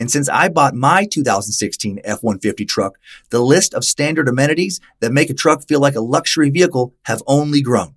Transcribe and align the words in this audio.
and 0.00 0.10
since 0.10 0.30
I 0.30 0.48
bought 0.48 0.74
my 0.74 1.04
2016 1.04 2.00
F-150 2.02 2.66
truck, 2.66 2.98
the 3.28 3.40
list 3.40 3.74
of 3.74 3.84
standard 3.84 4.28
amenities 4.28 4.80
that 5.00 5.12
make 5.12 5.28
a 5.28 5.34
truck 5.34 5.68
feel 5.68 5.78
like 5.78 5.94
a 5.94 6.00
luxury 6.00 6.48
vehicle 6.48 6.94
have 7.04 7.22
only 7.26 7.60
grown. 7.60 7.94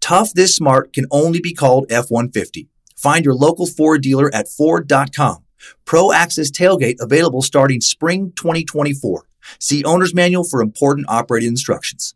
Tough 0.00 0.32
this 0.32 0.54
smart 0.54 0.92
can 0.92 1.06
only 1.10 1.40
be 1.40 1.52
called 1.52 1.86
F-150. 1.90 2.68
Find 2.96 3.24
your 3.24 3.34
local 3.34 3.66
Ford 3.66 4.00
dealer 4.00 4.32
at 4.32 4.48
Ford.com. 4.48 5.42
Pro 5.84 6.12
Access 6.12 6.52
tailgate 6.52 6.96
available 7.00 7.42
starting 7.42 7.80
spring 7.80 8.32
2024. 8.36 9.26
See 9.58 9.82
owner's 9.84 10.14
manual 10.14 10.44
for 10.44 10.62
important 10.62 11.06
operating 11.08 11.48
instructions. 11.48 12.14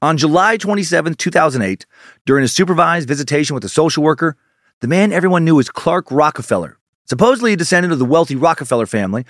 On 0.00 0.16
July 0.16 0.56
27, 0.56 1.14
2008, 1.14 1.84
during 2.24 2.44
a 2.44 2.48
supervised 2.48 3.08
visitation 3.08 3.54
with 3.54 3.64
a 3.64 3.68
social 3.68 4.02
worker, 4.02 4.36
the 4.80 4.88
man 4.88 5.12
everyone 5.12 5.44
knew 5.44 5.58
as 5.60 5.68
Clark 5.68 6.10
Rockefeller 6.10 6.77
supposedly 7.08 7.52
a 7.52 7.56
descendant 7.56 7.92
of 7.92 7.98
the 7.98 8.04
wealthy 8.04 8.36
Rockefeller 8.36 8.86
family, 8.86 9.24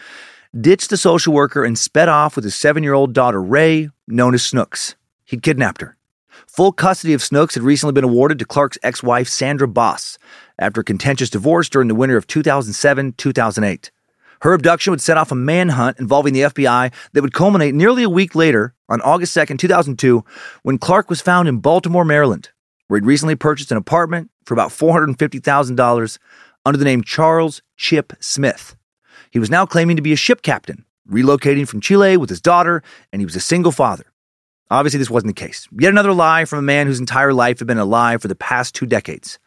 ditched 0.58 0.90
the 0.90 0.96
social 0.96 1.32
worker 1.32 1.64
and 1.64 1.78
sped 1.78 2.08
off 2.08 2.36
with 2.36 2.44
his 2.44 2.54
seven 2.54 2.82
year 2.82 2.94
old 2.94 3.12
daughter, 3.12 3.42
Reigh, 3.42 3.90
known 4.06 4.34
as 4.34 4.42
Snooks. 4.42 4.96
He'd 5.24 5.42
kidnapped 5.42 5.80
her. 5.80 5.96
Full 6.46 6.72
custody 6.72 7.12
of 7.12 7.22
Snooks 7.22 7.54
had 7.54 7.62
recently 7.62 7.92
been 7.92 8.04
awarded 8.04 8.38
to 8.38 8.44
Clark's 8.44 8.78
ex 8.82 9.02
wife, 9.02 9.28
Sandra 9.28 9.68
Boss, 9.68 10.18
after 10.58 10.80
a 10.80 10.84
contentious 10.84 11.30
divorce 11.30 11.68
during 11.68 11.88
the 11.88 11.94
winter 11.94 12.16
of 12.16 12.26
2007 12.26 13.14
2008. 13.16 13.90
Her 14.40 14.52
abduction 14.52 14.92
would 14.92 15.00
set 15.00 15.16
off 15.16 15.32
a 15.32 15.34
manhunt 15.34 15.98
involving 15.98 16.32
the 16.32 16.42
FBI 16.42 16.92
that 17.12 17.22
would 17.22 17.32
culminate 17.32 17.74
nearly 17.74 18.04
a 18.04 18.10
week 18.10 18.34
later, 18.34 18.74
on 18.88 19.00
August 19.02 19.34
2, 19.34 19.56
2002, 19.56 20.24
when 20.62 20.78
Clark 20.78 21.10
was 21.10 21.20
found 21.20 21.48
in 21.48 21.58
Baltimore, 21.58 22.04
Maryland, 22.04 22.50
where 22.86 23.00
he'd 23.00 23.06
recently 23.06 23.34
purchased 23.34 23.72
an 23.72 23.76
apartment 23.76 24.30
for 24.44 24.54
about 24.54 24.70
$450,000 24.70 26.18
under 26.68 26.78
the 26.78 26.84
name 26.84 27.02
Charles 27.02 27.62
Chip 27.78 28.12
Smith. 28.20 28.76
He 29.30 29.38
was 29.38 29.50
now 29.50 29.64
claiming 29.64 29.96
to 29.96 30.02
be 30.02 30.12
a 30.12 30.16
ship 30.16 30.42
captain, 30.42 30.84
relocating 31.10 31.66
from 31.66 31.80
Chile 31.80 32.18
with 32.18 32.28
his 32.28 32.42
daughter, 32.42 32.82
and 33.10 33.22
he 33.22 33.26
was 33.26 33.36
a 33.36 33.40
single 33.40 33.72
father. 33.72 34.04
Obviously, 34.70 34.98
this 34.98 35.08
wasn't 35.08 35.34
the 35.34 35.46
case. 35.46 35.66
Yet 35.78 35.88
another 35.88 36.12
lie 36.12 36.44
from 36.44 36.58
a 36.58 36.62
man 36.62 36.86
whose 36.86 37.00
entire 37.00 37.32
life 37.32 37.58
had 37.58 37.66
been 37.66 37.78
a 37.78 37.86
lie 37.86 38.18
for 38.18 38.28
the 38.28 38.34
past 38.34 38.74
two 38.74 38.84
decades. 38.84 39.38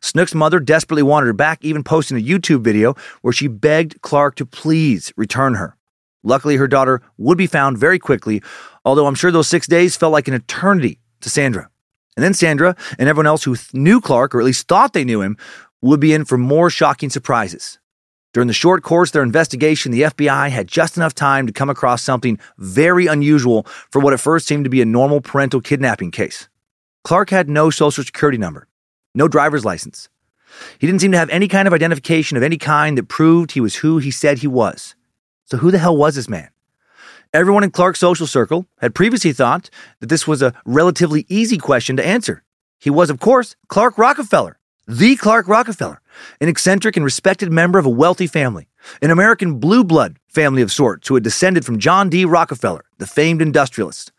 Snook's 0.00 0.34
mother 0.34 0.58
desperately 0.58 1.04
wanted 1.04 1.26
her 1.26 1.32
back, 1.32 1.64
even 1.64 1.84
posting 1.84 2.18
a 2.18 2.20
YouTube 2.20 2.62
video 2.62 2.94
where 3.22 3.32
she 3.32 3.46
begged 3.46 4.02
Clark 4.02 4.34
to 4.36 4.44
please 4.44 5.12
return 5.16 5.54
her. 5.54 5.76
Luckily, 6.24 6.56
her 6.56 6.66
daughter 6.66 7.02
would 7.18 7.38
be 7.38 7.46
found 7.46 7.78
very 7.78 8.00
quickly, 8.00 8.42
although 8.84 9.06
I'm 9.06 9.14
sure 9.14 9.30
those 9.30 9.46
six 9.46 9.68
days 9.68 9.96
felt 9.96 10.12
like 10.12 10.26
an 10.26 10.34
eternity 10.34 10.98
to 11.20 11.30
Sandra. 11.30 11.68
And 12.16 12.24
then 12.24 12.34
Sandra 12.34 12.76
and 12.98 13.08
everyone 13.08 13.26
else 13.26 13.44
who 13.44 13.56
knew 13.72 14.00
Clark, 14.00 14.34
or 14.34 14.40
at 14.40 14.46
least 14.46 14.68
thought 14.68 14.92
they 14.92 15.04
knew 15.04 15.20
him, 15.20 15.36
would 15.88 16.00
be 16.00 16.12
in 16.12 16.24
for 16.24 16.38
more 16.38 16.70
shocking 16.70 17.10
surprises. 17.10 17.78
During 18.32 18.48
the 18.48 18.52
short 18.52 18.82
course 18.82 19.10
of 19.10 19.12
their 19.12 19.22
investigation, 19.22 19.92
the 19.92 20.02
FBI 20.02 20.50
had 20.50 20.66
just 20.66 20.96
enough 20.96 21.14
time 21.14 21.46
to 21.46 21.52
come 21.52 21.70
across 21.70 22.02
something 22.02 22.38
very 22.58 23.06
unusual 23.06 23.64
for 23.90 24.00
what 24.00 24.12
at 24.12 24.18
first 24.18 24.46
seemed 24.46 24.64
to 24.64 24.70
be 24.70 24.82
a 24.82 24.86
normal 24.86 25.20
parental 25.20 25.60
kidnapping 25.60 26.10
case. 26.10 26.48
Clark 27.04 27.30
had 27.30 27.48
no 27.48 27.70
social 27.70 28.02
security 28.02 28.38
number, 28.38 28.66
no 29.14 29.28
driver's 29.28 29.64
license. 29.64 30.08
He 30.78 30.86
didn't 30.86 31.00
seem 31.00 31.12
to 31.12 31.18
have 31.18 31.30
any 31.30 31.48
kind 31.48 31.68
of 31.68 31.74
identification 31.74 32.36
of 32.36 32.42
any 32.42 32.56
kind 32.56 32.96
that 32.98 33.08
proved 33.08 33.52
he 33.52 33.60
was 33.60 33.76
who 33.76 33.98
he 33.98 34.10
said 34.10 34.38
he 34.38 34.46
was. 34.46 34.94
So, 35.44 35.58
who 35.58 35.70
the 35.70 35.78
hell 35.78 35.96
was 35.96 36.14
this 36.14 36.28
man? 36.28 36.48
Everyone 37.32 37.64
in 37.64 37.70
Clark's 37.70 38.00
social 38.00 38.26
circle 38.26 38.66
had 38.78 38.94
previously 38.94 39.32
thought 39.32 39.68
that 40.00 40.08
this 40.08 40.26
was 40.26 40.40
a 40.40 40.54
relatively 40.64 41.26
easy 41.28 41.58
question 41.58 41.96
to 41.96 42.06
answer. 42.06 42.42
He 42.80 42.90
was, 42.90 43.10
of 43.10 43.20
course, 43.20 43.54
Clark 43.68 43.98
Rockefeller, 43.98 44.58
the 44.86 45.16
Clark 45.16 45.48
Rockefeller, 45.48 46.00
an 46.40 46.48
eccentric 46.48 46.96
and 46.96 47.04
respected 47.04 47.50
member 47.50 47.78
of 47.78 47.86
a 47.86 47.90
wealthy 47.90 48.26
family, 48.26 48.68
an 49.00 49.10
American 49.10 49.58
blue 49.58 49.82
blood 49.82 50.18
family 50.28 50.60
of 50.60 50.70
sorts 50.70 51.08
who 51.08 51.14
had 51.14 51.24
descended 51.24 51.64
from 51.64 51.78
John 51.78 52.10
D. 52.10 52.24
Rockefeller, 52.26 52.84
the 52.98 53.06
famed 53.06 53.40
industrialist. 53.40 54.12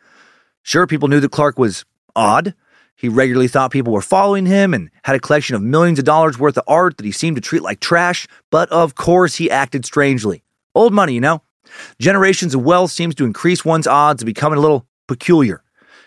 Sure, 0.63 0.87
people 0.87 1.07
knew 1.07 1.19
that 1.19 1.31
Clark 1.31 1.59
was 1.59 1.85
odd. 2.15 2.55
He 2.95 3.09
regularly 3.09 3.47
thought 3.47 3.71
people 3.71 3.93
were 3.93 4.01
following 4.01 4.47
him 4.47 4.73
and 4.73 4.89
had 5.03 5.15
a 5.15 5.19
collection 5.19 5.55
of 5.55 5.61
millions 5.61 5.99
of 5.99 6.05
dollars 6.05 6.39
worth 6.39 6.57
of 6.57 6.63
art 6.67 6.97
that 6.97 7.05
he 7.05 7.11
seemed 7.11 7.35
to 7.35 7.41
treat 7.41 7.61
like 7.61 7.79
trash, 7.79 8.27
but 8.49 8.67
of 8.71 8.95
course 8.95 9.35
he 9.35 9.51
acted 9.51 9.85
strangely. 9.85 10.43
Old 10.73 10.93
money, 10.93 11.13
you 11.13 11.21
know? 11.21 11.43
Generations 11.99 12.55
of 12.55 12.63
wealth 12.63 12.91
seems 12.91 13.13
to 13.15 13.25
increase 13.25 13.63
one's 13.63 13.85
odds 13.85 14.23
of 14.23 14.25
becoming 14.25 14.57
a 14.57 14.61
little 14.61 14.87
peculiar. 15.07 15.61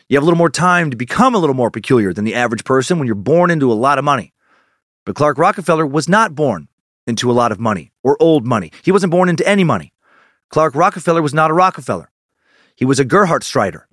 You 0.08 0.16
have 0.16 0.22
a 0.22 0.26
little 0.26 0.38
more 0.38 0.50
time 0.50 0.90
to 0.90 0.96
become 0.96 1.34
a 1.34 1.38
little 1.38 1.54
more 1.54 1.70
peculiar 1.70 2.12
than 2.12 2.24
the 2.24 2.34
average 2.34 2.64
person 2.64 2.98
when 2.98 3.06
you're 3.06 3.14
born 3.14 3.50
into 3.50 3.70
a 3.70 3.74
lot 3.74 3.98
of 3.98 4.04
money. 4.04 4.32
But 5.08 5.16
Clark 5.16 5.38
Rockefeller 5.38 5.86
was 5.86 6.06
not 6.06 6.34
born 6.34 6.68
into 7.06 7.30
a 7.30 7.32
lot 7.32 7.50
of 7.50 7.58
money 7.58 7.92
or 8.02 8.18
old 8.20 8.46
money. 8.46 8.72
He 8.82 8.92
wasn't 8.92 9.10
born 9.10 9.30
into 9.30 9.48
any 9.48 9.64
money. 9.64 9.94
Clark 10.50 10.74
Rockefeller 10.74 11.22
was 11.22 11.32
not 11.32 11.50
a 11.50 11.54
Rockefeller. 11.54 12.10
He 12.76 12.84
was 12.84 13.00
a 13.00 13.06
Gerhartsreiter. 13.06 13.84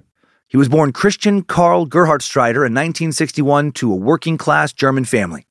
He 0.50 0.58
was 0.58 0.68
born 0.68 0.92
Christian 0.92 1.42
Karl 1.42 1.88
Gerhartsreiter 1.88 2.68
in 2.68 2.74
1961 2.74 3.72
to 3.72 3.94
a 3.94 3.96
working 3.96 4.38
class 4.38 4.74
German 4.74 5.06
family. 5.06 5.48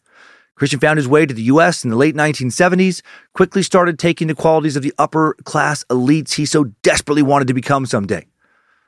Christian 0.54 0.80
found 0.80 0.98
his 0.98 1.08
way 1.08 1.24
to 1.24 1.32
the 1.32 1.44
U.S. 1.44 1.82
in 1.82 1.88
the 1.88 1.96
late 1.96 2.14
1970s, 2.14 3.00
quickly 3.32 3.62
started 3.62 3.98
taking 3.98 4.26
the 4.28 4.34
qualities 4.34 4.76
of 4.76 4.82
the 4.82 4.92
upper 4.98 5.32
class 5.44 5.82
elites 5.84 6.34
he 6.34 6.44
so 6.44 6.64
desperately 6.82 7.22
wanted 7.22 7.48
to 7.48 7.54
become 7.54 7.86
someday. 7.86 8.26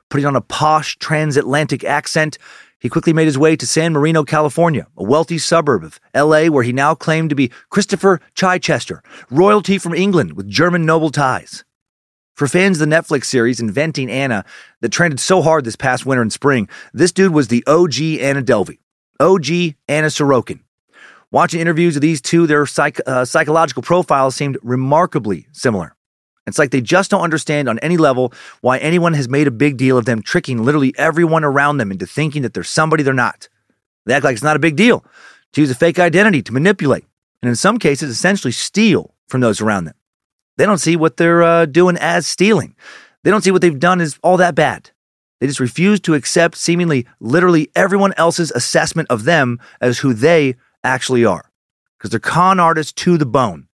Putting 0.09 0.27
on 0.27 0.35
a 0.35 0.41
posh 0.41 0.95
transatlantic 0.99 1.83
accent, 1.83 2.37
he 2.87 2.89
quickly 2.89 3.11
made 3.11 3.25
his 3.25 3.37
way 3.37 3.57
to 3.57 3.67
San 3.67 3.91
Marino, 3.91 4.23
California, 4.23 4.87
a 4.95 5.03
wealthy 5.03 5.37
suburb 5.37 5.83
of 5.83 5.99
LA 6.15 6.45
where 6.45 6.63
he 6.63 6.71
now 6.71 6.95
claimed 6.95 7.29
to 7.29 7.35
be 7.35 7.51
Christopher 7.69 8.21
Chichester, 8.33 9.03
royalty 9.29 9.77
from 9.77 9.93
England 9.93 10.37
with 10.37 10.47
German 10.47 10.85
noble 10.85 11.09
ties. 11.09 11.65
For 12.37 12.47
fans 12.47 12.79
of 12.79 12.87
the 12.87 12.95
Netflix 12.95 13.25
series 13.25 13.59
Inventing 13.59 14.09
Anna 14.09 14.45
that 14.79 14.93
trended 14.93 15.19
so 15.19 15.41
hard 15.41 15.65
this 15.65 15.75
past 15.75 16.05
winter 16.05 16.21
and 16.21 16.31
spring, 16.31 16.69
this 16.93 17.11
dude 17.11 17.33
was 17.33 17.49
the 17.49 17.61
OG 17.67 17.99
Anna 18.21 18.41
Delvey, 18.41 18.77
OG 19.19 19.75
Anna 19.89 20.07
Sorokin. 20.07 20.61
Watching 21.29 21.59
interviews 21.59 21.97
of 21.97 22.01
these 22.01 22.21
two, 22.21 22.47
their 22.47 22.65
psych- 22.65 23.01
uh, 23.05 23.25
psychological 23.25 23.83
profiles 23.83 24.33
seemed 24.33 24.57
remarkably 24.63 25.47
similar. 25.51 25.96
It's 26.47 26.57
like 26.57 26.71
they 26.71 26.81
just 26.81 27.11
don't 27.11 27.21
understand 27.21 27.69
on 27.69 27.77
any 27.79 27.97
level 27.97 28.33
why 28.61 28.77
anyone 28.77 29.13
has 29.13 29.27
made 29.27 29.47
a 29.47 29.51
big 29.51 29.77
deal 29.77 29.97
of 29.97 30.05
them 30.05 30.21
tricking 30.21 30.63
literally 30.63 30.93
everyone 30.97 31.43
around 31.43 31.77
them 31.77 31.91
into 31.91 32.07
thinking 32.07 32.41
that 32.41 32.53
they're 32.53 32.63
somebody 32.63 33.03
they're 33.03 33.13
not. 33.13 33.49
They 34.05 34.13
act 34.13 34.23
like 34.23 34.33
it's 34.33 34.43
not 34.43 34.55
a 34.55 34.59
big 34.59 34.77
deal 34.77 35.05
to 35.53 35.61
use 35.61 35.69
a 35.69 35.75
fake 35.75 35.99
identity 35.99 36.41
to 36.41 36.53
manipulate, 36.53 37.05
and 37.41 37.49
in 37.49 37.55
some 37.55 37.77
cases, 37.77 38.09
essentially 38.09 38.51
steal 38.51 39.13
from 39.27 39.41
those 39.41 39.61
around 39.61 39.85
them. 39.85 39.95
They 40.57 40.65
don't 40.65 40.79
see 40.79 40.95
what 40.95 41.17
they're 41.17 41.43
uh, 41.43 41.65
doing 41.65 41.97
as 41.97 42.25
stealing. 42.25 42.75
They 43.23 43.31
don't 43.31 43.43
see 43.43 43.51
what 43.51 43.61
they've 43.61 43.79
done 43.79 44.01
as 44.01 44.17
all 44.23 44.37
that 44.37 44.55
bad. 44.55 44.91
They 45.39 45.47
just 45.47 45.59
refuse 45.59 45.99
to 46.01 46.15
accept 46.15 46.57
seemingly 46.57 47.05
literally 47.19 47.69
everyone 47.75 48.13
else's 48.17 48.51
assessment 48.51 49.09
of 49.09 49.25
them 49.25 49.59
as 49.81 49.99
who 49.99 50.13
they 50.13 50.55
actually 50.83 51.25
are. 51.25 51.51
Because 51.97 52.09
they're 52.09 52.19
con 52.19 52.59
artists 52.59 52.93
to 52.93 53.17
the 53.17 53.25
bone. 53.25 53.66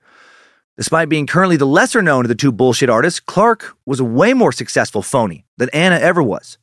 Despite 0.75 1.07
being 1.07 1.27
currently 1.27 1.55
the 1.55 1.67
lesser 1.67 2.01
known 2.01 2.25
of 2.25 2.29
the 2.29 2.35
two 2.35 2.51
bullshit 2.51 2.89
artists, 2.89 3.19
Clark 3.19 3.77
was 3.85 3.99
a 3.99 4.03
way 4.03 4.33
more 4.33 4.51
successful 4.51 5.03
phony 5.03 5.45
than 5.57 5.69
Anna 5.69 5.97
ever 5.97 6.23
was. 6.23 6.57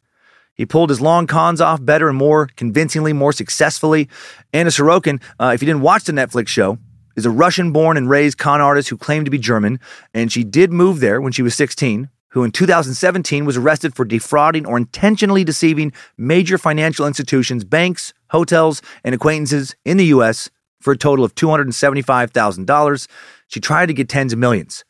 He 0.55 0.67
pulled 0.67 0.91
his 0.91 1.01
long 1.01 1.29
cons 1.29 1.61
off 1.61 1.85
better 1.85 2.09
and 2.09 2.19
more 2.19 2.49
convincingly, 2.57 3.13
more 3.13 3.33
successfully. 3.33 4.09
Anna 4.53 4.71
Sorokin, 4.71 5.23
uh, 5.39 5.53
if 5.55 5.63
you 5.63 5.67
didn't 5.67 5.83
watch 5.83 6.05
the 6.05 6.13
Netflix 6.13 6.49
show, 6.49 6.79
is 7.15 7.25
a 7.25 7.31
Russian 7.31 7.71
born 7.71 7.97
and 7.97 8.11
raised 8.11 8.37
con 8.37 8.61
artist 8.61 8.89
who 8.89 8.97
claimed 8.97 9.27
to 9.27 9.31
be 9.31 9.39
German, 9.39 9.79
and 10.13 10.33
she 10.33 10.43
did 10.43 10.73
move 10.73 10.99
there 10.99 11.21
when 11.21 11.33
she 11.33 11.43
was 11.43 11.55
16, 11.55 12.09
who 12.31 12.43
in 12.43 12.51
2017 12.51 13.45
was 13.45 13.57
arrested 13.57 13.95
for 13.95 14.05
defrauding 14.05 14.67
or 14.67 14.77
intentionally 14.77 15.45
deceiving 15.45 15.93
major 16.19 16.59
financial 16.59 17.07
institutions, 17.07 17.63
banks, 17.63 18.13
hotels, 18.31 18.83
and 19.05 19.15
acquaintances 19.15 19.77
in 19.85 19.99
the 19.99 20.07
U.S. 20.07 20.51
for 20.81 20.93
a 20.93 20.99
total 20.99 21.25
of 21.25 21.35
$275,000. 21.37 23.09
She 23.51 23.61
tried 23.61 23.87
to 23.87 23.93
get 23.93 24.09
tens 24.09 24.33
of 24.33 24.39
millions. 24.39 24.85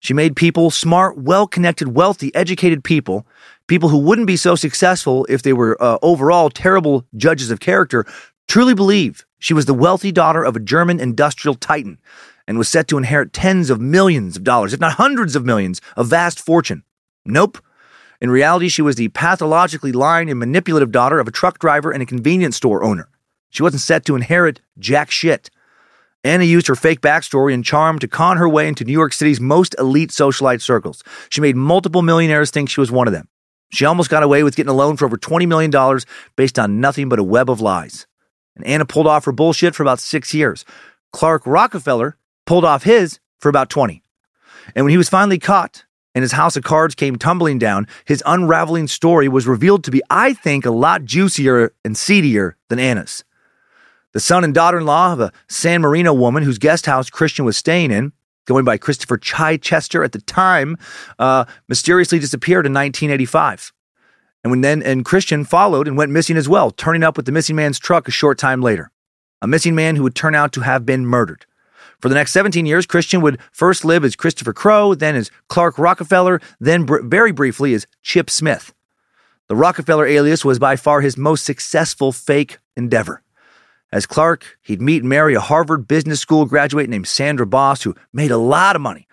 She 0.00 0.14
made 0.14 0.34
people 0.34 0.70
smart, 0.70 1.18
well 1.18 1.46
connected, 1.46 1.94
wealthy, 1.94 2.34
educated 2.34 2.82
people, 2.82 3.26
people 3.66 3.90
who 3.90 3.98
wouldn't 3.98 4.26
be 4.26 4.36
so 4.36 4.54
successful 4.54 5.26
if 5.28 5.42
they 5.42 5.52
were 5.52 5.80
uh, 5.82 5.98
overall 6.00 6.48
terrible 6.48 7.04
judges 7.16 7.50
of 7.50 7.60
character, 7.60 8.06
truly 8.48 8.74
believe 8.74 9.26
she 9.38 9.52
was 9.52 9.66
the 9.66 9.74
wealthy 9.74 10.10
daughter 10.10 10.42
of 10.42 10.56
a 10.56 10.60
German 10.60 11.00
industrial 11.00 11.54
titan 11.54 11.98
and 12.46 12.56
was 12.56 12.68
set 12.68 12.88
to 12.88 12.96
inherit 12.96 13.34
tens 13.34 13.68
of 13.68 13.78
millions 13.78 14.36
of 14.36 14.42
dollars, 14.42 14.72
if 14.72 14.80
not 14.80 14.94
hundreds 14.94 15.36
of 15.36 15.44
millions, 15.44 15.82
of 15.96 16.06
vast 16.06 16.40
fortune. 16.40 16.82
Nope. 17.26 17.58
In 18.22 18.30
reality, 18.30 18.68
she 18.68 18.82
was 18.82 18.96
the 18.96 19.08
pathologically 19.08 19.92
lying 19.92 20.30
and 20.30 20.38
manipulative 20.38 20.90
daughter 20.90 21.20
of 21.20 21.28
a 21.28 21.32
truck 21.32 21.58
driver 21.58 21.90
and 21.90 22.02
a 22.02 22.06
convenience 22.06 22.56
store 22.56 22.82
owner. 22.82 23.10
She 23.50 23.62
wasn't 23.62 23.82
set 23.82 24.06
to 24.06 24.16
inherit 24.16 24.62
jack 24.78 25.10
shit. 25.10 25.50
Anna 26.24 26.44
used 26.44 26.66
her 26.66 26.74
fake 26.74 27.00
backstory 27.00 27.54
and 27.54 27.64
charm 27.64 27.98
to 28.00 28.08
con 28.08 28.36
her 28.36 28.48
way 28.48 28.66
into 28.66 28.84
New 28.84 28.92
York 28.92 29.12
City's 29.12 29.40
most 29.40 29.74
elite 29.78 30.10
socialite 30.10 30.60
circles. 30.60 31.02
She 31.30 31.40
made 31.40 31.56
multiple 31.56 32.02
millionaires 32.02 32.50
think 32.50 32.68
she 32.68 32.80
was 32.80 32.90
one 32.90 33.06
of 33.06 33.12
them. 33.12 33.28
She 33.70 33.84
almost 33.84 34.10
got 34.10 34.22
away 34.22 34.42
with 34.42 34.56
getting 34.56 34.70
a 34.70 34.74
loan 34.74 34.96
for 34.96 35.04
over 35.04 35.16
$20 35.16 35.46
million 35.46 36.00
based 36.36 36.58
on 36.58 36.80
nothing 36.80 37.08
but 37.08 37.18
a 37.18 37.24
web 37.24 37.50
of 37.50 37.60
lies. 37.60 38.06
And 38.56 38.66
Anna 38.66 38.84
pulled 38.84 39.06
off 39.06 39.26
her 39.26 39.32
bullshit 39.32 39.74
for 39.74 39.82
about 39.82 40.00
six 40.00 40.34
years. 40.34 40.64
Clark 41.12 41.46
Rockefeller 41.46 42.16
pulled 42.46 42.64
off 42.64 42.82
his 42.82 43.20
for 43.38 43.48
about 43.48 43.70
20. 43.70 44.02
And 44.74 44.84
when 44.84 44.90
he 44.90 44.98
was 44.98 45.08
finally 45.08 45.38
caught 45.38 45.84
and 46.14 46.22
his 46.22 46.32
house 46.32 46.56
of 46.56 46.64
cards 46.64 46.94
came 46.94 47.16
tumbling 47.16 47.58
down, 47.58 47.86
his 48.06 48.22
unraveling 48.26 48.88
story 48.88 49.28
was 49.28 49.46
revealed 49.46 49.84
to 49.84 49.90
be, 49.90 50.02
I 50.10 50.32
think, 50.32 50.66
a 50.66 50.70
lot 50.70 51.04
juicier 51.04 51.72
and 51.84 51.96
seedier 51.96 52.56
than 52.68 52.78
Anna's. 52.78 53.24
The 54.14 54.20
son 54.20 54.44
and 54.44 54.54
daughter 54.54 54.78
in 54.78 54.86
law 54.86 55.12
of 55.12 55.20
a 55.20 55.32
San 55.48 55.82
Marino 55.82 56.12
woman 56.12 56.42
whose 56.42 56.58
guest 56.58 56.86
house 56.86 57.10
Christian 57.10 57.44
was 57.44 57.56
staying 57.56 57.90
in, 57.90 58.12
going 58.46 58.64
by 58.64 58.78
Christopher 58.78 59.18
Chichester 59.18 60.02
at 60.02 60.12
the 60.12 60.20
time, 60.22 60.78
uh, 61.18 61.44
mysteriously 61.68 62.18
disappeared 62.18 62.64
in 62.66 62.72
1985. 62.72 63.72
And 64.42 64.50
when 64.50 64.62
then 64.62 64.82
and 64.82 65.04
Christian 65.04 65.44
followed 65.44 65.86
and 65.86 65.96
went 65.96 66.12
missing 66.12 66.36
as 66.36 66.48
well, 66.48 66.70
turning 66.70 67.02
up 67.02 67.16
with 67.16 67.26
the 67.26 67.32
missing 67.32 67.56
man's 67.56 67.78
truck 67.78 68.08
a 68.08 68.12
short 68.12 68.38
time 68.38 68.62
later. 68.62 68.90
A 69.42 69.46
missing 69.46 69.74
man 69.74 69.96
who 69.96 70.02
would 70.02 70.14
turn 70.14 70.34
out 70.34 70.52
to 70.52 70.62
have 70.62 70.86
been 70.86 71.06
murdered. 71.06 71.44
For 72.00 72.08
the 72.08 72.14
next 72.14 72.32
17 72.32 72.64
years, 72.64 72.86
Christian 72.86 73.20
would 73.22 73.38
first 73.50 73.84
live 73.84 74.04
as 74.04 74.16
Christopher 74.16 74.52
Crowe, 74.52 74.94
then 74.94 75.16
as 75.16 75.30
Clark 75.48 75.78
Rockefeller, 75.78 76.40
then 76.60 76.84
br- 76.84 77.02
very 77.02 77.32
briefly 77.32 77.74
as 77.74 77.86
Chip 78.02 78.30
Smith. 78.30 78.72
The 79.48 79.56
Rockefeller 79.56 80.06
alias 80.06 80.44
was 80.44 80.58
by 80.58 80.76
far 80.76 81.00
his 81.00 81.16
most 81.16 81.44
successful 81.44 82.12
fake 82.12 82.58
endeavor. 82.76 83.22
As 83.90 84.04
Clark, 84.04 84.58
he'd 84.62 84.82
meet 84.82 85.02
and 85.02 85.08
marry 85.08 85.34
a 85.34 85.40
Harvard 85.40 85.88
Business 85.88 86.20
School 86.20 86.44
graduate 86.44 86.90
named 86.90 87.08
Sandra 87.08 87.46
Boss, 87.46 87.82
who 87.82 87.94
made 88.12 88.30
a 88.30 88.36
lot 88.36 88.76
of 88.76 88.82
money. 88.82 89.08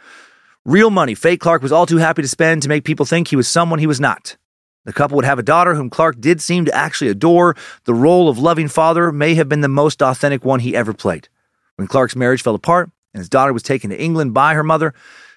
Real 0.65 0.89
money 0.89 1.15
fake 1.15 1.39
Clark 1.39 1.61
was 1.61 1.71
all 1.71 1.85
too 1.85 1.97
happy 1.97 2.21
to 2.21 2.27
spend 2.27 2.61
to 2.63 2.69
make 2.69 2.83
people 2.83 3.05
think 3.05 3.29
he 3.29 3.37
was 3.37 3.47
someone 3.47 3.79
he 3.79 3.87
was 3.87 4.01
not. 4.01 4.35
The 4.83 4.91
couple 4.91 5.15
would 5.15 5.25
have 5.25 5.39
a 5.39 5.43
daughter 5.43 5.75
whom 5.75 5.89
Clark 5.89 6.19
did 6.19 6.41
seem 6.41 6.65
to 6.65 6.75
actually 6.75 7.09
adore. 7.09 7.55
The 7.85 7.93
role 7.93 8.27
of 8.27 8.37
loving 8.37 8.67
father 8.67 9.11
may 9.11 9.35
have 9.35 9.47
been 9.47 9.61
the 9.61 9.69
most 9.69 10.01
authentic 10.01 10.43
one 10.43 10.59
he 10.59 10.75
ever 10.75 10.93
played. 10.93 11.29
When 11.77 11.87
Clark's 11.87 12.15
marriage 12.15 12.43
fell 12.43 12.55
apart 12.55 12.91
and 13.13 13.19
his 13.19 13.29
daughter 13.29 13.53
was 13.53 13.63
taken 13.63 13.89
to 13.91 14.01
England 14.01 14.33
by 14.33 14.55
her 14.55 14.63
mother, 14.63 14.93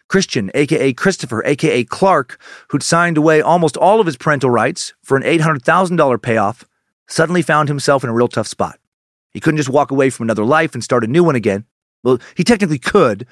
Christian, 0.08 0.50
aka 0.54 0.92
Christopher, 0.94 1.44
aka 1.44 1.84
Clark, 1.84 2.40
who'd 2.68 2.82
signed 2.82 3.16
away 3.16 3.40
almost 3.40 3.76
all 3.76 4.00
of 4.00 4.06
his 4.06 4.16
parental 4.16 4.50
rights 4.50 4.94
for 5.02 5.16
an 5.16 5.22
$800,000 5.22 6.22
payoff, 6.22 6.64
suddenly 7.06 7.42
found 7.42 7.68
himself 7.68 8.02
in 8.02 8.10
a 8.10 8.14
real 8.14 8.28
tough 8.28 8.48
spot. 8.48 8.78
He 9.32 9.40
couldn't 9.40 9.58
just 9.58 9.68
walk 9.68 9.90
away 9.90 10.10
from 10.10 10.26
another 10.26 10.44
life 10.44 10.74
and 10.74 10.82
start 10.82 11.04
a 11.04 11.08
new 11.08 11.24
one 11.24 11.36
again. 11.36 11.64
Well, 12.02 12.18
he 12.36 12.44
technically 12.44 12.78
could, 12.78 13.26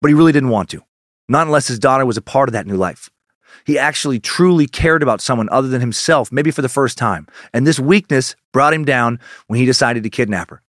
but 0.00 0.08
he 0.08 0.14
really 0.14 0.32
didn't 0.32 0.50
want 0.50 0.70
to. 0.70 0.82
Not 1.28 1.46
unless 1.46 1.68
his 1.68 1.78
daughter 1.78 2.06
was 2.06 2.16
a 2.16 2.22
part 2.22 2.48
of 2.48 2.52
that 2.52 2.66
new 2.66 2.76
life. 2.76 3.10
He 3.64 3.78
actually 3.78 4.20
truly 4.20 4.66
cared 4.66 5.02
about 5.02 5.20
someone 5.20 5.48
other 5.50 5.68
than 5.68 5.80
himself, 5.80 6.30
maybe 6.30 6.50
for 6.50 6.62
the 6.62 6.68
first 6.68 6.98
time. 6.98 7.26
And 7.52 7.66
this 7.66 7.80
weakness 7.80 8.36
brought 8.52 8.74
him 8.74 8.84
down 8.84 9.18
when 9.46 9.58
he 9.58 9.66
decided 9.66 10.02
to 10.02 10.10
kidnap 10.10 10.50
her. 10.50 10.62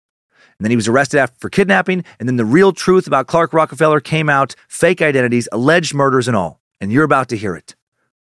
And 0.59 0.65
then 0.65 0.71
he 0.71 0.75
was 0.75 0.87
arrested 0.87 1.19
after, 1.19 1.37
for 1.39 1.49
kidnapping, 1.49 2.03
and 2.19 2.27
then 2.27 2.35
the 2.35 2.45
real 2.45 2.73
truth 2.73 3.07
about 3.07 3.27
Clark 3.27 3.53
Rockefeller 3.53 4.01
came 4.01 4.29
out 4.29 4.55
fake 4.67 5.01
identities, 5.01 5.47
alleged 5.51 5.93
murders, 5.93 6.27
and 6.27 6.35
all. 6.35 6.59
And 6.81 6.91
you're 6.91 7.05
about 7.05 7.29
to 7.29 7.37
hear 7.37 7.55
it. 7.55 7.75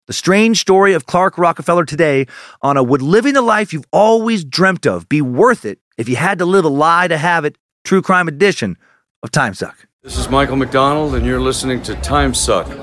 The 0.05 0.13
strange 0.13 0.61
story 0.61 0.93
of 0.93 1.05
Clark 1.05 1.37
Rockefeller 1.37 1.85
today 1.85 2.27
on 2.61 2.77
a 2.77 2.83
Would 2.83 3.01
Living 3.01 3.33
the 3.33 3.41
Life 3.41 3.73
You've 3.73 3.87
Always 3.91 4.45
Dreamt 4.45 4.85
of 4.85 5.09
Be 5.09 5.21
Worth 5.21 5.65
It 5.65 5.79
if 5.97 6.07
you 6.07 6.15
had 6.15 6.37
to 6.37 6.45
live 6.45 6.63
a 6.63 6.69
lie 6.69 7.07
to 7.07 7.17
have 7.17 7.43
it, 7.43 7.57
true 7.83 8.01
crime 8.01 8.27
edition 8.27 8.77
of 9.23 9.31
Time 9.31 9.53
Suck. 9.53 9.87
This 10.03 10.17
is 10.17 10.29
Michael 10.29 10.55
McDonald, 10.55 11.15
and 11.15 11.25
you're 11.25 11.41
listening 11.41 11.81
to 11.83 11.95
Time 11.95 12.33
Suck. 12.33 12.67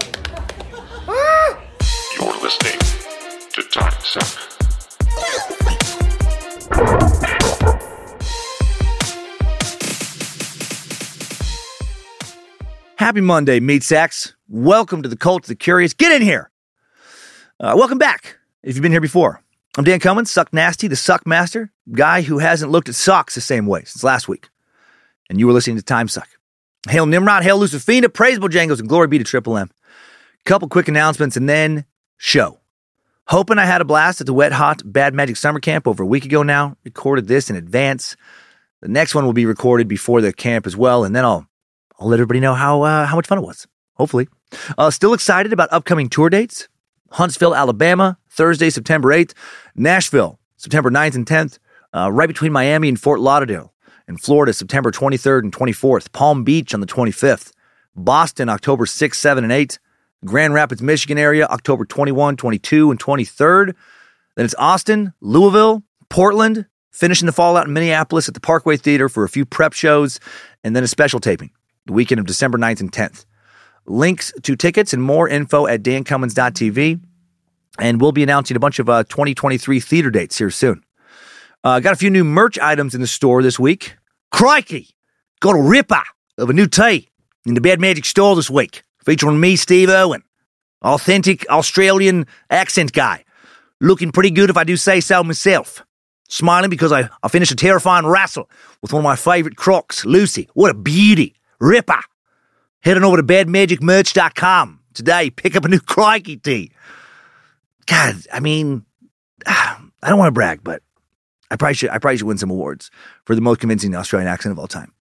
You're 2.16 2.40
listening 2.42 2.78
to 3.52 3.62
Time 3.70 3.92
Suck. 4.00 4.40
Happy 12.96 13.20
Monday, 13.20 13.60
meat 13.60 13.82
sacks. 13.82 14.34
Welcome 14.48 15.02
to 15.02 15.08
the 15.08 15.16
Cult 15.16 15.44
of 15.44 15.48
the 15.48 15.54
Curious. 15.54 15.94
Get 15.94 16.12
in 16.12 16.22
here. 16.22 16.50
Uh, 17.60 17.74
welcome 17.76 17.98
back 17.98 18.38
if 18.62 18.74
you've 18.74 18.82
been 18.82 18.92
here 18.92 19.00
before. 19.00 19.43
I'm 19.76 19.82
Dan 19.82 19.98
Cummins, 19.98 20.30
Suck 20.30 20.52
Nasty, 20.52 20.86
the 20.86 20.94
Suck 20.94 21.26
Master, 21.26 21.72
guy 21.90 22.22
who 22.22 22.38
hasn't 22.38 22.70
looked 22.70 22.88
at 22.88 22.94
socks 22.94 23.34
the 23.34 23.40
same 23.40 23.66
way 23.66 23.80
since 23.80 24.04
last 24.04 24.28
week. 24.28 24.48
And 25.28 25.40
you 25.40 25.48
were 25.48 25.52
listening 25.52 25.78
to 25.78 25.82
Time 25.82 26.06
Suck. 26.06 26.28
Hail 26.88 27.06
Nimrod, 27.06 27.42
hail 27.42 27.58
Lucifina, 27.58 28.12
praise 28.12 28.38
Bojangles, 28.38 28.78
and 28.78 28.88
glory 28.88 29.08
be 29.08 29.18
to 29.18 29.24
Triple 29.24 29.56
M. 29.56 29.68
Couple 30.44 30.68
quick 30.68 30.86
announcements 30.86 31.36
and 31.36 31.48
then 31.48 31.86
show. 32.18 32.60
Hoping 33.26 33.58
I 33.58 33.64
had 33.64 33.80
a 33.80 33.84
blast 33.84 34.20
at 34.20 34.28
the 34.28 34.32
Wet 34.32 34.52
Hot 34.52 34.80
Bad 34.84 35.12
Magic 35.12 35.36
Summer 35.36 35.58
Camp 35.58 35.88
over 35.88 36.04
a 36.04 36.06
week 36.06 36.24
ago 36.24 36.44
now. 36.44 36.76
Recorded 36.84 37.26
this 37.26 37.50
in 37.50 37.56
advance. 37.56 38.16
The 38.80 38.88
next 38.88 39.12
one 39.12 39.24
will 39.24 39.32
be 39.32 39.46
recorded 39.46 39.88
before 39.88 40.20
the 40.20 40.32
camp 40.32 40.68
as 40.68 40.76
well, 40.76 41.02
and 41.02 41.16
then 41.16 41.24
I'll 41.24 41.48
I'll 41.98 42.06
let 42.06 42.20
everybody 42.20 42.38
know 42.38 42.54
how 42.54 42.82
uh, 42.82 43.06
how 43.06 43.16
much 43.16 43.26
fun 43.26 43.38
it 43.38 43.44
was. 43.44 43.66
Hopefully, 43.94 44.28
uh, 44.78 44.92
still 44.92 45.14
excited 45.14 45.52
about 45.52 45.72
upcoming 45.72 46.08
tour 46.08 46.30
dates. 46.30 46.68
Huntsville, 47.14 47.54
Alabama, 47.54 48.18
Thursday, 48.28 48.70
September 48.70 49.10
8th. 49.10 49.34
Nashville, 49.76 50.40
September 50.56 50.90
9th 50.90 51.14
and 51.14 51.26
10th, 51.26 51.58
uh, 51.92 52.10
right 52.10 52.26
between 52.26 52.52
Miami 52.52 52.88
and 52.88 53.00
Fort 53.00 53.20
Lauderdale. 53.20 53.72
In 54.08 54.16
Florida, 54.16 54.52
September 54.52 54.90
23rd 54.90 55.44
and 55.44 55.52
24th. 55.52 56.10
Palm 56.12 56.42
Beach 56.42 56.74
on 56.74 56.80
the 56.80 56.86
25th. 56.86 57.52
Boston, 57.94 58.48
October 58.48 58.84
6th, 58.84 59.14
7, 59.14 59.44
and 59.44 59.52
8. 59.52 59.78
Grand 60.24 60.54
Rapids, 60.54 60.82
Michigan 60.82 61.16
area, 61.16 61.46
October 61.46 61.84
21, 61.84 62.36
22, 62.36 62.90
and 62.90 62.98
23rd. 62.98 63.74
Then 64.34 64.44
it's 64.44 64.54
Austin, 64.58 65.12
Louisville, 65.20 65.84
Portland, 66.08 66.66
finishing 66.90 67.26
the 67.26 67.32
fallout 67.32 67.68
in 67.68 67.72
Minneapolis 67.72 68.26
at 68.26 68.34
the 68.34 68.40
Parkway 68.40 68.76
Theater 68.76 69.08
for 69.08 69.22
a 69.22 69.28
few 69.28 69.44
prep 69.44 69.72
shows, 69.72 70.18
and 70.64 70.74
then 70.74 70.82
a 70.82 70.88
special 70.88 71.20
taping 71.20 71.50
the 71.86 71.92
weekend 71.92 72.18
of 72.18 72.26
December 72.26 72.58
9th 72.58 72.80
and 72.80 72.90
10th. 72.90 73.24
Links 73.86 74.32
to 74.42 74.56
tickets 74.56 74.92
and 74.92 75.02
more 75.02 75.28
info 75.28 75.66
at 75.66 75.82
dancummins.tv. 75.82 77.00
And 77.78 78.00
we'll 78.00 78.12
be 78.12 78.22
announcing 78.22 78.56
a 78.56 78.60
bunch 78.60 78.78
of 78.78 78.88
uh, 78.88 79.04
2023 79.04 79.80
theater 79.80 80.10
dates 80.10 80.38
here 80.38 80.50
soon. 80.50 80.84
Uh, 81.62 81.80
got 81.80 81.92
a 81.92 81.96
few 81.96 82.10
new 82.10 82.24
merch 82.24 82.58
items 82.58 82.94
in 82.94 83.00
the 83.00 83.06
store 83.06 83.42
this 83.42 83.58
week. 83.58 83.96
Crikey! 84.30 84.88
Got 85.40 85.56
a 85.56 85.62
ripper 85.62 86.02
of 86.38 86.50
a 86.50 86.52
new 86.52 86.66
tee 86.66 87.08
in 87.46 87.54
the 87.54 87.60
Bad 87.60 87.80
Magic 87.80 88.04
store 88.04 88.36
this 88.36 88.48
week, 88.50 88.82
featuring 89.04 89.40
me, 89.40 89.56
Steve 89.56 89.90
Owen, 89.90 90.22
authentic 90.82 91.46
Australian 91.50 92.26
accent 92.50 92.92
guy. 92.92 93.24
Looking 93.80 94.12
pretty 94.12 94.30
good 94.30 94.50
if 94.50 94.56
I 94.56 94.64
do 94.64 94.76
say 94.76 95.00
so 95.00 95.22
myself. 95.22 95.84
Smiling 96.28 96.70
because 96.70 96.92
I, 96.92 97.08
I 97.22 97.28
finished 97.28 97.52
a 97.52 97.56
terrifying 97.56 98.06
wrestle 98.06 98.48
with 98.80 98.92
one 98.92 99.00
of 99.00 99.04
my 99.04 99.16
favorite 99.16 99.56
crocs, 99.56 100.04
Lucy. 100.04 100.48
What 100.54 100.70
a 100.70 100.74
beauty. 100.74 101.34
Ripper. 101.60 102.00
Head 102.84 102.96
on 102.96 103.04
over 103.04 103.16
to 103.16 103.22
badmagicmerch.com 103.22 104.80
today. 104.92 105.30
Pick 105.30 105.56
up 105.56 105.64
a 105.64 105.68
new 105.68 105.80
crikey 105.86 106.36
tee. 106.36 106.70
God, 107.86 108.16
I 108.32 108.40
mean, 108.40 108.84
I 109.46 109.78
don't 110.02 110.18
want 110.18 110.28
to 110.28 110.32
brag, 110.32 110.62
but 110.62 110.82
I 111.50 111.56
probably 111.56 111.74
should 111.74 111.90
I 111.90 111.98
probably 111.98 112.18
should 112.18 112.26
win 112.26 112.38
some 112.38 112.50
awards 112.50 112.90
for 113.24 113.34
the 113.34 113.40
most 113.40 113.60
convincing 113.60 113.94
Australian 113.94 114.28
accent 114.28 114.52
of 114.52 114.58
all 114.58 114.66
time. 114.66 114.92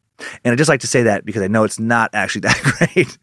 And 0.44 0.54
I 0.54 0.56
just 0.56 0.70
like 0.70 0.82
to 0.82 0.88
say 0.88 1.04
that 1.04 1.26
because 1.26 1.42
I 1.42 1.48
know 1.48 1.64
it's 1.64 1.80
not 1.80 2.12
actually 2.14 2.42
that 2.48 2.62
great. 2.64 3.18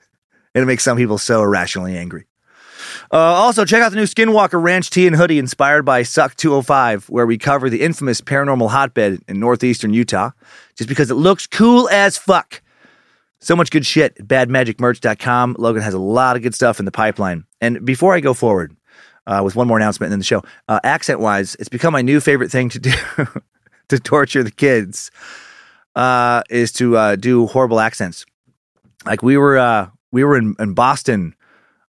and 0.55 0.63
it 0.63 0.67
makes 0.67 0.85
some 0.85 0.97
people 0.97 1.19
so 1.19 1.43
irrationally 1.43 1.97
angry. 1.97 2.27
Uh, 3.13 3.17
also, 3.19 3.65
check 3.65 3.83
out 3.83 3.91
the 3.91 3.97
new 3.97 4.05
Skinwalker 4.05 4.63
Ranch 4.63 4.91
tee 4.91 5.07
and 5.07 5.15
hoodie 5.15 5.39
inspired 5.39 5.85
by 5.85 6.03
Suck 6.03 6.35
205, 6.37 7.09
where 7.09 7.27
we 7.27 7.39
cover 7.39 7.69
the 7.71 7.83
infamous 7.83 8.21
paranormal 8.21 8.71
hotbed 8.71 9.21
in 9.29 9.39
northeastern 9.39 9.93
Utah, 9.93 10.31
just 10.77 10.89
because 10.89 11.11
it 11.11 11.15
looks 11.15 11.47
cool 11.47 11.89
as 11.91 12.17
fuck. 12.17 12.63
So 13.41 13.57
much 13.57 13.71
good 13.71 13.87
shit 13.87 14.17
at 14.19 14.27
badmagicmerch.com. 14.27 15.57
Logan 15.59 15.83
has 15.83 15.95
a 15.95 15.99
lot 15.99 16.37
of 16.37 16.43
good 16.43 16.55
stuff 16.55 16.79
in 16.79 16.85
the 16.85 16.91
pipeline. 16.91 17.45
And 17.61 17.85
before 17.85 18.15
I 18.15 18.21
go 18.21 18.35
forward 18.35 18.77
uh, 19.27 19.41
with 19.43 19.57
one 19.57 19.67
more 19.67 19.79
announcement 19.79 20.13
in 20.13 20.19
the 20.19 20.25
show, 20.25 20.43
uh, 20.69 20.81
accent 20.85 21.21
wise, 21.21 21.55
it's 21.57 21.69
become 21.69 21.93
my 21.93 22.03
new 22.03 22.21
favorite 22.21 22.51
thing 22.51 22.69
to 22.71 22.79
do 22.79 22.93
to 23.89 23.99
torture 23.99 24.43
the 24.43 24.51
kids 24.51 25.11
uh, 25.97 26.43
is 26.51 26.73
to 26.73 26.97
uh, 26.97 27.17
do 27.17 27.47
horrible 27.47 27.81
accents. 27.81 28.27
Like 29.07 29.23
we 29.23 29.37
were 29.37 29.59
uh, 29.59 29.89
we 30.13 30.25
were 30.25 30.37
in, 30.37 30.55
in 30.59 30.75
Boston 30.75 31.35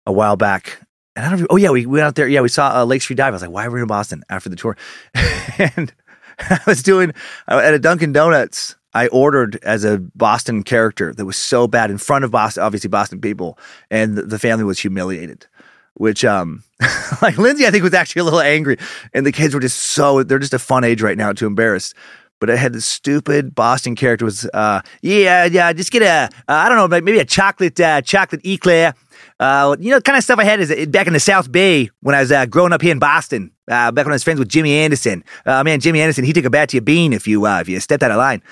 a 0.06 0.12
while 0.12 0.36
back. 0.36 0.80
And 1.16 1.26
I 1.26 1.30
don't. 1.30 1.46
Oh 1.50 1.56
yeah, 1.56 1.70
we 1.70 1.86
went 1.86 2.04
out 2.04 2.14
there. 2.14 2.28
Yeah, 2.28 2.40
we 2.40 2.48
saw 2.48 2.80
uh, 2.80 2.84
Lake 2.84 3.02
Street 3.02 3.16
Dive. 3.16 3.32
I 3.32 3.36
was 3.36 3.42
like, 3.42 3.50
why 3.50 3.66
are 3.66 3.70
we 3.70 3.80
in 3.80 3.86
Boston 3.88 4.22
after 4.30 4.48
the 4.48 4.56
tour? 4.56 4.76
and 5.58 5.92
I 6.38 6.60
was 6.66 6.82
doing 6.82 7.12
at 7.48 7.74
a 7.74 7.78
Dunkin' 7.78 8.12
Donuts. 8.12 8.76
I 8.94 9.08
ordered 9.08 9.58
as 9.62 9.84
a 9.84 9.98
Boston 9.98 10.62
character 10.62 11.12
that 11.14 11.24
was 11.24 11.36
so 11.36 11.66
bad 11.66 11.90
in 11.90 11.98
front 11.98 12.24
of 12.24 12.30
Boston, 12.30 12.62
obviously 12.62 12.88
Boston 12.88 13.20
people, 13.20 13.58
and 13.90 14.16
the 14.16 14.38
family 14.38 14.64
was 14.64 14.78
humiliated. 14.78 15.46
Which, 15.94 16.24
um, 16.24 16.62
like 17.22 17.36
Lindsay, 17.36 17.66
I 17.66 17.70
think 17.70 17.82
was 17.82 17.94
actually 17.94 18.20
a 18.20 18.24
little 18.24 18.40
angry, 18.40 18.78
and 19.12 19.26
the 19.26 19.32
kids 19.32 19.54
were 19.54 19.60
just 19.60 19.78
so 19.78 20.22
they're 20.22 20.38
just 20.38 20.54
a 20.54 20.58
fun 20.58 20.84
age 20.84 21.02
right 21.02 21.18
now 21.18 21.32
to 21.32 21.46
embarrass 21.46 21.92
but 22.40 22.48
I 22.48 22.56
had 22.56 22.72
this 22.72 22.86
stupid 22.86 23.54
Boston 23.54 23.94
character 23.94 24.24
was, 24.24 24.48
uh, 24.52 24.80
yeah, 25.02 25.44
yeah, 25.44 25.72
just 25.74 25.92
get 25.92 26.02
a, 26.02 26.08
uh, 26.08 26.28
I 26.48 26.68
don't 26.68 26.78
know, 26.78 27.00
maybe 27.00 27.18
a 27.18 27.24
chocolate, 27.24 27.78
uh, 27.78 28.00
chocolate 28.00 28.44
eclair. 28.44 28.94
Uh, 29.38 29.76
you 29.78 29.90
know, 29.90 29.98
the 29.98 30.02
kind 30.02 30.18
of 30.18 30.24
stuff 30.24 30.38
I 30.38 30.44
had 30.44 30.60
is 30.60 30.70
uh, 30.70 30.86
back 30.88 31.06
in 31.06 31.12
the 31.12 31.20
South 31.20 31.52
Bay 31.52 31.90
when 32.00 32.14
I 32.14 32.20
was 32.20 32.32
uh, 32.32 32.46
growing 32.46 32.72
up 32.72 32.82
here 32.82 32.92
in 32.92 32.98
Boston. 32.98 33.52
Uh, 33.68 33.92
back 33.92 34.04
when 34.04 34.12
I 34.12 34.16
was 34.16 34.24
friends 34.24 34.40
with 34.40 34.48
Jimmy 34.48 34.72
Anderson. 34.72 35.22
Uh, 35.46 35.62
man, 35.62 35.80
Jimmy 35.80 36.00
Anderson, 36.00 36.24
he 36.24 36.32
took 36.32 36.44
a 36.44 36.50
bat 36.50 36.70
to 36.70 36.76
your 36.76 36.82
bean 36.82 37.12
if 37.12 37.28
you 37.28 37.46
uh, 37.46 37.60
if 37.60 37.68
you 37.68 37.78
stepped 37.78 38.02
out 38.02 38.10
of 38.10 38.16
line. 38.16 38.42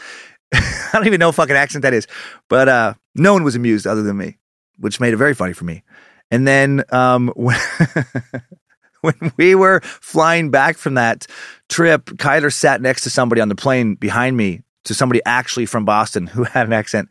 I 0.55 0.91
don't 0.93 1.07
even 1.07 1.21
know 1.21 1.29
what 1.29 1.37
fucking 1.37 1.57
accent 1.57 1.83
that 1.83 1.95
is, 1.95 2.07
but 2.49 2.69
uh, 2.69 2.95
no 3.15 3.33
one 3.33 3.45
was 3.45 3.57
amused 3.57 3.87
other 3.87 4.03
than 4.03 4.17
me, 4.17 4.39
which 4.79 5.01
made 5.01 5.13
it 5.13 5.19
very 5.19 5.35
funny 5.35 5.53
for 5.53 5.65
me. 5.65 5.83
And 6.31 6.47
then 6.47 6.85
um, 6.91 7.29
when, 7.37 7.59
when 9.01 9.33
we 9.37 9.55
were 9.55 9.81
flying 9.83 10.51
back 10.51 10.77
from 10.77 10.95
that 10.95 11.27
trip, 11.69 12.07
Kyler 12.07 12.53
sat 12.53 12.81
next 12.81 13.03
to 13.03 13.11
somebody 13.11 13.41
on 13.41 13.49
the 13.49 13.55
plane 13.55 13.95
behind 13.95 14.37
me, 14.37 14.63
to 14.85 14.95
somebody 14.95 15.21
actually 15.27 15.67
from 15.67 15.85
Boston 15.85 16.27
who 16.27 16.43
had 16.45 16.67
an 16.67 16.73
accent. 16.73 17.09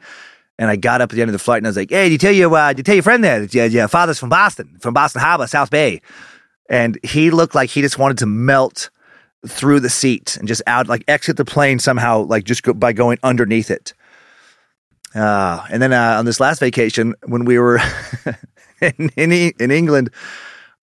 And 0.60 0.72
I 0.72 0.76
got 0.76 1.02
up 1.02 1.12
at 1.12 1.16
the 1.16 1.22
end 1.22 1.30
of 1.30 1.34
the 1.34 1.40
flight 1.40 1.60
and 1.60 1.68
I 1.68 1.70
was 1.70 1.78
like, 1.78 1.92
"Hey, 1.92 2.06
did 2.06 2.14
you 2.14 2.18
tell 2.18 2.32
your 2.32 2.56
uh, 2.56 2.70
did 2.70 2.80
you 2.80 2.84
tell 2.84 2.96
your 2.96 3.04
friend 3.04 3.24
there 3.24 3.42
that 3.42 3.54
your, 3.54 3.68
your 3.68 3.88
father's 3.88 4.18
from 4.18 4.30
Boston, 4.30 4.78
from 4.80 4.96
Boston 4.96 5.22
Harbor, 5.22 5.46
South 5.46 5.70
Bay?" 5.70 6.02
And 6.68 6.98
he 7.04 7.30
looked 7.30 7.54
like 7.54 7.70
he 7.70 7.82
just 7.82 8.00
wanted 8.00 8.18
to 8.20 8.26
melt 8.26 8.90
through 9.46 9.80
the 9.80 9.90
seat 9.90 10.38
and 10.38 10.48
just 10.48 10.62
out, 10.68 10.88
like 10.88 11.04
exit 11.08 11.38
the 11.38 11.46
plane 11.46 11.80
somehow, 11.80 12.22
like 12.24 12.44
just 12.44 12.64
go, 12.64 12.74
by 12.74 12.94
going 12.94 13.18
underneath 13.24 13.70
it. 13.70 13.94
Uh, 15.16 15.66
and 15.70 15.82
then 15.82 15.94
uh, 15.94 16.18
on 16.18 16.26
this 16.26 16.40
last 16.40 16.60
vacation, 16.60 17.16
when 17.26 17.46
we 17.46 17.60
were 17.60 17.80
in, 18.82 19.10
in 19.16 19.32
in 19.32 19.72
England, 19.72 20.10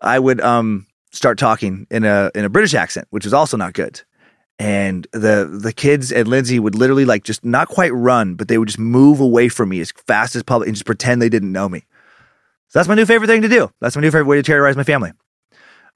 I 0.00 0.18
would 0.18 0.40
um 0.40 0.86
start 1.12 1.38
talking 1.38 1.86
in 1.90 2.04
a 2.04 2.30
in 2.34 2.44
a 2.44 2.48
British 2.48 2.74
accent, 2.74 3.06
which 3.10 3.26
is 3.26 3.32
also 3.32 3.56
not 3.56 3.74
good. 3.74 4.02
And 4.58 5.06
the 5.12 5.58
the 5.62 5.72
kids 5.72 6.12
and 6.12 6.28
Lindsay 6.28 6.58
would 6.58 6.74
literally 6.74 7.04
like 7.04 7.24
just 7.24 7.44
not 7.44 7.68
quite 7.68 7.92
run, 7.92 8.34
but 8.34 8.48
they 8.48 8.58
would 8.58 8.68
just 8.68 8.78
move 8.78 9.20
away 9.20 9.48
from 9.48 9.68
me 9.68 9.80
as 9.80 9.92
fast 10.06 10.36
as 10.36 10.42
possible 10.42 10.66
and 10.66 10.74
just 10.74 10.86
pretend 10.86 11.20
they 11.20 11.28
didn't 11.28 11.52
know 11.52 11.68
me. 11.68 11.80
So 12.68 12.78
that's 12.78 12.88
my 12.88 12.94
new 12.94 13.06
favorite 13.06 13.28
thing 13.28 13.42
to 13.42 13.48
do. 13.48 13.70
That's 13.80 13.94
my 13.94 14.02
new 14.02 14.10
favorite 14.10 14.26
way 14.26 14.36
to 14.36 14.42
terrorize 14.42 14.76
my 14.76 14.84
family. 14.84 15.12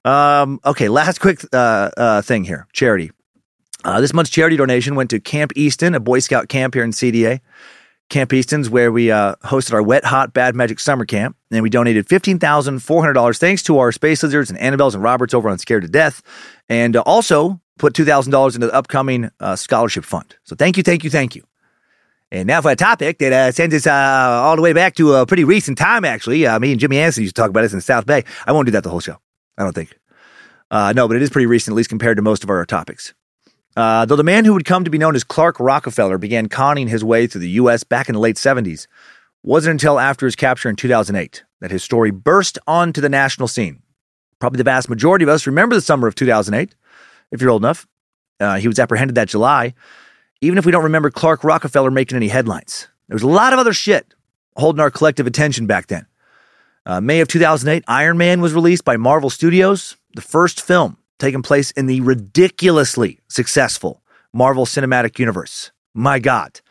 Um, 0.05 0.59
okay, 0.65 0.89
last 0.89 1.19
quick 1.19 1.41
uh, 1.53 1.89
uh, 1.97 2.21
thing 2.21 2.43
here: 2.43 2.67
charity. 2.73 3.11
Uh, 3.83 4.01
this 4.01 4.13
month's 4.13 4.31
charity 4.31 4.57
donation 4.57 4.95
went 4.95 5.09
to 5.09 5.19
Camp 5.19 5.51
Easton, 5.55 5.95
a 5.95 5.99
Boy 5.99 6.19
Scout 6.19 6.49
camp 6.49 6.73
here 6.73 6.83
in 6.83 6.91
CDA. 6.91 7.39
Camp 8.09 8.33
Easton's 8.33 8.69
where 8.69 8.91
we 8.91 9.11
uh, 9.11 9.35
hosted 9.43 9.73
our 9.73 9.83
Wet 9.83 10.03
Hot 10.03 10.33
Bad 10.33 10.55
Magic 10.55 10.79
Summer 10.79 11.05
Camp, 11.05 11.37
and 11.51 11.61
we 11.61 11.69
donated 11.69 12.07
$15,400 12.07 13.37
thanks 13.37 13.61
to 13.63 13.77
our 13.77 13.91
Space 13.91 14.23
Lizards 14.23 14.49
and 14.49 14.59
Annabelles 14.59 14.95
and 14.95 15.03
Roberts 15.03 15.33
over 15.33 15.47
on 15.47 15.59
Scared 15.59 15.83
to 15.83 15.87
Death, 15.87 16.23
and 16.67 16.95
uh, 16.95 17.03
also 17.05 17.61
put 17.77 17.93
$2,000 17.93 18.55
into 18.55 18.67
the 18.67 18.73
upcoming 18.73 19.29
uh, 19.39 19.55
scholarship 19.55 20.03
fund. 20.03 20.35
So 20.43 20.55
thank 20.55 20.75
you, 20.75 20.83
thank 20.83 21.03
you, 21.03 21.11
thank 21.11 21.35
you. 21.35 21.43
And 22.31 22.47
now 22.47 22.61
for 22.61 22.71
a 22.71 22.75
topic 22.75 23.19
that 23.19 23.31
uh, 23.31 23.51
sends 23.51 23.75
us 23.75 23.87
uh, 23.87 23.91
all 23.91 24.55
the 24.55 24.61
way 24.61 24.73
back 24.73 24.95
to 24.95 25.13
a 25.13 25.25
pretty 25.25 25.43
recent 25.43 25.77
time, 25.77 26.03
actually. 26.03 26.45
Uh, 26.45 26.59
me 26.59 26.71
and 26.71 26.79
Jimmy 26.79 26.97
Anderson 26.97 27.23
used 27.23 27.35
to 27.35 27.41
talk 27.41 27.49
about 27.49 27.61
this 27.61 27.73
in 27.73 27.81
South 27.81 28.05
Bay. 28.05 28.23
I 28.45 28.51
won't 28.51 28.65
do 28.65 28.71
that 28.71 28.83
the 28.83 28.89
whole 28.89 28.99
show. 28.99 29.17
I 29.59 29.63
don't 29.63 29.73
think. 29.73 29.99
no, 30.71 31.07
but 31.07 31.17
it 31.17 31.21
is 31.21 31.29
pretty 31.29 31.45
recent, 31.45 31.73
at 31.73 31.77
least 31.77 31.89
compared 31.89 32.17
to 32.17 32.23
most 32.23 32.43
of 32.43 32.49
our 32.49 32.65
topics. 32.65 33.13
Uh, 33.75 34.05
though 34.05 34.15
the 34.15 34.23
man 34.23 34.45
who 34.45 34.53
would 34.53 34.65
come 34.65 34.83
to 34.83 34.89
be 34.89 34.97
known 34.97 35.15
as 35.15 35.23
Clark 35.23 35.59
Rockefeller 35.59 36.17
began 36.17 36.49
conning 36.49 36.87
his 36.87 37.03
way 37.03 37.27
through 37.27 37.41
the 37.41 37.49
U.S. 37.51 37.83
back 37.83 38.09
in 38.09 38.13
the 38.13 38.19
late 38.19 38.35
70s, 38.35 38.87
wasn't 39.43 39.71
until 39.71 39.99
after 39.99 40.25
his 40.25 40.35
capture 40.35 40.69
in 40.69 40.75
2008 40.75 41.43
that 41.61 41.71
his 41.71 41.83
story 41.83 42.11
burst 42.11 42.57
onto 42.67 42.99
the 42.99 43.09
national 43.09 43.47
scene. 43.47 43.81
Probably 44.39 44.57
the 44.57 44.63
vast 44.63 44.89
majority 44.89 45.23
of 45.23 45.29
us 45.29 45.47
remember 45.47 45.75
the 45.75 45.81
summer 45.81 46.07
of 46.07 46.15
2008, 46.15 46.75
if 47.31 47.41
you're 47.41 47.51
old 47.51 47.61
enough. 47.61 47.87
Uh, 48.39 48.57
he 48.57 48.67
was 48.67 48.79
apprehended 48.79 49.15
that 49.15 49.27
July, 49.27 49.73
even 50.41 50.57
if 50.57 50.65
we 50.65 50.71
don't 50.71 50.83
remember 50.83 51.09
Clark 51.09 51.43
Rockefeller 51.43 51.91
making 51.91 52.15
any 52.15 52.29
headlines. 52.29 52.87
There 53.07 53.15
was 53.15 53.23
a 53.23 53.27
lot 53.27 53.53
of 53.53 53.59
other 53.59 53.73
shit 53.73 54.13
holding 54.55 54.79
our 54.79 54.91
collective 54.91 55.27
attention 55.27 55.67
back 55.67 55.87
then. 55.87 56.05
Uh, 56.89 56.99
May 56.99 57.19
of 57.19 57.27
2008, 57.27 57.83
Iron 57.87 58.17
Man 58.17 58.41
was 58.41 58.51
released 58.51 58.83
by 58.83 58.97
Marvel 58.97 59.29
Studios, 59.29 59.95
the 60.15 60.23
first 60.23 60.59
film 60.59 60.97
taking 61.19 61.43
place 61.43 61.69
in 61.69 61.85
the 61.85 62.01
ridiculously 62.01 63.19
successful 63.27 64.01
Marvel 64.33 64.65
Cinematic 64.65 65.19
Universe. 65.19 65.69
My 65.93 66.17
God. 66.17 66.61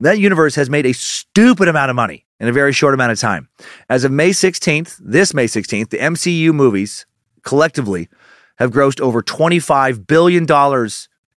That 0.00 0.18
universe 0.18 0.54
has 0.56 0.68
made 0.68 0.84
a 0.84 0.92
stupid 0.92 1.66
amount 1.66 1.88
of 1.88 1.96
money 1.96 2.26
in 2.38 2.48
a 2.48 2.52
very 2.52 2.74
short 2.74 2.92
amount 2.92 3.12
of 3.12 3.18
time. 3.18 3.48
As 3.88 4.04
of 4.04 4.12
May 4.12 4.30
16th, 4.32 5.00
this 5.02 5.32
May 5.32 5.46
16th, 5.46 5.88
the 5.88 5.96
MCU 5.96 6.52
movies 6.52 7.06
collectively 7.42 8.10
have 8.56 8.70
grossed 8.70 9.00
over 9.00 9.22
$25 9.22 10.06
billion 10.06 10.42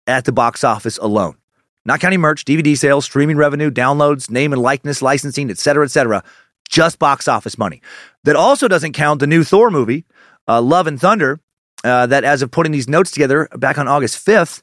at 0.05 0.25
the 0.25 0.34
box 0.34 0.65
office 0.65 0.98
alone. 0.98 1.38
Not 1.86 2.01
counting 2.01 2.19
merch, 2.19 2.43
DVD 2.43 2.77
sales, 2.77 3.05
streaming 3.05 3.38
revenue, 3.38 3.72
downloads, 3.72 4.29
name 4.29 4.51
and 4.51 4.62
likeness, 4.62 5.01
licensing, 5.01 5.50
etc., 5.50 5.86
etc. 5.86 6.25
Just 6.68 7.00
box 7.00 7.28
office 7.28 7.58
money. 7.58 7.82
That 8.24 8.36
also 8.36 8.68
doesn't 8.68 8.94
count 8.94 9.20
the 9.20 9.28
new 9.28 9.44
Thor 9.44 9.72
movie, 9.72 10.06
uh, 10.48 10.62
Love 10.62 10.88
and 10.88 11.00
Thunder, 11.00 11.40
uh, 11.84 12.08
that 12.08 12.24
as 12.24 12.42
of 12.42 12.52
putting 12.52 12.72
these 12.72 12.88
notes 12.88 13.12
together 13.12 13.48
back 13.56 13.78
on 13.78 13.88
August 13.88 14.26
5th, 14.26 14.62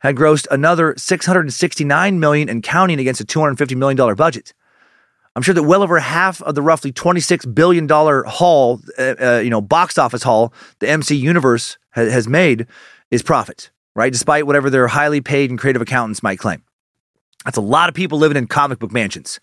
had 0.00 0.16
grossed 0.16 0.46
another 0.50 0.94
669 0.96 2.20
million 2.20 2.48
and 2.48 2.62
counting 2.62 3.00
against 3.00 3.20
a 3.20 3.24
250 3.24 3.74
million 3.74 3.96
dollar 3.96 4.14
budget. 4.14 4.52
I'm 5.34 5.42
sure 5.42 5.54
that 5.54 5.64
well 5.64 5.82
over 5.82 5.98
half 5.98 6.40
of 6.42 6.54
the 6.54 6.62
roughly 6.62 6.92
26 6.92 7.46
billion 7.46 7.86
dollar 7.86 8.24
haul, 8.24 8.80
uh, 8.98 9.14
uh, 9.20 9.40
you 9.42 9.50
know, 9.50 9.60
box 9.60 9.98
office 9.98 10.22
haul 10.22 10.52
the 10.78 10.88
MC 10.88 11.14
Universe 11.14 11.76
ha- 11.94 12.08
has 12.08 12.26
made 12.26 12.66
is 13.10 13.22
profit, 13.22 13.70
right? 13.94 14.12
Despite 14.12 14.46
whatever 14.46 14.70
their 14.70 14.88
highly 14.88 15.20
paid 15.20 15.50
and 15.50 15.58
creative 15.58 15.82
accountants 15.82 16.22
might 16.22 16.38
claim. 16.38 16.62
That's 17.44 17.58
a 17.58 17.62
lot 17.62 17.88
of 17.88 17.94
people 17.94 18.18
living 18.18 18.36
in 18.36 18.46
comic 18.46 18.78
book 18.78 18.92
mansions 18.92 19.38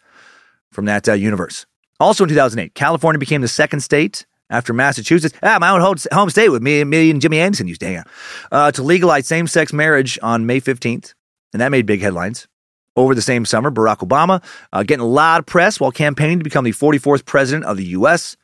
from 0.72 0.86
that 0.86 1.08
uh, 1.08 1.14
universe. 1.14 1.66
Also 2.00 2.24
in 2.24 2.30
2008, 2.30 2.74
California 2.74 3.20
became 3.20 3.42
the 3.42 3.48
second 3.48 3.82
state 3.82 4.26
after 4.50 4.74
Massachusetts, 4.74 5.38
ah, 5.42 5.58
my 5.60 5.70
own 5.70 5.98
home 6.12 6.30
state 6.30 6.50
with 6.50 6.62
me, 6.62 6.84
me 6.84 7.10
and 7.10 7.22
Jimmy 7.22 7.40
Anderson 7.40 7.68
used 7.68 7.82
to 7.82 7.88
hang 7.88 7.98
out, 7.98 8.08
uh, 8.52 8.72
to 8.72 8.84
legalize 8.84 9.26
same 9.26 9.48
sex 9.48 9.74
marriage 9.74 10.20
on 10.22 10.46
May 10.46 10.62
15th. 10.62 11.14
And 11.54 11.62
that 11.62 11.70
made 11.70 11.86
big 11.86 12.02
headlines. 12.02 12.48
Over 12.96 13.16
the 13.16 13.22
same 13.22 13.46
summer, 13.46 13.72
Barack 13.72 14.08
Obama 14.08 14.44
uh, 14.72 14.84
getting 14.84 15.04
a 15.04 15.08
lot 15.08 15.40
of 15.40 15.46
press 15.48 15.80
while 15.80 15.92
campaigning 15.92 16.38
to 16.38 16.44
become 16.44 16.64
the 16.64 16.72
44th 16.72 17.26
president 17.26 17.66
of 17.66 17.78
the 17.78 17.86
U.S. 17.86 18.38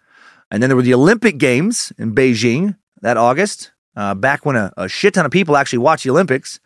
And 0.50 0.64
then 0.64 0.70
there 0.70 0.78
were 0.78 0.82
the 0.82 0.96
Olympic 0.96 1.38
Games 1.38 1.94
in 2.00 2.16
Beijing 2.16 2.76
that 3.02 3.18
August, 3.18 3.72
uh, 3.96 4.16
back 4.16 4.46
when 4.46 4.56
a, 4.56 4.74
a 4.78 4.90
shit 4.90 5.14
ton 5.14 5.26
of 5.26 5.32
people 5.32 5.56
actually 5.56 5.80
watched 5.80 6.04
the 6.04 6.10
Olympics. 6.10 6.60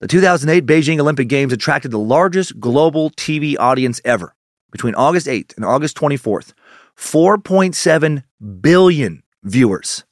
The 0.00 0.06
2008 0.06 0.64
Beijing 0.64 1.00
Olympic 1.00 1.28
Games 1.28 1.52
attracted 1.52 1.90
the 1.90 1.98
largest 1.98 2.60
global 2.60 3.10
TV 3.10 3.56
audience 3.58 4.00
ever. 4.04 4.34
Between 4.70 4.94
August 4.94 5.26
8th 5.26 5.56
and 5.56 5.64
August 5.64 5.96
24th, 5.96 6.52
4.7 6.96 8.24
billion 8.60 9.22
viewers. 9.42 10.04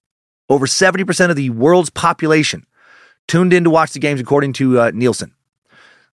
Over 0.49 0.67
70% 0.67 1.31
of 1.31 1.37
the 1.37 1.50
world's 1.50 1.91
population 1.91 2.65
tuned 3.27 3.53
in 3.53 3.65
to 3.65 3.71
watch 3.71 3.93
the 3.93 3.99
games, 3.99 4.21
according 4.21 4.55
to 4.55 4.81
uh, 4.81 4.91
Nielsen. 4.95 5.35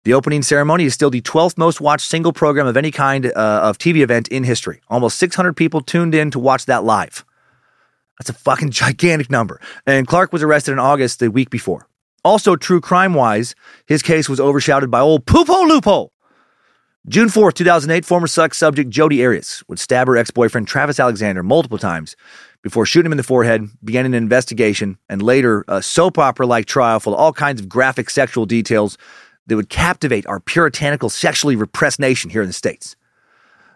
The 0.05 0.13
opening 0.13 0.43
ceremony 0.43 0.85
is 0.85 0.93
still 0.93 1.09
the 1.09 1.23
12th 1.23 1.57
most 1.57 1.81
watched 1.81 2.07
single 2.07 2.33
program 2.33 2.67
of 2.67 2.77
any 2.77 2.91
kind 2.91 3.27
uh, 3.27 3.61
of 3.63 3.79
TV 3.79 4.03
event 4.03 4.29
in 4.29 4.45
history. 4.45 4.81
Almost 4.89 5.19
600 5.19 5.57
people 5.57 5.81
tuned 5.81 6.15
in 6.15 6.31
to 6.33 6.39
watch 6.39 6.67
that 6.67 6.85
live. 6.85 7.25
That's 8.19 8.29
a 8.29 8.35
fucking 8.35 8.71
gigantic 8.83 9.31
number. 9.31 9.61
And 9.87 10.07
Clark 10.07 10.33
was 10.33 10.43
arrested 10.43 10.73
in 10.73 10.79
August 10.79 11.21
the 11.21 11.31
week 11.31 11.49
before. 11.49 11.89
Also, 12.23 12.57
true 12.57 12.81
crime 12.81 13.15
wise, 13.15 13.55
his 13.87 14.03
case 14.03 14.29
was 14.29 14.41
overshadowed 14.41 14.91
by 14.91 15.01
old 15.01 15.27
Poopo 15.27 15.69
Loophole. 15.69 16.11
June 17.07 17.29
4th, 17.29 17.53
2008, 17.53 18.07
former 18.07 18.27
sex 18.27 18.57
subject 18.57 18.89
Jodi 18.89 19.23
Arias 19.23 19.63
would 19.69 19.79
stab 19.79 20.07
her 20.07 20.17
ex 20.17 20.31
boyfriend 20.31 20.67
Travis 20.67 20.99
Alexander 20.99 21.43
multiple 21.43 21.77
times 21.77 22.17
before 22.63 22.87
shooting 22.87 23.09
him 23.09 23.13
in 23.13 23.19
the 23.19 23.23
forehead, 23.23 23.69
beginning 23.85 24.15
an 24.15 24.23
investigation, 24.23 24.97
and 25.11 25.21
later 25.21 25.67
a 25.69 25.83
soap 25.83 26.17
opera 26.17 26.47
like 26.47 26.65
trial 26.65 26.99
full 26.99 27.13
of 27.13 27.21
all 27.21 27.35
kinds 27.35 27.61
of 27.61 27.69
graphic 27.69 28.09
sexual 28.09 28.47
details 28.47 28.97
that 29.47 29.57
would 29.57 29.69
captivate 29.69 30.27
our 30.27 30.41
puritanical, 30.41 31.11
sexually 31.11 31.57
repressed 31.57 32.01
nation 32.01 32.31
here 32.31 32.41
in 32.41 32.47
the 32.47 32.55
States. 32.55 32.97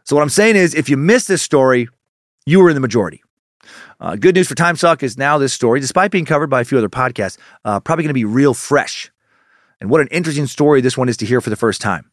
So, 0.04 0.16
what 0.16 0.22
I'm 0.22 0.30
saying 0.30 0.56
is, 0.56 0.74
if 0.74 0.88
you 0.88 0.96
missed 0.96 1.28
this 1.28 1.42
story, 1.42 1.90
you 2.46 2.60
were 2.60 2.70
in 2.70 2.74
the 2.74 2.80
majority. 2.80 3.22
Uh, 4.00 4.16
good 4.16 4.36
news 4.36 4.48
for 4.48 4.54
Time 4.54 4.76
Suck 4.76 5.02
is 5.02 5.18
now 5.18 5.36
this 5.36 5.52
story, 5.52 5.80
despite 5.80 6.10
being 6.10 6.24
covered 6.24 6.48
by 6.48 6.62
a 6.62 6.64
few 6.64 6.78
other 6.78 6.88
podcasts, 6.88 7.36
uh, 7.66 7.78
probably 7.78 8.04
going 8.04 8.08
to 8.08 8.14
be 8.14 8.24
real 8.24 8.54
fresh. 8.54 9.10
And 9.82 9.90
what 9.90 10.00
an 10.00 10.08
interesting 10.08 10.46
story 10.46 10.80
this 10.80 10.96
one 10.96 11.10
is 11.10 11.18
to 11.18 11.26
hear 11.26 11.42
for 11.42 11.50
the 11.50 11.56
first 11.56 11.82
time. 11.82 12.07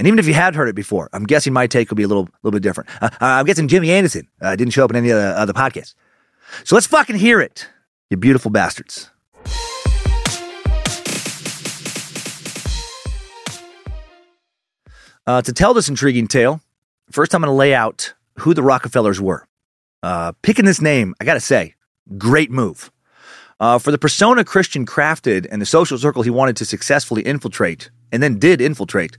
And 0.00 0.06
even 0.06 0.18
if 0.18 0.26
you 0.26 0.32
had 0.32 0.54
heard 0.54 0.70
it 0.70 0.74
before, 0.74 1.10
I'm 1.12 1.24
guessing 1.24 1.52
my 1.52 1.66
take 1.66 1.90
will 1.90 1.96
be 1.96 2.04
a 2.04 2.08
little, 2.08 2.26
little 2.42 2.58
bit 2.58 2.62
different. 2.62 2.88
Uh, 3.02 3.10
I'm 3.20 3.44
guessing 3.44 3.68
Jimmy 3.68 3.90
Anderson 3.90 4.26
uh, 4.40 4.56
didn't 4.56 4.72
show 4.72 4.82
up 4.82 4.90
in 4.90 4.96
any 4.96 5.10
of 5.10 5.18
the 5.18 5.38
other 5.38 5.52
podcasts. 5.52 5.92
So 6.64 6.74
let's 6.74 6.86
fucking 6.86 7.16
hear 7.16 7.38
it, 7.38 7.68
you 8.08 8.16
beautiful 8.16 8.50
bastards. 8.50 9.10
Uh, 15.26 15.42
to 15.42 15.52
tell 15.52 15.74
this 15.74 15.90
intriguing 15.90 16.28
tale, 16.28 16.62
first 17.10 17.34
I'm 17.34 17.42
going 17.42 17.52
to 17.52 17.54
lay 17.54 17.74
out 17.74 18.14
who 18.38 18.54
the 18.54 18.62
Rockefellers 18.62 19.20
were. 19.20 19.46
Uh, 20.02 20.32
picking 20.40 20.64
this 20.64 20.80
name, 20.80 21.14
I 21.20 21.26
got 21.26 21.34
to 21.34 21.40
say, 21.40 21.74
great 22.16 22.50
move. 22.50 22.90
Uh, 23.60 23.78
for 23.78 23.90
the 23.90 23.98
persona 23.98 24.46
Christian 24.46 24.86
crafted 24.86 25.46
and 25.50 25.60
the 25.60 25.66
social 25.66 25.98
circle 25.98 26.22
he 26.22 26.30
wanted 26.30 26.56
to 26.56 26.64
successfully 26.64 27.20
infiltrate, 27.20 27.90
and 28.10 28.22
then 28.22 28.38
did 28.38 28.62
infiltrate, 28.62 29.18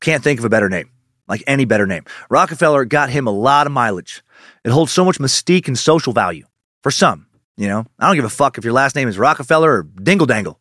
can't 0.00 0.22
think 0.22 0.38
of 0.38 0.44
a 0.44 0.50
better 0.50 0.68
name, 0.68 0.90
like 1.28 1.42
any 1.46 1.64
better 1.64 1.86
name. 1.86 2.04
Rockefeller 2.28 2.84
got 2.84 3.10
him 3.10 3.26
a 3.26 3.30
lot 3.30 3.66
of 3.66 3.72
mileage. 3.72 4.22
It 4.64 4.70
holds 4.70 4.92
so 4.92 5.04
much 5.04 5.18
mystique 5.18 5.68
and 5.68 5.78
social 5.78 6.12
value. 6.12 6.46
For 6.82 6.90
some, 6.90 7.26
you 7.56 7.68
know, 7.68 7.84
I 7.98 8.06
don't 8.06 8.16
give 8.16 8.24
a 8.24 8.30
fuck 8.30 8.56
if 8.56 8.64
your 8.64 8.72
last 8.72 8.96
name 8.96 9.06
is 9.06 9.18
Rockefeller 9.18 9.70
or 9.70 9.82
Dingle 9.82 10.26
Dangle. 10.26 10.58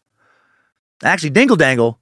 Actually, 1.02 1.30
Dingle 1.30 1.56
Dangle 1.56 2.00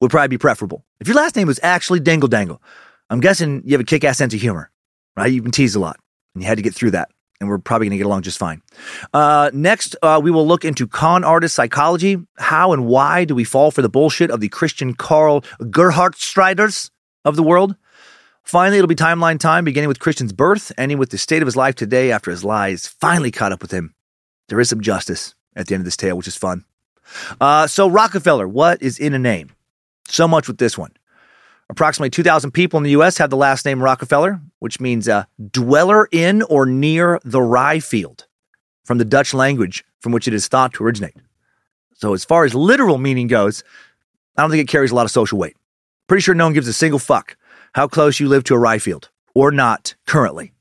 would 0.00 0.10
probably 0.10 0.28
be 0.28 0.38
preferable. 0.38 0.84
If 0.98 1.06
your 1.06 1.16
last 1.16 1.36
name 1.36 1.46
was 1.46 1.60
actually 1.62 2.00
Dingle 2.00 2.28
Dangle, 2.28 2.60
I'm 3.08 3.20
guessing 3.20 3.62
you 3.64 3.72
have 3.72 3.80
a 3.80 3.84
kick 3.84 4.02
ass 4.02 4.18
sense 4.18 4.34
of 4.34 4.40
humor, 4.40 4.70
right? 5.16 5.32
You've 5.32 5.44
been 5.44 5.52
teased 5.52 5.76
a 5.76 5.78
lot 5.78 5.98
and 6.34 6.42
you 6.42 6.48
had 6.48 6.58
to 6.58 6.62
get 6.62 6.74
through 6.74 6.92
that. 6.92 7.10
And 7.40 7.48
we're 7.48 7.58
probably 7.58 7.86
going 7.86 7.92
to 7.92 7.96
get 7.96 8.06
along 8.06 8.22
just 8.22 8.38
fine. 8.38 8.60
Uh, 9.14 9.50
next, 9.54 9.96
uh, 10.02 10.20
we 10.22 10.30
will 10.30 10.46
look 10.46 10.64
into 10.64 10.86
con 10.86 11.24
artist 11.24 11.54
psychology. 11.54 12.18
How 12.36 12.72
and 12.72 12.86
why 12.86 13.24
do 13.24 13.34
we 13.34 13.44
fall 13.44 13.70
for 13.70 13.80
the 13.80 13.88
bullshit 13.88 14.30
of 14.30 14.40
the 14.40 14.48
Christian 14.48 14.92
Karl 14.92 15.40
Gerhartsreiters 15.60 16.90
of 17.24 17.36
the 17.36 17.42
world? 17.42 17.76
Finally, 18.42 18.78
it'll 18.78 18.88
be 18.88 18.94
timeline 18.94 19.38
time, 19.38 19.64
beginning 19.64 19.88
with 19.88 20.00
Christian's 20.00 20.32
birth, 20.32 20.72
ending 20.76 20.98
with 20.98 21.10
the 21.10 21.18
state 21.18 21.40
of 21.40 21.46
his 21.46 21.56
life 21.56 21.74
today 21.76 22.10
after 22.12 22.30
his 22.30 22.44
lies 22.44 22.86
finally 22.86 23.30
caught 23.30 23.52
up 23.52 23.62
with 23.62 23.70
him. 23.70 23.94
There 24.48 24.60
is 24.60 24.68
some 24.68 24.80
justice 24.80 25.34
at 25.56 25.66
the 25.66 25.74
end 25.74 25.82
of 25.82 25.84
this 25.84 25.96
tale, 25.96 26.16
which 26.16 26.28
is 26.28 26.36
fun. 26.36 26.64
Uh, 27.40 27.66
so, 27.66 27.88
Rockefeller, 27.88 28.48
what 28.48 28.82
is 28.82 28.98
in 28.98 29.14
a 29.14 29.18
name? 29.18 29.50
So 30.08 30.26
much 30.26 30.48
with 30.48 30.58
this 30.58 30.76
one. 30.76 30.92
Approximately 31.70 32.10
2,000 32.10 32.50
people 32.50 32.78
in 32.78 32.82
the 32.82 32.90
U.S. 32.90 33.16
have 33.18 33.30
the 33.30 33.36
last 33.36 33.64
name 33.64 33.80
Rockefeller, 33.80 34.40
which 34.58 34.80
means 34.80 35.06
a 35.06 35.28
dweller 35.52 36.08
in 36.10 36.42
or 36.42 36.66
near 36.66 37.20
the 37.24 37.40
rye 37.40 37.78
field, 37.78 38.26
from 38.84 38.98
the 38.98 39.04
Dutch 39.04 39.32
language 39.32 39.84
from 40.00 40.10
which 40.10 40.26
it 40.26 40.34
is 40.34 40.48
thought 40.48 40.74
to 40.74 40.84
originate. 40.84 41.14
So, 41.94 42.12
as 42.12 42.24
far 42.24 42.44
as 42.44 42.54
literal 42.56 42.98
meaning 42.98 43.28
goes, 43.28 43.62
I 44.36 44.42
don't 44.42 44.50
think 44.50 44.62
it 44.62 44.72
carries 44.72 44.90
a 44.90 44.96
lot 44.96 45.04
of 45.04 45.12
social 45.12 45.38
weight. 45.38 45.56
Pretty 46.08 46.22
sure 46.22 46.34
no 46.34 46.46
one 46.46 46.54
gives 46.54 46.66
a 46.66 46.72
single 46.72 46.98
fuck 46.98 47.36
how 47.74 47.86
close 47.86 48.18
you 48.18 48.28
live 48.28 48.42
to 48.44 48.54
a 48.54 48.58
rye 48.58 48.78
field 48.78 49.10
or 49.32 49.52
not 49.52 49.94
currently. 50.08 50.52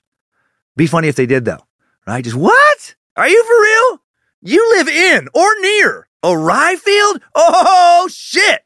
Be 0.76 0.86
funny 0.86 1.08
if 1.08 1.16
they 1.16 1.26
did, 1.26 1.44
though, 1.44 1.66
right? 2.06 2.24
Just 2.24 2.36
what? 2.36 2.96
Are 3.16 3.28
you 3.28 3.44
for 3.44 3.62
real? 3.62 4.02
You 4.42 4.78
live 4.78 4.88
in 4.88 5.28
or 5.34 5.50
near 5.62 6.08
a 6.22 6.38
rye 6.38 6.76
field? 6.76 7.22
Oh, 7.34 8.08
shit. 8.12 8.62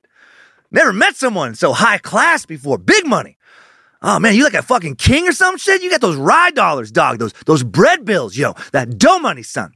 Never 0.73 0.91
met 0.91 1.15
someone 1.15 1.53
so 1.53 1.71
high 1.71 1.99
class 1.99 2.45
before. 2.45 2.79
Big 2.79 3.05
money. 3.05 3.37
Oh 4.01 4.19
man, 4.19 4.35
you 4.35 4.43
like 4.43 4.55
a 4.55 4.61
fucking 4.61 4.95
king 4.95 5.27
or 5.27 5.31
some 5.31 5.57
shit? 5.57 5.81
You 5.81 5.89
got 5.89 6.01
those 6.01 6.17
rye 6.17 6.51
dollars, 6.51 6.91
dog. 6.91 7.19
Those 7.19 7.31
those 7.45 7.63
bread 7.63 8.03
bills, 8.03 8.35
yo. 8.35 8.53
That 8.73 8.97
dough 8.97 9.19
money, 9.19 9.43
son. 9.43 9.71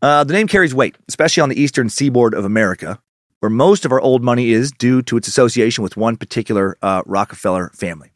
Uh, 0.00 0.22
the 0.22 0.34
name 0.34 0.46
carries 0.46 0.74
weight, 0.74 0.96
especially 1.08 1.40
on 1.40 1.48
the 1.48 1.60
eastern 1.60 1.88
seaboard 1.88 2.34
of 2.34 2.44
America, 2.44 3.00
where 3.40 3.50
most 3.50 3.86
of 3.86 3.90
our 3.90 4.00
old 4.00 4.22
money 4.22 4.50
is 4.50 4.70
due 4.70 5.00
to 5.02 5.16
its 5.16 5.26
association 5.26 5.82
with 5.82 5.96
one 5.96 6.16
particular 6.16 6.76
uh, 6.82 7.02
Rockefeller 7.06 7.70
family. 7.74 8.12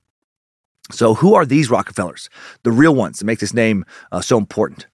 So, 0.90 1.14
who 1.14 1.35
are 1.35 1.46
these 1.46 1.70
Rockefellers? 1.70 2.29
The 2.62 2.70
real 2.70 2.94
ones 2.94 3.18
that 3.18 3.24
make 3.24 3.38
this 3.40 3.55
name 3.55 3.85
uh, 4.12 4.20
so 4.20 4.37
important. 4.37 4.87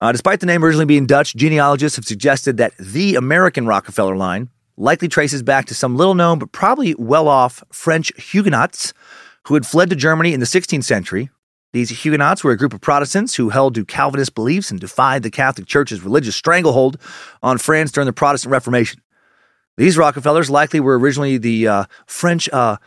Uh, 0.00 0.12
despite 0.12 0.40
the 0.40 0.46
name 0.46 0.64
originally 0.64 0.86
being 0.86 1.06
Dutch, 1.06 1.34
genealogists 1.34 1.96
have 1.96 2.06
suggested 2.06 2.56
that 2.56 2.76
the 2.78 3.16
American 3.16 3.66
Rockefeller 3.66 4.16
line 4.16 4.48
likely 4.80 5.08
traces 5.08 5.42
back 5.42 5.66
to 5.66 5.74
some 5.74 5.96
little 5.96 6.14
known 6.14 6.38
but 6.38 6.52
probably 6.52 6.94
well 6.98 7.28
off 7.28 7.62
French 7.70 8.12
Huguenots 8.16 8.92
who 9.44 9.54
had 9.54 9.66
fled 9.66 9.90
to 9.90 9.96
Germany 9.96 10.32
in 10.32 10.40
the 10.40 10.46
16th 10.46 10.84
century. 10.84 11.30
These 11.72 11.90
Huguenots 11.90 12.42
were 12.42 12.50
a 12.50 12.56
group 12.56 12.72
of 12.72 12.80
Protestants 12.80 13.36
who 13.36 13.50
held 13.50 13.74
to 13.76 13.84
Calvinist 13.84 14.34
beliefs 14.34 14.70
and 14.70 14.80
defied 14.80 15.22
the 15.22 15.30
Catholic 15.30 15.68
Church's 15.68 16.02
religious 16.02 16.34
stranglehold 16.34 17.00
on 17.42 17.58
France 17.58 17.92
during 17.92 18.06
the 18.06 18.12
Protestant 18.12 18.50
Reformation. 18.50 19.02
These 19.76 19.96
Rockefellers 19.96 20.50
likely 20.50 20.80
were 20.80 20.98
originally 20.98 21.38
the 21.38 21.68
uh, 21.68 21.84
French 22.06 22.48
uh, 22.52 22.78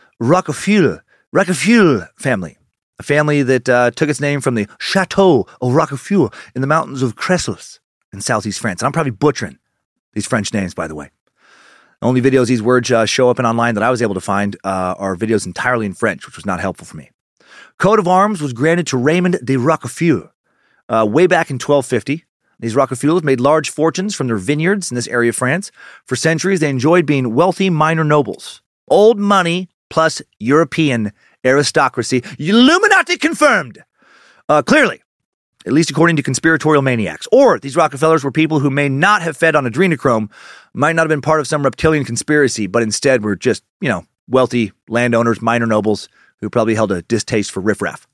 family, 2.16 2.58
a 2.98 3.02
family 3.02 3.42
that 3.42 3.68
uh, 3.68 3.90
took 3.92 4.08
its 4.08 4.20
name 4.20 4.40
from 4.40 4.54
the 4.54 4.68
Chateau 4.78 5.46
of 5.60 5.72
Roquefeuille 5.72 6.32
in 6.54 6.60
the 6.60 6.66
mountains 6.66 7.02
of 7.02 7.16
Cressos 7.16 7.80
in 8.12 8.20
southeast 8.20 8.60
France. 8.60 8.82
And 8.82 8.86
I'm 8.86 8.92
probably 8.92 9.10
butchering 9.12 9.58
these 10.12 10.26
French 10.26 10.52
names, 10.52 10.74
by 10.74 10.86
the 10.86 10.94
way. 10.94 11.10
Only 12.04 12.20
videos 12.20 12.48
these 12.48 12.60
words 12.60 12.92
uh, 12.92 13.06
show 13.06 13.30
up 13.30 13.38
in 13.38 13.46
online 13.46 13.74
that 13.76 13.82
I 13.82 13.90
was 13.90 14.02
able 14.02 14.12
to 14.12 14.20
find 14.20 14.56
uh, 14.62 14.94
are 14.98 15.16
videos 15.16 15.46
entirely 15.46 15.86
in 15.86 15.94
French, 15.94 16.26
which 16.26 16.36
was 16.36 16.44
not 16.44 16.60
helpful 16.60 16.86
for 16.86 16.98
me. 16.98 17.10
Coat 17.78 17.98
of 17.98 18.06
arms 18.06 18.42
was 18.42 18.52
granted 18.52 18.86
to 18.88 18.98
Raymond 18.98 19.40
de 19.42 19.56
Roquefeuille 19.56 20.28
uh, 20.90 21.06
way 21.08 21.26
back 21.26 21.48
in 21.48 21.54
1250. 21.54 22.26
These 22.60 22.74
Roquefeuilles 22.74 23.24
made 23.24 23.40
large 23.40 23.70
fortunes 23.70 24.14
from 24.14 24.26
their 24.26 24.36
vineyards 24.36 24.90
in 24.90 24.96
this 24.96 25.08
area 25.08 25.30
of 25.30 25.36
France. 25.36 25.72
For 26.04 26.14
centuries, 26.14 26.60
they 26.60 26.68
enjoyed 26.68 27.06
being 27.06 27.34
wealthy 27.34 27.70
minor 27.70 28.04
nobles. 28.04 28.60
Old 28.88 29.18
money 29.18 29.70
plus 29.88 30.20
European 30.38 31.10
aristocracy. 31.42 32.22
Illuminati 32.38 33.16
confirmed. 33.16 33.82
Uh, 34.46 34.60
clearly, 34.60 35.02
at 35.66 35.72
least 35.72 35.90
according 35.90 36.16
to 36.16 36.22
conspiratorial 36.22 36.82
maniacs. 36.82 37.26
Or 37.32 37.58
these 37.58 37.76
Rockefellers 37.76 38.24
were 38.24 38.32
people 38.32 38.60
who 38.60 38.70
may 38.70 38.88
not 38.88 39.22
have 39.22 39.36
fed 39.36 39.56
on 39.56 39.64
adrenochrome, 39.64 40.30
might 40.74 40.94
not 40.94 41.02
have 41.02 41.08
been 41.08 41.22
part 41.22 41.40
of 41.40 41.46
some 41.46 41.62
reptilian 41.62 42.04
conspiracy, 42.04 42.66
but 42.66 42.82
instead 42.82 43.24
were 43.24 43.36
just, 43.36 43.62
you 43.80 43.88
know, 43.88 44.04
wealthy 44.28 44.72
landowners, 44.88 45.42
minor 45.42 45.66
nobles 45.66 46.08
who 46.40 46.50
probably 46.50 46.74
held 46.74 46.92
a 46.92 47.02
distaste 47.02 47.50
for 47.50 47.60
riffraff. 47.60 48.06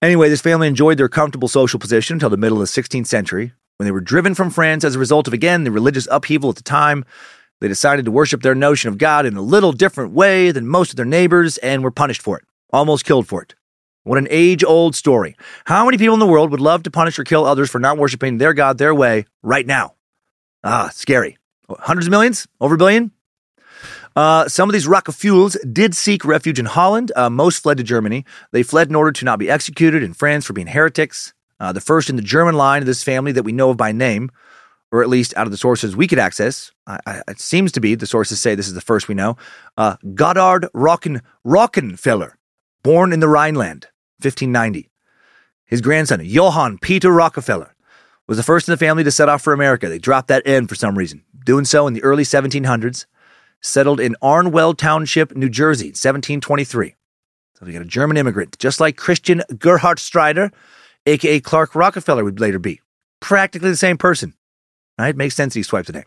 Anyway, 0.00 0.28
this 0.28 0.40
family 0.40 0.68
enjoyed 0.68 0.98
their 0.98 1.08
comfortable 1.08 1.48
social 1.48 1.78
position 1.78 2.14
until 2.14 2.30
the 2.30 2.36
middle 2.36 2.60
of 2.60 2.72
the 2.72 2.82
16th 2.82 3.06
century, 3.06 3.52
when 3.76 3.84
they 3.84 3.92
were 3.92 4.00
driven 4.00 4.34
from 4.34 4.50
France 4.50 4.84
as 4.84 4.94
a 4.94 4.98
result 4.98 5.26
of, 5.26 5.32
again, 5.32 5.64
the 5.64 5.72
religious 5.72 6.06
upheaval 6.10 6.50
at 6.50 6.56
the 6.56 6.62
time. 6.62 7.04
They 7.60 7.66
decided 7.66 8.04
to 8.04 8.12
worship 8.12 8.42
their 8.42 8.54
notion 8.54 8.88
of 8.88 8.98
God 8.98 9.26
in 9.26 9.36
a 9.36 9.42
little 9.42 9.72
different 9.72 10.12
way 10.12 10.52
than 10.52 10.68
most 10.68 10.90
of 10.90 10.96
their 10.96 11.04
neighbors 11.04 11.58
and 11.58 11.82
were 11.82 11.90
punished 11.90 12.22
for 12.22 12.38
it, 12.38 12.44
almost 12.72 13.04
killed 13.04 13.26
for 13.26 13.42
it. 13.42 13.56
What 14.04 14.18
an 14.18 14.28
age 14.30 14.64
old 14.64 14.94
story. 14.94 15.36
How 15.66 15.84
many 15.84 15.98
people 15.98 16.14
in 16.14 16.20
the 16.20 16.26
world 16.26 16.50
would 16.50 16.60
love 16.60 16.82
to 16.84 16.90
punish 16.90 17.18
or 17.18 17.24
kill 17.24 17.44
others 17.44 17.70
for 17.70 17.78
not 17.78 17.98
worshiping 17.98 18.38
their 18.38 18.54
God 18.54 18.78
their 18.78 18.94
way 18.94 19.26
right 19.42 19.66
now? 19.66 19.94
Ah, 20.64 20.90
scary. 20.92 21.36
Hundreds 21.68 22.06
of 22.06 22.10
millions? 22.10 22.46
Over 22.60 22.76
a 22.76 22.78
billion? 22.78 23.12
Uh, 24.16 24.48
some 24.48 24.68
of 24.68 24.72
these 24.72 24.86
Roquefeuilles 24.86 25.56
did 25.72 25.94
seek 25.94 26.24
refuge 26.24 26.58
in 26.58 26.66
Holland. 26.66 27.12
Uh, 27.14 27.30
most 27.30 27.62
fled 27.62 27.76
to 27.76 27.84
Germany. 27.84 28.24
They 28.50 28.62
fled 28.62 28.88
in 28.88 28.96
order 28.96 29.12
to 29.12 29.24
not 29.24 29.38
be 29.38 29.50
executed 29.50 30.02
in 30.02 30.12
France 30.14 30.44
for 30.44 30.54
being 30.54 30.66
heretics. 30.66 31.34
Uh, 31.60 31.72
the 31.72 31.80
first 31.80 32.08
in 32.08 32.16
the 32.16 32.22
German 32.22 32.56
line 32.56 32.82
of 32.82 32.86
this 32.86 33.02
family 33.02 33.32
that 33.32 33.42
we 33.42 33.52
know 33.52 33.70
of 33.70 33.76
by 33.76 33.92
name, 33.92 34.30
or 34.90 35.02
at 35.02 35.08
least 35.08 35.36
out 35.36 35.46
of 35.46 35.50
the 35.50 35.56
sources 35.56 35.94
we 35.94 36.06
could 36.06 36.18
access, 36.18 36.72
I, 36.86 36.98
I, 37.06 37.22
it 37.28 37.40
seems 37.40 37.72
to 37.72 37.80
be 37.80 37.94
the 37.94 38.06
sources 38.06 38.40
say 38.40 38.54
this 38.54 38.68
is 38.68 38.74
the 38.74 38.80
first 38.80 39.08
we 39.08 39.14
know. 39.14 39.36
Uh, 39.76 39.96
Goddard 40.14 40.68
Rocken, 40.74 41.20
Rockenfeller, 41.46 42.32
born 42.82 43.12
in 43.12 43.20
the 43.20 43.28
Rhineland. 43.28 43.86
1590. 44.20 44.90
His 45.64 45.80
grandson, 45.80 46.20
Johann 46.24 46.78
Peter 46.78 47.12
Rockefeller, 47.12 47.74
was 48.26 48.36
the 48.36 48.42
first 48.42 48.68
in 48.68 48.72
the 48.72 48.76
family 48.76 49.04
to 49.04 49.10
set 49.10 49.28
off 49.28 49.42
for 49.42 49.52
America. 49.52 49.88
They 49.88 49.98
dropped 49.98 50.28
that 50.28 50.46
N 50.46 50.66
for 50.66 50.74
some 50.74 50.98
reason. 50.98 51.24
Doing 51.44 51.64
so 51.64 51.86
in 51.86 51.94
the 51.94 52.02
early 52.02 52.24
1700s, 52.24 53.06
settled 53.60 54.00
in 54.00 54.16
Amwell 54.22 54.74
Township, 54.74 55.36
New 55.36 55.48
Jersey, 55.48 55.88
1723. 55.88 56.94
So 57.54 57.66
we 57.66 57.72
got 57.72 57.82
a 57.82 57.86
German 57.86 58.16
immigrant, 58.16 58.58
just 58.58 58.80
like 58.80 58.96
Christian 58.96 59.42
Gerhartsreiter, 59.52 60.52
aka 61.06 61.40
Clark 61.40 61.74
Rockefeller, 61.74 62.24
would 62.24 62.40
later 62.40 62.58
be. 62.58 62.80
Practically 63.20 63.70
the 63.70 63.76
same 63.76 63.98
person. 63.98 64.34
Right? 64.98 65.14
Makes 65.14 65.36
sense 65.36 65.54
he 65.54 65.62
swiped 65.62 65.86
the 65.86 65.92
name. 65.92 66.04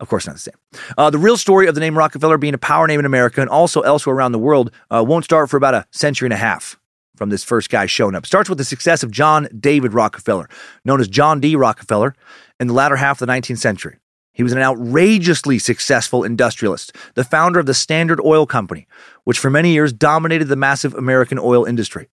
Of 0.00 0.08
course, 0.08 0.26
not 0.26 0.36
the 0.36 0.40
same. 0.40 0.54
Uh, 0.96 1.10
the 1.10 1.18
real 1.18 1.36
story 1.36 1.66
of 1.66 1.74
the 1.74 1.80
name 1.80 1.96
Rockefeller 1.96 2.38
being 2.38 2.54
a 2.54 2.58
power 2.58 2.86
name 2.86 2.98
in 2.98 3.06
America 3.06 3.42
and 3.42 3.50
also 3.50 3.82
elsewhere 3.82 4.16
around 4.16 4.32
the 4.32 4.38
world 4.38 4.72
uh, 4.90 5.04
won't 5.06 5.26
start 5.26 5.50
for 5.50 5.58
about 5.58 5.74
a 5.74 5.86
century 5.90 6.26
and 6.26 6.32
a 6.32 6.38
half 6.38 6.80
from 7.16 7.28
this 7.28 7.44
first 7.44 7.68
guy 7.68 7.84
showing 7.84 8.14
up. 8.14 8.24
Starts 8.24 8.48
with 8.48 8.56
the 8.56 8.64
success 8.64 9.02
of 9.02 9.10
John 9.10 9.46
David 9.58 9.92
Rockefeller, 9.92 10.48
known 10.86 11.00
as 11.00 11.08
John 11.08 11.38
D. 11.38 11.54
Rockefeller, 11.54 12.14
in 12.58 12.66
the 12.66 12.72
latter 12.72 12.96
half 12.96 13.20
of 13.20 13.26
the 13.26 13.32
19th 13.32 13.58
century. 13.58 13.98
He 14.32 14.42
was 14.42 14.52
an 14.52 14.62
outrageously 14.62 15.58
successful 15.58 16.24
industrialist, 16.24 16.96
the 17.14 17.24
founder 17.24 17.60
of 17.60 17.66
the 17.66 17.74
Standard 17.74 18.20
Oil 18.24 18.46
Company, 18.46 18.86
which 19.24 19.38
for 19.38 19.50
many 19.50 19.72
years 19.72 19.92
dominated 19.92 20.46
the 20.46 20.56
massive 20.56 20.94
American 20.94 21.38
oil 21.38 21.66
industry. 21.66 22.08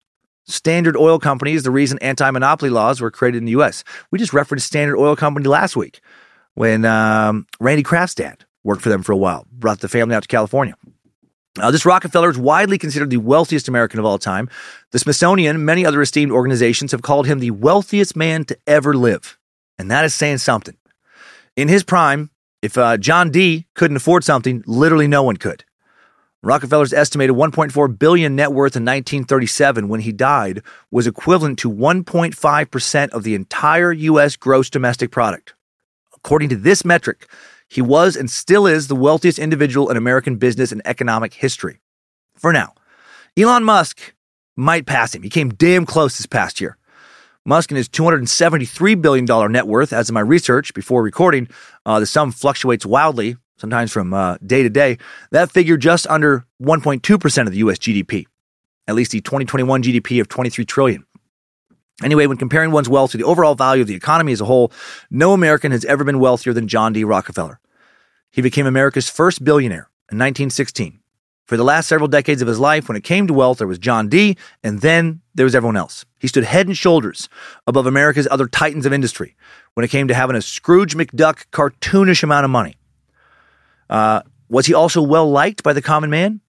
Standard 0.46 0.96
Oil 0.96 1.19
Company 1.19 1.54
is 1.54 1.63
the 1.63 1.72
reason 1.72 1.98
anti 2.00 2.30
monopoly 2.32 2.69
laws 2.69 3.02
were 3.02 3.12
created 3.12 3.39
in 3.39 3.46
the 3.46 3.52
U.S. 3.52 3.84
We 4.12 4.19
just 4.19 4.34
referenced 4.34 4.67
Standard 4.67 4.98
Oil 4.98 5.15
Company 5.15 5.48
last 5.48 5.76
week 5.76 6.02
when 6.56 6.86
um, 6.86 7.48
Randy 7.60 7.84
Kraft's 7.84 8.16
dad 8.16 8.46
worked 8.63 8.82
for 8.82 8.89
them 8.89 9.04
for 9.04 9.12
a 9.12 9.18
while, 9.18 9.46
brought 9.52 9.80
the 9.80 9.89
family 9.89 10.16
out 10.16 10.24
to 10.24 10.28
California. 10.28 10.76
Uh, 11.60 11.70
this 11.70 11.86
Rockefeller 11.86 12.32
is 12.32 12.38
widely 12.38 12.80
considered 12.80 13.12
the 13.12 13.18
wealthiest 13.18 13.68
American 13.68 14.00
of 14.00 14.06
all 14.06 14.18
time. 14.18 14.50
The 14.92 15.00
Smithsonian 15.00 15.63
many 15.63 15.86
other 15.86 16.02
esteemed 16.02 16.32
organizations 16.32 16.92
have 16.92 17.04
called 17.04 17.28
him 17.28 17.39
the 17.39 17.52
wealthiest 17.52 18.16
man 18.16 18.46
to 18.46 18.58
ever 18.66 18.96
live. 18.96 19.38
And 19.78 19.92
that 19.92 20.06
is 20.06 20.16
saying 20.16 20.39
something. 20.39 20.76
In 21.56 21.68
his 21.68 21.84
prime, 21.84 22.32
if 22.63 22.78
uh, 22.78 22.98
John 22.98 23.30
D 23.30 23.68
couldn't 23.76 23.98
afford 23.98 24.24
something, 24.24 24.63
literally 24.66 25.08
no 25.08 25.22
one 25.22 25.38
could. 25.38 25.63
Rockefeller's 26.42 26.92
estimated 26.92 27.36
1.4 27.36 28.00
billion 28.00 28.36
net 28.36 28.52
worth 28.52 28.76
in 28.76 28.84
1937 28.84 29.88
when 29.88 30.02
he 30.02 30.12
died 30.12 30.62
was 30.92 31.08
equivalent 31.08 31.60
to 31.60 31.72
1.5% 31.72 33.10
of 33.12 33.24
the 33.24 33.36
entire 33.36 33.92
US 33.94 34.36
gross 34.36 34.70
domestic 34.70 35.12
product. 35.12 35.54
According 36.23 36.49
to 36.49 36.55
this 36.55 36.86
metric, 36.86 37.27
he 37.67 37.81
was 37.81 38.15
and 38.15 38.29
still 38.29 38.65
is 38.65 38.88
the 38.88 38.95
wealthiest 38.95 39.39
individual 39.39 39.89
in 39.89 39.97
American 39.97 40.38
business 40.38 40.71
and 40.71 40.81
economic 40.86 41.33
history. 41.33 41.79
For 42.36 42.53
now, 42.53 42.73
Elon 43.36 43.63
Musk 43.63 44.13
might 44.55 44.86
pass 44.86 45.13
him. 45.13 45.23
He 45.23 45.29
came 45.29 45.49
damn 45.49 45.86
close 45.86 46.17
this 46.17 46.25
past 46.25 46.62
year. 46.62 46.77
Musk 47.45 47.71
and 47.71 47.77
his 47.77 47.89
$273 47.89 49.01
billion 49.01 49.51
net 49.51 49.67
worth, 49.67 49.91
as 49.91 50.09
of 50.09 50.13
my 50.13 50.21
research 50.21 50.73
before 50.73 51.03
recording, 51.03 51.49
uh, 51.86 51.99
the 51.99 52.05
sum 52.05 52.31
fluctuates 52.31 52.86
wildly, 52.86 53.36
sometimes 53.57 53.91
from 53.91 54.13
uh, 54.13 54.38
day 54.45 54.63
to 54.63 54.69
day. 54.69 54.97
That 55.31 55.51
figure 55.51 55.75
just 55.75 56.07
under 56.07 56.45
1.2% 56.62 57.45
of 57.45 57.51
the 57.51 57.57
US 57.57 57.79
GDP, 57.79 58.27
at 58.88 58.95
least 58.95 59.12
the 59.12 59.19
2021 59.19 59.83
GDP 59.83 60.21
of 60.21 60.29
23 60.29 60.63
trillion. 60.63 61.05
Anyway, 62.01 62.25
when 62.25 62.38
comparing 62.38 62.71
one's 62.71 62.89
wealth 62.89 63.12
to 63.12 63.17
the 63.17 63.23
overall 63.23 63.56
value 63.56 63.82
of 63.82 63.88
the 63.88 63.95
economy 63.95 64.32
as 64.32 64.41
a 64.41 64.45
whole, 64.45 64.71
no 65.12 65.34
American 65.34 65.71
has 65.71 65.86
ever 65.86 66.03
been 66.03 66.19
wealthier 66.19 66.53
than 66.53 66.67
John 66.67 66.93
D. 66.93 67.03
Rockefeller. 67.03 67.60
He 68.32 68.41
became 68.41 68.65
America's 68.65 69.10
first 69.10 69.43
billionaire 69.43 69.89
in 70.12 70.17
1916. 70.17 70.99
For 71.45 71.58
the 71.58 71.63
last 71.63 71.88
several 71.88 72.08
decades 72.08 72.41
of 72.41 72.47
his 72.47 72.60
life, 72.60 72.88
when 72.88 72.95
it 72.95 73.03
came 73.03 73.27
to 73.27 73.34
wealth, 73.34 73.58
there 73.60 73.67
was 73.67 73.77
John 73.77 74.08
D., 74.08 74.38
and 74.63 74.82
then 74.82 75.21
there 75.36 75.43
was 75.43 75.53
everyone 75.53 75.75
else. 75.75 76.06
He 76.19 76.27
stood 76.27 76.45
head 76.45 76.67
and 76.67 76.77
shoulders 76.77 77.27
above 77.67 77.86
America's 77.86 78.27
other 78.32 78.47
titans 78.47 78.86
of 78.86 78.93
industry 78.93 79.36
when 79.73 79.84
it 79.84 79.89
came 79.89 80.08
to 80.08 80.13
having 80.13 80.36
a 80.36 80.41
Scrooge 80.41 80.95
McDuck 80.95 81.45
cartoonish 81.51 82.23
amount 82.23 82.45
of 82.45 82.51
money. 82.51 82.75
Uh, 83.89 84.21
was 84.49 84.65
he 84.65 84.73
also 84.73 85.01
well 85.01 85.29
liked 85.29 85.63
by 85.63 85.73
the 85.73 85.82
common 85.82 86.10
man? 86.10 86.39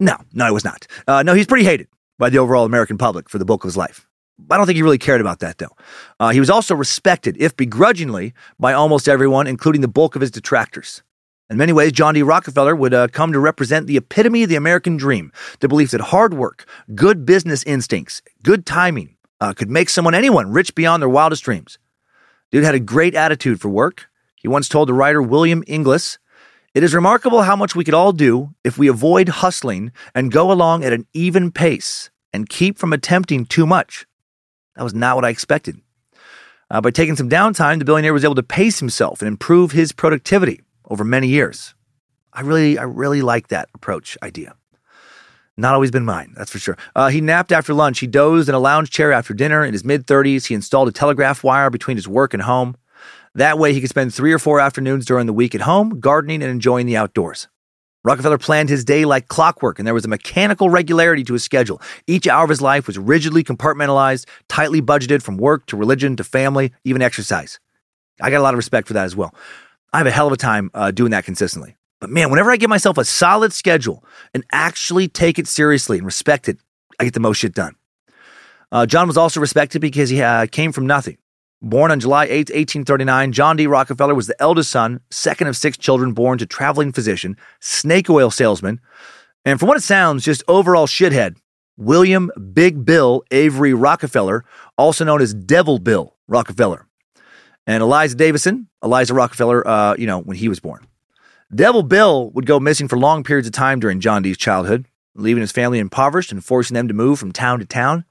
No, 0.00 0.16
no, 0.32 0.46
he 0.46 0.52
was 0.52 0.64
not. 0.64 0.86
Uh, 1.06 1.22
no, 1.22 1.34
he's 1.34 1.46
pretty 1.46 1.64
hated 1.64 1.86
by 2.18 2.28
the 2.28 2.38
overall 2.38 2.64
American 2.64 2.98
public 2.98 3.30
for 3.30 3.38
the 3.38 3.44
bulk 3.44 3.64
of 3.64 3.68
his 3.68 3.76
life. 3.76 4.06
I 4.50 4.56
don't 4.56 4.66
think 4.66 4.76
he 4.76 4.82
really 4.82 4.98
cared 4.98 5.20
about 5.20 5.40
that, 5.40 5.58
though. 5.58 5.76
Uh, 6.18 6.30
he 6.30 6.40
was 6.40 6.50
also 6.50 6.74
respected, 6.74 7.36
if 7.38 7.56
begrudgingly, 7.56 8.34
by 8.58 8.72
almost 8.72 9.08
everyone, 9.08 9.46
including 9.46 9.80
the 9.80 9.88
bulk 9.88 10.16
of 10.16 10.20
his 10.20 10.30
detractors. 10.30 11.02
In 11.50 11.56
many 11.56 11.72
ways, 11.72 11.92
John 11.92 12.14
D. 12.14 12.22
Rockefeller 12.22 12.74
would 12.74 12.94
uh, 12.94 13.08
come 13.08 13.32
to 13.32 13.38
represent 13.38 13.86
the 13.86 13.96
epitome 13.96 14.42
of 14.42 14.48
the 14.48 14.56
American 14.56 14.96
dream 14.96 15.30
the 15.60 15.68
belief 15.68 15.90
that 15.90 16.00
hard 16.00 16.34
work, 16.34 16.66
good 16.94 17.26
business 17.26 17.62
instincts, 17.64 18.22
good 18.42 18.64
timing 18.64 19.16
uh, 19.40 19.52
could 19.52 19.70
make 19.70 19.88
someone, 19.88 20.14
anyone, 20.14 20.50
rich 20.50 20.74
beyond 20.74 21.02
their 21.02 21.08
wildest 21.08 21.44
dreams. 21.44 21.78
Dude 22.50 22.64
had 22.64 22.74
a 22.74 22.80
great 22.80 23.14
attitude 23.14 23.60
for 23.60 23.68
work. 23.68 24.08
He 24.36 24.48
once 24.48 24.68
told 24.68 24.88
the 24.88 24.94
writer 24.94 25.20
William 25.20 25.62
Inglis, 25.66 26.18
It 26.74 26.82
is 26.82 26.94
remarkable 26.94 27.42
how 27.42 27.56
much 27.56 27.76
we 27.76 27.84
could 27.84 27.94
all 27.94 28.12
do 28.12 28.54
if 28.64 28.78
we 28.78 28.88
avoid 28.88 29.28
hustling 29.28 29.92
and 30.14 30.32
go 30.32 30.50
along 30.50 30.82
at 30.82 30.92
an 30.92 31.06
even 31.12 31.50
pace 31.50 32.10
and 32.32 32.48
keep 32.48 32.78
from 32.78 32.92
attempting 32.92 33.44
too 33.44 33.66
much. 33.66 34.06
That 34.76 34.82
was 34.82 34.94
not 34.94 35.16
what 35.16 35.24
I 35.24 35.30
expected. 35.30 35.80
Uh, 36.70 36.80
by 36.80 36.90
taking 36.90 37.16
some 37.16 37.28
downtime, 37.28 37.78
the 37.78 37.84
billionaire 37.84 38.12
was 38.12 38.24
able 38.24 38.34
to 38.34 38.42
pace 38.42 38.80
himself 38.80 39.20
and 39.20 39.28
improve 39.28 39.72
his 39.72 39.92
productivity 39.92 40.62
over 40.88 41.04
many 41.04 41.28
years. 41.28 41.74
I 42.32 42.40
really, 42.40 42.78
I 42.78 42.82
really 42.82 43.22
like 43.22 43.48
that 43.48 43.68
approach 43.74 44.18
idea. 44.22 44.56
Not 45.56 45.74
always 45.74 45.92
been 45.92 46.04
mine, 46.04 46.34
that's 46.36 46.50
for 46.50 46.58
sure. 46.58 46.76
Uh, 46.96 47.08
he 47.08 47.20
napped 47.20 47.52
after 47.52 47.72
lunch. 47.72 48.00
He 48.00 48.08
dozed 48.08 48.48
in 48.48 48.56
a 48.56 48.58
lounge 48.58 48.90
chair 48.90 49.12
after 49.12 49.32
dinner. 49.34 49.64
In 49.64 49.72
his 49.72 49.84
mid 49.84 50.06
30s, 50.06 50.46
he 50.46 50.54
installed 50.54 50.88
a 50.88 50.92
telegraph 50.92 51.44
wire 51.44 51.70
between 51.70 51.96
his 51.96 52.08
work 52.08 52.34
and 52.34 52.42
home. 52.42 52.76
That 53.36 53.58
way, 53.58 53.72
he 53.72 53.80
could 53.80 53.90
spend 53.90 54.12
three 54.12 54.32
or 54.32 54.38
four 54.38 54.58
afternoons 54.58 55.06
during 55.06 55.26
the 55.26 55.32
week 55.32 55.54
at 55.54 55.60
home, 55.60 56.00
gardening 56.00 56.42
and 56.42 56.50
enjoying 56.50 56.86
the 56.86 56.96
outdoors. 56.96 57.46
Rockefeller 58.04 58.38
planned 58.38 58.68
his 58.68 58.84
day 58.84 59.06
like 59.06 59.28
clockwork, 59.28 59.78
and 59.78 59.86
there 59.86 59.94
was 59.94 60.04
a 60.04 60.08
mechanical 60.08 60.68
regularity 60.68 61.24
to 61.24 61.32
his 61.32 61.42
schedule. 61.42 61.80
Each 62.06 62.28
hour 62.28 62.44
of 62.44 62.50
his 62.50 62.60
life 62.60 62.86
was 62.86 62.98
rigidly 62.98 63.42
compartmentalized, 63.42 64.26
tightly 64.48 64.82
budgeted 64.82 65.22
from 65.22 65.38
work 65.38 65.64
to 65.66 65.76
religion 65.76 66.14
to 66.16 66.24
family, 66.24 66.72
even 66.84 67.00
exercise. 67.00 67.58
I 68.20 68.30
got 68.30 68.40
a 68.40 68.42
lot 68.42 68.54
of 68.54 68.58
respect 68.58 68.88
for 68.88 68.94
that 68.94 69.04
as 69.04 69.16
well. 69.16 69.34
I 69.92 69.98
have 69.98 70.06
a 70.06 70.10
hell 70.10 70.26
of 70.26 70.32
a 70.32 70.36
time 70.36 70.70
uh, 70.74 70.90
doing 70.90 71.12
that 71.12 71.24
consistently. 71.24 71.76
But 72.00 72.10
man, 72.10 72.30
whenever 72.30 72.50
I 72.50 72.56
give 72.56 72.68
myself 72.68 72.98
a 72.98 73.04
solid 73.04 73.52
schedule 73.52 74.04
and 74.34 74.44
actually 74.52 75.08
take 75.08 75.38
it 75.38 75.48
seriously 75.48 75.96
and 75.96 76.04
respect 76.04 76.48
it, 76.48 76.58
I 77.00 77.04
get 77.04 77.14
the 77.14 77.20
most 77.20 77.38
shit 77.38 77.54
done. 77.54 77.74
Uh, 78.70 78.84
John 78.84 79.06
was 79.06 79.16
also 79.16 79.40
respected 79.40 79.80
because 79.80 80.10
he 80.10 80.20
uh, 80.20 80.46
came 80.46 80.72
from 80.72 80.86
nothing. 80.86 81.16
Born 81.64 81.90
on 81.90 81.98
July 81.98 82.24
8, 82.24 82.50
1839, 82.50 83.32
John 83.32 83.56
D. 83.56 83.66
Rockefeller 83.66 84.14
was 84.14 84.26
the 84.26 84.36
eldest 84.38 84.70
son, 84.70 85.00
second 85.10 85.46
of 85.46 85.56
six 85.56 85.78
children 85.78 86.12
born 86.12 86.36
to 86.36 86.44
traveling 86.44 86.92
physician, 86.92 87.38
snake 87.58 88.10
oil 88.10 88.30
salesman, 88.30 88.82
and 89.46 89.58
from 89.58 89.68
what 89.68 89.78
it 89.78 89.82
sounds, 89.82 90.26
just 90.26 90.44
overall 90.46 90.86
shithead, 90.86 91.38
William 91.78 92.30
Big 92.52 92.84
Bill 92.84 93.24
Avery 93.30 93.72
Rockefeller, 93.72 94.44
also 94.76 95.06
known 95.06 95.22
as 95.22 95.32
Devil 95.32 95.78
Bill 95.78 96.14
Rockefeller. 96.28 96.86
And 97.66 97.82
Eliza 97.82 98.16
Davison, 98.16 98.68
Eliza 98.82 99.14
Rockefeller, 99.14 99.66
uh, 99.66 99.94
you 99.96 100.06
know, 100.06 100.20
when 100.20 100.36
he 100.36 100.50
was 100.50 100.60
born. 100.60 100.86
Devil 101.54 101.82
Bill 101.82 102.28
would 102.32 102.44
go 102.44 102.60
missing 102.60 102.88
for 102.88 102.98
long 102.98 103.24
periods 103.24 103.48
of 103.48 103.54
time 103.54 103.80
during 103.80 104.00
John 104.00 104.22
D's 104.22 104.36
childhood, 104.36 104.84
leaving 105.14 105.40
his 105.40 105.52
family 105.52 105.78
impoverished 105.78 106.30
and 106.30 106.44
forcing 106.44 106.74
them 106.74 106.88
to 106.88 106.94
move 106.94 107.18
from 107.18 107.32
town 107.32 107.60
to 107.60 107.64
town. 107.64 108.04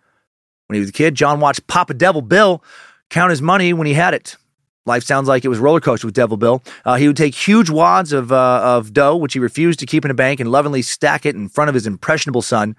When 0.66 0.74
he 0.74 0.80
was 0.80 0.90
a 0.90 0.94
kid, 0.94 1.14
John 1.14 1.40
watched 1.40 1.68
Papa 1.68 1.94
Devil 1.94 2.24
Bill 2.24 2.64
count 3.14 3.30
his 3.30 3.42
money 3.42 3.74
when 3.74 3.86
he 3.86 3.94
had 3.94 4.14
it. 4.14 4.36
Life 4.86 5.04
sounds 5.04 5.28
like 5.30 5.46
it 5.46 5.48
was 5.48 5.60
roller 5.60 5.80
coaster 5.80 6.08
with 6.08 6.16
Devil 6.16 6.36
Bill. 6.36 6.62
Uh, 6.84 6.96
he 6.96 7.08
would 7.08 7.16
take 7.16 7.36
huge 7.36 7.70
wads 7.70 8.12
of 8.12 8.32
uh, 8.32 8.62
of 8.64 8.92
dough, 8.92 9.16
which 9.16 9.34
he 9.34 9.40
refused 9.40 9.80
to 9.80 9.86
keep 9.86 10.04
in 10.04 10.12
a 10.12 10.16
bank, 10.16 10.42
and 10.42 10.52
lovingly 10.52 10.82
stack 10.82 11.26
it 11.26 11.36
in 11.36 11.48
front 11.48 11.70
of 11.70 11.76
his 11.76 11.88
impressionable 11.88 12.42
son. 12.42 12.76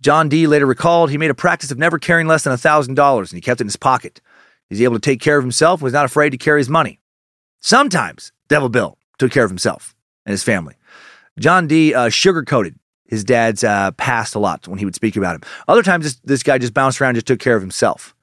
John 0.00 0.28
D. 0.28 0.46
later 0.46 0.66
recalled 0.66 1.10
he 1.10 1.18
made 1.18 1.30
a 1.30 1.34
practice 1.34 1.70
of 1.70 1.78
never 1.78 1.98
carrying 1.98 2.26
less 2.26 2.42
than 2.42 2.56
thousand 2.56 2.94
dollars, 2.94 3.30
and 3.30 3.36
he 3.36 3.40
kept 3.40 3.60
it 3.60 3.64
in 3.64 3.68
his 3.68 3.76
pocket. 3.76 4.20
He's 4.68 4.82
able 4.82 4.94
to 4.96 5.00
take 5.00 5.20
care 5.20 5.38
of 5.38 5.44
himself, 5.44 5.80
and 5.80 5.84
was 5.84 5.92
not 5.92 6.06
afraid 6.06 6.30
to 6.30 6.38
carry 6.38 6.60
his 6.60 6.68
money. 6.68 6.98
Sometimes 7.60 8.32
Devil 8.48 8.70
Bill 8.70 8.98
took 9.18 9.30
care 9.30 9.44
of 9.44 9.50
himself 9.50 9.94
and 10.26 10.32
his 10.32 10.42
family. 10.42 10.74
John 11.38 11.68
D. 11.68 11.94
Uh, 11.94 12.08
sugarcoated 12.08 12.74
his 13.04 13.22
dad's 13.22 13.62
uh, 13.62 13.92
past 13.92 14.34
a 14.34 14.38
lot 14.38 14.66
when 14.66 14.78
he 14.78 14.84
would 14.84 14.94
speak 14.94 15.16
about 15.16 15.36
him. 15.36 15.42
Other 15.68 15.82
times, 15.82 16.04
this, 16.04 16.16
this 16.24 16.42
guy 16.42 16.58
just 16.58 16.74
bounced 16.74 17.00
around, 17.00 17.10
and 17.10 17.16
just 17.16 17.26
took 17.26 17.38
care 17.38 17.54
of 17.54 17.62
himself. 17.62 18.14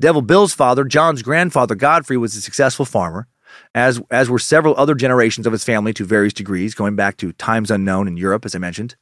Devil 0.00 0.22
Bill's 0.22 0.54
father, 0.54 0.84
John's 0.84 1.20
grandfather, 1.20 1.74
Godfrey, 1.74 2.16
was 2.16 2.34
a 2.34 2.40
successful 2.40 2.86
farmer, 2.86 3.28
as, 3.74 4.00
as 4.10 4.30
were 4.30 4.38
several 4.38 4.74
other 4.78 4.94
generations 4.94 5.46
of 5.46 5.52
his 5.52 5.62
family 5.62 5.92
to 5.92 6.04
various 6.06 6.32
degrees, 6.32 6.74
going 6.74 6.96
back 6.96 7.18
to 7.18 7.32
times 7.32 7.70
unknown 7.70 8.08
in 8.08 8.16
Europe, 8.16 8.46
as 8.46 8.54
I 8.54 8.58
mentioned. 8.58 8.96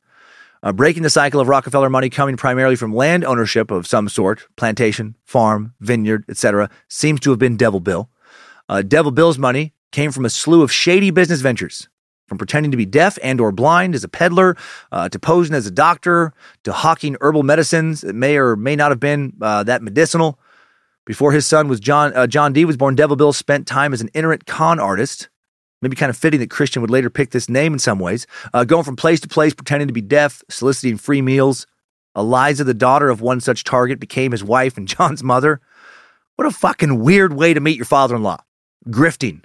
Uh, 0.60 0.72
breaking 0.72 1.04
the 1.04 1.10
cycle 1.10 1.40
of 1.40 1.46
Rockefeller 1.46 1.88
money 1.88 2.10
coming 2.10 2.36
primarily 2.36 2.74
from 2.74 2.92
land 2.92 3.24
ownership 3.24 3.70
of 3.70 3.86
some 3.86 4.08
sort, 4.08 4.48
plantation, 4.56 5.14
farm, 5.24 5.72
vineyard, 5.78 6.24
etc., 6.28 6.68
seems 6.88 7.20
to 7.20 7.30
have 7.30 7.38
been 7.38 7.56
Devil 7.56 7.78
Bill. 7.78 8.10
Uh, 8.68 8.82
Devil 8.82 9.12
Bill's 9.12 9.38
money 9.38 9.72
came 9.92 10.10
from 10.10 10.24
a 10.24 10.30
slew 10.30 10.62
of 10.62 10.72
shady 10.72 11.12
business 11.12 11.40
ventures, 11.40 11.88
from 12.26 12.38
pretending 12.38 12.72
to 12.72 12.76
be 12.76 12.84
deaf 12.84 13.20
and 13.22 13.40
or 13.40 13.52
blind 13.52 13.94
as 13.94 14.02
a 14.02 14.08
peddler, 14.08 14.56
uh, 14.90 15.08
to 15.08 15.18
posing 15.20 15.54
as 15.54 15.64
a 15.64 15.70
doctor, 15.70 16.32
to 16.64 16.72
hawking 16.72 17.16
herbal 17.20 17.44
medicines 17.44 18.00
that 18.00 18.14
may 18.14 18.36
or 18.36 18.56
may 18.56 18.74
not 18.74 18.90
have 18.90 18.98
been 18.98 19.32
uh, 19.40 19.62
that 19.62 19.80
medicinal. 19.80 20.40
Before 21.08 21.32
his 21.32 21.46
son 21.46 21.68
was 21.68 21.80
John, 21.80 22.14
uh, 22.14 22.26
John 22.26 22.52
D 22.52 22.66
was 22.66 22.76
born, 22.76 22.94
Devil 22.94 23.16
Bill 23.16 23.32
spent 23.32 23.66
time 23.66 23.94
as 23.94 24.02
an 24.02 24.10
itinerant 24.14 24.44
con 24.44 24.78
artist. 24.78 25.30
Maybe 25.80 25.96
kind 25.96 26.10
of 26.10 26.18
fitting 26.18 26.38
that 26.40 26.50
Christian 26.50 26.82
would 26.82 26.90
later 26.90 27.08
pick 27.08 27.30
this 27.30 27.48
name 27.48 27.72
in 27.72 27.78
some 27.78 27.98
ways. 27.98 28.26
Uh, 28.52 28.64
going 28.64 28.84
from 28.84 28.94
place 28.94 29.18
to 29.20 29.28
place, 29.28 29.54
pretending 29.54 29.88
to 29.88 29.94
be 29.94 30.02
deaf, 30.02 30.42
soliciting 30.50 30.98
free 30.98 31.22
meals. 31.22 31.66
Eliza, 32.14 32.62
the 32.62 32.74
daughter 32.74 33.08
of 33.08 33.22
one 33.22 33.40
such 33.40 33.64
target, 33.64 33.98
became 33.98 34.32
his 34.32 34.44
wife 34.44 34.76
and 34.76 34.86
John's 34.96 35.24
mother. 35.24 35.62
What 36.36 36.46
a 36.46 36.50
fucking 36.50 37.00
weird 37.00 37.32
way 37.32 37.54
to 37.54 37.60
meet 37.60 37.76
your 37.78 37.86
father 37.86 38.14
in 38.14 38.22
law. 38.22 38.42
Grifting. 38.88 39.44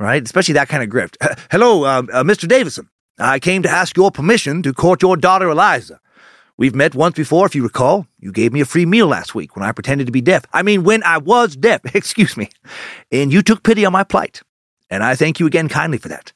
right? 0.00 0.24
Especially 0.24 0.54
that 0.54 0.68
kind 0.68 0.82
of 0.82 0.88
grift. 0.88 1.16
Hello, 1.52 1.84
uh, 1.84 2.02
uh, 2.12 2.24
Mr. 2.24 2.48
Davison. 2.48 2.90
I 3.16 3.38
came 3.38 3.62
to 3.62 3.70
ask 3.70 3.96
your 3.96 4.10
permission 4.10 4.60
to 4.64 4.72
court 4.72 5.02
your 5.02 5.16
daughter 5.16 5.48
Eliza. 5.50 6.00
We've 6.56 6.74
met 6.74 6.94
once 6.94 7.16
before, 7.16 7.46
if 7.46 7.56
you 7.56 7.64
recall. 7.64 8.06
You 8.20 8.30
gave 8.30 8.52
me 8.52 8.60
a 8.60 8.64
free 8.64 8.86
meal 8.86 9.08
last 9.08 9.34
week 9.34 9.56
when 9.56 9.64
I 9.64 9.72
pretended 9.72 10.06
to 10.06 10.12
be 10.12 10.20
deaf. 10.20 10.44
I 10.52 10.62
mean, 10.62 10.84
when 10.84 11.02
I 11.02 11.18
was 11.18 11.56
deaf, 11.56 11.80
excuse 11.94 12.36
me. 12.36 12.48
And 13.10 13.32
you 13.32 13.42
took 13.42 13.64
pity 13.64 13.84
on 13.84 13.92
my 13.92 14.04
plight. 14.04 14.42
And 14.88 15.02
I 15.02 15.16
thank 15.16 15.40
you 15.40 15.46
again 15.46 15.68
kindly 15.68 15.98
for 15.98 16.08
that. 16.08 16.32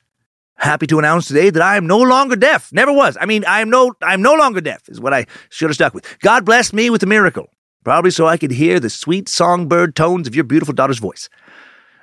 Happy 0.57 0.89
to 0.89 0.99
announce 0.99 1.29
today 1.29 1.51
that 1.51 1.63
I 1.63 1.77
am 1.77 1.87
no 1.87 1.99
longer 1.99 2.35
deaf. 2.35 2.73
Never 2.73 2.93
was. 2.93 3.17
I 3.21 3.27
mean, 3.27 3.45
I 3.45 3.61
am 3.61 3.71
no, 3.71 3.95
I'm 4.03 4.21
no 4.21 4.35
longer 4.35 4.61
deaf, 4.61 4.89
is 4.89 5.01
what 5.01 5.15
I 5.15 5.27
should 5.51 5.71
have 5.71 5.77
stuck 5.77 5.95
with. 5.95 6.05
God 6.19 6.45
blessed 6.45 6.73
me 6.73 6.91
with 6.91 7.05
a 7.05 7.07
miracle. 7.07 7.49
Probably 7.85 8.11
so 8.11 8.27
I 8.27 8.37
could 8.37 8.51
hear 8.51 8.81
the 8.81 8.91
sweet 8.91 9.29
songbird 9.29 9.95
tones 9.95 10.27
of 10.27 10.35
your 10.35 10.43
beautiful 10.43 10.75
daughter's 10.75 10.99
voice. 10.99 11.29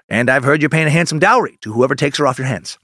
And 0.07 0.29
I've 0.29 0.45
heard 0.45 0.61
you're 0.61 0.69
paying 0.69 0.87
a 0.87 0.91
handsome 0.91 1.19
dowry 1.19 1.57
to 1.61 1.73
whoever 1.73 1.95
takes 1.95 2.17
her 2.17 2.27
off 2.27 2.37
your 2.37 2.47
hands. 2.47 2.77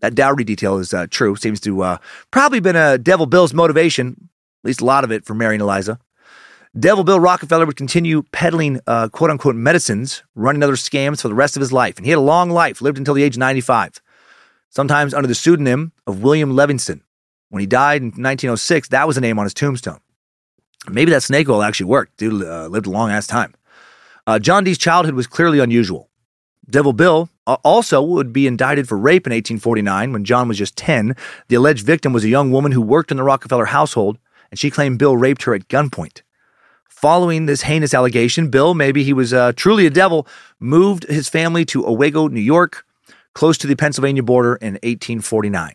That 0.00 0.14
dowry 0.14 0.44
detail 0.44 0.78
is 0.78 0.94
uh, 0.94 1.06
true. 1.10 1.36
Seems 1.36 1.60
to 1.60 1.82
uh, 1.82 1.98
probably 2.30 2.60
been 2.60 2.76
a 2.76 2.96
Devil 2.96 3.26
Bill's 3.26 3.52
motivation, 3.52 4.30
at 4.62 4.66
least 4.66 4.80
a 4.80 4.84
lot 4.84 5.04
of 5.04 5.12
it, 5.12 5.24
for 5.24 5.34
Mary 5.34 5.54
and 5.54 5.62
Eliza. 5.62 5.98
Devil 6.78 7.02
Bill 7.02 7.18
Rockefeller 7.18 7.66
would 7.66 7.76
continue 7.76 8.22
peddling 8.30 8.80
uh, 8.86 9.08
quote 9.08 9.30
unquote 9.30 9.56
medicines, 9.56 10.22
running 10.34 10.62
other 10.62 10.74
scams 10.74 11.22
for 11.22 11.28
the 11.28 11.34
rest 11.34 11.56
of 11.56 11.60
his 11.60 11.72
life. 11.72 11.96
And 11.96 12.04
he 12.04 12.10
had 12.10 12.18
a 12.18 12.20
long 12.20 12.50
life, 12.50 12.80
lived 12.80 12.98
until 12.98 13.14
the 13.14 13.22
age 13.22 13.36
of 13.36 13.40
95, 13.40 14.00
sometimes 14.70 15.14
under 15.14 15.26
the 15.26 15.34
pseudonym 15.34 15.92
of 16.06 16.22
William 16.22 16.54
Livingston. 16.54 17.02
When 17.50 17.60
he 17.60 17.66
died 17.66 18.02
in 18.02 18.08
1906, 18.08 18.88
that 18.88 19.06
was 19.06 19.16
the 19.16 19.22
name 19.22 19.38
on 19.38 19.46
his 19.46 19.54
tombstone. 19.54 20.00
Maybe 20.88 21.10
that 21.12 21.22
snake 21.22 21.48
oil 21.48 21.62
actually 21.62 21.86
worked. 21.86 22.18
Dude 22.18 22.42
uh, 22.42 22.66
lived 22.66 22.86
a 22.86 22.90
long 22.90 23.10
ass 23.10 23.26
time. 23.26 23.54
Uh, 24.26 24.38
John 24.38 24.64
D.'s 24.64 24.78
childhood 24.78 25.14
was 25.14 25.26
clearly 25.26 25.58
unusual. 25.58 26.10
Devil 26.70 26.92
Bill 26.92 27.30
uh, 27.46 27.56
also 27.64 28.02
would 28.02 28.32
be 28.32 28.46
indicted 28.46 28.86
for 28.86 28.98
rape 28.98 29.26
in 29.26 29.32
1849 29.32 30.12
when 30.12 30.24
John 30.24 30.48
was 30.48 30.58
just 30.58 30.76
10. 30.76 31.16
The 31.48 31.56
alleged 31.56 31.84
victim 31.84 32.12
was 32.12 32.24
a 32.24 32.28
young 32.28 32.50
woman 32.50 32.72
who 32.72 32.82
worked 32.82 33.10
in 33.10 33.16
the 33.16 33.22
Rockefeller 33.22 33.64
household, 33.66 34.18
and 34.50 34.58
she 34.58 34.70
claimed 34.70 34.98
Bill 34.98 35.16
raped 35.16 35.44
her 35.44 35.54
at 35.54 35.68
gunpoint. 35.68 36.22
Following 36.88 37.46
this 37.46 37.62
heinous 37.62 37.94
allegation, 37.94 38.50
Bill, 38.50 38.74
maybe 38.74 39.04
he 39.04 39.12
was 39.12 39.32
uh, 39.32 39.52
truly 39.52 39.86
a 39.86 39.90
devil, 39.90 40.26
moved 40.58 41.04
his 41.04 41.28
family 41.28 41.64
to 41.66 41.84
Owego, 41.84 42.28
New 42.28 42.40
York, 42.40 42.84
close 43.34 43.56
to 43.58 43.66
the 43.66 43.76
Pennsylvania 43.76 44.22
border 44.22 44.56
in 44.56 44.74
1849. 44.74 45.74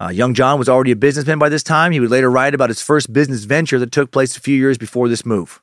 Uh, 0.00 0.08
young 0.08 0.32
John 0.32 0.58
was 0.58 0.68
already 0.68 0.92
a 0.92 0.96
businessman 0.96 1.38
by 1.38 1.50
this 1.50 1.62
time. 1.62 1.92
He 1.92 2.00
would 2.00 2.10
later 2.10 2.30
write 2.30 2.54
about 2.54 2.70
his 2.70 2.80
first 2.80 3.12
business 3.12 3.44
venture 3.44 3.78
that 3.78 3.92
took 3.92 4.10
place 4.10 4.34
a 4.34 4.40
few 4.40 4.56
years 4.56 4.78
before 4.78 5.08
this 5.10 5.26
move. 5.26 5.60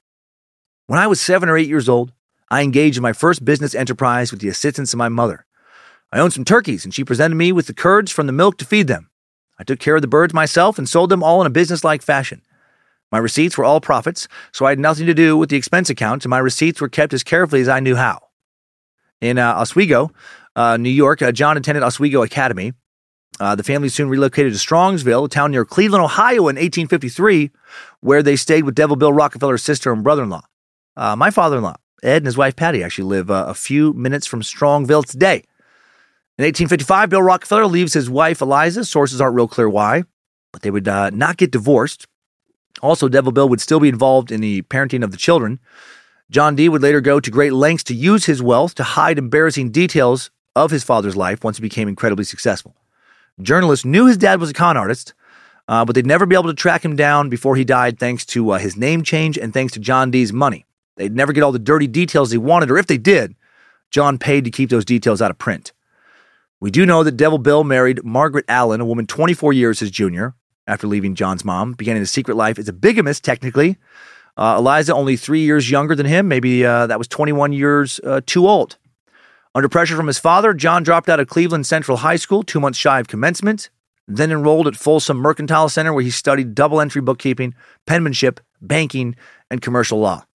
When 0.85 0.99
I 0.99 1.07
was 1.07 1.19
seven 1.19 1.49
or 1.49 1.57
eight 1.57 1.67
years 1.67 1.89
old, 1.89 2.11
I 2.51 2.61
engaged 2.61 2.97
in 2.97 3.03
my 3.03 3.13
first 3.13 3.43
business 3.43 3.73
enterprise 3.73 4.31
with 4.31 4.41
the 4.41 4.47
assistance 4.47 4.93
of 4.93 4.97
my 4.97 5.09
mother. 5.09 5.45
I 6.11 6.19
owned 6.19 6.33
some 6.33 6.45
turkeys, 6.45 6.85
and 6.85 6.93
she 6.93 7.03
presented 7.03 7.35
me 7.35 7.51
with 7.51 7.67
the 7.67 7.73
curds 7.73 8.11
from 8.11 8.27
the 8.27 8.31
milk 8.31 8.57
to 8.59 8.65
feed 8.65 8.87
them. 8.87 9.09
I 9.59 9.63
took 9.63 9.79
care 9.79 9.95
of 9.95 10.01
the 10.01 10.07
birds 10.07 10.33
myself 10.33 10.77
and 10.77 10.87
sold 10.87 11.09
them 11.09 11.23
all 11.23 11.41
in 11.41 11.47
a 11.47 11.51
businesslike 11.51 12.01
fashion. 12.01 12.41
My 13.11 13.17
receipts 13.17 13.57
were 13.57 13.63
all 13.63 13.79
profits, 13.79 14.27
so 14.51 14.65
I 14.65 14.69
had 14.69 14.79
nothing 14.79 15.05
to 15.05 15.13
do 15.13 15.37
with 15.37 15.49
the 15.49 15.55
expense 15.55 15.89
accounts, 15.89 16.25
and 16.25 16.29
my 16.29 16.39
receipts 16.39 16.81
were 16.81 16.89
kept 16.89 17.13
as 17.13 17.23
carefully 17.23 17.61
as 17.61 17.69
I 17.69 17.79
knew 17.79 17.95
how. 17.95 18.19
In 19.21 19.37
uh, 19.37 19.53
Oswego, 19.53 20.11
uh, 20.55 20.77
New 20.77 20.89
York, 20.89 21.21
uh, 21.21 21.31
John 21.31 21.57
attended 21.57 21.83
Oswego 21.83 22.21
Academy. 22.21 22.73
Uh, 23.39 23.55
the 23.55 23.63
family 23.63 23.89
soon 23.89 24.09
relocated 24.09 24.51
to 24.51 24.59
Strongsville, 24.59 25.25
a 25.25 25.29
town 25.29 25.51
near 25.51 25.63
Cleveland, 25.63 26.03
Ohio, 26.03 26.47
in 26.49 26.55
1853, 26.55 27.51
where 28.01 28.23
they 28.23 28.35
stayed 28.35 28.63
with 28.63 28.75
Devil 28.75 28.95
Bill 28.95 29.13
Rockefeller's 29.13 29.63
sister 29.63 29.91
and 29.91 30.03
brother 30.03 30.23
in 30.23 30.29
law. 30.29 30.43
Uh, 30.95 31.15
my 31.15 31.29
father 31.29 31.57
in 31.57 31.63
law, 31.63 31.75
Ed 32.03 32.17
and 32.17 32.25
his 32.25 32.37
wife 32.37 32.55
Patty 32.55 32.83
actually 32.83 33.05
live 33.05 33.29
uh, 33.29 33.45
a 33.47 33.53
few 33.53 33.93
minutes 33.93 34.27
from 34.27 34.41
Strongville 34.41 35.05
today. 35.05 35.43
In 36.39 36.43
1855, 36.43 37.09
Bill 37.09 37.23
Rockefeller 37.23 37.65
leaves 37.65 37.95
his 37.95 38.11
wife 38.11 38.41
Eliza. 38.41 38.85
Sources 38.85 39.19
aren't 39.19 39.35
real 39.35 39.47
clear 39.47 39.67
why, 39.67 40.03
but 40.53 40.61
they 40.61 40.69
would 40.69 40.87
uh, 40.87 41.09
not 41.09 41.37
get 41.37 41.49
divorced. 41.49 42.05
Also, 42.79 43.09
Devil 43.09 43.31
Bill 43.31 43.49
would 43.49 43.59
still 43.59 43.79
be 43.79 43.89
involved 43.89 44.31
in 44.31 44.39
the 44.39 44.61
parenting 44.63 45.03
of 45.03 45.09
the 45.09 45.17
children. 45.17 45.59
John 46.29 46.55
D. 46.55 46.69
would 46.69 46.83
later 46.83 47.01
go 47.01 47.19
to 47.19 47.31
great 47.31 47.53
lengths 47.53 47.85
to 47.85 47.95
use 47.95 48.25
his 48.25 48.43
wealth 48.43 48.75
to 48.75 48.83
hide 48.83 49.17
embarrassing 49.17 49.71
details 49.71 50.29
of 50.55 50.69
his 50.69 50.83
father's 50.83 51.15
life 51.15 51.43
once 51.43 51.57
he 51.57 51.61
became 51.61 51.87
incredibly 51.87 52.23
successful. 52.23 52.75
Journalists 53.41 53.85
knew 53.85 54.05
his 54.05 54.17
dad 54.17 54.39
was 54.39 54.51
a 54.51 54.53
con 54.53 54.77
artist, 54.77 55.15
uh, 55.67 55.85
but 55.85 55.95
they'd 55.95 56.05
never 56.05 56.27
be 56.27 56.35
able 56.35 56.49
to 56.49 56.53
track 56.53 56.85
him 56.85 56.95
down 56.95 57.29
before 57.29 57.55
he 57.55 57.63
died 57.63 57.97
thanks 57.97 58.23
to 58.27 58.51
uh, 58.51 58.59
his 58.59 58.77
name 58.77 59.01
change 59.03 59.39
and 59.39 59.55
thanks 59.55 59.73
to 59.73 59.79
John 59.79 60.11
D.'s 60.11 60.31
money. 60.31 60.67
They'd 60.97 61.15
never 61.15 61.33
get 61.33 61.41
all 61.41 61.51
the 61.51 61.57
dirty 61.57 61.87
details 61.87 62.29
they 62.29 62.37
wanted, 62.37 62.69
or 62.69 62.77
if 62.77 62.85
they 62.85 62.99
did, 62.99 63.35
John 63.89 64.19
paid 64.19 64.43
to 64.43 64.51
keep 64.51 64.69
those 64.69 64.85
details 64.85 65.19
out 65.19 65.31
of 65.31 65.39
print. 65.39 65.71
We 66.59 66.71
do 66.71 66.85
know 66.85 67.03
that 67.03 67.17
Devil 67.17 67.37
Bill 67.37 67.63
married 67.63 68.03
Margaret 68.03 68.45
Allen, 68.47 68.81
a 68.81 68.85
woman 68.85 69.05
24 69.05 69.53
years 69.53 69.79
his 69.79 69.91
junior, 69.91 70.33
after 70.65 70.87
leaving 70.87 71.13
John's 71.13 71.45
mom, 71.45 71.73
beginning 71.73 72.01
a 72.01 72.07
secret 72.07 72.35
life 72.35 72.57
as 72.57 72.67
a 72.67 72.73
bigamist, 72.73 73.23
technically. 73.23 73.77
Uh, 74.35 74.55
Eliza, 74.57 74.93
only 74.93 75.17
three 75.17 75.41
years 75.41 75.69
younger 75.69 75.95
than 75.95 76.05
him, 76.05 76.27
maybe 76.27 76.65
uh, 76.65 76.87
that 76.87 76.97
was 76.97 77.07
21 77.07 77.53
years 77.53 77.99
uh, 78.03 78.21
too 78.25 78.47
old. 78.47 78.77
Under 79.53 79.69
pressure 79.69 79.95
from 79.95 80.07
his 80.07 80.19
father, 80.19 80.53
John 80.53 80.83
dropped 80.83 81.09
out 81.09 81.19
of 81.19 81.27
Cleveland 81.27 81.65
Central 81.65 81.97
High 81.97 82.15
School 82.15 82.43
two 82.43 82.59
months 82.59 82.77
shy 82.77 82.99
of 82.99 83.07
commencement, 83.07 83.69
then 84.07 84.31
enrolled 84.31 84.67
at 84.67 84.75
Folsom 84.75 85.17
Mercantile 85.17 85.69
Center, 85.69 85.93
where 85.93 86.03
he 86.03 86.11
studied 86.11 86.55
double 86.55 86.79
entry 86.79 87.01
bookkeeping, 87.01 87.55
penmanship, 87.85 88.39
banking, 88.61 89.15
and 89.49 89.61
commercial 89.61 89.99
law. 89.99 90.25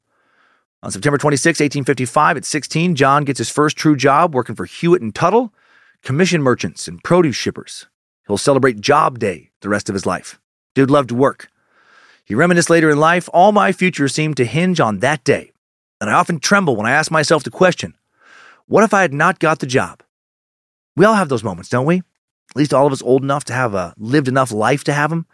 On 0.83 0.91
September 0.91 1.19
26, 1.19 1.61
1855, 1.61 2.37
at 2.39 2.45
16, 2.45 2.97
John 2.97 3.25
gets 3.25 3.39
his 3.39 3.51
first 3.51 3.77
true 3.77 3.95
job 3.95 4.35
working 4.35 4.57
for 4.57 4.65
Hewitt 4.65 5.03
and 5.03 5.15
Tuttle, 5.15 5.55
commission 6.03 6.43
merchants 6.43 6.89
and 6.89 7.03
produce 7.03 7.37
shippers. 7.37 7.87
He'll 8.27 8.39
celebrate 8.39 8.81
Job 8.81 9.19
Day 9.19 9.51
the 9.61 9.69
rest 9.69 9.89
of 9.89 9.95
his 9.95 10.07
life. 10.07 10.41
Dude 10.75 10.91
loved 10.91 11.11
to 11.11 11.15
work. 11.15 11.49
He 12.25 12.35
reminisced 12.35 12.71
later 12.71 12.91
in 12.91 12.99
life, 12.99 13.29
all 13.33 13.53
my 13.53 13.73
future 13.73 14.09
seemed 14.09 14.37
to 14.37 14.45
hinge 14.45 14.81
on 14.81 14.99
that 14.99 15.25
day. 15.25 15.53
And 16.01 16.09
I 16.09 16.15
often 16.15 16.41
tremble 16.41 16.77
when 16.77 16.87
I 16.87 16.93
ask 16.93 17.11
myself 17.11 17.45
the 17.45 17.51
question, 17.51 17.97
what 18.67 18.85
if 18.85 18.95
I 18.95 19.03
had 19.03 19.13
not 19.13 19.39
got 19.39 19.59
the 19.59 19.67
job? 19.67 20.03
We 20.97 21.05
all 21.05 21.15
have 21.15 21.29
those 21.29 21.45
moments, 21.45 21.69
don't 21.69 21.87
we? 21.87 21.99
At 21.99 22.57
least 22.57 22.75
all 22.75 22.87
of 22.87 22.93
us 22.93 23.03
old 23.03 23.23
enough 23.23 23.45
to 23.45 23.53
have 23.53 23.75
a 23.75 23.95
lived 23.97 24.29
enough 24.29 24.53
life 24.53 24.85
to 24.85 24.93
have 24.93 25.11
them. 25.11 25.27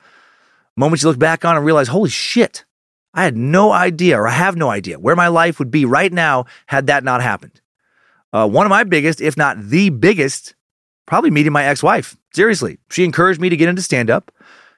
Moments 0.76 1.02
you 1.02 1.08
look 1.08 1.18
back 1.18 1.44
on 1.44 1.56
and 1.56 1.64
realize, 1.64 1.88
holy 1.88 2.10
shit, 2.10 2.64
I 3.12 3.24
had 3.24 3.36
no 3.36 3.72
idea, 3.72 4.18
or 4.18 4.28
I 4.28 4.32
have 4.32 4.56
no 4.56 4.70
idea, 4.70 4.98
where 4.98 5.16
my 5.16 5.28
life 5.28 5.58
would 5.58 5.70
be 5.70 5.84
right 5.84 6.12
now 6.12 6.44
had 6.66 6.86
that 6.86 7.02
not 7.02 7.22
happened. 7.22 7.60
Uh, 8.32 8.46
one 8.46 8.66
of 8.66 8.70
my 8.70 8.84
biggest, 8.84 9.20
if 9.20 9.36
not 9.36 9.60
the 9.60 9.90
biggest, 9.90 10.54
probably 11.08 11.30
meeting 11.30 11.52
my 11.52 11.64
ex 11.64 11.82
wife. 11.82 12.16
Seriously, 12.34 12.78
she 12.90 13.02
encouraged 13.02 13.40
me 13.40 13.48
to 13.48 13.56
get 13.56 13.68
into 13.68 13.82
stand 13.82 14.10
up. 14.10 14.30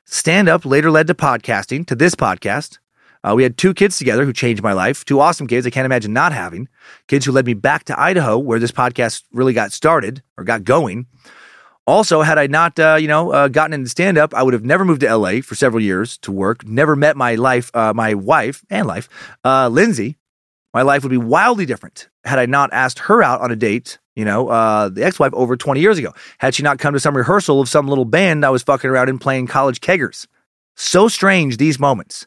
Stand 0.06 0.48
up 0.48 0.64
later 0.64 0.90
led 0.90 1.08
to 1.08 1.14
podcasting, 1.14 1.84
to 1.88 1.94
this 1.94 2.14
podcast. 2.14 2.78
Uh, 3.22 3.34
we 3.36 3.42
had 3.42 3.58
two 3.58 3.74
kids 3.74 3.98
together 3.98 4.24
who 4.24 4.32
changed 4.32 4.62
my 4.62 4.72
life, 4.72 5.04
two 5.04 5.20
awesome 5.20 5.46
kids 5.46 5.66
I 5.66 5.70
can't 5.70 5.84
imagine 5.84 6.12
not 6.12 6.32
having, 6.32 6.68
kids 7.06 7.26
who 7.26 7.32
led 7.32 7.44
me 7.44 7.54
back 7.54 7.84
to 7.84 8.00
Idaho, 8.00 8.38
where 8.38 8.58
this 8.58 8.70
podcast 8.70 9.24
really 9.32 9.52
got 9.52 9.72
started 9.72 10.22
or 10.38 10.44
got 10.44 10.64
going. 10.64 11.06
Also, 11.86 12.22
had 12.22 12.38
I 12.38 12.46
not, 12.46 12.78
uh, 12.78 12.96
you 12.98 13.08
know, 13.08 13.32
uh, 13.32 13.48
gotten 13.48 13.74
into 13.74 13.90
stand 13.90 14.16
up, 14.16 14.32
I 14.32 14.42
would 14.42 14.54
have 14.54 14.64
never 14.64 14.84
moved 14.84 15.00
to 15.00 15.14
LA 15.14 15.40
for 15.40 15.54
several 15.54 15.82
years 15.82 16.16
to 16.18 16.32
work. 16.32 16.64
Never 16.64 16.94
met 16.94 17.16
my 17.16 17.34
life, 17.34 17.70
uh, 17.74 17.92
my 17.92 18.14
wife 18.14 18.64
and 18.70 18.86
life, 18.86 19.08
uh, 19.44 19.68
Lindsay. 19.68 20.16
My 20.72 20.82
life 20.82 21.02
would 21.02 21.10
be 21.10 21.16
wildly 21.16 21.66
different 21.66 22.08
had 22.24 22.38
I 22.38 22.46
not 22.46 22.72
asked 22.72 23.00
her 23.00 23.22
out 23.22 23.40
on 23.40 23.50
a 23.50 23.56
date. 23.56 23.98
You 24.16 24.25
know, 24.25 24.49
uh, 24.49 24.88
the 24.88 25.05
ex-wife 25.05 25.33
over 25.35 25.57
20 25.57 25.81
years 25.81 25.99
ago. 25.99 26.12
Had 26.38 26.55
she 26.55 26.62
not 26.62 26.79
come 26.79 26.94
to 26.94 27.01
some 27.01 27.16
rehearsal 27.16 27.61
of 27.61 27.68
some 27.68 27.87
little 27.87 28.05
band 28.05 28.44
I 28.44 28.51
was 28.51 28.62
fucking 28.62 28.90
around 28.90 29.09
in 29.09 29.18
playing 29.18 29.46
college 29.46 29.81
keggers. 29.81 30.27
So 30.77 31.09
strange 31.09 31.57
these 31.57 31.79
moments 31.79 32.27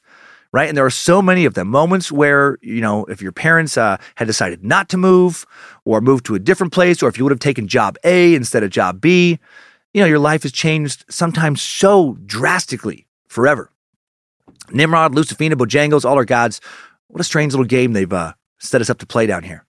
right? 0.53 0.69
And 0.69 0.77
there 0.77 0.85
are 0.85 0.91
so 0.91 1.21
many 1.21 1.43
of 1.43 1.55
them. 1.55 1.67
Moments 1.67 2.11
where, 2.11 2.57
you 2.61 2.79
know, 2.79 3.03
if 3.05 3.21
your 3.21 3.33
parents 3.33 3.75
uh, 3.75 3.97
had 4.15 4.27
decided 4.27 4.63
not 4.63 4.87
to 4.89 4.97
move 4.97 5.45
or 5.83 5.99
move 5.99 6.23
to 6.23 6.35
a 6.35 6.39
different 6.39 6.71
place, 6.71 7.03
or 7.03 7.09
if 7.09 7.17
you 7.17 7.25
would 7.25 7.31
have 7.31 7.39
taken 7.39 7.67
job 7.67 7.97
A 8.05 8.35
instead 8.35 8.63
of 8.63 8.69
job 8.69 9.01
B, 9.01 9.39
you 9.93 10.01
know, 10.01 10.07
your 10.07 10.19
life 10.19 10.43
has 10.43 10.51
changed 10.51 11.03
sometimes 11.09 11.61
so 11.61 12.17
drastically 12.25 13.07
forever. 13.27 13.71
Nimrod, 14.71 15.13
Lucifina, 15.13 15.53
Bojangles, 15.53 16.05
all 16.05 16.15
our 16.15 16.25
gods. 16.25 16.61
What 17.07 17.19
a 17.19 17.23
strange 17.23 17.53
little 17.53 17.65
game 17.65 17.93
they've 17.93 18.13
uh, 18.13 18.33
set 18.59 18.79
us 18.79 18.89
up 18.89 18.99
to 18.99 19.05
play 19.05 19.25
down 19.25 19.43
here. 19.43 19.65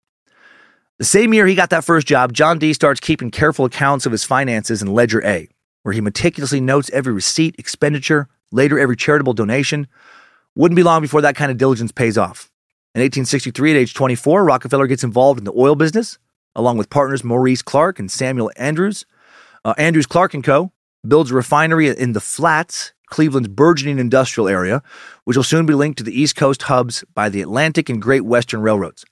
The 0.98 1.04
same 1.04 1.34
year 1.34 1.44
he 1.48 1.56
got 1.56 1.70
that 1.70 1.84
first 1.84 2.06
job, 2.06 2.32
John 2.32 2.60
D 2.60 2.72
starts 2.72 3.00
keeping 3.00 3.32
careful 3.32 3.64
accounts 3.64 4.06
of 4.06 4.12
his 4.12 4.22
finances 4.22 4.80
in 4.80 4.94
Ledger 4.94 5.24
A, 5.26 5.48
where 5.82 5.92
he 5.92 6.00
meticulously 6.00 6.60
notes 6.60 6.88
every 6.92 7.12
receipt, 7.12 7.56
expenditure, 7.58 8.28
later 8.52 8.78
every 8.78 8.94
charitable 8.94 9.32
donation, 9.32 9.88
wouldn't 10.54 10.76
be 10.76 10.84
long 10.84 11.02
before 11.02 11.20
that 11.22 11.34
kind 11.34 11.50
of 11.50 11.58
diligence 11.58 11.90
pays 11.90 12.16
off. 12.16 12.48
In 12.94 13.00
1863, 13.00 13.72
at 13.72 13.76
age 13.76 13.94
24, 13.94 14.44
Rockefeller 14.44 14.86
gets 14.86 15.02
involved 15.02 15.38
in 15.38 15.44
the 15.44 15.52
oil 15.56 15.74
business, 15.74 16.16
along 16.54 16.76
with 16.76 16.90
partners 16.90 17.24
Maurice 17.24 17.60
Clark 17.60 17.98
and 17.98 18.08
Samuel 18.08 18.52
Andrews. 18.56 19.04
Uh, 19.64 19.74
Andrews 19.76 20.06
Clark 20.06 20.32
and 20.32 20.44
Co. 20.44 20.70
builds 21.04 21.32
a 21.32 21.34
refinery 21.34 21.88
in 21.88 22.12
the 22.12 22.20
Flats, 22.20 22.92
Cleveland's 23.06 23.48
burgeoning 23.48 23.98
industrial 23.98 24.46
area, 24.46 24.80
which 25.24 25.36
will 25.36 25.42
soon 25.42 25.66
be 25.66 25.74
linked 25.74 25.98
to 25.98 26.04
the 26.04 26.16
East 26.16 26.36
Coast 26.36 26.62
hubs 26.62 27.02
by 27.14 27.28
the 27.28 27.42
Atlantic 27.42 27.88
and 27.88 28.00
Great 28.00 28.24
Western 28.24 28.60
Railroads. 28.60 29.04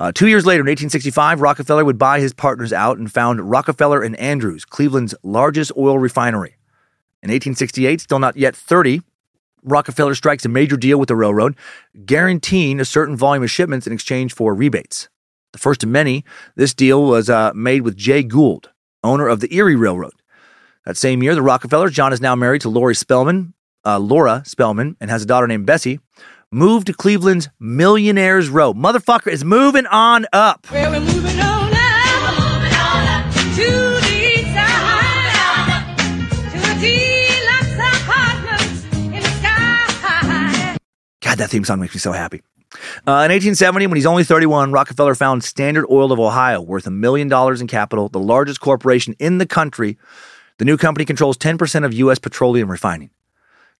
Uh, 0.00 0.10
two 0.10 0.28
years 0.28 0.46
later, 0.46 0.62
in 0.62 0.66
1865, 0.66 1.42
Rockefeller 1.42 1.84
would 1.84 1.98
buy 1.98 2.20
his 2.20 2.32
partners 2.32 2.72
out 2.72 2.96
and 2.96 3.12
found 3.12 3.50
Rockefeller 3.50 4.02
and 4.02 4.16
Andrews, 4.16 4.64
Cleveland's 4.64 5.14
largest 5.22 5.72
oil 5.76 5.98
refinery. 5.98 6.56
In 7.22 7.28
1868, 7.28 8.00
still 8.00 8.18
not 8.18 8.34
yet 8.34 8.56
30, 8.56 9.02
Rockefeller 9.62 10.14
strikes 10.14 10.46
a 10.46 10.48
major 10.48 10.78
deal 10.78 10.98
with 10.98 11.08
the 11.08 11.16
railroad, 11.16 11.54
guaranteeing 12.06 12.80
a 12.80 12.84
certain 12.86 13.14
volume 13.14 13.42
of 13.42 13.50
shipments 13.50 13.86
in 13.86 13.92
exchange 13.92 14.32
for 14.32 14.54
rebates. 14.54 15.10
The 15.52 15.58
first 15.58 15.82
of 15.82 15.90
many, 15.90 16.24
this 16.56 16.72
deal 16.72 17.04
was 17.04 17.28
uh, 17.28 17.52
made 17.54 17.82
with 17.82 17.94
Jay 17.94 18.22
Gould, 18.22 18.70
owner 19.04 19.28
of 19.28 19.40
the 19.40 19.54
Erie 19.54 19.76
Railroad. 19.76 20.14
That 20.86 20.96
same 20.96 21.22
year, 21.22 21.34
the 21.34 21.42
Rockefellers, 21.42 21.92
John 21.92 22.14
is 22.14 22.22
now 22.22 22.34
married 22.34 22.62
to 22.62 22.70
Lori 22.70 22.94
Spelman, 22.94 23.52
uh, 23.84 23.98
Laura 23.98 24.44
Spelman, 24.46 24.96
and 24.98 25.10
has 25.10 25.24
a 25.24 25.26
daughter 25.26 25.46
named 25.46 25.66
Bessie, 25.66 26.00
moved 26.52 26.88
to 26.88 26.92
Cleveland's 26.92 27.48
Millionaires 27.60 28.48
Row. 28.48 28.74
Motherfucker 28.74 29.28
is 29.28 29.44
moving 29.44 29.86
on 29.86 30.26
up. 30.32 30.66
Well, 30.70 30.90
we're 30.90 30.98
moving 30.98 31.38
on 31.38 31.70
up, 31.72 32.38
moving 32.40 32.74
on 32.74 33.06
up 33.06 33.32
to 33.32 33.70
the 34.00 34.42
side, 34.52 35.86
to 36.50 36.58
a 36.58 36.74
deluxe 36.80 38.02
apartments 38.02 38.84
in 38.96 39.12
the 39.12 39.22
sky. 39.22 40.76
God, 41.20 41.38
that 41.38 41.50
theme 41.50 41.64
song 41.64 41.78
makes 41.80 41.94
me 41.94 42.00
so 42.00 42.10
happy. 42.10 42.42
Uh, 43.06 43.26
in 43.26 43.30
1870, 43.30 43.86
when 43.86 43.96
he's 43.96 44.06
only 44.06 44.24
31, 44.24 44.72
Rockefeller 44.72 45.14
found 45.14 45.44
Standard 45.44 45.86
Oil 45.88 46.10
of 46.10 46.18
Ohio, 46.18 46.60
worth 46.60 46.86
a 46.86 46.90
million 46.90 47.28
dollars 47.28 47.60
in 47.60 47.68
capital, 47.68 48.08
the 48.08 48.18
largest 48.18 48.60
corporation 48.60 49.14
in 49.20 49.38
the 49.38 49.46
country. 49.46 49.98
The 50.58 50.64
new 50.64 50.76
company 50.76 51.04
controls 51.04 51.38
10% 51.38 51.84
of 51.84 51.92
U.S. 51.94 52.18
petroleum 52.18 52.68
refining. 52.70 53.10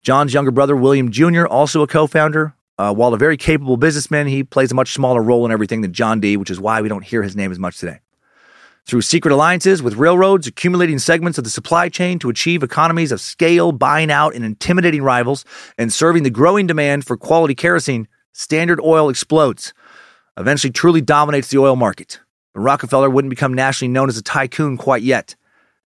John's 0.02 0.32
younger 0.32 0.50
brother, 0.50 0.76
William 0.76 1.10
Jr., 1.10 1.46
also 1.46 1.82
a 1.82 1.86
co 1.86 2.06
founder. 2.06 2.54
Uh, 2.80 2.94
while 2.94 3.12
a 3.12 3.18
very 3.18 3.36
capable 3.36 3.76
businessman, 3.76 4.26
he 4.26 4.42
plays 4.42 4.72
a 4.72 4.74
much 4.74 4.94
smaller 4.94 5.22
role 5.22 5.44
in 5.44 5.52
everything 5.52 5.82
than 5.82 5.92
John 5.92 6.18
D., 6.18 6.38
which 6.38 6.48
is 6.48 6.58
why 6.58 6.80
we 6.80 6.88
don't 6.88 7.04
hear 7.04 7.22
his 7.22 7.36
name 7.36 7.52
as 7.52 7.58
much 7.58 7.76
today. 7.76 8.00
Through 8.86 9.02
secret 9.02 9.32
alliances 9.32 9.82
with 9.82 9.96
railroads, 9.96 10.46
accumulating 10.46 10.98
segments 10.98 11.36
of 11.36 11.44
the 11.44 11.50
supply 11.50 11.90
chain 11.90 12.18
to 12.20 12.30
achieve 12.30 12.62
economies 12.62 13.12
of 13.12 13.20
scale, 13.20 13.72
buying 13.72 14.10
out 14.10 14.34
and 14.34 14.46
intimidating 14.46 15.02
rivals, 15.02 15.44
and 15.76 15.92
serving 15.92 16.22
the 16.22 16.30
growing 16.30 16.66
demand 16.66 17.06
for 17.06 17.18
quality 17.18 17.54
kerosene, 17.54 18.08
Standard 18.32 18.80
Oil 18.80 19.10
explodes, 19.10 19.74
eventually 20.38 20.72
truly 20.72 21.02
dominates 21.02 21.48
the 21.48 21.58
oil 21.58 21.76
market. 21.76 22.18
But 22.54 22.60
Rockefeller 22.60 23.10
wouldn't 23.10 23.28
become 23.28 23.52
nationally 23.52 23.92
known 23.92 24.08
as 24.08 24.16
a 24.16 24.22
tycoon 24.22 24.78
quite 24.78 25.02
yet. 25.02 25.36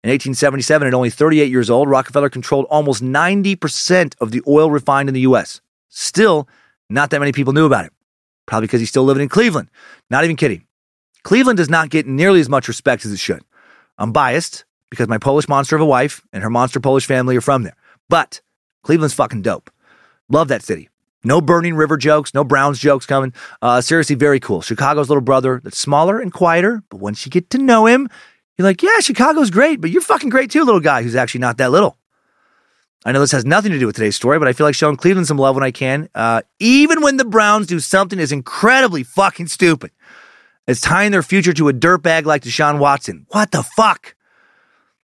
In 0.04 0.12
1877, 0.12 0.88
at 0.88 0.94
only 0.94 1.10
38 1.10 1.50
years 1.50 1.72
old, 1.72 1.90
Rockefeller 1.90 2.30
controlled 2.30 2.68
almost 2.70 3.02
90% 3.02 4.14
of 4.22 4.30
the 4.30 4.44
oil 4.48 4.70
refined 4.70 5.10
in 5.10 5.16
the 5.16 5.22
U.S. 5.22 5.62
Still, 5.90 6.48
not 6.90 7.10
that 7.10 7.20
many 7.20 7.32
people 7.32 7.54
knew 7.54 7.66
about 7.66 7.86
it. 7.86 7.94
Probably 8.46 8.68
because 8.68 8.80
he's 8.80 8.90
still 8.90 9.04
living 9.04 9.24
in 9.24 9.30
Cleveland. 9.30 9.70
Not 10.10 10.24
even 10.24 10.36
kidding. 10.36 10.66
Cleveland 11.24 11.58
does 11.58 11.70
not 11.70 11.90
get 11.90 12.06
nearly 12.06 12.40
as 12.40 12.50
much 12.50 12.68
respect 12.68 13.06
as 13.06 13.12
it 13.12 13.20
should. 13.20 13.42
I'm 13.98 14.12
biased 14.12 14.66
because 14.92 15.08
my 15.08 15.18
Polish 15.18 15.48
monster 15.48 15.76
of 15.76 15.82
a 15.82 15.86
wife 15.86 16.22
and 16.32 16.44
her 16.44 16.50
monster 16.50 16.80
Polish 16.80 17.06
family 17.06 17.36
are 17.36 17.42
from 17.42 17.64
there. 17.64 17.76
But 18.10 18.42
Cleveland's 18.84 19.16
fucking 19.16 19.42
dope. 19.42 19.72
Love 20.30 20.48
that 20.50 20.64
city. 20.64 20.90
No 21.24 21.42
burning 21.42 21.76
river 21.76 21.98
jokes, 21.98 22.36
no 22.36 22.44
Browns 22.44 22.78
jokes 22.78 23.08
coming. 23.08 23.34
Uh, 23.60 23.82
seriously, 23.82 24.16
very 24.16 24.40
cool. 24.40 24.62
Chicago's 24.62 25.10
little 25.10 25.22
brother 25.22 25.60
that's 25.64 25.80
smaller 25.80 26.20
and 26.20 26.32
quieter, 26.32 26.84
but 26.90 27.00
once 27.00 27.26
you 27.26 27.32
get 27.32 27.50
to 27.50 27.58
know 27.58 27.88
him, 27.88 28.08
you're 28.58 28.68
like, 28.68 28.84
yeah, 28.84 29.00
Chicago's 29.00 29.50
great, 29.50 29.82
but 29.82 29.90
you're 29.90 30.04
fucking 30.04 30.30
great 30.30 30.52
too, 30.52 30.64
little 30.64 30.80
guy 30.80 31.02
who's 31.02 31.16
actually 31.16 31.42
not 31.42 31.58
that 31.58 31.72
little. 31.72 31.98
I 33.06 33.12
know 33.12 33.20
this 33.20 33.32
has 33.34 33.46
nothing 33.46 33.72
to 33.72 33.78
do 33.78 33.86
with 33.86 33.96
today's 33.96 34.16
story, 34.16 34.40
but 34.40 34.48
I 34.48 34.54
feel 34.54 34.66
like 34.66 34.74
showing 34.74 34.98
Cleveland 34.98 35.28
some 35.28 35.38
love 35.38 35.56
when 35.56 35.64
I 35.64 35.70
can, 35.70 36.10
uh, 36.16 36.42
even 36.60 37.02
when 37.02 37.18
the 37.18 37.26
Browns 37.26 37.68
do 37.68 37.80
something 37.80 38.20
as 38.20 38.32
incredibly 38.32 39.04
fucking 39.04 39.46
stupid 39.48 39.92
as 40.68 40.82
tying 40.82 41.12
their 41.12 41.22
future 41.22 41.54
to 41.54 41.70
a 41.70 41.74
dirtbag 41.74 42.26
like 42.26 42.42
Deshaun 42.42 42.80
Watson. 42.80 43.28
What 43.30 43.52
the 43.52 43.62
fuck? 43.62 44.16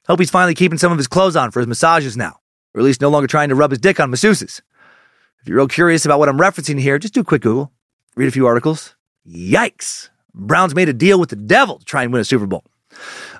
Hope 0.07 0.19
he's 0.19 0.31
finally 0.31 0.55
keeping 0.55 0.79
some 0.79 0.91
of 0.91 0.97
his 0.97 1.07
clothes 1.07 1.35
on 1.35 1.51
for 1.51 1.59
his 1.59 1.67
massages 1.67 2.17
now, 2.17 2.39
or 2.73 2.81
at 2.81 2.85
least 2.85 3.01
no 3.01 3.09
longer 3.09 3.27
trying 3.27 3.49
to 3.49 3.55
rub 3.55 3.69
his 3.69 3.79
dick 3.79 3.99
on 3.99 4.11
masseuses. 4.11 4.61
If 5.41 5.47
you're 5.47 5.57
real 5.57 5.67
curious 5.67 6.03
about 6.03 6.17
what 6.17 6.27
I'm 6.27 6.39
referencing 6.39 6.79
here, 6.79 6.97
just 6.97 7.13
do 7.13 7.21
a 7.21 7.23
quick 7.23 7.43
Google, 7.43 7.71
read 8.15 8.27
a 8.27 8.31
few 8.31 8.47
articles. 8.47 8.95
Yikes! 9.27 10.09
Browns 10.33 10.73
made 10.73 10.89
a 10.89 10.93
deal 10.93 11.19
with 11.19 11.29
the 11.29 11.35
devil 11.35 11.77
to 11.77 11.85
try 11.85 12.01
and 12.01 12.11
win 12.11 12.21
a 12.21 12.25
Super 12.25 12.47
Bowl. 12.47 12.63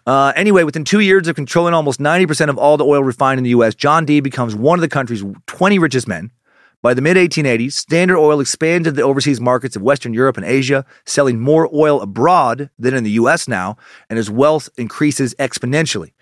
Uh, 0.05 0.33
anyway, 0.35 0.63
within 0.63 0.83
two 0.83 0.99
years 0.99 1.27
of 1.27 1.35
controlling 1.35 1.73
almost 1.73 1.99
90% 1.99 2.49
of 2.49 2.57
all 2.57 2.77
the 2.77 2.85
oil 2.85 3.03
refined 3.03 3.37
in 3.37 3.43
the 3.43 3.51
U.S., 3.51 3.75
John 3.75 4.05
D. 4.05 4.19
becomes 4.19 4.55
one 4.55 4.79
of 4.79 4.81
the 4.81 4.89
country's 4.89 5.23
20 5.47 5.79
richest 5.79 6.07
men. 6.07 6.31
By 6.81 6.95
the 6.95 7.01
mid 7.01 7.15
1880s, 7.15 7.73
Standard 7.73 8.17
Oil 8.17 8.39
expanded 8.39 8.95
the 8.95 9.03
overseas 9.03 9.39
markets 9.39 9.75
of 9.75 9.83
Western 9.83 10.15
Europe 10.15 10.37
and 10.37 10.45
Asia, 10.45 10.83
selling 11.05 11.39
more 11.39 11.69
oil 11.71 12.01
abroad 12.01 12.71
than 12.79 12.95
in 12.95 13.03
the 13.03 13.11
U.S. 13.11 13.47
now, 13.47 13.77
and 14.09 14.17
his 14.17 14.31
wealth 14.31 14.67
increases 14.77 15.35
exponentially. 15.35 16.13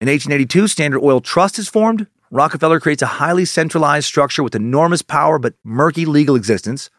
In 0.00 0.08
1882, 0.08 0.66
Standard 0.66 1.00
Oil 1.00 1.20
Trust 1.20 1.56
is 1.60 1.68
formed. 1.68 2.08
Rockefeller 2.32 2.80
creates 2.80 3.02
a 3.02 3.06
highly 3.06 3.44
centralized 3.44 4.06
structure 4.06 4.42
with 4.42 4.56
enormous 4.56 5.02
power 5.02 5.38
but 5.38 5.54
murky 5.62 6.04
legal 6.04 6.34
existence. 6.34 6.90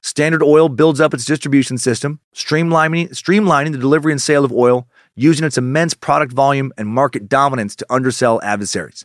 Standard 0.00 0.42
Oil 0.42 0.68
builds 0.68 1.00
up 1.00 1.14
its 1.14 1.24
distribution 1.24 1.78
system, 1.78 2.20
streamlining, 2.32 3.08
streamlining 3.10 3.72
the 3.72 3.78
delivery 3.78 4.12
and 4.12 4.22
sale 4.22 4.44
of 4.44 4.52
oil, 4.52 4.86
using 5.14 5.44
its 5.44 5.58
immense 5.58 5.94
product 5.94 6.32
volume 6.32 6.72
and 6.76 6.88
market 6.88 7.28
dominance 7.28 7.76
to 7.76 7.86
undersell 7.90 8.40
adversaries. 8.42 9.04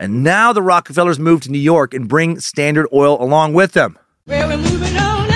And 0.00 0.24
now 0.24 0.52
the 0.52 0.62
Rockefellers 0.62 1.18
move 1.18 1.42
to 1.42 1.50
New 1.50 1.58
York 1.58 1.94
and 1.94 2.08
bring 2.08 2.40
Standard 2.40 2.88
Oil 2.92 3.22
along 3.22 3.54
with 3.54 3.72
them. 3.72 3.98
Well, 4.26 4.48
we're 4.48 4.56
moving 4.56 4.96
on. 4.96 5.28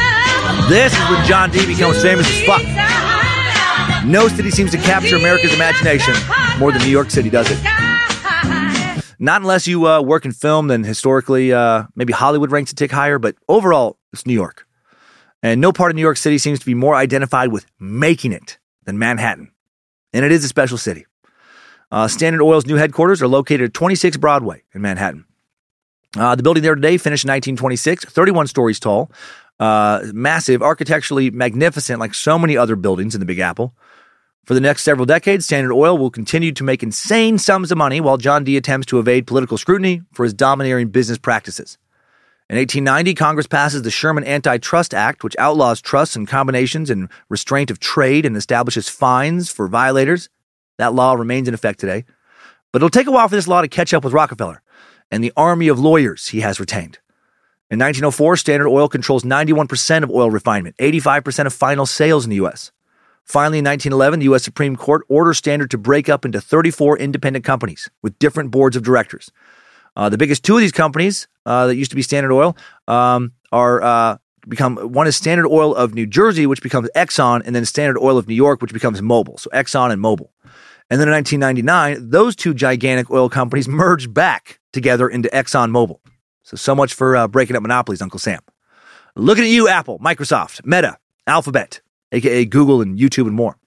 This 0.69 0.93
is 0.93 1.11
when 1.11 1.25
John 1.27 1.51
D 1.51 1.65
becomes 1.67 2.03
famous 2.03 2.27
as 2.29 2.45
fuck. 2.45 2.63
fuck. 2.63 4.05
No 4.05 4.29
city 4.29 4.51
seems 4.51 4.71
to 4.73 4.79
capture 4.79 5.17
America's 5.17 5.55
imagination 5.55 6.15
more 6.59 6.73
than 6.73 6.83
New 6.83 6.89
York 6.89 7.11
City 7.11 7.31
does 7.31 7.49
it. 7.51 7.59
Not 9.19 9.41
unless 9.43 9.67
you 9.67 9.87
uh, 9.87 10.01
work 10.01 10.25
in 10.25 10.33
film, 10.33 10.69
then 10.69 10.85
historically, 10.85 11.53
uh, 11.53 11.85
maybe 11.97 12.13
Hollywood 12.13 12.53
ranks 12.53 12.71
a 12.73 12.75
tick 12.75 12.91
higher, 12.93 13.19
but 13.19 13.35
overall, 13.49 13.99
it's 14.13 14.27
New 14.27 14.35
York. 14.35 14.67
And 15.43 15.61
no 15.61 15.73
part 15.73 15.91
of 15.91 15.97
New 15.97 16.03
York 16.03 16.17
City 16.17 16.39
seems 16.39 16.59
to 16.61 16.67
be 16.67 16.75
more 16.75 16.95
identified 16.95 17.53
with 17.53 17.67
making 17.79 18.33
it 18.33 18.59
than 18.85 18.99
Manhattan. 18.99 19.51
And 20.13 20.25
it 20.25 20.33
is 20.33 20.45
a 20.45 20.49
special 20.49 20.79
city. 20.79 21.07
Uh, 21.91 22.09
Standard 22.09 22.43
Oil's 22.43 22.67
new 22.67 22.77
headquarters 22.77 23.23
are 23.23 23.29
located 23.29 23.63
at 23.63 23.75
26 23.75 24.17
Broadway 24.19 24.63
in 24.75 24.83
Manhattan. 24.83 25.25
Uh, 26.17 26.35
the 26.35 26.43
building 26.43 26.63
there 26.63 26.75
today 26.75 26.97
finished 26.97 27.25
in 27.25 27.29
1926, 27.29 28.07
31 28.07 28.47
stories 28.47 28.81
tall, 28.81 29.11
uh, 29.61 30.01
massive, 30.13 30.63
architecturally 30.63 31.31
magnificent, 31.31 32.01
like 32.01 32.15
so 32.15 32.39
many 32.39 32.57
other 32.57 32.77
buildings 32.77 33.15
in 33.15 33.21
the 33.21 33.27
Big 33.27 33.39
Apple. 33.39 33.75
For 34.45 34.55
the 34.55 34.61
next 34.61 34.83
several 34.83 35.05
decades, 35.05 35.45
Standard 35.45 35.75
Oil 35.75 35.99
will 35.99 36.11
continue 36.11 36.53
to 36.53 36.65
make 36.65 36.83
insane 36.83 37.37
sums 37.37 37.71
of 37.71 37.77
money 37.77 38.01
while 38.01 38.17
John 38.17 38.45
D 38.45 38.57
attempts 38.57 38.87
to 38.87 38.99
evade 38.99 39.27
political 39.27 39.59
scrutiny 39.59 40.01
for 40.13 40.25
his 40.25 40.33
domineering 40.33 40.89
business 40.89 41.19
practices. 41.19 41.77
In 42.51 42.57
1890, 42.57 43.13
Congress 43.13 43.47
passes 43.47 43.83
the 43.83 43.91
Sherman 43.91 44.25
Antitrust 44.25 44.95
Act, 44.95 45.23
which 45.23 45.37
outlaws 45.39 45.83
trusts 45.83 46.17
and 46.17 46.27
combinations 46.27 46.89
and 46.89 47.11
restraint 47.29 47.71
of 47.71 47.79
trade 47.79 48.25
and 48.25 48.35
establishes 48.39 48.89
fines 48.89 49.51
for 49.51 49.69
violators. 49.69 50.31
That 50.79 50.95
law 50.95 51.13
remains 51.13 51.47
in 51.47 51.53
effect 51.53 51.79
today. 51.79 52.07
But 52.73 52.79
it'll 52.79 52.89
take 52.89 53.07
a 53.07 53.11
while 53.11 53.29
for 53.29 53.37
this 53.37 53.49
law 53.49 53.61
to 53.61 53.69
catch 53.69 53.93
up 53.93 54.03
with 54.03 54.15
Rockefeller 54.15 54.63
and 55.11 55.23
the 55.23 55.33
army 55.37 55.69
of 55.69 55.79
lawyers 55.79 56.29
he 56.29 56.41
has 56.41 56.59
retained. 56.59 56.99
In 57.71 57.79
1904, 57.79 58.39
Standard 58.39 58.69
Oil 58.69 58.89
controls 58.89 59.25
91% 59.25 60.03
of 60.03 60.11
oil 60.11 60.31
refinement, 60.31 60.75
85% 60.79 61.47
of 61.47 61.53
final 61.53 61.85
sales 61.85 62.25
in 62.25 62.31
the 62.31 62.37
U.S. 62.37 62.73
Finally, 63.25 63.59
in 63.59 63.65
1911, 63.67 64.21
the 64.21 64.25
U.S. 64.25 64.43
Supreme 64.43 64.75
Court 64.75 65.03
orders 65.11 65.37
Standard 65.37 65.71
to 65.71 65.77
break 65.77 66.09
up 66.09 66.25
into 66.25 66.41
34 66.41 66.97
independent 66.97 67.45
companies 67.45 67.91
with 68.01 68.19
different 68.19 68.51
boards 68.51 68.75
of 68.75 68.83
directors. 68.83 69.31
Uh, 69.99 70.09
the 70.09 70.17
biggest 70.17 70.45
two 70.45 70.55
of 70.55 70.61
these 70.61 70.73
companies 70.73 71.27
uh, 71.45 71.67
that 71.67 71.75
used 71.75 71.91
to 71.91 71.97
be 71.97 72.03
Standard 72.03 72.33
Oil 72.33 72.57
um, 72.87 73.33
are 73.51 73.83
uh, 73.83 74.19
become 74.49 74.77
one 74.77 75.09
is 75.09 75.17
Standard 75.17 75.49
Oil 75.49 75.75
of 75.75 75.93
New 75.93 76.07
Jersey, 76.07 76.47
which 76.47 76.63
becomes 76.63 76.89
Exxon, 76.95 77.43
and 77.45 77.55
then 77.55 77.65
Standard 77.65 77.99
Oil 77.99 78.17
of 78.17 78.29
New 78.29 78.37
York, 78.37 78.63
which 78.63 78.73
becomes 78.73 79.01
Mobil. 79.01 79.39
So 79.41 79.51
Exxon 79.51 79.91
and 79.91 80.01
Mobil. 80.01 80.29
And 80.89 81.01
then 81.01 81.09
in 81.09 81.15
1999, 81.15 82.11
those 82.11 82.37
two 82.37 82.55
gigantic 82.55 83.11
oil 83.11 83.29
companies 83.29 83.69
merged 83.69 84.15
back 84.15 84.61
together 84.73 85.09
into 85.09 85.29
Exxon 85.31 85.71
Mobil. 85.71 85.99
So 86.45 86.57
so 86.57 86.77
much 86.77 86.95
for 86.95 87.17
uh, 87.17 87.27
breaking 87.27 87.57
up 87.57 87.63
monopolies, 87.63 88.01
Uncle 88.01 88.21
Sam. 88.21 88.41
Looking 89.17 89.45
at 89.45 89.51
you, 89.51 89.67
Apple, 89.67 89.99
Microsoft, 89.99 90.65
Meta, 90.65 90.97
Alphabet, 91.27 91.81
aka 92.13 92.45
Google 92.45 92.81
and 92.81 92.97
YouTube 92.97 93.27
and 93.27 93.35
more. 93.35 93.59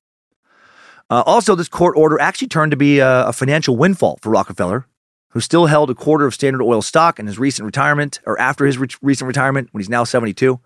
Uh, 1.09 1.23
also, 1.25 1.55
this 1.55 1.67
court 1.67 1.97
order 1.97 2.17
actually 2.21 2.47
turned 2.47 2.71
to 2.71 2.77
be 2.77 2.99
a, 2.99 3.27
a 3.27 3.34
financial 3.34 3.75
windfall 3.75 4.17
for 4.21 4.29
Rockefeller, 4.29 4.88
who 5.32 5.39
still 5.39 5.65
held 5.65 5.89
a 5.89 5.95
quarter 5.95 6.25
of 6.25 6.34
Standard 6.34 6.63
Oil 6.63 6.82
stock 6.82 7.19
in 7.19 7.27
his 7.27 7.39
recent 7.39 7.65
retirement, 7.65 8.19
or 8.25 8.39
after 8.39 8.65
his 8.65 8.77
re- 8.77 8.88
recent 9.01 9.27
retirement 9.27 9.69
when 9.71 9.82
he's 9.82 9.89
now 9.89 10.03
72. 10.03 10.59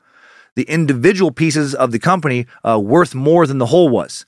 The 0.55 0.63
individual 0.63 1.31
pieces 1.31 1.75
of 1.75 1.91
the 1.91 1.99
company 1.99 2.47
uh, 2.63 2.79
worth 2.79 3.15
more 3.15 3.45
than 3.45 3.57
the 3.57 3.67
whole 3.67 3.89
was. 3.89 4.25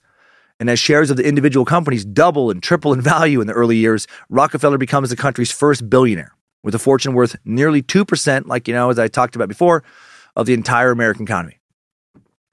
And 0.60 0.70
as 0.70 0.80
shares 0.80 1.12
of 1.12 1.18
the 1.18 1.28
individual 1.28 1.66
companies 1.66 2.04
double 2.04 2.50
and 2.50 2.62
triple 2.62 2.94
in 2.94 3.02
value 3.02 3.42
in 3.42 3.48
the 3.48 3.54
early 3.54 3.78
years, 3.78 4.08
Rockefeller 4.30 4.78
becomes 4.78 5.10
the 5.10 5.16
country's 5.16 5.52
first 5.52 5.90
billionaire 5.90 6.34
with 6.64 6.76
a 6.76 6.80
fortune 6.80 7.14
worth 7.14 7.36
nearly 7.46 7.82
2%, 7.82 8.48
like, 8.48 8.68
you 8.68 8.74
know, 8.74 8.90
as 8.90 9.00
I 9.00 9.08
talked 9.08 9.36
about 9.36 9.48
before, 9.48 9.84
of 10.36 10.46
the 10.46 10.54
entire 10.54 10.92
American 10.92 11.24
economy. 11.24 11.60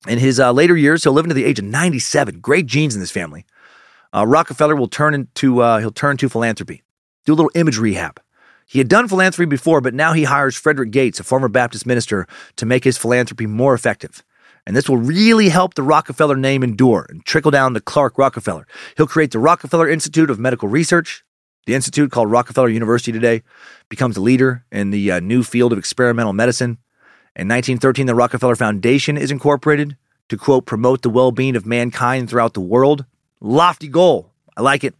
In 0.07 0.18
his 0.18 0.39
uh, 0.39 0.53
later 0.53 0.76
years, 0.76 1.03
he'll 1.03 1.14
live 1.14 1.24
into 1.24 1.35
the 1.35 1.45
age 1.45 1.59
of 1.59 1.64
97. 1.64 2.41
Great 2.41 2.66
genes 2.66 2.95
in 2.95 3.01
this 3.01 3.11
family. 3.11 3.47
Uh, 4.14 4.26
Rockefeller 4.26 4.76
will 4.76 4.87
turn 4.87 5.14
into 5.14 5.61
uh, 5.61 5.78
he'll 5.78 5.91
turn 5.91 6.16
to 6.18 6.28
philanthropy, 6.28 6.84
do 7.25 7.33
a 7.33 7.37
little 7.37 7.51
image 7.55 7.79
rehab. 7.79 8.20
He 8.66 8.79
had 8.79 8.89
done 8.89 9.09
philanthropy 9.09 9.47
before, 9.47 9.81
but 9.81 9.95
now 9.95 10.12
he 10.12 10.25
hires 10.25 10.57
Frederick 10.57 10.91
Gates, 10.91 11.20
a 11.20 11.25
former 11.25 11.49
Baptist 11.49 11.87
minister, 11.87 12.27
to 12.57 12.66
make 12.66 12.85
his 12.85 12.97
philanthropy 12.97 13.47
more 13.47 13.75
effective. 13.75 14.25
And 14.66 14.75
this 14.75 14.89
will 14.89 14.97
really 14.97 15.51
help 15.51 15.75
the 15.75 15.83
Rockefeller 15.83 16.37
name 16.37 16.62
endure 16.62 17.07
and 17.11 17.25
trickle 17.25 17.51
down 17.51 17.75
to 17.75 17.81
Clark 17.81 18.16
Rockefeller. 18.16 18.66
He'll 18.97 19.07
create 19.07 19.31
the 19.31 19.39
Rockefeller 19.39 19.89
Institute 19.89 20.31
of 20.31 20.39
Medical 20.39 20.68
Research. 20.68 21.22
The 21.66 21.75
institute, 21.75 22.11
called 22.11 22.31
Rockefeller 22.31 22.68
University 22.68 23.12
today, 23.12 23.43
becomes 23.89 24.16
a 24.16 24.20
leader 24.20 24.64
in 24.70 24.91
the 24.91 25.12
uh, 25.12 25.20
new 25.20 25.43
field 25.43 25.72
of 25.72 25.79
experimental 25.79 26.33
medicine. 26.33 26.79
In 27.37 27.49
1913, 27.49 28.07
the 28.07 28.14
Rockefeller 28.14 28.57
Foundation 28.57 29.16
is 29.16 29.31
incorporated 29.31 29.97
to, 30.29 30.37
quote, 30.37 30.66
promote 30.66 31.03
the 31.03 31.11
well 31.11 31.33
being 31.33 31.57
of 31.57 31.66
mankind 31.66 32.29
throughout 32.29 32.55
the 32.55 32.61
world. 32.61 33.05
Lofty 33.41 33.89
goal. 33.89 34.31
I 34.57 34.62
like 34.62 34.85
it. 34.85 34.95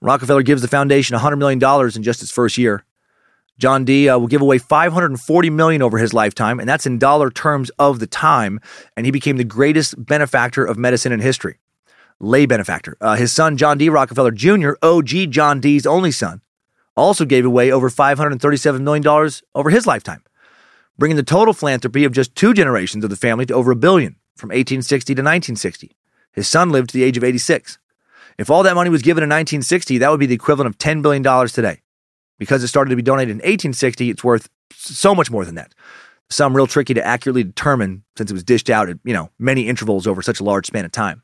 Rockefeller 0.00 0.42
gives 0.42 0.62
the 0.62 0.68
foundation 0.68 1.16
$100 1.16 1.38
million 1.38 1.62
in 1.94 2.02
just 2.02 2.22
its 2.22 2.30
first 2.30 2.56
year. 2.56 2.84
John 3.58 3.84
D 3.84 4.08
uh, 4.08 4.18
will 4.18 4.26
give 4.26 4.40
away 4.40 4.56
540 4.56 5.50
million 5.50 5.82
over 5.82 5.98
his 5.98 6.14
lifetime, 6.14 6.58
and 6.58 6.68
that's 6.68 6.86
in 6.86 6.98
dollar 6.98 7.30
terms 7.30 7.70
of 7.78 7.98
the 8.00 8.06
time. 8.06 8.58
And 8.96 9.04
he 9.04 9.12
became 9.12 9.36
the 9.36 9.44
greatest 9.44 10.02
benefactor 10.02 10.64
of 10.64 10.78
medicine 10.78 11.12
in 11.12 11.20
history, 11.20 11.58
lay 12.18 12.46
benefactor. 12.46 12.96
Uh, 13.02 13.16
his 13.16 13.32
son 13.32 13.58
John 13.58 13.76
D. 13.76 13.90
Rockefeller 13.90 14.30
Jr., 14.30 14.72
OG 14.82 15.30
John 15.30 15.60
D's 15.60 15.86
only 15.86 16.10
son, 16.10 16.40
also 16.96 17.26
gave 17.26 17.44
away 17.44 17.70
over 17.70 17.90
537 17.90 18.82
million 18.82 19.02
dollars 19.02 19.42
over 19.54 19.68
his 19.68 19.86
lifetime, 19.86 20.24
bringing 20.96 21.16
the 21.16 21.22
total 21.22 21.52
philanthropy 21.52 22.04
of 22.04 22.12
just 22.12 22.34
two 22.34 22.54
generations 22.54 23.04
of 23.04 23.10
the 23.10 23.16
family 23.16 23.44
to 23.44 23.54
over 23.54 23.72
a 23.72 23.76
billion 23.76 24.16
from 24.36 24.48
1860 24.48 25.14
to 25.14 25.20
1960. 25.20 25.94
His 26.32 26.48
son 26.48 26.70
lived 26.70 26.90
to 26.90 26.96
the 26.96 27.04
age 27.04 27.18
of 27.18 27.24
86. 27.24 27.78
If 28.40 28.48
all 28.48 28.62
that 28.62 28.74
money 28.74 28.88
was 28.88 29.02
given 29.02 29.22
in 29.22 29.28
1960, 29.28 29.98
that 29.98 30.10
would 30.10 30.18
be 30.18 30.24
the 30.24 30.34
equivalent 30.34 30.74
of 30.74 30.78
$10 30.78 31.02
billion 31.02 31.22
today. 31.46 31.82
Because 32.38 32.62
it 32.62 32.68
started 32.68 32.88
to 32.88 32.96
be 32.96 33.02
donated 33.02 33.32
in 33.32 33.36
1860, 33.36 34.08
it's 34.08 34.24
worth 34.24 34.48
so 34.72 35.14
much 35.14 35.30
more 35.30 35.44
than 35.44 35.56
that. 35.56 35.74
Some 36.30 36.56
real 36.56 36.66
tricky 36.66 36.94
to 36.94 37.06
accurately 37.06 37.44
determine 37.44 38.02
since 38.16 38.30
it 38.30 38.32
was 38.32 38.42
dished 38.42 38.70
out 38.70 38.88
at, 38.88 38.96
you 39.04 39.12
know, 39.12 39.28
many 39.38 39.68
intervals 39.68 40.06
over 40.06 40.22
such 40.22 40.40
a 40.40 40.44
large 40.44 40.66
span 40.66 40.86
of 40.86 40.90
time. 40.90 41.22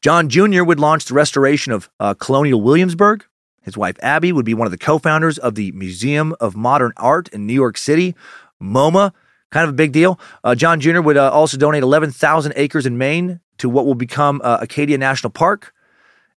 John 0.00 0.28
Jr. 0.28 0.62
would 0.62 0.78
launch 0.78 1.06
the 1.06 1.14
restoration 1.14 1.72
of 1.72 1.90
uh, 1.98 2.14
Colonial 2.14 2.60
Williamsburg. 2.60 3.24
His 3.62 3.76
wife 3.76 3.96
Abby 4.00 4.30
would 4.30 4.44
be 4.44 4.54
one 4.54 4.68
of 4.68 4.70
the 4.70 4.78
co-founders 4.78 5.38
of 5.38 5.56
the 5.56 5.72
Museum 5.72 6.36
of 6.38 6.54
Modern 6.54 6.92
Art 6.98 7.28
in 7.30 7.48
New 7.48 7.54
York 7.54 7.76
City, 7.76 8.14
MoMA. 8.62 9.12
Kind 9.50 9.64
of 9.64 9.70
a 9.70 9.76
big 9.76 9.90
deal. 9.90 10.20
Uh, 10.44 10.54
John 10.54 10.78
Jr. 10.78 11.00
would 11.00 11.16
uh, 11.16 11.32
also 11.32 11.56
donate 11.56 11.82
11,000 11.82 12.52
acres 12.54 12.86
in 12.86 12.96
Maine 12.96 13.40
to 13.58 13.68
what 13.68 13.86
will 13.86 13.96
become 13.96 14.40
uh, 14.44 14.58
Acadia 14.60 14.98
National 14.98 15.30
Park. 15.30 15.73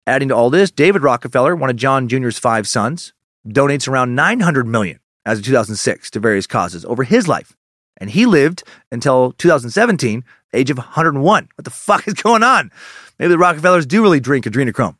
Adding 0.07 0.29
to 0.29 0.37
all 0.37 0.51
this, 0.51 0.71
David 0.71 1.03
Rockefeller, 1.03 1.57
one 1.57 1.69
of 1.69 1.77
John 1.77 2.07
Jr.'s 2.07 2.39
five 2.39 2.69
sons, 2.69 3.13
donates 3.47 3.89
around 3.89 4.15
900 4.15 4.67
million 4.67 5.01
as 5.25 5.39
of 5.39 5.45
2006 5.45 6.11
to 6.11 6.21
various 6.21 6.47
causes 6.47 6.85
over 6.85 7.03
his 7.03 7.27
life. 7.27 7.57
And 7.97 8.11
he 8.11 8.25
lived 8.27 8.63
until 8.93 9.33
2017, 9.33 10.25
age 10.53 10.71
of 10.71 10.79
101. 10.79 11.49
What 11.55 11.65
the 11.65 11.71
fuck 11.71 12.07
is 12.07 12.15
going 12.15 12.45
on? 12.45 12.71
Maybe 13.19 13.31
the 13.31 13.39
Rockefellers 13.39 13.87
do 13.87 14.03
really 14.03 14.21
drink 14.21 14.45
adrenochrome. 14.45 14.97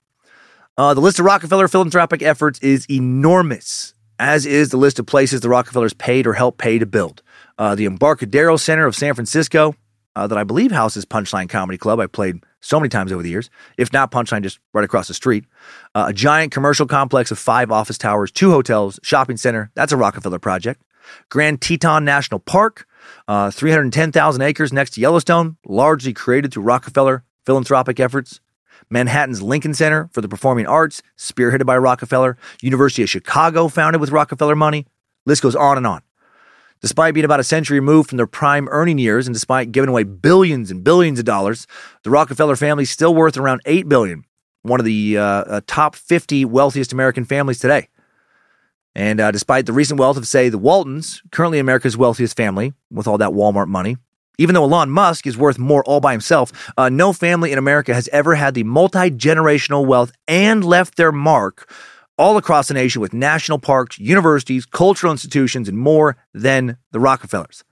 Uh, 0.77 0.93
the 0.93 1.01
list 1.01 1.19
of 1.19 1.25
Rockefeller 1.25 1.69
philanthropic 1.69 2.23
efforts 2.23 2.59
is 2.59 2.85
enormous, 2.91 3.95
as 4.19 4.45
is 4.45 4.71
the 4.71 4.77
list 4.77 4.99
of 4.99 5.07
places 5.07 5.41
the 5.41 5.49
Rockefellers 5.49 5.95
paid 5.95 6.27
or 6.27 6.33
helped 6.33 6.59
pay 6.59 6.79
to 6.79 6.87
build. 6.87 7.23
Uh, 7.59 7.75
the 7.75 7.87
Embarcadero 7.87 8.57
Center 8.57 8.87
of 8.87 8.97
San 8.97 9.15
Francisco, 9.15 9.75
uh, 10.17 10.27
that 10.27 10.39
I 10.39 10.43
believe 10.43 10.73
houses 10.73 11.05
Punchline 11.05 11.49
Comedy 11.49 11.79
Club. 11.79 12.01
I 12.01 12.07
played 12.07 12.43
so 12.61 12.81
many 12.81 12.89
times 12.89 13.13
over 13.13 13.23
the 13.23 13.29
years. 13.29 13.51
If 13.77 13.93
not, 13.93 14.11
Punchline 14.11 14.43
just 14.43 14.59
right 14.73 14.85
across 14.85 15.07
the 15.07 15.15
street. 15.15 15.45
Uh, 15.95 16.07
a 16.09 16.13
giant 16.13 16.53
commercial 16.53 16.87
complex 16.87 17.31
of 17.31 17.39
five 17.39 17.71
office 17.71 17.99
towers, 17.99 18.33
two 18.33 18.51
hotels, 18.51 18.99
shopping 19.03 19.37
center. 19.37 19.71
That's 19.75 19.93
a 19.93 19.97
Rockefeller 19.97 20.39
project. 20.39 20.83
Grand 21.29 21.61
Teton 21.61 22.05
National 22.05 22.41
Park, 22.41 22.87
uh, 23.29 23.51
310,000 23.53 24.43
acres 24.43 24.73
next 24.73 24.91
to 24.95 25.01
Yellowstone, 25.01 25.57
largely 25.65 26.13
created 26.13 26.53
through 26.53 26.65
Rockefeller 26.65 27.23
philanthropic 27.45 28.01
efforts. 28.01 28.41
Manhattan's 28.91 29.43
Lincoln 29.43 29.75
Center 29.75 30.09
for 30.13 30.21
the 30.21 30.29
Performing 30.29 30.67
Arts, 30.67 31.03
spearheaded 31.17 31.67
by 31.67 31.77
Rockefeller. 31.79 32.37
University 32.63 33.03
of 33.03 33.11
Chicago, 33.11 33.69
founded 33.69 34.01
with 34.01 34.11
Rockefeller 34.11 34.57
money. 34.57 34.87
List 35.27 35.43
goes 35.43 35.57
on 35.57 35.77
and 35.77 35.87
on. 35.87 36.03
Despite 36.81 37.15
being 37.15 37.25
about 37.25 37.41
a 37.41 37.45
century 37.45 37.81
removed 37.81 38.09
from 38.11 38.19
their 38.19 38.27
prime 38.27 38.69
earning 38.71 38.99
years 38.99 39.27
and 39.27 39.35
despite 39.35 39.73
giving 39.73 39.89
away 39.89 40.05
billions 40.05 40.71
and 40.71 40.85
billions 40.85 41.19
of 41.19 41.25
dollars, 41.25 41.67
the 42.03 42.11
Rockefeller 42.11 42.57
family 42.57 42.83
is 42.83 42.91
still 42.91 43.15
worth 43.15 43.37
around 43.37 43.63
8 43.65 43.89
billion, 43.89 44.25
one 44.63 44.81
of 44.81 44.87
the 44.87 45.17
uh, 45.17 45.23
uh, 45.23 45.61
top 45.67 45.97
50 45.97 46.45
wealthiest 46.45 46.93
American 46.93 47.25
families 47.25 47.59
today. 47.59 47.89
And 48.95 49.21
uh, 49.21 49.31
despite 49.31 49.67
the 49.67 49.73
recent 49.73 50.01
wealth 50.01 50.17
of, 50.17 50.27
say, 50.27 50.49
the 50.49 50.59
Waltons, 50.59 51.23
currently 51.31 51.59
America's 51.59 51.97
wealthiest 51.97 52.37
family 52.37 52.73
with 52.91 53.07
all 53.07 53.19
that 53.19 53.31
Walmart 53.31 53.69
money, 53.69 53.97
even 54.39 54.55
though 54.55 54.65
Elon 54.65 54.91
Musk 54.91 55.27
is 55.27 55.37
worth 55.37 55.59
more 55.59 55.85
all 55.85 56.01
by 56.01 56.13
himself, 56.13 56.73
uh, 56.77 56.89
no 56.89 57.13
family 57.13 57.53
in 57.53 57.59
America 57.59 57.95
has 57.95 58.09
ever 58.09 58.35
had 58.35 58.55
the 58.55 58.65
multi 58.65 59.11
generational 59.11 59.87
wealth 59.87 60.13
and 60.29 60.65
left 60.65 60.97
their 60.97 61.13
mark 61.13 61.71
all 62.19 62.37
across 62.37 62.69
the 62.69 62.75
nation 62.75 63.01
with 63.01 63.13
national 63.13 63.59
parks, 63.59 63.99
universities, 63.99 64.67
cultural 64.67 65.13
institutions, 65.13 65.69
and 65.69 65.79
more 65.79 66.17
than 66.33 66.77
the 66.93 67.01
Rockefellers. 67.01 67.65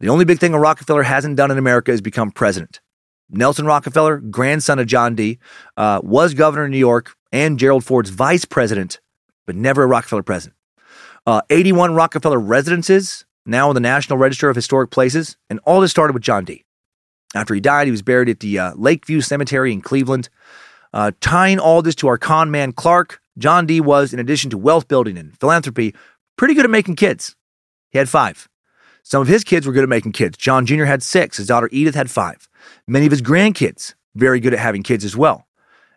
The 0.00 0.08
only 0.08 0.24
big 0.24 0.38
thing 0.38 0.54
a 0.54 0.58
Rockefeller 0.58 1.02
hasn't 1.02 1.36
done 1.36 1.50
in 1.50 1.58
America 1.58 1.92
is 1.92 2.00
become 2.00 2.30
president. 2.30 2.80
Nelson 3.30 3.66
Rockefeller, 3.66 4.18
grandson 4.18 4.78
of 4.78 4.86
John 4.86 5.14
D., 5.14 5.38
uh, 5.76 6.00
was 6.02 6.34
governor 6.34 6.64
of 6.64 6.70
New 6.70 6.78
York 6.78 7.14
and 7.32 7.58
Gerald 7.58 7.84
Ford's 7.84 8.10
vice 8.10 8.44
president, 8.44 9.00
but 9.46 9.54
never 9.54 9.84
a 9.84 9.86
Rockefeller 9.86 10.22
president. 10.22 10.56
Uh, 11.26 11.42
81 11.50 11.94
Rockefeller 11.94 12.40
residences, 12.40 13.24
now 13.46 13.70
in 13.70 13.74
the 13.74 13.80
National 13.80 14.18
Register 14.18 14.48
of 14.48 14.56
Historic 14.56 14.90
Places, 14.90 15.36
and 15.48 15.60
all 15.64 15.80
this 15.80 15.90
started 15.90 16.14
with 16.14 16.22
John 16.22 16.44
D. 16.44 16.64
After 17.34 17.54
he 17.54 17.60
died, 17.60 17.86
he 17.86 17.92
was 17.92 18.02
buried 18.02 18.28
at 18.28 18.40
the 18.40 18.58
uh, 18.58 18.74
Lakeview 18.74 19.20
Cemetery 19.20 19.72
in 19.72 19.80
Cleveland. 19.80 20.28
Uh, 20.92 21.12
tying 21.20 21.60
all 21.60 21.82
this 21.82 21.94
to 21.96 22.08
our 22.08 22.18
con 22.18 22.50
man 22.50 22.72
Clark, 22.72 23.19
John 23.38 23.66
D 23.66 23.80
was, 23.80 24.12
in 24.12 24.20
addition 24.20 24.50
to 24.50 24.58
wealth 24.58 24.88
building 24.88 25.16
and 25.16 25.38
philanthropy, 25.38 25.94
pretty 26.36 26.54
good 26.54 26.64
at 26.64 26.70
making 26.70 26.96
kids. 26.96 27.36
He 27.90 27.98
had 27.98 28.08
five. 28.08 28.48
Some 29.02 29.22
of 29.22 29.28
his 29.28 29.44
kids 29.44 29.66
were 29.66 29.72
good 29.72 29.82
at 29.82 29.88
making 29.88 30.12
kids. 30.12 30.36
John 30.36 30.66
Jr. 30.66 30.84
had 30.84 31.02
six. 31.02 31.38
His 31.38 31.46
daughter 31.46 31.68
Edith 31.72 31.94
had 31.94 32.10
five. 32.10 32.48
Many 32.86 33.06
of 33.06 33.12
his 33.12 33.22
grandkids, 33.22 33.94
very 34.14 34.40
good 34.40 34.52
at 34.52 34.60
having 34.60 34.82
kids 34.82 35.04
as 35.04 35.16
well. 35.16 35.46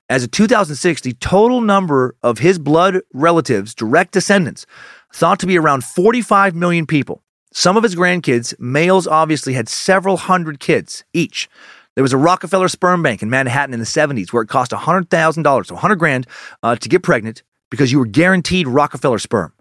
As 0.10 0.24
of 0.24 0.32
2006, 0.32 1.02
the 1.02 1.14
total 1.14 1.62
number 1.62 2.16
of 2.22 2.40
his 2.40 2.60
blood 2.60 3.02
relatives, 3.14 3.74
direct 3.74 4.14
descendants, 4.14 4.66
thought 5.14 5.40
to 5.40 5.48
be 5.48 5.58
around 5.58 5.84
45 5.84 6.56
million 6.56 6.86
people. 6.86 7.24
Some 7.52 7.78
of 7.78 7.84
his 7.84 7.96
grandkids, 7.96 8.60
males 8.60 9.08
obviously, 9.08 9.54
had 9.54 9.70
several 9.70 10.18
hundred 10.18 10.60
kids 10.60 11.04
each. 11.14 11.48
There 11.96 12.04
was 12.04 12.14
a 12.14 12.18
Rockefeller 12.18 12.70
sperm 12.70 13.04
bank 13.04 13.22
in 13.22 13.30
Manhattan 13.30 13.74
in 13.74 13.80
the 13.80 13.86
70s 13.86 14.34
where 14.34 14.42
it 14.44 14.50
cost 14.50 14.72
$100,000, 14.72 15.66
so 15.66 15.76
100 15.76 15.96
grand, 15.96 16.28
uh, 16.64 16.76
to 16.76 16.90
get 16.90 17.04
pregnant 17.04 17.44
because 17.70 17.92
you 17.92 18.00
were 18.00 18.06
guaranteed 18.06 18.68
Rockefeller 18.68 19.20
sperm. 19.20 19.54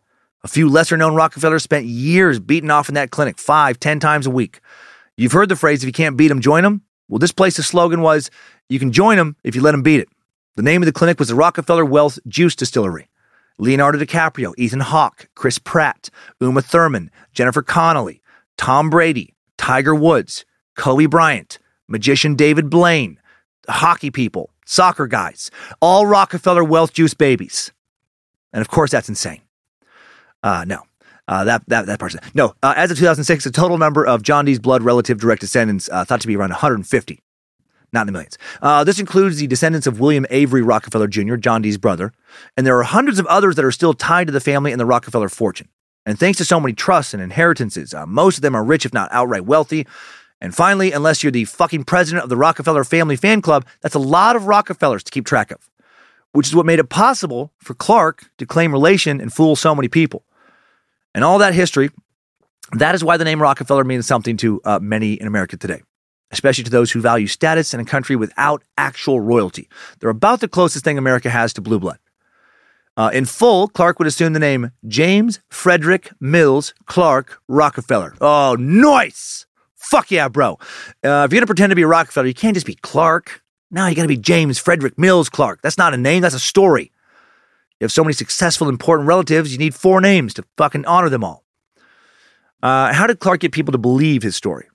A 0.45 0.49
few 0.49 0.68
lesser 0.68 0.97
known 0.97 1.14
Rockefellers 1.14 1.62
spent 1.62 1.87
years 1.87 2.41
beating 2.41 2.70
off 2.70 2.89
in 2.89 2.95
that 2.95 3.11
clinic 3.11 3.39
five, 3.39 3.78
ten 3.78 4.01
times 4.01 4.26
a 4.26 4.30
week. 4.30 4.61
You've 5.16 5.33
heard 5.33 5.49
the 5.49 5.57
phrase, 5.57 5.83
if 5.83 5.87
you 5.87 5.93
can't 5.93 6.16
beat 6.16 6.28
them, 6.28 6.41
join 6.41 6.64
them. 6.64 6.83
Well, 7.09 7.18
this 7.18 7.33
place's 7.33 7.66
slogan 7.66 8.01
was, 8.01 8.30
you 8.68 8.78
can 8.78 8.93
join 8.93 9.18
them 9.18 9.37
if 9.45 9.55
you 9.55 9.61
let 9.61 9.72
them 9.72 9.83
beat 9.83 10.01
it. 10.01 10.09
The 10.57 10.62
name 10.62 10.83
of 10.83 10.87
the 10.87 10.93
clinic 10.93 11.18
was 11.18 11.28
the 11.28 11.35
Rockefeller 11.35 11.85
Wealth 11.85 12.18
Juice 12.26 12.57
Distillery. 12.57 13.09
Leonardo 13.59 13.99
DiCaprio, 13.99 14.53
Ethan 14.57 14.80
Hawke, 14.80 15.28
Chris 15.35 15.59
Pratt, 15.59 16.11
Uma 16.41 16.62
Thurman, 16.62 17.11
Jennifer 17.33 17.62
Connelly, 17.62 18.20
Tom 18.57 18.91
Brady, 18.91 19.35
Tiger 19.59 19.95
Woods, 19.95 20.45
Kobe 20.74 21.07
Bryant, 21.07 21.59
magician 21.93 22.34
David 22.34 22.68
Blaine, 22.68 23.20
hockey 23.68 24.11
people, 24.11 24.51
soccer 24.66 25.07
guys, 25.07 25.51
all 25.80 26.07
Rockefeller 26.07 26.64
wealth 26.64 26.93
juice 26.93 27.14
babies. 27.14 27.70
And 28.53 28.61
of 28.61 28.68
course, 28.68 28.90
that's 28.90 29.09
insane. 29.09 29.43
Uh, 30.43 30.64
no. 30.66 30.82
Uh, 31.28 31.45
that 31.45 31.62
that 31.68 31.86
that 31.86 32.01
part's 32.01 32.16
no. 32.34 32.53
Uh, 32.64 32.74
as 32.76 32.90
of 32.90 32.99
2006, 32.99 33.45
the 33.45 33.53
total 33.53 33.78
number 33.78 34.05
of 34.05 34.22
John 34.22 34.45
D's 34.45 34.59
blood 34.59 34.82
relative 34.82 35.20
direct 35.20 35.40
descendants 35.40 35.88
uh, 35.93 36.05
thought 36.05 36.20
to 36.22 36.26
be 36.26 36.34
around 36.34 36.51
150, 36.51 37.22
not 37.93 38.01
in 38.01 38.07
the 38.07 38.12
millions. 38.12 38.36
Uh, 38.61 38.82
this 38.82 38.99
includes 38.99 39.36
the 39.36 39.47
descendants 39.47 39.86
of 39.86 40.01
William 40.01 40.26
Avery 40.30 40.62
Rockefeller 40.62 41.07
Jr., 41.07 41.36
John 41.36 41.62
D's 41.62 41.78
brother, 41.78 42.12
and 42.57 42.66
there 42.66 42.76
are 42.76 42.82
hundreds 42.82 43.20
of 43.20 43.26
others 43.26 43.55
that 43.55 43.64
are 43.64 43.70
still 43.70 43.95
tied 43.95 44.26
to 44.26 44.32
the 44.32 44.40
family 44.40 44.72
and 44.72 44.80
the 44.80 44.86
Rockefeller 44.86 45.28
fortune. 45.28 45.68
And 46.05 46.18
thanks 46.18 46.38
to 46.38 46.45
so 46.45 46.59
many 46.59 46.74
trusts 46.74 47.14
and 47.14 47.22
inheritances, 47.22 47.95
uh, 47.95 48.05
most 48.05 48.36
of 48.36 48.43
them 48.43 48.57
are 48.57 48.64
rich, 48.64 48.84
if 48.84 48.93
not 48.93 49.09
outright 49.12 49.45
wealthy. 49.45 49.86
And 50.43 50.53
finally, 50.53 50.90
unless 50.90 51.22
you're 51.22 51.30
the 51.30 51.45
fucking 51.45 51.84
president 51.84 52.24
of 52.24 52.28
the 52.28 52.36
Rockefeller 52.36 52.82
Family 52.82 53.14
Fan 53.14 53.43
Club, 53.43 53.64
that's 53.80 53.95
a 53.95 54.01
lot 54.01 54.34
of 54.34 54.49
Rockefellers 54.49 55.05
to 55.05 55.12
keep 55.12 55.24
track 55.24 55.53
of, 55.53 55.70
which 56.32 56.49
is 56.49 56.55
what 56.55 56.66
made 56.66 56.80
it 56.80 56.88
possible 56.88 57.53
for 57.59 57.74
Clark 57.74 58.28
to 58.38 58.45
claim 58.45 58.72
relation 58.72 59.20
and 59.20 59.32
fool 59.32 59.55
so 59.55 59.72
many 59.72 59.86
people. 59.86 60.24
And 61.14 61.22
all 61.22 61.38
that 61.38 61.55
history, 61.55 61.90
that 62.72 62.97
is 62.97 63.05
why 63.05 63.16
the 63.18 63.24
name 63.24 63.40
Rockefeller 63.40 63.84
means 63.84 64.05
something 64.05 64.36
to 64.38 64.61
uh, 64.64 64.80
many 64.80 65.12
in 65.12 65.28
America 65.28 65.57
today. 65.57 65.82
especially 66.32 66.64
to 66.64 66.70
those 66.70 66.90
who 66.90 67.01
value 67.01 67.26
status 67.26 67.74
in 67.74 67.80
a 67.80 67.84
country 67.84 68.16
without 68.16 68.62
actual 68.76 69.20
royalty. 69.20 69.68
They're 70.01 70.11
about 70.11 70.40
the 70.40 70.49
closest 70.49 70.84
thing 70.84 70.99
America 70.99 71.30
has 71.30 71.53
to 71.55 71.61
blue 71.61 71.78
blood. 71.78 71.99
Uh, 72.97 73.11
in 73.14 73.24
full, 73.24 73.68
Clark 73.68 73.99
would 73.99 74.09
assume 74.09 74.32
the 74.32 74.38
name 74.38 74.72
James 74.86 75.40
Frederick 75.49 76.11
Mills 76.20 76.74
Clark 76.86 77.40
Rockefeller. 77.49 78.14
Oh, 78.20 78.57
nice! 78.59 79.47
Fuck 79.83 80.11
yeah, 80.11 80.28
bro. 80.28 80.59
Uh, 81.05 81.26
if 81.26 81.33
you're 81.33 81.41
gonna 81.41 81.47
pretend 81.47 81.70
to 81.70 81.76
be 81.76 81.85
Rockefeller, 81.85 82.26
you 82.26 82.35
can't 82.35 82.55
just 82.55 82.66
be 82.66 82.76
Clark. 82.76 83.43
No, 83.70 83.87
you 83.87 83.95
gotta 83.95 84.09
be 84.09 84.16
James 84.16 84.59
Frederick 84.59 84.99
Mills 84.99 85.28
Clark. 85.28 85.61
That's 85.62 85.76
not 85.76 85.93
a 85.93 85.97
name, 85.97 86.22
that's 86.22 86.35
a 86.35 86.41
story. 86.41 86.93
You 87.80 87.85
have 87.85 87.93
so 87.93 88.05
many 88.05 88.12
successful, 88.12 88.68
important 88.68 89.09
relatives, 89.09 89.53
you 89.53 89.59
need 89.59 89.74
four 89.74 90.01
names 90.01 90.35
to 90.35 90.45
fucking 90.57 90.87
honor 90.87 91.09
them 91.09 91.24
all. 91.24 91.45
Uh, 92.62 92.93
how 92.93 93.09
did 93.09 93.18
Clark 93.18 93.41
get 93.41 93.51
people 93.51 93.72
to 93.72 93.78
believe 93.78 94.22
his 94.22 94.37
story? 94.37 94.68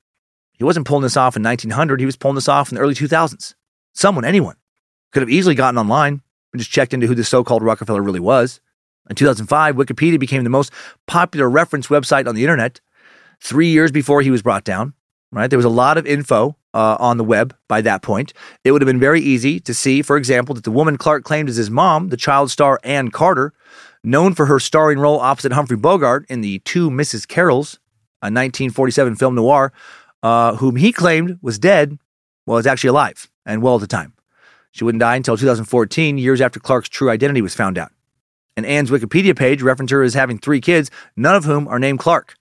He 0.52 0.64
wasn't 0.64 0.86
pulling 0.86 1.04
this 1.04 1.16
off 1.16 1.38
in 1.38 1.44
1900, 1.44 2.00
he 2.00 2.06
was 2.06 2.18
pulling 2.18 2.36
this 2.36 2.50
off 2.50 2.70
in 2.70 2.76
the 2.76 2.82
early 2.82 2.94
2000s. 2.96 3.56
Someone, 3.94 4.26
anyone, 4.26 4.58
could 5.14 5.22
have 5.22 5.30
easily 5.30 5.56
gotten 5.56 5.78
online 5.78 6.22
and 6.52 6.60
just 6.60 6.70
checked 6.72 6.94
into 6.94 7.08
who 7.08 7.16
the 7.16 7.24
so 7.24 7.44
called 7.44 7.64
Rockefeller 7.64 8.02
really 8.02 8.20
was. 8.20 8.60
In 9.10 9.16
2005, 9.16 9.76
Wikipedia 9.76 10.20
became 10.20 10.44
the 10.44 10.50
most 10.50 10.72
popular 11.08 11.50
reference 11.50 11.88
website 11.88 12.28
on 12.28 12.36
the 12.36 12.44
internet. 12.44 12.82
Three 13.40 13.68
years 13.68 13.92
before 13.92 14.22
he 14.22 14.32
was 14.32 14.42
brought 14.42 14.64
down, 14.64 14.94
right? 15.32 15.50
There 15.50 15.58
was 15.58 15.66
a 15.66 15.70
lot 15.70 15.98
of 15.98 16.06
info 16.06 16.56
uh, 16.74 16.98
on 17.00 17.18
the 17.18 17.24
web 17.24 17.56
by 17.68 17.82
that 17.82 18.02
point. 18.02 18.34
It 18.64 18.72
would 18.72 18.82
have 18.82 18.88
been 18.88 19.00
very 19.00 19.22
easy 19.22 19.60
to 19.62 19.74
see, 19.74 20.02
for 20.02 20.18
example, 20.18 20.56
that 20.56 20.64
the 20.64 20.72
woman 20.72 20.98
Clark 20.98 21.24
claimed 21.24 21.50
as 21.50 21.56
his 21.56 21.70
mom, 21.70 22.10
the 22.10 22.18
child 22.18 22.52
star 22.52 22.80
Ann 22.84 23.10
Carter, 23.10 23.54
known 24.04 24.34
for 24.34 24.46
her 24.46 24.60
starring 24.60 25.00
role 25.00 25.20
opposite 25.20 25.52
Humphrey 25.52 25.78
Bogart 25.78 26.26
in 26.30 26.42
the 26.42 26.60
Two 26.60 26.90
Mrs. 26.90 27.28
Carrolls, 27.28 27.80
a 28.22 28.28
1947 28.28 29.16
film 29.16 29.36
noir, 29.36 29.74
uh, 30.24 30.56
whom 30.56 30.76
he 30.76 30.92
claimed 30.92 31.40
was 31.42 31.60
dead, 31.60 31.98
is 32.48 32.68
actually 32.68 32.90
alive 32.90 33.30
and 33.46 33.62
well 33.62 33.76
at 33.76 33.82
the 33.82 33.88
time. 33.88 34.14
She 34.72 34.84
wouldn't 34.84 35.00
die 35.00 35.16
until 35.16 35.38
2014, 35.38 36.18
years 36.18 36.42
after 36.42 36.60
Clark's 36.60 36.90
true 36.90 37.10
identity 37.10 37.42
was 37.42 37.56
found 37.56 37.78
out. 37.78 37.92
And 38.56 38.66
Ann's 38.66 38.90
Wikipedia 38.90 39.36
page 39.36 39.62
referenced 39.62 39.92
her 39.92 40.04
as 40.04 40.14
having 40.14 40.38
three 40.38 40.62
kids, 40.62 40.90
none 41.16 41.36
of 41.36 41.46
whom 41.46 41.68
are 41.68 41.80
named 41.80 42.00
Clark 42.00 42.37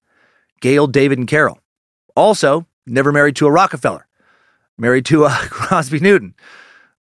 Gail, 0.60 0.86
David, 0.86 1.18
and 1.18 1.28
Carol. 1.28 1.58
Also, 2.14 2.66
never 2.86 3.12
married 3.12 3.36
to 3.36 3.46
a 3.46 3.50
Rockefeller, 3.50 4.06
married 4.78 5.06
to 5.06 5.24
a 5.24 5.30
Crosby 5.50 6.00
Newton. 6.00 6.34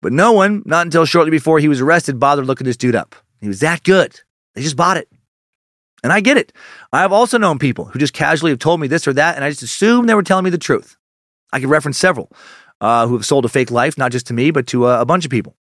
But 0.02 0.14
no 0.14 0.34
one, 0.34 0.62
not 0.66 0.86
until 0.86 1.06
shortly 1.06 1.32
before 1.32 1.60
he 1.60 1.68
was 1.68 1.82
arrested, 1.82 2.20
bothered 2.20 2.46
looking 2.46 2.66
this 2.66 2.78
dude 2.78 2.96
up. 2.96 3.16
He 3.42 3.48
was 3.48 3.62
that 3.62 3.84
good. 3.84 4.20
They 4.54 4.62
just 4.62 4.76
bought 4.76 4.98
it. 4.98 5.10
And 6.04 6.14
I 6.14 6.20
get 6.20 6.38
it. 6.38 6.54
I 6.94 7.02
have 7.02 7.12
also 7.12 7.38
known 7.38 7.58
people 7.58 7.86
who 7.86 7.98
just 7.98 8.14
casually 8.14 8.52
have 8.52 8.60
told 8.60 8.80
me 8.80 8.88
this 8.88 9.08
or 9.08 9.14
that, 9.14 9.36
and 9.36 9.44
I 9.44 9.50
just 9.50 9.64
assumed 9.64 10.08
they 10.08 10.14
were 10.14 10.22
telling 10.22 10.44
me 10.44 10.52
the 10.52 10.58
truth. 10.58 10.98
I 11.52 11.60
could 11.60 11.70
reference 11.70 11.98
several 11.98 12.32
uh, 12.82 13.08
who 13.08 13.16
have 13.16 13.26
sold 13.26 13.46
a 13.46 13.50
fake 13.50 13.72
life, 13.72 13.98
not 13.98 14.12
just 14.12 14.28
to 14.28 14.34
me, 14.34 14.52
but 14.52 14.68
to 14.68 14.86
uh, 14.86 15.02
a 15.02 15.06
bunch 15.06 15.26
of 15.26 15.32
people. 15.32 15.56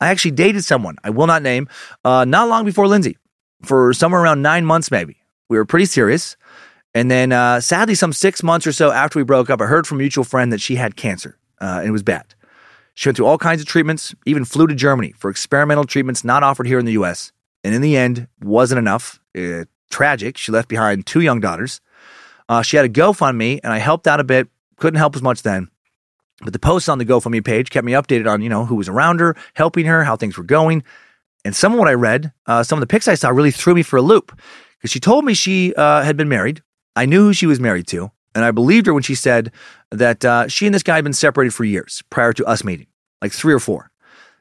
I 0.00 0.08
actually 0.08 0.30
dated 0.32 0.64
someone, 0.64 0.96
I 1.04 1.10
will 1.10 1.26
not 1.26 1.42
name, 1.42 1.68
uh, 2.04 2.24
not 2.24 2.48
long 2.48 2.64
before 2.64 2.88
Lindsay, 2.88 3.18
for 3.62 3.92
somewhere 3.92 4.22
around 4.22 4.42
nine 4.42 4.64
months 4.64 4.90
maybe. 4.90 5.18
We 5.48 5.58
were 5.58 5.66
pretty 5.66 5.84
serious. 5.84 6.36
And 6.94 7.10
then, 7.10 7.32
uh, 7.32 7.60
sadly, 7.60 7.94
some 7.94 8.12
six 8.12 8.42
months 8.42 8.66
or 8.66 8.72
so 8.72 8.90
after 8.90 9.18
we 9.18 9.24
broke 9.24 9.48
up, 9.48 9.60
I 9.60 9.66
heard 9.66 9.86
from 9.86 9.98
a 9.98 10.00
mutual 10.00 10.24
friend 10.24 10.52
that 10.52 10.60
she 10.60 10.76
had 10.76 10.96
cancer, 10.96 11.38
uh, 11.60 11.78
and 11.78 11.88
it 11.88 11.92
was 11.92 12.02
bad. 12.02 12.34
She 12.94 13.08
went 13.08 13.16
through 13.16 13.26
all 13.26 13.38
kinds 13.38 13.62
of 13.62 13.66
treatments, 13.66 14.14
even 14.26 14.44
flew 14.44 14.66
to 14.66 14.74
Germany 14.74 15.14
for 15.16 15.30
experimental 15.30 15.84
treatments 15.84 16.24
not 16.24 16.42
offered 16.42 16.66
here 16.66 16.78
in 16.78 16.84
the 16.84 16.92
US. 16.92 17.32
And 17.64 17.74
in 17.74 17.80
the 17.80 17.96
end, 17.96 18.28
wasn't 18.42 18.78
enough. 18.78 19.20
Uh, 19.36 19.64
tragic. 19.92 20.36
She 20.36 20.50
left 20.50 20.68
behind 20.68 21.06
two 21.06 21.20
young 21.20 21.38
daughters. 21.38 21.80
Uh, 22.48 22.62
she 22.62 22.76
had 22.76 22.86
a 22.86 22.88
GoFundMe, 22.88 23.60
and 23.62 23.72
I 23.72 23.78
helped 23.78 24.08
out 24.08 24.18
a 24.18 24.24
bit. 24.24 24.48
Couldn't 24.76 24.98
help 24.98 25.14
as 25.14 25.22
much 25.22 25.42
then. 25.42 25.68
But 26.40 26.52
the 26.52 26.58
posts 26.58 26.88
on 26.88 26.98
the 26.98 27.04
GoFundMe 27.04 27.44
page 27.44 27.70
kept 27.70 27.84
me 27.84 27.92
updated 27.92 28.26
on, 28.26 28.42
you 28.42 28.48
know, 28.48 28.64
who 28.64 28.74
was 28.74 28.88
around 28.88 29.20
her, 29.20 29.36
helping 29.54 29.86
her, 29.86 30.02
how 30.02 30.16
things 30.16 30.36
were 30.36 30.44
going. 30.44 30.82
And 31.44 31.54
some 31.54 31.72
of 31.72 31.78
what 31.78 31.88
I 31.88 31.94
read, 31.94 32.32
uh, 32.46 32.62
some 32.62 32.78
of 32.78 32.80
the 32.80 32.86
pics 32.86 33.06
I 33.06 33.14
saw 33.14 33.28
really 33.28 33.50
threw 33.50 33.74
me 33.74 33.82
for 33.82 33.96
a 33.96 34.02
loop 34.02 34.36
because 34.78 34.90
she 34.90 34.98
told 34.98 35.24
me 35.24 35.34
she 35.34 35.74
uh, 35.74 36.02
had 36.02 36.16
been 36.16 36.28
married. 36.28 36.62
I 36.96 37.06
knew 37.06 37.26
who 37.26 37.32
she 37.32 37.46
was 37.46 37.60
married 37.60 37.86
to. 37.88 38.10
And 38.34 38.44
I 38.44 38.50
believed 38.50 38.86
her 38.86 38.94
when 38.94 39.02
she 39.02 39.14
said 39.14 39.52
that 39.90 40.24
uh, 40.24 40.48
she 40.48 40.66
and 40.66 40.74
this 40.74 40.82
guy 40.82 40.96
had 40.96 41.04
been 41.04 41.12
separated 41.12 41.52
for 41.52 41.64
years 41.64 42.02
prior 42.10 42.32
to 42.32 42.46
us 42.46 42.64
meeting, 42.64 42.86
like 43.20 43.32
three 43.32 43.52
or 43.52 43.58
four. 43.58 43.90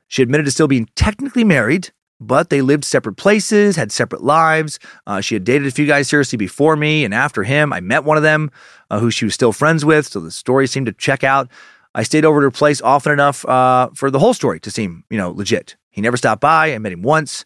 She 0.07 0.21
admitted 0.21 0.45
to 0.45 0.51
still 0.51 0.67
being 0.67 0.89
technically 0.95 1.43
married, 1.43 1.91
but 2.19 2.49
they 2.49 2.61
lived 2.61 2.85
separate 2.85 3.15
places, 3.15 3.75
had 3.75 3.91
separate 3.91 4.23
lives. 4.23 4.79
Uh, 5.07 5.21
she 5.21 5.35
had 5.35 5.43
dated 5.43 5.67
a 5.67 5.71
few 5.71 5.85
guys 5.85 6.07
seriously 6.07 6.37
before 6.37 6.75
me 6.75 7.03
and 7.03 7.13
after 7.13 7.43
him. 7.43 7.73
I 7.73 7.79
met 7.79 8.03
one 8.03 8.17
of 8.17 8.23
them 8.23 8.51
uh, 8.89 8.99
who 8.99 9.11
she 9.11 9.25
was 9.25 9.33
still 9.33 9.51
friends 9.51 9.83
with, 9.83 10.07
so 10.07 10.19
the 10.19 10.31
story 10.31 10.67
seemed 10.67 10.85
to 10.85 10.93
check 10.93 11.23
out. 11.23 11.49
I 11.93 12.03
stayed 12.03 12.23
over 12.23 12.39
at 12.39 12.43
her 12.43 12.51
place 12.51 12.79
often 12.81 13.11
enough 13.11 13.43
uh, 13.45 13.89
for 13.93 14.09
the 14.09 14.19
whole 14.19 14.33
story 14.33 14.59
to 14.61 14.71
seem, 14.71 15.03
you 15.09 15.17
know, 15.17 15.31
legit. 15.31 15.75
He 15.89 15.99
never 15.99 16.15
stopped 16.15 16.41
by. 16.41 16.73
I 16.73 16.77
met 16.77 16.93
him 16.93 17.01
once 17.01 17.43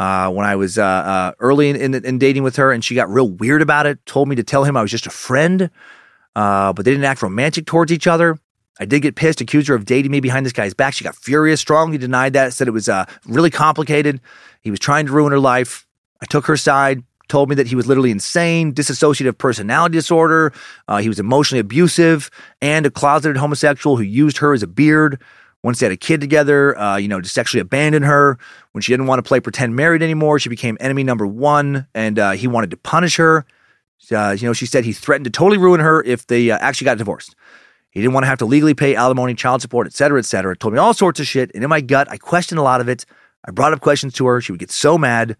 uh, 0.00 0.30
when 0.30 0.46
I 0.46 0.56
was 0.56 0.78
uh, 0.78 0.82
uh, 0.82 1.32
early 1.40 1.68
in, 1.68 1.76
in, 1.76 1.94
in, 2.06 2.18
dating 2.18 2.42
with 2.42 2.56
her, 2.56 2.72
and 2.72 2.82
she 2.82 2.94
got 2.94 3.10
real 3.10 3.28
weird 3.28 3.60
about 3.60 3.84
it. 3.84 4.04
Told 4.06 4.28
me 4.28 4.36
to 4.36 4.42
tell 4.42 4.64
him 4.64 4.74
I 4.74 4.80
was 4.80 4.90
just 4.90 5.06
a 5.06 5.10
friend, 5.10 5.68
uh, 6.34 6.72
but 6.72 6.86
they 6.86 6.90
didn't 6.90 7.04
act 7.04 7.20
romantic 7.20 7.66
towards 7.66 7.92
each 7.92 8.06
other. 8.06 8.38
I 8.80 8.86
did 8.86 9.00
get 9.00 9.14
pissed, 9.14 9.42
accused 9.42 9.68
her 9.68 9.74
of 9.74 9.84
dating 9.84 10.10
me 10.10 10.20
behind 10.20 10.46
this 10.46 10.54
guy's 10.54 10.72
back. 10.72 10.94
She 10.94 11.04
got 11.04 11.14
furious, 11.14 11.60
strongly 11.60 11.98
denied 11.98 12.32
that, 12.32 12.54
said 12.54 12.66
it 12.66 12.70
was 12.70 12.88
uh, 12.88 13.04
really 13.26 13.50
complicated. 13.50 14.22
He 14.62 14.70
was 14.70 14.80
trying 14.80 15.04
to 15.04 15.12
ruin 15.12 15.32
her 15.32 15.38
life. 15.38 15.86
I 16.22 16.24
took 16.24 16.46
her 16.46 16.56
side, 16.56 17.02
told 17.28 17.50
me 17.50 17.54
that 17.56 17.66
he 17.66 17.76
was 17.76 17.86
literally 17.86 18.10
insane, 18.10 18.72
dissociative 18.72 19.36
personality 19.36 19.92
disorder. 19.92 20.54
Uh, 20.88 20.98
he 20.98 21.08
was 21.08 21.20
emotionally 21.20 21.60
abusive 21.60 22.30
and 22.62 22.86
a 22.86 22.90
closeted 22.90 23.36
homosexual 23.36 23.98
who 23.98 24.02
used 24.02 24.38
her 24.38 24.54
as 24.54 24.62
a 24.62 24.66
beard. 24.66 25.20
Once 25.62 25.78
they 25.78 25.86
had 25.86 25.92
a 25.92 25.96
kid 25.96 26.20
together, 26.20 26.78
uh, 26.78 26.96
you 26.96 27.06
know, 27.08 27.20
just 27.20 27.34
sexually 27.34 27.60
abandoned 27.60 28.04
her. 28.04 28.38
When 28.72 28.82
she 28.82 28.92
didn't 28.92 29.06
want 29.06 29.18
to 29.18 29.28
play 29.28 29.40
pretend 29.40 29.76
married 29.76 30.02
anymore, 30.02 30.38
she 30.38 30.48
became 30.48 30.76
enemy 30.80 31.04
number 31.04 31.26
one, 31.26 31.86
and 31.94 32.18
uh, 32.18 32.30
he 32.32 32.46
wanted 32.46 32.70
to 32.70 32.76
punish 32.76 33.16
her. 33.16 33.44
Uh, 34.10 34.36
you 34.38 34.46
know, 34.46 34.52
she 34.52 34.66
said 34.66 34.84
he 34.84 34.92
threatened 34.92 35.24
to 35.24 35.30
totally 35.30 35.58
ruin 35.58 35.80
her 35.80 36.02
if 36.04 36.26
they 36.26 36.50
uh, 36.50 36.58
actually 36.60 36.86
got 36.86 36.98
divorced. 36.98 37.36
He 37.90 38.00
didn't 38.00 38.14
want 38.14 38.24
to 38.24 38.28
have 38.28 38.38
to 38.38 38.46
legally 38.46 38.74
pay 38.74 38.94
alimony, 38.94 39.34
child 39.34 39.60
support, 39.60 39.86
et 39.86 39.92
cetera, 39.92 40.18
et 40.18 40.24
cetera. 40.24 40.56
Told 40.56 40.74
me 40.74 40.80
all 40.80 40.94
sorts 40.94 41.20
of 41.20 41.26
shit. 41.26 41.50
And 41.54 41.62
in 41.62 41.68
my 41.68 41.80
gut, 41.80 42.08
I 42.10 42.16
questioned 42.16 42.58
a 42.58 42.62
lot 42.62 42.80
of 42.80 42.88
it. 42.88 43.04
I 43.44 43.50
brought 43.50 43.72
up 43.72 43.80
questions 43.80 44.14
to 44.14 44.26
her. 44.26 44.40
She 44.40 44.52
would 44.52 44.60
get 44.60 44.70
so 44.70 44.96
mad 44.96 45.36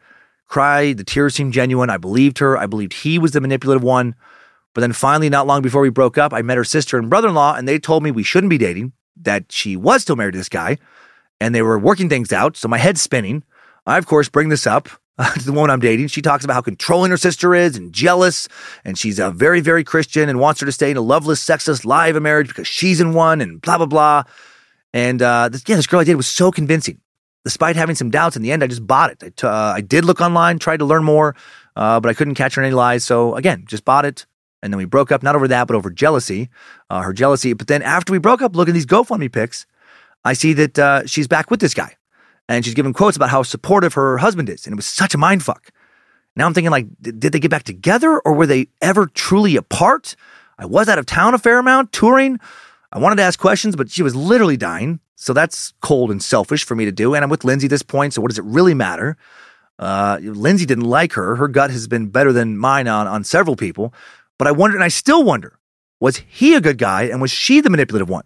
cry. 0.48 0.92
The 0.92 1.04
tears 1.04 1.34
seemed 1.34 1.52
genuine. 1.52 1.90
I 1.90 1.96
believed 1.96 2.38
her. 2.38 2.58
I 2.58 2.66
believed 2.66 2.92
he 2.92 3.18
was 3.18 3.30
the 3.30 3.40
manipulative 3.40 3.84
one. 3.84 4.16
But 4.74 4.82
then 4.82 4.92
finally, 4.92 5.28
not 5.28 5.46
long 5.46 5.62
before 5.62 5.80
we 5.80 5.90
broke 5.90 6.18
up, 6.18 6.32
I 6.32 6.42
met 6.42 6.56
her 6.56 6.64
sister 6.64 6.98
and 6.98 7.08
brother 7.08 7.28
in 7.28 7.34
law, 7.34 7.54
and 7.54 7.66
they 7.66 7.78
told 7.78 8.02
me 8.02 8.10
we 8.10 8.22
shouldn't 8.22 8.50
be 8.50 8.58
dating, 8.58 8.92
that 9.16 9.50
she 9.50 9.76
was 9.76 10.02
still 10.02 10.16
married 10.16 10.32
to 10.32 10.38
this 10.38 10.48
guy, 10.48 10.78
and 11.40 11.54
they 11.54 11.62
were 11.62 11.78
working 11.78 12.08
things 12.08 12.32
out. 12.32 12.56
So 12.56 12.68
my 12.68 12.78
head's 12.78 13.02
spinning. 13.02 13.44
I, 13.86 13.98
of 13.98 14.06
course, 14.06 14.28
bring 14.28 14.48
this 14.48 14.66
up 14.66 14.88
to 15.34 15.44
the 15.44 15.52
woman 15.52 15.70
I'm 15.70 15.80
dating. 15.80 16.08
She 16.08 16.22
talks 16.22 16.44
about 16.44 16.54
how 16.54 16.62
controlling 16.62 17.10
her 17.10 17.16
sister 17.16 17.54
is 17.54 17.76
and 17.76 17.92
jealous, 17.92 18.48
and 18.84 18.98
she's 18.98 19.18
a 19.18 19.30
very, 19.30 19.60
very 19.60 19.84
Christian 19.84 20.28
and 20.28 20.40
wants 20.40 20.60
her 20.60 20.66
to 20.66 20.72
stay 20.72 20.90
in 20.90 20.96
a 20.96 21.02
loveless, 21.02 21.40
sexless, 21.40 21.84
live 21.84 22.20
marriage 22.20 22.48
because 22.48 22.66
she's 22.66 23.00
in 23.00 23.14
one, 23.14 23.40
and 23.40 23.60
blah, 23.60 23.78
blah, 23.78 23.86
blah. 23.86 24.22
And 24.92 25.22
uh, 25.22 25.48
this, 25.48 25.62
yeah, 25.66 25.76
this 25.76 25.86
girl 25.86 26.00
I 26.00 26.04
dated 26.04 26.16
was 26.16 26.26
so 26.26 26.50
convincing 26.50 27.00
despite 27.44 27.76
having 27.76 27.96
some 27.96 28.10
doubts 28.10 28.36
in 28.36 28.42
the 28.42 28.52
end, 28.52 28.62
I 28.62 28.66
just 28.66 28.86
bought 28.86 29.10
it. 29.10 29.22
I, 29.22 29.28
t- 29.30 29.46
uh, 29.46 29.50
I 29.50 29.80
did 29.80 30.04
look 30.04 30.20
online, 30.20 30.58
tried 30.58 30.78
to 30.78 30.84
learn 30.84 31.04
more, 31.04 31.34
uh, 31.76 32.00
but 32.00 32.08
I 32.08 32.14
couldn't 32.14 32.34
catch 32.34 32.54
her 32.54 32.62
in 32.62 32.66
any 32.66 32.74
lies. 32.74 33.04
So 33.04 33.34
again, 33.34 33.64
just 33.66 33.84
bought 33.84 34.04
it. 34.04 34.26
And 34.62 34.72
then 34.72 34.78
we 34.78 34.84
broke 34.84 35.10
up, 35.10 35.22
not 35.22 35.36
over 35.36 35.48
that, 35.48 35.66
but 35.66 35.76
over 35.76 35.90
jealousy, 35.90 36.50
uh, 36.90 37.00
her 37.00 37.12
jealousy. 37.12 37.52
But 37.54 37.66
then 37.66 37.82
after 37.82 38.12
we 38.12 38.18
broke 38.18 38.42
up, 38.42 38.54
looking 38.54 38.72
at 38.72 38.74
these 38.74 38.86
GoFundMe 38.86 39.32
pics, 39.32 39.66
I 40.24 40.34
see 40.34 40.52
that 40.54 40.78
uh, 40.78 41.06
she's 41.06 41.28
back 41.28 41.50
with 41.50 41.60
this 41.60 41.74
guy. 41.74 41.96
And 42.48 42.64
she's 42.64 42.74
giving 42.74 42.92
quotes 42.92 43.16
about 43.16 43.30
how 43.30 43.42
supportive 43.42 43.94
her 43.94 44.18
husband 44.18 44.48
is. 44.48 44.66
And 44.66 44.72
it 44.72 44.76
was 44.76 44.86
such 44.86 45.14
a 45.14 45.18
mind 45.18 45.42
fuck. 45.42 45.70
Now 46.36 46.46
I'm 46.46 46.54
thinking, 46.54 46.70
like, 46.70 46.86
did 47.00 47.32
they 47.32 47.38
get 47.38 47.50
back 47.50 47.62
together 47.62 48.18
or 48.20 48.32
were 48.32 48.46
they 48.46 48.68
ever 48.82 49.06
truly 49.06 49.56
apart? 49.56 50.16
I 50.58 50.66
was 50.66 50.88
out 50.88 50.98
of 50.98 51.06
town 51.06 51.34
a 51.34 51.38
fair 51.38 51.58
amount, 51.58 51.92
touring. 51.92 52.38
I 52.92 52.98
wanted 52.98 53.16
to 53.16 53.22
ask 53.22 53.38
questions, 53.38 53.76
but 53.76 53.90
she 53.90 54.02
was 54.02 54.16
literally 54.16 54.56
dying. 54.56 55.00
So 55.14 55.32
that's 55.32 55.74
cold 55.80 56.10
and 56.10 56.22
selfish 56.22 56.64
for 56.64 56.74
me 56.74 56.84
to 56.86 56.92
do. 56.92 57.14
And 57.14 57.22
I'm 57.22 57.30
with 57.30 57.44
Lindsay 57.44 57.66
at 57.66 57.70
this 57.70 57.82
point. 57.82 58.14
So 58.14 58.20
what 58.22 58.30
does 58.30 58.38
it 58.38 58.44
really 58.44 58.74
matter? 58.74 59.16
Uh, 59.78 60.18
Lindsay 60.22 60.66
didn't 60.66 60.84
like 60.84 61.14
her. 61.14 61.36
Her 61.36 61.48
gut 61.48 61.70
has 61.70 61.86
been 61.86 62.08
better 62.08 62.32
than 62.32 62.58
mine 62.58 62.88
on, 62.88 63.06
on 63.06 63.24
several 63.24 63.56
people. 63.56 63.94
But 64.40 64.46
I 64.46 64.52
wonder, 64.52 64.74
and 64.74 64.82
I 64.82 64.88
still 64.88 65.22
wonder, 65.22 65.58
was 66.00 66.16
he 66.26 66.54
a 66.54 66.62
good 66.62 66.78
guy 66.78 67.02
and 67.02 67.20
was 67.20 67.30
she 67.30 67.60
the 67.60 67.68
manipulative 67.68 68.08
one? 68.08 68.24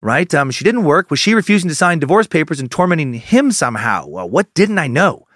Right? 0.00 0.34
Um, 0.34 0.50
she 0.50 0.64
didn't 0.64 0.82
work. 0.82 1.12
Was 1.12 1.20
she 1.20 1.32
refusing 1.32 1.68
to 1.68 1.76
sign 1.76 2.00
divorce 2.00 2.26
papers 2.26 2.58
and 2.58 2.68
tormenting 2.68 3.12
him 3.12 3.52
somehow? 3.52 4.08
Well, 4.08 4.28
what 4.28 4.52
didn't 4.54 4.80
I 4.80 4.88
know? 4.88 5.28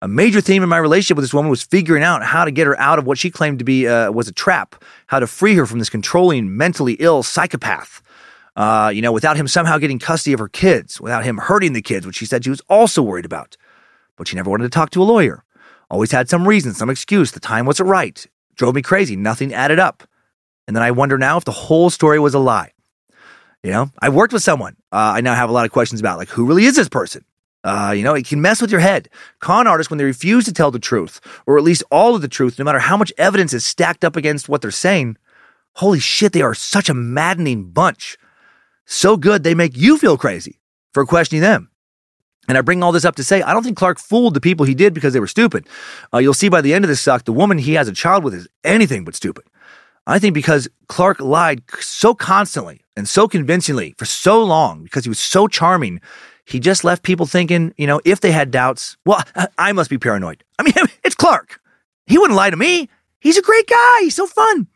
A 0.00 0.08
major 0.08 0.40
theme 0.40 0.62
in 0.62 0.70
my 0.70 0.78
relationship 0.78 1.18
with 1.18 1.24
this 1.24 1.34
woman 1.34 1.50
was 1.50 1.62
figuring 1.62 2.02
out 2.02 2.22
how 2.22 2.46
to 2.46 2.50
get 2.50 2.66
her 2.66 2.80
out 2.80 2.98
of 2.98 3.06
what 3.06 3.18
she 3.18 3.30
claimed 3.30 3.58
to 3.58 3.64
be 3.66 3.86
uh, 3.86 4.10
was 4.10 4.26
a 4.26 4.32
trap, 4.32 4.74
how 5.08 5.18
to 5.18 5.26
free 5.26 5.54
her 5.56 5.66
from 5.66 5.80
this 5.80 5.90
controlling, 5.90 6.56
mentally 6.56 6.94
ill 6.94 7.22
psychopath 7.22 8.00
uh, 8.56 8.90
you 8.92 9.02
know, 9.02 9.12
without 9.12 9.36
him 9.36 9.46
somehow 9.46 9.76
getting 9.76 9.98
custody 9.98 10.32
of 10.32 10.40
her 10.40 10.48
kids, 10.48 10.98
without 10.98 11.24
him 11.24 11.36
hurting 11.36 11.74
the 11.74 11.82
kids, 11.82 12.06
which 12.06 12.16
she 12.16 12.24
said 12.24 12.42
she 12.42 12.50
was 12.50 12.62
also 12.70 13.02
worried 13.02 13.26
about. 13.26 13.56
But 14.16 14.28
she 14.28 14.36
never 14.36 14.48
wanted 14.48 14.64
to 14.64 14.70
talk 14.70 14.90
to 14.90 15.02
a 15.02 15.04
lawyer. 15.04 15.44
Always 15.90 16.10
had 16.10 16.30
some 16.30 16.48
reason, 16.48 16.72
some 16.72 16.88
excuse. 16.88 17.32
The 17.32 17.40
time 17.40 17.66
wasn't 17.66 17.90
right. 17.90 18.26
Drove 18.56 18.74
me 18.74 18.82
crazy. 18.82 19.16
Nothing 19.16 19.54
added 19.54 19.78
up. 19.78 20.02
And 20.66 20.74
then 20.74 20.82
I 20.82 20.90
wonder 20.90 21.18
now 21.18 21.36
if 21.36 21.44
the 21.44 21.52
whole 21.52 21.90
story 21.90 22.18
was 22.18 22.34
a 22.34 22.38
lie. 22.38 22.72
You 23.62 23.70
know, 23.70 23.90
I 24.00 24.08
worked 24.08 24.32
with 24.32 24.42
someone. 24.42 24.76
Uh, 24.92 25.14
I 25.16 25.20
now 25.20 25.34
have 25.34 25.50
a 25.50 25.52
lot 25.52 25.64
of 25.64 25.72
questions 25.72 26.00
about 26.00 26.18
like 26.18 26.28
who 26.28 26.46
really 26.46 26.64
is 26.64 26.76
this 26.76 26.88
person. 26.88 27.24
Uh, 27.64 27.92
you 27.96 28.04
know, 28.04 28.14
it 28.14 28.26
can 28.26 28.40
mess 28.40 28.60
with 28.60 28.70
your 28.70 28.80
head. 28.80 29.08
Con 29.40 29.66
artists, 29.66 29.90
when 29.90 29.98
they 29.98 30.04
refuse 30.04 30.44
to 30.44 30.52
tell 30.52 30.70
the 30.70 30.78
truth, 30.78 31.20
or 31.46 31.58
at 31.58 31.64
least 31.64 31.82
all 31.90 32.14
of 32.14 32.22
the 32.22 32.28
truth, 32.28 32.58
no 32.58 32.64
matter 32.64 32.78
how 32.78 32.96
much 32.96 33.12
evidence 33.18 33.52
is 33.52 33.64
stacked 33.64 34.04
up 34.04 34.14
against 34.14 34.48
what 34.48 34.62
they're 34.62 34.70
saying, 34.70 35.16
holy 35.74 35.98
shit, 35.98 36.32
they 36.32 36.42
are 36.42 36.54
such 36.54 36.88
a 36.88 36.94
maddening 36.94 37.64
bunch. 37.70 38.18
So 38.84 39.16
good, 39.16 39.42
they 39.42 39.54
make 39.54 39.76
you 39.76 39.98
feel 39.98 40.16
crazy 40.16 40.60
for 40.94 41.04
questioning 41.04 41.42
them. 41.42 41.70
And 42.48 42.56
I 42.56 42.60
bring 42.60 42.82
all 42.82 42.92
this 42.92 43.04
up 43.04 43.16
to 43.16 43.24
say, 43.24 43.42
I 43.42 43.52
don't 43.52 43.62
think 43.62 43.76
Clark 43.76 43.98
fooled 43.98 44.34
the 44.34 44.40
people 44.40 44.66
he 44.66 44.74
did 44.74 44.94
because 44.94 45.12
they 45.12 45.20
were 45.20 45.26
stupid. 45.26 45.66
Uh, 46.12 46.18
you'll 46.18 46.34
see 46.34 46.48
by 46.48 46.60
the 46.60 46.74
end 46.74 46.84
of 46.84 46.88
this 46.88 47.00
suck, 47.00 47.24
the 47.24 47.32
woman 47.32 47.58
he 47.58 47.74
has 47.74 47.88
a 47.88 47.92
child 47.92 48.24
with 48.24 48.34
is 48.34 48.48
anything 48.64 49.04
but 49.04 49.14
stupid. 49.14 49.44
I 50.06 50.18
think 50.18 50.34
because 50.34 50.68
Clark 50.88 51.20
lied 51.20 51.62
so 51.80 52.14
constantly 52.14 52.82
and 52.96 53.08
so 53.08 53.26
convincingly 53.26 53.94
for 53.98 54.04
so 54.04 54.42
long, 54.42 54.84
because 54.84 55.04
he 55.04 55.08
was 55.08 55.18
so 55.18 55.48
charming, 55.48 56.00
he 56.44 56.60
just 56.60 56.84
left 56.84 57.02
people 57.02 57.26
thinking, 57.26 57.74
you 57.76 57.88
know, 57.88 58.00
if 58.04 58.20
they 58.20 58.30
had 58.30 58.52
doubts, 58.52 58.96
well, 59.04 59.22
I 59.58 59.72
must 59.72 59.90
be 59.90 59.98
paranoid. 59.98 60.44
I 60.58 60.62
mean, 60.62 60.74
it's 61.04 61.16
Clark. 61.16 61.60
He 62.06 62.18
wouldn't 62.18 62.36
lie 62.36 62.50
to 62.50 62.56
me. 62.56 62.88
He's 63.18 63.36
a 63.36 63.42
great 63.42 63.66
guy. 63.66 64.00
He's 64.00 64.14
so 64.14 64.26
fun. 64.26 64.68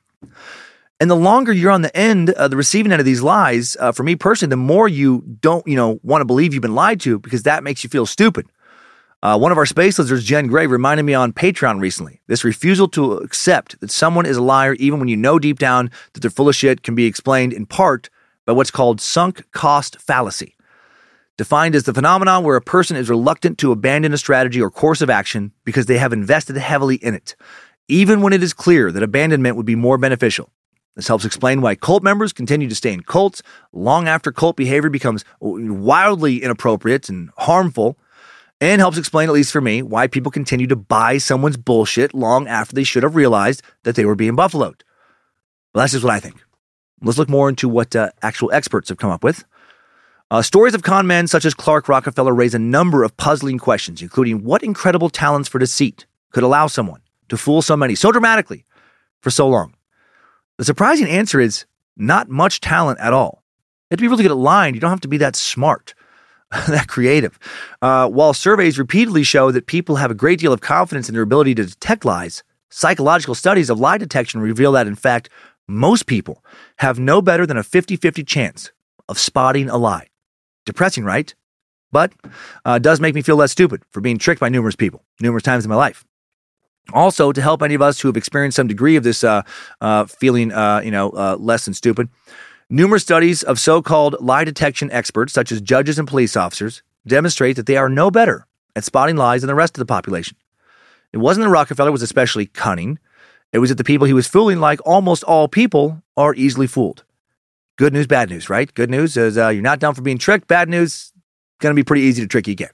And 1.01 1.11
the 1.11 1.17
longer 1.17 1.51
you're 1.51 1.71
on 1.71 1.81
the 1.81 1.97
end, 1.97 2.31
uh, 2.31 2.47
the 2.47 2.59
receiving 2.59 2.93
end 2.93 3.01
of 3.01 3.07
these 3.07 3.23
lies, 3.23 3.75
uh, 3.81 3.91
for 3.91 4.03
me 4.03 4.17
personally, 4.17 4.51
the 4.51 4.57
more 4.57 4.87
you 4.87 5.25
don't, 5.41 5.67
you 5.67 5.75
know, 5.75 5.99
want 6.03 6.21
to 6.21 6.27
believe 6.27 6.53
you've 6.53 6.61
been 6.61 6.75
lied 6.75 7.01
to 7.01 7.19
because 7.19 7.45
that 7.45 7.65
makes 7.65 7.83
you 7.83 7.89
feel 7.89 8.05
stupid. 8.05 8.47
Uh, 9.23 9.39
one 9.39 9.51
of 9.51 9.59
our 9.59 9.67
space 9.67 9.99
lizards, 9.99 10.25
Jen 10.25 10.47
Gray, 10.47 10.67
reminded 10.67 11.03
me 11.05 11.15
on 11.15 11.33
Patreon 11.33 11.81
recently. 11.81 12.21
This 12.27 12.45
refusal 12.45 12.87
to 12.89 13.19
accept 13.19 13.81
that 13.81 13.91
someone 13.91 14.27
is 14.27 14.37
a 14.37 14.43
liar, 14.43 14.75
even 14.75 14.99
when 14.99 15.09
you 15.09 15.17
know 15.17 15.39
deep 15.39 15.59
down 15.59 15.91
that 16.13 16.21
they're 16.21 16.31
full 16.31 16.49
of 16.49 16.57
shit, 16.57 16.83
can 16.83 16.95
be 16.95 17.07
explained 17.07 17.55
in 17.55 17.65
part 17.65 18.11
by 18.47 18.53
what's 18.53 18.71
called 18.71 19.01
sunk 19.01 19.51
cost 19.53 19.99
fallacy. 20.01 20.55
Defined 21.37 21.75
as 21.75 21.85
the 21.85 21.95
phenomenon 21.95 22.45
where 22.45 22.57
a 22.57 22.63
person 22.63 22.97
is 22.97 23.09
reluctant 23.09 23.57
to 23.59 23.73
abandon 23.73 24.13
a 24.13 24.19
strategy 24.19 24.61
or 24.61 24.71
course 24.71 25.01
of 25.01 25.09
action 25.09 25.53
because 25.65 25.87
they 25.87 25.99
have 25.99 26.13
invested 26.13 26.57
heavily 26.57 26.97
in 26.97 27.15
it, 27.15 27.37
even 27.89 28.21
when 28.21 28.35
it 28.35 28.43
is 28.43 28.53
clear 28.53 28.93
that 28.93 29.03
abandonment 29.03 29.57
would 29.57 29.67
be 29.67 29.77
more 29.77 29.97
beneficial. 29.97 30.51
This 30.97 31.09
helps 31.09 31.25
explain 31.25 31.61
why 31.61 31.77
cult 31.77 32.03
members 32.03 32.33
continue 32.33 32.69
to 32.69 32.75
stay 32.75 32.93
in 32.93 33.03
cults 33.03 33.43
long 33.73 34.09
after 34.09 34.33
cult 34.33 34.57
behavior 34.57 34.91
becomes 34.91 35.25
wildly 35.41 36.43
inappropriate 36.43 37.09
and 37.09 37.31
harmful, 37.39 37.99
and 38.61 38.81
helps 38.81 38.99
explain, 38.99 39.29
at 39.29 39.35
least 39.35 39.53
for 39.53 39.61
me, 39.61 39.83
why 39.83 40.07
people 40.07 40.31
continue 40.31 40.67
to 40.67 40.77
buy 40.77 41.17
someone's 41.17 41.57
bullshit 41.57 42.13
long 42.13 42.47
after 42.47 42.75
they 42.75 42.85
should 42.85 43.03
have 43.03 43.17
realized 43.17 43.63
that 43.85 43.95
they 43.95 44.05
were 44.05 44.15
being 44.15 44.37
buffaloed. 44.37 44.83
Well, 45.73 45.83
that's 45.83 45.93
just 45.93 46.05
what 46.05 46.13
I 46.13 46.21
think. 46.21 46.45
Let's 47.01 47.17
look 47.17 47.31
more 47.31 47.49
into 47.49 47.69
what 47.69 47.97
uh, 47.97 48.11
actual 48.23 48.53
experts 48.53 48.91
have 48.91 48.99
come 48.99 49.11
up 49.11 49.25
with. 49.25 49.45
Uh, 50.31 50.43
stories 50.43 50.75
of 50.75 50.83
con 50.83 51.07
men 51.07 51.27
such 51.27 51.45
as 51.45 51.55
Clark 51.55 51.89
Rockefeller 51.89 52.35
raise 52.35 52.55
a 52.55 52.59
number 52.59 53.03
of 53.03 53.17
puzzling 53.17 53.59
questions, 53.59 54.03
including 54.03 54.45
what 54.45 54.63
incredible 54.63 55.09
talents 55.09 55.49
for 55.49 55.59
deceit 55.59 56.07
could 56.33 56.45
allow 56.45 56.67
someone 56.67 57.01
to 57.29 57.37
fool 57.37 57.63
so 57.63 57.77
many 57.77 57.95
so 57.95 58.13
dramatically 58.13 58.65
for 59.23 59.31
so 59.31 59.49
long. 59.49 59.75
The 60.61 60.67
surprising 60.67 61.09
answer 61.09 61.41
is 61.41 61.65
not 61.97 62.29
much 62.29 62.61
talent 62.61 63.01
at 63.01 63.15
all. 63.15 63.43
You 63.89 63.95
have 63.95 63.99
to 64.01 64.03
be 64.03 64.09
really 64.09 64.25
good 64.25 64.33
at 64.33 64.37
lying. 64.37 64.75
You 64.75 64.81
don't 64.83 64.91
have 64.91 65.01
to 65.01 65.09
be 65.09 65.17
that 65.17 65.35
smart, 65.35 65.95
that 66.69 66.87
creative. 66.87 67.39
Uh, 67.81 68.11
while 68.11 68.35
surveys 68.35 68.79
repeatedly 68.79 69.23
show 69.23 69.51
that 69.53 69.65
people 69.65 69.97
have 69.97 70.11
a 70.11 70.15
great 70.15 70.39
deal 70.39 70.53
of 70.53 70.61
confidence 70.61 71.09
in 71.09 71.15
their 71.15 71.23
ability 71.23 71.55
to 71.55 71.65
detect 71.65 72.05
lies, 72.05 72.43
psychological 72.69 73.35
studies 73.35 73.71
of 73.71 73.81
lie 73.81 73.97
detection 73.97 74.43
reveal 74.43 74.73
that, 74.73 74.87
in 74.87 74.97
fact, 74.97 75.31
most 75.67 76.05
people 76.05 76.45
have 76.77 76.99
no 76.99 77.23
better 77.23 77.47
than 77.47 77.57
a 77.57 77.63
50 77.63 77.97
50 77.97 78.23
chance 78.25 78.71
of 79.09 79.19
spotting 79.19 79.71
a 79.71 79.79
lie. 79.79 80.09
Depressing, 80.67 81.05
right? 81.05 81.35
But 81.91 82.13
uh, 82.67 82.79
does 82.79 83.01
make 83.01 83.15
me 83.15 83.23
feel 83.23 83.37
less 83.37 83.51
stupid 83.51 83.83
for 83.93 84.03
being 84.03 84.19
tricked 84.19 84.43
by 84.43 84.51
numerous 84.51 84.77
people, 84.77 85.07
numerous 85.23 85.43
times 85.43 85.65
in 85.65 85.71
my 85.71 85.77
life. 85.77 86.05
Also, 86.93 87.33
to 87.33 87.41
help 87.41 87.63
any 87.63 87.75
of 87.75 87.83
us 87.83 88.01
who 88.01 88.09
have 88.09 88.17
experienced 88.17 88.57
some 88.57 88.67
degree 88.67 88.97
of 88.97 89.05
this 89.05 89.23
uh, 89.23 89.43
uh, 89.81 90.07
feeling, 90.07 90.53
uh, 90.53 90.81
you 90.85 90.91
know, 90.91 91.11
uh, 91.11 91.37
less 91.39 91.65
than 91.65 91.75
stupid, 91.75 92.09
numerous 92.69 93.03
studies 93.03 93.43
of 93.43 93.59
so-called 93.61 94.17
lie 94.21 94.45
detection 94.45 94.91
experts, 94.91 95.33
such 95.33 95.53
as 95.53 95.61
judges 95.61 95.99
and 95.99 96.09
police 96.09 96.37
officers, 96.37 96.83
demonstrate 97.07 97.57
that 97.57 97.67
they 97.67 97.77
are 97.77 97.89
no 97.89 98.11
better 98.11 98.47
at 98.75 98.85
spotting 98.85 99.17
lies 99.17 99.43
than 99.43 99.49
the 99.49 99.55
rest 99.55 99.77
of 99.77 99.81
the 99.81 99.87
population. 99.87 100.37
It 101.13 101.19
wasn't 101.19 101.45
that 101.45 101.51
Rockefeller 101.51 101.93
was 101.93 102.03
especially 102.03 102.47
cunning; 102.47 102.99
it 103.53 103.59
was 103.59 103.71
that 103.71 103.79
the 103.79 103.85
people 103.85 104.07
he 104.07 104.13
was 104.13 104.27
fooling, 104.27 104.59
like 104.59 104.81
almost 104.85 105.25
all 105.25 105.49
people, 105.49 106.03
are 106.17 106.35
easily 106.35 106.67
fooled. 106.67 107.05
Good 107.77 107.93
news, 107.93 108.07
bad 108.07 108.31
news, 108.31 108.51
right? 108.51 108.73
Good 108.75 108.91
news 108.91 109.17
is 109.17 109.39
uh, 109.39 109.49
you're 109.49 109.63
not 109.63 109.79
done 109.79 109.95
for 109.95 110.03
being 110.03 110.19
tricked. 110.19 110.47
Bad 110.49 110.69
news, 110.69 111.13
going 111.61 111.75
to 111.75 111.79
be 111.79 111.85
pretty 111.85 112.03
easy 112.03 112.23
to 112.23 112.29
trick 112.29 112.47
you 112.47 112.53
again. 112.53 112.71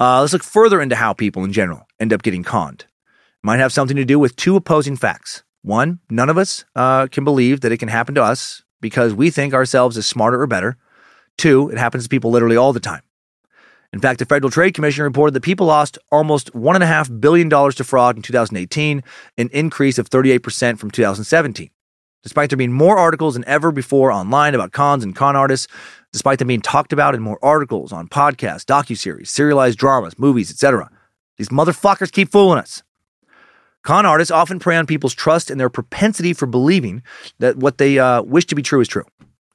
Uh, 0.00 0.20
let's 0.20 0.32
look 0.32 0.44
further 0.44 0.80
into 0.80 0.96
how 0.96 1.12
people 1.12 1.44
in 1.44 1.52
general 1.52 1.86
end 1.98 2.12
up 2.12 2.22
getting 2.22 2.44
conned. 2.44 2.82
It 2.82 2.86
might 3.42 3.58
have 3.58 3.72
something 3.72 3.96
to 3.96 4.04
do 4.04 4.18
with 4.18 4.36
two 4.36 4.54
opposing 4.54 4.96
facts. 4.96 5.42
One, 5.62 5.98
none 6.08 6.30
of 6.30 6.38
us 6.38 6.64
uh, 6.76 7.08
can 7.08 7.24
believe 7.24 7.62
that 7.62 7.72
it 7.72 7.78
can 7.78 7.88
happen 7.88 8.14
to 8.14 8.22
us 8.22 8.62
because 8.80 9.12
we 9.12 9.30
think 9.30 9.54
ourselves 9.54 9.98
as 9.98 10.06
smarter 10.06 10.40
or 10.40 10.46
better. 10.46 10.76
Two, 11.36 11.68
it 11.70 11.78
happens 11.78 12.04
to 12.04 12.08
people 12.08 12.30
literally 12.30 12.56
all 12.56 12.72
the 12.72 12.80
time. 12.80 13.02
In 13.92 14.00
fact, 14.00 14.18
the 14.18 14.26
Federal 14.26 14.50
Trade 14.50 14.74
Commission 14.74 15.04
reported 15.04 15.34
that 15.34 15.42
people 15.42 15.66
lost 15.66 15.98
almost 16.12 16.52
$1.5 16.52 17.20
billion 17.20 17.48
to 17.48 17.84
fraud 17.84 18.16
in 18.16 18.22
2018, 18.22 19.02
an 19.38 19.48
increase 19.52 19.98
of 19.98 20.10
38% 20.10 20.78
from 20.78 20.90
2017. 20.90 21.70
Despite 22.22 22.50
there 22.50 22.56
being 22.56 22.72
more 22.72 22.98
articles 22.98 23.34
than 23.34 23.44
ever 23.46 23.72
before 23.72 24.12
online 24.12 24.54
about 24.54 24.72
cons 24.72 25.04
and 25.04 25.16
con 25.16 25.36
artists, 25.36 25.68
despite 26.12 26.38
them 26.38 26.48
being 26.48 26.60
talked 26.60 26.92
about 26.92 27.14
in 27.14 27.22
more 27.22 27.38
articles 27.42 27.92
on 27.92 28.08
podcasts, 28.08 28.64
docuseries, 28.64 29.28
serialized 29.28 29.78
dramas, 29.78 30.18
movies, 30.18 30.50
etc. 30.50 30.90
These 31.36 31.50
motherfuckers 31.50 32.12
keep 32.12 32.30
fooling 32.30 32.58
us. 32.58 32.82
Con 33.82 34.04
artists 34.04 34.30
often 34.30 34.58
prey 34.58 34.76
on 34.76 34.86
people's 34.86 35.14
trust 35.14 35.50
and 35.50 35.60
their 35.60 35.70
propensity 35.70 36.32
for 36.32 36.46
believing 36.46 37.02
that 37.38 37.56
what 37.56 37.78
they 37.78 37.98
uh, 37.98 38.22
wish 38.22 38.44
to 38.46 38.54
be 38.54 38.62
true 38.62 38.80
is 38.80 38.88
true, 38.88 39.04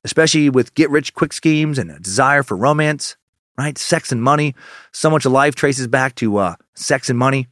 especially 0.03 0.49
with 0.49 0.73
get 0.75 0.89
rich 0.89 1.13
quick 1.13 1.33
schemes 1.33 1.77
and 1.77 1.91
a 1.91 1.99
desire 1.99 2.41
for 2.41 2.55
romance, 2.55 3.17
right? 3.57 3.77
Sex 3.77 4.11
and 4.11 4.23
money. 4.23 4.55
So 4.91 5.09
much 5.09 5.25
of 5.25 5.31
life 5.31 5.55
traces 5.55 5.87
back 5.87 6.15
to 6.15 6.37
uh, 6.37 6.55
sex 6.73 7.09
and 7.09 7.19
money. 7.19 7.47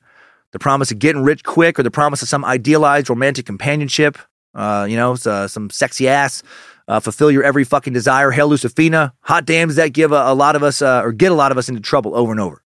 The 0.52 0.60
promise 0.60 0.92
of 0.92 1.00
getting 1.00 1.24
rich 1.24 1.44
quick 1.44 1.80
or 1.80 1.84
the 1.84 1.92
promise 1.92 2.22
of 2.22 2.30
some 2.30 2.44
idealized 2.44 3.10
romantic 3.10 3.46
companionship, 3.46 4.18
uh, 4.54 4.86
you 4.90 4.98
know, 4.98 5.16
uh, 5.26 5.48
some 5.48 5.70
sexy 5.70 6.08
ass, 6.10 6.44
uh, 6.88 7.00
fulfill 7.00 7.32
your 7.32 7.44
every 7.44 7.64
fucking 7.64 7.94
desire. 7.94 8.32
Hail 8.32 8.50
Lucifina. 8.50 9.14
Hot 9.22 9.46
damn, 9.46 9.68
does 9.68 9.78
that 9.78 9.94
give 9.94 10.12
a, 10.12 10.32
a 10.32 10.36
lot 10.36 10.56
of 10.56 10.64
us, 10.64 10.82
uh, 10.82 11.02
or 11.04 11.12
get 11.12 11.32
a 11.32 11.36
lot 11.36 11.52
of 11.52 11.58
us 11.58 11.70
into 11.70 11.82
trouble 11.82 12.16
over 12.16 12.32
and 12.32 12.40
over. 12.40 12.64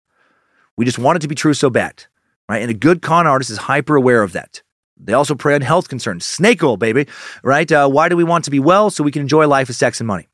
We 0.77 0.85
just 0.85 0.99
want 0.99 1.17
it 1.17 1.21
to 1.21 1.29
be 1.29 1.35
true 1.35 1.55
so 1.55 1.71
bad, 1.71 2.05
right? 2.49 2.63
And 2.63 2.71
a 2.71 2.75
good 2.75 3.03
con 3.03 3.27
artist 3.27 3.51
is 3.51 3.59
hyper 3.59 3.97
aware 3.97 4.23
of 4.23 4.33
that. 4.33 4.63
They 4.97 5.13
also 5.13 5.35
prey 5.35 5.55
on 5.55 5.61
health 5.63 5.89
concerns. 5.89 6.25
Snake 6.25 6.63
oil, 6.63 6.77
baby, 6.77 7.07
right? 7.43 7.71
Uh, 7.71 7.89
why 7.89 8.09
do 8.09 8.17
we 8.17 8.25
want 8.25 8.45
to 8.45 8.51
be 8.51 8.61
well? 8.61 8.91
So 8.91 9.03
we 9.03 9.11
can 9.11 9.23
enjoy 9.23 9.47
life 9.49 9.69
as 9.69 9.77
sex 9.77 10.01
and 10.01 10.07
money. 10.07 10.29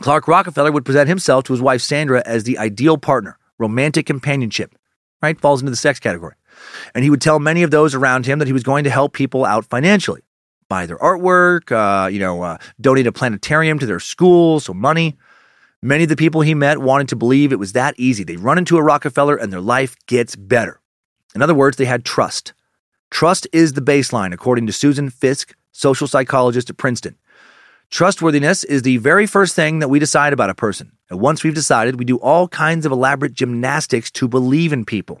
Clark 0.00 0.28
Rockefeller 0.28 0.72
would 0.72 0.84
present 0.84 1.08
himself 1.08 1.44
to 1.44 1.52
his 1.52 1.60
wife 1.60 1.82
Sandra 1.82 2.22
as 2.24 2.44
the 2.44 2.58
ideal 2.58 2.96
partner, 2.96 3.38
romantic 3.58 4.06
companionship, 4.06 4.74
right? 5.20 5.38
Falls 5.38 5.60
into 5.60 5.70
the 5.70 5.76
sex 5.76 5.98
category. 5.98 6.34
And 6.94 7.04
he 7.04 7.10
would 7.10 7.20
tell 7.20 7.38
many 7.38 7.62
of 7.62 7.70
those 7.70 7.94
around 7.94 8.24
him 8.24 8.38
that 8.38 8.46
he 8.46 8.52
was 8.52 8.62
going 8.62 8.84
to 8.84 8.90
help 8.90 9.12
people 9.12 9.44
out 9.44 9.64
financially 9.64 10.22
buy 10.72 10.86
their 10.86 10.96
artwork, 10.96 11.70
uh, 11.70 12.08
you 12.08 12.18
know, 12.18 12.42
uh, 12.42 12.56
donate 12.80 13.06
a 13.06 13.12
planetarium 13.12 13.78
to 13.78 13.84
their 13.84 14.00
school, 14.00 14.58
so 14.58 14.72
money. 14.72 15.18
Many 15.82 16.04
of 16.04 16.08
the 16.08 16.16
people 16.16 16.40
he 16.40 16.54
met 16.54 16.78
wanted 16.78 17.08
to 17.08 17.16
believe 17.16 17.52
it 17.52 17.58
was 17.58 17.72
that 17.74 17.94
easy. 17.98 18.24
They 18.24 18.36
run 18.36 18.56
into 18.56 18.78
a 18.78 18.82
Rockefeller 18.82 19.36
and 19.36 19.52
their 19.52 19.60
life 19.60 19.96
gets 20.06 20.34
better. 20.34 20.80
In 21.34 21.42
other 21.42 21.54
words, 21.54 21.76
they 21.76 21.84
had 21.84 22.06
trust. 22.06 22.54
Trust 23.10 23.46
is 23.52 23.74
the 23.74 23.82
baseline, 23.82 24.32
according 24.32 24.66
to 24.66 24.72
Susan 24.72 25.10
Fiske, 25.10 25.54
social 25.72 26.06
psychologist 26.06 26.70
at 26.70 26.78
Princeton. 26.78 27.16
Trustworthiness 27.90 28.64
is 28.64 28.80
the 28.80 28.96
very 28.96 29.26
first 29.26 29.54
thing 29.54 29.80
that 29.80 29.88
we 29.88 29.98
decide 29.98 30.32
about 30.32 30.48
a 30.48 30.54
person. 30.54 30.92
And 31.10 31.20
once 31.20 31.44
we've 31.44 31.54
decided, 31.54 31.98
we 31.98 32.06
do 32.06 32.16
all 32.16 32.48
kinds 32.48 32.86
of 32.86 32.92
elaborate 32.92 33.34
gymnastics 33.34 34.10
to 34.12 34.26
believe 34.26 34.72
in 34.72 34.86
people. 34.86 35.20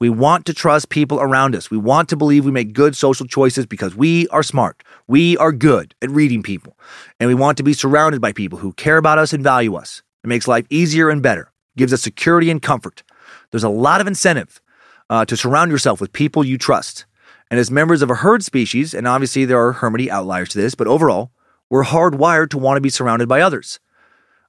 We 0.00 0.08
want 0.08 0.44
to 0.46 0.54
trust 0.54 0.88
people 0.88 1.20
around 1.20 1.54
us. 1.54 1.70
We 1.70 1.76
want 1.76 2.08
to 2.08 2.16
believe 2.16 2.44
we 2.44 2.50
make 2.50 2.72
good 2.72 2.96
social 2.96 3.26
choices 3.26 3.64
because 3.64 3.94
we 3.94 4.26
are 4.28 4.42
smart. 4.42 4.82
We 5.06 5.36
are 5.38 5.52
good 5.52 5.94
at 6.02 6.10
reading 6.10 6.42
people. 6.42 6.76
And 7.20 7.28
we 7.28 7.34
want 7.34 7.56
to 7.58 7.62
be 7.62 7.72
surrounded 7.72 8.20
by 8.20 8.32
people 8.32 8.58
who 8.58 8.72
care 8.72 8.96
about 8.96 9.18
us 9.18 9.32
and 9.32 9.42
value 9.42 9.76
us. 9.76 10.02
It 10.24 10.26
makes 10.26 10.48
life 10.48 10.66
easier 10.68 11.10
and 11.10 11.22
better, 11.22 11.52
gives 11.76 11.92
us 11.92 12.02
security 12.02 12.50
and 12.50 12.60
comfort. 12.60 13.02
There's 13.50 13.64
a 13.64 13.68
lot 13.68 14.00
of 14.00 14.06
incentive 14.06 14.60
uh, 15.08 15.24
to 15.26 15.36
surround 15.36 15.70
yourself 15.70 16.00
with 16.00 16.12
people 16.12 16.44
you 16.44 16.58
trust. 16.58 17.06
And 17.50 17.60
as 17.60 17.70
members 17.70 18.02
of 18.02 18.10
a 18.10 18.16
herd 18.16 18.42
species, 18.42 18.94
and 18.94 19.06
obviously 19.06 19.44
there 19.44 19.64
are 19.64 19.74
hermity 19.74 20.08
outliers 20.08 20.48
to 20.50 20.58
this, 20.58 20.74
but 20.74 20.88
overall, 20.88 21.30
we're 21.70 21.84
hardwired 21.84 22.50
to 22.50 22.58
want 22.58 22.76
to 22.76 22.80
be 22.80 22.90
surrounded 22.90 23.28
by 23.28 23.40
others. 23.40 23.78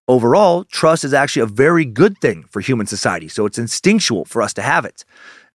Overall, 0.07 0.65
trust 0.65 1.03
is 1.03 1.15
actually 1.15 1.41
a 1.41 1.47
very 1.47 1.83
good 1.83 2.19
thing 2.19 2.45
for 2.51 2.59
human 2.59 2.85
society, 2.85 3.27
so 3.27 3.47
it's 3.47 3.57
instinctual 3.57 4.25
for 4.25 4.43
us 4.43 4.53
to 4.53 4.61
have 4.61 4.85
it. 4.85 5.03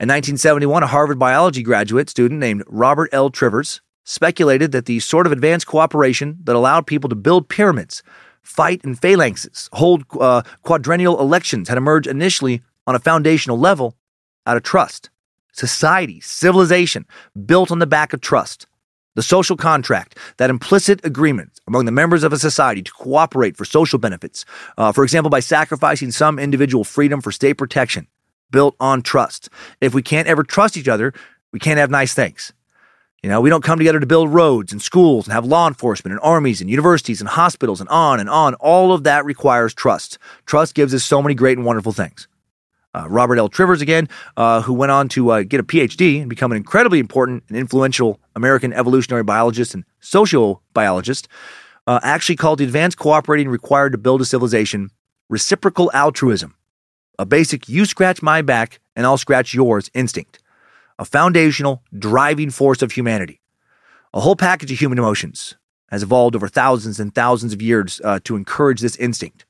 In 0.00 0.08
1971, 0.08 0.82
a 0.82 0.88
Harvard 0.88 1.20
biology 1.20 1.62
graduate 1.62 2.10
student 2.10 2.40
named 2.40 2.64
Robert 2.66 3.10
L. 3.12 3.30
Trivers 3.30 3.80
speculated 4.02 4.72
that 4.72 4.86
the 4.86 4.98
sort 4.98 5.26
of 5.26 5.32
advanced 5.32 5.68
cooperation 5.68 6.38
that 6.42 6.56
allowed 6.56 6.88
people 6.88 7.08
to 7.08 7.14
build 7.14 7.48
pyramids, 7.48 8.02
fight 8.42 8.80
in 8.82 8.96
phalanxes, 8.96 9.68
hold 9.72 10.02
uh, 10.18 10.42
quadrennial 10.62 11.20
elections 11.20 11.68
had 11.68 11.78
emerged 11.78 12.08
initially 12.08 12.60
on 12.88 12.96
a 12.96 12.98
foundational 12.98 13.58
level 13.58 13.94
out 14.46 14.56
of 14.56 14.64
trust. 14.64 15.10
Society, 15.52 16.20
civilization, 16.20 17.06
built 17.46 17.70
on 17.70 17.78
the 17.78 17.86
back 17.86 18.12
of 18.12 18.20
trust. 18.20 18.66
The 19.16 19.22
social 19.22 19.56
contract, 19.56 20.16
that 20.36 20.50
implicit 20.50 21.04
agreement 21.04 21.58
among 21.66 21.84
the 21.84 21.92
members 21.92 22.22
of 22.22 22.32
a 22.32 22.38
society 22.38 22.82
to 22.82 22.92
cooperate 22.92 23.56
for 23.56 23.64
social 23.64 23.98
benefits, 23.98 24.44
uh, 24.78 24.92
for 24.92 25.02
example, 25.02 25.30
by 25.30 25.40
sacrificing 25.40 26.12
some 26.12 26.38
individual 26.38 26.84
freedom 26.84 27.20
for 27.20 27.32
state 27.32 27.54
protection, 27.54 28.06
built 28.52 28.76
on 28.78 29.02
trust. 29.02 29.48
If 29.80 29.94
we 29.94 30.02
can't 30.02 30.28
ever 30.28 30.44
trust 30.44 30.76
each 30.76 30.88
other, 30.88 31.12
we 31.52 31.58
can't 31.58 31.78
have 31.78 31.90
nice 31.90 32.14
things. 32.14 32.52
You 33.22 33.28
know, 33.28 33.40
we 33.40 33.50
don't 33.50 33.64
come 33.64 33.78
together 33.78 34.00
to 34.00 34.06
build 34.06 34.32
roads 34.32 34.72
and 34.72 34.80
schools 34.80 35.26
and 35.26 35.34
have 35.34 35.44
law 35.44 35.68
enforcement 35.68 36.12
and 36.12 36.20
armies 36.22 36.60
and 36.60 36.70
universities 36.70 37.20
and 37.20 37.28
hospitals 37.28 37.80
and 37.80 37.88
on 37.90 38.18
and 38.18 38.30
on. 38.30 38.54
All 38.54 38.92
of 38.92 39.04
that 39.04 39.24
requires 39.24 39.74
trust. 39.74 40.18
Trust 40.46 40.74
gives 40.74 40.94
us 40.94 41.04
so 41.04 41.20
many 41.20 41.34
great 41.34 41.58
and 41.58 41.66
wonderful 41.66 41.92
things. 41.92 42.28
Uh, 42.92 43.06
Robert 43.08 43.38
L. 43.38 43.48
Trivers, 43.48 43.80
again, 43.80 44.08
uh, 44.36 44.62
who 44.62 44.72
went 44.72 44.90
on 44.90 45.08
to 45.10 45.30
uh, 45.30 45.42
get 45.42 45.60
a 45.60 45.62
PhD 45.62 46.20
and 46.20 46.28
become 46.28 46.50
an 46.50 46.56
incredibly 46.56 46.98
important 46.98 47.44
and 47.48 47.56
influential 47.56 48.18
American 48.34 48.72
evolutionary 48.72 49.22
biologist 49.22 49.74
and 49.74 49.84
sociobiologist, 50.02 51.28
uh, 51.86 52.00
actually 52.02 52.36
called 52.36 52.58
the 52.58 52.64
advanced 52.64 52.98
cooperating 52.98 53.48
required 53.48 53.92
to 53.92 53.98
build 53.98 54.20
a 54.20 54.24
civilization 54.24 54.90
reciprocal 55.28 55.90
altruism, 55.94 56.56
a 57.16 57.24
basic 57.24 57.68
you 57.68 57.84
scratch 57.84 58.20
my 58.20 58.42
back 58.42 58.80
and 58.96 59.06
I'll 59.06 59.18
scratch 59.18 59.54
yours 59.54 59.88
instinct, 59.94 60.40
a 60.98 61.04
foundational 61.04 61.84
driving 61.96 62.50
force 62.50 62.82
of 62.82 62.92
humanity. 62.92 63.40
A 64.12 64.20
whole 64.20 64.34
package 64.34 64.72
of 64.72 64.80
human 64.80 64.98
emotions 64.98 65.54
has 65.90 66.02
evolved 66.02 66.34
over 66.34 66.48
thousands 66.48 66.98
and 66.98 67.14
thousands 67.14 67.52
of 67.52 67.62
years 67.62 68.00
uh, 68.02 68.18
to 68.24 68.34
encourage 68.34 68.80
this 68.80 68.96
instinct. 68.96 69.46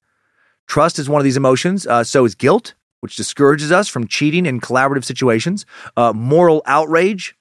Trust 0.66 0.98
is 0.98 1.08
one 1.08 1.20
of 1.20 1.24
these 1.24 1.38
emotions, 1.38 1.86
uh, 1.86 2.04
so 2.04 2.26
is 2.26 2.34
guilt 2.34 2.74
which 3.00 3.16
discourages 3.16 3.72
us 3.72 3.88
from 3.88 4.06
cheating 4.06 4.46
in 4.46 4.60
collaborative 4.60 5.04
situations, 5.04 5.66
uh, 5.96 6.12
moral 6.12 6.62
outrage, 6.66 7.36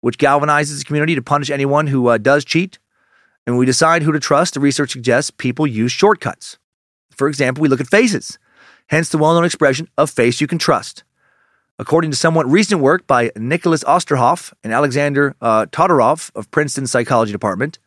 which 0.00 0.18
galvanizes 0.18 0.78
the 0.78 0.84
community 0.84 1.14
to 1.14 1.22
punish 1.22 1.50
anyone 1.50 1.86
who 1.86 2.08
uh, 2.08 2.18
does 2.18 2.44
cheat. 2.44 2.78
And 3.46 3.54
when 3.54 3.60
we 3.60 3.66
decide 3.66 4.02
who 4.02 4.12
to 4.12 4.20
trust, 4.20 4.54
the 4.54 4.60
research 4.60 4.92
suggests 4.92 5.30
people 5.30 5.66
use 5.66 5.92
shortcuts. 5.92 6.58
For 7.10 7.28
example, 7.28 7.62
we 7.62 7.68
look 7.68 7.80
at 7.80 7.86
faces, 7.86 8.38
hence 8.88 9.08
the 9.08 9.18
well 9.18 9.34
known 9.34 9.44
expression, 9.44 9.88
a 9.96 10.06
face 10.06 10.40
you 10.40 10.46
can 10.46 10.58
trust. 10.58 11.04
According 11.78 12.12
to 12.12 12.16
somewhat 12.16 12.46
recent 12.46 12.80
work 12.80 13.06
by 13.06 13.32
Nicholas 13.36 13.82
Oosterhof 13.84 14.52
and 14.62 14.72
Alexander 14.72 15.34
uh, 15.40 15.66
Todorov 15.66 16.30
of 16.34 16.50
Princeton's 16.50 16.90
psychology 16.92 17.32
department, 17.32 17.78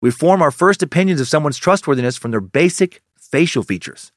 we 0.00 0.10
form 0.10 0.40
our 0.40 0.50
first 0.50 0.82
opinions 0.82 1.20
of 1.20 1.28
someone's 1.28 1.58
trustworthiness 1.58 2.16
from 2.16 2.30
their 2.30 2.40
basic 2.40 3.02
facial 3.18 3.62
features. 3.62 4.12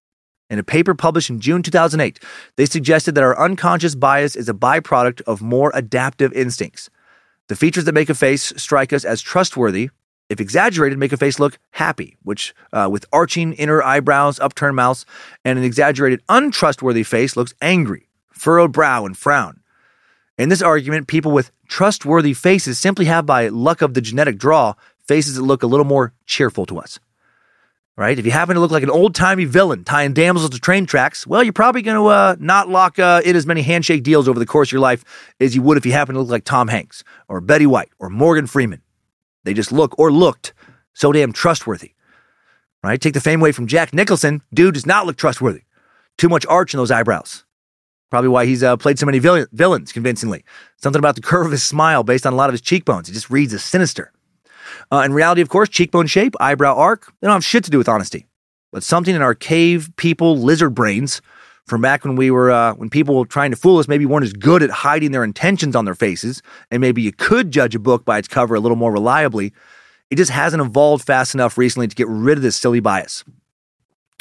In 0.50 0.58
a 0.58 0.64
paper 0.64 0.96
published 0.96 1.30
in 1.30 1.40
June 1.40 1.62
2008, 1.62 2.20
they 2.56 2.66
suggested 2.66 3.14
that 3.14 3.24
our 3.24 3.40
unconscious 3.40 3.94
bias 3.94 4.36
is 4.36 4.50
a 4.50 4.54
byproduct 4.54 5.22
of 5.22 5.44
more 5.44 5.72
adaptive 5.76 6.34
instincts. 6.34 6.90
The 7.50 7.56
features 7.56 7.86
that 7.86 7.94
make 7.94 8.10
a 8.10 8.16
face 8.16 8.52
strike 8.58 8.92
us 8.92 9.06
as 9.06 9.22
trustworthy, 9.22 9.92
if 10.28 10.40
exaggerated, 10.40 10.98
make 10.98 11.14
a 11.14 11.18
face 11.18 11.40
look 11.40 11.60
happy, 11.72 12.18
which, 12.24 12.56
uh, 12.74 12.90
with 12.92 13.06
arching 13.14 13.54
inner 13.54 13.84
eyebrows, 13.84 14.40
upturned 14.40 14.76
mouth, 14.76 15.06
and 15.46 15.60
an 15.60 15.66
exaggerated 15.66 16.22
untrustworthy 16.30 17.04
face 17.04 17.38
looks 17.38 17.54
angry, 17.62 18.10
furrowed 18.32 18.72
brow, 18.72 19.06
and 19.06 19.18
frown. 19.18 19.60
In 20.38 20.50
this 20.50 20.62
argument, 20.62 21.08
people 21.08 21.32
with 21.32 21.52
trustworthy 21.68 22.34
faces 22.34 22.80
simply 22.80 23.06
have, 23.06 23.26
by 23.26 23.50
luck 23.50 23.84
of 23.84 23.94
the 23.94 24.02
genetic 24.02 24.40
draw, 24.40 24.74
faces 25.08 25.36
that 25.36 25.44
look 25.44 25.62
a 25.62 25.68
little 25.68 25.86
more 25.86 26.14
cheerful 26.26 26.66
to 26.68 26.80
us 26.80 27.00
right? 28.00 28.18
If 28.18 28.26
you 28.26 28.32
happen 28.32 28.56
to 28.56 28.62
look 28.62 28.72
like 28.72 28.82
an 28.82 28.90
old 28.90 29.14
timey 29.14 29.44
villain 29.44 29.84
tying 29.84 30.14
damsels 30.14 30.52
to 30.52 30.60
train 30.60 30.86
tracks, 30.86 31.28
well, 31.28 31.44
you're 31.44 31.52
probably 31.52 31.82
going 31.82 31.98
to 31.98 32.06
uh, 32.08 32.36
not 32.40 32.70
lock 32.70 32.98
uh, 32.98 33.22
in 33.26 33.36
as 33.36 33.46
many 33.46 33.62
handshake 33.62 34.04
deals 34.04 34.30
over 34.30 34.40
the 34.40 34.46
course 34.46 34.70
of 34.70 34.72
your 34.72 34.80
life 34.80 35.04
as 35.42 35.54
you 35.54 35.62
would 35.62 35.78
if 35.78 35.86
you 35.86 35.92
happen 35.92 36.16
to 36.16 36.22
look 36.22 36.30
like 36.30 36.46
Tom 36.46 36.70
Hanks 36.70 37.04
or 37.28 37.42
Betty 37.42 37.66
White 37.66 37.90
or 38.00 38.10
Morgan 38.10 38.48
Freeman. 38.48 38.82
They 39.44 39.54
just 39.54 39.74
look 39.74 40.00
or 40.00 40.14
looked 40.14 40.54
so 40.94 41.12
damn 41.12 41.34
trustworthy, 41.34 41.92
right? 42.84 43.02
Take 43.02 43.16
the 43.16 43.20
fame 43.20 43.42
away 43.42 43.52
from 43.52 43.68
Jack 43.68 43.94
Nicholson. 43.94 44.44
Dude 44.54 44.76
does 44.76 44.86
not 44.86 45.06
look 45.06 45.18
trustworthy. 45.18 45.64
Too 46.18 46.30
much 46.30 46.46
arch 46.46 46.74
in 46.74 46.78
those 46.78 46.92
eyebrows. 46.92 47.44
Probably 48.10 48.30
why 48.30 48.46
he's 48.46 48.64
uh, 48.64 48.78
played 48.78 48.98
so 48.98 49.08
many 49.08 49.20
villain- 49.20 49.48
villains 49.52 49.92
convincingly. 49.92 50.46
Something 50.78 51.00
about 51.00 51.16
the 51.16 51.22
curve 51.22 51.48
of 51.48 51.52
his 51.52 51.64
smile 51.64 52.04
based 52.04 52.26
on 52.26 52.32
a 52.32 52.38
lot 52.38 52.48
of 52.48 52.54
his 52.54 52.62
cheekbones. 52.62 53.10
It 53.10 53.14
just 53.14 53.30
reads 53.30 53.54
as 53.54 53.62
sinister. 53.62 54.14
Uh, 54.92 55.04
in 55.06 55.14
reality, 55.14 55.42
of 55.42 55.50
course, 55.50 55.70
cheekbone 55.70 56.08
shape, 56.08 56.36
eyebrow 56.40 56.76
arc, 56.76 57.14
they 57.22 57.28
don't 57.28 57.36
have 57.36 57.46
shit 57.46 57.64
to 57.64 57.72
do 57.72 57.78
with 57.78 57.90
honesty. 57.90 58.26
But 58.72 58.84
something 58.84 59.16
in 59.16 59.22
our 59.22 59.36
cave 59.36 59.92
people 59.98 60.38
lizard 60.38 60.74
brains 60.76 61.22
from 61.66 61.82
back 61.82 62.04
when 62.04 62.16
we 62.16 62.32
were, 62.32 62.50
uh, 62.50 62.74
when 62.74 62.90
people 62.90 63.16
were 63.16 63.26
trying 63.26 63.52
to 63.52 63.58
fool 63.58 63.78
us 63.78 63.88
maybe 63.88 64.06
weren't 64.06 64.26
as 64.26 64.34
good 64.34 64.64
at 64.64 64.72
hiding 64.72 65.12
their 65.12 65.24
intentions 65.24 65.76
on 65.76 65.86
their 65.86 65.96
faces, 65.96 66.42
and 66.72 66.82
maybe 66.82 67.02
you 67.02 67.12
could 67.12 67.52
judge 67.52 67.76
a 67.76 67.80
book 67.80 68.06
by 68.06 68.18
its 68.18 68.28
cover 68.28 68.56
a 68.56 68.60
little 68.60 68.78
more 68.78 68.92
reliably. 68.92 69.54
It 70.10 70.16
just 70.16 70.32
hasn't 70.32 70.62
evolved 70.62 71.06
fast 71.06 71.36
enough 71.36 71.58
recently 71.58 71.88
to 71.88 71.96
get 71.96 72.08
rid 72.08 72.40
of 72.40 72.42
this 72.42 72.56
silly 72.56 72.80
bias. 72.80 73.24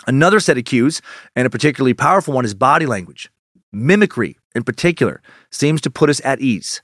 Another 0.07 0.41
set 0.41 0.59
of 0.59 0.65
cues, 0.65 1.01
and 1.35 1.47
a 1.47 1.51
particularly 1.51 1.95
powerful 1.95 2.35
one, 2.35 2.45
is 2.45 2.55
body 2.55 2.87
language. 2.87 3.31
Mimicry, 3.73 4.37
in 4.55 4.63
particular, 4.63 5.23
seems 5.51 5.81
to 5.81 5.91
put 5.91 6.11
us 6.11 6.21
at 6.25 6.41
ease. 6.41 6.83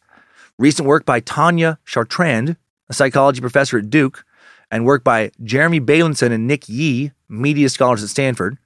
Recent 0.59 0.89
work 0.89 1.05
by 1.05 1.21
Tanya 1.21 1.79
Chartrand 1.87 2.57
a 2.89 2.95
psychology 2.95 3.41
professor 3.41 3.79
at 3.79 3.91
Duke, 3.91 4.25
and 4.71 4.85
work 4.85 5.05
by 5.05 5.31
Jeremy 5.43 5.81
Bailenson 5.81 6.33
and 6.33 6.47
Nick 6.47 6.69
Yee, 6.69 7.13
media 7.29 7.69
scholars 7.69 8.03
at 8.03 8.09
Stanford, 8.09 8.59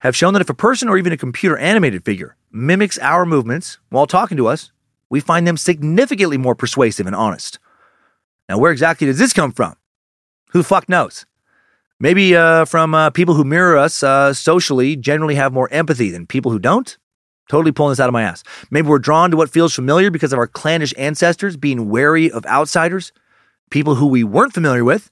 have 0.00 0.16
shown 0.16 0.32
that 0.34 0.42
if 0.42 0.50
a 0.50 0.54
person 0.54 0.88
or 0.88 0.98
even 0.98 1.12
a 1.12 1.16
computer 1.16 1.56
animated 1.56 2.04
figure 2.04 2.36
mimics 2.50 2.98
our 2.98 3.26
movements 3.26 3.78
while 3.90 4.06
talking 4.06 4.36
to 4.36 4.46
us, 4.46 4.72
we 5.10 5.20
find 5.20 5.46
them 5.46 5.56
significantly 5.56 6.38
more 6.38 6.54
persuasive 6.54 7.06
and 7.06 7.16
honest. 7.16 7.58
Now, 8.48 8.58
where 8.58 8.72
exactly 8.72 9.06
does 9.06 9.18
this 9.18 9.32
come 9.32 9.52
from? 9.52 9.76
Who 10.50 10.60
the 10.60 10.64
fuck 10.64 10.88
knows? 10.88 11.26
Maybe 12.00 12.36
uh, 12.36 12.64
from 12.64 12.94
uh, 12.94 13.10
people 13.10 13.34
who 13.34 13.44
mirror 13.44 13.76
us 13.76 14.02
uh, 14.02 14.32
socially 14.32 14.96
generally 14.96 15.34
have 15.34 15.52
more 15.52 15.68
empathy 15.72 16.10
than 16.10 16.26
people 16.26 16.52
who 16.52 16.58
don't? 16.58 16.96
Totally 17.48 17.72
pulling 17.72 17.92
this 17.92 18.00
out 18.00 18.08
of 18.08 18.12
my 18.12 18.22
ass. 18.22 18.44
Maybe 18.70 18.88
we're 18.88 18.98
drawn 18.98 19.30
to 19.30 19.36
what 19.36 19.50
feels 19.50 19.74
familiar 19.74 20.10
because 20.10 20.32
of 20.32 20.38
our 20.38 20.46
clannish 20.46 20.94
ancestors 20.96 21.56
being 21.56 21.88
wary 21.88 22.30
of 22.30 22.46
outsiders 22.46 23.12
people 23.70 23.96
who 23.96 24.06
we 24.06 24.24
weren't 24.24 24.54
familiar 24.54 24.84
with, 24.84 25.10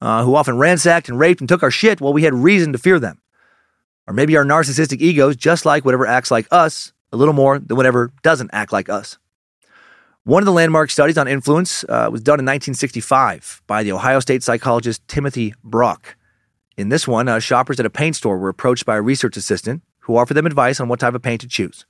uh, 0.00 0.24
who 0.24 0.34
often 0.34 0.58
ransacked 0.58 1.08
and 1.08 1.18
raped 1.18 1.40
and 1.40 1.48
took 1.48 1.62
our 1.62 1.70
shit, 1.70 2.00
well, 2.00 2.12
we 2.12 2.22
had 2.22 2.34
reason 2.34 2.72
to 2.72 2.78
fear 2.78 2.98
them. 2.98 3.20
Or 4.06 4.14
maybe 4.14 4.36
our 4.36 4.44
narcissistic 4.44 5.00
egos 5.00 5.36
just 5.36 5.66
like 5.66 5.84
whatever 5.84 6.06
acts 6.06 6.30
like 6.30 6.46
us 6.50 6.92
a 7.12 7.16
little 7.16 7.34
more 7.34 7.58
than 7.58 7.76
whatever 7.76 8.12
doesn't 8.22 8.50
act 8.52 8.72
like 8.72 8.88
us. 8.88 9.18
One 10.24 10.42
of 10.42 10.46
the 10.46 10.52
landmark 10.52 10.90
studies 10.90 11.16
on 11.16 11.26
influence 11.26 11.84
uh, 11.84 12.08
was 12.12 12.20
done 12.20 12.34
in 12.34 12.44
1965 12.44 13.62
by 13.66 13.82
the 13.82 13.92
Ohio 13.92 14.20
State 14.20 14.42
psychologist 14.42 15.06
Timothy 15.08 15.54
Brock. 15.64 16.16
In 16.76 16.90
this 16.90 17.08
one, 17.08 17.28
uh, 17.28 17.38
shoppers 17.38 17.80
at 17.80 17.86
a 17.86 17.90
paint 17.90 18.14
store 18.14 18.38
were 18.38 18.50
approached 18.50 18.84
by 18.84 18.96
a 18.96 19.02
research 19.02 19.36
assistant 19.36 19.82
who 20.00 20.16
offered 20.16 20.34
them 20.34 20.46
advice 20.46 20.80
on 20.80 20.88
what 20.88 21.00
type 21.00 21.14
of 21.14 21.22
paint 21.22 21.40
to 21.40 21.48
choose. 21.48 21.86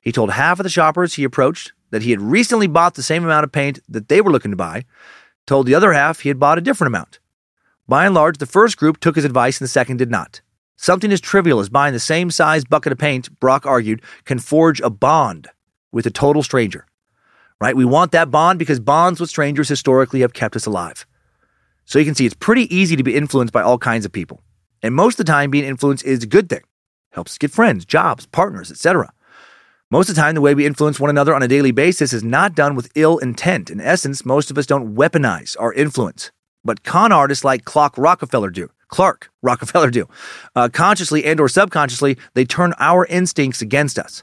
He 0.00 0.12
told 0.12 0.32
half 0.32 0.60
of 0.60 0.64
the 0.64 0.70
shoppers 0.70 1.14
he 1.14 1.24
approached 1.24 1.72
that 1.90 2.02
he 2.02 2.10
had 2.10 2.20
recently 2.20 2.66
bought 2.66 2.94
the 2.94 3.02
same 3.02 3.24
amount 3.24 3.44
of 3.44 3.52
paint 3.52 3.80
that 3.88 4.08
they 4.08 4.20
were 4.20 4.30
looking 4.30 4.50
to 4.50 4.56
buy, 4.56 4.84
told 5.48 5.66
the 5.66 5.74
other 5.74 5.92
half 5.92 6.20
he 6.20 6.28
had 6.28 6.38
bought 6.38 6.58
a 6.58 6.60
different 6.60 6.88
amount. 6.88 7.18
By 7.88 8.04
and 8.06 8.14
large, 8.14 8.38
the 8.38 8.46
first 8.46 8.76
group 8.76 9.00
took 9.00 9.16
his 9.16 9.24
advice 9.24 9.58
and 9.58 9.64
the 9.64 9.70
second 9.70 9.96
did 9.96 10.10
not. 10.10 10.42
Something 10.76 11.10
as 11.10 11.20
trivial 11.20 11.58
as 11.58 11.68
buying 11.68 11.92
the 11.92 11.98
same 11.98 12.30
size 12.30 12.64
bucket 12.64 12.92
of 12.92 12.98
paint, 12.98 13.40
Brock 13.40 13.66
argued, 13.66 14.02
can 14.24 14.38
forge 14.38 14.80
a 14.80 14.90
bond 14.90 15.48
with 15.90 16.06
a 16.06 16.10
total 16.10 16.42
stranger. 16.42 16.86
Right? 17.60 17.74
We 17.74 17.84
want 17.84 18.12
that 18.12 18.30
bond 18.30 18.60
because 18.60 18.78
bonds 18.78 19.18
with 19.18 19.30
strangers 19.30 19.68
historically 19.68 20.20
have 20.20 20.34
kept 20.34 20.54
us 20.54 20.66
alive. 20.66 21.04
So 21.86 21.98
you 21.98 22.04
can 22.04 22.14
see 22.14 22.26
it's 22.26 22.34
pretty 22.34 22.72
easy 22.74 22.94
to 22.94 23.02
be 23.02 23.16
influenced 23.16 23.52
by 23.52 23.62
all 23.62 23.78
kinds 23.78 24.04
of 24.04 24.12
people. 24.12 24.40
And 24.82 24.94
most 24.94 25.18
of 25.18 25.26
the 25.26 25.32
time, 25.32 25.50
being 25.50 25.64
influenced 25.64 26.04
is 26.04 26.22
a 26.22 26.28
good 26.28 26.48
thing. 26.48 26.62
Helps 27.10 27.32
us 27.32 27.38
get 27.38 27.50
friends, 27.50 27.84
jobs, 27.84 28.26
partners, 28.26 28.70
etc. 28.70 29.12
Most 29.90 30.10
of 30.10 30.16
the 30.16 30.20
time, 30.20 30.34
the 30.34 30.42
way 30.42 30.54
we 30.54 30.66
influence 30.66 31.00
one 31.00 31.08
another 31.08 31.34
on 31.34 31.42
a 31.42 31.48
daily 31.48 31.70
basis 31.70 32.12
is 32.12 32.22
not 32.22 32.54
done 32.54 32.74
with 32.74 32.92
ill 32.94 33.16
intent. 33.16 33.70
In 33.70 33.80
essence, 33.80 34.22
most 34.22 34.50
of 34.50 34.58
us 34.58 34.66
don't 34.66 34.94
weaponize 34.94 35.56
our 35.58 35.72
influence. 35.72 36.30
But 36.62 36.84
con 36.84 37.10
artists 37.10 37.42
like 37.42 37.64
Clark 37.64 37.96
Rockefeller 37.96 38.50
do. 38.50 38.68
Clark 38.88 39.30
Rockefeller 39.40 39.90
do. 39.90 40.06
Uh, 40.54 40.68
consciously 40.70 41.24
and 41.24 41.40
or 41.40 41.48
subconsciously, 41.48 42.18
they 42.34 42.44
turn 42.44 42.74
our 42.78 43.06
instincts 43.06 43.62
against 43.62 43.98
us. 43.98 44.22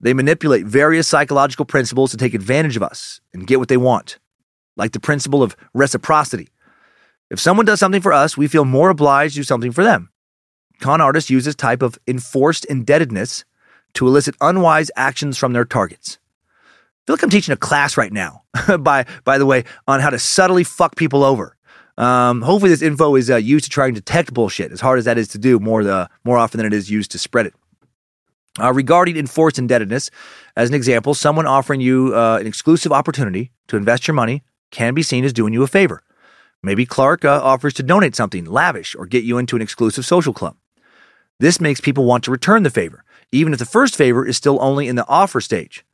They 0.00 0.14
manipulate 0.14 0.66
various 0.66 1.06
psychological 1.06 1.64
principles 1.64 2.10
to 2.10 2.16
take 2.16 2.34
advantage 2.34 2.76
of 2.76 2.82
us 2.82 3.20
and 3.32 3.46
get 3.46 3.60
what 3.60 3.68
they 3.68 3.76
want, 3.76 4.18
like 4.76 4.90
the 4.90 5.00
principle 5.00 5.44
of 5.44 5.54
reciprocity. 5.74 6.48
If 7.30 7.38
someone 7.38 7.66
does 7.66 7.78
something 7.78 8.02
for 8.02 8.12
us, 8.12 8.36
we 8.36 8.48
feel 8.48 8.64
more 8.64 8.90
obliged 8.90 9.34
to 9.34 9.40
do 9.40 9.44
something 9.44 9.70
for 9.70 9.84
them. 9.84 10.10
Con 10.80 11.00
artists 11.00 11.30
use 11.30 11.44
this 11.44 11.54
type 11.54 11.82
of 11.82 12.00
enforced 12.08 12.64
indebtedness 12.64 13.44
to 13.94 14.06
elicit 14.06 14.34
unwise 14.40 14.90
actions 14.96 15.38
from 15.38 15.52
their 15.52 15.64
targets. 15.64 16.18
feel 17.06 17.14
like 17.14 17.22
I'm 17.22 17.30
teaching 17.30 17.52
a 17.52 17.56
class 17.56 17.96
right 17.96 18.12
now, 18.12 18.42
by, 18.78 19.06
by 19.24 19.38
the 19.38 19.46
way, 19.46 19.64
on 19.86 20.00
how 20.00 20.10
to 20.10 20.18
subtly 20.18 20.64
fuck 20.64 20.96
people 20.96 21.24
over. 21.24 21.56
Um, 21.96 22.42
hopefully, 22.42 22.70
this 22.70 22.82
info 22.82 23.14
is 23.14 23.30
uh, 23.30 23.36
used 23.36 23.64
to 23.66 23.70
try 23.70 23.86
and 23.86 23.94
detect 23.94 24.34
bullshit, 24.34 24.72
as 24.72 24.80
hard 24.80 24.98
as 24.98 25.04
that 25.04 25.16
is 25.16 25.28
to 25.28 25.38
do, 25.38 25.60
more, 25.60 25.84
the, 25.84 26.10
more 26.24 26.38
often 26.38 26.58
than 26.58 26.66
it 26.66 26.72
is 26.72 26.90
used 26.90 27.12
to 27.12 27.18
spread 27.18 27.46
it. 27.46 27.54
Uh, 28.60 28.72
regarding 28.72 29.16
enforced 29.16 29.58
indebtedness, 29.58 30.10
as 30.56 30.68
an 30.68 30.74
example, 30.74 31.14
someone 31.14 31.46
offering 31.46 31.80
you 31.80 32.12
uh, 32.14 32.38
an 32.40 32.46
exclusive 32.46 32.92
opportunity 32.92 33.50
to 33.68 33.76
invest 33.76 34.06
your 34.06 34.14
money 34.14 34.42
can 34.70 34.94
be 34.94 35.02
seen 35.02 35.24
as 35.24 35.32
doing 35.32 35.52
you 35.52 35.62
a 35.62 35.68
favor. 35.68 36.02
Maybe 36.62 36.86
Clark 36.86 37.24
uh, 37.24 37.40
offers 37.42 37.74
to 37.74 37.82
donate 37.82 38.16
something 38.16 38.44
lavish 38.44 38.94
or 38.96 39.06
get 39.06 39.24
you 39.24 39.38
into 39.38 39.56
an 39.56 39.62
exclusive 39.62 40.04
social 40.04 40.32
club. 40.32 40.56
This 41.40 41.60
makes 41.60 41.80
people 41.80 42.04
want 42.04 42.24
to 42.24 42.30
return 42.30 42.62
the 42.62 42.70
favor, 42.70 43.04
even 43.32 43.52
if 43.52 43.58
the 43.58 43.64
first 43.64 43.96
favor 43.96 44.26
is 44.26 44.36
still 44.36 44.58
only 44.60 44.88
in 44.88 44.96
the 44.96 45.06
offer 45.08 45.40
stage. 45.40 45.84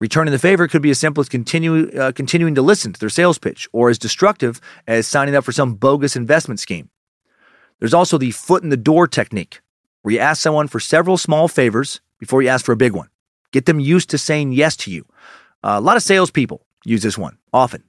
Returning 0.00 0.32
the 0.32 0.38
favor 0.38 0.66
could 0.66 0.82
be 0.82 0.90
as 0.90 0.98
simple 0.98 1.20
as 1.20 1.28
continue, 1.28 1.90
uh, 1.90 2.10
continuing 2.12 2.54
to 2.54 2.62
listen 2.62 2.92
to 2.92 2.98
their 2.98 3.10
sales 3.10 3.38
pitch, 3.38 3.68
or 3.72 3.90
as 3.90 3.98
destructive 3.98 4.60
as 4.86 5.06
signing 5.06 5.36
up 5.36 5.44
for 5.44 5.52
some 5.52 5.74
bogus 5.74 6.16
investment 6.16 6.58
scheme. 6.58 6.88
There's 7.78 7.94
also 7.94 8.18
the 8.18 8.30
foot 8.30 8.62
in 8.62 8.70
the 8.70 8.76
door 8.76 9.06
technique, 9.06 9.60
where 10.02 10.14
you 10.14 10.20
ask 10.20 10.40
someone 10.40 10.68
for 10.68 10.80
several 10.80 11.18
small 11.18 11.48
favors 11.48 12.00
before 12.18 12.42
you 12.42 12.48
ask 12.48 12.64
for 12.64 12.72
a 12.72 12.76
big 12.76 12.92
one. 12.92 13.10
Get 13.52 13.66
them 13.66 13.80
used 13.80 14.10
to 14.10 14.18
saying 14.18 14.52
yes 14.52 14.76
to 14.76 14.90
you. 14.90 15.06
Uh, 15.62 15.76
a 15.76 15.80
lot 15.80 15.96
of 15.96 16.02
salespeople 16.02 16.64
use 16.84 17.02
this 17.02 17.18
one 17.18 17.36
often. 17.52 17.84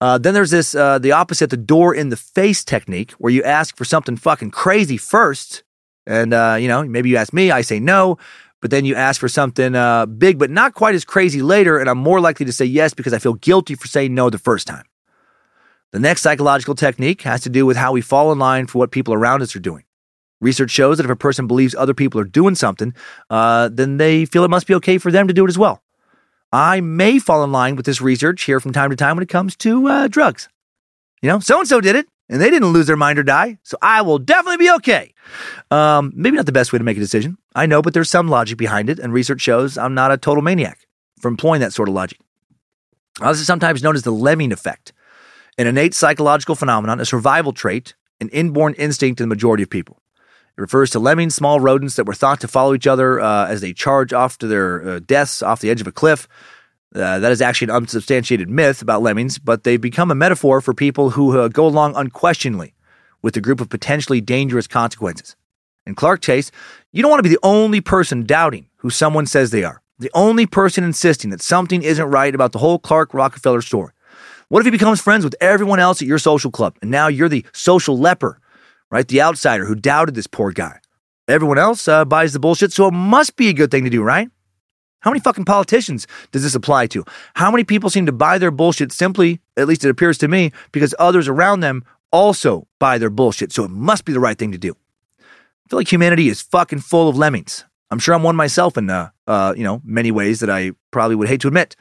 Uh, 0.00 0.18
then 0.18 0.34
there's 0.34 0.50
this 0.50 0.74
uh, 0.74 0.98
the 0.98 1.12
opposite, 1.12 1.50
the 1.50 1.56
door 1.56 1.94
in 1.94 2.10
the 2.10 2.16
face 2.16 2.62
technique, 2.64 3.12
where 3.12 3.32
you 3.32 3.42
ask 3.42 3.76
for 3.76 3.84
something 3.84 4.16
fucking 4.16 4.50
crazy 4.50 4.98
first, 4.98 5.62
and 6.06 6.32
uh, 6.32 6.56
you 6.58 6.68
know 6.68 6.82
maybe 6.84 7.08
you 7.08 7.16
ask 7.16 7.32
me, 7.32 7.50
I 7.50 7.62
say 7.62 7.80
no, 7.80 8.18
but 8.60 8.70
then 8.70 8.84
you 8.84 8.94
ask 8.94 9.20
for 9.20 9.28
something 9.28 9.74
uh, 9.74 10.06
big 10.06 10.38
but 10.38 10.50
not 10.50 10.74
quite 10.74 10.94
as 10.94 11.04
crazy 11.04 11.42
later, 11.42 11.78
and 11.78 11.88
I'm 11.88 11.98
more 11.98 12.20
likely 12.20 12.46
to 12.46 12.52
say 12.52 12.64
yes 12.64 12.94
because 12.94 13.12
I 13.12 13.18
feel 13.18 13.34
guilty 13.34 13.74
for 13.74 13.88
saying 13.88 14.14
no 14.14 14.30
the 14.30 14.38
first 14.38 14.66
time. 14.66 14.84
The 15.92 16.00
next 16.00 16.22
psychological 16.22 16.74
technique 16.74 17.22
has 17.22 17.42
to 17.42 17.50
do 17.50 17.66
with 17.66 17.76
how 17.76 17.92
we 17.92 18.00
fall 18.00 18.32
in 18.32 18.38
line 18.38 18.66
for 18.66 18.78
what 18.78 18.90
people 18.90 19.14
around 19.14 19.42
us 19.42 19.54
are 19.54 19.60
doing. 19.60 19.84
Research 20.40 20.70
shows 20.70 20.96
that 20.96 21.04
if 21.04 21.10
a 21.10 21.16
person 21.16 21.46
believes 21.46 21.74
other 21.74 21.94
people 21.94 22.20
are 22.20 22.24
doing 22.24 22.54
something, 22.54 22.94
uh, 23.30 23.70
then 23.72 23.96
they 23.96 24.24
feel 24.24 24.44
it 24.44 24.50
must 24.50 24.66
be 24.66 24.74
okay 24.74 24.98
for 24.98 25.12
them 25.12 25.28
to 25.28 25.34
do 25.34 25.44
it 25.44 25.48
as 25.48 25.56
well. 25.56 25.82
I 26.52 26.80
may 26.80 27.18
fall 27.18 27.42
in 27.44 27.52
line 27.52 27.76
with 27.76 27.86
this 27.86 28.00
research 28.00 28.42
here 28.42 28.60
from 28.60 28.72
time 28.72 28.90
to 28.90 28.96
time 28.96 29.16
when 29.16 29.22
it 29.22 29.28
comes 29.28 29.56
to 29.56 29.88
uh, 29.88 30.08
drugs. 30.08 30.48
You 31.22 31.28
know, 31.28 31.38
so 31.38 31.60
and 31.60 31.68
so 31.68 31.80
did 31.80 31.96
it, 31.96 32.06
and 32.28 32.40
they 32.40 32.50
didn't 32.50 32.68
lose 32.68 32.86
their 32.86 32.96
mind 32.96 33.18
or 33.18 33.22
die, 33.22 33.58
so 33.62 33.76
I 33.82 34.02
will 34.02 34.18
definitely 34.18 34.58
be 34.58 34.70
okay. 34.72 35.12
Um, 35.70 36.12
maybe 36.14 36.36
not 36.36 36.46
the 36.46 36.52
best 36.52 36.72
way 36.72 36.78
to 36.78 36.84
make 36.84 36.96
a 36.96 37.00
decision. 37.00 37.36
I 37.54 37.66
know, 37.66 37.82
but 37.82 37.94
there's 37.94 38.10
some 38.10 38.28
logic 38.28 38.58
behind 38.58 38.88
it, 38.88 38.98
and 38.98 39.12
research 39.12 39.40
shows 39.40 39.76
I'm 39.76 39.94
not 39.94 40.12
a 40.12 40.16
total 40.16 40.42
maniac 40.42 40.86
for 41.20 41.28
employing 41.28 41.60
that 41.60 41.72
sort 41.72 41.88
of 41.88 41.94
logic. 41.94 42.18
This 43.20 43.40
is 43.40 43.46
sometimes 43.46 43.82
known 43.82 43.94
as 43.94 44.02
the 44.02 44.10
lemming 44.10 44.52
effect, 44.52 44.92
an 45.56 45.66
innate 45.66 45.94
psychological 45.94 46.54
phenomenon, 46.54 47.00
a 47.00 47.04
survival 47.04 47.52
trait, 47.52 47.94
an 48.20 48.28
inborn 48.30 48.74
instinct 48.74 49.20
in 49.20 49.28
the 49.28 49.34
majority 49.34 49.62
of 49.62 49.70
people. 49.70 50.00
It 50.56 50.60
refers 50.60 50.90
to 50.90 50.98
lemmings, 50.98 51.34
small 51.34 51.58
rodents 51.60 51.96
that 51.96 52.06
were 52.06 52.14
thought 52.14 52.40
to 52.40 52.48
follow 52.48 52.74
each 52.74 52.86
other 52.86 53.20
uh, 53.20 53.46
as 53.48 53.60
they 53.60 53.72
charge 53.72 54.12
off 54.12 54.38
to 54.38 54.46
their 54.46 54.82
uh, 54.82 55.00
deaths 55.00 55.42
off 55.42 55.60
the 55.60 55.70
edge 55.70 55.80
of 55.80 55.86
a 55.86 55.92
cliff. 55.92 56.28
Uh, 56.94 57.18
that 57.18 57.32
is 57.32 57.42
actually 57.42 57.66
an 57.66 57.76
unsubstantiated 57.76 58.48
myth 58.48 58.80
about 58.80 59.02
lemmings, 59.02 59.38
but 59.38 59.64
they 59.64 59.76
become 59.76 60.10
a 60.10 60.14
metaphor 60.14 60.60
for 60.60 60.72
people 60.72 61.10
who 61.10 61.38
uh, 61.38 61.48
go 61.48 61.66
along 61.66 61.96
unquestioningly 61.96 62.74
with 63.22 63.36
a 63.36 63.40
group 63.40 63.60
of 63.60 63.68
potentially 63.68 64.20
dangerous 64.20 64.66
consequences. 64.66 65.34
In 65.86 65.94
Clark 65.94 66.20
Chase, 66.20 66.50
you 66.92 67.02
don't 67.02 67.10
want 67.10 67.18
to 67.18 67.28
be 67.28 67.34
the 67.34 67.38
only 67.42 67.80
person 67.80 68.24
doubting 68.24 68.68
who 68.76 68.90
someone 68.90 69.26
says 69.26 69.50
they 69.50 69.64
are, 69.64 69.82
the 69.98 70.10
only 70.14 70.46
person 70.46 70.84
insisting 70.84 71.30
that 71.30 71.42
something 71.42 71.82
isn't 71.82 72.06
right 72.06 72.34
about 72.34 72.52
the 72.52 72.58
whole 72.58 72.78
Clark 72.78 73.12
Rockefeller 73.12 73.60
story. 73.60 73.92
What 74.48 74.60
if 74.60 74.66
he 74.66 74.70
becomes 74.70 75.00
friends 75.00 75.24
with 75.24 75.34
everyone 75.40 75.80
else 75.80 76.00
at 76.00 76.08
your 76.08 76.18
social 76.18 76.50
club, 76.50 76.76
and 76.80 76.90
now 76.90 77.08
you're 77.08 77.28
the 77.28 77.44
social 77.52 77.98
leper 77.98 78.40
right? 78.94 79.08
The 79.08 79.22
outsider 79.22 79.64
who 79.64 79.74
doubted 79.74 80.14
this 80.14 80.28
poor 80.28 80.52
guy. 80.52 80.78
Everyone 81.26 81.58
else 81.58 81.88
uh, 81.88 82.04
buys 82.04 82.32
the 82.32 82.38
bullshit, 82.38 82.72
so 82.72 82.86
it 82.86 82.92
must 82.92 83.34
be 83.34 83.48
a 83.48 83.52
good 83.52 83.72
thing 83.72 83.82
to 83.82 83.90
do, 83.90 84.02
right? 84.02 84.28
How 85.04 85.10
many 85.10 85.20
fucking 85.20 85.44
politicians 85.44 86.06
does 86.32 86.44
this 86.44 86.54
apply 86.54 86.86
to? 86.86 87.04
How 87.34 87.50
many 87.50 87.62
people 87.62 87.90
seem 87.90 88.06
to 88.06 88.12
buy 88.12 88.38
their 88.38 88.50
bullshit 88.50 88.90
simply, 88.90 89.38
at 89.54 89.68
least 89.68 89.84
it 89.84 89.90
appears 89.90 90.16
to 90.18 90.28
me, 90.28 90.50
because 90.72 90.94
others 90.98 91.28
around 91.28 91.60
them 91.60 91.84
also 92.10 92.66
buy 92.78 92.96
their 92.96 93.10
bullshit, 93.10 93.52
so 93.52 93.64
it 93.64 93.70
must 93.70 94.06
be 94.06 94.14
the 94.14 94.20
right 94.20 94.38
thing 94.38 94.52
to 94.52 94.58
do? 94.58 94.74
I 95.20 95.68
feel 95.68 95.78
like 95.78 95.92
humanity 95.92 96.30
is 96.30 96.40
fucking 96.40 96.78
full 96.78 97.10
of 97.10 97.18
lemmings. 97.18 97.66
I'm 97.90 97.98
sure 97.98 98.14
I'm 98.14 98.22
one 98.22 98.34
myself 98.34 98.78
in, 98.78 98.88
uh, 98.88 99.10
uh, 99.26 99.52
you 99.54 99.62
know, 99.62 99.82
many 99.84 100.10
ways 100.10 100.40
that 100.40 100.48
I 100.48 100.72
probably 100.90 101.16
would 101.16 101.28
hate 101.28 101.42
to 101.42 101.48
admit. 101.48 101.76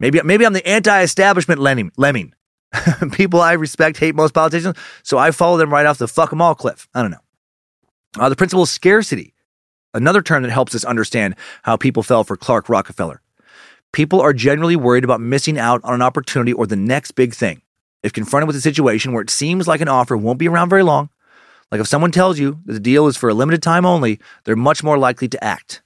Maybe, 0.00 0.22
maybe 0.22 0.46
I'm 0.46 0.54
the 0.54 0.66
anti-establishment 0.66 1.60
lemming. 1.60 1.92
lemming. 1.98 2.32
people 3.12 3.42
I 3.42 3.52
respect 3.52 3.98
hate 3.98 4.14
most 4.14 4.32
politicians, 4.32 4.78
so 5.02 5.18
I 5.18 5.32
follow 5.32 5.58
them 5.58 5.70
right 5.70 5.84
off 5.84 5.98
the 5.98 6.08
fuck 6.08 6.30
them 6.30 6.40
all 6.40 6.54
cliff. 6.54 6.88
I 6.94 7.02
don't 7.02 7.10
know. 7.10 7.18
Uh, 8.18 8.30
the 8.30 8.36
principle 8.36 8.62
of 8.62 8.70
scarcity, 8.70 9.33
another 9.94 10.20
term 10.20 10.42
that 10.42 10.52
helps 10.52 10.74
us 10.74 10.84
understand 10.84 11.36
how 11.62 11.76
people 11.76 12.02
fell 12.02 12.24
for 12.24 12.36
Clark 12.36 12.68
Rockefeller. 12.68 13.22
People 13.92 14.20
are 14.20 14.32
generally 14.32 14.76
worried 14.76 15.04
about 15.04 15.20
missing 15.20 15.58
out 15.58 15.80
on 15.84 15.94
an 15.94 16.02
opportunity 16.02 16.52
or 16.52 16.66
the 16.66 16.76
next 16.76 17.12
big 17.12 17.32
thing. 17.32 17.62
If 18.02 18.12
confronted 18.12 18.48
with 18.48 18.56
a 18.56 18.60
situation 18.60 19.12
where 19.12 19.22
it 19.22 19.30
seems 19.30 19.66
like 19.66 19.80
an 19.80 19.88
offer 19.88 20.16
won't 20.16 20.38
be 20.38 20.48
around 20.48 20.68
very 20.68 20.82
long, 20.82 21.08
like 21.70 21.80
if 21.80 21.88
someone 21.88 22.10
tells 22.10 22.38
you 22.38 22.58
that 22.66 22.74
the 22.74 22.80
deal 22.80 23.06
is 23.06 23.16
for 23.16 23.28
a 23.28 23.34
limited 23.34 23.62
time 23.62 23.86
only, 23.86 24.20
they're 24.44 24.56
much 24.56 24.82
more 24.82 24.98
likely 24.98 25.28
to 25.28 25.42
act. 25.42 25.82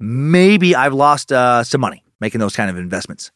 Maybe 0.00 0.74
I've 0.74 0.94
lost 0.94 1.32
uh, 1.32 1.64
some 1.64 1.80
money 1.80 2.02
making 2.20 2.38
those 2.38 2.56
kind 2.56 2.70
of 2.70 2.76
investments. 2.76 3.30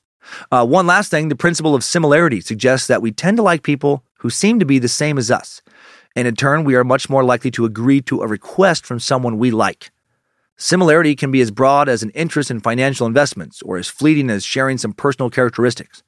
Uh, 0.51 0.65
one 0.65 0.87
last 0.87 1.11
thing 1.11 1.29
the 1.29 1.37
principle 1.37 1.75
of 1.75 1.85
similarity 1.85 2.41
suggests 2.41 2.87
that 2.89 3.03
we 3.03 3.13
tend 3.13 3.37
to 3.37 3.43
like 3.43 3.63
people 3.63 4.05
who 4.19 4.31
seem 4.31 4.59
to 4.59 4.65
be 4.65 4.79
the 4.79 4.89
same 4.89 5.19
as 5.19 5.31
us. 5.31 5.63
And 6.19 6.27
in 6.27 6.35
turn, 6.35 6.65
we 6.65 6.75
are 6.75 6.83
much 6.83 7.09
more 7.09 7.23
likely 7.23 7.53
to 7.53 7.65
agree 7.65 8.01
to 8.03 8.23
a 8.23 8.27
request 8.27 8.85
from 8.85 8.99
someone 8.99 9.39
we 9.39 9.53
like. 9.53 9.93
Similarity 10.57 11.15
can 11.15 11.31
be 11.31 11.41
as 11.41 11.53
broad 11.53 11.89
as 11.89 12.03
an 12.03 12.11
interest 12.11 12.51
in 12.51 12.59
financial 12.59 13.07
investments 13.07 13.63
or 13.63 13.77
as 13.79 13.87
fleeting 13.87 14.29
as 14.29 14.45
sharing 14.45 14.79
some 14.79 14.93
personal 14.93 15.31
characteristics. 15.31 16.03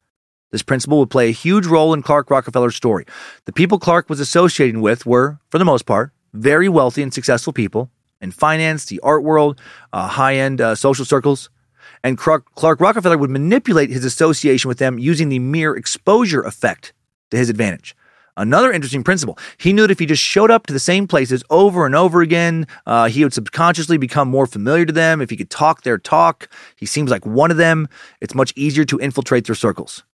This 0.51 0.65
principle 0.65 0.99
would 0.99 1.11
play 1.11 1.29
a 1.29 1.33
huge 1.33 1.65
role 1.65 1.95
in 1.95 2.03
Clark 2.03 2.29
Rockefeller's 2.29 2.75
story. 2.75 3.07
The 3.45 3.53
people 3.53 3.79
Clark 3.79 4.11
was 4.11 4.19
associating 4.19 4.81
with 4.81 5.07
were, 5.07 5.39
for 5.49 5.59
the 5.59 5.65
most 5.65 5.87
part, 5.87 6.11
very 6.33 6.69
wealthy 6.69 7.05
and 7.05 7.15
successful 7.15 7.53
people 7.53 7.89
in 8.21 8.33
finance, 8.33 8.87
the 8.87 8.99
art 9.05 9.23
world, 9.23 9.61
uh, 9.93 10.09
high 10.09 10.35
end 10.35 10.61
uh, 10.61 10.75
social 10.75 11.05
circles. 11.05 11.51
And 12.03 12.19
Clark, 12.19 12.47
Clark 12.57 12.81
Rockefeller 12.81 13.17
would 13.17 13.31
manipulate 13.31 13.91
his 13.91 14.05
association 14.05 14.67
with 14.67 14.79
them 14.79 14.99
using 14.99 15.29
the 15.29 15.39
mere 15.39 15.77
exposure 15.77 16.43
effect 16.43 16.95
to 17.31 17.37
his 17.37 17.49
advantage. 17.49 17.95
Another 18.37 18.73
interesting 18.73 19.03
principle. 19.03 19.39
He 19.59 19.73
knew 19.73 19.83
that 19.83 19.91
if 19.91 19.99
he 19.99 20.07
just 20.07 20.23
showed 20.23 20.51
up 20.51 20.67
to 20.67 20.73
the 20.73 20.79
same 20.79 21.07
places 21.07 21.43
over 21.51 21.87
and 21.87 21.95
over 21.95 22.23
again, 22.23 22.67
uh, 22.87 23.09
he 23.09 23.25
would 23.25 23.35
subconsciously 23.35 23.99
become 23.99 24.29
more 24.29 24.47
familiar 24.47 24.85
to 24.87 24.93
them. 24.93 25.21
If 25.21 25.31
he 25.31 25.37
could 25.37 25.51
talk 25.51 25.83
their 25.83 25.99
talk, 25.99 26.49
he 26.77 26.87
seems 26.87 27.11
like 27.11 27.27
one 27.27 27.51
of 27.51 27.57
them. 27.57 27.89
It's 28.21 28.35
much 28.35 28.53
easier 28.57 28.85
to 28.87 28.99
infiltrate 28.99 29.47
their 29.47 29.55
circles. 29.55 30.05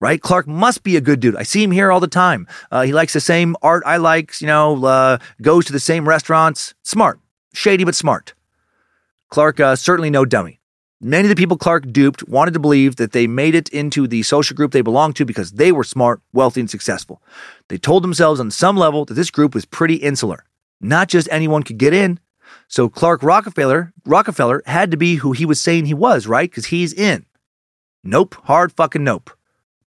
Right? 0.00 0.20
Clark 0.20 0.46
must 0.46 0.82
be 0.82 0.96
a 0.96 1.00
good 1.00 1.20
dude. 1.20 1.36
I 1.36 1.44
see 1.44 1.62
him 1.62 1.70
here 1.70 1.90
all 1.90 2.00
the 2.00 2.08
time. 2.08 2.46
Uh, 2.70 2.82
he 2.82 2.92
likes 2.92 3.12
the 3.12 3.20
same 3.20 3.56
art 3.62 3.82
I 3.86 3.96
like, 3.96 4.40
you 4.40 4.46
know, 4.46 4.84
uh, 4.84 5.18
goes 5.40 5.64
to 5.66 5.72
the 5.72 5.80
same 5.80 6.06
restaurants. 6.06 6.74
Smart. 6.82 7.20
Shady, 7.54 7.84
but 7.84 7.94
smart. 7.94 8.34
Clark, 9.30 9.60
uh, 9.60 9.76
certainly 9.76 10.10
no 10.10 10.24
dummy. 10.24 10.60
Many 11.00 11.24
of 11.24 11.28
the 11.28 11.40
people 11.40 11.58
Clark 11.58 11.92
duped 11.92 12.26
wanted 12.28 12.54
to 12.54 12.60
believe 12.60 12.96
that 12.96 13.12
they 13.12 13.26
made 13.26 13.54
it 13.54 13.68
into 13.70 14.06
the 14.06 14.22
social 14.22 14.56
group 14.56 14.72
they 14.72 14.80
belonged 14.80 15.16
to 15.16 15.24
because 15.24 15.52
they 15.52 15.72
were 15.72 15.84
smart, 15.84 16.20
wealthy, 16.32 16.60
and 16.60 16.70
successful. 16.70 17.20
They 17.68 17.78
told 17.78 18.02
themselves 18.02 18.40
on 18.40 18.50
some 18.50 18.76
level 18.76 19.04
that 19.04 19.14
this 19.14 19.30
group 19.30 19.54
was 19.54 19.64
pretty 19.64 19.96
insular. 19.96 20.44
Not 20.80 21.08
just 21.08 21.28
anyone 21.30 21.62
could 21.62 21.78
get 21.78 21.92
in. 21.92 22.20
So 22.68 22.88
Clark 22.88 23.22
Rockefeller, 23.22 23.92
Rockefeller 24.06 24.62
had 24.66 24.90
to 24.92 24.96
be 24.96 25.16
who 25.16 25.32
he 25.32 25.44
was 25.44 25.60
saying 25.60 25.86
he 25.86 25.94
was, 25.94 26.26
right? 26.26 26.50
Because 26.50 26.66
he's 26.66 26.92
in. 26.92 27.26
Nope, 28.02 28.36
hard 28.44 28.72
fucking 28.72 29.04
nope. 29.04 29.30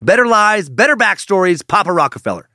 Better 0.01 0.26
lies, 0.26 0.70
better 0.70 0.95
backstories, 0.95 1.66
Papa 1.66 1.91
Rockefeller. 1.91 2.49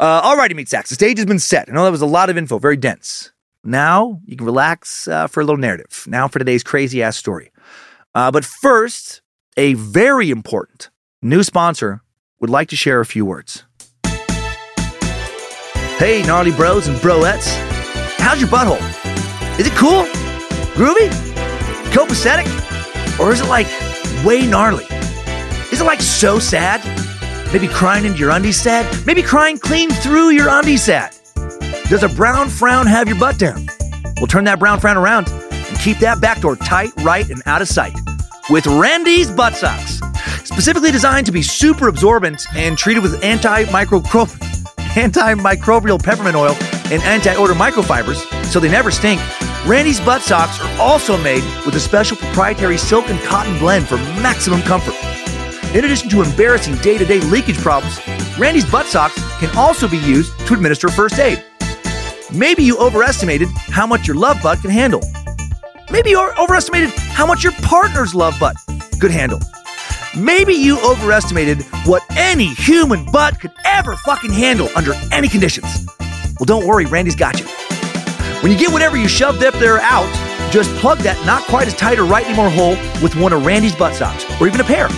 Uh, 0.00 0.22
alrighty, 0.22 0.54
meat 0.54 0.68
sacks. 0.68 0.88
The 0.88 0.94
stage 0.94 1.18
has 1.18 1.26
been 1.26 1.38
set. 1.38 1.68
I 1.68 1.72
know 1.72 1.84
that 1.84 1.90
was 1.90 2.02
a 2.02 2.06
lot 2.06 2.30
of 2.30 2.38
info, 2.38 2.58
very 2.58 2.76
dense. 2.76 3.32
Now 3.62 4.20
you 4.24 4.36
can 4.36 4.46
relax 4.46 5.08
uh, 5.08 5.26
for 5.26 5.40
a 5.40 5.44
little 5.44 5.60
narrative. 5.60 6.04
Now 6.06 6.28
for 6.28 6.38
today's 6.38 6.62
crazy 6.62 7.02
ass 7.02 7.16
story. 7.16 7.50
Uh, 8.16 8.30
but 8.30 8.46
first, 8.46 9.20
a 9.58 9.74
very 9.74 10.30
important 10.30 10.88
new 11.20 11.42
sponsor 11.42 12.00
would 12.40 12.48
like 12.48 12.66
to 12.70 12.74
share 12.74 13.00
a 13.00 13.04
few 13.04 13.26
words. 13.26 13.64
Hey, 15.98 16.22
gnarly 16.26 16.50
bros 16.50 16.88
and 16.88 16.96
broettes. 16.96 17.46
How's 18.16 18.40
your 18.40 18.48
butthole? 18.48 18.80
Is 19.60 19.66
it 19.66 19.74
cool? 19.74 20.04
Groovy? 20.78 21.10
Copacetic? 21.92 22.46
Or 23.20 23.32
is 23.32 23.42
it 23.42 23.48
like 23.48 23.66
way 24.24 24.46
gnarly? 24.46 24.86
Is 25.70 25.82
it 25.82 25.84
like 25.84 26.00
so 26.00 26.38
sad? 26.38 26.82
Maybe 27.52 27.68
crying 27.68 28.06
into 28.06 28.18
your 28.18 28.30
undies 28.30 28.58
sad? 28.58 29.06
Maybe 29.06 29.22
crying 29.22 29.58
clean 29.58 29.90
through 29.90 30.30
your 30.30 30.48
undies 30.48 30.84
sad? 30.84 31.14
Does 31.90 32.02
a 32.02 32.08
brown 32.08 32.48
frown 32.48 32.86
have 32.86 33.08
your 33.08 33.18
butt 33.18 33.38
down? 33.38 33.66
We'll 34.16 34.26
turn 34.26 34.44
that 34.44 34.58
brown 34.58 34.80
frown 34.80 34.96
around 34.96 35.26
keep 35.80 35.98
that 35.98 36.20
back 36.20 36.40
door 36.40 36.56
tight, 36.56 36.90
right, 37.02 37.28
and 37.30 37.42
out 37.46 37.62
of 37.62 37.68
sight 37.68 37.96
with 38.50 38.66
Randy's 38.66 39.30
Butt 39.30 39.54
Socks. 39.54 40.00
specifically 40.44 40.90
designed 40.90 41.26
to 41.26 41.32
be 41.32 41.42
super 41.42 41.88
absorbent 41.88 42.46
and 42.54 42.78
treated 42.78 43.02
with 43.02 43.20
antimicrobial 43.22 44.26
antimicrobial 44.96 46.02
peppermint 46.02 46.36
oil 46.36 46.56
and 46.90 47.02
anti-odor 47.02 47.52
microfibers 47.54 48.24
so 48.44 48.60
they 48.60 48.68
never 48.68 48.90
stink. 48.90 49.20
Randy's 49.66 50.00
butt 50.00 50.22
socks 50.22 50.60
are 50.60 50.80
also 50.80 51.16
made 51.18 51.42
with 51.66 51.74
a 51.74 51.80
special 51.80 52.16
proprietary 52.16 52.78
silk 52.78 53.08
and 53.08 53.20
cotton 53.20 53.58
blend 53.58 53.88
for 53.88 53.96
maximum 54.22 54.62
comfort. 54.62 54.94
In 55.74 55.84
addition 55.84 56.08
to 56.10 56.22
embarrassing 56.22 56.76
day-to-day 56.76 57.20
leakage 57.22 57.58
problems, 57.58 57.98
Randy's 58.38 58.64
butt 58.64 58.86
socks 58.86 59.20
can 59.38 59.54
also 59.56 59.88
be 59.88 59.98
used 59.98 60.38
to 60.46 60.54
administer 60.54 60.88
first 60.88 61.18
aid. 61.18 61.44
Maybe 62.32 62.62
you 62.62 62.78
overestimated 62.78 63.48
how 63.68 63.86
much 63.86 64.06
your 64.06 64.16
love 64.16 64.40
butt 64.42 64.60
can 64.60 64.70
handle. 64.70 65.02
Maybe 65.90 66.10
you 66.10 66.32
overestimated 66.38 66.90
how 66.90 67.26
much 67.26 67.44
your 67.44 67.52
partner's 67.62 68.14
love 68.14 68.34
butt 68.40 68.56
could 69.00 69.12
handle. 69.12 69.40
Maybe 70.16 70.52
you 70.54 70.80
overestimated 70.80 71.62
what 71.84 72.02
any 72.16 72.54
human 72.54 73.04
butt 73.04 73.38
could 73.38 73.52
ever 73.64 73.94
fucking 73.96 74.32
handle 74.32 74.68
under 74.74 74.94
any 75.12 75.28
conditions. 75.28 75.86
Well, 76.38 76.46
don't 76.46 76.66
worry, 76.66 76.86
Randy's 76.86 77.14
got 77.14 77.38
you. 77.38 77.46
When 78.42 78.50
you 78.50 78.58
get 78.58 78.72
whatever 78.72 78.96
you 78.96 79.06
shoved 79.06 79.44
up 79.44 79.54
there 79.54 79.78
out, 79.78 80.12
just 80.50 80.74
plug 80.76 80.98
that 80.98 81.24
not 81.24 81.42
quite 81.44 81.68
as 81.68 81.74
tight 81.74 81.98
or 81.98 82.04
right 82.04 82.26
anymore 82.26 82.50
hole 82.50 82.76
with 83.00 83.14
one 83.14 83.32
of 83.32 83.46
Randy's 83.46 83.74
butt 83.74 83.94
socks, 83.94 84.24
or 84.40 84.48
even 84.48 84.60
a 84.60 84.64
pair, 84.64 84.88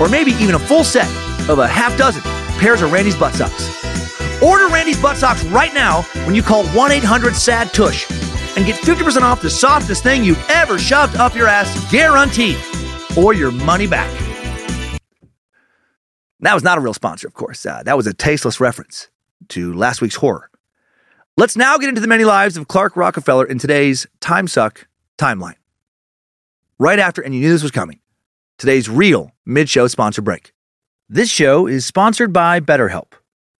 or 0.00 0.08
maybe 0.08 0.32
even 0.32 0.54
a 0.54 0.58
full 0.58 0.84
set 0.84 1.08
of 1.50 1.58
a 1.58 1.68
half 1.68 1.96
dozen 1.98 2.22
pairs 2.58 2.80
of 2.80 2.92
Randy's 2.92 3.16
butt 3.16 3.34
socks. 3.34 3.76
Order 4.42 4.68
Randy's 4.68 5.00
butt 5.00 5.18
socks 5.18 5.44
right 5.44 5.74
now 5.74 6.02
when 6.24 6.34
you 6.34 6.42
call 6.42 6.66
1 6.68 6.92
800 6.92 7.36
SAD 7.36 7.74
TUSH 7.74 8.19
and 8.56 8.66
get 8.66 8.76
50% 8.76 9.22
off 9.22 9.42
the 9.42 9.50
softest 9.50 10.02
thing 10.02 10.24
you've 10.24 10.44
ever 10.50 10.78
shoved 10.78 11.16
up 11.16 11.34
your 11.34 11.46
ass, 11.46 11.90
guaranteed, 11.90 12.58
or 13.16 13.34
your 13.34 13.50
money 13.50 13.86
back. 13.86 14.10
That 16.40 16.54
was 16.54 16.62
not 16.62 16.78
a 16.78 16.80
real 16.80 16.94
sponsor, 16.94 17.26
of 17.26 17.34
course. 17.34 17.64
Uh, 17.66 17.82
that 17.84 17.96
was 17.96 18.06
a 18.06 18.14
tasteless 18.14 18.60
reference 18.60 19.08
to 19.48 19.74
last 19.74 20.00
week's 20.00 20.16
horror. 20.16 20.50
Let's 21.36 21.56
now 21.56 21.78
get 21.78 21.88
into 21.88 22.00
the 22.00 22.06
many 22.06 22.24
lives 22.24 22.56
of 22.56 22.68
Clark 22.68 22.96
Rockefeller 22.96 23.46
in 23.46 23.58
today's 23.58 24.06
Time 24.20 24.46
Suck 24.46 24.86
timeline. 25.18 25.54
Right 26.78 26.98
after, 26.98 27.22
and 27.22 27.34
you 27.34 27.40
knew 27.40 27.50
this 27.50 27.62
was 27.62 27.70
coming, 27.70 28.00
today's 28.58 28.88
real 28.88 29.32
mid 29.44 29.68
show 29.68 29.86
sponsor 29.86 30.22
break. 30.22 30.52
This 31.08 31.30
show 31.30 31.66
is 31.66 31.84
sponsored 31.84 32.32
by 32.32 32.60
BetterHelp. 32.60 33.12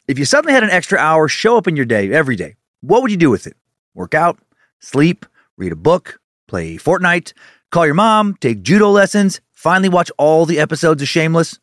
If 0.08 0.18
you 0.18 0.24
suddenly 0.24 0.54
had 0.54 0.64
an 0.64 0.70
extra 0.70 0.98
hour 0.98 1.28
show 1.28 1.56
up 1.56 1.68
in 1.68 1.76
your 1.76 1.84
day 1.84 2.10
every 2.12 2.36
day, 2.36 2.56
what 2.80 3.02
would 3.02 3.10
you 3.10 3.16
do 3.16 3.30
with 3.30 3.46
it? 3.46 3.56
Work 3.94 4.14
out, 4.14 4.38
sleep, 4.80 5.24
read 5.56 5.72
a 5.72 5.76
book, 5.76 6.20
play 6.48 6.76
Fortnite, 6.76 7.32
call 7.70 7.86
your 7.86 7.94
mom, 7.94 8.34
take 8.40 8.62
judo 8.62 8.90
lessons, 8.90 9.40
finally 9.52 9.88
watch 9.88 10.10
all 10.18 10.46
the 10.46 10.58
episodes 10.58 11.00
of 11.00 11.08
Shameless? 11.08 11.58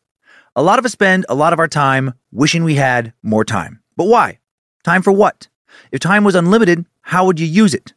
A 0.56 0.62
lot 0.62 0.78
of 0.78 0.84
us 0.84 0.92
spend 0.92 1.26
a 1.28 1.34
lot 1.34 1.52
of 1.52 1.58
our 1.58 1.68
time 1.68 2.14
wishing 2.32 2.64
we 2.64 2.74
had 2.76 3.12
more 3.22 3.44
time. 3.44 3.80
But 3.96 4.06
why? 4.06 4.38
Time 4.84 5.02
for 5.02 5.12
what? 5.12 5.48
If 5.92 6.00
time 6.00 6.24
was 6.24 6.34
unlimited, 6.34 6.86
how 7.02 7.26
would 7.26 7.38
you 7.38 7.46
use 7.46 7.74
it? 7.74 7.92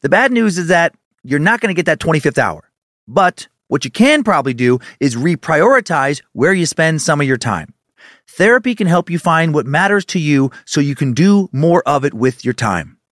The 0.00 0.08
bad 0.08 0.32
news 0.32 0.58
is 0.58 0.68
that 0.68 0.94
you're 1.24 1.38
not 1.38 1.60
going 1.60 1.74
to 1.74 1.78
get 1.78 1.86
that 1.86 1.98
25th 1.98 2.38
hour. 2.38 2.70
But 3.06 3.48
what 3.66 3.84
you 3.84 3.90
can 3.90 4.24
probably 4.24 4.54
do 4.54 4.78
is 5.00 5.16
reprioritize 5.16 6.22
where 6.32 6.52
you 6.52 6.66
spend 6.66 7.02
some 7.02 7.20
of 7.20 7.26
your 7.26 7.36
time. 7.36 7.74
Therapy 8.28 8.74
can 8.74 8.86
help 8.86 9.10
you 9.10 9.18
find 9.18 9.52
what 9.52 9.66
matters 9.66 10.04
to 10.06 10.18
you 10.18 10.50
so 10.64 10.80
you 10.80 10.94
can 10.94 11.12
do 11.12 11.48
more 11.52 11.82
of 11.86 12.04
it 12.04 12.14
with 12.14 12.44
your 12.44 12.54
time. 12.54 12.97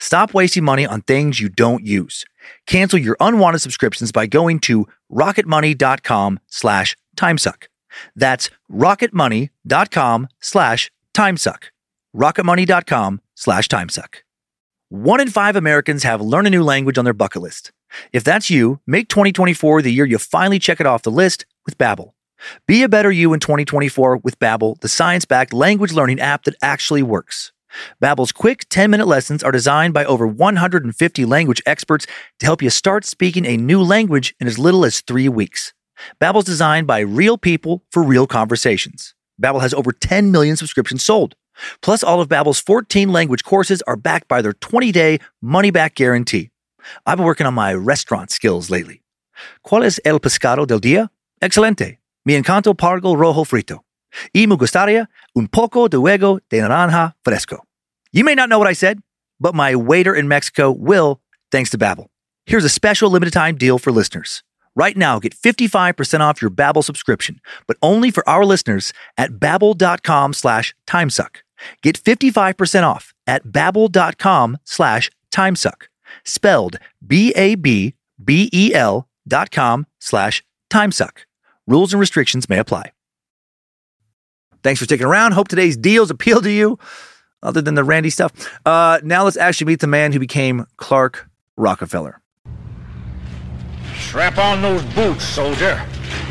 Stop 0.00 0.34
wasting 0.34 0.64
money 0.64 0.86
on 0.86 1.02
things 1.02 1.40
you 1.40 1.48
don't 1.48 1.86
use. 1.86 2.24
Cancel 2.66 2.98
your 2.98 3.16
unwanted 3.20 3.60
subscriptions 3.60 4.12
by 4.12 4.26
going 4.26 4.58
to 4.60 4.86
rocketmoney.com 5.12 6.40
slash 6.48 6.96
timesuck. 7.16 7.64
That's 8.16 8.50
rocketmoney.com 8.72 10.28
slash 10.40 10.90
timesuck. 11.14 11.64
rocketmoney.com 12.16 13.20
slash 13.34 13.68
timesuck. 13.68 14.16
One 14.88 15.20
in 15.20 15.28
five 15.28 15.54
Americans 15.54 16.02
have 16.02 16.20
learn 16.20 16.46
a 16.46 16.50
new 16.50 16.64
language 16.64 16.98
on 16.98 17.04
their 17.04 17.14
bucket 17.14 17.42
list. 17.42 17.70
If 18.12 18.24
that's 18.24 18.50
you, 18.50 18.80
make 18.86 19.08
2024 19.08 19.82
the 19.82 19.92
year 19.92 20.04
you 20.04 20.18
finally 20.18 20.58
check 20.58 20.80
it 20.80 20.86
off 20.86 21.02
the 21.02 21.10
list 21.10 21.46
with 21.66 21.78
Babbel. 21.78 22.12
Be 22.66 22.82
a 22.82 22.88
better 22.88 23.10
you 23.10 23.32
in 23.32 23.40
2024 23.40 24.18
with 24.18 24.38
Babbel, 24.38 24.80
the 24.80 24.88
science-backed 24.88 25.52
language 25.52 25.92
learning 25.92 26.20
app 26.20 26.44
that 26.44 26.54
actually 26.62 27.02
works. 27.02 27.52
Babbel's 28.02 28.32
quick 28.32 28.68
10-minute 28.68 29.06
lessons 29.06 29.42
are 29.42 29.52
designed 29.52 29.94
by 29.94 30.04
over 30.04 30.26
150 30.26 31.24
language 31.24 31.62
experts 31.66 32.06
to 32.38 32.46
help 32.46 32.62
you 32.62 32.70
start 32.70 33.04
speaking 33.04 33.46
a 33.46 33.56
new 33.56 33.82
language 33.82 34.34
in 34.40 34.46
as 34.46 34.58
little 34.58 34.84
as 34.84 35.00
3 35.00 35.28
weeks. 35.28 35.72
Babbel's 36.20 36.44
designed 36.44 36.86
by 36.86 37.00
real 37.00 37.38
people 37.38 37.82
for 37.90 38.02
real 38.02 38.26
conversations. 38.26 39.14
Babbel 39.40 39.60
has 39.60 39.74
over 39.74 39.92
10 39.92 40.30
million 40.30 40.56
subscriptions 40.56 41.04
sold. 41.04 41.34
Plus, 41.82 42.02
all 42.02 42.20
of 42.20 42.28
Babbel's 42.28 42.60
14 42.60 43.10
language 43.10 43.44
courses 43.44 43.82
are 43.82 43.96
backed 43.96 44.28
by 44.28 44.40
their 44.40 44.52
20-day 44.52 45.18
money-back 45.42 45.94
guarantee. 45.94 46.50
I've 47.04 47.18
been 47.18 47.26
working 47.26 47.46
on 47.46 47.54
my 47.54 47.74
restaurant 47.74 48.30
skills 48.30 48.70
lately. 48.70 49.02
¿Cuál 49.66 49.84
es 49.84 50.00
el 50.04 50.18
pescado 50.18 50.66
del 50.66 50.80
día? 50.80 51.10
Excelente. 51.42 51.98
Mi 52.24 52.34
encanto 52.34 52.74
pargo 52.74 53.16
rojo 53.16 53.44
frito. 53.44 53.80
Y 54.32 54.46
me 54.46 54.56
gustaría 54.56 55.08
un 55.34 55.48
poco 55.48 55.88
de 55.88 55.96
huevo 55.96 56.40
de 56.50 56.60
naranja 56.60 57.14
fresco. 57.24 57.64
You 58.12 58.24
may 58.24 58.34
not 58.34 58.48
know 58.48 58.58
what 58.58 58.68
I 58.68 58.74
said, 58.74 59.00
but 59.38 59.54
my 59.54 59.74
waiter 59.74 60.14
in 60.14 60.28
Mexico 60.28 60.70
will, 60.70 61.20
thanks 61.50 61.70
to 61.70 61.78
Babbel. 61.78 62.06
Here's 62.46 62.64
a 62.64 62.68
special 62.68 63.10
limited 63.10 63.32
time 63.32 63.56
deal 63.56 63.78
for 63.78 63.92
listeners. 63.92 64.42
Right 64.74 64.96
now, 64.96 65.18
get 65.18 65.34
55% 65.34 66.20
off 66.20 66.40
your 66.40 66.50
Babbel 66.50 66.84
subscription, 66.84 67.40
but 67.66 67.76
only 67.82 68.10
for 68.10 68.28
our 68.28 68.44
listeners 68.44 68.92
at 69.18 69.32
babbel.com 69.32 70.32
slash 70.32 70.74
timesuck. 70.86 71.36
Get 71.82 72.02
55% 72.02 72.84
off 72.84 73.12
at 73.26 73.44
babbel.com 73.44 74.58
slash 74.64 75.10
timesuck. 75.30 75.82
Spelled 76.24 76.78
B-A-B-B-E-L 77.06 79.06
dot 79.28 79.50
com 79.50 79.86
slash 80.00 80.42
timesuck. 80.70 81.18
Rules 81.66 81.92
and 81.92 82.00
restrictions 82.00 82.48
may 82.48 82.58
apply. 82.58 82.92
Thanks 84.62 84.78
for 84.78 84.84
sticking 84.84 85.06
around. 85.06 85.32
Hope 85.32 85.48
today's 85.48 85.76
deals 85.76 86.10
appeal 86.10 86.40
to 86.42 86.50
you, 86.50 86.78
other 87.42 87.62
than 87.62 87.74
the 87.74 87.84
Randy 87.84 88.10
stuff. 88.10 88.32
Uh, 88.66 89.00
now 89.02 89.24
let's 89.24 89.36
actually 89.36 89.68
meet 89.68 89.80
the 89.80 89.86
man 89.86 90.12
who 90.12 90.18
became 90.18 90.66
Clark 90.76 91.28
Rockefeller. 91.56 92.20
Strap 93.96 94.38
on 94.38 94.60
those 94.60 94.82
boots, 94.94 95.24
soldier. 95.24 95.82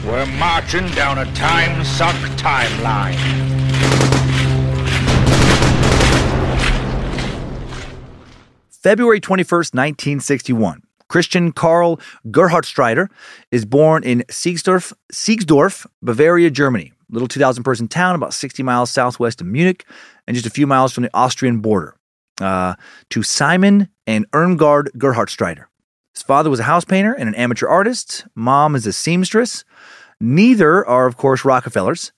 We're 0.05 0.25
marching 0.25 0.87
down 0.89 1.17
a 1.17 1.25
time 1.33 1.83
suck 1.83 2.15
timeline. 2.37 3.15
February 8.69 9.19
21st, 9.19 9.73
1961. 9.73 10.81
Christian 11.09 11.51
Karl 11.51 11.99
Gerhartsreiter 12.27 13.07
is 13.51 13.65
born 13.65 14.03
in 14.03 14.23
Siegsdorf, 14.29 14.93
Siegsdorf, 15.11 15.85
Bavaria, 16.01 16.49
Germany. 16.49 16.93
Little 17.09 17.27
2,000 17.27 17.63
person 17.63 17.87
town 17.87 18.15
about 18.15 18.33
60 18.33 18.61
miles 18.63 18.91
southwest 18.91 19.41
of 19.41 19.47
Munich 19.47 19.85
and 20.27 20.35
just 20.35 20.45
a 20.45 20.51
few 20.51 20.67
miles 20.67 20.93
from 20.93 21.03
the 21.03 21.09
Austrian 21.13 21.59
border. 21.59 21.95
Uh, 22.39 22.75
to 23.09 23.21
Simon 23.21 23.89
and 24.07 24.29
Irmgard 24.31 24.91
Gerhartsreiter. 24.97 25.65
His 26.13 26.23
father 26.23 26.49
was 26.49 26.61
a 26.61 26.63
house 26.63 26.85
painter 26.85 27.13
and 27.13 27.27
an 27.27 27.35
amateur 27.35 27.67
artist. 27.67 28.25
Mom 28.33 28.75
is 28.75 28.87
a 28.87 28.93
seamstress. 28.93 29.65
Neither 30.21 30.85
are, 30.87 31.05
of 31.05 31.17
course, 31.17 31.43
Rockefellers. 31.43 32.13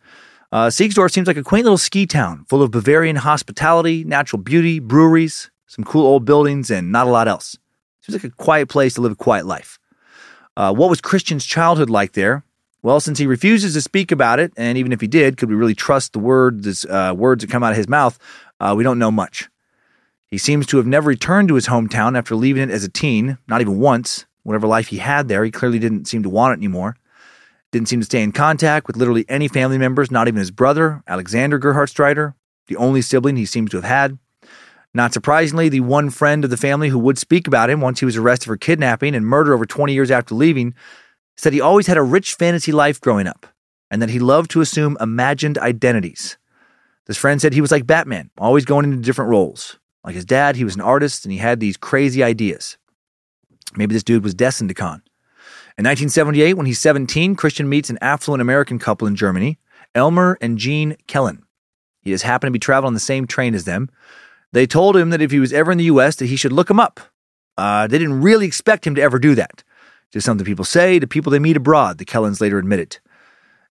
Uh, 0.51 0.67
Siegsdorf 0.67 1.11
seems 1.11 1.27
like 1.27 1.37
a 1.37 1.43
quaint 1.43 1.65
little 1.65 1.77
ski 1.77 2.05
town 2.05 2.45
full 2.49 2.61
of 2.61 2.71
Bavarian 2.71 3.15
hospitality, 3.15 4.03
natural 4.03 4.41
beauty, 4.41 4.79
breweries, 4.79 5.49
some 5.67 5.85
cool 5.85 6.05
old 6.05 6.25
buildings, 6.25 6.69
and 6.69 6.91
not 6.91 7.07
a 7.07 7.09
lot 7.09 7.27
else. 7.27 7.57
Seems 8.01 8.21
like 8.21 8.31
a 8.31 8.35
quiet 8.35 8.67
place 8.67 8.95
to 8.95 9.01
live 9.01 9.13
a 9.13 9.15
quiet 9.15 9.45
life. 9.45 9.79
Uh, 10.57 10.73
what 10.73 10.89
was 10.89 10.99
Christian's 10.99 11.45
childhood 11.45 11.89
like 11.89 12.13
there? 12.13 12.43
Well, 12.83 12.99
since 12.99 13.19
he 13.19 13.27
refuses 13.27 13.73
to 13.73 13.81
speak 13.81 14.11
about 14.11 14.39
it, 14.39 14.51
and 14.57 14.77
even 14.77 14.91
if 14.91 15.01
he 15.01 15.07
did, 15.07 15.37
could 15.37 15.49
we 15.49 15.55
really 15.55 15.75
trust 15.75 16.13
the 16.13 16.19
words, 16.19 16.85
uh, 16.85 17.13
words 17.15 17.43
that 17.43 17.51
come 17.51 17.63
out 17.63 17.71
of 17.71 17.77
his 17.77 17.87
mouth? 17.87 18.17
Uh, 18.59 18.73
we 18.75 18.83
don't 18.83 18.97
know 18.97 19.11
much. 19.11 19.49
He 20.27 20.37
seems 20.37 20.65
to 20.67 20.77
have 20.77 20.87
never 20.87 21.09
returned 21.09 21.49
to 21.49 21.55
his 21.55 21.67
hometown 21.67 22.17
after 22.17 22.35
leaving 22.35 22.63
it 22.63 22.71
as 22.71 22.83
a 22.83 22.89
teen, 22.89 23.37
not 23.47 23.61
even 23.61 23.79
once. 23.79 24.25
Whatever 24.43 24.65
life 24.65 24.87
he 24.87 24.97
had 24.97 25.27
there, 25.27 25.43
he 25.43 25.51
clearly 25.51 25.77
didn't 25.77 26.07
seem 26.07 26.23
to 26.23 26.29
want 26.29 26.53
it 26.53 26.57
anymore. 26.57 26.95
Didn't 27.71 27.89
seem 27.89 27.99
to 27.99 28.05
stay 28.05 28.23
in 28.23 28.31
contact 28.31 28.87
with 28.87 28.97
literally 28.97 29.25
any 29.29 29.47
family 29.47 29.77
members, 29.77 30.09
not 30.09 30.27
even 30.27 30.39
his 30.39 30.51
brother, 30.51 31.03
Alexander 31.07 31.59
Gerhartsreiter, 31.59 32.33
the 32.67 32.77
only 32.77 33.01
sibling 33.01 33.35
he 33.35 33.45
seems 33.45 33.69
to 33.71 33.77
have 33.77 33.83
had. 33.83 34.17
Not 34.93 35.13
surprisingly, 35.13 35.69
the 35.69 35.79
one 35.81 36.09
friend 36.09 36.43
of 36.43 36.49
the 36.49 36.57
family 36.57 36.89
who 36.89 36.99
would 36.99 37.17
speak 37.17 37.47
about 37.47 37.69
him 37.69 37.79
once 37.79 37.99
he 37.99 38.05
was 38.05 38.17
arrested 38.17 38.47
for 38.47 38.57
kidnapping 38.57 39.15
and 39.15 39.25
murder 39.25 39.53
over 39.53 39.65
20 39.65 39.93
years 39.93 40.11
after 40.11 40.33
leaving 40.33 40.73
said 41.41 41.53
he 41.53 41.61
always 41.61 41.87
had 41.87 41.97
a 41.97 42.03
rich 42.03 42.35
fantasy 42.35 42.71
life 42.71 43.01
growing 43.01 43.25
up 43.25 43.47
and 43.89 43.99
that 43.99 44.11
he 44.11 44.19
loved 44.19 44.51
to 44.51 44.61
assume 44.61 44.95
imagined 45.01 45.57
identities. 45.57 46.37
This 47.07 47.17
friend 47.17 47.41
said 47.41 47.53
he 47.53 47.61
was 47.61 47.71
like 47.71 47.87
Batman, 47.87 48.29
always 48.37 48.63
going 48.63 48.85
into 48.85 48.97
different 48.97 49.31
roles. 49.31 49.79
Like 50.03 50.13
his 50.13 50.23
dad, 50.23 50.55
he 50.55 50.63
was 50.63 50.75
an 50.75 50.81
artist 50.81 51.25
and 51.25 51.31
he 51.31 51.39
had 51.39 51.59
these 51.59 51.77
crazy 51.77 52.21
ideas. 52.21 52.77
Maybe 53.75 53.91
this 53.91 54.03
dude 54.03 54.23
was 54.23 54.35
destined 54.35 54.69
to 54.69 54.75
con. 54.75 55.01
In 55.79 55.85
1978, 55.85 56.53
when 56.53 56.67
he's 56.67 56.79
17, 56.79 57.35
Christian 57.35 57.67
meets 57.67 57.89
an 57.89 57.97
affluent 58.01 58.41
American 58.41 58.77
couple 58.77 59.07
in 59.07 59.15
Germany, 59.15 59.57
Elmer 59.95 60.37
and 60.41 60.59
Jean 60.59 60.95
Kellen. 61.07 61.43
He 62.03 62.11
just 62.11 62.23
happened 62.23 62.49
to 62.49 62.53
be 62.53 62.59
traveling 62.59 62.89
on 62.89 62.93
the 62.93 62.99
same 62.99 63.25
train 63.25 63.55
as 63.55 63.65
them. 63.65 63.89
They 64.51 64.67
told 64.67 64.95
him 64.95 65.09
that 65.09 65.23
if 65.23 65.31
he 65.31 65.39
was 65.39 65.53
ever 65.53 65.71
in 65.71 65.79
the 65.79 65.85
U.S., 65.85 66.17
that 66.17 66.27
he 66.27 66.35
should 66.35 66.53
look 66.53 66.69
him 66.69 66.79
up. 66.79 66.99
Uh, 67.57 67.87
they 67.87 67.97
didn't 67.97 68.21
really 68.21 68.45
expect 68.45 68.85
him 68.85 68.93
to 68.93 69.01
ever 69.01 69.17
do 69.17 69.33
that. 69.33 69.63
Just 70.11 70.25
something 70.25 70.45
people 70.45 70.65
say 70.65 70.99
to 70.99 71.07
people 71.07 71.31
they 71.31 71.39
meet 71.39 71.57
abroad, 71.57 71.97
the 71.97 72.05
Kellens 72.05 72.41
later 72.41 72.57
admitted. 72.57 72.99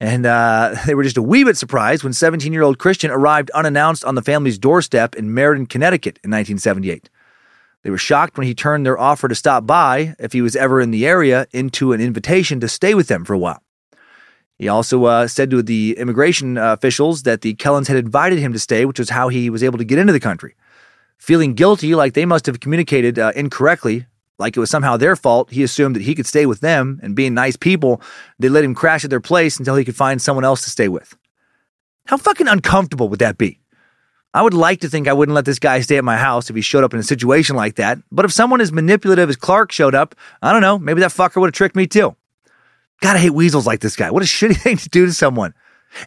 And 0.01 0.27
uh, 0.27 0.75
they 0.87 0.95
were 0.95 1.05
just 1.05 1.17
a 1.17 1.23
wee 1.23 1.45
bit 1.45 1.57
surprised 1.57 2.05
when 2.05 2.13
17 2.13 2.53
year 2.53 2.63
old 2.63 2.79
Christian 2.79 3.11
arrived 3.11 3.51
unannounced 3.51 4.05
on 4.05 4.15
the 4.15 4.23
family's 4.23 4.59
doorstep 4.59 5.15
in 5.15 5.33
Meriden, 5.33 5.67
Connecticut 5.67 6.19
in 6.23 6.31
1978. 6.31 7.09
They 7.83 7.91
were 7.91 7.99
shocked 7.99 8.39
when 8.39 8.47
he 8.47 8.55
turned 8.55 8.87
their 8.87 8.99
offer 8.99 9.29
to 9.29 9.35
stop 9.35 9.67
by, 9.67 10.17
if 10.19 10.33
he 10.33 10.41
was 10.41 10.57
ever 10.57 10.81
in 10.81 10.91
the 10.91 11.07
area, 11.07 11.47
into 11.53 11.93
an 11.93 12.01
invitation 12.01 12.59
to 12.61 12.69
stay 12.69 12.95
with 12.95 13.09
them 13.09 13.25
for 13.25 13.35
a 13.35 13.39
while. 13.39 13.63
He 14.57 14.69
also 14.69 15.05
uh, 15.05 15.27
said 15.27 15.51
to 15.51 15.63
the 15.63 15.97
immigration 15.99 16.57
officials 16.57 17.25
that 17.25 17.43
the 17.43 17.55
Kellens 17.55 17.89
had 17.89 17.99
invited 17.99 18.39
him 18.39 18.55
to 18.55 18.59
stay, 18.59 18.87
which 18.87 18.99
was 18.99 19.11
how 19.11 19.29
he 19.29 19.51
was 19.51 19.63
able 19.63 19.79
to 19.79 19.85
get 19.85 19.99
into 19.99 20.13
the 20.15 20.21
country. 20.21 20.55
Feeling 21.19 21.55
guilty, 21.55 21.95
like 21.95 22.15
they 22.15 22.25
must 22.25 22.47
have 22.47 22.61
communicated 22.61 23.19
uh, 23.19 23.33
incorrectly, 23.37 24.07
like 24.39 24.57
it 24.57 24.61
was 24.61 24.71
somehow 24.71 24.97
their 24.97 25.17
fault, 25.17 25.51
he 25.51 25.63
assumed 25.63 25.97
that 25.97 26.03
he 26.03 26.15
could 26.15 26.27
stay 26.27 26.47
with 26.47 26.61
them, 26.61 26.99
and 27.03 27.15
being 27.15 27.35
nice 27.35 27.57
people, 27.57 28.01
they 28.39 28.49
let 28.49 28.65
him 28.65 28.75
crash 28.75 29.05
at 29.05 29.11
their 29.11 29.21
place 29.21 29.59
until 29.59 29.77
he 29.77 29.85
could 29.85 29.97
find 29.97 30.21
someone 30.21 30.45
else 30.45 30.65
to 30.65 30.71
stay 30.71 30.89
with. 30.89 31.17
How 32.07 32.17
fucking 32.17 32.49
uncomfortable 32.49 33.09
would 33.09 33.21
that 33.21 33.39
be? 33.39 33.61
I 34.35 34.43
would 34.43 34.55
like 34.55 34.81
to 34.81 34.89
think 34.89 35.07
I 35.07 35.13
wouldn't 35.13 35.35
let 35.35 35.45
this 35.45 35.61
guy 35.61 35.81
stay 35.81 35.97
at 35.97 36.05
my 36.05 36.17
house 36.17 36.51
if 36.51 36.57
he 36.57 36.63
showed 36.63 36.83
up 36.83 36.93
in 36.93 36.99
a 36.99 37.05
situation 37.05 37.55
like 37.55 37.77
that, 37.77 37.99
but 38.11 38.25
if 38.25 38.33
someone 38.33 38.61
as 38.61 38.73
manipulative 38.73 39.29
as 39.29 39.37
Clark 39.37 39.71
showed 39.71 39.95
up, 39.95 40.17
I 40.43 40.53
don't 40.53 40.61
know, 40.61 40.79
maybe 40.79 41.01
that 41.01 41.13
fucker 41.13 41.41
would 41.41 41.49
have 41.49 41.55
tricked 41.55 41.77
me 41.77 41.87
too. 41.87 42.17
Gotta 43.01 43.21
hate 43.21 43.31
weasels 43.31 43.67
like 43.67 43.81
this 43.81 43.95
guy. 43.97 44.11
What 44.11 44.23
a 44.23 44.27
shitty 44.27 44.57
thing 44.57 44.77
to 44.79 44.89
do 44.89 45.07
to 45.07 45.13
someone. 45.13 45.55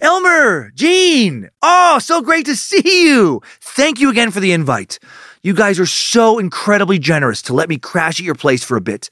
Elmer, 0.01 0.71
Gene, 0.71 1.49
oh, 1.61 1.99
so 1.99 2.21
great 2.21 2.45
to 2.47 2.55
see 2.57 3.05
you. 3.05 3.41
Thank 3.61 4.01
you 4.01 4.09
again 4.09 4.31
for 4.31 4.41
the 4.41 4.51
invite. 4.51 4.99
You 5.47 5.53
guys 5.53 5.79
are 5.79 5.85
so 5.85 6.39
incredibly 6.39 6.99
generous 6.99 7.41
to 7.43 7.53
let 7.53 7.69
me 7.69 7.77
crash 7.77 8.19
at 8.19 8.25
your 8.25 8.35
place 8.35 8.65
for 8.65 8.75
a 8.75 8.81
bit. 8.81 9.09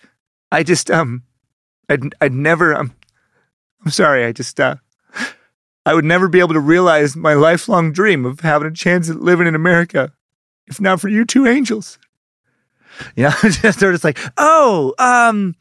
I 0.51 0.63
just, 0.63 0.91
um, 0.91 1.23
I'd, 1.87 2.13
I'd 2.19 2.33
never, 2.33 2.75
um, 2.75 2.93
I'm 3.85 3.91
sorry, 3.91 4.25
I 4.25 4.33
just, 4.33 4.59
uh, 4.59 4.75
I 5.85 5.93
would 5.93 6.03
never 6.03 6.27
be 6.27 6.41
able 6.41 6.55
to 6.55 6.59
realize 6.59 7.15
my 7.15 7.35
lifelong 7.35 7.93
dream 7.93 8.25
of 8.25 8.41
having 8.41 8.67
a 8.67 8.73
chance 8.73 9.09
at 9.09 9.21
living 9.21 9.47
in 9.47 9.55
America 9.55 10.11
if 10.67 10.81
not 10.81 10.99
for 10.99 11.07
you 11.07 11.23
two 11.23 11.47
angels. 11.47 11.97
You 13.15 13.23
Yeah, 13.23 13.35
just 13.41 13.79
they're 13.79 13.93
just 13.93 14.03
like, 14.03 14.19
oh, 14.35 14.93
um, 14.99 15.55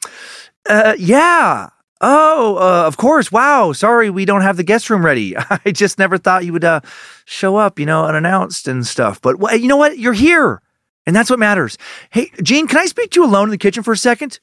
uh, 0.69 0.97
yeah, 0.99 1.69
oh, 2.01 2.57
uh, 2.57 2.85
of 2.89 2.97
course. 2.97 3.31
Wow, 3.31 3.71
sorry, 3.71 4.11
we 4.11 4.25
don't 4.25 4.43
have 4.43 4.57
the 4.57 4.65
guest 4.65 4.91
room 4.91 5.07
ready. 5.07 5.37
I 5.65 5.71
just 5.71 6.01
never 6.01 6.19
thought 6.19 6.45
you 6.45 6.53
would 6.53 6.65
uh, 6.65 6.81
show 7.27 7.55
up, 7.55 7.79
you 7.79 7.87
know, 7.87 8.05
unannounced 8.05 8.67
and 8.67 8.85
stuff. 8.85 9.21
But 9.21 9.39
you 9.61 9.69
know 9.69 9.77
what? 9.77 9.99
You're 9.99 10.13
here, 10.15 10.63
and 11.07 11.15
that's 11.15 11.31
what 11.31 11.39
matters. 11.39 11.79
Hey, 12.11 12.31
Gene, 12.43 12.67
can 12.67 12.79
I 12.79 12.87
speak 12.87 13.11
to 13.13 13.21
you 13.21 13.27
alone 13.27 13.45
in 13.49 13.51
the 13.51 13.59
kitchen 13.59 13.83
for 13.83 13.93
a 13.93 13.97
second? 13.97 14.41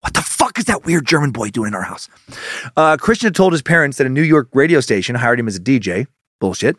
What 0.00 0.14
the 0.14 0.22
fuck 0.22 0.58
is 0.58 0.66
that 0.66 0.84
weird 0.84 1.06
German 1.06 1.30
boy 1.30 1.48
doing 1.48 1.68
in 1.68 1.74
our 1.74 1.82
house? 1.82 2.08
Uh, 2.76 2.96
Christian 2.98 3.28
had 3.28 3.34
told 3.34 3.52
his 3.52 3.62
parents 3.62 3.96
that 3.96 4.06
a 4.06 4.10
New 4.10 4.22
York 4.22 4.48
radio 4.52 4.80
station 4.80 5.14
hired 5.16 5.40
him 5.40 5.48
as 5.48 5.56
a 5.56 5.60
DJ. 5.60 6.06
Bullshit. 6.40 6.76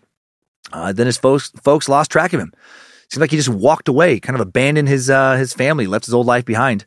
Uh, 0.71 0.93
then 0.93 1.07
his 1.07 1.17
folks, 1.17 1.51
folks 1.63 1.89
lost 1.89 2.11
track 2.11 2.33
of 2.33 2.39
him. 2.39 2.53
Seems 3.09 3.21
like 3.21 3.31
he 3.31 3.37
just 3.37 3.49
walked 3.49 3.87
away, 3.87 4.19
kind 4.19 4.35
of 4.35 4.41
abandoned 4.41 4.87
his 4.87 5.09
uh, 5.09 5.37
his 5.37 5.53
family, 5.53 5.87
left 5.87 6.05
his 6.05 6.13
old 6.13 6.27
life 6.27 6.45
behind. 6.45 6.85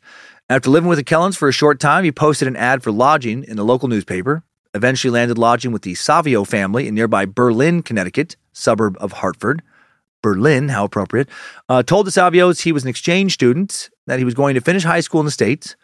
After 0.48 0.70
living 0.70 0.88
with 0.88 0.98
the 0.98 1.05
Kellens 1.05 1.36
for 1.36 1.48
a 1.48 1.52
short 1.52 1.78
time, 1.80 2.05
he 2.05 2.12
posted 2.12 2.48
an 2.48 2.56
ad 2.56 2.82
for 2.82 2.90
lodging 2.90 3.44
in 3.44 3.56
the 3.56 3.64
local 3.64 3.88
newspaper. 3.88 4.42
Eventually 4.74 5.10
landed 5.10 5.38
lodging 5.38 5.72
with 5.72 5.82
the 5.82 5.94
Savio 5.94 6.44
family 6.44 6.86
in 6.86 6.94
nearby 6.94 7.24
Berlin, 7.24 7.82
Connecticut, 7.82 8.36
suburb 8.52 8.96
of 9.00 9.12
Hartford. 9.12 9.62
Berlin, 10.23 10.69
how 10.69 10.85
appropriate, 10.85 11.28
uh, 11.69 11.82
told 11.82 12.07
the 12.07 12.11
Savios 12.11 12.62
he 12.62 12.73
was 12.73 12.82
an 12.82 12.89
exchange 12.89 13.35
student, 13.35 13.90
that 14.07 14.19
he 14.19 14.24
was 14.24 14.35
going 14.35 14.55
to 14.55 14.61
finish 14.61 14.85
high 14.85 15.01
school 15.01 15.20
in 15.20 15.27
the 15.27 15.32
States. 15.32 15.77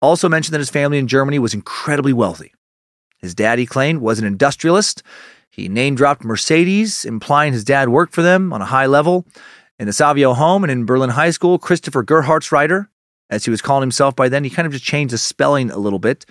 Also 0.00 0.28
mentioned 0.28 0.54
that 0.54 0.60
his 0.60 0.70
family 0.70 0.98
in 0.98 1.08
Germany 1.08 1.38
was 1.38 1.54
incredibly 1.54 2.12
wealthy. 2.12 2.52
His 3.18 3.34
dad, 3.34 3.58
he 3.58 3.66
claimed, 3.66 4.00
was 4.00 4.18
an 4.18 4.26
industrialist. 4.26 5.02
He 5.50 5.68
name 5.68 5.96
dropped 5.96 6.24
Mercedes, 6.24 7.04
implying 7.04 7.52
his 7.52 7.64
dad 7.64 7.88
worked 7.88 8.14
for 8.14 8.22
them 8.22 8.52
on 8.52 8.62
a 8.62 8.66
high 8.66 8.86
level. 8.86 9.26
In 9.78 9.86
the 9.86 9.92
Savio 9.92 10.34
home 10.34 10.62
and 10.64 10.70
in 10.70 10.86
Berlin 10.86 11.10
High 11.10 11.30
School, 11.30 11.58
Christopher 11.58 12.04
Gerhartsreiter, 12.04 12.88
as 13.30 13.44
he 13.44 13.50
was 13.50 13.62
calling 13.62 13.82
himself 13.82 14.14
by 14.14 14.28
then, 14.28 14.44
he 14.44 14.50
kind 14.50 14.66
of 14.66 14.72
just 14.72 14.84
changed 14.84 15.12
the 15.12 15.18
spelling 15.18 15.70
a 15.70 15.78
little 15.78 15.98
bit, 15.98 16.26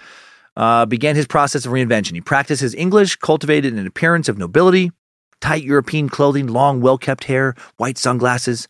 uh, 0.55 0.85
began 0.85 1.15
his 1.15 1.27
process 1.27 1.65
of 1.65 1.71
reinvention. 1.71 2.13
He 2.13 2.21
practiced 2.21 2.61
his 2.61 2.73
English, 2.75 3.17
cultivated 3.17 3.73
an 3.73 3.85
appearance 3.85 4.29
of 4.29 4.37
nobility, 4.37 4.91
tight 5.41 5.63
European 5.63 6.09
clothing, 6.09 6.47
long, 6.47 6.81
well 6.81 6.97
kept 6.97 7.25
hair, 7.25 7.55
white 7.77 7.97
sunglasses. 7.97 8.67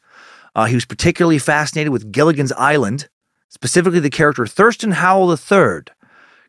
Uh, 0.56 0.66
he 0.66 0.76
was 0.76 0.86
particularly 0.86 1.40
fascinated 1.40 1.92
with 1.94 2.12
Gilligan's 2.12 2.52
Island, 2.54 3.10
specifically 3.50 4.00
the 4.00 4.10
character 4.10 4.46
Thurston 4.48 4.92
Howell 4.92 5.32
III, 5.32 5.84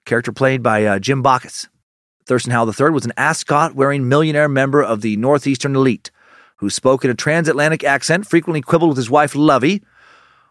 character 0.04 0.32
played 0.32 0.62
by 0.62 0.84
uh, 0.84 0.98
Jim 0.98 1.22
Backus. 1.22 1.68
Thurston 2.26 2.52
Howell 2.52 2.72
III 2.78 2.90
was 2.90 3.04
an 3.04 3.12
ascot 3.16 3.74
wearing 3.74 4.08
millionaire 4.08 4.48
member 4.48 4.82
of 4.82 5.00
the 5.00 5.16
Northeastern 5.16 5.74
elite 5.76 6.10
who 6.56 6.70
spoke 6.70 7.04
in 7.04 7.10
a 7.10 7.14
transatlantic 7.14 7.84
accent, 7.84 8.26
frequently 8.26 8.60
quibbled 8.60 8.90
with 8.90 8.96
his 8.96 9.10
wife 9.10 9.34
Lovey. 9.34 9.82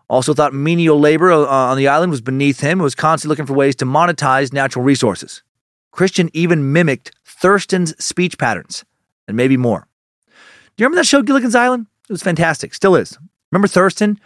Also 0.10 0.34
thought 0.34 0.54
menial 0.54 1.00
labor 1.00 1.32
uh, 1.32 1.46
on 1.46 1.78
the 1.78 1.88
island 1.88 2.12
was 2.12 2.22
beneath 2.22 2.62
him 2.62 2.80
and 2.80 2.84
was 2.84 2.96
constantly 2.96 3.34
looking 3.34 3.46
for 3.46 3.54
ways 3.54 3.76
to 3.76 3.86
monetize 3.86 4.54
natural 4.54 4.86
resources. 4.86 5.44
Christian 5.92 6.30
even 6.34 6.72
mimicked 6.72 7.12
Thurston's 7.26 7.94
speech 8.04 8.38
patterns 8.38 8.86
and 9.28 9.36
maybe 9.38 9.58
more. 9.58 9.88
Do 10.28 10.34
you 10.84 10.86
remember 10.86 10.98
that 10.98 11.08
show, 11.08 11.22
Gilligan's 11.22 11.56
Island? 11.56 11.88
It 12.10 12.14
was 12.14 12.24
fantastic, 12.24 12.74
still 12.74 12.96
is. 12.96 13.18
Remember 13.52 13.68
Thurston? 13.68 14.20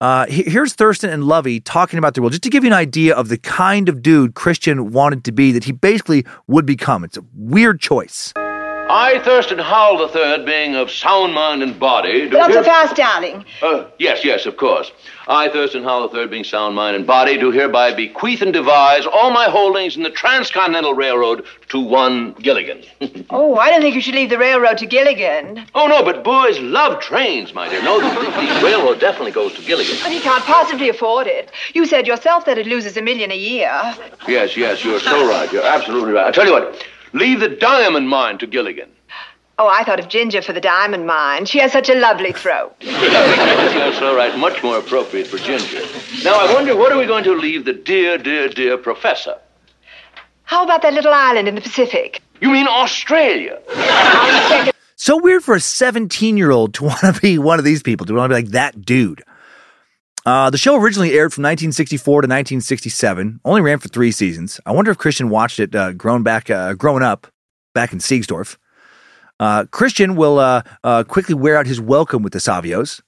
Uh, 0.00 0.26
here's 0.28 0.74
Thurston 0.74 1.10
and 1.10 1.24
Lovey 1.24 1.58
talking 1.58 1.98
about 1.98 2.14
the 2.14 2.20
world, 2.20 2.32
just 2.32 2.42
to 2.42 2.50
give 2.50 2.64
you 2.64 2.68
an 2.68 2.74
idea 2.74 3.14
of 3.14 3.28
the 3.28 3.38
kind 3.38 3.88
of 3.88 4.02
dude 4.02 4.34
Christian 4.34 4.92
wanted 4.92 5.24
to 5.24 5.32
be 5.32 5.52
that 5.52 5.64
he 5.64 5.72
basically 5.72 6.26
would 6.46 6.66
become. 6.66 7.02
It's 7.02 7.16
a 7.16 7.24
weird 7.34 7.80
choice. 7.80 8.34
I, 8.88 9.18
Thurston 9.24 9.58
Howell 9.58 10.10
III, 10.14 10.44
being 10.44 10.76
of 10.76 10.92
sound 10.92 11.34
mind 11.34 11.60
and 11.62 11.76
body. 11.78 12.28
do 12.28 12.38
Not 12.38 12.52
so 12.52 12.62
fast, 12.62 12.94
darling. 12.94 13.44
Uh, 13.60 13.86
yes, 13.98 14.24
yes, 14.24 14.46
of 14.46 14.56
course. 14.56 14.92
I, 15.26 15.48
Thurston 15.48 15.82
Howell 15.82 16.16
III, 16.16 16.28
being 16.28 16.44
sound 16.44 16.76
mind 16.76 16.94
and 16.94 17.04
body, 17.04 17.36
do 17.36 17.50
hereby 17.50 17.92
bequeath 17.92 18.42
and 18.42 18.52
devise 18.52 19.04
all 19.04 19.32
my 19.32 19.46
holdings 19.46 19.96
in 19.96 20.04
the 20.04 20.10
Transcontinental 20.10 20.94
Railroad 20.94 21.44
to 21.70 21.80
one 21.80 22.32
Gilligan. 22.34 22.84
Oh, 23.28 23.56
I 23.56 23.70
don't 23.70 23.80
think 23.82 23.96
you 23.96 24.00
should 24.00 24.14
leave 24.14 24.30
the 24.30 24.38
railroad 24.38 24.78
to 24.78 24.86
Gilligan. 24.86 25.66
oh, 25.74 25.88
no, 25.88 26.02
but 26.04 26.22
boys 26.22 26.58
love 26.60 27.00
trains, 27.00 27.52
my 27.52 27.68
dear. 27.68 27.82
No, 27.82 28.00
the, 28.00 28.08
the, 28.08 28.30
the 28.30 28.60
railroad 28.64 29.00
definitely 29.00 29.32
goes 29.32 29.52
to 29.54 29.62
Gilligan. 29.62 29.96
But 30.00 30.12
he 30.12 30.20
can't 30.20 30.44
possibly 30.44 30.88
afford 30.88 31.26
it. 31.26 31.50
You 31.74 31.86
said 31.86 32.06
yourself 32.06 32.44
that 32.44 32.56
it 32.56 32.66
loses 32.66 32.96
a 32.96 33.02
million 33.02 33.32
a 33.32 33.36
year. 33.36 33.68
Yes, 34.28 34.56
yes, 34.56 34.84
you're 34.84 35.00
so 35.00 35.28
right. 35.28 35.52
You're 35.52 35.66
absolutely 35.66 36.12
right. 36.12 36.26
I 36.26 36.30
tell 36.30 36.46
you 36.46 36.52
what, 36.52 36.86
leave 37.16 37.40
the 37.40 37.48
diamond 37.48 38.08
mine 38.08 38.38
to 38.38 38.46
Gilligan. 38.46 38.90
Oh, 39.58 39.68
I 39.68 39.84
thought 39.84 39.98
of 39.98 40.08
Ginger 40.08 40.42
for 40.42 40.52
the 40.52 40.60
diamond 40.60 41.06
mine. 41.06 41.46
She 41.46 41.58
has 41.60 41.72
such 41.72 41.88
a 41.88 41.94
lovely 41.94 42.32
throat. 42.32 42.74
You're 42.80 43.94
so 43.94 44.14
right. 44.14 44.36
Much 44.38 44.62
more 44.62 44.78
appropriate 44.78 45.26
for 45.26 45.38
Ginger. 45.38 45.80
Now, 46.22 46.34
I 46.38 46.52
wonder, 46.52 46.76
what 46.76 46.92
are 46.92 46.98
we 46.98 47.06
going 47.06 47.24
to 47.24 47.34
leave 47.34 47.64
the 47.64 47.72
dear, 47.72 48.18
dear, 48.18 48.48
dear 48.48 48.76
professor? 48.76 49.38
How 50.42 50.62
about 50.62 50.82
that 50.82 50.92
little 50.92 51.12
island 51.12 51.48
in 51.48 51.54
the 51.54 51.62
Pacific? 51.62 52.20
You 52.40 52.50
mean 52.50 52.66
Australia? 52.68 53.58
So 54.96 55.20
weird 55.20 55.42
for 55.42 55.54
a 55.54 55.60
17 55.60 56.36
year 56.36 56.50
old 56.50 56.74
to 56.74 56.84
want 56.84 57.00
to 57.00 57.18
be 57.20 57.38
one 57.38 57.58
of 57.58 57.64
these 57.64 57.82
people, 57.82 58.06
to 58.06 58.14
want 58.14 58.30
to 58.30 58.36
be 58.36 58.42
like 58.42 58.52
that 58.52 58.84
dude. 58.84 59.22
Uh, 60.26 60.50
the 60.50 60.58
show 60.58 60.74
originally 60.74 61.12
aired 61.12 61.32
from 61.32 61.42
1964 61.42 62.22
to 62.22 62.26
1967, 62.26 63.40
only 63.44 63.60
ran 63.60 63.78
for 63.78 63.86
three 63.86 64.10
seasons. 64.10 64.60
I 64.66 64.72
wonder 64.72 64.90
if 64.90 64.98
Christian 64.98 65.28
watched 65.28 65.60
it 65.60 65.72
uh, 65.72 65.92
grown 65.92 66.24
back, 66.24 66.50
uh, 66.50 66.74
growing 66.74 67.04
up 67.04 67.28
back 67.76 67.92
in 67.92 68.00
Siegsdorf. 68.00 68.56
Uh, 69.38 69.66
Christian 69.70 70.16
will 70.16 70.40
uh, 70.40 70.62
uh, 70.82 71.04
quickly 71.04 71.36
wear 71.36 71.56
out 71.56 71.68
his 71.68 71.80
welcome 71.80 72.24
with 72.24 72.32
the 72.32 72.40
Savios, 72.40 73.00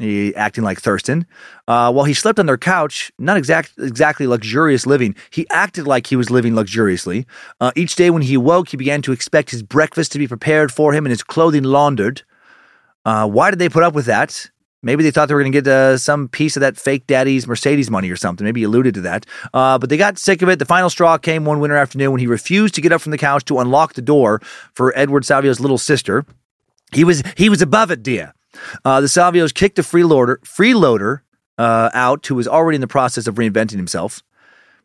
he, 0.00 0.34
acting 0.34 0.64
like 0.64 0.80
Thurston. 0.80 1.24
While 1.66 2.02
he 2.02 2.14
slept 2.14 2.40
on 2.40 2.46
their 2.46 2.58
couch, 2.58 3.12
not 3.16 3.36
exact, 3.36 3.74
exactly 3.78 4.26
luxurious 4.26 4.86
living, 4.86 5.14
he 5.30 5.48
acted 5.50 5.86
like 5.86 6.08
he 6.08 6.16
was 6.16 6.30
living 6.30 6.56
luxuriously. 6.56 7.26
Each 7.76 7.94
day 7.94 8.10
when 8.10 8.22
he 8.22 8.34
awoke, 8.34 8.70
he 8.70 8.76
began 8.76 9.02
to 9.02 9.12
expect 9.12 9.52
his 9.52 9.62
breakfast 9.62 10.10
to 10.12 10.18
be 10.18 10.26
prepared 10.26 10.72
for 10.72 10.92
him 10.92 11.06
and 11.06 11.10
his 11.10 11.22
clothing 11.22 11.62
laundered. 11.62 12.22
Why 13.04 13.50
did 13.50 13.60
they 13.60 13.68
put 13.68 13.84
up 13.84 13.94
with 13.94 14.06
that? 14.06 14.50
Maybe 14.86 15.02
they 15.02 15.10
thought 15.10 15.26
they 15.26 15.34
were 15.34 15.42
going 15.42 15.50
to 15.50 15.60
get 15.60 15.66
uh, 15.66 15.98
some 15.98 16.28
piece 16.28 16.56
of 16.56 16.60
that 16.60 16.76
fake 16.76 17.08
daddy's 17.08 17.48
Mercedes 17.48 17.90
money 17.90 18.08
or 18.08 18.14
something. 18.14 18.44
Maybe 18.44 18.60
he 18.60 18.64
alluded 18.66 18.94
to 18.94 19.00
that. 19.00 19.26
Uh, 19.52 19.78
but 19.78 19.90
they 19.90 19.96
got 19.96 20.16
sick 20.16 20.42
of 20.42 20.48
it. 20.48 20.60
The 20.60 20.64
final 20.64 20.88
straw 20.88 21.18
came 21.18 21.44
one 21.44 21.58
winter 21.58 21.76
afternoon 21.76 22.12
when 22.12 22.20
he 22.20 22.28
refused 22.28 22.76
to 22.76 22.80
get 22.80 22.92
up 22.92 23.00
from 23.00 23.10
the 23.10 23.18
couch 23.18 23.44
to 23.46 23.58
unlock 23.58 23.94
the 23.94 24.00
door 24.00 24.40
for 24.74 24.96
Edward 24.96 25.24
Savio's 25.24 25.58
little 25.58 25.76
sister. 25.76 26.24
He 26.92 27.02
was 27.02 27.24
he 27.36 27.48
was 27.48 27.62
above 27.62 27.90
it, 27.90 28.04
dear. 28.04 28.32
Uh, 28.84 29.00
the 29.00 29.08
Savios 29.08 29.52
kicked 29.52 29.76
a 29.80 29.82
freeloader 29.82 30.36
freeloader 30.42 31.22
uh, 31.58 31.90
out 31.92 32.24
who 32.24 32.36
was 32.36 32.46
already 32.46 32.76
in 32.76 32.80
the 32.80 32.86
process 32.86 33.26
of 33.26 33.34
reinventing 33.34 33.76
himself. 33.76 34.22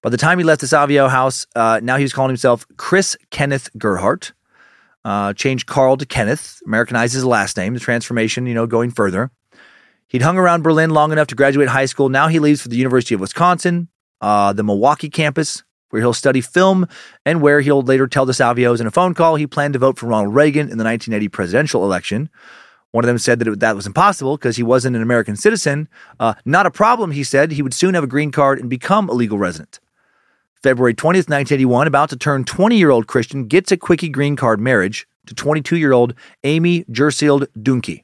By 0.01 0.09
the 0.09 0.17
time 0.17 0.39
he 0.39 0.43
left 0.43 0.61
the 0.61 0.67
Savio 0.67 1.09
house, 1.09 1.45
uh, 1.55 1.79
now 1.83 1.97
he 1.97 2.03
was 2.03 2.11
calling 2.11 2.31
himself 2.31 2.65
Chris 2.77 3.15
Kenneth 3.29 3.69
Gerhardt. 3.77 4.33
Uh, 5.05 5.33
changed 5.33 5.67
Carl 5.67 5.97
to 5.97 6.07
Kenneth, 6.07 6.59
Americanized 6.65 7.13
his 7.13 7.25
last 7.25 7.55
name. 7.55 7.75
The 7.75 7.79
transformation, 7.79 8.47
you 8.47 8.55
know, 8.55 8.65
going 8.65 8.89
further. 8.89 9.29
He'd 10.11 10.23
hung 10.23 10.37
around 10.37 10.61
Berlin 10.61 10.89
long 10.89 11.13
enough 11.13 11.27
to 11.27 11.35
graduate 11.35 11.69
high 11.69 11.85
school. 11.85 12.09
Now 12.09 12.27
he 12.27 12.39
leaves 12.39 12.61
for 12.61 12.67
the 12.67 12.75
University 12.75 13.15
of 13.15 13.21
Wisconsin, 13.21 13.87
uh, 14.19 14.51
the 14.51 14.61
Milwaukee 14.61 15.09
campus, 15.09 15.63
where 15.89 16.01
he'll 16.01 16.11
study 16.11 16.41
film 16.41 16.85
and 17.25 17.41
where 17.41 17.61
he'll 17.61 17.81
later 17.81 18.07
tell 18.07 18.25
the 18.25 18.33
Savios 18.33 18.81
in 18.81 18.87
a 18.87 18.91
phone 18.91 19.13
call 19.13 19.37
he 19.37 19.47
planned 19.47 19.71
to 19.71 19.79
vote 19.79 19.97
for 19.97 20.07
Ronald 20.07 20.35
Reagan 20.35 20.63
in 20.69 20.77
the 20.77 20.83
1980 20.83 21.29
presidential 21.29 21.85
election. 21.85 22.29
One 22.91 23.05
of 23.05 23.07
them 23.07 23.19
said 23.19 23.39
that 23.39 23.47
it, 23.47 23.61
that 23.61 23.73
was 23.73 23.87
impossible 23.87 24.35
because 24.35 24.57
he 24.57 24.63
wasn't 24.63 24.97
an 24.97 25.01
American 25.01 25.37
citizen. 25.37 25.87
Uh, 26.19 26.33
not 26.43 26.65
a 26.65 26.71
problem, 26.71 27.11
he 27.11 27.23
said. 27.23 27.53
He 27.53 27.61
would 27.61 27.73
soon 27.73 27.93
have 27.93 28.03
a 28.03 28.07
green 28.07 28.31
card 28.31 28.59
and 28.59 28.69
become 28.69 29.07
a 29.07 29.13
legal 29.13 29.37
resident. 29.37 29.79
February 30.61 30.93
20th, 30.93 31.29
1981, 31.29 31.87
about 31.87 32.09
to 32.09 32.17
turn 32.17 32.43
20 32.43 32.77
year 32.77 32.89
old 32.89 33.07
Christian 33.07 33.47
gets 33.47 33.71
a 33.71 33.77
quickie 33.77 34.09
green 34.09 34.35
card 34.35 34.59
marriage 34.59 35.07
to 35.25 35.33
22 35.33 35.77
year 35.77 35.93
old 35.93 36.13
Amy 36.43 36.83
Jersild 36.91 37.47
Dunke. 37.57 38.03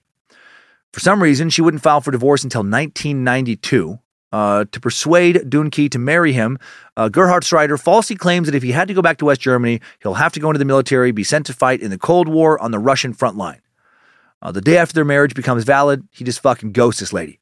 For 0.93 0.99
some 0.99 1.21
reason, 1.21 1.49
she 1.49 1.61
wouldn't 1.61 1.83
file 1.83 2.01
for 2.01 2.11
divorce 2.11 2.43
until 2.43 2.61
1992. 2.61 3.99
Uh, 4.29 4.65
to 4.71 4.79
persuade 4.81 5.37
Dunke 5.37 5.89
to 5.89 5.99
marry 5.99 6.33
him, 6.33 6.59
uh, 6.97 7.07
Gerhartsreiter 7.07 7.79
falsely 7.79 8.17
claims 8.17 8.47
that 8.47 8.55
if 8.55 8.63
he 8.63 8.73
had 8.73 8.89
to 8.89 8.93
go 8.93 9.01
back 9.01 9.17
to 9.19 9.25
West 9.25 9.39
Germany, 9.39 9.79
he'll 10.01 10.15
have 10.15 10.33
to 10.33 10.39
go 10.39 10.49
into 10.49 10.59
the 10.59 10.65
military, 10.65 11.11
be 11.11 11.23
sent 11.23 11.45
to 11.45 11.53
fight 11.53 11.81
in 11.81 11.91
the 11.91 11.97
Cold 11.97 12.27
War 12.27 12.59
on 12.59 12.71
the 12.71 12.79
Russian 12.79 13.13
front 13.13 13.37
line. 13.37 13.61
Uh, 14.41 14.51
the 14.51 14.61
day 14.61 14.77
after 14.77 14.93
their 14.93 15.05
marriage 15.05 15.33
becomes 15.33 15.63
valid, 15.63 16.05
he 16.11 16.25
just 16.25 16.41
fucking 16.41 16.73
ghosts 16.73 16.99
this 16.99 17.13
lady. 17.13 17.39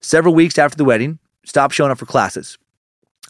Several 0.00 0.34
weeks 0.34 0.58
after 0.58 0.76
the 0.76 0.84
wedding, 0.84 1.18
stops 1.44 1.74
showing 1.74 1.90
up 1.90 1.98
for 1.98 2.06
classes. 2.06 2.58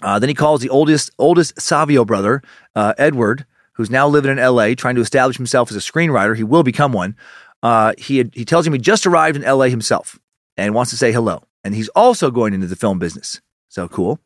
Uh, 0.02 0.19
then 0.19 0.28
he 0.28 0.35
calls 0.35 0.61
the 0.61 0.69
oldest 0.69 1.11
oldest 1.19 1.61
Savio 1.61 2.05
brother, 2.05 2.43
uh, 2.74 2.94
Edward, 2.98 3.47
who's 3.74 3.90
now 3.90 4.09
living 4.09 4.31
in 4.31 4.39
L.A., 4.39 4.74
trying 4.74 4.97
to 4.97 5.01
establish 5.01 5.36
himself 5.36 5.70
as 5.70 5.77
a 5.77 5.81
screenwriter. 5.81 6.36
He 6.36 6.44
will 6.44 6.62
become 6.62 6.93
one. 6.93 7.16
Uh, 7.65 7.95
he 7.97 8.19
had, 8.19 8.31
he 8.35 8.45
tells 8.45 8.66
him 8.66 8.74
he 8.74 8.78
just 8.78 9.07
arrived 9.07 9.36
in 9.36 9.43
L.A. 9.43 9.70
himself 9.70 10.19
and 10.57 10.74
wants 10.74 10.91
to 10.91 10.99
say 10.99 11.12
hello. 11.12 11.43
And 11.65 11.74
he's 11.74 11.89
also 11.89 12.31
going 12.31 12.53
into 12.53 12.66
the 12.66 12.77
film 12.77 12.99
business. 12.99 13.41
So 13.69 13.89
cool. 13.89 14.20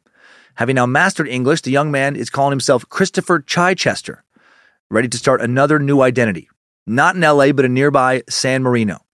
Having 0.56 0.74
now 0.74 0.86
mastered 0.86 1.28
English, 1.28 1.60
the 1.62 1.70
young 1.70 1.92
man 1.92 2.16
is 2.16 2.30
calling 2.30 2.50
himself 2.50 2.88
Christopher 2.88 3.38
Chichester, 3.38 4.24
ready 4.90 5.06
to 5.06 5.16
start 5.16 5.40
another 5.40 5.78
new 5.78 6.00
identity. 6.00 6.48
Not 6.84 7.14
in 7.14 7.20
LA, 7.20 7.52
but 7.52 7.64
in 7.64 7.74
nearby 7.74 8.24
San 8.28 8.64
Marino. 8.64 9.04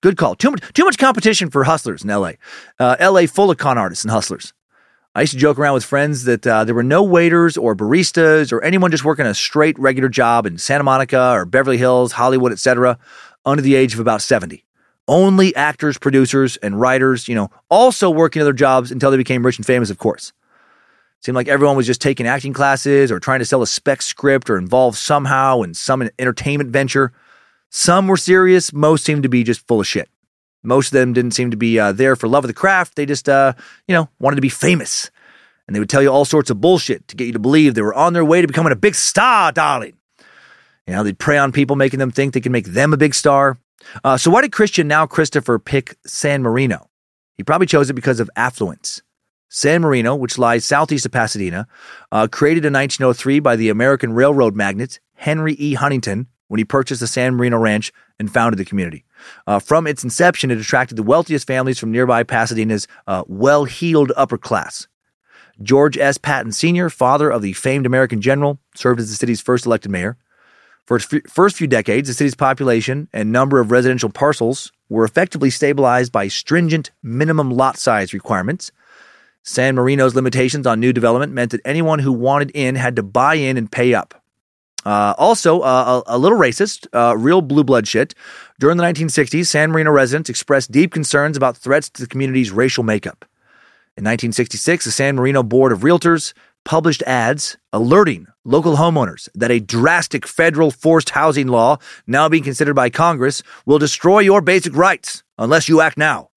Good 0.00 0.16
call. 0.16 0.34
Too 0.34 0.50
much, 0.50 0.72
too 0.72 0.84
much 0.84 0.98
competition 0.98 1.48
for 1.48 1.62
hustlers 1.62 2.02
in 2.02 2.10
LA. 2.10 2.32
Uh, 2.80 2.96
LA 3.00 3.26
full 3.26 3.50
of 3.50 3.58
con 3.58 3.78
artists 3.78 4.04
and 4.04 4.10
hustlers. 4.10 4.52
I 5.14 5.22
used 5.22 5.32
to 5.32 5.38
joke 5.38 5.58
around 5.58 5.74
with 5.74 5.84
friends 5.84 6.24
that 6.24 6.46
uh, 6.46 6.64
there 6.64 6.74
were 6.74 6.82
no 6.82 7.02
waiters 7.02 7.56
or 7.56 7.74
baristas 7.74 8.52
or 8.52 8.62
anyone 8.62 8.90
just 8.90 9.04
working 9.04 9.26
a 9.26 9.34
straight 9.34 9.78
regular 9.78 10.08
job 10.08 10.46
in 10.46 10.58
Santa 10.58 10.84
Monica 10.84 11.32
or 11.32 11.44
Beverly 11.44 11.78
Hills, 11.78 12.12
Hollywood, 12.12 12.52
etc., 12.52 12.98
under 13.48 13.62
the 13.62 13.74
age 13.74 13.94
of 13.94 14.00
about 14.00 14.22
70. 14.22 14.64
Only 15.06 15.56
actors, 15.56 15.96
producers, 15.96 16.58
and 16.58 16.78
writers, 16.78 17.28
you 17.28 17.34
know, 17.34 17.50
also 17.70 18.10
working 18.10 18.42
other 18.42 18.52
jobs 18.52 18.92
until 18.92 19.10
they 19.10 19.16
became 19.16 19.44
rich 19.44 19.56
and 19.56 19.64
famous, 19.64 19.90
of 19.90 19.98
course. 19.98 20.32
Seemed 21.20 21.34
like 21.34 21.48
everyone 21.48 21.76
was 21.76 21.86
just 21.86 22.00
taking 22.00 22.26
acting 22.26 22.52
classes 22.52 23.10
or 23.10 23.18
trying 23.18 23.38
to 23.40 23.44
sell 23.44 23.62
a 23.62 23.66
spec 23.66 24.02
script 24.02 24.50
or 24.50 24.58
involved 24.58 24.98
somehow 24.98 25.62
in 25.62 25.74
some 25.74 26.08
entertainment 26.18 26.70
venture. 26.70 27.12
Some 27.70 28.06
were 28.06 28.16
serious, 28.16 28.72
most 28.72 29.04
seemed 29.04 29.24
to 29.24 29.28
be 29.28 29.42
just 29.42 29.66
full 29.66 29.80
of 29.80 29.86
shit. 29.86 30.08
Most 30.62 30.88
of 30.88 30.92
them 30.92 31.12
didn't 31.12 31.32
seem 31.32 31.50
to 31.50 31.56
be 31.56 31.78
uh, 31.78 31.92
there 31.92 32.14
for 32.14 32.28
love 32.28 32.44
of 32.44 32.48
the 32.48 32.54
craft. 32.54 32.94
They 32.94 33.06
just, 33.06 33.28
uh, 33.28 33.54
you 33.86 33.94
know, 33.94 34.08
wanted 34.20 34.36
to 34.36 34.42
be 34.42 34.48
famous. 34.48 35.10
And 35.66 35.74
they 35.74 35.80
would 35.80 35.90
tell 35.90 36.02
you 36.02 36.10
all 36.10 36.24
sorts 36.24 36.50
of 36.50 36.60
bullshit 36.60 37.08
to 37.08 37.16
get 37.16 37.26
you 37.26 37.32
to 37.32 37.38
believe 37.38 37.74
they 37.74 37.82
were 37.82 37.94
on 37.94 38.12
their 38.12 38.24
way 38.24 38.40
to 38.40 38.46
becoming 38.46 38.72
a 38.72 38.76
big 38.76 38.94
star, 38.94 39.52
darling. 39.52 39.97
You 40.88 40.94
know, 40.94 41.02
they'd 41.02 41.18
prey 41.18 41.36
on 41.36 41.52
people, 41.52 41.76
making 41.76 41.98
them 41.98 42.10
think 42.10 42.32
they 42.32 42.40
could 42.40 42.50
make 42.50 42.68
them 42.68 42.94
a 42.94 42.96
big 42.96 43.14
star. 43.14 43.58
Uh, 44.02 44.16
so 44.16 44.30
why 44.30 44.40
did 44.40 44.52
Christian, 44.52 44.88
now 44.88 45.06
Christopher, 45.06 45.58
pick 45.58 45.96
San 46.06 46.42
Marino? 46.42 46.88
He 47.36 47.44
probably 47.44 47.66
chose 47.66 47.90
it 47.90 47.92
because 47.92 48.20
of 48.20 48.30
affluence. 48.36 49.02
San 49.50 49.82
Marino, 49.82 50.14
which 50.14 50.38
lies 50.38 50.64
southeast 50.64 51.04
of 51.04 51.12
Pasadena, 51.12 51.68
uh, 52.10 52.26
created 52.26 52.64
in 52.64 52.72
1903 52.72 53.38
by 53.38 53.54
the 53.54 53.68
American 53.68 54.14
railroad 54.14 54.56
magnate 54.56 54.98
Henry 55.14 55.52
E. 55.54 55.74
Huntington 55.74 56.26
when 56.48 56.56
he 56.56 56.64
purchased 56.64 57.00
the 57.00 57.06
San 57.06 57.34
Marino 57.34 57.58
Ranch 57.58 57.92
and 58.18 58.32
founded 58.32 58.58
the 58.58 58.64
community. 58.64 59.04
Uh, 59.46 59.58
from 59.58 59.86
its 59.86 60.02
inception, 60.02 60.50
it 60.50 60.58
attracted 60.58 60.96
the 60.96 61.02
wealthiest 61.02 61.46
families 61.46 61.78
from 61.78 61.92
nearby 61.92 62.22
Pasadena's 62.22 62.88
uh, 63.06 63.24
well 63.26 63.64
heeled 63.64 64.10
upper 64.16 64.38
class. 64.38 64.88
George 65.62 65.98
S. 65.98 66.16
Patton 66.16 66.52
Sr., 66.52 66.88
father 66.88 67.30
of 67.30 67.42
the 67.42 67.52
famed 67.52 67.84
American 67.84 68.22
general, 68.22 68.58
served 68.74 69.00
as 69.00 69.10
the 69.10 69.16
city's 69.16 69.42
first 69.42 69.66
elected 69.66 69.90
mayor. 69.90 70.16
For 70.88 70.96
its 70.96 71.12
f- 71.12 71.20
first 71.28 71.54
few 71.54 71.66
decades, 71.66 72.08
the 72.08 72.14
city's 72.14 72.34
population 72.34 73.08
and 73.12 73.30
number 73.30 73.60
of 73.60 73.70
residential 73.70 74.08
parcels 74.08 74.72
were 74.88 75.04
effectively 75.04 75.50
stabilized 75.50 76.12
by 76.12 76.28
stringent 76.28 76.92
minimum 77.02 77.50
lot 77.50 77.76
size 77.76 78.14
requirements. 78.14 78.72
San 79.42 79.74
Marino's 79.74 80.14
limitations 80.14 80.66
on 80.66 80.80
new 80.80 80.94
development 80.94 81.34
meant 81.34 81.50
that 81.50 81.60
anyone 81.66 81.98
who 81.98 82.10
wanted 82.10 82.50
in 82.52 82.74
had 82.74 82.96
to 82.96 83.02
buy 83.02 83.34
in 83.34 83.58
and 83.58 83.70
pay 83.70 83.92
up. 83.92 84.14
Uh, 84.86 85.12
also, 85.18 85.60
uh, 85.60 86.00
a, 86.06 86.16
a, 86.16 86.18
little 86.18 86.38
racist, 86.38 86.86
uh, 86.94 87.14
real 87.14 87.42
blue 87.42 87.64
blood 87.64 87.86
shit. 87.86 88.14
During 88.58 88.78
the 88.78 88.84
1960s, 88.84 89.46
San 89.46 89.70
Marino 89.70 89.90
residents 89.90 90.30
expressed 90.30 90.72
deep 90.72 90.90
concerns 90.90 91.36
about 91.36 91.58
threats 91.58 91.90
to 91.90 92.00
the 92.00 92.08
community's 92.08 92.50
racial 92.50 92.82
makeup. 92.82 93.26
In 93.98 94.04
1966, 94.04 94.86
the 94.86 94.90
San 94.90 95.16
Marino 95.16 95.42
Board 95.42 95.72
of 95.72 95.80
Realtors 95.80 96.32
published 96.68 97.02
ads 97.04 97.56
alerting 97.72 98.26
local 98.44 98.76
homeowners 98.76 99.26
that 99.34 99.50
a 99.50 99.58
drastic 99.58 100.26
federal 100.26 100.70
forced 100.70 101.08
housing 101.08 101.48
law, 101.48 101.78
now 102.06 102.28
being 102.28 102.44
considered 102.44 102.74
by 102.74 102.90
Congress, 102.90 103.42
will 103.64 103.78
destroy 103.78 104.18
your 104.18 104.42
basic 104.42 104.76
rights 104.76 105.22
unless 105.38 105.66
you 105.66 105.80
act 105.80 105.96
now. 105.96 106.28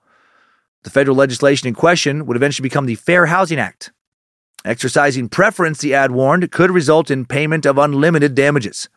The 0.83 0.89
federal 0.89 1.17
legislation 1.17 1.67
in 1.67 1.73
question 1.73 2.25
would 2.25 2.37
eventually 2.37 2.63
become 2.63 2.85
the 2.85 2.95
Fair 2.95 3.25
Housing 3.25 3.59
Act. 3.59 3.91
Exercising 4.63 5.27
preference, 5.27 5.79
the 5.79 5.93
ad 5.93 6.11
warned, 6.11 6.49
could 6.49 6.71
result 6.71 7.11
in 7.11 7.25
payment 7.25 7.65
of 7.65 7.77
unlimited 7.77 8.33
damages. 8.33 8.87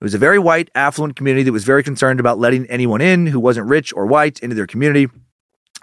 It 0.00 0.04
was 0.04 0.14
a 0.14 0.18
very 0.18 0.38
white, 0.38 0.70
affluent 0.76 1.16
community 1.16 1.42
that 1.42 1.52
was 1.52 1.64
very 1.64 1.82
concerned 1.82 2.20
about 2.20 2.38
letting 2.38 2.64
anyone 2.66 3.00
in 3.00 3.26
who 3.26 3.40
wasn't 3.40 3.66
rich 3.66 3.92
or 3.92 4.06
white 4.06 4.38
into 4.38 4.54
their 4.54 4.68
community 4.68 5.08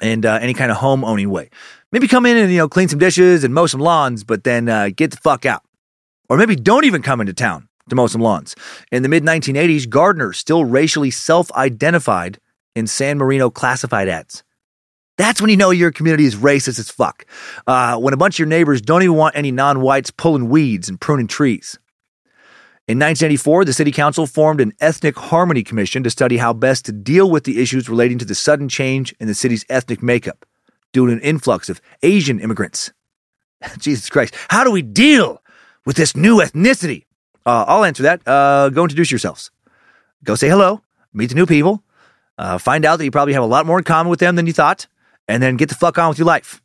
in 0.02 0.26
uh, 0.26 0.40
any 0.42 0.54
kind 0.54 0.72
of 0.72 0.78
home 0.78 1.04
owning 1.04 1.30
way. 1.30 1.50
Maybe 1.92 2.08
come 2.08 2.26
in 2.26 2.38
and 2.38 2.52
you 2.52 2.58
know 2.58 2.70
clean 2.70 2.88
some 2.88 3.00
dishes 3.00 3.44
and 3.44 3.54
mow 3.54 3.68
some 3.68 3.82
lawns, 3.82 4.24
but 4.24 4.44
then 4.44 4.70
uh, 4.70 4.90
get 4.96 5.12
the 5.12 5.18
fuck 5.18 5.46
out. 5.46 5.64
Or 6.30 6.38
maybe 6.38 6.56
don't 6.56 6.86
even 6.86 7.02
come 7.02 7.22
into 7.22 7.34
town 7.34 7.68
to 7.90 7.96
mow 7.96 8.08
some 8.08 8.22
lawns. 8.22 8.56
In 8.92 9.04
the 9.04 9.10
mid 9.10 9.24
1980s, 9.24 9.90
gardeners 9.90 10.38
still 10.38 10.66
racially 10.66 11.12
self 11.12 11.52
identified 11.54 12.40
in 12.76 12.88
San 12.88 13.18
Marino 13.18 13.50
classified 13.50 14.08
ads. 14.08 14.44
That's 15.18 15.42
when 15.42 15.50
you 15.50 15.58
know 15.58 15.72
your 15.72 15.92
community 15.92 16.26
is 16.26 16.36
racist 16.36 16.80
as 16.80 16.90
fuck. 16.90 17.26
Uh, 17.68 17.98
when 17.98 18.14
a 18.14 18.18
bunch 18.18 18.36
of 18.36 18.40
your 18.40 18.48
neighbors 18.48 18.82
don't 18.82 19.04
even 19.04 19.16
want 19.16 19.36
any 19.36 19.52
non 19.52 19.82
whites 19.82 20.10
pulling 20.10 20.50
weeds 20.50 20.90
and 20.90 21.00
pruning 21.00 21.28
trees. 21.28 21.78
In 22.88 22.98
1984, 22.98 23.66
the 23.66 23.74
City 23.74 23.92
Council 23.92 24.26
formed 24.26 24.60
an 24.60 24.74
Ethnic 24.80 25.16
Harmony 25.16 25.64
Commission 25.64 26.02
to 26.04 26.10
study 26.10 26.38
how 26.38 26.52
best 26.52 26.84
to 26.86 26.92
deal 26.92 27.30
with 27.30 27.44
the 27.44 27.62
issues 27.62 27.88
relating 27.88 28.18
to 28.18 28.26
the 28.26 28.34
sudden 28.34 28.68
change 28.68 29.14
in 29.20 29.28
the 29.28 29.36
city's 29.36 29.64
ethnic 29.70 30.02
makeup 30.02 30.46
due 30.92 31.06
to 31.06 31.14
an 31.14 31.20
influx 31.22 31.70
of 31.70 31.80
Asian 32.02 32.40
immigrants. 32.40 32.92
Jesus 33.78 34.10
Christ, 34.10 34.36
how 34.50 34.64
do 34.64 34.72
we 34.72 34.82
deal 34.82 35.44
with 35.86 35.96
this 35.96 36.16
new 36.16 36.38
ethnicity? 36.38 37.06
Uh, 37.46 37.66
I'll 37.68 37.86
answer 37.86 38.04
that. 38.04 38.28
Uh, 38.28 38.70
go 38.70 38.84
introduce 38.84 39.12
yourselves. 39.12 39.52
Go 40.24 40.34
say 40.34 40.50
hello, 40.50 40.82
meet 41.14 41.30
the 41.30 41.36
new 41.36 41.46
people, 41.46 41.84
uh, 42.38 42.58
find 42.58 42.84
out 42.84 42.98
that 42.98 43.06
you 43.06 43.12
probably 43.12 43.34
have 43.34 43.44
a 43.44 43.48
lot 43.48 43.68
more 43.68 43.78
in 43.78 43.84
common 43.84 44.10
with 44.10 44.20
them 44.20 44.36
than 44.36 44.48
you 44.48 44.54
thought, 44.54 44.88
and 45.28 45.42
then 45.42 45.56
get 45.56 45.70
the 45.70 45.76
fuck 45.76 45.98
on 46.00 46.10
with 46.10 46.18
your 46.18 46.28
life. 46.28 46.62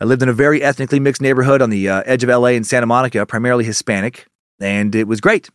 I 0.00 0.06
lived 0.06 0.22
in 0.22 0.28
a 0.28 0.32
very 0.32 0.62
ethnically 0.62 0.98
mixed 0.98 1.22
neighborhood 1.22 1.62
on 1.62 1.70
the 1.70 1.88
uh, 1.88 2.02
edge 2.06 2.24
of 2.24 2.30
LA 2.30 2.48
in 2.48 2.64
Santa 2.64 2.86
Monica, 2.86 3.26
primarily 3.26 3.64
Hispanic, 3.64 4.26
and 4.60 4.94
it 4.94 5.08
was 5.08 5.20
great. 5.20 5.48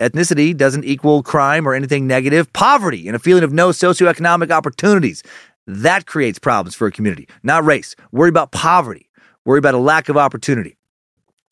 Ethnicity 0.00 0.56
doesn't 0.56 0.84
equal 0.84 1.22
crime 1.22 1.66
or 1.68 1.74
anything 1.74 2.06
negative. 2.06 2.52
Poverty 2.52 3.06
and 3.06 3.16
a 3.16 3.18
feeling 3.18 3.44
of 3.44 3.52
no 3.52 3.70
socioeconomic 3.70 4.50
opportunities. 4.50 5.22
That 5.66 6.06
creates 6.06 6.38
problems 6.38 6.74
for 6.74 6.86
a 6.86 6.92
community, 6.92 7.28
not 7.42 7.64
race. 7.64 7.96
Worry 8.12 8.28
about 8.28 8.52
poverty. 8.52 9.08
Worry 9.44 9.58
about 9.58 9.74
a 9.74 9.78
lack 9.78 10.08
of 10.08 10.16
opportunity. 10.16 10.76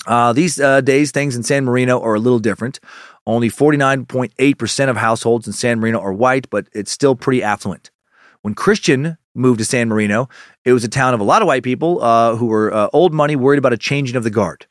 Uh, 0.06 0.32
these 0.32 0.60
uh, 0.60 0.80
days, 0.80 1.12
things 1.12 1.36
in 1.36 1.42
San 1.42 1.64
Marino 1.64 2.00
are 2.00 2.14
a 2.14 2.18
little 2.18 2.40
different. 2.40 2.80
Only 3.26 3.48
49.8% 3.48 4.88
of 4.88 4.96
households 4.96 5.46
in 5.46 5.52
San 5.52 5.78
Marino 5.78 6.00
are 6.00 6.12
white, 6.12 6.50
but 6.50 6.66
it's 6.72 6.90
still 6.90 7.14
pretty 7.14 7.42
affluent. 7.42 7.90
When 8.40 8.54
Christian 8.54 9.16
moved 9.34 9.60
to 9.60 9.64
San 9.64 9.88
Marino, 9.88 10.28
it 10.64 10.72
was 10.72 10.82
a 10.82 10.88
town 10.88 11.14
of 11.14 11.20
a 11.20 11.24
lot 11.24 11.40
of 11.40 11.46
white 11.46 11.62
people 11.62 12.02
uh, 12.02 12.34
who 12.34 12.46
were 12.46 12.74
uh, 12.74 12.88
old 12.92 13.14
money, 13.14 13.36
worried 13.36 13.58
about 13.58 13.72
a 13.72 13.78
changing 13.78 14.16
of 14.16 14.24
the 14.24 14.30
guard. 14.30 14.66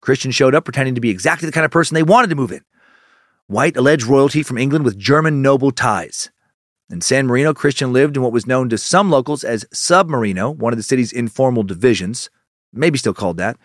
Christian 0.00 0.30
showed 0.30 0.54
up 0.54 0.64
pretending 0.64 0.94
to 0.94 1.00
be 1.00 1.10
exactly 1.10 1.46
the 1.46 1.52
kind 1.52 1.64
of 1.64 1.70
person 1.70 1.94
they 1.94 2.02
wanted 2.02 2.30
to 2.30 2.36
move 2.36 2.52
in. 2.52 2.64
White 3.46 3.76
alleged 3.76 4.06
royalty 4.06 4.42
from 4.42 4.58
England 4.58 4.84
with 4.84 4.98
German 4.98 5.42
noble 5.42 5.70
ties. 5.70 6.30
In 6.90 7.00
San 7.00 7.26
Marino, 7.26 7.54
Christian 7.54 7.92
lived 7.92 8.16
in 8.16 8.22
what 8.22 8.32
was 8.32 8.46
known 8.46 8.68
to 8.68 8.78
some 8.78 9.10
locals 9.10 9.44
as 9.44 9.64
Submarino, 9.72 10.56
one 10.56 10.72
of 10.72 10.76
the 10.76 10.82
city's 10.82 11.12
informal 11.12 11.62
divisions, 11.62 12.30
maybe 12.72 12.98
still 12.98 13.14
called 13.14 13.36
that, 13.36 13.56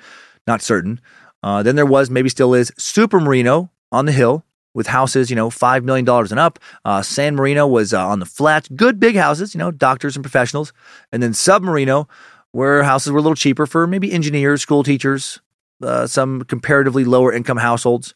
not 0.46 0.62
certain. 0.62 1.02
Uh, 1.42 1.64
then 1.64 1.76
there 1.76 1.86
was, 1.86 2.10
maybe 2.10 2.30
still 2.30 2.54
is, 2.54 2.72
Super 2.78 3.20
Marino 3.20 3.72
on 3.92 4.06
the 4.06 4.12
hill 4.12 4.46
with 4.76 4.88
houses, 4.88 5.30
you 5.30 5.36
know, 5.36 5.50
$5 5.50 5.84
million 5.84 6.08
and 6.08 6.40
up. 6.40 6.60
Uh, 6.84 7.02
San 7.02 7.36
Marino 7.36 7.66
was 7.66 7.94
uh, 7.94 8.08
on 8.08 8.20
the 8.20 8.26
flats, 8.26 8.68
good 8.76 9.00
big 9.00 9.16
houses, 9.16 9.56
you 9.56 9.60
know, 9.60 9.72
doctors 9.72 10.16
and 10.16 10.24
professionals. 10.24 10.74
And 11.12 11.24
then 11.24 11.32
Submarino, 11.32 12.08
where 12.52 12.84
houses 12.84 13.12
were 13.12 13.20
a 13.20 13.22
little 13.22 13.36
cheaper 13.36 13.66
for 13.66 13.88
maybe 13.88 14.12
engineers, 14.12 14.62
school 14.62 14.84
teachers, 14.84 15.40
uh, 15.82 16.08
some 16.08 16.44
comparatively 16.44 17.06
lower 17.06 17.34
income 17.34 17.58
households. 17.58 18.14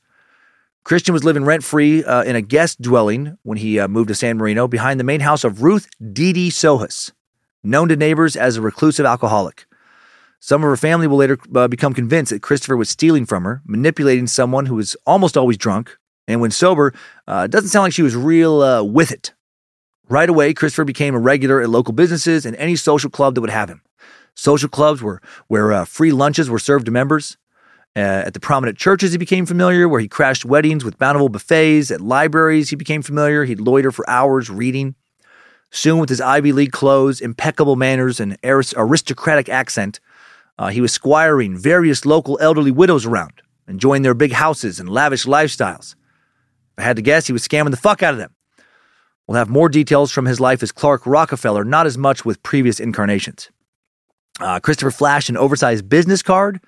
Christian 0.84 1.14
was 1.14 1.24
living 1.24 1.46
rent 1.46 1.64
free 1.64 2.04
uh, 2.04 2.24
in 2.24 2.36
a 2.36 2.42
guest 2.42 2.82
dwelling 2.82 3.38
when 3.44 3.58
he 3.58 3.80
uh, 3.80 3.88
moved 3.88 4.08
to 4.08 4.16
San 4.16 4.38
Marino 4.38 4.68
behind 4.68 5.00
the 5.00 5.04
main 5.04 5.20
house 5.20 5.44
of 5.44 5.62
Ruth 5.62 5.88
Didi 6.14 6.50
Sohus, 6.50 7.12
known 7.64 7.90
to 7.90 7.96
neighbors 7.96 8.36
as 8.36 8.58
a 8.58 8.62
reclusive 8.62 9.06
alcoholic. 9.06 9.66
Some 10.40 10.64
of 10.64 10.70
her 10.70 10.78
family 10.78 11.06
will 11.06 11.18
later 11.18 11.38
uh, 11.54 11.68
become 11.68 11.94
convinced 11.94 12.32
that 12.32 12.42
Christopher 12.42 12.78
was 12.78 12.90
stealing 12.90 13.26
from 13.26 13.44
her, 13.44 13.62
manipulating 13.66 14.26
someone 14.26 14.68
who 14.68 14.76
was 14.76 14.96
almost 15.06 15.36
always 15.36 15.58
drunk, 15.58 15.98
and 16.28 16.40
when 16.40 16.52
sober, 16.52 16.94
uh, 17.28 17.48
doesn't 17.48 17.70
sound 17.70 17.84
like 17.84 17.94
she 17.94 18.04
was 18.04 18.16
real 18.16 18.62
uh, 18.62 18.82
with 18.82 19.12
it. 19.12 19.34
Right 20.08 20.30
away, 20.30 20.54
Christopher 20.54 20.86
became 20.86 21.14
a 21.14 21.20
regular 21.20 21.62
at 21.62 21.70
local 21.70 21.94
businesses 21.94 22.46
and 22.46 22.56
any 22.56 22.76
social 22.76 23.10
club 23.10 23.36
that 23.36 23.42
would 23.42 23.50
have 23.50 23.70
him. 23.70 23.82
Social 24.34 24.70
clubs 24.70 25.04
were 25.04 25.22
where 25.48 25.74
uh, 25.74 25.86
free 25.86 26.12
lunches 26.12 26.50
were 26.50 26.60
served 26.60 26.86
to 26.86 26.92
members. 26.92 27.38
Uh, 27.96 28.24
at 28.26 28.34
the 28.34 28.40
prominent 28.40 28.78
churches, 28.78 29.12
he 29.12 29.18
became 29.18 29.46
familiar, 29.46 29.90
where 29.90 30.00
he 30.00 30.08
crashed 30.08 30.46
weddings 30.46 30.86
with 30.86 30.98
bountiful 30.98 31.30
buffets. 31.30 31.92
At 31.92 32.02
libraries, 32.02 32.70
he 32.70 32.76
became 32.76 33.02
familiar. 33.02 33.46
He'd 33.46 33.60
loiter 33.60 33.92
for 33.92 34.10
hours 34.10 34.50
reading. 34.50 34.96
Soon, 35.72 36.00
with 36.00 36.10
his 36.10 36.22
Ivy 36.22 36.52
League 36.52 36.72
clothes, 36.72 37.22
impeccable 37.22 37.76
manners, 37.76 38.20
and 38.20 38.38
aristocratic 38.44 39.50
accent, 39.50 40.00
uh, 40.58 40.70
he 40.70 40.82
was 40.82 40.92
squiring 40.92 41.58
various 41.58 42.06
local 42.06 42.38
elderly 42.42 42.72
widows 42.72 43.06
around, 43.06 43.42
enjoying 43.68 44.02
their 44.02 44.14
big 44.14 44.34
houses 44.34 44.80
and 44.80 44.90
lavish 44.90 45.26
lifestyles. 45.26 45.96
If 46.78 46.80
I 46.80 46.82
had 46.84 46.96
to 46.96 47.02
guess, 47.02 47.28
he 47.28 47.34
was 47.34 47.48
scamming 47.48 47.72
the 47.72 47.78
fuck 47.78 48.04
out 48.04 48.14
of 48.14 48.20
them. 48.20 48.34
We'll 49.28 49.38
have 49.38 49.50
more 49.50 49.70
details 49.70 50.12
from 50.12 50.26
his 50.26 50.40
life 50.40 50.64
as 50.64 50.72
Clark 50.72 51.06
Rockefeller, 51.06 51.64
not 51.64 51.86
as 51.86 51.98
much 51.98 52.26
with 52.26 52.42
previous 52.42 52.80
incarnations. 52.80 53.52
Uh, 54.40 54.60
Christopher 54.60 54.92
flashed 54.92 55.30
an 55.30 55.38
oversized 55.38 55.88
business 55.88 56.24
card 56.24 56.60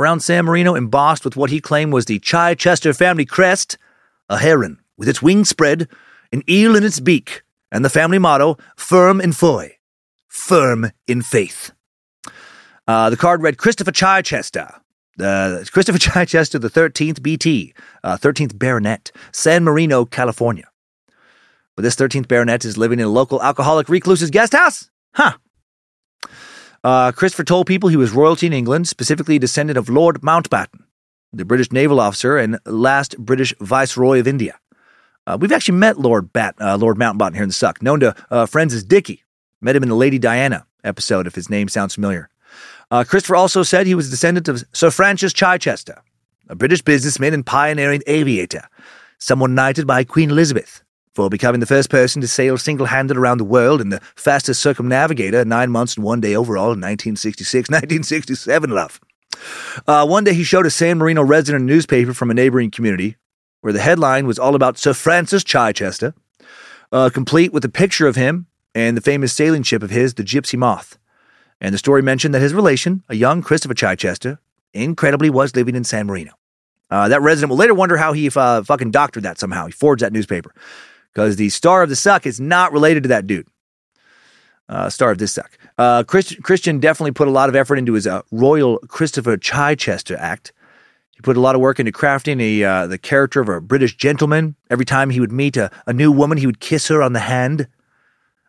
around 0.00 0.20
San 0.20 0.46
Marino 0.46 0.74
embossed 0.74 1.24
with 1.24 1.36
what 1.36 1.50
he 1.50 1.60
claimed 1.60 1.92
was 1.92 2.06
the 2.06 2.18
Chichester 2.18 2.94
family 2.94 3.26
crest 3.26 3.76
a 4.30 4.38
heron 4.38 4.78
with 4.96 5.08
its 5.08 5.20
wings 5.20 5.48
spread, 5.48 5.88
an 6.32 6.42
eel 6.48 6.74
in 6.74 6.84
its 6.84 7.00
beak, 7.00 7.42
and 7.70 7.84
the 7.84 7.90
family 7.90 8.18
motto, 8.18 8.56
firm 8.76 9.20
in 9.20 9.32
foi, 9.32 9.76
firm 10.28 10.90
in 11.06 11.20
faith. 11.20 11.72
Uh, 12.86 13.10
the 13.10 13.16
card 13.16 13.42
read 13.42 13.58
Christopher 13.58 13.92
Chichester, 13.92 14.72
uh, 15.20 15.62
Christopher 15.70 15.98
Chichester, 16.26 16.58
the 16.58 16.70
13th 16.70 17.22
BT, 17.22 17.74
uh, 18.02 18.16
13th 18.16 18.58
Baronet, 18.58 19.12
San 19.32 19.64
Marino, 19.64 20.04
California. 20.04 20.68
But 21.76 21.82
this 21.82 21.96
13th 21.96 22.28
Baronet 22.28 22.64
is 22.64 22.78
living 22.78 23.00
in 23.00 23.06
a 23.06 23.10
local 23.10 23.42
alcoholic 23.42 23.88
recluse's 23.88 24.30
guest 24.30 24.52
house. 24.52 24.90
Huh. 25.14 25.34
Uh, 26.82 27.12
Christopher 27.12 27.44
told 27.44 27.66
people 27.66 27.88
he 27.88 27.96
was 27.96 28.12
royalty 28.12 28.46
in 28.46 28.52
England, 28.52 28.88
specifically 28.88 29.36
a 29.36 29.38
descendant 29.38 29.76
of 29.76 29.88
Lord 29.88 30.22
Mountbatten, 30.22 30.84
the 31.32 31.44
British 31.44 31.72
naval 31.72 32.00
officer 32.00 32.38
and 32.38 32.58
last 32.64 33.18
British 33.18 33.54
Viceroy 33.60 34.18
of 34.18 34.26
India. 34.26 34.58
Uh, 35.26 35.36
we've 35.38 35.52
actually 35.52 35.76
met 35.76 35.98
Lord 35.98 36.32
Bat, 36.32 36.54
uh, 36.60 36.76
Lord 36.78 36.96
Mountbatten 36.96 37.34
here 37.34 37.42
in 37.42 37.50
the 37.50 37.54
Suck, 37.54 37.82
known 37.82 38.00
to 38.00 38.14
uh, 38.30 38.46
friends 38.46 38.72
as 38.72 38.82
Dickie. 38.82 39.24
Met 39.60 39.76
him 39.76 39.82
in 39.82 39.90
the 39.90 39.94
Lady 39.94 40.18
Diana 40.18 40.66
episode, 40.82 41.26
if 41.26 41.34
his 41.34 41.50
name 41.50 41.68
sounds 41.68 41.94
familiar. 41.94 42.30
Uh, 42.90 43.04
Christopher 43.04 43.36
also 43.36 43.62
said 43.62 43.86
he 43.86 43.94
was 43.94 44.08
a 44.08 44.10
descendant 44.10 44.48
of 44.48 44.64
Sir 44.72 44.90
Francis 44.90 45.34
Chichester, 45.34 46.02
a 46.48 46.54
British 46.56 46.80
businessman 46.80 47.34
and 47.34 47.44
pioneering 47.44 48.02
aviator, 48.06 48.66
someone 49.18 49.54
knighted 49.54 49.86
by 49.86 50.02
Queen 50.02 50.30
Elizabeth. 50.30 50.82
For 51.14 51.28
becoming 51.28 51.60
the 51.60 51.66
first 51.66 51.90
person 51.90 52.22
to 52.22 52.28
sail 52.28 52.56
single 52.56 52.86
handed 52.86 53.16
around 53.16 53.38
the 53.38 53.44
world 53.44 53.80
and 53.80 53.92
the 53.92 54.00
fastest 54.14 54.60
circumnavigator, 54.60 55.44
nine 55.44 55.70
months 55.70 55.96
and 55.96 56.04
one 56.04 56.20
day 56.20 56.36
overall 56.36 56.72
in 56.72 56.80
1966, 56.80 57.68
1967, 57.68 58.70
love. 58.74 59.00
Uh, 59.86 60.06
one 60.06 60.24
day 60.24 60.34
he 60.34 60.44
showed 60.44 60.66
a 60.66 60.70
San 60.70 60.98
Marino 60.98 61.22
resident 61.22 61.64
newspaper 61.64 62.12
from 62.12 62.30
a 62.30 62.34
neighboring 62.34 62.70
community 62.70 63.16
where 63.60 63.72
the 63.72 63.80
headline 63.80 64.26
was 64.26 64.38
all 64.38 64.54
about 64.54 64.78
Sir 64.78 64.94
Francis 64.94 65.44
Chichester, 65.44 66.14
uh, 66.92 67.10
complete 67.12 67.52
with 67.52 67.64
a 67.64 67.68
picture 67.68 68.06
of 68.06 68.16
him 68.16 68.46
and 68.74 68.96
the 68.96 69.02
famous 69.02 69.32
sailing 69.32 69.62
ship 69.62 69.82
of 69.82 69.90
his, 69.90 70.14
the 70.14 70.22
Gypsy 70.22 70.58
Moth. 70.58 70.98
And 71.60 71.74
the 71.74 71.78
story 71.78 72.02
mentioned 72.02 72.34
that 72.34 72.40
his 72.40 72.54
relation, 72.54 73.02
a 73.08 73.14
young 73.14 73.42
Christopher 73.42 73.74
Chichester, 73.74 74.38
incredibly 74.72 75.28
was 75.28 75.54
living 75.54 75.74
in 75.74 75.84
San 75.84 76.06
Marino. 76.06 76.32
Uh, 76.90 77.08
that 77.08 77.20
resident 77.22 77.50
will 77.50 77.56
later 77.56 77.74
wonder 77.74 77.96
how 77.96 78.12
he 78.12 78.30
uh, 78.34 78.62
fucking 78.62 78.90
doctored 78.90 79.22
that 79.22 79.38
somehow. 79.38 79.66
He 79.66 79.72
forged 79.72 80.02
that 80.02 80.12
newspaper 80.12 80.52
because 81.12 81.36
the 81.36 81.48
star 81.48 81.82
of 81.82 81.88
the 81.88 81.96
suck 81.96 82.26
is 82.26 82.40
not 82.40 82.72
related 82.72 83.02
to 83.04 83.08
that 83.08 83.26
dude. 83.26 83.48
Uh, 84.68 84.88
star 84.88 85.10
of 85.10 85.18
this 85.18 85.32
suck. 85.32 85.58
Uh, 85.78 86.04
Christ- 86.04 86.42
Christian 86.42 86.78
definitely 86.78 87.12
put 87.12 87.26
a 87.26 87.32
lot 87.32 87.48
of 87.48 87.56
effort 87.56 87.76
into 87.76 87.94
his 87.94 88.06
uh, 88.06 88.22
Royal 88.30 88.78
Christopher 88.86 89.36
Chichester 89.36 90.16
act. 90.16 90.52
He 91.10 91.22
put 91.22 91.36
a 91.36 91.40
lot 91.40 91.54
of 91.54 91.60
work 91.60 91.80
into 91.80 91.90
crafting 91.90 92.40
a 92.40 92.64
uh, 92.64 92.86
the 92.86 92.98
character 92.98 93.40
of 93.40 93.48
a 93.48 93.60
British 93.60 93.96
gentleman. 93.96 94.54
Every 94.70 94.84
time 94.84 95.10
he 95.10 95.18
would 95.18 95.32
meet 95.32 95.56
a, 95.56 95.70
a 95.86 95.92
new 95.92 96.12
woman, 96.12 96.38
he 96.38 96.46
would 96.46 96.60
kiss 96.60 96.88
her 96.88 97.02
on 97.02 97.14
the 97.14 97.20
hand. 97.20 97.66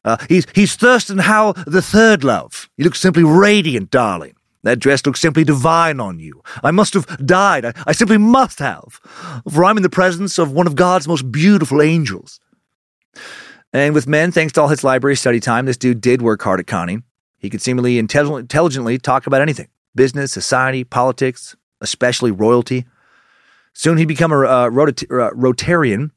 Uh, 0.05 0.17
he's 0.29 0.45
he's 0.53 0.75
Thurston 0.75 1.19
Howell 1.19 1.53
the 1.65 1.81
third, 1.81 2.23
love. 2.23 2.69
You 2.77 2.85
look 2.85 2.95
simply 2.95 3.23
radiant, 3.23 3.89
darling. 3.89 4.35
That 4.63 4.79
dress 4.79 5.05
looks 5.05 5.19
simply 5.19 5.43
divine 5.43 5.99
on 5.99 6.19
you. 6.19 6.43
I 6.63 6.71
must 6.71 6.93
have 6.93 7.25
died. 7.25 7.65
I, 7.65 7.73
I 7.87 7.91
simply 7.93 8.19
must 8.19 8.59
have, 8.59 8.99
for 9.51 9.65
I'm 9.65 9.77
in 9.77 9.83
the 9.83 9.89
presence 9.89 10.37
of 10.37 10.51
one 10.51 10.67
of 10.67 10.75
God's 10.75 11.07
most 11.07 11.31
beautiful 11.31 11.81
angels. 11.81 12.39
And 13.73 13.93
with 13.93 14.07
men, 14.07 14.31
thanks 14.31 14.53
to 14.53 14.61
all 14.61 14.67
his 14.67 14.83
library 14.83 15.15
study 15.15 15.39
time, 15.39 15.65
this 15.65 15.77
dude 15.77 16.01
did 16.01 16.21
work 16.21 16.41
hard 16.41 16.59
at 16.59 16.67
conning. 16.67 17.03
He 17.37 17.49
could 17.49 17.61
seemingly 17.61 18.01
intelli- 18.01 18.39
intelligently 18.39 18.97
talk 18.97 19.27
about 19.27 19.41
anything 19.41 19.67
business, 19.95 20.31
society, 20.31 20.83
politics, 20.83 21.55
especially 21.81 22.31
royalty. 22.31 22.85
Soon 23.73 23.97
he'd 23.97 24.05
become 24.05 24.31
a 24.31 24.39
uh, 24.39 24.67
uh, 24.67 24.69
Rotarian, 24.69 26.11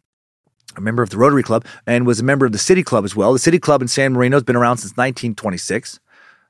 a 0.76 0.80
member 0.80 1.02
of 1.02 1.10
the 1.10 1.16
Rotary 1.16 1.42
Club, 1.42 1.64
and 1.86 2.06
was 2.06 2.20
a 2.20 2.24
member 2.24 2.46
of 2.46 2.52
the 2.52 2.58
City 2.58 2.82
Club 2.82 3.04
as 3.04 3.14
well. 3.14 3.32
The 3.32 3.38
City 3.38 3.58
Club 3.58 3.82
in 3.82 3.88
San 3.88 4.12
Marino 4.12 4.36
has 4.36 4.42
been 4.42 4.56
around 4.56 4.78
since 4.78 4.92
1926. 4.92 6.00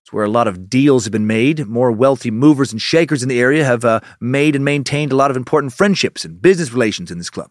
It's 0.03 0.13
where 0.13 0.25
a 0.25 0.31
lot 0.31 0.49
of 0.49 0.69
deals 0.69 1.05
have 1.05 1.13
been 1.13 1.27
made. 1.27 1.67
More 1.67 1.91
wealthy 1.91 2.31
movers 2.31 2.73
and 2.73 2.81
shakers 2.81 3.23
in 3.23 3.29
the 3.29 3.41
area 3.41 3.65
have 3.65 3.85
uh, 3.85 4.01
made 4.21 4.55
and 4.55 4.65
maintained 4.65 5.13
a 5.13 5.17
lot 5.17 5.31
of 5.31 5.37
important 5.37 5.73
friendships 5.73 6.25
and 6.25 6.41
business 6.41 6.73
relations 6.73 7.11
in 7.11 7.19
this 7.19 7.31
club. 7.31 7.51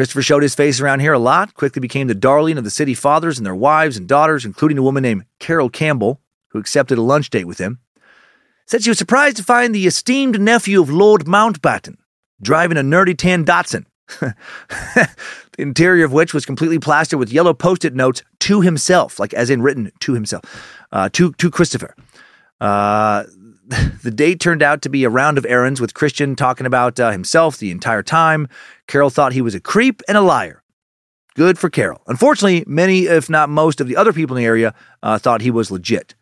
Christopher 0.00 0.22
showed 0.22 0.42
his 0.42 0.54
face 0.54 0.80
around 0.80 1.00
here 1.00 1.12
a 1.12 1.18
lot, 1.18 1.52
quickly 1.52 1.78
became 1.78 2.08
the 2.08 2.14
darling 2.14 2.56
of 2.56 2.64
the 2.64 2.70
city 2.70 2.94
fathers 2.94 3.36
and 3.36 3.44
their 3.44 3.54
wives 3.54 3.98
and 3.98 4.08
daughters, 4.08 4.46
including 4.46 4.78
a 4.78 4.82
woman 4.82 5.02
named 5.02 5.26
Carol 5.40 5.68
Campbell, 5.68 6.22
who 6.48 6.58
accepted 6.58 6.96
a 6.96 7.02
lunch 7.02 7.28
date 7.28 7.44
with 7.44 7.58
him. 7.58 7.80
Said 8.66 8.82
she 8.82 8.88
was 8.88 8.96
surprised 8.96 9.36
to 9.36 9.42
find 9.42 9.74
the 9.74 9.86
esteemed 9.86 10.40
nephew 10.40 10.80
of 10.80 10.88
Lord 10.88 11.26
Mountbatten 11.26 11.98
driving 12.40 12.78
a 12.78 12.80
nerdy 12.80 13.14
tan 13.14 13.44
Datsun, 13.44 13.84
the 14.20 15.08
interior 15.58 16.06
of 16.06 16.14
which 16.14 16.32
was 16.32 16.46
completely 16.46 16.78
plastered 16.78 17.18
with 17.18 17.30
yellow 17.30 17.52
post-it 17.52 17.94
notes 17.94 18.22
to 18.38 18.62
himself, 18.62 19.18
like 19.18 19.34
as 19.34 19.50
in 19.50 19.60
written 19.60 19.92
to 20.00 20.14
himself, 20.14 20.42
uh, 20.92 21.10
to 21.10 21.32
to 21.32 21.50
Christopher. 21.50 21.94
Uh, 22.58 23.24
the 24.02 24.10
date 24.10 24.40
turned 24.40 24.62
out 24.62 24.82
to 24.82 24.88
be 24.88 25.04
a 25.04 25.10
round 25.10 25.38
of 25.38 25.46
errands 25.46 25.80
with 25.80 25.94
Christian 25.94 26.34
talking 26.34 26.66
about 26.66 26.98
uh, 26.98 27.10
himself 27.10 27.58
the 27.58 27.70
entire 27.70 28.02
time. 28.02 28.48
Carol 28.88 29.10
thought 29.10 29.32
he 29.32 29.42
was 29.42 29.54
a 29.54 29.60
creep 29.60 30.02
and 30.08 30.18
a 30.18 30.22
liar. 30.22 30.62
Good 31.36 31.56
for 31.56 31.70
Carol. 31.70 32.02
Unfortunately, 32.08 32.64
many, 32.66 33.02
if 33.02 33.30
not 33.30 33.48
most, 33.48 33.80
of 33.80 33.86
the 33.86 33.96
other 33.96 34.12
people 34.12 34.36
in 34.36 34.42
the 34.42 34.46
area 34.46 34.74
uh, 35.04 35.18
thought 35.18 35.40
he 35.40 35.52
was 35.52 35.70
legit. 35.70 36.16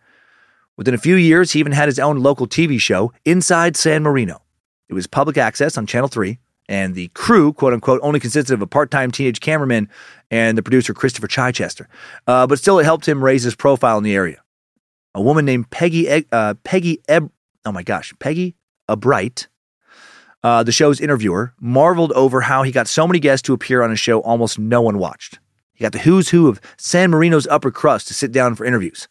Within 0.76 0.94
a 0.94 0.98
few 0.98 1.16
years, 1.16 1.52
he 1.52 1.60
even 1.60 1.72
had 1.72 1.88
his 1.88 1.98
own 1.98 2.18
local 2.18 2.46
TV 2.46 2.78
show, 2.78 3.12
Inside 3.24 3.76
San 3.76 4.02
Marino. 4.02 4.42
It 4.88 4.94
was 4.94 5.06
public 5.06 5.38
access 5.38 5.78
on 5.78 5.86
Channel 5.86 6.08
3, 6.08 6.38
and 6.68 6.94
the 6.94 7.08
crew, 7.08 7.54
quote 7.54 7.72
unquote, 7.72 8.00
only 8.02 8.20
consisted 8.20 8.52
of 8.52 8.60
a 8.60 8.66
part 8.66 8.90
time 8.90 9.10
teenage 9.10 9.40
cameraman 9.40 9.88
and 10.30 10.58
the 10.58 10.62
producer, 10.62 10.92
Christopher 10.92 11.26
Chichester. 11.28 11.88
Uh, 12.26 12.46
but 12.46 12.58
still, 12.58 12.78
it 12.78 12.84
helped 12.84 13.08
him 13.08 13.24
raise 13.24 13.42
his 13.42 13.56
profile 13.56 13.96
in 13.96 14.04
the 14.04 14.14
area. 14.14 14.42
A 15.14 15.22
woman 15.22 15.46
named 15.46 15.70
Peggy, 15.70 16.08
Eg- 16.08 16.28
uh, 16.30 16.54
Peggy 16.62 17.00
Eb- 17.08 17.32
oh 17.64 17.72
my 17.72 17.82
gosh, 17.82 18.12
Peggy 18.18 18.56
Abright, 18.88 19.46
uh, 20.42 20.62
the 20.62 20.72
show's 20.72 21.00
interviewer, 21.00 21.52
marveled 21.60 22.12
over 22.12 22.42
how 22.42 22.62
he 22.62 22.72
got 22.72 22.88
so 22.88 23.06
many 23.06 23.18
guests 23.18 23.44
to 23.46 23.52
appear 23.52 23.82
on 23.82 23.90
a 23.90 23.96
show 23.96 24.20
almost 24.20 24.58
no 24.58 24.80
one 24.80 24.98
watched. 24.98 25.38
He 25.74 25.82
got 25.82 25.92
the 25.92 25.98
who's 26.00 26.30
who 26.30 26.48
of 26.48 26.60
San 26.76 27.10
Marino's 27.10 27.46
upper 27.46 27.70
crust 27.70 28.08
to 28.08 28.14
sit 28.14 28.32
down 28.32 28.54
for 28.54 28.64
interviews, 28.64 29.08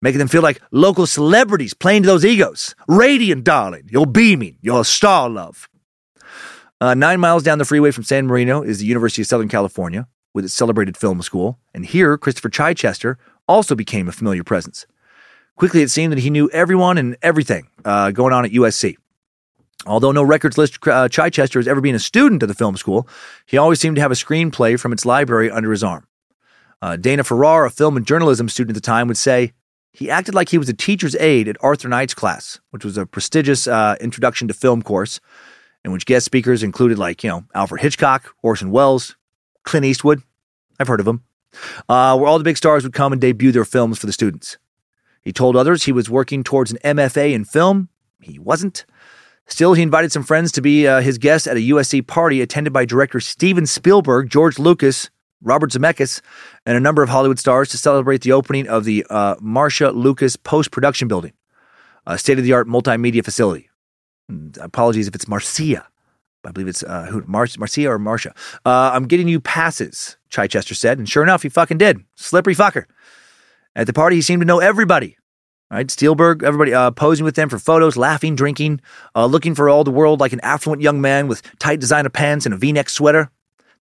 making 0.00 0.18
them 0.18 0.28
feel 0.28 0.42
like 0.42 0.60
local 0.70 1.06
celebrities 1.06 1.74
playing 1.74 2.02
to 2.02 2.06
those 2.06 2.24
egos. 2.24 2.74
Radiant, 2.86 3.44
darling, 3.44 3.88
you're 3.90 4.06
beaming, 4.06 4.58
you're 4.60 4.82
a 4.82 4.84
star, 4.84 5.28
love. 5.28 5.68
Uh, 6.80 6.94
nine 6.94 7.20
miles 7.20 7.42
down 7.42 7.58
the 7.58 7.64
freeway 7.64 7.90
from 7.90 8.04
San 8.04 8.26
Marino 8.26 8.62
is 8.62 8.78
the 8.78 8.86
University 8.86 9.22
of 9.22 9.28
Southern 9.28 9.48
California, 9.48 10.06
with 10.34 10.44
its 10.44 10.54
celebrated 10.54 10.96
film 10.96 11.22
school, 11.22 11.58
and 11.72 11.86
here 11.86 12.18
Christopher 12.18 12.50
Chichester 12.50 13.18
also 13.48 13.74
became 13.74 14.08
a 14.08 14.12
familiar 14.12 14.44
presence. 14.44 14.86
Quickly, 15.56 15.82
it 15.82 15.90
seemed 15.90 16.12
that 16.12 16.18
he 16.18 16.30
knew 16.30 16.50
everyone 16.50 16.98
and 16.98 17.16
everything 17.22 17.68
uh, 17.84 18.10
going 18.10 18.32
on 18.32 18.44
at 18.44 18.50
USC. 18.52 18.96
Although 19.86 20.12
no 20.12 20.22
records 20.22 20.58
list 20.58 20.78
uh, 20.86 21.08
Chichester 21.08 21.58
as 21.58 21.68
ever 21.68 21.80
being 21.80 21.94
a 21.94 22.00
student 22.00 22.42
of 22.42 22.48
the 22.48 22.54
film 22.54 22.76
school, 22.76 23.08
he 23.46 23.56
always 23.56 23.80
seemed 23.80 23.96
to 23.96 24.02
have 24.02 24.10
a 24.10 24.16
screenplay 24.16 24.78
from 24.78 24.92
its 24.92 25.06
library 25.06 25.50
under 25.50 25.70
his 25.70 25.82
arm. 25.82 26.06
Uh, 26.82 26.96
Dana 26.96 27.24
Farrar, 27.24 27.64
a 27.64 27.70
film 27.70 27.96
and 27.96 28.06
journalism 28.06 28.48
student 28.48 28.76
at 28.76 28.82
the 28.82 28.86
time, 28.86 29.08
would 29.08 29.16
say 29.16 29.52
he 29.92 30.10
acted 30.10 30.34
like 30.34 30.50
he 30.50 30.58
was 30.58 30.68
a 30.68 30.74
teacher's 30.74 31.16
aide 31.16 31.48
at 31.48 31.56
Arthur 31.60 31.88
Knight's 31.88 32.12
class, 32.14 32.60
which 32.70 32.84
was 32.84 32.98
a 32.98 33.06
prestigious 33.06 33.66
uh, 33.66 33.96
introduction 34.00 34.46
to 34.48 34.54
film 34.54 34.82
course, 34.82 35.20
in 35.84 35.92
which 35.92 36.04
guest 36.04 36.26
speakers 36.26 36.62
included 36.62 36.98
like 36.98 37.24
you 37.24 37.30
know 37.30 37.44
Alfred 37.54 37.80
Hitchcock, 37.80 38.34
Orson 38.42 38.70
Welles, 38.70 39.16
Clint 39.62 39.86
Eastwood. 39.86 40.22
I've 40.78 40.88
heard 40.88 41.00
of 41.00 41.08
him. 41.08 41.22
Uh, 41.88 42.18
where 42.18 42.28
all 42.28 42.36
the 42.36 42.44
big 42.44 42.58
stars 42.58 42.82
would 42.82 42.92
come 42.92 43.12
and 43.12 43.20
debut 43.20 43.52
their 43.52 43.64
films 43.64 43.98
for 43.98 44.04
the 44.04 44.12
students. 44.12 44.58
He 45.26 45.32
told 45.32 45.56
others 45.56 45.82
he 45.82 45.90
was 45.90 46.08
working 46.08 46.44
towards 46.44 46.70
an 46.70 46.78
MFA 46.84 47.32
in 47.32 47.44
film. 47.44 47.88
He 48.22 48.38
wasn't. 48.38 48.86
Still, 49.48 49.74
he 49.74 49.82
invited 49.82 50.12
some 50.12 50.22
friends 50.22 50.52
to 50.52 50.60
be 50.60 50.86
uh, 50.86 51.00
his 51.00 51.18
guests 51.18 51.48
at 51.48 51.56
a 51.56 51.68
USC 51.68 52.06
party 52.06 52.40
attended 52.40 52.72
by 52.72 52.84
director 52.84 53.18
Steven 53.18 53.66
Spielberg, 53.66 54.30
George 54.30 54.60
Lucas, 54.60 55.10
Robert 55.42 55.72
Zemeckis, 55.72 56.20
and 56.64 56.76
a 56.76 56.80
number 56.80 57.02
of 57.02 57.08
Hollywood 57.08 57.40
stars 57.40 57.70
to 57.70 57.76
celebrate 57.76 58.20
the 58.20 58.30
opening 58.30 58.68
of 58.68 58.84
the 58.84 59.04
uh, 59.10 59.34
Marcia 59.40 59.90
Lucas 59.90 60.36
Post 60.36 60.70
Production 60.70 61.08
Building, 61.08 61.32
a 62.06 62.16
state 62.18 62.38
of 62.38 62.44
the 62.44 62.52
art 62.52 62.68
multimedia 62.68 63.24
facility. 63.24 63.68
And 64.28 64.56
apologies 64.58 65.08
if 65.08 65.16
it's 65.16 65.26
Marcia. 65.26 65.88
I 66.44 66.52
believe 66.52 66.68
it's 66.68 66.84
uh, 66.84 67.06
who, 67.06 67.24
Mar- 67.26 67.48
Marcia 67.58 67.88
or 67.88 67.98
Marcia. 67.98 68.32
Uh, 68.64 68.92
I'm 68.94 69.08
getting 69.08 69.26
you 69.26 69.40
passes, 69.40 70.18
Chichester 70.28 70.76
said, 70.76 70.98
and 70.98 71.08
sure 71.08 71.24
enough, 71.24 71.42
he 71.42 71.48
fucking 71.48 71.78
did. 71.78 72.04
Slippery 72.14 72.54
fucker. 72.54 72.84
At 73.76 73.86
the 73.86 73.92
party, 73.92 74.16
he 74.16 74.22
seemed 74.22 74.40
to 74.40 74.46
know 74.46 74.58
everybody. 74.58 75.18
Right, 75.70 75.90
Spielberg, 75.90 76.42
everybody 76.42 76.72
uh, 76.72 76.92
posing 76.92 77.24
with 77.24 77.34
them 77.34 77.48
for 77.48 77.58
photos, 77.58 77.96
laughing, 77.96 78.36
drinking, 78.36 78.80
uh, 79.14 79.26
looking 79.26 79.54
for 79.54 79.68
all 79.68 79.84
the 79.84 79.90
world 79.90 80.20
like 80.20 80.32
an 80.32 80.40
affluent 80.42 80.80
young 80.80 81.00
man 81.00 81.26
with 81.28 81.42
tight 81.58 81.80
designer 81.80 82.08
pants 82.08 82.46
and 82.46 82.54
a 82.54 82.56
V-neck 82.56 82.88
sweater. 82.88 83.30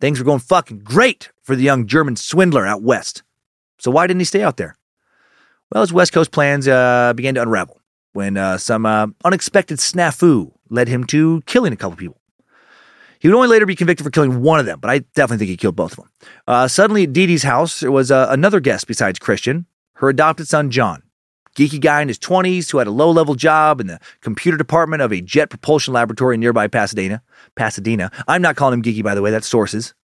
Things 0.01 0.19
were 0.19 0.25
going 0.25 0.39
fucking 0.39 0.79
great 0.79 1.31
for 1.43 1.57
the 1.57 1.63
young 1.63 1.87
German 1.87 2.17
swindler 2.17 2.67
out 2.67 2.83
west. 2.83 3.23
So 3.79 3.91
why 3.91 4.07
didn't 4.07 4.21
he 4.21 4.25
stay 4.25 4.43
out 4.43 4.57
there? 4.57 4.77
Well, 5.73 5.83
his 5.83 5.93
West 5.93 6.13
Coast 6.13 6.31
plans 6.31 6.69
uh, 6.69 7.13
began 7.15 7.35
to 7.35 7.43
unravel 7.43 7.81
when 8.13 8.37
uh, 8.37 8.59
some 8.59 8.87
uh, 8.87 9.09
unexpected 9.25 9.79
snafu 9.79 10.53
led 10.71 10.89
him 10.89 11.05
to 11.09 11.43
killing 11.47 11.73
a 11.73 11.77
couple 11.77 11.97
people. 11.97 12.21
He 13.19 13.29
would 13.29 13.37
only 13.37 13.49
later 13.49 13.67
be 13.67 13.77
convicted 13.77 14.05
for 14.05 14.11
killing 14.11 14.41
one 14.41 14.61
of 14.61 14.67
them, 14.67 14.81
but 14.81 14.91
I 14.91 15.01
definitely 15.15 15.39
think 15.39 15.51
he 15.51 15.57
killed 15.57 15.77
both 15.77 15.93
of 15.93 15.97
them. 15.99 16.11
Uh, 16.47 16.69
suddenly, 16.69 17.05
at 17.05 17.13
Dee 17.13 17.27
Dee's 17.27 17.43
house, 17.43 17.81
there 17.81 17.93
was 17.93 18.11
uh, 18.11 18.29
another 18.31 18.61
guest 18.61 18.87
besides 18.87 19.19
Christian, 19.19 19.67
her 20.03 20.09
adopted 20.09 20.49
son, 20.49 20.71
John. 20.71 21.03
Geeky 21.57 21.81
guy 21.81 22.03
in 22.03 22.09
his 22.09 22.19
20s 22.19 22.71
who 22.71 22.79
had 22.79 22.89
a 22.89 22.91
low 22.91 23.11
level 23.11 23.37
job 23.37 23.81
in 23.81 23.87
the 23.87 24.01
computer 24.21 24.59
department 24.59 25.01
of 25.01 25.13
a 25.13 25.21
jet 25.21 25.49
propulsion 25.49 25.95
laboratory 25.95 26.35
in 26.35 26.41
nearby 26.41 26.67
Pasadena. 26.67 27.23
Pasadena. 27.55 28.11
I'm 28.27 28.43
not 28.43 28.57
calling 28.57 28.75
him 28.75 28.83
geeky, 28.83 29.05
by 29.05 29.15
the 29.15 29.23
way, 29.23 29.31
that's 29.31 29.47
sources. 29.47 29.95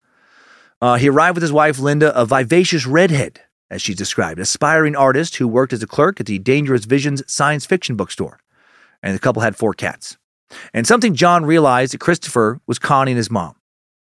Uh, 0.80 0.96
he 0.96 1.08
arrived 1.08 1.34
with 1.34 1.42
his 1.42 1.52
wife, 1.52 1.80
Linda, 1.80 2.16
a 2.16 2.24
vivacious 2.24 2.86
redhead, 2.86 3.40
as 3.70 3.82
she's 3.82 3.96
described, 3.96 4.38
aspiring 4.38 4.94
artist 4.94 5.36
who 5.36 5.48
worked 5.48 5.72
as 5.72 5.82
a 5.82 5.86
clerk 5.88 6.20
at 6.20 6.26
the 6.26 6.38
Dangerous 6.38 6.84
Visions 6.84 7.24
science 7.26 7.66
fiction 7.66 7.96
bookstore. 7.96 8.38
And 9.02 9.16
the 9.16 9.18
couple 9.18 9.42
had 9.42 9.56
four 9.56 9.74
cats. 9.74 10.16
And 10.72 10.86
something 10.86 11.14
John 11.14 11.44
realized 11.44 11.92
that 11.92 12.00
Christopher 12.00 12.60
was 12.68 12.78
conning 12.78 13.16
his 13.16 13.32
mom. 13.32 13.56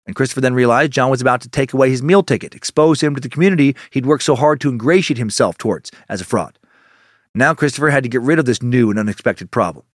And 0.05 0.15
Christopher 0.15 0.41
then 0.41 0.53
realized 0.53 0.91
John 0.91 1.11
was 1.11 1.21
about 1.21 1.41
to 1.41 1.49
take 1.49 1.73
away 1.73 1.89
his 1.89 2.01
meal 2.01 2.23
ticket, 2.23 2.55
expose 2.55 3.01
him 3.01 3.13
to 3.15 3.21
the 3.21 3.29
community 3.29 3.75
he'd 3.91 4.05
worked 4.05 4.23
so 4.23 4.35
hard 4.35 4.59
to 4.61 4.69
ingratiate 4.69 5.17
himself 5.17 5.57
towards 5.57 5.91
as 6.09 6.21
a 6.21 6.25
fraud. 6.25 6.57
Now 7.33 7.53
Christopher 7.53 7.91
had 7.91 8.03
to 8.03 8.09
get 8.09 8.21
rid 8.21 8.39
of 8.39 8.45
this 8.45 8.61
new 8.61 8.89
and 8.89 8.99
unexpected 8.99 9.51
problem. 9.51 9.85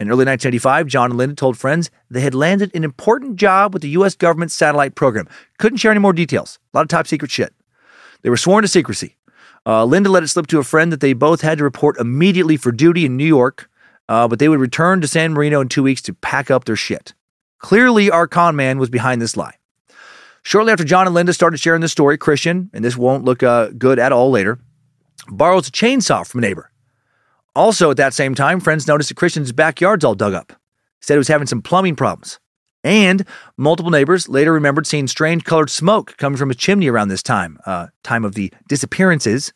In 0.00 0.08
early 0.08 0.24
1985, 0.24 0.86
John 0.86 1.10
and 1.10 1.18
Linda 1.18 1.34
told 1.34 1.58
friends 1.58 1.90
they 2.10 2.22
had 2.22 2.34
landed 2.34 2.74
an 2.74 2.84
important 2.84 3.36
job 3.36 3.74
with 3.74 3.82
the 3.82 3.90
U.S. 3.90 4.14
government 4.14 4.50
satellite 4.50 4.94
program. 4.94 5.28
Couldn't 5.58 5.76
share 5.76 5.90
any 5.90 6.00
more 6.00 6.14
details. 6.14 6.58
A 6.72 6.78
lot 6.78 6.82
of 6.82 6.88
top 6.88 7.06
secret 7.06 7.30
shit. 7.30 7.52
They 8.22 8.30
were 8.30 8.38
sworn 8.38 8.62
to 8.62 8.68
secrecy. 8.68 9.16
Uh, 9.66 9.84
Linda 9.84 10.08
let 10.08 10.22
it 10.22 10.28
slip 10.28 10.46
to 10.48 10.58
a 10.58 10.64
friend 10.64 10.90
that 10.90 11.00
they 11.00 11.12
both 11.12 11.42
had 11.42 11.58
to 11.58 11.64
report 11.64 11.98
immediately 11.98 12.56
for 12.56 12.72
duty 12.72 13.04
in 13.04 13.18
New 13.18 13.26
York, 13.26 13.68
uh, 14.08 14.26
but 14.26 14.38
they 14.38 14.48
would 14.48 14.58
return 14.58 15.02
to 15.02 15.06
San 15.06 15.34
Marino 15.34 15.60
in 15.60 15.68
two 15.68 15.82
weeks 15.82 16.00
to 16.02 16.14
pack 16.14 16.50
up 16.50 16.64
their 16.64 16.76
shit. 16.76 17.12
Clearly, 17.60 18.10
our 18.10 18.26
con 18.26 18.56
man 18.56 18.78
was 18.78 18.90
behind 18.90 19.22
this 19.22 19.36
lie. 19.36 19.54
Shortly 20.42 20.72
after 20.72 20.84
John 20.84 21.06
and 21.06 21.14
Linda 21.14 21.32
started 21.32 21.58
sharing 21.58 21.82
this 21.82 21.92
story, 21.92 22.18
Christian, 22.18 22.70
and 22.72 22.84
this 22.84 22.96
won't 22.96 23.24
look 23.24 23.42
uh, 23.42 23.68
good 23.78 23.98
at 23.98 24.12
all 24.12 24.30
later, 24.30 24.58
borrows 25.28 25.68
a 25.68 25.70
chainsaw 25.70 26.26
from 26.26 26.38
a 26.38 26.42
neighbor. 26.42 26.70
Also, 27.54 27.90
at 27.90 27.96
that 27.98 28.14
same 28.14 28.34
time, 28.34 28.60
friends 28.60 28.86
noticed 28.86 29.10
that 29.10 29.16
Christian's 29.16 29.52
backyard's 29.52 30.04
all 30.04 30.14
dug 30.14 30.34
up. 30.34 30.52
Said 31.00 31.14
he 31.14 31.18
was 31.18 31.28
having 31.28 31.46
some 31.46 31.62
plumbing 31.62 31.96
problems. 31.96 32.38
And 32.82 33.26
multiple 33.58 33.90
neighbors 33.90 34.28
later 34.28 34.52
remembered 34.52 34.86
seeing 34.86 35.06
strange 35.06 35.44
colored 35.44 35.68
smoke 35.68 36.16
coming 36.16 36.38
from 36.38 36.50
a 36.50 36.54
chimney 36.54 36.88
around 36.88 37.08
this 37.08 37.22
time, 37.22 37.58
uh, 37.66 37.88
time 38.02 38.24
of 38.24 38.34
the 38.34 38.52
disappearances, 38.68 39.52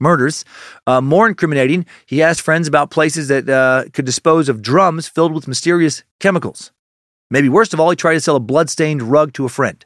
murders. 0.00 0.44
Uh, 0.86 1.00
more 1.00 1.28
incriminating, 1.28 1.86
he 2.06 2.22
asked 2.22 2.40
friends 2.40 2.66
about 2.66 2.90
places 2.90 3.28
that 3.28 3.48
uh, 3.48 3.84
could 3.92 4.04
dispose 4.04 4.48
of 4.48 4.62
drums 4.62 5.06
filled 5.06 5.32
with 5.32 5.46
mysterious 5.46 6.02
chemicals. 6.18 6.72
Maybe 7.30 7.48
worst 7.48 7.72
of 7.72 7.80
all, 7.80 7.90
he 7.90 7.96
tried 7.96 8.14
to 8.14 8.20
sell 8.20 8.36
a 8.36 8.40
blood-stained 8.40 9.02
rug 9.02 9.32
to 9.34 9.44
a 9.44 9.48
friend. 9.48 9.84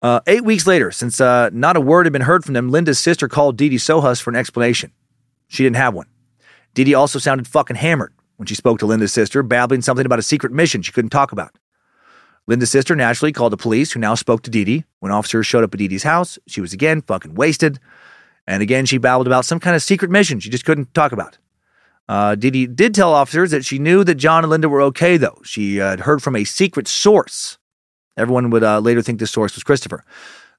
Uh, 0.00 0.20
eight 0.26 0.44
weeks 0.44 0.66
later, 0.66 0.90
since 0.90 1.20
uh, 1.20 1.50
not 1.52 1.76
a 1.76 1.80
word 1.80 2.06
had 2.06 2.12
been 2.12 2.22
heard 2.22 2.44
from 2.44 2.54
them, 2.54 2.70
Linda's 2.70 2.98
sister 2.98 3.26
called 3.26 3.56
Didi 3.56 3.76
Sohus 3.76 4.20
for 4.20 4.30
an 4.30 4.36
explanation. 4.36 4.92
She 5.48 5.62
didn't 5.62 5.76
have 5.76 5.94
one. 5.94 6.06
Dee 6.74 6.94
also 6.94 7.18
sounded 7.18 7.46
fucking 7.46 7.76
hammered 7.76 8.12
when 8.36 8.46
she 8.46 8.54
spoke 8.54 8.78
to 8.80 8.86
Linda's 8.86 9.12
sister, 9.12 9.42
babbling 9.42 9.82
something 9.82 10.04
about 10.04 10.18
a 10.18 10.22
secret 10.22 10.52
mission 10.52 10.82
she 10.82 10.92
couldn't 10.92 11.10
talk 11.10 11.32
about. 11.32 11.56
Linda's 12.46 12.70
sister 12.70 12.94
naturally 12.94 13.32
called 13.32 13.52
the 13.52 13.56
police, 13.56 13.92
who 13.92 14.00
now 14.00 14.14
spoke 14.14 14.42
to 14.42 14.50
Dee. 14.50 14.84
When 15.00 15.12
officers 15.12 15.46
showed 15.46 15.64
up 15.64 15.72
at 15.72 15.78
Didi's 15.78 16.02
house, 16.02 16.38
she 16.46 16.60
was 16.60 16.72
again 16.72 17.00
fucking 17.00 17.34
wasted. 17.34 17.78
And 18.46 18.62
again, 18.62 18.84
she 18.84 18.98
babbled 18.98 19.26
about 19.26 19.46
some 19.46 19.60
kind 19.60 19.74
of 19.74 19.82
secret 19.82 20.10
mission 20.10 20.40
she 20.40 20.50
just 20.50 20.66
couldn't 20.66 20.92
talk 20.92 21.12
about. 21.12 21.38
Uh, 22.08 22.34
Dee 22.34 22.66
did 22.66 22.94
tell 22.94 23.14
officers 23.14 23.50
that 23.50 23.64
she 23.64 23.78
knew 23.78 24.04
that 24.04 24.16
John 24.16 24.44
and 24.44 24.50
Linda 24.50 24.68
were 24.68 24.82
okay, 24.82 25.16
though. 25.16 25.40
She 25.44 25.76
had 25.76 26.00
heard 26.00 26.22
from 26.22 26.36
a 26.36 26.44
secret 26.44 26.86
source. 26.86 27.58
Everyone 28.16 28.50
would 28.50 28.62
uh, 28.62 28.78
later 28.80 29.02
think 29.02 29.18
this 29.18 29.30
source 29.30 29.54
was 29.54 29.64
Christopher. 29.64 30.04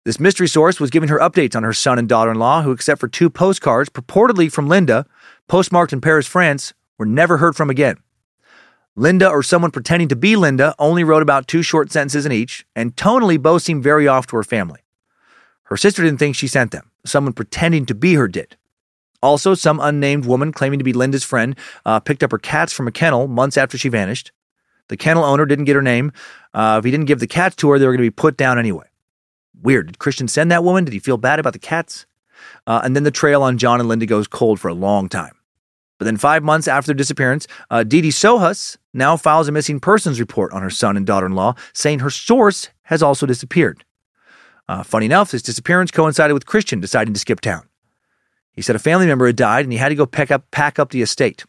This 0.04 0.20
mystery 0.20 0.48
source 0.48 0.80
was 0.80 0.92
giving 0.92 1.10
her 1.10 1.20
updates 1.20 1.56
on 1.56 1.64
her 1.64 1.74
son 1.74 1.98
and 1.98 2.08
daughter 2.08 2.32
in 2.32 2.38
law, 2.38 2.62
who, 2.62 2.72
except 2.72 3.00
for 3.00 3.08
two 3.08 3.30
postcards 3.30 3.90
purportedly 3.90 4.52
from 4.52 4.68
Linda, 4.68 5.06
postmarked 5.48 5.94
in 5.94 6.02
Paris, 6.02 6.28
France, 6.28 6.74
were 6.98 7.06
never 7.06 7.38
heard 7.38 7.56
from 7.56 7.70
again. 7.70 7.98
Linda 8.96 9.28
or 9.30 9.44
someone 9.44 9.72
pretending 9.72 10.08
to 10.08 10.16
be 10.16 10.36
Linda 10.36 10.74
only 10.80 11.04
wrote 11.04 11.24
about 11.24 11.48
two 11.48 11.62
short 11.62 11.92
sentences 11.92 12.26
in 12.26 12.32
each, 12.32 12.66
and 12.76 12.96
tonally 12.96 13.42
both 13.42 13.64
seemed 13.64 13.84
very 13.84 14.08
off 14.08 14.28
to 14.28 14.36
her 14.38 14.44
family. 14.44 14.82
Her 15.64 15.78
sister 15.78 16.04
didn't 16.04 16.20
think 16.20 16.36
she 16.36 16.48
sent 16.48 16.72
them. 16.72 16.92
Someone 17.06 17.34
pretending 17.34 17.86
to 17.88 17.96
be 17.96 18.14
her 18.14 18.28
did. 18.28 18.56
Also, 19.22 19.54
some 19.54 19.80
unnamed 19.80 20.26
woman 20.26 20.52
claiming 20.52 20.80
to 20.80 20.86
be 20.86 20.94
Linda's 20.94 21.24
friend 21.24 21.56
uh, 21.86 22.00
picked 22.00 22.24
up 22.24 22.32
her 22.32 22.38
cats 22.38 22.74
from 22.74 22.88
a 22.88 22.92
kennel 22.92 23.28
months 23.28 23.58
after 23.58 23.78
she 23.78 23.90
vanished. 23.90 24.32
The 24.88 24.98
kennel 24.98 25.24
owner 25.24 25.46
didn't 25.46 25.66
get 25.66 25.76
her 25.76 25.82
name. 25.82 26.12
Uh, 26.54 26.78
if 26.80 26.86
he 26.86 26.92
didn't 26.92 27.08
give 27.08 27.20
the 27.20 27.28
cats 27.28 27.56
to 27.58 27.70
her, 27.70 27.80
they 27.80 27.86
were 27.86 27.94
going 27.94 28.06
to 28.06 28.12
be 28.12 28.12
put 28.12 28.38
down 28.38 28.60
anyway. 28.60 28.86
Weird. 29.62 29.88
Did 29.88 30.00
Christian 30.00 30.28
send 30.28 30.52
that 30.52 30.64
woman? 30.64 30.86
Did 30.86 30.94
he 30.94 31.00
feel 31.00 31.18
bad 31.18 31.40
about 31.40 31.54
the 31.54 31.60
cats? 31.60 32.06
Uh, 32.68 32.82
and 32.84 32.96
then 32.96 33.04
the 33.04 33.12
trail 33.12 33.42
on 33.42 33.58
John 33.58 33.80
and 33.80 33.90
Linda 33.90 34.06
goes 34.06 34.28
cold 34.28 34.60
for 34.60 34.68
a 34.68 34.74
long 34.74 35.10
time. 35.10 35.34
But 35.98 36.06
then, 36.06 36.18
five 36.18 36.44
months 36.44 36.68
after 36.68 36.88
their 36.88 36.96
disappearance, 36.96 37.48
uh, 37.70 37.84
Dee 37.84 38.02
Sohus 38.02 38.76
now 38.94 39.16
files 39.16 39.48
a 39.48 39.52
missing 39.52 39.80
persons 39.80 40.20
report 40.20 40.52
on 40.52 40.62
her 40.62 40.70
son 40.70 40.98
and 40.98 41.06
daughter 41.06 41.26
in 41.26 41.32
law, 41.32 41.56
saying 41.74 42.00
her 42.00 42.10
source 42.10 42.70
has 42.84 43.02
also 43.02 43.26
disappeared. 43.26 43.86
Uh, 44.68 44.84
funny 44.84 45.06
enough, 45.06 45.32
this 45.32 45.42
disappearance 45.42 45.92
coincided 45.92 46.34
with 46.34 46.46
Christian 46.46 46.82
deciding 46.82 47.14
to 47.14 47.20
skip 47.20 47.40
town. 47.40 47.68
He 48.56 48.62
said 48.62 48.76
a 48.76 48.80
family 48.80 49.06
member 49.06 49.28
had 49.28 49.36
died 49.36 49.66
and 49.66 49.72
he 49.72 49.78
had 49.78 49.90
to 49.90 49.96
go 49.96 50.06
pack 50.06 50.32
up, 50.32 50.50
pack 50.52 50.80
up 50.80 50.90
the 50.90 51.02
estate. 51.02 51.46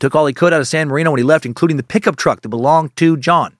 Took 0.00 0.14
all 0.14 0.26
he 0.26 0.32
could 0.32 0.54
out 0.54 0.60
of 0.60 0.68
San 0.68 0.88
Marino 0.88 1.10
when 1.10 1.18
he 1.18 1.24
left, 1.24 1.44
including 1.44 1.76
the 1.76 1.82
pickup 1.82 2.16
truck 2.16 2.40
that 2.40 2.48
belonged 2.48 2.96
to 2.96 3.16
John. 3.16 3.56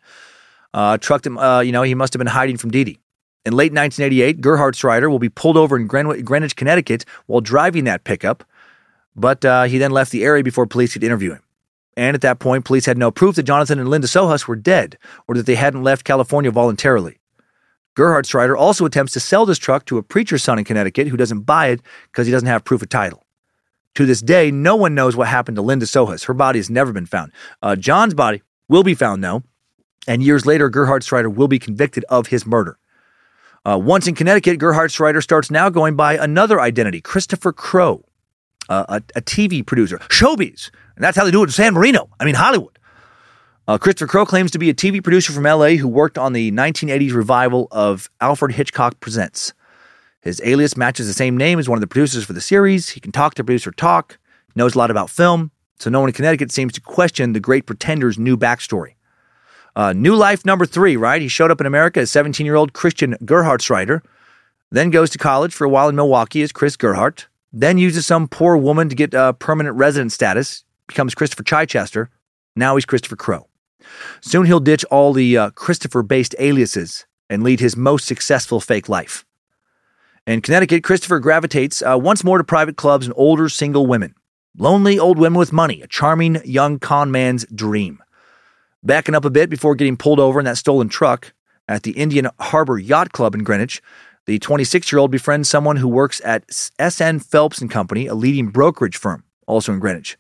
Uh, 0.73 0.97
truck 0.97 1.23
that, 1.23 1.37
uh, 1.37 1.61
you 1.61 1.73
know, 1.73 1.83
he 1.83 1.95
must 1.95 2.15
have 2.15 2.19
been 2.19 2.27
hiding 2.27 2.57
from 2.57 2.71
Dee. 2.71 2.99
In 3.45 3.53
late 3.53 3.73
1988, 3.73 4.41
Gerhartsreiter 4.41 5.11
will 5.11 5.19
be 5.19 5.29
pulled 5.29 5.57
over 5.57 5.77
in 5.77 5.87
Greenwich, 5.87 6.57
Connecticut 6.57 7.05
while 7.27 7.41
driving 7.41 7.85
that 7.85 8.05
pickup, 8.05 8.45
but 9.17 9.45
uh, 9.45 9.65
he 9.65 9.79
then 9.79 9.91
left 9.91 10.13
the 10.13 10.25
area 10.25 10.43
before 10.43 10.67
police 10.67 10.93
could 10.93 11.05
interview 11.05 11.33
him. 11.33 11.43
And 11.97 12.15
at 12.15 12.23
that 12.23 12.39
point, 12.39 12.65
police 12.65 12.87
had 12.87 12.97
no 12.97 13.11
proof 13.11 13.35
that 13.37 13.43
Jonathan 13.43 13.79
and 13.79 13.91
Linda 13.91 14.07
Sohus 14.07 14.47
were 14.47 14.57
dead 14.57 14.97
or 15.29 15.35
that 15.35 15.45
they 15.45 15.57
hadn't 15.57 15.83
left 15.83 16.05
California 16.05 16.51
voluntarily. 16.51 17.19
Gerhartsreiter 17.97 18.57
also 18.57 18.85
attempts 18.85 19.13
to 19.13 19.21
sell 19.21 19.45
this 19.45 19.59
truck 19.59 19.85
to 19.87 19.99
a 19.99 20.03
preacher's 20.03 20.43
son 20.43 20.59
in 20.59 20.65
Connecticut 20.65 21.09
who 21.09 21.17
doesn't 21.17 21.43
buy 21.43 21.69
it 21.69 21.81
because 22.11 22.27
he 22.27 22.33
doesn't 22.33 22.49
have 22.49 22.65
proof 22.65 22.83
of 22.83 22.89
title. 22.89 23.25
To 23.97 24.07
this 24.07 24.23
day, 24.23 24.51
no 24.51 24.75
one 24.75 24.95
knows 24.95 25.17
what 25.17 25.29
happened 25.29 25.57
to 25.57 25.63
Linda 25.63 25.85
Sohus. 25.85 26.25
Her 26.25 26.35
body 26.35 26.59
has 26.59 26.71
never 26.71 26.93
been 26.93 27.05
found. 27.05 27.33
Uh, 27.61 27.77
John's 27.77 28.15
body 28.15 28.43
will 28.69 28.83
be 28.83 28.95
found, 28.95 29.23
though, 29.23 29.43
and 30.09 30.23
years 30.23 30.47
later, 30.47 30.71
Gerhartsreiter 30.71 31.33
will 31.35 31.49
be 31.49 31.59
convicted 31.59 32.05
of 32.09 32.29
his 32.29 32.47
murder. 32.47 32.79
Uh, 33.65 33.79
once 33.79 34.09
in 34.09 34.15
Connecticut, 34.15 34.59
Gerhartsreiter 34.59 35.23
starts 35.23 35.51
now 35.51 35.69
going 35.69 35.95
by 35.95 36.17
another 36.17 36.61
identity, 36.61 37.01
Christopher 37.01 37.53
Crowe, 37.53 38.05
uh, 38.69 38.85
a, 38.89 39.03
a, 39.15 39.21
TV 39.21 39.65
producer, 39.65 39.99
showbiz. 40.09 40.71
And 40.97 41.05
that's 41.05 41.17
how 41.17 41.25
they 41.25 41.31
do 41.31 41.43
it 41.43 41.47
in 41.47 41.53
San 41.53 41.75
Marino. 41.75 42.09
I 42.19 42.25
mean, 42.25 42.35
Hollywood. 42.35 42.79
Uh, 43.69 43.79
Christopher 43.79 44.09
Crowe 44.09 44.27
claims 44.27 44.51
to 44.51 44.59
be 44.59 44.71
a 44.71 44.75
TV 44.75 45.03
producer 45.03 45.33
from 45.33 45.45
LA 45.45 45.77
who 45.77 45.87
worked 45.87 46.19
on 46.19 46.33
the 46.33 46.51
1980s 46.51 47.13
revival 47.13 47.69
of 47.71 48.11
Alfred 48.21 48.53
Hitchcock 48.57 48.99
Presents. 48.99 49.53
His 50.21 50.41
alias 50.45 50.77
matches 50.77 51.07
the 51.07 51.15
same 51.15 51.37
name 51.37 51.61
as 51.61 51.69
one 51.69 51.77
of 51.77 51.81
the 51.81 51.87
producers 51.87 52.25
for 52.25 52.33
the 52.33 52.41
series. 52.41 52.91
He 52.91 53.01
can 53.01 53.13
talk 53.13 53.35
to 53.35 53.45
producer 53.45 53.71
talk, 53.71 54.19
knows 54.57 54.75
a 54.75 54.79
lot 54.79 54.91
about 54.91 55.11
film, 55.11 55.53
so 55.79 55.91
no 55.91 56.01
one 56.01 56.09
in 56.09 56.13
Connecticut 56.13 56.51
seems 56.51 56.73
to 56.73 56.81
question 56.81 57.35
the 57.35 57.41
great 57.41 57.67
pretender's 57.67 58.19
new 58.19 58.37
backstory. 58.37 58.95
Uh, 59.77 59.93
new 59.93 60.17
life 60.17 60.45
number 60.45 60.67
three, 60.67 60.97
right? 60.97 61.23
He 61.23 61.29
showed 61.29 61.53
up 61.53 61.61
in 61.61 61.67
America 61.67 62.01
as 62.01 62.11
17 62.11 62.45
year 62.45 62.57
old 62.57 62.73
Christian 62.73 63.15
Gerhartsreiter, 63.23 64.01
then 64.73 64.91
goes 64.91 65.11
to 65.11 65.19
college 65.19 65.55
for 65.55 65.65
a 65.65 65.71
while 65.71 65.89
in 65.89 65.95
Milwaukee 65.95 66.43
as 66.43 66.51
Chris 66.51 66.77
Gerhardt, 66.77 67.29
then 67.53 67.79
uses 67.79 68.07
some 68.07 68.27
poor 68.27 68.57
woman 68.57 68.89
to 68.89 68.97
get 68.97 69.15
uh, 69.15 69.33
permanent 69.35 69.77
resident 69.77 70.11
status, 70.11 70.65
becomes 70.89 71.15
Christopher 71.15 71.45
Chichester. 71.45 72.11
Now 72.57 72.75
he's 72.75 72.85
Christopher 72.85 73.17
Crowe. 73.17 73.47
Soon 74.21 74.47
he'll 74.47 74.61
ditch 74.61 74.85
all 74.85 75.13
the 75.13 75.37
uh, 75.37 75.51
Christopher 75.51 76.03
based 76.03 76.35
aliases 76.39 77.07
and 77.29 77.43
lead 77.43 77.61
his 77.61 77.77
most 77.77 78.07
successful 78.07 78.61
fake 78.61 78.89
life. 78.89 79.25
In 80.27 80.41
Connecticut, 80.41 80.85
Christopher 80.85 81.19
gravitates 81.19 81.83
uh, 81.83 81.99
once 81.99 82.23
more 82.23 82.39
to 82.39 82.45
private 82.45 82.77
clubs 82.77 83.07
and 83.07 83.15
older 83.17 83.49
single 83.49 83.87
women. 83.87 84.15
Lonely 84.57 84.99
old 84.99 85.19
women 85.19 85.39
with 85.39 85.53
money, 85.53 85.81
a 85.81 85.87
charming 85.87 86.41
young 86.45 86.79
con 86.79 87.11
man's 87.11 87.45
dream. 87.47 88.03
Backing 88.85 89.15
up 89.15 89.25
a 89.25 89.31
bit 89.31 89.49
before 89.49 89.75
getting 89.75 89.97
pulled 89.97 90.21
over 90.21 90.39
in 90.39 90.45
that 90.45 90.59
stolen 90.59 90.89
truck 90.89 91.33
at 91.67 91.85
the 91.85 91.93
Indian 91.93 92.29
Harbor 92.39 92.79
Yacht 92.79 93.13
Club 93.13 93.35
in 93.35 93.45
Greenwich, 93.45 93.83
the 94.27 94.39
26 94.39 94.93
year 94.93 94.99
old 94.99 95.11
befriends 95.11 95.49
someone 95.49 95.77
who 95.77 95.89
works 95.89 96.21
at 96.25 96.45
S.N. 96.79 97.19
Phelps 97.19 97.61
and 97.61 97.71
Company, 97.71 98.07
a 98.07 98.15
leading 98.15 98.49
brokerage 98.49 98.97
firm, 98.97 99.25
also 99.47 99.73
in 99.73 99.79
Greenwich. 99.81 100.17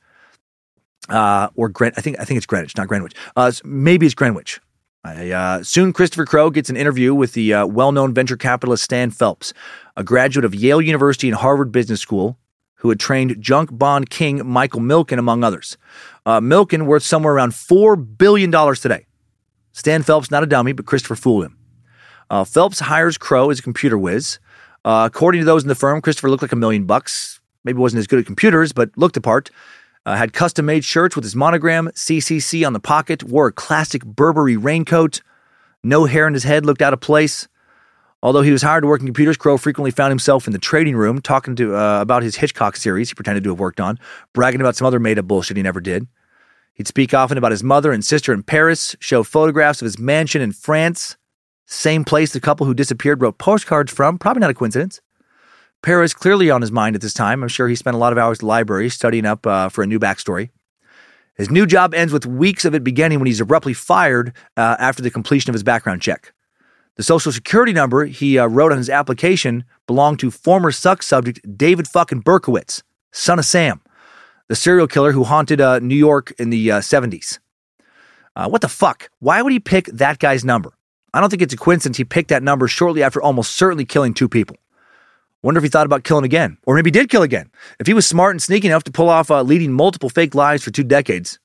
Uh, 1.08 1.48
or 1.54 1.68
Greenwich, 1.68 1.98
I 1.98 2.00
think 2.00 2.20
I 2.20 2.24
think 2.24 2.36
it's 2.36 2.46
Greenwich, 2.46 2.76
not 2.76 2.88
Greenwich. 2.88 3.14
Uh, 3.36 3.50
maybe 3.64 4.06
it's 4.06 4.14
Greenwich. 4.14 4.60
Uh, 5.04 5.62
soon, 5.64 5.92
Christopher 5.92 6.24
Crowe 6.24 6.50
gets 6.50 6.70
an 6.70 6.76
interview 6.76 7.12
with 7.12 7.32
the 7.32 7.52
uh, 7.52 7.66
well-known 7.66 8.14
venture 8.14 8.36
capitalist 8.36 8.84
Stan 8.84 9.10
Phelps, 9.10 9.52
a 9.96 10.04
graduate 10.04 10.44
of 10.44 10.54
Yale 10.54 10.80
University 10.80 11.28
and 11.28 11.36
Harvard 11.36 11.72
Business 11.72 12.00
School, 12.00 12.38
who 12.76 12.88
had 12.88 13.00
trained 13.00 13.40
junk 13.40 13.70
bond 13.72 14.10
king 14.10 14.46
Michael 14.46 14.80
Milken, 14.80 15.18
among 15.18 15.42
others. 15.42 15.76
Uh, 16.24 16.40
Milken 16.40 16.86
worth 16.86 17.02
somewhere 17.02 17.34
around 17.34 17.50
$4 17.50 18.16
billion 18.16 18.52
today. 18.76 19.06
Stan 19.72 20.02
Phelps, 20.02 20.30
not 20.30 20.44
a 20.44 20.46
dummy, 20.46 20.72
but 20.72 20.86
Christopher 20.86 21.16
fooled 21.16 21.44
him. 21.46 21.58
Uh, 22.30 22.44
Phelps 22.44 22.80
hires 22.80 23.18
Crowe 23.18 23.50
as 23.50 23.58
a 23.58 23.62
computer 23.62 23.98
whiz. 23.98 24.38
Uh, 24.84 25.08
according 25.12 25.40
to 25.40 25.44
those 25.44 25.62
in 25.62 25.68
the 25.68 25.74
firm, 25.74 26.00
Christopher 26.00 26.30
looked 26.30 26.42
like 26.42 26.52
a 26.52 26.56
million 26.56 26.84
bucks. 26.84 27.40
Maybe 27.64 27.78
wasn't 27.78 28.00
as 28.00 28.06
good 28.06 28.18
at 28.18 28.26
computers, 28.26 28.72
but 28.72 28.90
looked 28.96 29.14
the 29.14 29.20
part. 29.20 29.50
Uh, 30.04 30.16
had 30.16 30.32
custom 30.32 30.66
made 30.66 30.84
shirts 30.84 31.14
with 31.14 31.24
his 31.24 31.36
monogram, 31.36 31.88
CCC 31.94 32.66
on 32.66 32.72
the 32.72 32.80
pocket, 32.80 33.22
wore 33.22 33.46
a 33.46 33.52
classic 33.52 34.04
Burberry 34.04 34.56
raincoat. 34.56 35.20
No 35.84 36.06
hair 36.06 36.26
in 36.26 36.34
his 36.34 36.44
head 36.44 36.66
looked 36.66 36.82
out 36.82 36.92
of 36.92 37.00
place. 37.00 37.46
Although 38.22 38.42
he 38.42 38.52
was 38.52 38.62
hired 38.62 38.82
to 38.82 38.88
work 38.88 39.00
in 39.00 39.06
computers, 39.06 39.36
Crowe 39.36 39.58
frequently 39.58 39.90
found 39.90 40.10
himself 40.10 40.46
in 40.46 40.52
the 40.52 40.58
trading 40.58 40.96
room 40.96 41.20
talking 41.20 41.56
to 41.56 41.76
uh, 41.76 42.00
about 42.00 42.22
his 42.22 42.36
Hitchcock 42.36 42.76
series 42.76 43.08
he 43.08 43.14
pretended 43.14 43.42
to 43.44 43.50
have 43.50 43.58
worked 43.58 43.80
on, 43.80 43.98
bragging 44.32 44.60
about 44.60 44.76
some 44.76 44.86
other 44.86 45.00
made 45.00 45.18
up 45.18 45.26
bullshit 45.26 45.56
he 45.56 45.62
never 45.62 45.80
did. 45.80 46.06
He'd 46.74 46.88
speak 46.88 47.14
often 47.14 47.36
about 47.36 47.50
his 47.50 47.62
mother 47.64 47.92
and 47.92 48.04
sister 48.04 48.32
in 48.32 48.42
Paris, 48.42 48.96
show 49.00 49.22
photographs 49.22 49.82
of 49.82 49.86
his 49.86 49.98
mansion 49.98 50.40
in 50.40 50.52
France, 50.52 51.16
same 51.66 52.04
place 52.04 52.32
the 52.32 52.40
couple 52.40 52.66
who 52.66 52.74
disappeared 52.74 53.22
wrote 53.22 53.38
postcards 53.38 53.92
from, 53.92 54.18
probably 54.18 54.40
not 54.40 54.50
a 54.50 54.54
coincidence. 54.54 55.00
Paris 55.82 56.14
clearly 56.14 56.50
on 56.50 56.60
his 56.60 56.72
mind 56.72 56.94
at 56.94 57.02
this 57.02 57.12
time. 57.12 57.42
I'm 57.42 57.48
sure 57.48 57.68
he 57.68 57.74
spent 57.74 57.94
a 57.94 57.98
lot 57.98 58.12
of 58.12 58.18
hours 58.18 58.38
at 58.38 58.40
the 58.40 58.46
library 58.46 58.88
studying 58.88 59.26
up 59.26 59.46
uh, 59.46 59.68
for 59.68 59.82
a 59.82 59.86
new 59.86 59.98
backstory. 59.98 60.50
His 61.34 61.50
new 61.50 61.66
job 61.66 61.94
ends 61.94 62.12
with 62.12 62.26
weeks 62.26 62.64
of 62.64 62.74
it 62.74 62.84
beginning 62.84 63.18
when 63.18 63.26
he's 63.26 63.40
abruptly 63.40 63.74
fired 63.74 64.32
uh, 64.56 64.76
after 64.78 65.02
the 65.02 65.10
completion 65.10 65.50
of 65.50 65.54
his 65.54 65.62
background 65.62 66.02
check. 66.02 66.32
The 66.96 67.02
social 67.02 67.32
security 67.32 67.72
number 67.72 68.04
he 68.04 68.38
uh, 68.38 68.46
wrote 68.46 68.70
on 68.70 68.78
his 68.78 68.90
application 68.90 69.64
belonged 69.86 70.20
to 70.20 70.30
former 70.30 70.70
suck 70.70 71.02
subject 71.02 71.40
David 71.56 71.88
fucking 71.88 72.22
Berkowitz, 72.22 72.82
son 73.12 73.38
of 73.38 73.46
Sam, 73.46 73.80
the 74.48 74.54
serial 74.54 74.86
killer 74.86 75.12
who 75.12 75.24
haunted 75.24 75.60
uh, 75.60 75.78
New 75.78 75.96
York 75.96 76.32
in 76.38 76.50
the 76.50 76.70
uh, 76.70 76.80
70s. 76.80 77.38
Uh, 78.36 78.48
what 78.48 78.60
the 78.60 78.68
fuck? 78.68 79.10
Why 79.20 79.40
would 79.42 79.52
he 79.52 79.60
pick 79.60 79.86
that 79.86 80.18
guy's 80.18 80.44
number? 80.44 80.74
I 81.14 81.20
don't 81.20 81.30
think 81.30 81.42
it's 81.42 81.54
a 81.54 81.58
coincidence 81.58 81.96
he 81.96 82.04
picked 82.04 82.28
that 82.28 82.42
number 82.42 82.68
shortly 82.68 83.02
after 83.02 83.20
almost 83.20 83.54
certainly 83.54 83.84
killing 83.84 84.14
two 84.14 84.28
people. 84.28 84.56
Wonder 85.42 85.58
if 85.58 85.64
he 85.64 85.70
thought 85.70 85.86
about 85.86 86.04
killing 86.04 86.24
again, 86.24 86.56
or 86.64 86.76
maybe 86.76 86.90
did 86.90 87.08
kill 87.08 87.22
again. 87.22 87.50
If 87.80 87.88
he 87.88 87.94
was 87.94 88.06
smart 88.06 88.30
and 88.32 88.42
sneaky 88.42 88.68
enough 88.68 88.84
to 88.84 88.92
pull 88.92 89.08
off 89.08 89.30
uh, 89.30 89.42
leading 89.42 89.72
multiple 89.72 90.08
fake 90.08 90.36
lives 90.36 90.62
for 90.62 90.70
two 90.70 90.84
decades, 90.84 91.40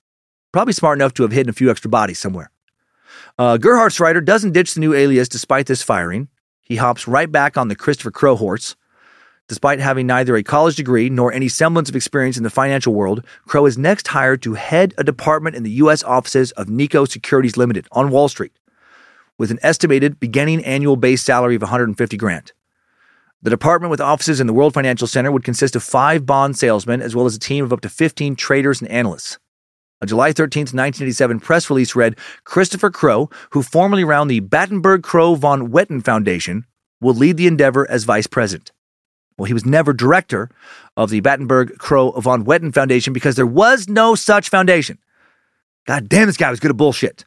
probably 0.52 0.74
smart 0.74 1.00
enough 1.00 1.14
to 1.16 1.24
have 1.24 1.32
hidden 1.32 1.50
a 1.50 1.54
few 1.54 1.72
extra 1.72 1.90
bodies 1.90 2.20
somewhere. 2.20 2.52
Uh, 3.40 3.58
Gerhartsreiter 3.58 4.24
doesn't 4.24 4.54
ditch 4.54 4.76
the 4.76 4.80
new 4.80 4.94
alias 4.94 5.28
despite 5.28 5.66
this 5.66 5.82
firing. 5.82 6.28
He 6.62 6.76
hops 6.76 7.08
right 7.08 7.32
back 7.32 7.58
on 7.58 7.70
the 7.70 7.76
Christopher 7.76 8.12
Crowe 8.12 8.36
horse. 8.36 8.76
Despite 9.48 9.80
having 9.80 10.06
neither 10.06 10.36
a 10.36 10.44
college 10.44 10.76
degree 10.76 11.10
nor 11.10 11.32
any 11.32 11.48
semblance 11.48 11.88
of 11.88 11.96
experience 11.96 12.38
in 12.38 12.44
the 12.44 12.50
financial 12.50 12.94
world, 12.94 13.26
Crowe 13.48 13.66
is 13.66 13.78
next 13.78 14.10
hired 14.10 14.42
to 14.42 14.56
head 14.56 14.94
a 14.98 15.04
department 15.04 15.56
in 15.56 15.64
the 15.64 15.72
U.S. 15.72 16.04
offices 16.04 16.52
of 16.52 16.70
Nikko 16.70 17.06
Securities 17.06 17.56
Limited 17.56 17.88
on 17.94 18.10
Wall 18.10 18.28
Street, 18.28 18.52
with 19.38 19.50
an 19.50 19.60
estimated 19.64 20.20
beginning 20.20 20.64
annual 20.66 20.98
base 20.98 21.24
salary 21.24 21.56
of 21.56 21.62
150 21.62 22.18
grand. 22.18 22.52
The 23.44 23.52
department 23.52 23.92
with 23.92 24.02
offices 24.02 24.40
in 24.40 24.48
the 24.48 24.54
World 24.54 24.74
Financial 24.74 25.06
Center 25.06 25.32
would 25.32 25.44
consist 25.44 25.76
of 25.76 25.84
five 25.84 26.26
bond 26.26 26.58
salesmen 26.58 27.02
as 27.02 27.16
well 27.16 27.28
as 27.28 27.36
a 27.36 27.40
team 27.40 27.64
of 27.64 27.72
up 27.72 27.82
to 27.82 27.90
15 27.90 28.36
traders 28.36 28.82
and 28.82 28.90
analysts. 28.90 29.38
A 30.02 30.08
July 30.08 30.32
13, 30.32 30.62
1987 30.62 31.40
press 31.40 31.70
release 31.70 31.96
read 31.96 32.18
Christopher 32.46 32.90
Crowe, 32.90 33.30
who 33.52 33.62
formerly 33.62 34.04
ran 34.04 34.28
the 34.28 34.40
Battenberg 34.40 35.04
Crowe 35.04 35.36
von 35.36 35.70
Wetten 35.70 36.04
Foundation, 36.04 36.66
will 37.00 37.14
lead 37.14 37.38
the 37.38 37.48
endeavor 37.48 37.90
as 37.90 38.06
vice 38.06 38.28
president. 38.28 38.72
Well, 39.38 39.46
he 39.46 39.54
was 39.54 39.66
never 39.66 39.94
director 39.94 40.50
of 40.96 41.12
the 41.12 41.20
Battenberg 41.20 41.78
Crowe 41.78 42.12
von 42.12 42.44
Wetten 42.44 42.74
Foundation 42.74 43.14
because 43.14 43.36
there 43.36 43.46
was 43.46 43.88
no 43.88 44.16
such 44.16 44.50
foundation. 44.50 44.98
God 45.86 46.10
damn, 46.10 46.26
this 46.26 46.38
guy 46.38 46.50
was 46.50 46.60
good 46.60 46.72
at 46.72 46.78
bullshit. 46.78 47.24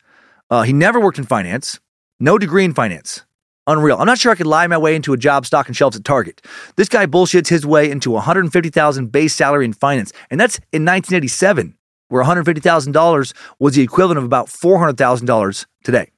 Uh, 0.51 0.63
he 0.63 0.73
never 0.73 1.01
worked 1.01 1.19
in 1.19 1.25
finance, 1.25 1.79
no 2.19 2.37
degree 2.37 2.65
in 2.65 2.75
finance. 2.75 3.25
Unreal. 3.67 3.99
I'm 3.99 4.07
not 4.07 4.19
sure 4.19 4.33
I 4.33 4.35
could 4.35 4.47
lie 4.47 4.67
my 4.67 4.79
way 4.79 4.97
into 4.97 5.13
a 5.13 5.17
job 5.17 5.47
stocking 5.47 5.75
shelves 5.75 5.97
at 5.97 6.05
Target. 6.05 6.41
This 6.77 6.89
guy 6.89 7.07
bullshits 7.07 7.49
his 7.49 7.67
way 7.67 7.91
into 7.91 8.11
150,000 8.11 9.13
base 9.13 9.35
salary 9.35 9.65
in 9.65 9.73
finance, 9.73 10.13
and 10.31 10.41
that's 10.41 10.57
in 10.73 10.85
1987, 10.85 11.77
where 12.09 12.23
150,000 12.23 12.93
dollars 12.93 13.35
was 13.59 13.75
the 13.75 13.83
equivalent 13.83 14.19
of 14.19 14.25
about 14.25 14.49
400,000 14.49 15.27
dollars 15.27 15.67
today. 15.85 16.11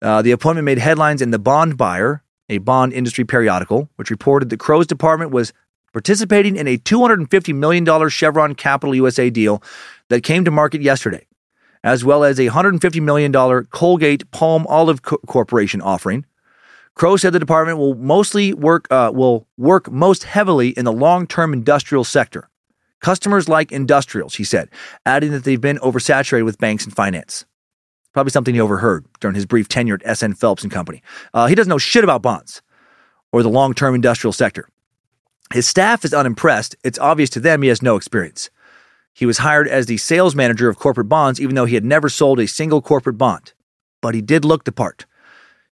Uh, 0.00 0.22
the 0.22 0.30
appointment 0.30 0.64
made 0.64 0.78
headlines 0.78 1.20
in 1.22 1.30
the 1.30 1.38
Bond 1.38 1.76
Buyer, 1.76 2.22
a 2.48 2.58
bond 2.58 2.92
industry 2.92 3.24
periodical, 3.24 3.88
which 3.96 4.10
reported 4.10 4.48
that 4.50 4.58
Crowe's 4.58 4.86
department 4.86 5.30
was 5.30 5.52
participating 5.92 6.56
in 6.56 6.66
a 6.66 6.78
$250 6.78 7.54
million 7.54 8.08
Chevron 8.08 8.54
Capital 8.54 8.94
USA 8.94 9.30
deal 9.30 9.62
that 10.08 10.22
came 10.22 10.44
to 10.44 10.50
market 10.50 10.80
yesterday, 10.82 11.26
as 11.82 12.04
well 12.04 12.24
as 12.24 12.38
a 12.38 12.46
$150 12.46 13.02
million 13.02 13.32
Colgate-Palmolive 13.32 15.02
Co- 15.02 15.18
Corporation 15.26 15.80
offering. 15.80 16.24
Crowe 16.98 17.16
said 17.16 17.32
the 17.32 17.38
department 17.38 17.78
will 17.78 17.94
mostly 17.94 18.52
work 18.52 18.88
uh, 18.90 19.12
will 19.14 19.46
work 19.56 19.90
most 19.90 20.24
heavily 20.24 20.70
in 20.70 20.84
the 20.84 20.92
long-term 20.92 21.52
industrial 21.52 22.02
sector. 22.04 22.50
Customers 23.00 23.48
like 23.48 23.70
industrials, 23.70 24.34
he 24.34 24.42
said, 24.42 24.68
adding 25.06 25.30
that 25.30 25.44
they've 25.44 25.60
been 25.60 25.78
oversaturated 25.78 26.44
with 26.44 26.58
banks 26.58 26.84
and 26.84 26.94
finance. 26.94 27.46
Probably 28.12 28.32
something 28.32 28.52
he 28.52 28.60
overheard 28.60 29.06
during 29.20 29.36
his 29.36 29.46
brief 29.46 29.68
tenure 29.68 29.98
at 30.04 30.18
SN 30.18 30.32
Phelps 30.32 30.64
and 30.64 30.72
Company. 30.72 31.00
Uh, 31.32 31.46
he 31.46 31.54
doesn't 31.54 31.70
know 31.70 31.78
shit 31.78 32.02
about 32.02 32.20
bonds 32.20 32.62
or 33.30 33.44
the 33.44 33.48
long 33.48 33.74
term 33.74 33.94
industrial 33.94 34.32
sector. 34.32 34.68
His 35.52 35.68
staff 35.68 36.04
is 36.04 36.12
unimpressed. 36.12 36.74
It's 36.82 36.98
obvious 36.98 37.30
to 37.30 37.40
them 37.40 37.62
he 37.62 37.68
has 37.68 37.80
no 37.80 37.94
experience. 37.94 38.50
He 39.14 39.24
was 39.24 39.38
hired 39.38 39.68
as 39.68 39.86
the 39.86 39.98
sales 39.98 40.34
manager 40.34 40.68
of 40.68 40.78
corporate 40.78 41.08
bonds, 41.08 41.40
even 41.40 41.54
though 41.54 41.64
he 41.64 41.76
had 41.76 41.84
never 41.84 42.08
sold 42.08 42.40
a 42.40 42.48
single 42.48 42.82
corporate 42.82 43.18
bond. 43.18 43.52
But 44.00 44.16
he 44.16 44.20
did 44.20 44.44
look 44.44 44.64
the 44.64 44.72
part. 44.72 45.06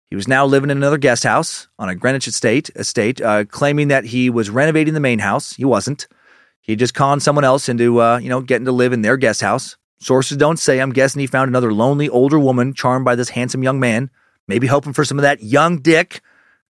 He 0.08 0.16
was 0.16 0.28
now 0.28 0.46
living 0.46 0.70
in 0.70 0.76
another 0.76 0.98
guest 0.98 1.24
house 1.24 1.66
on 1.78 1.88
a 1.88 1.94
Greenwich 1.94 2.28
estate, 2.28 2.70
estate 2.76 3.20
uh, 3.20 3.44
claiming 3.44 3.88
that 3.88 4.04
he 4.04 4.30
was 4.30 4.50
renovating 4.50 4.94
the 4.94 5.00
main 5.00 5.18
house. 5.18 5.54
He 5.54 5.64
wasn't. 5.64 6.06
He 6.60 6.76
just 6.76 6.94
conned 6.94 7.22
someone 7.22 7.44
else 7.44 7.68
into, 7.68 8.00
uh, 8.00 8.18
you 8.18 8.28
know, 8.28 8.40
getting 8.40 8.66
to 8.66 8.72
live 8.72 8.92
in 8.92 9.02
their 9.02 9.16
guest 9.16 9.40
house. 9.40 9.76
Sources 9.98 10.36
don't 10.36 10.58
say. 10.58 10.78
I'm 10.78 10.92
guessing 10.92 11.20
he 11.20 11.26
found 11.26 11.48
another 11.48 11.72
lonely 11.72 12.08
older 12.08 12.38
woman 12.38 12.72
charmed 12.74 13.04
by 13.04 13.14
this 13.14 13.30
handsome 13.30 13.62
young 13.62 13.80
man, 13.80 14.10
maybe 14.46 14.66
hoping 14.66 14.92
for 14.92 15.04
some 15.04 15.18
of 15.18 15.22
that 15.22 15.42
young 15.42 15.78
dick 15.78 16.20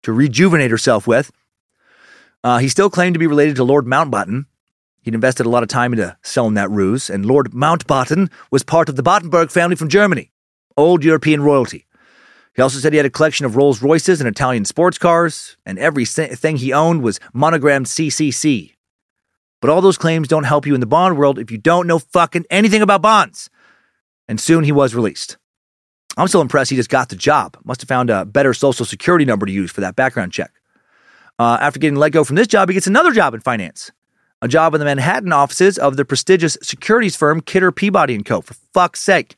to 0.04 0.12
rejuvenate 0.12 0.72
herself 0.72 1.08
with. 1.08 1.32
Uh, 2.44 2.58
he 2.58 2.68
still 2.68 2.90
claimed 2.90 3.14
to 3.14 3.20
be 3.20 3.28
related 3.28 3.56
to 3.58 3.64
Lord 3.64 3.86
Mountbatten. 3.86 4.46
He'd 5.04 5.14
invested 5.14 5.46
a 5.46 5.50
lot 5.50 5.64
of 5.64 5.70
time 5.70 5.94
into 5.94 6.18
selling 6.22 6.56
that 6.56 6.72
ruse, 6.72 7.10
and 7.10 7.26
Lord 7.26 7.52
Mountbatten 7.52 8.32
was 8.50 8.64
part 8.64 8.90
of 8.90 8.96
the 8.96 9.04
Battenberg 9.04 9.52
family 9.52 9.76
from 9.76 9.90
Germany, 9.90 10.32
old 10.76 11.04
European 11.04 11.42
royalty. 11.42 11.86
He 12.54 12.62
also 12.62 12.80
said 12.80 12.92
he 12.94 12.98
had 12.98 13.06
a 13.06 13.10
collection 13.10 13.46
of 13.46 13.56
Rolls 13.56 13.82
Royces 13.82 14.20
and 14.20 14.28
Italian 14.28 14.66
sports 14.66 14.98
cars, 14.98 15.56
and 15.66 15.80
every 15.80 16.06
thing 16.06 16.58
he 16.58 16.74
owned 16.74 17.02
was 17.02 17.20
monogrammed 17.34 17.86
CCC, 17.86 18.74
but 19.62 19.70
all 19.70 19.82
those 19.82 19.98
claims 19.98 20.28
don't 20.28 20.44
help 20.44 20.66
you 20.66 20.74
in 20.74 20.82
the 20.82 20.86
bond 20.86 21.18
world 21.18 21.40
if 21.40 21.50
you 21.50 21.58
don't 21.58 21.88
know 21.88 22.00
fucking 22.00 22.46
anything 22.50 22.82
about 22.82 23.02
bonds. 23.02 23.50
And 24.28 24.40
soon 24.40 24.64
he 24.64 24.72
was 24.72 24.94
released. 24.94 25.38
I'm 26.18 26.28
still 26.28 26.42
impressed 26.42 26.72
he 26.72 26.76
just 26.76 26.90
got 26.90 27.10
the 27.10 27.16
job. 27.16 27.58
Must 27.64 27.82
have 27.82 27.88
found 27.88 28.10
a 28.10 28.26
better 28.26 28.54
social 28.54 28.86
security 28.86 29.24
number 29.24 29.46
to 29.46 29.52
use 29.52 29.72
for 29.72 29.82
that 29.82 29.96
background 29.96 30.34
check. 30.34 30.52
Uh, 31.40 31.58
after 31.62 31.80
getting 31.80 31.96
let 31.96 32.12
go 32.12 32.24
from 32.24 32.36
this 32.36 32.48
job, 32.48 32.70
he 32.70 32.74
gets 32.74 32.88
another 32.88 33.12
job 33.12 33.34
in 33.34 33.40
finance, 33.40 33.92
a 34.42 34.48
job 34.48 34.74
in 34.76 34.80
the 34.80 34.86
Manhattan 34.86 35.32
offices 35.32 35.78
of 35.78 35.96
the 35.96 36.04
prestigious 36.04 36.58
securities 36.62 37.16
firm 37.16 37.40
Kidder 37.42 37.72
Peabody 37.72 38.14
and 38.14 38.26
Co. 38.26 38.42
For 38.42 38.56
fuck's 38.74 39.02
sake. 39.02 39.36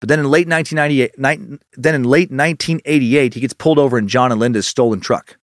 But 0.00 0.08
then 0.08 0.18
in 0.18 0.30
late 0.30 0.48
1998, 0.48 1.60
then 1.76 1.94
in 1.94 2.04
late 2.04 2.30
1988, 2.30 3.34
he 3.34 3.40
gets 3.40 3.52
pulled 3.52 3.78
over 3.78 3.98
in 3.98 4.08
John 4.08 4.32
and 4.32 4.40
Linda's 4.40 4.66
stolen 4.66 5.00
truck. 5.00 5.36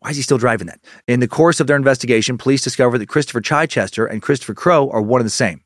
Why 0.00 0.10
is 0.10 0.16
he 0.16 0.22
still 0.22 0.38
driving 0.38 0.66
that? 0.66 0.80
In 1.06 1.20
the 1.20 1.28
course 1.28 1.60
of 1.60 1.68
their 1.68 1.76
investigation, 1.76 2.36
police 2.36 2.62
discover 2.62 2.98
that 2.98 3.08
Christopher 3.08 3.40
Chichester 3.40 4.04
and 4.04 4.20
Christopher 4.20 4.54
Crowe 4.54 4.90
are 4.90 5.00
one 5.00 5.20
and 5.20 5.26
the 5.26 5.30
same. 5.30 5.62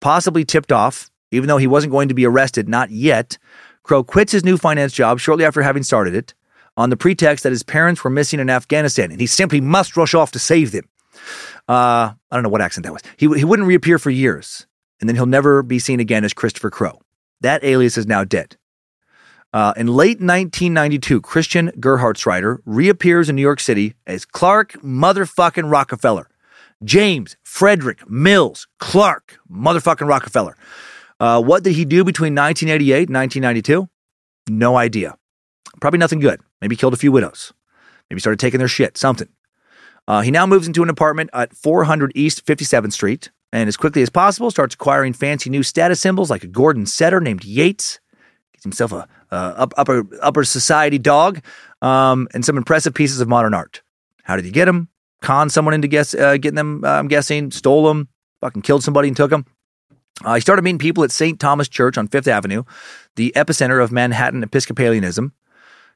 Possibly 0.00 0.44
tipped 0.44 0.70
off, 0.70 1.10
even 1.32 1.48
though 1.48 1.56
he 1.56 1.66
wasn't 1.66 1.90
going 1.90 2.08
to 2.08 2.14
be 2.14 2.24
arrested, 2.24 2.68
not 2.68 2.90
yet, 2.90 3.38
Crowe 3.82 4.04
quits 4.04 4.30
his 4.30 4.44
new 4.44 4.56
finance 4.56 4.92
job 4.92 5.18
shortly 5.18 5.44
after 5.44 5.62
having 5.62 5.82
started 5.82 6.14
it 6.14 6.34
on 6.76 6.90
the 6.90 6.96
pretext 6.96 7.42
that 7.42 7.50
his 7.50 7.64
parents 7.64 8.04
were 8.04 8.10
missing 8.10 8.38
in 8.38 8.48
Afghanistan 8.48 9.10
and 9.10 9.20
he 9.20 9.26
simply 9.26 9.60
must 9.60 9.96
rush 9.96 10.14
off 10.14 10.30
to 10.32 10.38
save 10.38 10.70
them. 10.70 10.88
Uh, 11.68 12.12
I 12.30 12.36
don't 12.36 12.44
know 12.44 12.48
what 12.48 12.62
accent 12.62 12.84
that 12.84 12.92
was. 12.92 13.02
He, 13.16 13.26
he 13.36 13.44
wouldn't 13.44 13.68
reappear 13.68 13.98
for 13.98 14.10
years, 14.10 14.66
and 15.00 15.08
then 15.08 15.16
he'll 15.16 15.26
never 15.26 15.62
be 15.62 15.80
seen 15.80 15.98
again 16.00 16.24
as 16.24 16.32
Christopher 16.32 16.70
Crowe. 16.70 17.01
That 17.42 17.64
alias 17.64 17.98
is 17.98 18.06
now 18.06 18.24
dead. 18.24 18.56
Uh, 19.52 19.74
in 19.76 19.86
late 19.88 20.18
1992, 20.20 21.20
Christian 21.20 21.70
Gerhartsreiter 21.72 22.58
reappears 22.64 23.28
in 23.28 23.36
New 23.36 23.42
York 23.42 23.60
City 23.60 23.94
as 24.06 24.24
Clark 24.24 24.72
motherfucking 24.74 25.70
Rockefeller. 25.70 26.28
James 26.84 27.36
Frederick 27.42 28.08
Mills 28.08 28.66
Clark 28.78 29.38
motherfucking 29.50 30.08
Rockefeller. 30.08 30.56
Uh, 31.20 31.42
what 31.42 31.62
did 31.62 31.74
he 31.74 31.84
do 31.84 32.02
between 32.02 32.34
1988 32.34 33.08
and 33.08 33.14
1992? 33.14 33.88
No 34.48 34.76
idea. 34.76 35.16
Probably 35.80 35.98
nothing 35.98 36.20
good. 36.20 36.40
Maybe 36.60 36.76
killed 36.76 36.94
a 36.94 36.96
few 36.96 37.12
widows. 37.12 37.52
Maybe 38.08 38.20
started 38.20 38.40
taking 38.40 38.58
their 38.58 38.68
shit. 38.68 38.96
Something. 38.96 39.28
Uh, 40.08 40.22
he 40.22 40.30
now 40.30 40.46
moves 40.46 40.66
into 40.66 40.82
an 40.82 40.88
apartment 40.88 41.30
at 41.32 41.54
400 41.54 42.12
East 42.14 42.46
57th 42.46 42.92
Street 42.92 43.30
and 43.52 43.68
as 43.68 43.76
quickly 43.76 44.02
as 44.02 44.10
possible 44.10 44.50
starts 44.50 44.74
acquiring 44.74 45.12
fancy 45.12 45.50
new 45.50 45.62
status 45.62 46.00
symbols 46.00 46.30
like 46.30 46.44
a 46.44 46.48
Gordon 46.48 46.86
setter 46.86 47.20
named 47.20 47.44
Yates 47.44 48.00
gets 48.52 48.64
himself 48.64 48.92
a 48.92 49.08
uh, 49.30 49.66
upper 49.76 50.04
upper 50.22 50.44
society 50.44 50.98
dog, 50.98 51.40
um, 51.80 52.28
and 52.34 52.44
some 52.44 52.56
impressive 52.56 52.94
pieces 52.94 53.20
of 53.20 53.28
modern 53.28 53.54
art. 53.54 53.82
How 54.22 54.36
did 54.36 54.44
he 54.44 54.50
get 54.50 54.66
them? 54.66 54.88
Con 55.20 55.50
someone 55.50 55.74
into 55.74 55.88
guess 55.88 56.14
uh, 56.14 56.36
getting 56.36 56.56
them. 56.56 56.84
Uh, 56.84 56.90
I'm 56.90 57.08
guessing 57.08 57.50
stole 57.50 57.86
them, 57.86 58.08
fucking 58.40 58.62
killed 58.62 58.84
somebody 58.84 59.08
and 59.08 59.16
took 59.16 59.30
them. 59.30 59.46
Uh, 60.24 60.34
he 60.34 60.40
started 60.40 60.62
meeting 60.62 60.78
people 60.78 61.02
at 61.02 61.10
St. 61.10 61.40
Thomas 61.40 61.68
Church 61.68 61.96
on 61.96 62.06
Fifth 62.06 62.28
Avenue, 62.28 62.64
the 63.16 63.32
epicenter 63.34 63.82
of 63.82 63.90
Manhattan 63.90 64.42
Episcopalianism. 64.42 65.32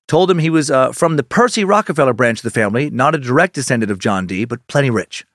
Told 0.09 0.31
him 0.31 0.39
he 0.39 0.51
was 0.51 0.71
uh, 0.71 0.93
from 0.93 1.17
the 1.17 1.23
Percy 1.23 1.65
Rockefeller 1.65 2.13
branch 2.13 2.39
of 2.39 2.45
the 2.45 2.51
family, 2.51 2.91
not 2.91 3.15
a 3.15 3.19
direct 3.19 3.55
descendant 3.55 3.91
of 3.91 3.99
John 3.99 4.27
D, 4.27 4.45
but 4.45 4.67
plenty 4.69 4.89
rich. 4.89 5.27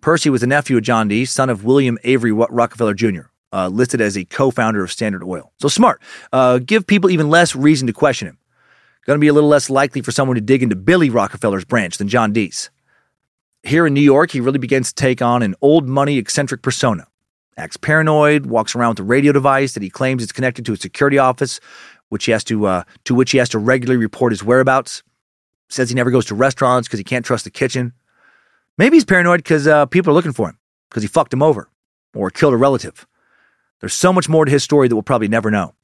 Percy 0.00 0.30
was 0.30 0.42
a 0.42 0.46
nephew 0.46 0.76
of 0.76 0.82
John 0.82 1.08
D, 1.08 1.24
son 1.24 1.50
of 1.50 1.64
William 1.64 1.98
Avery 2.04 2.32
Rockefeller 2.32 2.94
Jr 2.94 3.28
uh, 3.52 3.68
listed 3.68 4.00
as 4.00 4.16
a 4.16 4.24
co-founder 4.24 4.82
of 4.82 4.92
Standard 4.92 5.22
Oil. 5.22 5.52
So 5.60 5.68
smart. 5.68 6.02
Uh, 6.32 6.58
give 6.58 6.86
people 6.86 7.10
even 7.10 7.30
less 7.30 7.54
reason 7.54 7.86
to 7.86 7.92
question 7.92 8.28
him. 8.28 8.38
Going 9.06 9.16
to 9.16 9.20
be 9.20 9.28
a 9.28 9.32
little 9.32 9.48
less 9.48 9.70
likely 9.70 10.02
for 10.02 10.12
someone 10.12 10.34
to 10.34 10.40
dig 10.40 10.62
into 10.62 10.76
Billy 10.76 11.08
Rockefeller's 11.08 11.64
branch 11.64 11.96
than 11.96 12.08
John 12.08 12.32
D.'s. 12.32 12.70
Here 13.62 13.86
in 13.86 13.94
New 13.94 14.02
York, 14.02 14.30
he 14.30 14.40
really 14.40 14.58
begins 14.58 14.92
to 14.92 14.94
take 14.94 15.22
on 15.22 15.42
an 15.42 15.54
old 15.62 15.88
money 15.88 16.18
eccentric 16.18 16.62
persona. 16.62 17.06
acts 17.56 17.76
paranoid, 17.76 18.46
walks 18.46 18.74
around 18.74 18.90
with 18.90 19.00
a 19.00 19.04
radio 19.04 19.32
device 19.32 19.72
that 19.72 19.82
he 19.82 19.90
claims 19.90 20.22
is 20.22 20.30
connected 20.30 20.66
to 20.66 20.74
a 20.74 20.76
security 20.76 21.18
office, 21.18 21.58
which 22.10 22.26
he 22.26 22.32
has 22.32 22.44
to 22.44 22.66
uh, 22.66 22.82
to 23.04 23.14
which 23.14 23.30
he 23.30 23.38
has 23.38 23.48
to 23.48 23.58
regularly 23.58 23.98
report 23.98 24.32
his 24.32 24.44
whereabouts. 24.44 25.02
Says 25.70 25.88
he 25.88 25.94
never 25.94 26.10
goes 26.10 26.26
to 26.26 26.34
restaurants 26.34 26.86
because 26.86 27.00
he 27.00 27.04
can't 27.04 27.24
trust 27.24 27.44
the 27.44 27.50
kitchen. 27.50 27.94
Maybe 28.78 28.96
he's 28.96 29.04
paranoid 29.04 29.40
because 29.40 29.66
uh, 29.66 29.86
people 29.86 30.12
are 30.12 30.14
looking 30.14 30.32
for 30.32 30.48
him 30.48 30.58
because 30.88 31.02
he 31.02 31.08
fucked 31.08 31.32
him 31.32 31.42
over 31.42 31.68
or 32.14 32.30
killed 32.30 32.54
a 32.54 32.56
relative. 32.56 33.06
There's 33.80 33.94
so 33.94 34.12
much 34.12 34.28
more 34.28 34.44
to 34.44 34.50
his 34.50 34.64
story 34.64 34.88
that 34.88 34.94
we'll 34.94 35.02
probably 35.02 35.28
never 35.28 35.50
know. 35.50 35.74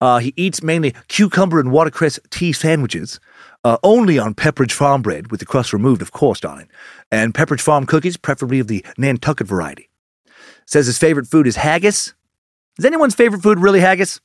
Uh, 0.00 0.18
he 0.18 0.34
eats 0.36 0.62
mainly 0.62 0.94
cucumber 1.08 1.58
and 1.58 1.72
watercress 1.72 2.20
tea 2.30 2.52
sandwiches, 2.52 3.20
uh, 3.64 3.78
only 3.82 4.18
on 4.18 4.34
Pepperidge 4.34 4.72
Farm 4.72 5.00
bread, 5.00 5.30
with 5.30 5.40
the 5.40 5.46
crust 5.46 5.72
removed, 5.72 6.02
of 6.02 6.12
course, 6.12 6.40
darling, 6.40 6.68
and 7.10 7.32
Pepperidge 7.32 7.62
Farm 7.62 7.86
cookies, 7.86 8.16
preferably 8.16 8.58
of 8.58 8.66
the 8.66 8.84
Nantucket 8.98 9.46
variety. 9.46 9.88
Says 10.66 10.86
his 10.86 10.98
favorite 10.98 11.26
food 11.26 11.46
is 11.46 11.56
haggis. 11.56 12.12
Is 12.78 12.84
anyone's 12.84 13.14
favorite 13.14 13.42
food 13.42 13.60
really 13.60 13.80
haggis? 13.80 14.20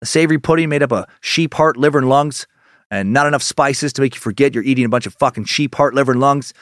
A 0.00 0.06
savory 0.06 0.38
pudding 0.38 0.70
made 0.70 0.82
up 0.82 0.92
of 0.92 1.06
sheep 1.20 1.54
heart, 1.54 1.76
liver, 1.76 1.98
and 1.98 2.08
lungs, 2.08 2.46
and 2.90 3.12
not 3.12 3.26
enough 3.26 3.42
spices 3.42 3.92
to 3.94 4.02
make 4.02 4.14
you 4.14 4.20
forget 4.20 4.54
you're 4.54 4.64
eating 4.64 4.84
a 4.84 4.88
bunch 4.88 5.06
of 5.06 5.14
fucking 5.14 5.44
sheep 5.44 5.74
heart, 5.74 5.94
liver, 5.94 6.12
and 6.12 6.20
lungs. 6.20 6.52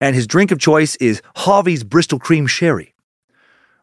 And 0.00 0.14
his 0.14 0.26
drink 0.26 0.50
of 0.50 0.58
choice 0.58 0.96
is 0.96 1.22
Harvey's 1.36 1.84
Bristol 1.84 2.18
Cream 2.18 2.46
Sherry. 2.46 2.94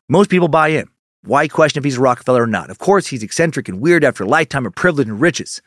Most 0.08 0.30
people 0.30 0.48
buy 0.48 0.70
in. 0.70 0.88
Why 1.24 1.48
question 1.48 1.80
if 1.80 1.84
he's 1.84 1.98
a 1.98 2.02
Rockefeller 2.02 2.44
or 2.44 2.48
not? 2.48 2.70
Of 2.70 2.78
course, 2.78 3.08
he's 3.08 3.24
eccentric 3.24 3.68
and 3.68 3.82
weird 3.82 4.04
after 4.04 4.24
a 4.24 4.28
lifetime 4.28 4.68
of 4.68 4.76
privilege 4.76 5.08
and 5.08 5.20
riches, 5.20 5.62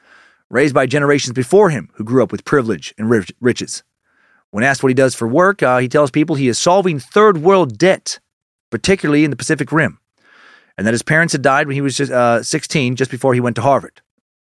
raised 0.49 0.73
by 0.73 0.87
generations 0.87 1.33
before 1.33 1.71
him 1.71 1.91
who 1.95 2.05
grew 2.05 2.23
up 2.23 2.31
with 2.31 2.45
privilege 2.45 2.95
and 2.97 3.11
riches. 3.41 3.83
When 4.51 4.63
asked 4.65 4.83
what 4.83 4.91
he 4.91 4.95
does 4.95 5.17
for 5.17 5.27
work, 5.27 5.63
uh, 5.63 5.79
he 5.79 5.89
tells 5.89 6.13
people 6.13 6.37
he 6.37 6.49
is 6.49 6.59
solving 6.59 7.01
third 7.01 7.39
world 7.39 7.77
debt, 7.77 8.21
particularly 8.71 9.25
in 9.25 9.31
the 9.31 9.37
Pacific 9.37 9.73
Rim, 9.73 9.99
and 10.79 10.87
that 10.87 10.95
his 10.95 11.03
parents 11.03 11.33
had 11.33 11.43
died 11.43 11.67
when 11.67 11.75
he 11.75 11.81
was 11.81 11.97
just 11.97 12.13
uh, 12.13 12.43
16, 12.43 12.95
just 12.95 13.11
before 13.11 13.35
he 13.35 13.41
went 13.41 13.57
to 13.57 13.63
Harvard. 13.63 14.01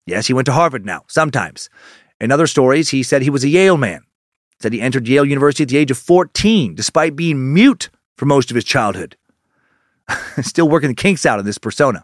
Yes, 0.10 0.26
he 0.26 0.34
went 0.34 0.48
to 0.48 0.52
Harvard 0.52 0.86
now, 0.86 1.04
sometimes. 1.08 1.70
In 2.20 2.32
other 2.32 2.48
stories, 2.48 2.90
he 2.90 3.04
said 3.04 3.22
he 3.22 3.30
was 3.30 3.44
a 3.44 3.48
Yale 3.48 3.78
man, 3.78 4.02
said 4.60 4.74
he 4.74 4.82
entered 4.82 5.08
Yale 5.08 5.24
University 5.24 5.64
at 5.64 5.70
the 5.70 5.78
age 5.78 5.92
of 5.92 6.00
14, 6.00 6.74
despite 6.74 7.16
being 7.16 7.54
mute 7.54 7.90
for 8.18 8.26
most 8.26 8.50
of 8.50 8.56
his 8.56 8.64
childhood. 8.64 9.16
Still 10.42 10.68
working 10.68 10.90
the 10.90 10.96
kinks 10.96 11.28
out 11.28 11.38
of 11.38 11.46
this 11.46 11.60
persona. 11.60 12.04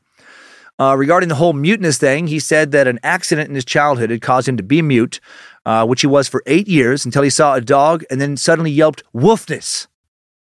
Uh, 0.77 0.95
regarding 0.95 1.29
the 1.29 1.35
whole 1.35 1.53
muteness 1.53 1.97
thing, 1.97 2.27
he 2.27 2.39
said 2.39 2.71
that 2.71 2.87
an 2.87 2.99
accident 3.01 3.49
in 3.49 3.55
his 3.55 3.65
childhood 3.65 4.11
had 4.11 4.21
caused 4.21 4.47
him 4.47 4.57
to 4.57 4.63
be 4.63 4.81
mute, 4.81 5.19
uh, 5.65 5.85
which 5.85 6.01
he 6.01 6.07
was 6.07 6.27
for 6.27 6.43
eight 6.45 6.67
years 6.67 7.05
until 7.05 7.23
he 7.23 7.29
saw 7.29 7.55
a 7.55 7.61
dog 7.61 8.03
and 8.11 8.21
then 8.21 8.37
suddenly 8.37 8.71
yelped 8.71 9.01
woofness 9.15 9.87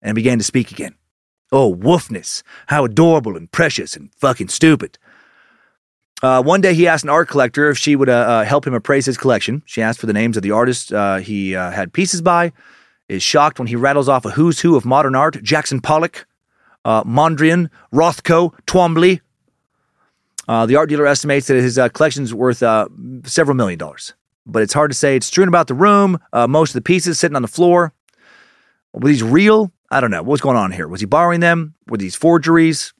and 0.01 0.13
began 0.15 0.37
to 0.37 0.43
speak 0.43 0.69
again. 0.69 0.93
Oh, 1.51 1.73
woofness. 1.73 2.43
How 2.67 2.85
adorable 2.85 3.37
and 3.37 3.51
precious 3.51 3.95
and 3.95 4.13
fucking 4.15 4.49
stupid. 4.49 4.99
Uh, 6.23 6.41
one 6.41 6.61
day 6.61 6.73
he 6.73 6.87
asked 6.87 7.03
an 7.03 7.11
art 7.11 7.29
collector 7.29 7.69
if 7.69 7.77
she 7.77 7.95
would 7.95 8.09
uh, 8.09 8.13
uh, 8.13 8.43
help 8.43 8.65
him 8.65 8.73
appraise 8.73 9.05
his 9.05 9.17
collection. 9.17 9.61
She 9.65 9.81
asked 9.81 9.99
for 9.99 10.07
the 10.07 10.13
names 10.13 10.35
of 10.35 10.43
the 10.43 10.51
artists 10.51 10.91
uh, 10.91 11.17
he 11.17 11.55
uh, 11.55 11.69
had 11.71 11.93
pieces 11.93 12.21
by, 12.21 12.53
is 13.07 13.21
shocked 13.21 13.59
when 13.59 13.67
he 13.67 13.75
rattles 13.75 14.09
off 14.09 14.25
a 14.25 14.31
who's 14.31 14.59
who 14.59 14.75
of 14.75 14.83
modern 14.83 15.15
art 15.15 15.41
Jackson 15.43 15.79
Pollock, 15.79 16.25
uh, 16.85 17.03
Mondrian, 17.03 17.69
Rothko, 17.93 18.53
Twombly. 18.65 19.21
The 20.47 20.75
art 20.75 20.89
dealer 20.89 21.05
estimates 21.05 21.47
that 21.47 21.55
his 21.55 21.79
collection's 21.93 22.33
worth 22.33 22.59
several 23.25 23.55
million 23.55 23.77
dollars. 23.77 24.13
But 24.45 24.63
it's 24.63 24.73
hard 24.73 24.89
to 24.91 24.95
say. 24.95 25.17
It's 25.17 25.27
strewn 25.27 25.49
about 25.49 25.67
the 25.67 25.73
room. 25.73 26.19
Most 26.33 26.69
of 26.69 26.75
the 26.75 26.81
pieces 26.81 27.19
sitting 27.19 27.35
on 27.35 27.41
the 27.41 27.49
floor. 27.49 27.93
Were 28.93 29.09
these 29.09 29.23
real? 29.23 29.73
I 29.91 29.99
don't 29.99 30.09
know. 30.09 30.23
What 30.23 30.31
was 30.31 30.41
going 30.41 30.55
on 30.55 30.71
here? 30.71 30.87
Was 30.87 31.01
he 31.01 31.05
borrowing 31.05 31.41
them? 31.41 31.75
Were 31.87 31.97
these 31.97 32.15
forgeries? 32.15 32.93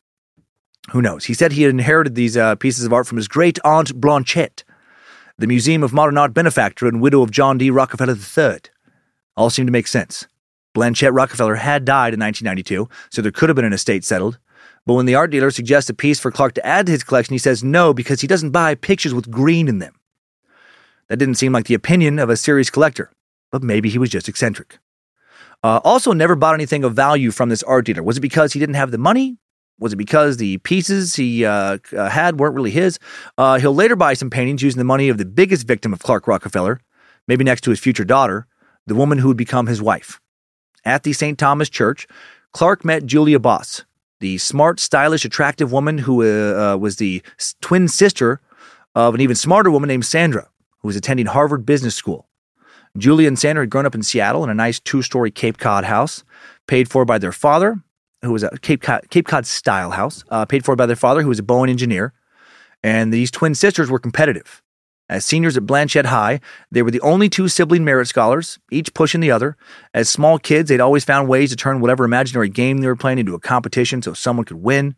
Who 0.92 1.02
knows? 1.02 1.26
He 1.26 1.34
said 1.34 1.52
he 1.52 1.64
had 1.64 1.72
inherited 1.72 2.16
these 2.16 2.38
uh, 2.38 2.56
pieces 2.56 2.86
of 2.86 2.94
art 2.94 3.08
from 3.08 3.18
his 3.18 3.28
great 3.28 3.60
aunt 3.66 4.00
Blanchette, 4.00 4.64
the 5.38 5.48
Museum 5.48 5.84
of 5.84 5.94
Modern 5.94 6.18
Art 6.18 6.34
benefactor 6.34 6.88
and 6.88 7.02
widow 7.02 7.22
of 7.22 7.32
John 7.32 7.58
D. 7.58 7.70
Rockefeller 7.70 8.16
III. 8.16 8.60
All 9.36 9.50
seemed 9.50 9.68
to 9.68 9.72
make 9.74 9.88
sense. 9.88 10.28
Blanchette 10.74 11.14
Rockefeller 11.14 11.56
had 11.56 11.86
died 11.86 12.14
in 12.14 12.20
1992, 12.20 12.88
so 13.10 13.22
there 13.22 13.32
could 13.32 13.50
have 13.50 13.56
been 13.56 13.66
an 13.66 13.74
estate 13.74 14.06
settled. 14.06 14.40
But 14.86 14.94
when 14.94 15.06
the 15.06 15.16
art 15.16 15.32
dealer 15.32 15.52
suggests 15.52 15.90
a 15.90 15.94
piece 15.94 16.20
for 16.20 16.32
Clark 16.32 16.54
to 16.54 16.66
add 16.66 16.86
to 16.86 16.92
his 16.94 17.04
collection, 17.04 17.34
he 17.34 17.40
says 17.40 17.64
no 17.64 17.94
because 17.94 18.22
he 18.22 18.28
doesn't 18.28 18.52
buy 18.52 18.74
pictures 18.74 19.14
with 19.14 19.30
green 19.30 19.68
in 19.68 19.80
them. 19.80 19.96
That 21.10 21.18
didn't 21.18 21.36
seem 21.36 21.52
like 21.52 21.66
the 21.66 21.74
opinion 21.74 22.20
of 22.20 22.30
a 22.30 22.38
serious 22.38 22.70
collector, 22.70 23.12
but 23.52 23.64
maybe 23.64 23.90
he 23.90 23.98
was 23.98 24.10
just 24.10 24.30
eccentric. 24.30 24.80
Uh, 25.64 25.82
also, 25.84 26.14
never 26.14 26.36
bought 26.36 26.54
anything 26.54 26.84
of 26.84 26.94
value 26.94 27.32
from 27.32 27.50
this 27.50 27.64
art 27.64 27.86
dealer. 27.86 28.04
Was 28.04 28.18
it 28.18 28.22
because 28.22 28.54
he 28.54 28.60
didn't 28.60 28.76
have 28.76 28.92
the 28.92 28.98
money? 28.98 29.38
Was 29.80 29.94
it 29.94 29.98
because 29.98 30.38
the 30.38 30.58
pieces 30.60 31.16
he 31.16 31.46
uh, 31.46 31.78
uh, 31.96 32.10
had 32.10 32.40
weren't 32.40 32.56
really 32.56 32.72
his? 32.72 32.98
Uh, 33.38 33.60
he'll 33.60 33.76
later 33.76 33.96
buy 33.96 34.14
some 34.14 34.30
paintings 34.30 34.62
using 34.62 34.80
the 34.80 34.84
money 34.84 35.10
of 35.10 35.18
the 35.18 35.26
biggest 35.26 35.68
victim 35.68 35.94
of 35.94 36.00
Clark 36.00 36.28
Rockefeller, 36.28 36.80
maybe 37.28 37.44
next 37.44 37.62
to 37.62 37.70
his 37.70 37.80
future 37.80 38.06
daughter, 38.06 38.48
the 38.88 38.96
woman 38.96 39.20
who 39.20 39.28
would 39.28 39.38
become 39.38 39.68
his 39.68 39.82
wife. 39.82 40.20
At 40.84 41.04
the 41.04 41.14
St. 41.14 41.38
Thomas 41.38 41.70
Church, 41.70 42.08
Clark 42.54 42.86
met 42.86 43.06
Julia 43.06 43.40
Boss, 43.40 43.84
the 44.20 44.38
smart, 44.40 44.80
stylish, 44.80 45.26
attractive 45.26 45.72
woman 45.72 46.00
who 46.00 46.24
uh, 46.24 46.74
uh, 46.74 46.78
was 46.78 46.96
the 46.96 47.22
twin 47.62 47.88
sister 47.88 48.42
of 48.96 49.14
an 49.14 49.22
even 49.22 49.36
smarter 49.36 49.70
woman 49.70 49.88
named 49.88 50.06
Sandra, 50.06 50.50
who 50.80 50.88
was 50.88 50.96
attending 50.96 51.28
Harvard 51.28 51.66
Business 51.66 51.94
School. 51.94 52.28
Julia 52.98 53.28
and 53.28 53.38
Sandra 53.38 53.62
had 53.64 53.70
grown 53.70 53.86
up 53.86 53.94
in 53.94 54.02
Seattle 54.02 54.44
in 54.44 54.50
a 54.50 54.56
nice 54.56 54.80
two 54.80 55.04
story 55.04 55.30
Cape 55.30 55.58
Cod 55.60 55.84
house, 55.84 56.24
paid 56.66 56.90
for 56.90 57.06
by 57.06 57.20
their 57.20 57.32
father, 57.32 57.80
who 58.28 58.34
was 58.34 58.44
a 58.44 58.58
Cape 58.62 58.82
Cod, 58.82 59.10
Cape 59.10 59.28
Cod 59.28 59.46
style 59.46 59.92
house, 59.92 60.24
uh, 60.30 60.46
paid 60.46 60.64
for 60.64 60.76
by 60.76 60.86
their 60.86 60.96
father, 60.96 61.22
who 61.22 61.30
was 61.30 61.40
a 61.40 61.44
Boeing 61.44 61.70
engineer. 61.70 62.14
And 62.84 63.12
these 63.12 63.32
twin 63.32 63.56
sisters 63.56 63.90
were 63.90 64.00
competitive. 64.00 64.62
As 65.10 65.26
seniors 65.26 65.56
at 65.56 65.66
Blanchet 65.66 66.08
High, 66.08 66.42
they 66.70 66.82
were 66.82 66.92
the 66.92 67.02
only 67.02 67.30
two 67.30 67.48
sibling 67.48 67.86
merit 67.86 68.08
scholars, 68.08 68.60
each 68.72 68.94
pushing 68.94 69.22
the 69.22 69.32
other. 69.32 69.56
As 69.94 70.10
small 70.10 70.38
kids, 70.38 70.68
they'd 70.68 70.82
always 70.82 71.06
found 71.06 71.30
ways 71.30 71.50
to 71.50 71.56
turn 71.56 71.80
whatever 71.80 72.04
imaginary 72.04 72.50
game 72.50 72.80
they 72.80 72.88
were 72.88 72.96
playing 72.96 73.20
into 73.20 73.34
a 73.34 73.40
competition 73.40 74.02
so 74.02 74.14
someone 74.14 74.46
could 74.46 74.62
win. 74.62 74.96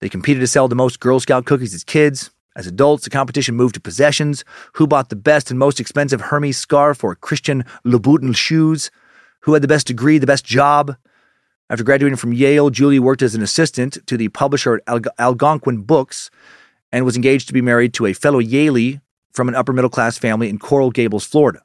They 0.00 0.10
competed 0.10 0.40
to 0.40 0.46
sell 0.46 0.68
the 0.68 0.74
most 0.74 1.00
Girl 1.00 1.20
Scout 1.20 1.46
cookies 1.46 1.74
as 1.74 1.84
kids. 1.84 2.30
As 2.54 2.66
adults, 2.66 3.04
the 3.04 3.10
competition 3.10 3.54
moved 3.54 3.74
to 3.76 3.80
possessions. 3.80 4.44
Who 4.74 4.86
bought 4.86 5.08
the 5.08 5.16
best 5.16 5.50
and 5.50 5.58
most 5.58 5.80
expensive 5.80 6.20
Hermes 6.20 6.58
scarf 6.58 7.02
or 7.02 7.14
Christian 7.14 7.64
Louboutin 7.86 8.36
shoes? 8.36 8.90
Who 9.40 9.54
had 9.54 9.62
the 9.62 9.68
best 9.68 9.86
degree, 9.86 10.18
the 10.18 10.26
best 10.26 10.44
job? 10.44 10.96
After 11.70 11.84
graduating 11.84 12.16
from 12.16 12.32
Yale, 12.32 12.68
Julie 12.70 12.98
worked 12.98 13.22
as 13.22 13.36
an 13.36 13.42
assistant 13.42 14.04
to 14.08 14.16
the 14.16 14.28
publisher 14.28 14.82
at 14.88 15.06
Algonquin 15.20 15.82
Books 15.82 16.28
and 16.90 17.04
was 17.04 17.14
engaged 17.14 17.46
to 17.46 17.52
be 17.52 17.62
married 17.62 17.94
to 17.94 18.06
a 18.06 18.12
fellow 18.12 18.40
Yalie 18.40 19.00
from 19.32 19.48
an 19.48 19.54
upper 19.54 19.72
middle 19.72 19.88
class 19.88 20.18
family 20.18 20.48
in 20.48 20.58
Coral 20.58 20.90
Gables, 20.90 21.24
Florida. 21.24 21.62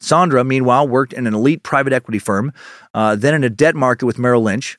Sandra, 0.00 0.42
meanwhile, 0.42 0.88
worked 0.88 1.12
in 1.12 1.28
an 1.28 1.34
elite 1.34 1.62
private 1.62 1.92
equity 1.92 2.18
firm, 2.18 2.52
uh, 2.94 3.14
then 3.14 3.32
in 3.32 3.44
a 3.44 3.48
debt 3.48 3.76
market 3.76 4.06
with 4.06 4.18
Merrill 4.18 4.42
Lynch. 4.42 4.76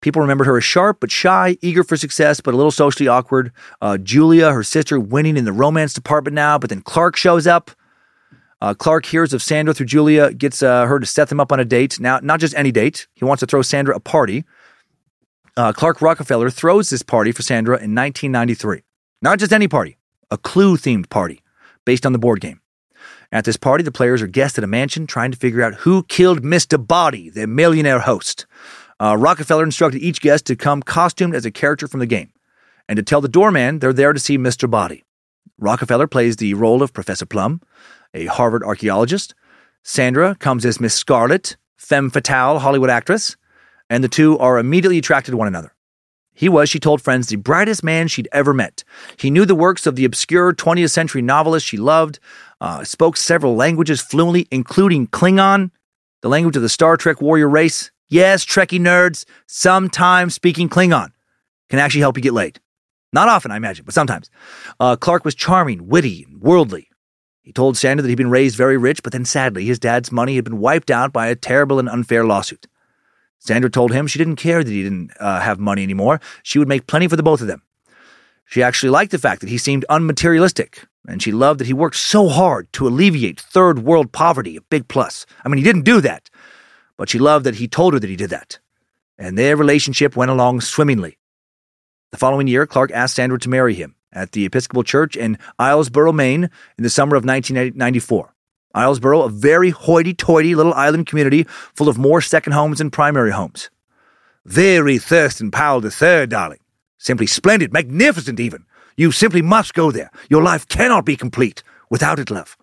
People 0.00 0.22
remembered 0.22 0.46
her 0.46 0.56
as 0.56 0.64
sharp 0.64 1.00
but 1.00 1.10
shy, 1.10 1.58
eager 1.60 1.84
for 1.84 1.98
success, 1.98 2.40
but 2.40 2.54
a 2.54 2.56
little 2.56 2.70
socially 2.70 3.08
awkward. 3.08 3.52
Uh, 3.82 3.98
Julia, 3.98 4.52
her 4.52 4.62
sister, 4.62 4.98
winning 4.98 5.36
in 5.36 5.44
the 5.44 5.52
romance 5.52 5.92
department 5.92 6.34
now, 6.34 6.56
but 6.56 6.70
then 6.70 6.80
Clark 6.80 7.16
shows 7.16 7.46
up. 7.46 7.72
Uh, 8.64 8.72
Clark 8.72 9.04
hears 9.04 9.34
of 9.34 9.42
Sandra 9.42 9.74
through 9.74 9.84
Julia, 9.84 10.32
gets 10.32 10.62
uh, 10.62 10.86
her 10.86 10.98
to 10.98 11.04
set 11.04 11.28
them 11.28 11.38
up 11.38 11.52
on 11.52 11.60
a 11.60 11.66
date. 11.66 12.00
Now, 12.00 12.18
not 12.22 12.40
just 12.40 12.54
any 12.54 12.72
date, 12.72 13.06
he 13.12 13.22
wants 13.22 13.40
to 13.40 13.46
throw 13.46 13.60
Sandra 13.60 13.94
a 13.94 14.00
party. 14.00 14.42
Uh, 15.54 15.74
Clark 15.74 16.00
Rockefeller 16.00 16.48
throws 16.48 16.88
this 16.88 17.02
party 17.02 17.30
for 17.30 17.42
Sandra 17.42 17.74
in 17.74 17.94
1993. 17.94 18.80
Not 19.20 19.38
just 19.38 19.52
any 19.52 19.68
party, 19.68 19.98
a 20.30 20.38
clue 20.38 20.78
themed 20.78 21.10
party 21.10 21.42
based 21.84 22.06
on 22.06 22.14
the 22.14 22.18
board 22.18 22.40
game. 22.40 22.62
At 23.30 23.44
this 23.44 23.58
party, 23.58 23.84
the 23.84 23.92
players 23.92 24.22
are 24.22 24.26
guests 24.26 24.56
at 24.56 24.64
a 24.64 24.66
mansion 24.66 25.06
trying 25.06 25.30
to 25.30 25.36
figure 25.36 25.60
out 25.60 25.74
who 25.74 26.02
killed 26.04 26.42
Mr. 26.42 26.78
Body, 26.78 27.28
the 27.28 27.46
millionaire 27.46 28.00
host. 28.00 28.46
Uh, 28.98 29.14
Rockefeller 29.18 29.64
instructed 29.64 30.00
each 30.00 30.22
guest 30.22 30.46
to 30.46 30.56
come 30.56 30.82
costumed 30.82 31.34
as 31.34 31.44
a 31.44 31.50
character 31.50 31.86
from 31.86 32.00
the 32.00 32.06
game 32.06 32.32
and 32.88 32.96
to 32.96 33.02
tell 33.02 33.20
the 33.20 33.28
doorman 33.28 33.80
they're 33.80 33.92
there 33.92 34.14
to 34.14 34.20
see 34.20 34.38
Mr. 34.38 34.70
Body. 34.70 35.04
Rockefeller 35.58 36.06
plays 36.06 36.36
the 36.36 36.54
role 36.54 36.82
of 36.82 36.94
Professor 36.94 37.26
Plum, 37.26 37.60
a 38.14 38.26
Harvard 38.26 38.62
archaeologist. 38.62 39.34
Sandra 39.82 40.34
comes 40.36 40.64
as 40.64 40.80
Miss 40.80 40.94
Scarlet, 40.94 41.56
femme 41.76 42.08
fatale 42.08 42.60
Hollywood 42.60 42.88
actress, 42.88 43.36
and 43.90 44.02
the 44.02 44.08
two 44.08 44.38
are 44.38 44.58
immediately 44.58 44.98
attracted 44.98 45.32
to 45.32 45.36
one 45.36 45.48
another. 45.48 45.74
He 46.32 46.48
was, 46.48 46.68
she 46.68 46.80
told 46.80 47.00
friends, 47.00 47.28
the 47.28 47.36
brightest 47.36 47.84
man 47.84 48.08
she'd 48.08 48.28
ever 48.32 48.52
met. 48.52 48.82
He 49.16 49.30
knew 49.30 49.44
the 49.44 49.54
works 49.54 49.86
of 49.86 49.94
the 49.94 50.04
obscure 50.04 50.52
20th 50.52 50.90
century 50.90 51.22
novelists 51.22 51.68
she 51.68 51.76
loved, 51.76 52.18
uh, 52.60 52.82
spoke 52.82 53.16
several 53.16 53.54
languages 53.54 54.00
fluently, 54.00 54.48
including 54.50 55.06
Klingon, 55.06 55.70
the 56.22 56.28
language 56.28 56.56
of 56.56 56.62
the 56.62 56.68
Star 56.68 56.96
Trek 56.96 57.20
warrior 57.20 57.48
race. 57.48 57.92
Yes, 58.08 58.44
Trekkie 58.44 58.80
nerds, 58.80 59.24
sometimes 59.46 60.34
speaking 60.34 60.68
Klingon 60.68 61.12
can 61.70 61.78
actually 61.78 62.00
help 62.00 62.16
you 62.16 62.22
get 62.22 62.32
laid. 62.32 62.58
Not 63.12 63.28
often, 63.28 63.52
I 63.52 63.56
imagine, 63.56 63.84
but 63.84 63.94
sometimes. 63.94 64.28
Uh, 64.80 64.96
Clark 64.96 65.24
was 65.24 65.36
charming, 65.36 65.86
witty, 65.86 66.24
and 66.28 66.40
worldly. 66.40 66.88
He 67.44 67.52
told 67.52 67.76
Sandra 67.76 68.02
that 68.02 68.08
he'd 68.08 68.16
been 68.16 68.30
raised 68.30 68.56
very 68.56 68.78
rich, 68.78 69.02
but 69.02 69.12
then 69.12 69.26
sadly, 69.26 69.66
his 69.66 69.78
dad's 69.78 70.10
money 70.10 70.34
had 70.36 70.44
been 70.44 70.60
wiped 70.60 70.90
out 70.90 71.12
by 71.12 71.26
a 71.26 71.36
terrible 71.36 71.78
and 71.78 71.90
unfair 71.90 72.24
lawsuit. 72.24 72.66
Sandra 73.38 73.70
told 73.70 73.92
him 73.92 74.06
she 74.06 74.18
didn't 74.18 74.36
care 74.36 74.64
that 74.64 74.70
he 74.70 74.82
didn't 74.82 75.12
uh, 75.20 75.40
have 75.40 75.60
money 75.60 75.82
anymore. 75.82 76.22
She 76.42 76.58
would 76.58 76.68
make 76.68 76.86
plenty 76.86 77.06
for 77.06 77.16
the 77.16 77.22
both 77.22 77.42
of 77.42 77.46
them. 77.46 77.62
She 78.46 78.62
actually 78.62 78.88
liked 78.88 79.10
the 79.10 79.18
fact 79.18 79.42
that 79.42 79.50
he 79.50 79.58
seemed 79.58 79.84
unmaterialistic, 79.90 80.86
and 81.06 81.22
she 81.22 81.32
loved 81.32 81.60
that 81.60 81.66
he 81.66 81.74
worked 81.74 81.96
so 81.96 82.28
hard 82.28 82.72
to 82.72 82.88
alleviate 82.88 83.38
third 83.38 83.80
world 83.80 84.10
poverty, 84.10 84.56
a 84.56 84.62
big 84.62 84.88
plus. 84.88 85.26
I 85.44 85.50
mean, 85.50 85.58
he 85.58 85.64
didn't 85.64 85.82
do 85.82 86.00
that, 86.00 86.30
but 86.96 87.10
she 87.10 87.18
loved 87.18 87.44
that 87.44 87.56
he 87.56 87.68
told 87.68 87.92
her 87.92 88.00
that 88.00 88.08
he 88.08 88.16
did 88.16 88.30
that. 88.30 88.58
And 89.18 89.36
their 89.36 89.54
relationship 89.54 90.16
went 90.16 90.30
along 90.30 90.62
swimmingly. 90.62 91.18
The 92.10 92.18
following 92.18 92.48
year, 92.48 92.66
Clark 92.66 92.90
asked 92.92 93.16
Sandra 93.16 93.38
to 93.40 93.50
marry 93.50 93.74
him 93.74 93.96
at 94.14 94.32
the 94.32 94.44
Episcopal 94.44 94.84
Church 94.84 95.16
in 95.16 95.38
Islesboro, 95.58 96.14
Maine, 96.14 96.50
in 96.78 96.84
the 96.84 96.90
summer 96.90 97.16
of 97.16 97.24
1994. 97.24 98.32
Islesboro, 98.74 99.26
a 99.26 99.28
very 99.28 99.70
hoity 99.70 100.14
toity 100.14 100.54
little 100.54 100.74
island 100.74 101.06
community 101.06 101.44
full 101.74 101.88
of 101.88 101.98
more 101.98 102.20
second 102.20 102.52
homes 102.52 102.78
than 102.78 102.90
primary 102.90 103.30
homes. 103.30 103.70
Very 104.44 104.98
Thurston 104.98 105.50
Howell 105.52 105.84
III, 105.84 106.26
darling. 106.26 106.58
Simply 106.98 107.26
splendid, 107.26 107.72
magnificent 107.72 108.40
even. 108.40 108.64
You 108.96 109.12
simply 109.12 109.42
must 109.42 109.74
go 109.74 109.90
there. 109.90 110.10
Your 110.28 110.42
life 110.42 110.68
cannot 110.68 111.04
be 111.04 111.16
complete 111.16 111.62
without 111.90 112.18
it, 112.18 112.30
love. 112.30 112.56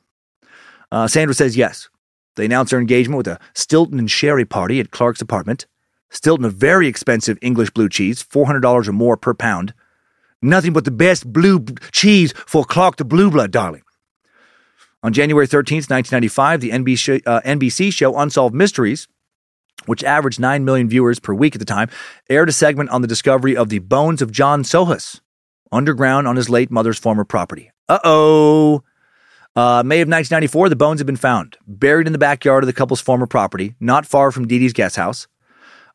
Uh, 0.92 1.08
Sandra 1.08 1.34
says 1.34 1.58
yes. 1.58 1.90
They 2.36 2.46
announce 2.46 2.70
their 2.70 2.80
engagement 2.80 3.18
with 3.18 3.28
a 3.28 3.40
Stilton 3.54 4.00
and 4.00 4.10
Sherry 4.10 4.46
party 4.46 4.80
at 4.80 4.92
Clark's 4.92 5.22
apartment. 5.22 5.66
Stilton, 6.10 6.46
a 6.46 6.50
very 6.50 6.88
expensive 6.88 7.38
English 7.42 7.72
blue 7.72 7.90
cheese, 7.90 8.24
$400 8.24 8.88
or 8.88 8.92
more 8.92 9.18
per 9.18 9.34
pound. 9.34 9.74
Nothing 10.42 10.74
but 10.74 10.86
the 10.86 10.92
best 10.92 11.32
blue 11.32 11.64
cheese 11.92 12.34
for 12.48 12.64
Clark 12.64 12.98
the 12.98 13.06
Blue 13.06 13.30
Blood, 13.30 13.52
darling. 13.52 13.84
On 15.04 15.14
January 15.14 15.48
13th, 15.48 15.90
1995, 15.90 16.62
the 16.62 16.70
NBC, 16.72 17.22
uh, 17.26 17.42
NBC 17.42 17.92
show 17.92 18.18
Unsolved 18.18 18.54
Mysteries, 18.54 19.08
which 19.86 20.04
averaged 20.04 20.40
9 20.40 20.64
million 20.64 20.88
viewers 20.88 21.20
per 21.20 21.34
week 21.34 21.56
at 21.56 21.60
the 21.60 21.66
time, 21.66 21.90
aired 22.30 22.50
a 22.50 22.52
segment 22.52 22.90
on 22.92 23.02
the 23.02 23.08
discovery 23.08 23.58
of 23.58 23.70
the 23.70 23.80
bones 23.80 24.22
of 24.22 24.32
John 24.32 24.64
Sohus 24.64 25.20
underground 25.72 26.28
on 26.28 26.36
his 26.36 26.50
late 26.50 26.70
mother's 26.70 27.00
former 27.00 27.24
property. 27.24 27.72
Uh 27.88 28.00
oh. 28.04 28.84
Uh, 29.56 29.84
May 29.86 30.00
of 30.00 30.08
1994, 30.08 30.70
the 30.70 30.76
bones 30.76 31.00
had 31.00 31.08
been 31.08 31.18
found, 31.18 31.58
buried 31.68 32.08
in 32.08 32.14
the 32.14 32.20
backyard 32.20 32.64
of 32.64 32.68
the 32.68 32.74
couple's 32.74 33.02
former 33.02 33.28
property, 33.28 33.76
not 33.80 34.06
far 34.06 34.32
from 34.32 34.48
Dee 34.48 34.60
Dee's 34.60 34.72
guest 34.72 34.96
house. 34.96 35.28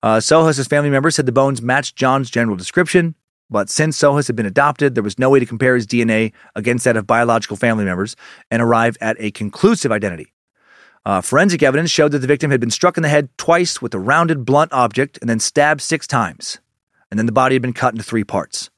Uh, 0.03 0.17
Sohus's 0.19 0.67
family 0.67 0.91
members 0.91 1.15
said 1.17 1.25
the 1.25 1.33
bones 1.33 1.63
matched 1.63 1.97
John's 1.97 2.29
general 2.29 2.57
description, 2.57 3.15
but 3.51 3.71
since 3.71 3.99
Sohus 3.99 4.27
had 4.27 4.37
been 4.37 4.47
adopted, 4.47 4.95
there 4.95 5.05
was 5.05 5.19
no 5.19 5.31
way 5.31 5.39
to 5.39 5.47
compare 5.47 5.75
his 5.75 5.87
DNA 5.87 6.33
against 6.55 6.85
that 6.85 6.97
of 6.97 7.07
biological 7.07 7.57
family 7.57 7.85
members 7.85 8.17
and 8.51 8.61
arrive 8.61 8.97
at 9.01 9.17
a 9.21 9.31
conclusive 9.31 9.93
identity. 9.93 10.33
Uh, 11.05 11.21
forensic 11.21 11.63
evidence 11.63 11.91
showed 11.91 12.11
that 12.11 12.19
the 12.19 12.27
victim 12.27 12.51
had 12.51 12.61
been 12.61 12.71
struck 12.71 12.97
in 12.97 13.03
the 13.03 13.09
head 13.09 13.29
twice 13.39 13.81
with 13.81 13.95
a 13.95 13.99
rounded, 13.99 14.45
blunt 14.45 14.73
object 14.73 15.19
and 15.21 15.31
then 15.31 15.39
stabbed 15.39 15.81
six 15.81 16.07
times. 16.07 16.59
And 17.11 17.19
then 17.19 17.27
the 17.27 17.33
body 17.33 17.55
had 17.55 17.63
been 17.63 17.73
cut 17.73 17.95
into 17.95 18.03
three 18.03 18.25
parts. 18.25 18.71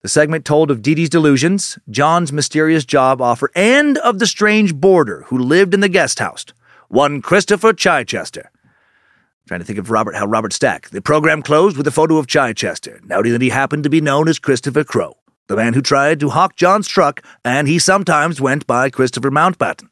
The 0.00 0.08
segment 0.08 0.46
told 0.46 0.70
of 0.70 0.80
Dee 0.80 0.94
Dee's 0.94 1.10
delusions, 1.10 1.78
John's 1.90 2.32
mysterious 2.32 2.86
job 2.86 3.20
offer, 3.20 3.50
and 3.54 3.98
of 3.98 4.18
the 4.18 4.26
strange 4.26 4.74
boarder 4.74 5.24
who 5.26 5.36
lived 5.36 5.74
in 5.74 5.80
the 5.80 5.90
guest 5.90 6.18
house, 6.18 6.46
one 6.88 7.20
Christopher 7.20 7.74
Chichester. 7.74 8.50
Trying 9.50 9.58
to 9.58 9.66
think 9.66 9.80
of 9.80 9.90
Robert 9.90 10.14
how 10.14 10.26
Robert 10.26 10.52
Stack. 10.52 10.90
The 10.90 11.02
program 11.02 11.42
closed 11.42 11.76
with 11.76 11.84
a 11.88 11.90
photo 11.90 12.18
of 12.18 12.28
Chichester, 12.28 13.00
noting 13.02 13.32
that 13.32 13.42
he 13.42 13.48
happened 13.48 13.82
to 13.82 13.90
be 13.90 14.00
known 14.00 14.28
as 14.28 14.38
Christopher 14.38 14.84
Crow, 14.84 15.16
the 15.48 15.56
man 15.56 15.74
who 15.74 15.82
tried 15.82 16.20
to 16.20 16.28
hawk 16.28 16.54
John's 16.54 16.86
truck, 16.86 17.20
and 17.44 17.66
he 17.66 17.80
sometimes 17.80 18.40
went 18.40 18.64
by 18.68 18.90
Christopher 18.90 19.32
Mountbatten, 19.32 19.88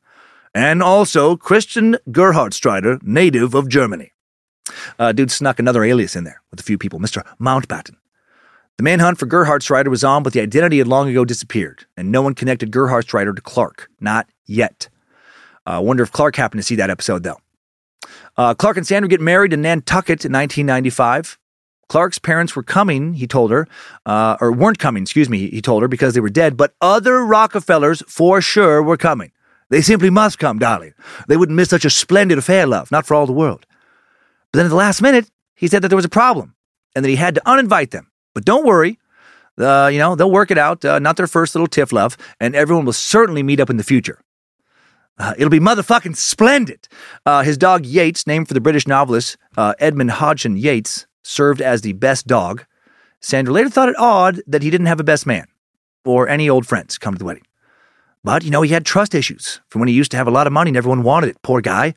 and 0.55 0.80
also 0.80 1.36
Christian 1.36 1.97
Gerhartsreiter, 2.09 3.02
native 3.02 3.52
of 3.56 3.68
Germany. 3.68 4.12
Uh, 4.97 5.10
dude 5.10 5.32
snuck 5.32 5.59
another 5.59 5.82
alias 5.82 6.14
in 6.14 6.22
there 6.22 6.40
with 6.52 6.60
a 6.60 6.62
few 6.62 6.78
people, 6.78 7.01
Mr. 7.01 7.26
Mountbatten. 7.40 7.97
The 8.76 8.85
manhunt 8.85 9.18
for 9.18 9.26
Gerhartsreiter 9.26 9.89
was 9.89 10.05
on, 10.05 10.22
but 10.22 10.35
the 10.35 10.40
identity 10.40 10.78
had 10.78 10.86
long 10.86 11.09
ago 11.09 11.24
disappeared, 11.24 11.85
and 11.97 12.12
no 12.12 12.22
one 12.22 12.36
connected 12.36 12.70
Gerhartsreiter 12.70 13.35
to 13.35 13.43
Clark. 13.43 13.90
Not 13.98 14.28
yet. 14.47 14.89
I 15.66 15.78
uh, 15.78 15.80
wonder 15.80 16.05
if 16.05 16.12
Clark 16.12 16.36
happened 16.36 16.60
to 16.60 16.64
see 16.64 16.76
that 16.76 16.90
episode, 16.90 17.24
though. 17.24 17.40
Uh, 18.39 18.55
Clark 18.55 18.77
and 18.77 18.86
Sandra 18.86 19.09
get 19.09 19.20
married 19.20 19.52
in 19.52 19.62
Nantucket 19.62 20.24
in 20.24 20.32
1995. 20.32 21.39
Clark's 21.89 22.19
parents 22.19 22.55
were 22.55 22.62
coming, 22.62 23.15
he 23.15 23.27
told 23.27 23.51
her, 23.51 23.66
uh, 24.06 24.36
or 24.40 24.52
weren't 24.52 24.78
coming, 24.78 25.02
excuse 25.02 25.28
me, 25.28 25.51
he 25.51 25.60
told 25.60 25.82
her, 25.82 25.89
because 25.89 26.15
they 26.15 26.20
were 26.20 26.28
dead, 26.31 26.56
but 26.56 26.74
other 26.81 27.24
Rockefellers 27.24 28.02
for 28.06 28.40
sure 28.40 28.82
were 28.82 28.97
coming. 28.97 29.32
They 29.70 29.81
simply 29.81 30.10
must 30.10 30.39
come, 30.39 30.59
darling. 30.59 30.94
They 31.27 31.36
wouldn't 31.36 31.56
miss 31.56 31.70
such 31.70 31.85
a 31.85 31.90
splendid 31.90 32.39
affair, 32.39 32.66
love, 32.66 32.90
not 32.93 33.06
for 33.06 33.15
all 33.15 33.27
the 33.27 33.32
world. 33.32 33.66
But 34.52 34.59
then 34.59 34.66
at 34.66 34.70
the 34.70 34.77
last 34.77 35.02
minute, 35.02 35.31
he 35.56 35.66
said 35.66 35.82
that 35.82 35.89
there 35.89 35.97
was 35.97 36.05
a 36.05 36.10
problem 36.10 36.55
and 36.94 37.05
that 37.05 37.09
he 37.09 37.16
had 37.16 37.35
to 37.35 37.43
uninvite 37.44 37.90
them. 37.90 38.10
But 38.35 38.44
don't 38.44 38.66
worry, 38.66 38.98
uh, 39.59 39.90
you 39.93 39.98
know, 39.98 40.15
they'll 40.15 40.31
work 40.31 40.51
it 40.51 40.59
out, 40.59 40.85
uh, 40.85 40.98
not 40.98 41.16
their 41.16 41.27
first 41.27 41.55
little 41.55 41.66
tiff 41.66 41.93
love, 41.93 42.16
and 42.39 42.55
everyone 42.55 42.85
will 42.85 42.93
certainly 42.93 43.43
meet 43.43 43.60
up 43.60 43.69
in 43.69 43.78
the 43.78 43.85
future. 43.85 44.20
Uh, 45.19 45.35
it'll 45.36 45.51
be 45.51 45.61
motherfucking 45.61 46.16
splendid. 46.16 46.89
Uh, 47.27 47.43
his 47.43 47.59
dog 47.59 47.85
Yates, 47.85 48.27
named 48.27 48.49
for 48.49 48.55
the 48.55 48.61
British 48.61 48.86
novelist 48.86 49.36
uh, 49.57 49.74
Edmund 49.78 50.12
Hodgson 50.12 50.57
Yates, 50.57 51.07
served 51.23 51.61
as 51.61 51.81
the 51.81 51.93
best 51.95 52.27
dog. 52.27 52.65
Sandra 53.20 53.53
later 53.53 53.69
thought 53.69 53.89
it 53.89 53.97
odd 53.99 54.40
that 54.47 54.62
he 54.62 54.70
didn't 54.70 54.86
have 54.86 55.01
a 55.01 55.05
best 55.05 55.27
man 55.27 55.47
or 56.05 56.28
any 56.28 56.49
old 56.49 56.66
friends 56.66 56.99
come 56.99 57.15
to 57.15 57.19
the 57.19 57.24
wedding. 57.24 57.43
But, 58.24 58.45
you 58.45 58.51
know, 58.51 58.62
he 58.62 58.73
had 58.73 58.86
trust 58.86 59.15
issues 59.15 59.61
from 59.69 59.81
when 59.81 59.89
he 59.89 59.95
used 59.95 60.11
to 60.12 60.16
have 60.16 60.28
a 60.28 60.32
lot 60.32 60.47
of 60.47 60.53
money 60.53 60.70
and 60.70 60.77
everyone 60.77 61.03
wanted 61.03 61.31
it. 61.31 61.43
Poor 61.43 61.61
guy. 61.61 61.95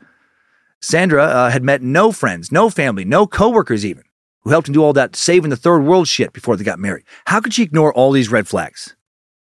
Sandra 0.79 1.23
uh, 1.23 1.49
had 1.49 1.63
met 1.63 1.81
no 1.81 2.11
friends, 2.11 2.51
no 2.51 2.69
family, 2.69 3.05
no 3.05 3.27
coworkers 3.27 3.85
even, 3.85 4.03
who 4.41 4.49
helped 4.49 4.67
him 4.67 4.73
do 4.73 4.83
all 4.83 4.93
that 4.93 5.15
saving 5.15 5.51
the 5.51 5.55
third 5.55 5.83
world 5.83 6.07
shit 6.07 6.33
before 6.33 6.55
they 6.55 6.63
got 6.63 6.79
married. 6.79 7.05
How 7.25 7.39
could 7.39 7.53
she 7.53 7.63
ignore 7.63 7.93
all 7.93 8.11
these 8.11 8.31
red 8.31 8.47
flags? 8.47 8.95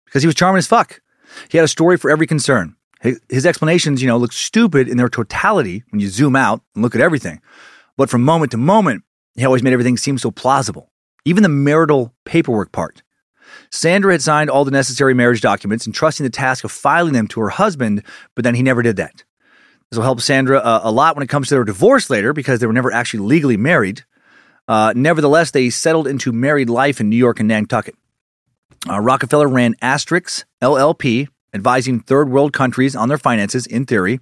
Because 0.07 0.23
he 0.23 0.27
was 0.27 0.35
charming 0.35 0.59
as 0.59 0.67
fuck. 0.67 1.01
He 1.51 1.59
had 1.59 1.65
a 1.65 1.69
story 1.69 1.99
for 1.99 2.11
every 2.11 2.27
concern. 2.27 2.75
His, 3.01 3.47
explanations, 3.47 4.03
you 4.03 4.09
know, 4.09 4.17
look 4.17 4.33
stupid 4.33 4.89
in 4.89 4.97
their 4.97 5.09
totality 5.09 5.85
when 5.91 6.01
you 6.01 6.09
zoom 6.09 6.35
out 6.35 6.63
and 6.75 6.83
look 6.83 6.95
at 6.95 7.01
everything. 7.01 7.41
But 7.97 8.11
from 8.11 8.25
moment 8.25 8.51
to 8.53 8.57
moment, 8.57 9.05
he 9.37 9.45
always 9.45 9.63
made 9.63 9.73
everything 9.73 9.97
seem 9.97 10.19
so 10.19 10.31
plausible. 10.31 10.91
Even 11.25 11.43
the 11.43 11.49
marital 11.49 12.13
paperwork 12.25 12.73
part. 12.73 13.03
Sandra 13.71 14.13
had 14.13 14.23
signed 14.23 14.51
all 14.51 14.65
the 14.65 14.71
necessary 14.71 15.15
marriage 15.15 15.41
documents, 15.41 15.87
entrusting 15.87 16.25
the 16.25 16.31
task 16.31 16.65
of 16.65 16.73
filing 16.73 17.13
them 17.13 17.29
to 17.29 17.41
her 17.41 17.51
husband, 17.51 18.03
but 18.35 18.45
then 18.45 18.55
he 18.55 18.63
never 18.63 18.83
did 18.83 18.97
that. 18.97 19.25
This 19.91 19.97
will 19.97 20.05
help 20.05 20.21
Sandra 20.21 20.59
uh, 20.59 20.81
a 20.83 20.91
lot 20.91 21.17
when 21.17 21.23
it 21.23 21.29
comes 21.29 21.49
to 21.49 21.55
their 21.55 21.65
divorce 21.65 22.11
later 22.11 22.33
because 22.33 22.61
they 22.61 22.67
were 22.67 22.73
never 22.73 22.93
actually 22.93 23.21
legally 23.21 23.57
married. 23.57 24.05
Uh, 24.67 24.93
nevertheless, 24.95 25.51
they 25.51 25.71
settled 25.71 26.07
into 26.07 26.31
married 26.31 26.69
life 26.69 27.01
in 27.01 27.09
New 27.09 27.17
York 27.17 27.41
and 27.41 27.49
Nantucket. 27.49 27.95
Uh, 28.89 29.01
Rockefeller 29.01 29.49
ran 29.49 29.75
Asterix 29.77 30.45
LLP, 30.63 31.29
advising 31.55 32.01
third 32.01 32.29
world 32.29 32.53
countries 32.53 32.95
on 32.97 33.09
their 33.09 33.19
finances 33.19 33.67
in 33.67 33.85
theory. 33.87 34.21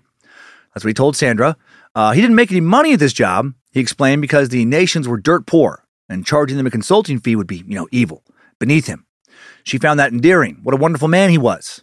That's 0.74 0.85
what 0.85 0.90
he 0.90 0.94
told 0.94 1.16
Sandra. 1.16 1.57
Uh, 1.94 2.12
he 2.12 2.20
didn't 2.20 2.36
make 2.36 2.51
any 2.51 2.61
money 2.61 2.93
at 2.93 2.98
this 2.98 3.12
job, 3.12 3.55
he 3.73 3.81
explained, 3.81 4.20
because 4.20 4.51
the 4.51 4.65
nations 4.65 5.09
were 5.09 5.16
dirt 5.16 5.47
poor 5.47 5.85
and 6.09 6.27
charging 6.27 6.57
them 6.57 6.66
a 6.66 6.70
consulting 6.70 7.19
fee 7.19 7.36
would 7.36 7.47
be, 7.47 7.65
you 7.66 7.74
know, 7.74 7.89
evil, 7.90 8.23
beneath 8.59 8.86
him. 8.86 9.07
She 9.65 9.78
found 9.78 9.98
that 9.98 10.12
endearing. 10.12 10.61
What 10.62 10.74
a 10.74 10.78
wonderful 10.78 11.09
man 11.09 11.31
he 11.31 11.39
was. 11.39 11.82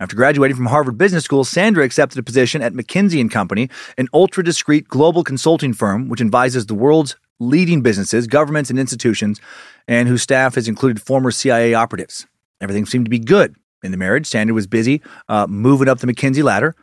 After 0.00 0.16
graduating 0.16 0.56
from 0.56 0.66
Harvard 0.66 0.96
Business 0.96 1.24
School, 1.24 1.44
Sandra 1.44 1.84
accepted 1.84 2.18
a 2.18 2.22
position 2.22 2.62
at 2.62 2.72
McKinsey 2.72 3.20
and 3.20 3.30
Company, 3.30 3.68
an 3.98 4.08
ultra 4.14 4.42
discreet 4.42 4.88
global 4.88 5.22
consulting 5.22 5.74
firm 5.74 6.08
which 6.08 6.22
advises 6.22 6.66
the 6.66 6.74
world's 6.74 7.16
leading 7.38 7.82
businesses, 7.82 8.26
governments, 8.26 8.70
and 8.70 8.78
institutions, 8.78 9.40
and 9.86 10.08
whose 10.08 10.22
staff 10.22 10.54
has 10.54 10.68
included 10.68 11.02
former 11.02 11.30
CIA 11.30 11.74
operatives. 11.74 12.26
Everything 12.62 12.86
seemed 12.86 13.04
to 13.04 13.10
be 13.10 13.18
good 13.18 13.54
in 13.82 13.90
the 13.90 13.96
marriage. 13.96 14.26
Sandra 14.26 14.54
was 14.54 14.66
busy 14.66 15.02
uh, 15.28 15.46
moving 15.48 15.88
up 15.88 15.98
the 15.98 16.06
McKinsey 16.06 16.42
ladder, 16.42 16.74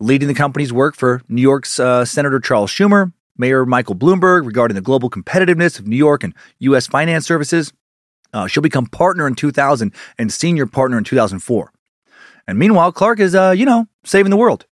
leading 0.00 0.28
the 0.28 0.34
company's 0.34 0.72
work 0.72 0.94
for 0.94 1.22
New 1.28 1.42
York's 1.42 1.78
uh, 1.78 2.04
Senator 2.04 2.40
Charles 2.40 2.70
Schumer, 2.70 3.12
Mayor 3.36 3.66
Michael 3.66 3.94
Bloomberg 3.94 4.46
regarding 4.46 4.74
the 4.74 4.80
global 4.80 5.10
competitiveness 5.10 5.78
of 5.78 5.86
New 5.86 5.96
York 5.96 6.22
and 6.22 6.34
U.S. 6.60 6.86
finance 6.86 7.26
services. 7.26 7.72
Uh, 8.32 8.46
she'll 8.46 8.62
become 8.62 8.86
partner 8.86 9.26
in 9.26 9.34
2000 9.34 9.92
and 10.18 10.32
senior 10.32 10.66
partner 10.66 10.98
in 10.98 11.04
2004. 11.04 11.72
And 12.46 12.58
meanwhile, 12.58 12.92
Clark 12.92 13.20
is, 13.20 13.34
uh, 13.34 13.54
you 13.56 13.64
know, 13.64 13.86
saving 14.04 14.30
the 14.30 14.36
world. 14.36 14.66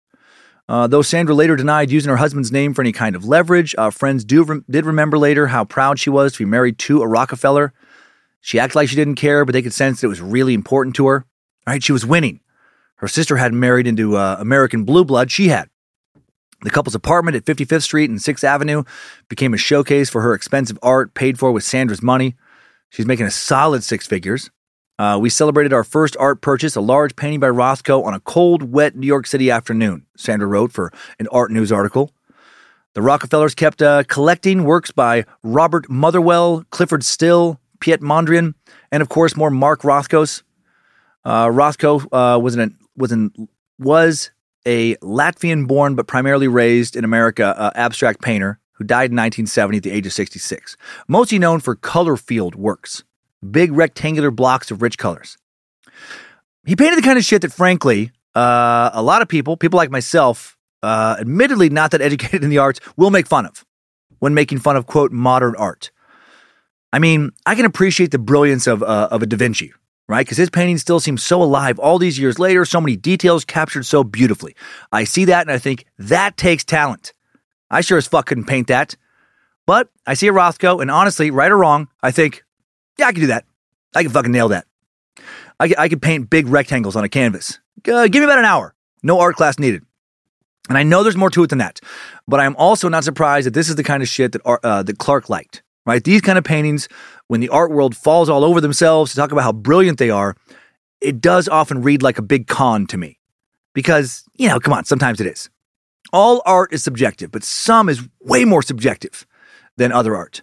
Uh, 0.67 0.87
though 0.87 1.01
Sandra 1.01 1.35
later 1.35 1.55
denied 1.55 1.91
using 1.91 2.09
her 2.09 2.17
husband's 2.17 2.51
name 2.51 2.73
for 2.73 2.81
any 2.81 2.91
kind 2.91 3.15
of 3.15 3.25
leverage, 3.25 3.75
uh, 3.77 3.89
friends 3.89 4.23
do 4.23 4.43
rem- 4.43 4.65
did 4.69 4.85
remember 4.85 5.17
later 5.17 5.47
how 5.47 5.65
proud 5.65 5.99
she 5.99 6.09
was 6.09 6.33
to 6.33 6.39
be 6.39 6.45
married 6.45 6.77
to 6.79 7.01
a 7.01 7.07
Rockefeller. 7.07 7.73
She 8.39 8.59
acted 8.59 8.75
like 8.75 8.89
she 8.89 8.95
didn't 8.95 9.15
care, 9.15 9.45
but 9.45 9.53
they 9.53 9.61
could 9.61 9.73
sense 9.73 10.01
that 10.01 10.07
it 10.07 10.09
was 10.09 10.21
really 10.21 10.53
important 10.53 10.95
to 10.95 11.07
her. 11.07 11.25
Right? 11.67 11.83
She 11.83 11.91
was 11.91 12.05
winning. 12.05 12.39
Her 12.95 13.07
sister 13.07 13.37
hadn't 13.37 13.59
married 13.59 13.87
into 13.87 14.15
uh, 14.15 14.37
American 14.39 14.83
blue 14.83 15.05
blood. 15.05 15.31
She 15.31 15.47
had. 15.47 15.69
The 16.61 16.69
couple's 16.69 16.93
apartment 16.93 17.35
at 17.35 17.45
55th 17.45 17.81
Street 17.81 18.09
and 18.09 18.19
6th 18.19 18.43
Avenue 18.43 18.83
became 19.29 19.53
a 19.53 19.57
showcase 19.57 20.09
for 20.09 20.21
her 20.21 20.33
expensive 20.35 20.77
art 20.83 21.15
paid 21.15 21.39
for 21.39 21.51
with 21.51 21.63
Sandra's 21.63 22.03
money. 22.03 22.35
She's 22.89 23.07
making 23.07 23.25
a 23.25 23.31
solid 23.31 23.83
six 23.83 24.05
figures. 24.05 24.51
Uh, 24.99 25.17
we 25.19 25.29
celebrated 25.29 25.73
our 25.73 25.83
first 25.83 26.15
art 26.19 26.41
purchase, 26.41 26.75
a 26.75 26.81
large 26.81 27.15
painting 27.15 27.39
by 27.39 27.47
Rothko, 27.47 28.05
on 28.05 28.13
a 28.13 28.19
cold, 28.19 28.71
wet 28.71 28.95
New 28.95 29.07
York 29.07 29.25
City 29.25 29.49
afternoon, 29.49 30.05
Sandra 30.15 30.47
wrote 30.47 30.71
for 30.71 30.93
an 31.17 31.27
art 31.31 31.49
news 31.49 31.71
article. 31.71 32.11
The 32.93 33.01
Rockefellers 33.01 33.55
kept 33.55 33.81
uh, 33.81 34.03
collecting 34.03 34.63
works 34.63 34.91
by 34.91 35.23
Robert 35.41 35.89
Motherwell, 35.89 36.65
Clyfford 36.71 37.03
Still, 37.03 37.59
Piet 37.79 38.01
Mondrian, 38.01 38.53
and 38.91 39.01
of 39.01 39.09
course 39.09 39.35
more 39.35 39.49
Mark 39.49 39.81
Rothkos. 39.81 40.43
Uh, 41.23 41.47
Rothko 41.47 42.07
uh, 42.11 42.39
was 42.39 42.55
an 42.55 42.77
was 42.95 43.11
an 43.11 43.49
was 43.79 44.31
a 44.65 44.95
Latvian-born 44.97 45.95
but 45.95 46.07
primarily 46.07 46.47
raised 46.47 46.95
in 46.95 47.03
America 47.03 47.55
uh, 47.57 47.71
abstract 47.75 48.21
painter 48.21 48.59
who 48.73 48.83
died 48.83 49.11
in 49.11 49.17
1970 49.17 49.77
at 49.77 49.83
the 49.83 49.91
age 49.91 50.05
of 50.05 50.13
66. 50.13 50.77
Mostly 51.07 51.39
known 51.39 51.59
for 51.59 51.75
color 51.75 52.17
field 52.17 52.55
works, 52.55 53.03
big 53.49 53.71
rectangular 53.71 54.31
blocks 54.31 54.71
of 54.71 54.81
rich 54.81 54.97
colors. 54.97 55.37
He 56.65 56.75
painted 56.75 56.97
the 56.97 57.03
kind 57.03 57.17
of 57.17 57.25
shit 57.25 57.41
that, 57.41 57.51
frankly, 57.51 58.11
uh, 58.35 58.91
a 58.93 59.01
lot 59.01 59.21
of 59.21 59.27
people, 59.27 59.57
people 59.57 59.77
like 59.77 59.91
myself, 59.91 60.57
uh, 60.83 61.17
admittedly 61.19 61.69
not 61.69 61.91
that 61.91 62.01
educated 62.01 62.43
in 62.43 62.49
the 62.49 62.57
arts, 62.57 62.79
will 62.97 63.11
make 63.11 63.27
fun 63.27 63.45
of 63.45 63.65
when 64.19 64.33
making 64.33 64.59
fun 64.59 64.75
of 64.75 64.85
quote 64.85 65.11
modern 65.11 65.55
art. 65.57 65.91
I 66.93 66.99
mean, 66.99 67.31
I 67.45 67.55
can 67.55 67.65
appreciate 67.65 68.11
the 68.11 68.19
brilliance 68.19 68.67
of 68.67 68.83
uh, 68.83 69.07
of 69.11 69.21
a 69.23 69.25
Da 69.25 69.37
Vinci, 69.37 69.73
right? 70.11 70.25
Because 70.25 70.37
his 70.37 70.49
paintings 70.49 70.81
still 70.81 70.99
seem 70.99 71.17
so 71.17 71.41
alive 71.41 71.79
all 71.79 71.97
these 71.97 72.19
years 72.19 72.37
later, 72.37 72.65
so 72.65 72.81
many 72.81 72.97
details 72.97 73.45
captured 73.45 73.85
so 73.85 74.03
beautifully. 74.03 74.57
I 74.91 75.05
see 75.05 75.23
that 75.25 75.47
and 75.47 75.51
I 75.51 75.57
think 75.57 75.85
that 75.97 76.35
takes 76.35 76.65
talent. 76.65 77.13
I 77.69 77.79
sure 77.79 77.97
as 77.97 78.07
fuck 78.07 78.25
couldn't 78.25 78.43
paint 78.43 78.67
that. 78.67 78.97
But 79.65 79.89
I 80.05 80.15
see 80.15 80.27
a 80.27 80.33
Rothko, 80.33 80.81
and 80.81 80.91
honestly, 80.91 81.31
right 81.31 81.49
or 81.49 81.57
wrong, 81.57 81.87
I 82.03 82.11
think, 82.11 82.43
yeah, 82.97 83.07
I 83.07 83.13
can 83.13 83.21
do 83.21 83.27
that. 83.27 83.45
I 83.95 84.03
can 84.03 84.11
fucking 84.11 84.31
nail 84.33 84.49
that. 84.49 84.65
I 85.61 85.73
I 85.77 85.87
can 85.87 86.01
paint 86.01 86.29
big 86.29 86.47
rectangles 86.47 86.97
on 86.97 87.05
a 87.05 87.09
canvas. 87.09 87.59
Uh, 87.87 88.07
give 88.07 88.21
me 88.21 88.25
about 88.25 88.39
an 88.39 88.45
hour. 88.45 88.75
No 89.03 89.21
art 89.21 89.37
class 89.37 89.59
needed. 89.59 89.85
And 90.67 90.77
I 90.77 90.83
know 90.83 91.03
there's 91.03 91.15
more 91.15 91.29
to 91.29 91.43
it 91.43 91.49
than 91.49 91.59
that, 91.59 91.79
but 92.27 92.41
I'm 92.41 92.55
also 92.57 92.89
not 92.89 93.05
surprised 93.05 93.45
that 93.45 93.53
this 93.53 93.69
is 93.69 93.75
the 93.75 93.83
kind 93.83 94.03
of 94.03 94.09
shit 94.09 94.33
that 94.33 94.41
uh, 94.45 94.83
that 94.83 94.97
Clark 94.97 95.29
liked. 95.29 95.63
Right? 95.85 96.03
These 96.03 96.21
kind 96.21 96.37
of 96.37 96.43
paintings, 96.43 96.87
when 97.31 97.39
the 97.39 97.47
art 97.47 97.71
world 97.71 97.95
falls 97.95 98.27
all 98.27 98.43
over 98.43 98.59
themselves 98.59 99.11
to 99.11 99.15
talk 99.15 99.31
about 99.31 99.43
how 99.43 99.53
brilliant 99.53 99.97
they 99.99 100.09
are, 100.09 100.35
it 100.99 101.21
does 101.21 101.47
often 101.47 101.81
read 101.81 102.03
like 102.03 102.17
a 102.17 102.21
big 102.21 102.45
con 102.45 102.85
to 102.85 102.97
me. 102.97 103.17
Because, 103.73 104.25
you 104.35 104.49
know, 104.49 104.59
come 104.59 104.73
on, 104.73 104.83
sometimes 104.83 105.21
it 105.21 105.27
is. 105.27 105.49
All 106.11 106.41
art 106.45 106.73
is 106.73 106.83
subjective, 106.83 107.31
but 107.31 107.45
some 107.45 107.87
is 107.87 108.05
way 108.19 108.43
more 108.43 108.61
subjective 108.61 109.25
than 109.77 109.93
other 109.93 110.13
art. 110.13 110.41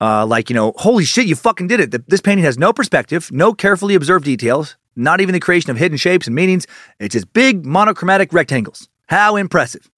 Uh, 0.00 0.24
like, 0.24 0.48
you 0.48 0.56
know, 0.56 0.72
holy 0.76 1.04
shit, 1.04 1.26
you 1.26 1.36
fucking 1.36 1.66
did 1.66 1.78
it. 1.78 2.08
This 2.08 2.22
painting 2.22 2.46
has 2.46 2.56
no 2.56 2.72
perspective, 2.72 3.30
no 3.30 3.52
carefully 3.52 3.94
observed 3.94 4.24
details, 4.24 4.78
not 4.96 5.20
even 5.20 5.34
the 5.34 5.40
creation 5.40 5.70
of 5.72 5.76
hidden 5.76 5.98
shapes 5.98 6.26
and 6.26 6.34
meanings. 6.34 6.66
It's 6.98 7.12
just 7.12 7.34
big 7.34 7.66
monochromatic 7.66 8.32
rectangles. 8.32 8.88
How 9.08 9.36
impressive. 9.36 9.90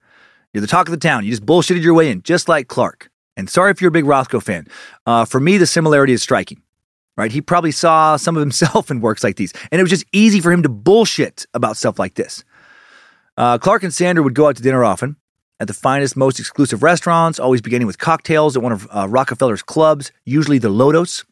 You're 0.53 0.59
the 0.59 0.67
talk 0.67 0.89
of 0.89 0.91
the 0.91 0.97
town. 0.97 1.23
You 1.23 1.31
just 1.31 1.45
bullshitted 1.45 1.83
your 1.83 1.93
way 1.93 2.11
in, 2.11 2.21
just 2.21 2.49
like 2.49 2.67
Clark. 2.67 3.09
And 3.37 3.49
sorry 3.49 3.71
if 3.71 3.79
you're 3.79 3.89
a 3.89 3.91
big 3.91 4.05
Rothko 4.05 4.43
fan. 4.43 4.67
Uh, 5.05 5.23
for 5.23 5.39
me, 5.39 5.57
the 5.57 5.67
similarity 5.67 6.11
is 6.11 6.21
striking. 6.21 6.61
Right? 7.15 7.31
He 7.31 7.41
probably 7.41 7.71
saw 7.71 8.17
some 8.17 8.35
of 8.35 8.41
himself 8.41 8.91
in 8.91 8.99
works 8.99 9.23
like 9.23 9.37
these, 9.37 9.53
and 9.71 9.79
it 9.79 9.83
was 9.83 9.89
just 9.89 10.05
easy 10.11 10.41
for 10.41 10.51
him 10.51 10.63
to 10.63 10.69
bullshit 10.69 11.45
about 11.53 11.77
stuff 11.77 11.97
like 11.97 12.15
this. 12.15 12.43
Uh, 13.37 13.57
Clark 13.57 13.83
and 13.83 13.93
Sander 13.93 14.21
would 14.21 14.33
go 14.35 14.47
out 14.47 14.55
to 14.57 14.61
dinner 14.61 14.83
often 14.83 15.15
at 15.59 15.67
the 15.67 15.73
finest, 15.73 16.15
most 16.15 16.39
exclusive 16.39 16.83
restaurants, 16.83 17.39
always 17.39 17.61
beginning 17.61 17.87
with 17.87 17.97
cocktails 17.97 18.55
at 18.55 18.63
one 18.63 18.71
of 18.71 18.87
uh, 18.91 19.07
Rockefeller's 19.07 19.61
clubs, 19.63 20.11
usually 20.25 20.57
the 20.57 20.69
Lotos. 20.69 21.23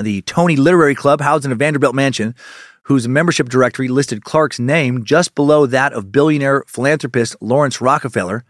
The 0.00 0.22
Tony 0.22 0.54
Literary 0.54 0.94
Club, 0.94 1.20
housed 1.20 1.44
in 1.44 1.50
a 1.50 1.56
Vanderbilt 1.56 1.96
mansion, 1.96 2.36
whose 2.84 3.08
membership 3.08 3.48
directory 3.48 3.88
listed 3.88 4.24
Clark's 4.24 4.60
name 4.60 5.04
just 5.04 5.34
below 5.34 5.66
that 5.66 5.92
of 5.92 6.12
billionaire 6.12 6.62
philanthropist 6.68 7.36
Laurance 7.40 7.80
Rockefeller. 7.80 8.44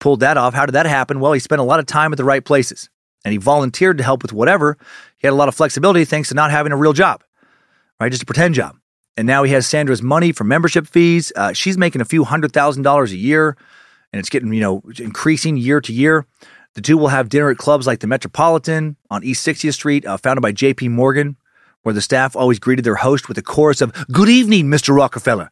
Pulled 0.00 0.20
that 0.20 0.36
off. 0.36 0.54
How 0.54 0.66
did 0.66 0.72
that 0.72 0.86
happen? 0.86 1.20
Well, 1.20 1.32
he 1.32 1.40
spent 1.40 1.60
a 1.60 1.64
lot 1.64 1.78
of 1.78 1.86
time 1.86 2.12
at 2.12 2.16
the 2.16 2.24
right 2.24 2.44
places 2.44 2.88
and 3.24 3.32
he 3.32 3.38
volunteered 3.38 3.98
to 3.98 4.04
help 4.04 4.22
with 4.22 4.32
whatever. 4.32 4.78
He 5.18 5.26
had 5.26 5.32
a 5.32 5.36
lot 5.36 5.48
of 5.48 5.54
flexibility 5.54 6.04
thanks 6.04 6.30
to 6.30 6.34
not 6.34 6.50
having 6.50 6.72
a 6.72 6.76
real 6.76 6.92
job, 6.92 7.22
right? 8.00 8.10
Just 8.10 8.22
a 8.22 8.26
pretend 8.26 8.54
job. 8.54 8.76
And 9.16 9.26
now 9.26 9.42
he 9.42 9.52
has 9.52 9.66
Sandra's 9.66 10.02
money 10.02 10.32
for 10.32 10.44
membership 10.44 10.86
fees. 10.86 11.32
Uh, 11.36 11.52
she's 11.52 11.76
making 11.76 12.00
a 12.00 12.06
few 12.06 12.24
hundred 12.24 12.52
thousand 12.52 12.84
dollars 12.84 13.12
a 13.12 13.16
year, 13.16 13.56
and 14.12 14.20
it's 14.20 14.30
getting, 14.30 14.52
you 14.54 14.60
know, 14.60 14.82
increasing 14.98 15.56
year 15.56 15.80
to 15.82 15.92
year. 15.92 16.26
The 16.74 16.80
two 16.80 16.96
will 16.96 17.08
have 17.08 17.28
dinner 17.28 17.50
at 17.50 17.58
clubs 17.58 17.86
like 17.86 17.98
the 17.98 18.06
Metropolitan 18.06 18.96
on 19.10 19.24
East 19.24 19.46
60th 19.46 19.74
Street, 19.74 20.06
uh, 20.06 20.16
founded 20.16 20.40
by 20.40 20.52
J.P. 20.52 20.88
Morgan, 20.88 21.36
where 21.82 21.92
the 21.92 22.00
staff 22.00 22.36
always 22.36 22.60
greeted 22.60 22.84
their 22.84 22.94
host 22.94 23.28
with 23.28 23.36
a 23.36 23.42
chorus 23.42 23.80
of 23.80 23.92
"Good 24.10 24.28
evening, 24.28 24.66
Mr. 24.66 24.96
Rockefeller." 24.96 25.50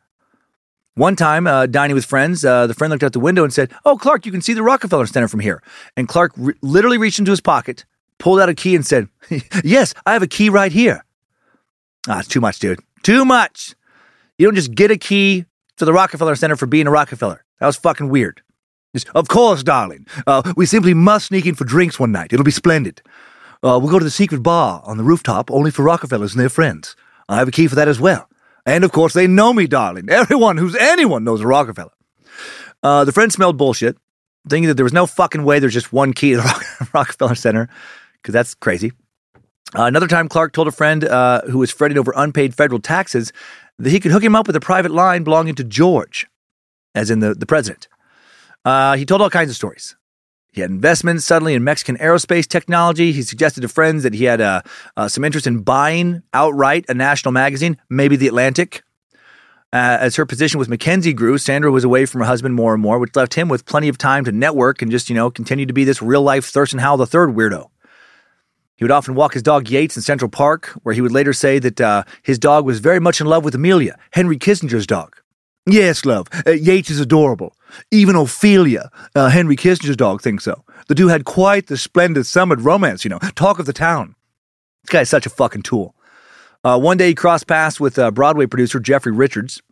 One 0.99 1.15
time, 1.15 1.47
uh, 1.47 1.67
dining 1.67 1.95
with 1.95 2.05
friends, 2.05 2.45
uh, 2.45 2.67
the 2.67 2.75
friend 2.75 2.91
looked 2.91 3.05
out 3.05 3.13
the 3.13 3.21
window 3.21 3.45
and 3.45 3.53
said, 3.53 3.71
"Oh, 3.85 3.97
Clark, 3.97 4.27
you 4.27 4.33
can 4.33 4.43
see 4.43 4.53
the 4.53 4.65
Rockefeller 4.65 5.07
Center 5.07 5.29
from 5.29 5.39
here." 5.39 5.63
And 5.97 6.09
Clark 6.09 6.33
re- 6.37 6.55
literally 6.61 6.99
reached 6.99 7.21
into 7.21 7.31
his 7.31 7.41
pocket, 7.41 7.85
pulled 8.19 8.41
out 8.41 8.49
a 8.49 8.55
key, 8.55 8.75
and 8.75 8.85
said, 8.85 9.07
"Yes, 9.63 9.95
I 10.07 10.13
have 10.13 10.25
a 10.25 10.27
key 10.27 10.49
right 10.49 10.73
here." 10.73 11.05
Ah, 12.09 12.19
it's 12.19 12.27
too 12.27 12.41
much, 12.41 12.59
dude. 12.59 12.81
Too 13.05 13.25
much. 13.25 13.77
You 14.39 14.47
don't 14.49 14.57
just 14.57 14.75
get 14.75 14.91
a 14.91 14.97
key 14.97 15.45
to 15.77 15.85
the 15.85 15.93
Rockefeller 15.93 16.35
Center 16.35 16.57
for 16.57 16.67
being 16.67 16.89
a 16.89 16.91
Rockefeller. 16.91 17.45
That 17.61 17.67
was 17.67 17.77
fucking 17.77 18.09
weird. 18.09 18.43
Just, 18.93 19.09
of 19.15 19.29
course, 19.29 19.63
darling. 19.63 20.05
Uh, 20.27 20.53
we 20.57 20.67
simply 20.67 20.95
must 20.95 21.27
sneak 21.27 21.47
in 21.47 21.55
for 21.55 21.65
drinks 21.65 22.01
one 22.01 22.11
night. 22.11 22.33
It'll 22.33 22.45
be 22.45 22.51
splendid. 22.51 23.03
Uh, 23.63 23.79
we'll 23.81 23.93
go 23.93 24.01
to 24.01 24.05
the 24.05 24.11
secret 24.11 24.43
bar 24.43 24.83
on 24.85 24.97
the 24.97 25.05
rooftop 25.05 25.49
only 25.53 25.71
for 25.71 25.85
Rockefellers 25.85 26.33
and 26.33 26.41
their 26.41 26.49
friends. 26.49 26.97
I 27.29 27.37
have 27.37 27.47
a 27.47 27.53
key 27.53 27.69
for 27.69 27.77
that 27.77 27.87
as 27.87 28.01
well. 28.01 28.28
And 28.69 28.85
of 28.85 28.93
course, 28.93 29.15
they 29.15 29.27
know 29.27 29.55
me, 29.55 29.67
darling. 29.67 30.09
Everyone 30.11 30.59
who's 30.59 30.77
anyone 30.77 31.25
knows 31.25 31.43
Rockefeller. 31.43 31.91
Uh, 32.83 33.05
the 33.05 33.13
friend 33.13 33.33
smelled 33.33 33.57
bullshit, 33.57 33.97
thinking 34.47 34.69
that 34.69 34.75
there 34.75 34.85
was 34.85 34.93
no 34.93 35.07
fucking 35.07 35.43
way 35.43 35.59
there's 35.59 35.73
just 35.73 35.91
one 35.91 36.13
key 36.13 36.33
to 36.33 36.37
the 36.37 36.89
Rockefeller 36.95 37.35
Center, 37.35 37.71
because 38.21 38.35
that's 38.35 38.55
crazy. 38.55 38.93
Uh, 39.75 39.85
another 39.85 40.07
time, 40.07 40.29
Clark 40.29 40.53
told 40.53 40.69
a 40.69 40.73
friend 40.73 41.03
uh, 41.05 41.41
who 41.47 41.59
was 41.59 41.71
fretting 41.71 41.97
over 41.97 42.13
unpaid 42.15 42.55
federal 42.55 42.79
taxes 42.79 43.33
that 43.79 43.89
he 43.89 44.01
could 44.01 44.13
hook 44.13 44.23
him 44.23 44.37
up 44.37 44.47
with 44.47 44.55
a 44.55 44.61
private 44.61 44.93
line 44.93 45.25
belonging 45.25 45.55
to 45.55 45.65
George, 45.65 46.27
as 46.95 47.11
in 47.11 47.21
the, 47.21 47.35
the 47.35 47.47
president. 47.47 47.89
Uh, 48.67 48.97
he 48.99 49.07
told 49.07 49.23
all 49.23 49.31
kinds 49.31 49.49
of 49.49 49.57
stories. 49.57 49.97
He 50.59 50.63
had 50.63 50.71
investments 50.71 51.25
suddenly 51.25 51.55
in 51.55 51.63
Mexican 51.63 51.97
aerospace 51.99 52.45
technology. 52.45 53.13
He 53.13 53.23
suggested 53.23 53.61
to 53.61 53.69
friends 53.69 54.03
that 54.03 54.13
he 54.13 54.25
had 54.25 54.41
uh, 54.41 54.63
uh, 54.97 55.07
some 55.07 55.23
interest 55.23 55.47
in 55.47 55.61
buying 55.63 56.25
outright 56.35 56.85
a 56.89 56.95
national 56.95 57.31
magazine, 57.31 57.77
maybe 57.89 58.17
The 58.17 58.27
Atlantic. 58.27 58.83
Uh, 59.73 59.99
as 60.01 60.17
her 60.17 60.27
position 60.27 60.59
with 60.59 60.69
McKinsey 60.69 61.15
grew, 61.15 61.39
Sandra 61.39 61.71
was 61.71 61.85
away 61.85 62.07
from 62.07 62.23
her 62.23 62.27
husband 62.27 62.57
more 62.57 62.75
and 62.75 62.83
more, 62.83 62.99
which 62.99 63.15
left 63.15 63.35
him 63.35 63.49
with 63.49 63.67
plenty 63.67 63.87
of 63.87 63.99
time 63.99 64.25
to 64.25 64.33
network 64.33 64.83
and 64.83 64.91
just, 64.91 65.09
you 65.09 65.15
know, 65.15 65.31
continue 65.31 65.65
to 65.65 65.73
be 65.73 65.85
this 65.85 66.03
real 66.03 66.23
life 66.23 66.47
Thurston 66.47 66.81
Howell 66.81 67.03
III 67.03 67.33
weirdo. 67.33 67.71
He 68.75 68.83
would 68.83 68.91
often 68.91 69.15
walk 69.15 69.35
his 69.35 69.45
dog 69.45 69.71
Yates 69.71 69.95
in 69.95 70.03
Central 70.03 70.29
Park, 70.29 70.77
where 70.83 70.93
he 70.93 71.01
would 71.01 71.13
later 71.13 71.33
say 71.33 71.61
that 71.61 71.81
uh, 71.81 72.03
his 72.25 72.37
dog 72.37 72.67
was 72.67 72.81
very 72.81 72.99
much 72.99 73.21
in 73.21 73.29
love 73.29 73.45
with 73.45 73.55
Amelia, 73.55 73.97
Henry 74.11 74.39
Kissinger's 74.39 74.89
dog. 74.89 75.15
Yes, 75.69 76.05
love, 76.05 76.27
uh, 76.45 76.51
Yates 76.51 76.91
is 76.91 76.99
adorable. 76.99 77.55
Even 77.91 78.17
Ophelia, 78.17 78.91
uh, 79.15 79.29
Henry 79.29 79.57
Kissinger's 79.57 79.97
dog, 79.97 80.23
thinks 80.23 80.45
so. 80.45 80.65
The 80.89 80.95
two 80.95 81.09
had 81.09 81.25
quite 81.25 81.67
the 81.67 81.77
splendid 81.77 82.27
summered 82.27 82.63
romance, 82.63 83.05
you 83.05 83.11
know, 83.11 83.19
talk 83.35 83.59
of 83.59 83.67
the 83.67 83.73
town. 83.73 84.15
This 84.85 84.91
guy's 84.91 85.11
such 85.11 85.27
a 85.27 85.31
fucking 85.31 85.63
tool. 85.63 85.95
Uh, 86.65 86.79
one 86.79 86.97
day 86.97 87.09
he 87.09 87.15
crossed 87.15 87.47
paths 87.47 87.79
with 87.79 87.99
uh, 87.99 88.11
Broadway 88.11 88.47
producer 88.47 88.81
Jeffrey 88.81 89.13
Richards. 89.13 89.63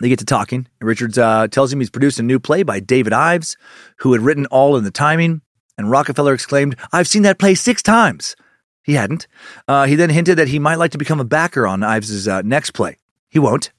They 0.00 0.08
get 0.08 0.20
to 0.20 0.24
talking. 0.24 0.66
And 0.80 0.88
Richards 0.88 1.18
uh, 1.18 1.48
tells 1.48 1.72
him 1.72 1.80
he's 1.80 1.90
produced 1.90 2.18
a 2.18 2.22
new 2.22 2.38
play 2.38 2.62
by 2.62 2.80
David 2.80 3.12
Ives, 3.12 3.56
who 3.98 4.12
had 4.12 4.22
written 4.22 4.46
All 4.46 4.76
in 4.76 4.84
the 4.84 4.90
Timing. 4.90 5.42
And 5.76 5.90
Rockefeller 5.90 6.34
exclaimed, 6.34 6.76
I've 6.92 7.08
seen 7.08 7.22
that 7.22 7.38
play 7.38 7.54
six 7.54 7.82
times. 7.82 8.36
He 8.82 8.94
hadn't. 8.94 9.26
Uh, 9.66 9.86
he 9.86 9.96
then 9.96 10.10
hinted 10.10 10.38
that 10.38 10.48
he 10.48 10.58
might 10.58 10.76
like 10.78 10.92
to 10.92 10.98
become 10.98 11.20
a 11.20 11.24
backer 11.24 11.66
on 11.66 11.82
Ives's 11.82 12.26
uh, 12.26 12.42
next 12.42 12.70
play. 12.70 12.96
He 13.28 13.38
won't. 13.38 13.70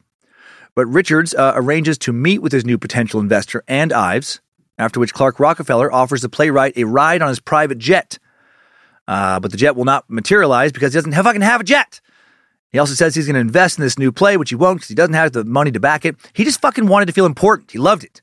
But 0.75 0.85
Richards 0.87 1.33
uh, 1.33 1.53
arranges 1.55 1.97
to 1.99 2.13
meet 2.13 2.41
with 2.41 2.51
his 2.51 2.65
new 2.65 2.77
potential 2.77 3.19
investor 3.19 3.63
and 3.67 3.91
Ives, 3.91 4.39
after 4.77 4.99
which 4.99 5.13
Clark 5.13 5.39
Rockefeller 5.39 5.91
offers 5.91 6.21
the 6.21 6.29
playwright 6.29 6.77
a 6.77 6.85
ride 6.85 7.21
on 7.21 7.29
his 7.29 7.39
private 7.39 7.77
jet. 7.77 8.17
Uh, 9.07 9.39
but 9.39 9.51
the 9.51 9.57
jet 9.57 9.75
will 9.75 9.85
not 9.85 10.09
materialize 10.09 10.71
because 10.71 10.93
he 10.93 10.97
doesn't 10.97 11.13
have, 11.13 11.25
fucking 11.25 11.41
have 11.41 11.61
a 11.61 11.65
jet. 11.65 11.99
He 12.71 12.77
also 12.77 12.93
says 12.93 13.15
he's 13.15 13.25
going 13.25 13.33
to 13.33 13.39
invest 13.39 13.79
in 13.79 13.83
this 13.83 13.97
new 13.97 14.11
play, 14.11 14.37
which 14.37 14.49
he 14.49 14.55
won't 14.55 14.77
because 14.77 14.89
he 14.89 14.95
doesn't 14.95 15.15
have 15.15 15.31
the 15.31 15.43
money 15.43 15.71
to 15.71 15.79
back 15.79 16.05
it. 16.05 16.15
He 16.33 16.43
just 16.43 16.61
fucking 16.61 16.87
wanted 16.87 17.07
to 17.07 17.13
feel 17.13 17.25
important. 17.25 17.71
He 17.71 17.79
loved 17.79 18.03
it. 18.03 18.21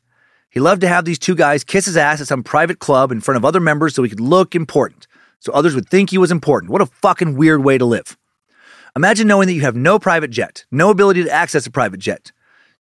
He 0.48 0.60
loved 0.60 0.80
to 0.82 0.88
have 0.88 1.04
these 1.04 1.18
two 1.18 1.34
guys 1.34 1.64
kiss 1.64 1.84
his 1.84 1.96
ass 1.96 2.20
at 2.20 2.28
some 2.28 2.42
private 2.42 2.78
club 2.78 3.12
in 3.12 3.20
front 3.20 3.36
of 3.36 3.44
other 3.44 3.60
members 3.60 3.94
so 3.94 4.02
he 4.02 4.08
could 4.08 4.20
look 4.20 4.54
important, 4.54 5.06
so 5.40 5.52
others 5.52 5.74
would 5.74 5.88
think 5.88 6.10
he 6.10 6.18
was 6.18 6.30
important. 6.30 6.72
What 6.72 6.80
a 6.80 6.86
fucking 6.86 7.36
weird 7.36 7.62
way 7.62 7.76
to 7.76 7.84
live. 7.84 8.16
Imagine 8.94 9.26
knowing 9.26 9.48
that 9.48 9.52
you 9.52 9.60
have 9.62 9.76
no 9.76 9.98
private 9.98 10.30
jet, 10.30 10.64
no 10.70 10.88
ability 10.88 11.24
to 11.24 11.30
access 11.30 11.66
a 11.66 11.70
private 11.70 12.00
jet. 12.00 12.32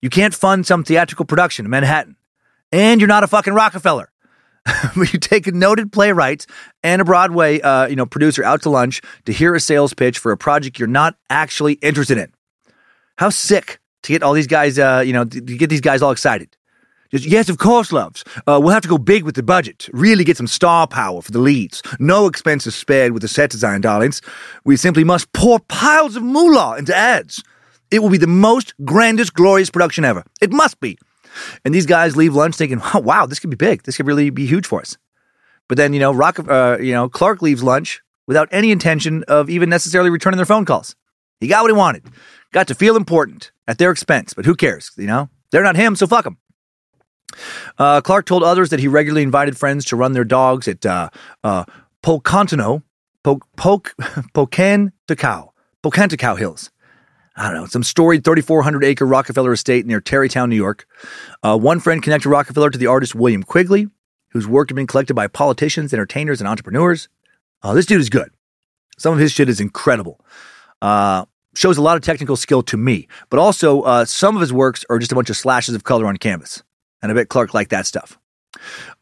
You 0.05 0.11
can't 0.11 0.35
fund 0.35 0.67
some 0.67 0.85
theatrical 0.85 1.25
production 1.25 1.65
in 1.65 1.71
Manhattan, 1.71 2.17
and 2.71 3.01
you're 3.01 3.09
not 3.09 3.25
a 3.25 3.27
fucking 3.27 3.55
Rockefeller. 3.55 4.13
but 4.97 5.11
you 5.15 5.19
take 5.19 5.47
a 5.47 5.53
noted 5.53 5.93
playwright 5.93 6.45
and 6.83 7.01
a 7.01 7.07
Broadway, 7.07 7.59
uh, 7.63 7.87
you 7.87 7.97
know, 7.97 8.05
producer 8.05 8.45
out 8.45 8.61
to 8.65 8.69
lunch 8.69 9.01
to 9.25 9.33
hear 9.33 9.55
a 9.55 9.61
sales 9.61 9.95
pitch 9.95 10.19
for 10.19 10.31
a 10.31 10.37
project 10.37 10.79
you're 10.79 10.89
not 10.89 11.17
actually 11.31 11.75
interested 11.75 12.19
in. 12.19 12.31
How 13.17 13.31
sick 13.31 13.81
to 14.03 14.13
get 14.13 14.23
all 14.23 14.35
these 14.35 14.47
guys, 14.47 14.79
uh, 14.79 15.03
you 15.07 15.15
know, 15.15 15.25
to 15.25 15.41
get 15.41 15.71
these 15.71 15.81
guys 15.81 16.03
all 16.03 16.11
excited. 16.11 16.55
Just, 17.11 17.25
yes, 17.25 17.49
of 17.49 17.57
course, 17.57 17.91
loves. 17.91 18.25
Uh, 18.47 18.61
we'll 18.63 18.75
have 18.75 18.83
to 18.83 18.89
go 18.91 18.99
big 18.99 19.25
with 19.25 19.37
the 19.37 19.43
budget. 19.43 19.89
Really 19.95 20.25
get 20.25 20.37
some 20.37 20.47
star 20.47 20.87
power 20.87 21.23
for 21.23 21.33
the 21.33 21.39
leads. 21.39 21.81
No 21.99 22.27
expenses 22.27 22.75
spared 22.75 23.13
with 23.13 23.23
the 23.23 23.29
set 23.29 23.49
design, 23.49 23.81
darlings. 23.81 24.21
We 24.67 24.77
simply 24.77 25.05
must 25.05 25.33
pour 25.33 25.61
piles 25.61 26.15
of 26.15 26.23
moolah 26.23 26.77
into 26.77 26.95
ads. 26.95 27.43
It 27.95 28.03
will 28.03 28.11
be 28.11 28.19
the 28.19 28.27
most 28.27 28.75
grandest, 28.85 29.35
glorious 29.35 29.71
production 29.71 30.05
ever. 30.05 30.25
It 30.41 30.53
must 30.53 30.81
be. 30.81 30.99
And 31.65 31.73
these 31.73 31.87
guys 31.87 32.17
leave 32.17 32.35
lunch 32.35 32.57
thinking, 32.57 32.81
oh, 32.93 32.99
wow, 32.99 33.25
this 33.25 33.39
could 33.39 33.51
be 33.51 33.57
big. 33.57 33.85
This 33.85 33.97
could 33.97 34.07
really 34.09 34.31
be 34.31 34.47
huge 34.47 34.67
for 34.67 34.81
us. 34.81 34.97
But 35.69 35.79
then, 35.79 35.93
you 35.93 36.01
know, 36.01 36.13
Rock, 36.13 36.41
uh, 36.49 36.79
you 36.81 36.93
know, 36.93 37.09
Clark 37.09 37.41
leaves 37.41 37.63
lunch 37.63 38.03
without 38.27 38.49
any 38.51 38.73
intention 38.73 39.23
of 39.29 39.49
even 39.49 39.69
necessarily 39.69 40.11
returning 40.11 40.39
their 40.39 40.45
phone 40.47 40.65
calls. 40.65 40.97
He 41.39 41.47
got 41.47 41.63
what 41.63 41.71
he 41.71 41.77
wanted. 41.77 42.05
Got 42.53 42.67
to 42.69 42.75
feel 42.75 42.97
important 42.97 43.53
at 43.69 43.79
their 43.79 43.93
expense, 43.93 44.35
but 44.35 44.45
who 44.45 44.57
cares? 44.57 44.91
You 44.97 45.07
know, 45.07 45.29
they're 45.53 45.63
not 45.63 45.77
him, 45.77 45.95
so 45.95 46.09
fuck 46.09 46.25
them. 46.25 46.39
Uh, 47.79 48.01
Clark 48.01 48.27
told 48.27 48.43
others 48.43 48.71
that 48.71 48.81
he 48.81 48.89
regularly 48.89 49.23
invited 49.23 49.57
friends 49.57 49.85
to 49.87 49.97
run 49.97 50.15
their 50.15 50.25
dogs 50.25 50.67
at 50.67 50.85
uh, 50.85 51.11
uh, 51.45 51.65
Pocontano, 52.03 52.83
po- 53.23 53.41
Poc- 53.57 53.95
Pocantacao, 54.35 55.51
Pocantacao 55.83 56.39
Hills. 56.39 56.71
I 57.37 57.51
don't 57.51 57.61
know, 57.61 57.67
some 57.67 57.83
storied 57.83 58.25
3,400 58.25 58.85
acre 58.85 59.07
Rockefeller 59.07 59.53
estate 59.53 59.87
near 59.87 60.01
Tarrytown, 60.01 60.51
New 60.51 60.57
York. 60.57 60.87
Uh, 61.43 61.59
one 61.59 61.81
friend 61.81 62.03
connected 62.03 62.29
Rockefeller 62.29 62.71
to 62.71 62.79
the 62.79 62.87
artist 62.87 63.15
William 63.15 63.43
Quigley, 63.43 63.89
whose 64.29 64.47
work 64.47 64.69
had 64.69 64.77
been 64.77 64.87
collected 64.87 65.15
by 65.15 65.27
politicians, 65.27 65.93
entertainers, 65.93 66.41
and 66.41 66.47
entrepreneurs. 66.47 67.09
Uh, 67.63 67.75
this 67.75 67.87
dude 67.87 68.01
is 68.01 68.11
good. 68.11 68.31
Some 68.99 69.13
of 69.13 69.19
his 69.19 69.33
shit 69.33 69.49
is 69.49 69.61
incredible. 69.61 70.21
Uh, 70.81 71.25
shows 71.57 71.77
a 71.77 71.83
lot 71.83 71.97
of 71.97 72.03
technical 72.03 72.37
skill 72.37 72.63
to 72.63 72.77
me, 72.77 73.09
but 73.31 73.39
also 73.39 73.83
uh, 73.83 74.05
some 74.05 74.37
of 74.37 74.41
his 74.41 74.53
works 74.53 74.85
are 74.89 74.99
just 74.99 75.13
a 75.13 75.15
bunch 75.15 75.31
of 75.31 75.37
slashes 75.37 75.75
of 75.75 75.85
color 75.85 76.07
on 76.07 76.17
canvas. 76.17 76.63
And 77.03 77.11
I 77.11 77.15
bet 77.15 77.29
Clark 77.29 77.55
liked 77.55 77.71
that 77.71 77.87
stuff. 77.87 78.19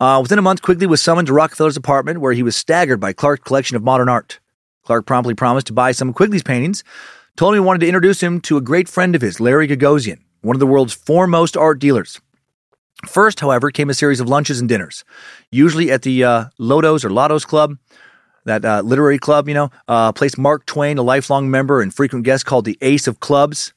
Uh, 0.01 0.21
within 0.23 0.39
a 0.39 0.43
month, 0.43 0.63
Quigley 0.63 0.87
was 0.87 1.03
summoned 1.03 1.27
to 1.27 1.33
Rockefeller's 1.33 1.77
apartment 1.77 2.21
where 2.21 2.33
he 2.33 2.43
was 2.43 2.57
staggered 2.57 3.01
by 3.01 3.13
Clark's 3.13 3.45
collection 3.45 3.77
of 3.77 3.83
modern 3.83 4.09
art. 4.09 4.41
Clark 4.85 5.07
promptly 5.07 5.35
promised 5.35 5.69
to 5.69 5.73
buy 5.73 5.93
some 5.93 6.09
of 6.09 6.15
Quigley's 6.15 6.43
paintings, 6.43 6.83
told 7.37 7.55
him 7.55 7.63
he 7.63 7.67
wanted 7.67 7.81
to 7.81 7.89
introduce 7.89 8.23
him 8.23 8.41
to 8.43 8.57
a 8.57 8.61
great 8.61 8.89
friend 8.89 9.15
of 9.15 9.23
his, 9.23 9.41
Larry 9.41 9.69
Gagosian, 9.69 10.19
one 10.43 10.57
of 10.57 10.61
the 10.61 10.67
world's 10.67 10.93
foremost 10.93 11.57
art 11.57 11.79
dealers. 11.79 12.21
First, 13.07 13.41
however, 13.41 13.71
came 13.71 13.91
a 13.91 13.95
series 13.95 14.21
of 14.21 14.29
lunches 14.29 14.61
and 14.61 14.69
dinners, 14.69 15.05
usually 15.51 15.91
at 15.91 16.03
the 16.03 16.23
uh, 16.23 16.45
Lotos 16.59 17.05
or 17.05 17.11
Lotos 17.11 17.45
Club, 17.45 17.77
that 18.45 18.65
uh, 18.65 18.81
literary 18.83 19.19
club, 19.19 19.49
you 19.49 19.55
know, 19.55 19.71
uh, 19.89 20.13
place 20.13 20.37
Mark 20.39 20.67
Twain, 20.67 20.99
a 20.99 21.03
lifelong 21.03 21.51
member 21.51 21.81
and 21.81 21.95
frequent 21.95 22.25
guest 22.25 22.47
called 22.47 22.65
the 22.65 22.79
Ace 22.81 23.07
of 23.07 23.21
Clubs. 23.21 23.73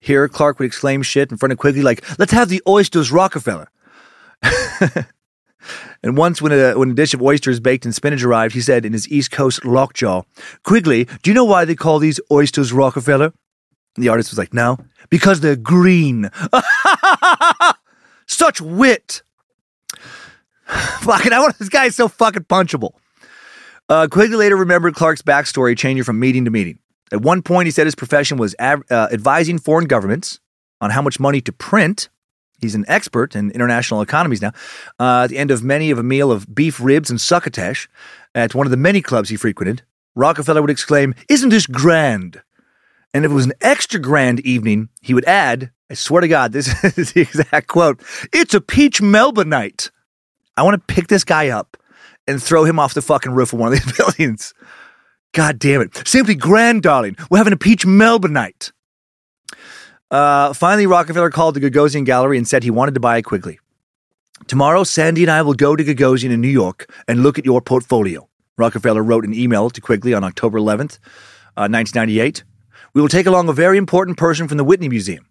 Here, 0.00 0.28
Clark 0.28 0.58
would 0.58 0.66
exclaim 0.66 1.02
shit 1.02 1.30
in 1.30 1.36
front 1.36 1.52
of 1.52 1.58
Quigley 1.58 1.82
like, 1.82 2.18
let's 2.18 2.32
have 2.32 2.48
the 2.48 2.62
oysters 2.66 3.12
Rockefeller. 3.12 3.68
and 6.02 6.16
once 6.16 6.42
when 6.42 6.52
a, 6.52 6.74
when 6.78 6.90
a 6.90 6.94
dish 6.94 7.14
of 7.14 7.22
oysters 7.22 7.60
baked 7.60 7.86
in 7.86 7.92
spinach 7.92 8.22
arrived, 8.22 8.54
he 8.54 8.60
said 8.60 8.84
in 8.84 8.92
his 8.92 9.08
East 9.08 9.30
Coast 9.30 9.64
lockjaw, 9.64 10.22
Quigley, 10.64 11.04
do 11.22 11.30
you 11.30 11.34
know 11.34 11.44
why 11.44 11.64
they 11.64 11.74
call 11.74 11.98
these 11.98 12.20
oysters 12.30 12.72
Rockefeller? 12.72 13.32
And 13.96 14.04
the 14.04 14.08
artist 14.08 14.30
was 14.30 14.38
like, 14.38 14.54
no, 14.54 14.78
because 15.10 15.40
they're 15.40 15.56
green. 15.56 16.30
Such 18.26 18.60
wit. 18.60 19.22
Fucking, 20.66 21.32
I 21.32 21.40
want 21.40 21.58
this 21.58 21.68
guy 21.68 21.86
is 21.86 21.96
so 21.96 22.08
fucking 22.08 22.44
punchable. 22.44 22.92
Uh, 23.88 24.08
Quigley 24.10 24.36
later 24.36 24.56
remembered 24.56 24.94
Clark's 24.94 25.22
backstory 25.22 25.76
changing 25.76 26.04
from 26.04 26.18
meeting 26.18 26.44
to 26.46 26.50
meeting. 26.50 26.78
At 27.12 27.20
one 27.20 27.42
point, 27.42 27.66
he 27.66 27.70
said 27.70 27.86
his 27.86 27.94
profession 27.94 28.38
was 28.38 28.54
av- 28.58 28.84
uh, 28.90 29.08
advising 29.12 29.58
foreign 29.58 29.84
governments 29.86 30.40
on 30.80 30.90
how 30.90 31.02
much 31.02 31.20
money 31.20 31.42
to 31.42 31.52
print. 31.52 32.08
He's 32.62 32.76
an 32.76 32.84
expert 32.86 33.34
in 33.34 33.50
international 33.50 34.02
economies 34.02 34.40
now. 34.40 34.52
Uh, 34.98 35.24
at 35.24 35.30
the 35.30 35.36
end 35.36 35.50
of 35.50 35.64
many 35.64 35.90
of 35.90 35.98
a 35.98 36.02
meal 36.04 36.30
of 36.30 36.54
beef 36.54 36.80
ribs 36.80 37.10
and 37.10 37.20
succotash 37.20 37.88
at 38.36 38.54
one 38.54 38.68
of 38.68 38.70
the 38.70 38.76
many 38.76 39.02
clubs 39.02 39.28
he 39.28 39.36
frequented, 39.36 39.82
Rockefeller 40.14 40.60
would 40.60 40.70
exclaim, 40.70 41.14
Isn't 41.28 41.48
this 41.48 41.66
grand? 41.66 42.40
And 43.12 43.24
if 43.24 43.32
it 43.32 43.34
was 43.34 43.46
an 43.46 43.52
extra 43.60 44.00
grand 44.00 44.40
evening, 44.40 44.88
he 45.02 45.12
would 45.12 45.24
add, 45.24 45.72
I 45.90 45.94
swear 45.94 46.20
to 46.20 46.28
God, 46.28 46.52
this 46.52 46.72
is 46.96 47.12
the 47.12 47.22
exact 47.22 47.66
quote, 47.66 48.00
It's 48.32 48.54
a 48.54 48.60
peach 48.60 49.02
Melba 49.02 49.44
night. 49.44 49.90
I 50.56 50.62
want 50.62 50.74
to 50.74 50.94
pick 50.94 51.08
this 51.08 51.24
guy 51.24 51.48
up 51.48 51.76
and 52.28 52.40
throw 52.40 52.64
him 52.64 52.78
off 52.78 52.94
the 52.94 53.02
fucking 53.02 53.32
roof 53.32 53.52
of 53.52 53.58
one 53.58 53.72
of 53.72 53.80
these 53.80 53.92
buildings. 53.96 54.54
God 55.32 55.58
damn 55.58 55.80
it. 55.80 56.06
Simply 56.06 56.36
grand, 56.36 56.82
darling. 56.82 57.16
We're 57.28 57.38
having 57.38 57.54
a 57.54 57.58
peach 57.58 57.84
Melba 57.84 58.28
night. 58.28 58.70
Uh, 60.12 60.52
finally, 60.52 60.86
Rockefeller 60.86 61.30
called 61.30 61.54
the 61.54 61.60
Gagosian 61.60 62.04
Gallery 62.04 62.36
and 62.36 62.46
said 62.46 62.62
he 62.62 62.70
wanted 62.70 62.92
to 62.92 63.00
buy 63.00 63.16
it 63.16 63.22
quickly. 63.22 63.58
Tomorrow, 64.46 64.84
Sandy 64.84 65.22
and 65.22 65.30
I 65.30 65.40
will 65.40 65.54
go 65.54 65.74
to 65.74 65.82
Gagosian 65.82 66.30
in 66.30 66.42
New 66.42 66.48
York 66.48 66.92
and 67.08 67.22
look 67.22 67.38
at 67.38 67.46
your 67.46 67.62
portfolio. 67.62 68.28
Rockefeller 68.58 69.02
wrote 69.02 69.24
an 69.24 69.32
email 69.32 69.70
to 69.70 69.80
Quigley 69.80 70.12
on 70.12 70.22
October 70.22 70.58
11th, 70.58 70.98
uh, 71.56 71.64
1998. 71.66 72.44
We 72.92 73.00
will 73.00 73.08
take 73.08 73.24
along 73.24 73.48
a 73.48 73.54
very 73.54 73.78
important 73.78 74.18
person 74.18 74.48
from 74.48 74.58
the 74.58 74.64
Whitney 74.64 74.90
Museum, 74.90 75.26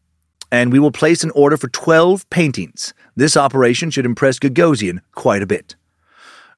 and 0.51 0.71
we 0.71 0.79
will 0.79 0.91
place 0.91 1.23
an 1.23 1.29
order 1.35 1.57
for 1.57 1.67
12 1.67 2.27
paintings. 2.31 2.95
This 3.15 3.37
operation 3.37 3.91
should 3.91 4.07
impress 4.07 4.39
Gagosian 4.39 5.01
quite 5.13 5.43
a 5.43 5.47
bit. 5.47 5.75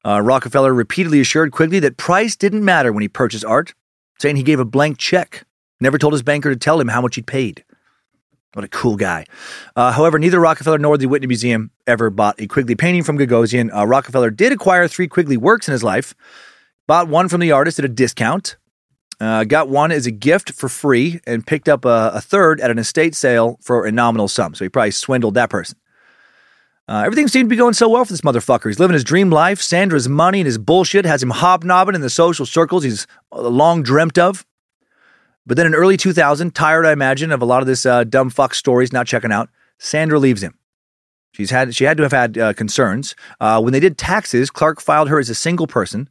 Uh, 0.02 0.22
Rockefeller 0.22 0.72
repeatedly 0.72 1.20
assured 1.20 1.52
Quigley 1.52 1.78
that 1.80 1.98
price 1.98 2.36
didn't 2.36 2.64
matter 2.64 2.90
when 2.90 3.02
he 3.02 3.08
purchased 3.08 3.44
art, 3.44 3.74
saying 4.18 4.36
he 4.36 4.42
gave 4.42 4.60
a 4.60 4.64
blank 4.64 4.96
check, 4.96 5.44
never 5.78 5.98
told 5.98 6.14
his 6.14 6.22
banker 6.22 6.48
to 6.48 6.58
tell 6.58 6.80
him 6.80 6.88
how 6.88 7.02
much 7.02 7.16
he'd 7.16 7.26
paid. 7.26 7.64
What 8.54 8.64
a 8.64 8.68
cool 8.68 8.96
guy. 8.96 9.26
Uh, 9.74 9.90
however, 9.90 10.18
neither 10.18 10.38
Rockefeller 10.38 10.78
nor 10.78 10.96
the 10.96 11.06
Whitney 11.06 11.26
Museum 11.26 11.72
ever 11.88 12.08
bought 12.08 12.40
a 12.40 12.46
Quigley 12.46 12.76
painting 12.76 13.02
from 13.02 13.18
Gagosian. 13.18 13.74
Uh, 13.76 13.84
Rockefeller 13.84 14.30
did 14.30 14.52
acquire 14.52 14.86
three 14.86 15.08
Quigley 15.08 15.36
works 15.36 15.66
in 15.66 15.72
his 15.72 15.82
life, 15.82 16.14
bought 16.86 17.08
one 17.08 17.28
from 17.28 17.40
the 17.40 17.50
artist 17.50 17.80
at 17.80 17.84
a 17.84 17.88
discount, 17.88 18.56
uh, 19.20 19.42
got 19.42 19.68
one 19.68 19.90
as 19.90 20.06
a 20.06 20.12
gift 20.12 20.52
for 20.52 20.68
free, 20.68 21.20
and 21.26 21.44
picked 21.44 21.68
up 21.68 21.84
a, 21.84 22.12
a, 22.14 22.20
third 22.20 22.60
at 22.60 22.70
an 22.70 22.78
estate 22.78 23.16
sale 23.16 23.58
for 23.60 23.86
a 23.86 23.92
nominal 23.92 24.28
sum. 24.28 24.54
So 24.54 24.64
he 24.64 24.68
probably 24.68 24.92
swindled 24.92 25.34
that 25.34 25.50
person. 25.50 25.76
Uh, 26.86 27.02
everything 27.04 27.26
seemed 27.26 27.48
to 27.48 27.52
be 27.52 27.56
going 27.56 27.74
so 27.74 27.88
well 27.88 28.04
for 28.04 28.12
this 28.12 28.20
motherfucker. 28.20 28.68
He's 28.68 28.78
living 28.78 28.94
his 28.94 29.04
dream 29.04 29.30
life. 29.30 29.60
Sandra's 29.60 30.08
money 30.08 30.40
and 30.40 30.46
his 30.46 30.58
bullshit 30.58 31.06
has 31.06 31.22
him 31.22 31.30
hobnobbing 31.30 31.94
in 31.94 32.02
the 32.02 32.10
social 32.10 32.46
circles 32.46 32.84
he's 32.84 33.06
long 33.32 33.82
dreamt 33.82 34.18
of. 34.18 34.44
But 35.46 35.56
then 35.56 35.66
in 35.66 35.74
early 35.74 35.96
2000, 35.96 36.54
tired, 36.54 36.86
I 36.86 36.92
imagine, 36.92 37.30
of 37.30 37.42
a 37.42 37.44
lot 37.44 37.62
of 37.62 37.66
this 37.66 37.84
uh, 37.84 38.04
dumb 38.04 38.30
fuck 38.30 38.54
stories 38.54 38.92
not 38.92 39.06
checking 39.06 39.32
out, 39.32 39.50
Sandra 39.78 40.18
leaves 40.18 40.42
him. 40.42 40.58
She's 41.32 41.50
had 41.50 41.74
she 41.74 41.84
had 41.84 41.96
to 41.96 42.04
have 42.04 42.12
had 42.12 42.38
uh, 42.38 42.52
concerns. 42.52 43.16
Uh, 43.40 43.60
when 43.60 43.72
they 43.72 43.80
did 43.80 43.98
taxes, 43.98 44.50
Clark 44.50 44.80
filed 44.80 45.08
her 45.08 45.18
as 45.18 45.28
a 45.28 45.34
single 45.34 45.66
person. 45.66 46.08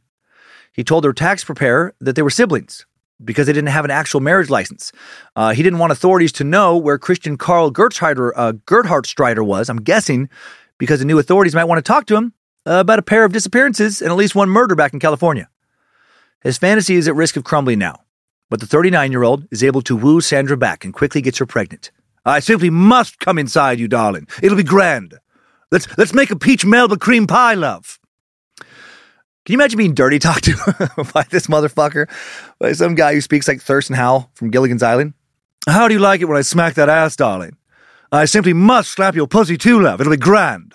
He 0.72 0.84
told 0.84 1.04
her 1.04 1.12
tax 1.12 1.42
preparer 1.44 1.94
that 2.00 2.14
they 2.14 2.22
were 2.22 2.30
siblings 2.30 2.84
because 3.24 3.46
they 3.46 3.52
didn't 3.52 3.70
have 3.70 3.84
an 3.84 3.90
actual 3.90 4.20
marriage 4.20 4.50
license. 4.50 4.92
Uh, 5.34 5.54
he 5.54 5.62
didn't 5.62 5.78
want 5.78 5.92
authorities 5.92 6.32
to 6.32 6.44
know 6.44 6.76
where 6.76 6.98
Christian 6.98 7.38
Carl 7.38 7.72
Gerhartsreiter 7.72 9.46
was. 9.46 9.68
I'm 9.70 9.78
guessing 9.78 10.28
because 10.78 10.98
the 10.98 11.06
new 11.06 11.18
authorities 11.18 11.54
might 11.54 11.64
want 11.64 11.78
to 11.78 11.82
talk 11.82 12.06
to 12.06 12.16
him 12.16 12.34
uh, 12.66 12.80
about 12.80 12.98
a 12.98 13.02
pair 13.02 13.24
of 13.24 13.32
disappearances 13.32 14.02
and 14.02 14.10
at 14.10 14.16
least 14.16 14.34
one 14.34 14.50
murder 14.50 14.74
back 14.74 14.92
in 14.92 15.00
California. 15.00 15.48
His 16.42 16.58
fantasy 16.58 16.96
is 16.96 17.08
at 17.08 17.14
risk 17.14 17.36
of 17.36 17.44
crumbling 17.44 17.78
now. 17.78 18.00
But 18.50 18.60
the 18.60 18.66
39 18.66 19.10
year 19.10 19.22
old 19.22 19.46
is 19.50 19.64
able 19.64 19.82
to 19.82 19.96
woo 19.96 20.20
Sandra 20.20 20.56
back 20.56 20.84
and 20.84 20.92
quickly 20.92 21.20
gets 21.20 21.38
her 21.38 21.46
pregnant. 21.46 21.90
I 22.24 22.40
simply 22.40 22.70
must 22.70 23.18
come 23.18 23.38
inside 23.38 23.78
you, 23.78 23.88
darling. 23.88 24.28
It'll 24.42 24.56
be 24.56 24.62
grand. 24.62 25.18
Let's 25.70 25.86
let's 25.98 26.14
make 26.14 26.30
a 26.30 26.36
peach 26.36 26.64
Melba 26.64 26.96
cream 26.96 27.26
pie, 27.26 27.54
love. 27.54 27.98
Can 28.58 29.52
you 29.52 29.58
imagine 29.58 29.76
being 29.76 29.94
dirty 29.94 30.18
talked 30.18 30.44
to 30.44 30.54
by 31.12 31.24
this 31.30 31.48
motherfucker? 31.48 32.08
By 32.58 32.72
some 32.72 32.94
guy 32.94 33.12
who 33.12 33.20
speaks 33.20 33.46
like 33.46 33.60
Thurston 33.60 33.94
Howell 33.94 34.30
from 34.34 34.50
Gilligan's 34.50 34.82
Island? 34.82 35.12
How 35.66 35.86
do 35.86 35.94
you 35.94 36.00
like 36.00 36.22
it 36.22 36.26
when 36.26 36.38
I 36.38 36.42
smack 36.42 36.74
that 36.74 36.88
ass, 36.88 37.16
darling? 37.16 37.56
I 38.10 38.24
simply 38.24 38.52
must 38.52 38.92
slap 38.92 39.14
your 39.14 39.26
pussy 39.26 39.58
too, 39.58 39.80
love. 39.80 40.00
It'll 40.00 40.10
be 40.10 40.16
grand. 40.16 40.74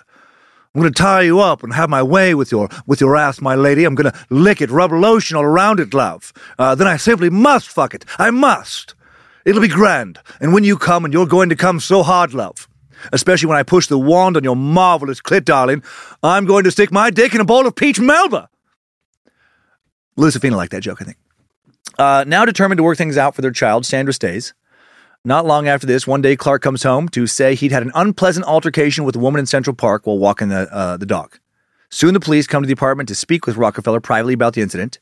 I'm 0.74 0.80
gonna 0.82 0.92
tie 0.92 1.22
you 1.22 1.40
up 1.40 1.64
and 1.64 1.72
have 1.72 1.90
my 1.90 2.02
way 2.02 2.34
with 2.34 2.52
your 2.52 2.68
with 2.86 3.00
your 3.00 3.16
ass, 3.16 3.40
my 3.40 3.56
lady. 3.56 3.84
I'm 3.84 3.96
gonna 3.96 4.16
lick 4.30 4.60
it, 4.60 4.70
rub 4.70 4.92
lotion 4.92 5.36
all 5.36 5.42
around 5.42 5.80
it, 5.80 5.92
love. 5.92 6.32
Uh, 6.58 6.76
then 6.76 6.86
I 6.86 6.96
simply 6.96 7.28
must 7.28 7.68
fuck 7.68 7.92
it. 7.92 8.04
I 8.18 8.30
must. 8.30 8.94
It'll 9.44 9.62
be 9.62 9.68
grand. 9.68 10.20
And 10.40 10.52
when 10.52 10.64
you 10.64 10.76
come, 10.76 11.04
and 11.04 11.12
you're 11.12 11.26
going 11.26 11.48
to 11.48 11.56
come 11.56 11.80
so 11.80 12.02
hard, 12.02 12.34
love, 12.34 12.68
especially 13.12 13.48
when 13.48 13.58
I 13.58 13.62
push 13.62 13.86
the 13.86 13.98
wand 13.98 14.36
on 14.36 14.44
your 14.44 14.54
marvelous 14.54 15.20
clit, 15.20 15.44
darling, 15.44 15.82
I'm 16.22 16.44
going 16.44 16.64
to 16.64 16.70
stick 16.70 16.92
my 16.92 17.10
dick 17.10 17.34
in 17.34 17.40
a 17.40 17.44
bowl 17.44 17.66
of 17.66 17.74
peach 17.74 17.98
melba. 17.98 18.48
Lucifina 20.16 20.56
liked 20.56 20.72
that 20.72 20.82
joke, 20.82 21.00
I 21.00 21.04
think. 21.04 21.16
Uh, 21.98 22.24
now 22.26 22.44
determined 22.44 22.78
to 22.78 22.82
work 22.82 22.98
things 22.98 23.16
out 23.16 23.34
for 23.34 23.42
their 23.42 23.50
child, 23.50 23.86
Sandra 23.86 24.12
stays. 24.12 24.54
Not 25.24 25.44
long 25.44 25.68
after 25.68 25.86
this, 25.86 26.06
one 26.06 26.22
day 26.22 26.34
Clark 26.34 26.62
comes 26.62 26.82
home 26.82 27.06
to 27.10 27.26
say 27.26 27.54
he'd 27.54 27.72
had 27.72 27.82
an 27.82 27.92
unpleasant 27.94 28.46
altercation 28.46 29.04
with 29.04 29.16
a 29.16 29.18
woman 29.18 29.38
in 29.38 29.44
Central 29.44 29.76
Park 29.76 30.06
while 30.06 30.18
walking 30.18 30.48
the, 30.48 30.72
uh, 30.72 30.96
the 30.96 31.04
dog. 31.04 31.38
Soon 31.90 32.14
the 32.14 32.20
police 32.20 32.46
come 32.46 32.62
to 32.62 32.66
the 32.66 32.72
apartment 32.72 33.06
to 33.10 33.14
speak 33.14 33.46
with 33.46 33.58
Rockefeller 33.58 34.00
privately 34.00 34.32
about 34.32 34.54
the 34.54 34.62
incident. 34.62 34.98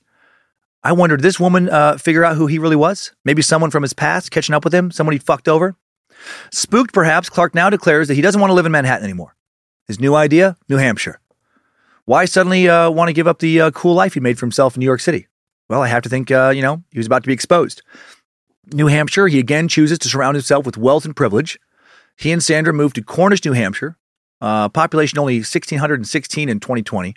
I 0.82 0.92
wondered, 0.92 1.18
did 1.18 1.22
this 1.22 1.38
woman 1.38 1.68
uh, 1.68 1.98
figure 1.98 2.24
out 2.24 2.36
who 2.36 2.48
he 2.48 2.58
really 2.58 2.74
was? 2.74 3.12
Maybe 3.24 3.42
someone 3.42 3.70
from 3.70 3.82
his 3.82 3.92
past 3.92 4.32
catching 4.32 4.56
up 4.56 4.64
with 4.64 4.74
him? 4.74 4.90
Someone 4.90 5.12
he 5.12 5.20
fucked 5.20 5.46
over? 5.46 5.76
Spooked, 6.50 6.92
perhaps, 6.92 7.28
Clark 7.30 7.54
now 7.54 7.70
declares 7.70 8.08
that 8.08 8.14
he 8.14 8.20
doesn't 8.20 8.40
want 8.40 8.50
to 8.50 8.54
live 8.54 8.66
in 8.66 8.72
Manhattan 8.72 9.04
anymore. 9.04 9.36
His 9.86 10.00
new 10.00 10.16
idea? 10.16 10.56
New 10.68 10.78
Hampshire. 10.78 11.20
Why 12.06 12.24
suddenly 12.24 12.68
uh, 12.68 12.90
want 12.90 13.08
to 13.08 13.12
give 13.12 13.28
up 13.28 13.38
the 13.38 13.60
uh, 13.60 13.70
cool 13.70 13.94
life 13.94 14.14
he 14.14 14.20
made 14.20 14.36
for 14.36 14.46
himself 14.46 14.74
in 14.74 14.80
New 14.80 14.86
York 14.86 15.00
City? 15.00 15.28
Well, 15.68 15.82
I 15.82 15.88
have 15.88 16.02
to 16.02 16.08
think, 16.08 16.30
uh, 16.30 16.52
you 16.54 16.62
know, 16.62 16.82
he 16.90 16.98
was 16.98 17.06
about 17.06 17.22
to 17.22 17.26
be 17.28 17.34
exposed. 17.34 17.82
New 18.72 18.86
Hampshire, 18.86 19.28
he 19.28 19.38
again 19.38 19.68
chooses 19.68 19.98
to 20.00 20.08
surround 20.08 20.36
himself 20.36 20.66
with 20.66 20.76
wealth 20.76 21.04
and 21.04 21.16
privilege. 21.16 21.58
He 22.16 22.32
and 22.32 22.42
Sandra 22.42 22.72
moved 22.72 22.96
to 22.96 23.02
Cornish, 23.02 23.44
New 23.44 23.52
Hampshire. 23.52 23.96
Uh, 24.40 24.68
population 24.68 25.18
only 25.18 25.38
1,616 25.38 26.48
in 26.48 26.60
2020, 26.60 27.14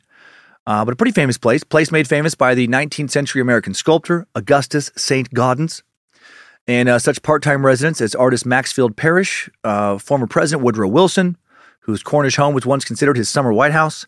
uh, 0.66 0.84
but 0.84 0.92
a 0.92 0.96
pretty 0.96 1.12
famous 1.12 1.38
place. 1.38 1.64
Place 1.64 1.92
made 1.92 2.08
famous 2.08 2.34
by 2.34 2.56
the 2.56 2.68
19th 2.68 3.12
century 3.12 3.42
American 3.42 3.76
sculptor 3.76 4.26
Augustus 4.34 4.92
St. 4.96 5.30
Gaudens. 5.32 5.84
And 6.68 6.90
uh, 6.90 7.00
such 7.00 7.22
part 7.22 7.44
time 7.44 7.66
residents 7.66 8.02
as 8.02 8.16
artist 8.16 8.46
Maxfield 8.46 8.96
Parrish, 8.96 9.50
uh, 9.64 9.98
former 10.00 10.26
President 10.26 10.64
Woodrow 10.64 10.88
Wilson, 10.88 11.38
whose 11.82 12.02
Cornish 12.02 12.38
home 12.38 12.56
was 12.56 12.66
once 12.66 12.86
considered 12.86 13.18
his 13.18 13.30
summer 13.30 13.54
White 13.54 13.72
House. 13.72 14.08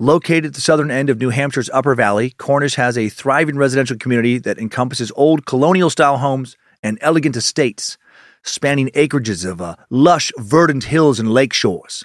Located 0.00 0.46
at 0.46 0.54
the 0.54 0.60
southern 0.60 0.90
end 0.90 1.08
of 1.08 1.20
New 1.20 1.30
Hampshire's 1.30 1.70
Upper 1.72 1.94
Valley, 1.94 2.30
Cornish 2.30 2.74
has 2.74 2.98
a 2.98 3.08
thriving 3.08 3.56
residential 3.56 3.96
community 3.96 4.38
that 4.38 4.58
encompasses 4.58 5.12
old 5.14 5.46
colonial 5.46 5.88
style 5.88 6.18
homes 6.18 6.56
and 6.84 6.98
elegant 7.00 7.34
estates, 7.34 7.98
spanning 8.44 8.90
acreages 8.94 9.44
of 9.44 9.60
uh, 9.60 9.74
lush, 9.90 10.30
verdant 10.38 10.84
hills 10.84 11.18
and 11.18 11.32
lake 11.32 11.52
shores. 11.52 12.04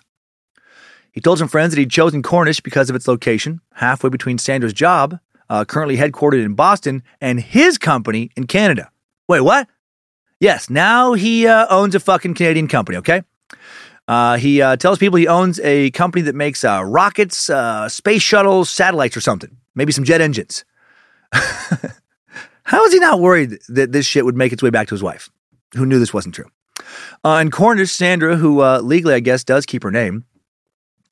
He 1.12 1.22
told 1.22 1.38
some 1.38 1.48
friends 1.48 1.74
that 1.74 1.80
he'd 1.80 1.92
chosen 1.92 2.24
Cornish 2.24 2.62
because 2.62 2.90
of 2.90 2.96
its 2.96 3.08
location, 3.08 3.62
halfway 3.74 4.10
between 4.10 4.38
Sandra's 4.40 4.74
job, 4.74 5.20
uh, 5.50 5.66
currently 5.66 5.98
headquartered 5.98 6.44
in 6.44 6.54
Boston, 6.54 7.04
and 7.20 7.40
his 7.40 7.78
company 7.78 8.32
in 8.36 8.48
Canada. 8.48 8.90
Wait, 9.28 9.42
what? 9.42 9.68
Yes, 10.40 10.70
now 10.70 11.14
he 11.14 11.46
uh, 11.46 11.68
owns 11.70 11.94
a 11.96 12.00
fucking 12.00 12.36
Canadian 12.36 12.68
company, 12.68 12.98
okay? 13.00 13.24
Uh, 14.08 14.38
he 14.38 14.62
uh, 14.62 14.76
tells 14.78 14.98
people 14.98 15.18
he 15.18 15.28
owns 15.28 15.60
a 15.60 15.92
company 15.92 16.22
that 16.24 16.36
makes 16.36 16.64
uh, 16.64 16.84
rockets, 16.84 17.50
uh, 17.50 17.90
space 17.90 18.22
shuttles, 18.22 18.70
satellites, 18.70 19.18
or 19.18 19.22
something. 19.22 19.58
Maybe 19.76 19.92
some 19.92 20.04
jet 20.04 20.22
engines. 20.22 20.64
How 22.70 22.86
is 22.86 22.94
he 22.94 23.00
not 23.00 23.20
worried 23.20 23.58
that 23.70 23.94
this 23.94 24.06
shit 24.06 24.26
would 24.26 24.38
make 24.38 24.54
its 24.54 24.62
way 24.62 24.70
back 24.70 24.88
to 24.90 24.94
his 24.94 25.02
wife, 25.02 25.28
who 25.74 25.88
knew 25.88 25.98
this 25.98 26.14
wasn't 26.14 26.36
true? 26.36 26.46
Uh, 27.26 27.38
and 27.38 27.52
Cornish, 27.52 27.92
Sandra, 27.92 28.36
who 28.36 28.62
uh, 28.62 28.80
legally, 28.82 29.16
I 29.16 29.22
guess, 29.22 29.44
does 29.44 29.66
keep 29.66 29.82
her 29.82 29.90
name. 29.90 30.24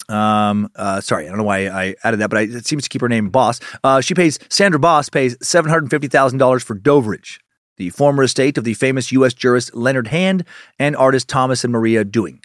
Um, 0.07 0.69
uh, 0.75 1.01
sorry, 1.01 1.25
I 1.25 1.29
don't 1.29 1.39
know 1.39 1.43
why 1.43 1.67
I 1.67 1.95
added 2.03 2.19
that, 2.19 2.29
but 2.29 2.38
I, 2.38 2.41
it 2.43 2.67
seems 2.67 2.84
to 2.84 2.89
keep 2.89 3.01
her 3.01 3.09
name 3.09 3.29
Boss. 3.29 3.59
Uh, 3.84 4.01
she 4.01 4.13
pays 4.13 4.38
Sandra 4.49 4.79
Boss 4.79 5.09
pays 5.09 5.35
seven 5.41 5.71
hundred 5.71 5.89
fifty 5.89 6.07
thousand 6.07 6.38
dollars 6.38 6.61
for 6.61 6.75
Doveridge, 6.75 7.39
the 7.77 7.89
former 7.89 8.21
estate 8.21 8.59
of 8.59 8.63
the 8.63 8.75
famous 8.75 9.11
U.S. 9.13 9.34
jurist 9.34 9.73
Learned 9.73 10.09
Hand 10.09 10.45
and 10.77 10.95
artist 10.95 11.27
Thomas 11.27 11.63
and 11.63 11.73
Maria 11.73 12.03
Dewing. 12.03 12.39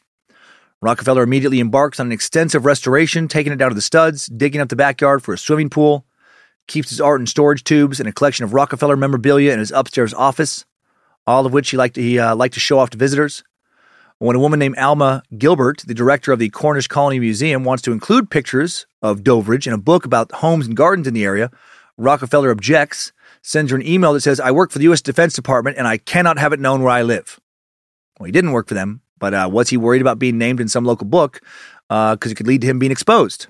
Rockefeller 0.80 1.22
immediately 1.22 1.60
embarks 1.60 2.00
on 2.00 2.06
an 2.06 2.12
extensive 2.12 2.64
restoration, 2.64 3.28
taking 3.28 3.52
it 3.52 3.56
down 3.56 3.68
to 3.68 3.74
the 3.74 3.82
studs, 3.82 4.24
digging 4.24 4.62
up 4.62 4.70
the 4.70 4.74
backyard 4.74 5.22
for 5.22 5.34
a 5.34 5.38
swimming 5.38 5.68
pool, 5.68 6.06
keeps 6.72 6.88
his 6.88 7.00
art 7.00 7.20
in 7.20 7.26
storage 7.26 7.64
tubes 7.64 8.00
and 8.00 8.08
a 8.08 8.12
collection 8.12 8.44
of 8.44 8.54
Rockefeller 8.54 8.96
memorabilia 8.96 9.52
in 9.52 9.58
his 9.58 9.70
upstairs 9.72 10.14
office, 10.14 10.64
all 11.26 11.44
of 11.44 11.52
which 11.52 11.70
he 11.70 11.76
liked 11.76 11.96
to, 11.96 12.02
he, 12.02 12.18
uh, 12.18 12.34
liked 12.34 12.54
to 12.54 12.60
show 12.60 12.78
off 12.78 12.90
to 12.90 12.98
visitors. 12.98 13.44
When 14.18 14.36
a 14.36 14.40
woman 14.40 14.58
named 14.58 14.78
Alma 14.78 15.22
Gilbert, 15.36 15.82
the 15.86 15.94
director 15.94 16.32
of 16.32 16.38
the 16.38 16.48
Cornish 16.48 16.88
Colony 16.88 17.18
Museum, 17.18 17.64
wants 17.64 17.82
to 17.82 17.92
include 17.92 18.30
pictures 18.30 18.86
of 19.02 19.22
Doveridge 19.22 19.66
in 19.66 19.74
a 19.74 19.78
book 19.78 20.06
about 20.06 20.32
homes 20.32 20.66
and 20.66 20.76
gardens 20.76 21.06
in 21.06 21.12
the 21.12 21.24
area, 21.24 21.50
Rockefeller 21.98 22.50
objects, 22.50 23.12
sends 23.42 23.70
her 23.70 23.76
an 23.76 23.86
email 23.86 24.14
that 24.14 24.20
says, 24.20 24.40
I 24.40 24.50
work 24.50 24.70
for 24.70 24.78
the 24.78 24.84
U.S. 24.84 25.02
Defense 25.02 25.34
Department 25.34 25.76
and 25.76 25.86
I 25.86 25.98
cannot 25.98 26.38
have 26.38 26.52
it 26.52 26.60
known 26.60 26.82
where 26.82 26.92
I 26.92 27.02
live. 27.02 27.38
Well, 28.18 28.26
he 28.26 28.32
didn't 28.32 28.52
work 28.52 28.68
for 28.68 28.74
them, 28.74 29.02
but 29.18 29.34
uh, 29.34 29.50
was 29.52 29.68
he 29.68 29.76
worried 29.76 30.00
about 30.00 30.18
being 30.18 30.38
named 30.38 30.60
in 30.60 30.68
some 30.68 30.84
local 30.84 31.06
book? 31.06 31.40
Because 31.88 32.30
it 32.30 32.36
could 32.36 32.46
lead 32.46 32.62
to 32.62 32.66
him 32.66 32.78
being 32.78 32.92
exposed. 32.92 33.48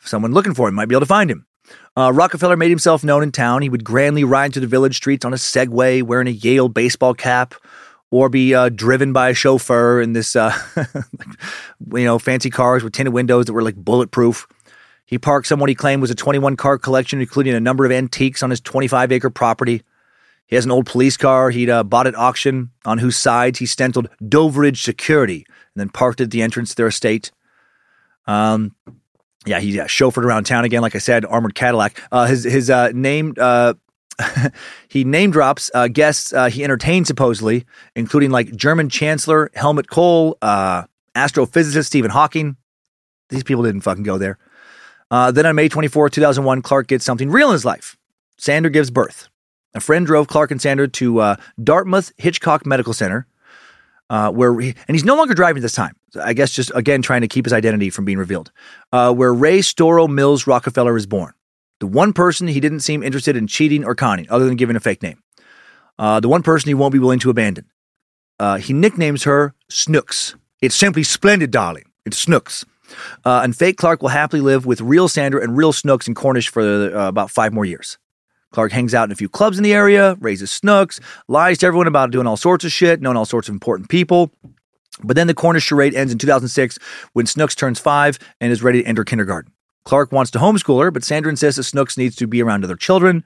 Someone 0.00 0.32
looking 0.32 0.54
for 0.54 0.68
him 0.68 0.76
might 0.76 0.86
be 0.86 0.94
able 0.94 1.00
to 1.00 1.06
find 1.06 1.30
him. 1.30 1.47
Uh, 1.96 2.12
Rockefeller 2.12 2.56
made 2.56 2.70
himself 2.70 3.02
known 3.02 3.22
in 3.22 3.32
town. 3.32 3.62
He 3.62 3.68
would 3.68 3.84
grandly 3.84 4.24
ride 4.24 4.52
through 4.52 4.60
the 4.60 4.68
village 4.68 4.96
streets 4.96 5.24
on 5.24 5.32
a 5.32 5.36
Segway, 5.36 6.02
wearing 6.02 6.28
a 6.28 6.32
Yale 6.32 6.68
baseball 6.68 7.14
cap, 7.14 7.54
or 8.10 8.28
be 8.28 8.54
uh, 8.54 8.68
driven 8.68 9.12
by 9.12 9.30
a 9.30 9.34
chauffeur 9.34 10.00
in 10.00 10.12
this, 10.12 10.36
uh, 10.36 10.56
you 11.92 12.04
know, 12.04 12.18
fancy 12.18 12.50
cars 12.50 12.84
with 12.84 12.92
tinted 12.92 13.12
windows 13.12 13.46
that 13.46 13.52
were 13.52 13.62
like 13.62 13.76
bulletproof. 13.76 14.46
He 15.06 15.18
parked 15.18 15.46
some 15.46 15.58
what 15.58 15.68
he 15.68 15.74
claimed 15.74 16.02
was 16.02 16.10
a 16.10 16.14
21 16.14 16.56
car 16.56 16.78
collection, 16.78 17.20
including 17.20 17.54
a 17.54 17.60
number 17.60 17.84
of 17.84 17.90
antiques 17.90 18.42
on 18.42 18.50
his 18.50 18.60
25 18.60 19.10
acre 19.10 19.30
property. 19.30 19.82
He 20.46 20.54
has 20.54 20.64
an 20.64 20.70
old 20.70 20.86
police 20.86 21.16
car 21.16 21.50
he'd 21.50 21.70
uh, 21.70 21.82
bought 21.82 22.06
at 22.06 22.14
auction, 22.14 22.70
on 22.84 22.98
whose 22.98 23.16
sides 23.16 23.58
he 23.58 23.66
stenciled 23.66 24.08
Doveridge 24.26 24.82
Security, 24.82 25.44
and 25.46 25.80
then 25.80 25.88
parked 25.88 26.20
at 26.20 26.30
the 26.30 26.42
entrance 26.42 26.70
to 26.70 26.76
their 26.76 26.86
estate. 26.86 27.32
Um, 28.26 28.74
yeah, 29.46 29.60
he 29.60 29.70
yeah, 29.70 29.84
chauffeured 29.84 30.24
around 30.24 30.44
town 30.44 30.64
again, 30.64 30.82
like 30.82 30.94
I 30.94 30.98
said, 30.98 31.24
armored 31.24 31.54
Cadillac. 31.54 32.00
Uh, 32.10 32.26
his 32.26 32.44
his 32.44 32.70
uh, 32.70 32.90
name 32.92 33.34
uh, 33.38 33.74
he 34.88 35.04
name 35.04 35.30
drops 35.30 35.70
uh, 35.74 35.88
guests 35.88 36.32
uh, 36.32 36.48
he 36.48 36.64
entertained 36.64 37.06
supposedly, 37.06 37.64
including 37.94 38.30
like 38.30 38.54
German 38.54 38.88
Chancellor 38.88 39.50
Helmut 39.54 39.88
Kohl, 39.88 40.36
uh, 40.42 40.84
astrophysicist 41.14 41.86
Stephen 41.86 42.10
Hawking. 42.10 42.56
These 43.28 43.44
people 43.44 43.62
didn't 43.62 43.82
fucking 43.82 44.04
go 44.04 44.18
there. 44.18 44.38
Uh, 45.10 45.30
then 45.30 45.46
on 45.46 45.54
May 45.54 45.68
24, 45.68 46.10
2001, 46.10 46.62
Clark 46.62 46.86
gets 46.86 47.04
something 47.04 47.30
real 47.30 47.48
in 47.48 47.54
his 47.54 47.64
life. 47.64 47.96
Sandra 48.36 48.70
gives 48.70 48.90
birth. 48.90 49.28
A 49.74 49.80
friend 49.80 50.06
drove 50.06 50.28
Clark 50.28 50.50
and 50.50 50.60
Sandra 50.60 50.88
to 50.88 51.20
uh, 51.20 51.36
Dartmouth 51.62 52.12
Hitchcock 52.16 52.66
Medical 52.66 52.92
Center, 52.92 53.26
uh, 54.10 54.30
where 54.30 54.58
he, 54.58 54.74
and 54.86 54.94
he's 54.94 55.04
no 55.04 55.16
longer 55.16 55.34
driving 55.34 55.62
this 55.62 55.74
time. 55.74 55.94
I 56.20 56.32
guess 56.32 56.52
just 56.52 56.72
again 56.74 57.02
trying 57.02 57.20
to 57.20 57.28
keep 57.28 57.44
his 57.44 57.52
identity 57.52 57.90
from 57.90 58.04
being 58.04 58.18
revealed. 58.18 58.50
Uh, 58.92 59.12
where 59.12 59.32
Reigh 59.32 59.60
Storrow 59.60 60.08
Mills 60.08 60.46
Rockefeller 60.46 60.96
is 60.96 61.06
born. 61.06 61.34
The 61.80 61.86
one 61.86 62.12
person 62.12 62.48
he 62.48 62.60
didn't 62.60 62.80
seem 62.80 63.02
interested 63.02 63.36
in 63.36 63.46
cheating 63.46 63.84
or 63.84 63.94
conning, 63.94 64.26
other 64.30 64.46
than 64.46 64.56
giving 64.56 64.76
a 64.76 64.80
fake 64.80 65.02
name. 65.02 65.22
Uh, 65.98 66.20
the 66.20 66.28
one 66.28 66.42
person 66.42 66.68
he 66.68 66.74
won't 66.74 66.92
be 66.92 66.98
willing 66.98 67.18
to 67.20 67.30
abandon. 67.30 67.66
Uh, 68.38 68.56
he 68.56 68.72
nicknames 68.72 69.24
her 69.24 69.54
Snooks. 69.68 70.34
It's 70.60 70.74
simply 70.74 71.02
splendid, 71.02 71.50
darling. 71.50 71.84
It's 72.04 72.18
Snooks. 72.18 72.64
Uh, 73.24 73.40
and 73.44 73.54
fake 73.54 73.76
Clark 73.76 74.00
will 74.00 74.08
happily 74.08 74.40
live 74.40 74.64
with 74.64 74.80
real 74.80 75.08
Sandra 75.08 75.42
and 75.42 75.56
real 75.56 75.72
Snooks 75.72 76.08
in 76.08 76.14
Cornish 76.14 76.48
for 76.48 76.62
uh, 76.62 77.08
about 77.08 77.30
five 77.30 77.52
more 77.52 77.64
years. 77.64 77.98
Clark 78.52 78.72
hangs 78.72 78.94
out 78.94 79.04
in 79.04 79.12
a 79.12 79.16
few 79.16 79.28
clubs 79.28 79.58
in 79.58 79.64
the 79.64 79.74
area, 79.74 80.16
raises 80.20 80.50
Snooks, 80.50 81.00
lies 81.28 81.58
to 81.58 81.66
everyone 81.66 81.86
about 81.86 82.10
doing 82.10 82.26
all 82.26 82.36
sorts 82.36 82.64
of 82.64 82.72
shit, 82.72 83.00
knowing 83.00 83.16
all 83.16 83.26
sorts 83.26 83.48
of 83.48 83.52
important 83.52 83.88
people. 83.88 84.30
But 85.04 85.16
then 85.16 85.26
the 85.26 85.34
Cornish 85.34 85.64
charade 85.64 85.94
ends 85.94 86.12
in 86.12 86.18
2006 86.18 86.78
when 87.12 87.26
Snooks 87.26 87.54
turns 87.54 87.78
five 87.78 88.18
and 88.40 88.50
is 88.50 88.62
ready 88.62 88.82
to 88.82 88.88
enter 88.88 89.04
kindergarten. 89.04 89.52
Clark 89.84 90.12
wants 90.12 90.30
to 90.32 90.38
homeschool 90.38 90.82
her, 90.82 90.90
but 90.90 91.04
Sandra 91.04 91.30
insists 91.30 91.56
that 91.56 91.64
Snooks 91.64 91.96
needs 91.96 92.16
to 92.16 92.26
be 92.26 92.42
around 92.42 92.64
other 92.64 92.76
children. 92.76 93.24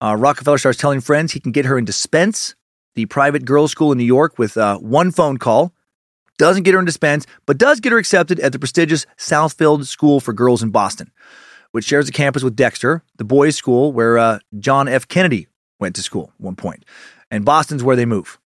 Uh, 0.00 0.16
Rockefeller 0.16 0.58
starts 0.58 0.78
telling 0.78 1.00
friends 1.00 1.32
he 1.32 1.40
can 1.40 1.52
get 1.52 1.64
her 1.64 1.78
into 1.78 1.92
Spence, 1.92 2.54
the 2.94 3.06
private 3.06 3.44
girls' 3.44 3.70
school 3.70 3.90
in 3.90 3.98
New 3.98 4.04
York, 4.04 4.38
with 4.38 4.56
uh, 4.56 4.78
one 4.78 5.10
phone 5.10 5.38
call. 5.38 5.72
Doesn't 6.36 6.64
get 6.64 6.74
her 6.74 6.80
into 6.80 6.92
Spence, 6.92 7.26
but 7.46 7.58
does 7.58 7.80
get 7.80 7.92
her 7.92 7.98
accepted 7.98 8.40
at 8.40 8.52
the 8.52 8.58
prestigious 8.58 9.06
Southfield 9.16 9.86
School 9.86 10.20
for 10.20 10.32
Girls 10.32 10.62
in 10.62 10.70
Boston, 10.70 11.10
which 11.74 11.84
shares 11.84 12.08
a 12.08 12.12
campus 12.12 12.44
with 12.44 12.54
Dexter, 12.54 13.02
the 13.16 13.24
boys' 13.24 13.56
school 13.56 13.92
where 13.92 14.16
uh, 14.16 14.38
John 14.60 14.86
F. 14.86 15.08
Kennedy 15.08 15.48
went 15.80 15.96
to 15.96 16.04
school 16.04 16.30
at 16.32 16.40
one 16.40 16.54
point. 16.54 16.84
And 17.32 17.44
Boston's 17.44 17.82
where 17.82 17.96
they 17.96 18.06
move. 18.06 18.38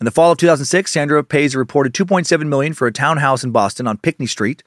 In 0.00 0.04
the 0.04 0.12
fall 0.12 0.30
of 0.30 0.38
2006, 0.38 0.88
Sandra 0.88 1.24
pays 1.24 1.52
a 1.52 1.58
reported 1.58 1.94
2.7 1.94 2.46
million 2.46 2.72
for 2.72 2.86
a 2.86 2.92
townhouse 2.92 3.42
in 3.42 3.50
Boston 3.50 3.88
on 3.88 3.98
Pinckney 3.98 4.28
Street, 4.28 4.62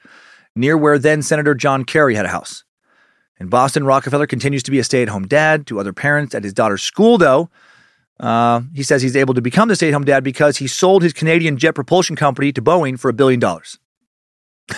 near 0.53 0.77
where 0.77 0.99
then 0.99 1.21
Senator 1.21 1.55
John 1.55 1.85
Kerry 1.85 2.15
had 2.15 2.25
a 2.25 2.29
house. 2.29 2.65
In 3.39 3.47
Boston, 3.47 3.85
Rockefeller 3.85 4.27
continues 4.27 4.63
to 4.63 4.71
be 4.71 4.79
a 4.79 4.83
stay-at-home 4.83 5.27
dad 5.27 5.65
to 5.67 5.79
other 5.79 5.93
parents 5.93 6.35
at 6.35 6.43
his 6.43 6.51
daughter's 6.51 6.83
school, 6.83 7.17
though. 7.17 7.49
Uh, 8.19 8.63
he 8.75 8.83
says 8.83 9.01
he's 9.01 9.15
able 9.15 9.33
to 9.33 9.41
become 9.41 9.69
the 9.69 9.77
stay-at-home 9.77 10.03
dad 10.03 10.25
because 10.25 10.57
he 10.57 10.67
sold 10.67 11.03
his 11.03 11.13
Canadian 11.13 11.57
jet 11.57 11.71
propulsion 11.71 12.17
company 12.17 12.51
to 12.51 12.61
Boeing 12.61 12.99
for 12.99 13.07
a 13.07 13.13
billion 13.13 13.39
dollars. 13.39 13.79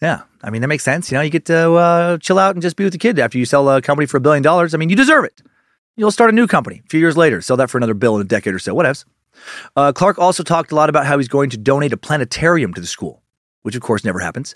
yeah, 0.00 0.22
I 0.42 0.50
mean 0.50 0.60
that 0.62 0.68
makes 0.68 0.84
sense. 0.84 1.10
You 1.10 1.18
know, 1.18 1.22
you 1.22 1.30
get 1.30 1.46
to 1.46 1.72
uh, 1.74 2.18
chill 2.18 2.38
out 2.38 2.54
and 2.54 2.62
just 2.62 2.76
be 2.76 2.84
with 2.84 2.92
the 2.92 2.98
kid 2.98 3.18
after 3.18 3.38
you 3.38 3.44
sell 3.44 3.68
a 3.68 3.82
company 3.82 4.06
for 4.06 4.16
a 4.16 4.20
billion 4.20 4.42
dollars. 4.42 4.74
I 4.74 4.78
mean, 4.78 4.88
you 4.88 4.96
deserve 4.96 5.24
it. 5.24 5.42
You'll 5.96 6.12
start 6.12 6.30
a 6.30 6.32
new 6.32 6.46
company 6.46 6.82
a 6.84 6.88
few 6.88 7.00
years 7.00 7.16
later, 7.16 7.40
sell 7.40 7.56
that 7.56 7.70
for 7.70 7.78
another 7.78 7.94
bill 7.94 8.14
in 8.16 8.20
a 8.20 8.24
decade 8.24 8.54
or 8.54 8.58
so. 8.58 8.74
Whatevs. 8.74 9.04
Uh, 9.76 9.92
Clark 9.92 10.18
also 10.18 10.42
talked 10.42 10.72
a 10.72 10.74
lot 10.74 10.88
about 10.88 11.06
how 11.06 11.18
he's 11.18 11.28
going 11.28 11.50
to 11.50 11.56
donate 11.56 11.92
a 11.92 11.96
planetarium 11.96 12.72
to 12.74 12.80
the 12.80 12.86
school, 12.86 13.22
which 13.62 13.74
of 13.74 13.82
course 13.82 14.04
never 14.04 14.20
happens. 14.20 14.54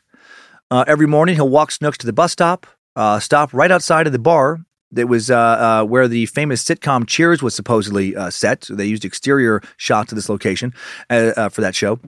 Uh, 0.71 0.85
every 0.87 1.07
morning, 1.07 1.35
he'll 1.35 1.49
walk 1.49 1.71
Snooks 1.71 1.99
to 1.99 2.07
the 2.07 2.13
bus 2.13 2.33
stop, 2.33 2.67
uh, 2.97 3.19
stop 3.19 3.53
right 3.53 3.71
outside 3.71 4.07
of 4.07 4.13
the 4.13 4.19
bar 4.19 4.61
that 4.93 5.09
was 5.09 5.31
uh, 5.31 5.37
uh, 5.37 5.85
where 5.85 6.07
the 6.07 6.27
famous 6.27 6.63
sitcom 6.63 7.07
Cheers 7.07 7.43
was 7.43 7.55
supposedly 7.55 8.15
uh, 8.15 8.31
set. 8.31 8.65
So 8.65 8.75
they 8.75 8.87
used 8.87 9.05
exterior 9.05 9.63
shots 9.77 10.13
of 10.13 10.17
this 10.17 10.29
location 10.29 10.73
uh, 11.11 11.49
for 11.49 11.63
that 11.63 11.75
show. 11.75 11.99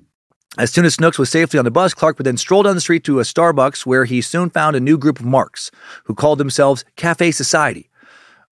As 0.57 0.71
soon 0.71 0.85
as 0.85 0.95
Snooks 0.95 1.19
was 1.19 1.31
safely 1.31 1.59
on 1.59 1.65
the 1.65 1.71
bus, 1.73 1.95
Clark 1.95 2.17
would 2.19 2.27
then 2.27 2.37
stroll 2.37 2.63
down 2.63 2.77
the 2.77 2.81
street 2.81 3.03
to 3.05 3.19
a 3.19 3.25
Starbucks 3.25 3.85
where 3.85 4.05
he 4.05 4.21
soon 4.21 4.51
found 4.51 4.77
a 4.77 4.81
new 4.81 4.97
group 4.97 5.19
of 5.19 5.27
marks 5.27 5.73
who 6.05 6.15
called 6.15 6.39
themselves 6.39 6.85
Cafe 6.95 7.33
Society. 7.33 7.91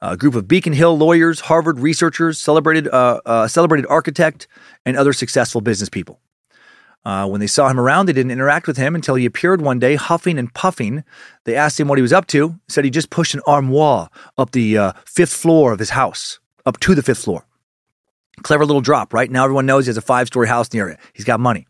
A 0.01 0.17
group 0.17 0.35
of 0.35 0.49
Beacon 0.49 0.73
Hill 0.73 0.99
lawyers, 0.99 1.41
Harvard 1.41 1.79
researchers, 1.79 2.41
celebrated 2.41 2.89
uh, 2.89 3.21
uh, 3.25 3.47
celebrated 3.47 3.87
architect, 3.89 4.49
and 4.85 4.97
other 4.97 5.13
successful 5.13 5.61
business 5.61 5.89
people. 5.89 6.19
Uh, 7.05 7.29
when 7.29 7.41
they 7.41 7.47
saw 7.47 7.69
him 7.69 7.79
around, 7.79 8.07
they 8.07 8.13
didn't 8.13 8.33
interact 8.33 8.67
with 8.67 8.77
him 8.77 8.97
until 8.97 9.15
he 9.15 9.25
appeared 9.25 9.63
one 9.63 9.79
day, 9.79 9.95
huffing 9.95 10.39
and 10.39 10.53
puffing. 10.55 11.05
They 11.45 11.55
asked 11.55 11.79
him 11.79 11.87
what 11.87 11.99
he 11.99 12.03
was 12.03 12.13
up 12.13 12.27
to. 12.29 12.49
He 12.49 12.57
said 12.69 12.85
he 12.85 12.91
just 12.91 13.11
pushed 13.11 13.35
an 13.35 13.43
armoire 13.47 14.09
up 14.37 14.51
the 14.51 14.77
uh, 14.77 14.93
fifth 15.07 15.33
floor 15.33 15.73
of 15.73 15.79
his 15.79 15.91
house, 15.91 16.41
up 16.67 16.81
to 16.81 16.97
the 16.97 17.03
fifth 17.03 17.23
floor. 17.23 17.47
Clever 18.43 18.67
little 18.67 18.81
drop, 18.81 19.15
right? 19.15 19.31
Now 19.31 19.45
everyone 19.45 19.67
knows 19.67 19.87
he 19.87 19.91
has 19.91 19.97
a 19.97 20.03
five 20.03 20.27
story 20.27 20.49
house 20.49 20.67
in 20.67 20.79
the 20.79 20.83
area. 20.83 20.99
He's 21.13 21.25
got 21.25 21.39
money. 21.39 21.67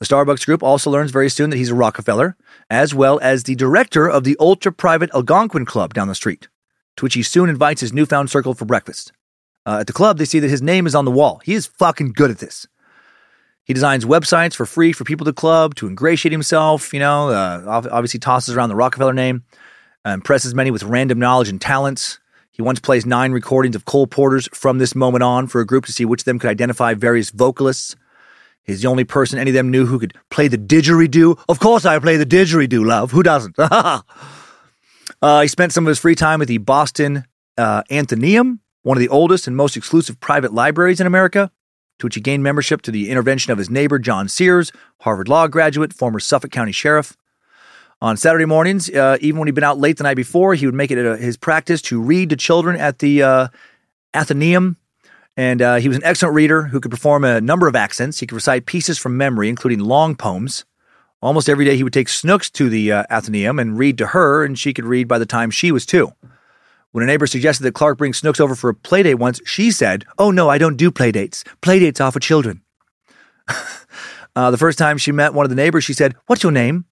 The 0.00 0.06
Starbucks 0.06 0.46
Group 0.46 0.62
also 0.62 0.90
learns 0.90 1.10
very 1.10 1.28
soon 1.28 1.50
that 1.50 1.58
he's 1.58 1.68
a 1.68 1.74
Rockefeller, 1.74 2.34
as 2.70 2.94
well 2.94 3.20
as 3.22 3.42
the 3.42 3.54
director 3.54 4.08
of 4.08 4.24
the 4.24 4.34
ultra 4.40 4.72
private 4.72 5.10
Algonquin 5.14 5.66
Club 5.66 5.92
down 5.92 6.08
the 6.08 6.14
street, 6.14 6.48
to 6.96 7.04
which 7.04 7.12
he 7.12 7.22
soon 7.22 7.50
invites 7.50 7.82
his 7.82 7.92
newfound 7.92 8.30
circle 8.30 8.54
for 8.54 8.64
breakfast. 8.64 9.12
Uh, 9.66 9.78
at 9.80 9.86
the 9.86 9.92
club, 9.92 10.16
they 10.16 10.24
see 10.24 10.38
that 10.38 10.48
his 10.48 10.62
name 10.62 10.86
is 10.86 10.94
on 10.94 11.04
the 11.04 11.10
wall. 11.10 11.42
He 11.44 11.52
is 11.52 11.66
fucking 11.66 12.12
good 12.12 12.30
at 12.30 12.38
this. 12.38 12.66
He 13.64 13.74
designs 13.74 14.06
websites 14.06 14.54
for 14.54 14.64
free 14.64 14.94
for 14.94 15.04
people 15.04 15.26
the 15.26 15.34
club 15.34 15.74
to 15.74 15.86
ingratiate 15.86 16.32
himself. 16.32 16.94
You 16.94 17.00
know, 17.00 17.28
uh, 17.28 17.82
obviously 17.92 18.20
tosses 18.20 18.56
around 18.56 18.70
the 18.70 18.76
Rockefeller 18.76 19.12
name, 19.12 19.44
uh, 20.06 20.12
impresses 20.12 20.54
many 20.54 20.70
with 20.70 20.82
random 20.82 21.18
knowledge 21.18 21.50
and 21.50 21.60
talents. 21.60 22.18
He 22.52 22.62
once 22.62 22.80
plays 22.80 23.04
nine 23.04 23.32
recordings 23.32 23.76
of 23.76 23.84
Cole 23.84 24.06
Porter's 24.06 24.48
from 24.54 24.78
this 24.78 24.94
moment 24.94 25.22
on 25.22 25.46
for 25.46 25.60
a 25.60 25.66
group 25.66 25.84
to 25.84 25.92
see 25.92 26.06
which 26.06 26.22
of 26.22 26.24
them 26.24 26.38
could 26.38 26.50
identify 26.50 26.94
various 26.94 27.28
vocalists. 27.28 27.96
He's 28.70 28.82
the 28.82 28.88
only 28.88 29.04
person 29.04 29.38
any 29.38 29.50
of 29.50 29.54
them 29.54 29.70
knew 29.70 29.84
who 29.84 29.98
could 29.98 30.14
play 30.30 30.48
the 30.48 30.56
didgeridoo. 30.58 31.38
Of 31.48 31.58
course, 31.58 31.84
I 31.84 31.98
play 31.98 32.16
the 32.16 32.26
didgeridoo, 32.26 32.84
love. 32.84 33.10
Who 33.10 33.22
doesn't? 33.22 33.56
uh, 33.58 34.02
he 35.20 35.48
spent 35.48 35.72
some 35.72 35.84
of 35.84 35.88
his 35.88 35.98
free 35.98 36.14
time 36.14 36.40
at 36.40 36.48
the 36.48 36.58
Boston 36.58 37.24
uh, 37.58 37.82
Athenaeum, 37.90 38.60
one 38.82 38.96
of 38.96 39.00
the 39.00 39.08
oldest 39.08 39.46
and 39.46 39.56
most 39.56 39.76
exclusive 39.76 40.20
private 40.20 40.54
libraries 40.54 41.00
in 41.00 41.06
America, 41.06 41.50
to 41.98 42.06
which 42.06 42.14
he 42.14 42.20
gained 42.20 42.42
membership 42.42 42.80
to 42.82 42.90
the 42.90 43.10
intervention 43.10 43.52
of 43.52 43.58
his 43.58 43.68
neighbor, 43.68 43.98
John 43.98 44.28
Sears, 44.28 44.72
Harvard 45.00 45.28
Law 45.28 45.48
graduate, 45.48 45.92
former 45.92 46.20
Suffolk 46.20 46.52
County 46.52 46.72
Sheriff. 46.72 47.16
On 48.00 48.16
Saturday 48.16 48.46
mornings, 48.46 48.88
uh, 48.88 49.18
even 49.20 49.38
when 49.38 49.48
he'd 49.48 49.54
been 49.54 49.64
out 49.64 49.78
late 49.78 49.98
the 49.98 50.04
night 50.04 50.14
before, 50.14 50.54
he 50.54 50.64
would 50.64 50.74
make 50.74 50.90
it 50.90 50.96
a, 50.96 51.18
his 51.18 51.36
practice 51.36 51.82
to 51.82 52.00
read 52.00 52.30
to 52.30 52.36
children 52.36 52.80
at 52.80 53.00
the 53.00 53.22
uh, 53.22 53.48
Athenaeum. 54.14 54.76
And 55.36 55.62
uh, 55.62 55.76
he 55.76 55.88
was 55.88 55.96
an 55.96 56.04
excellent 56.04 56.34
reader 56.34 56.64
who 56.64 56.80
could 56.80 56.90
perform 56.90 57.24
a 57.24 57.40
number 57.40 57.68
of 57.68 57.76
accents. 57.76 58.20
He 58.20 58.26
could 58.26 58.34
recite 58.34 58.66
pieces 58.66 58.98
from 58.98 59.16
memory, 59.16 59.48
including 59.48 59.80
long 59.80 60.16
poems. 60.16 60.64
Almost 61.22 61.48
every 61.48 61.64
day, 61.64 61.76
he 61.76 61.84
would 61.84 61.92
take 61.92 62.08
Snooks 62.08 62.50
to 62.50 62.68
the 62.68 62.92
uh, 62.92 63.04
Athenaeum 63.10 63.58
and 63.58 63.78
read 63.78 63.98
to 63.98 64.08
her, 64.08 64.44
and 64.44 64.58
she 64.58 64.72
could 64.72 64.84
read 64.84 65.06
by 65.06 65.18
the 65.18 65.26
time 65.26 65.50
she 65.50 65.70
was 65.70 65.84
two. 65.84 66.12
When 66.92 67.04
a 67.04 67.06
neighbor 67.06 67.26
suggested 67.26 67.62
that 67.64 67.74
Clark 67.74 67.98
bring 67.98 68.12
Snooks 68.12 68.40
over 68.40 68.54
for 68.54 68.70
a 68.70 68.74
playdate 68.74 69.16
once, 69.16 69.40
she 69.44 69.70
said, 69.70 70.04
Oh, 70.18 70.30
no, 70.30 70.48
I 70.48 70.58
don't 70.58 70.76
do 70.76 70.90
playdates. 70.90 71.44
Playdates 71.62 72.04
are 72.04 72.10
for 72.10 72.20
children. 72.20 72.62
uh, 74.34 74.50
the 74.50 74.58
first 74.58 74.78
time 74.78 74.98
she 74.98 75.12
met 75.12 75.34
one 75.34 75.44
of 75.46 75.50
the 75.50 75.56
neighbors, 75.56 75.84
she 75.84 75.92
said, 75.92 76.16
What's 76.26 76.42
your 76.42 76.52
name? 76.52 76.86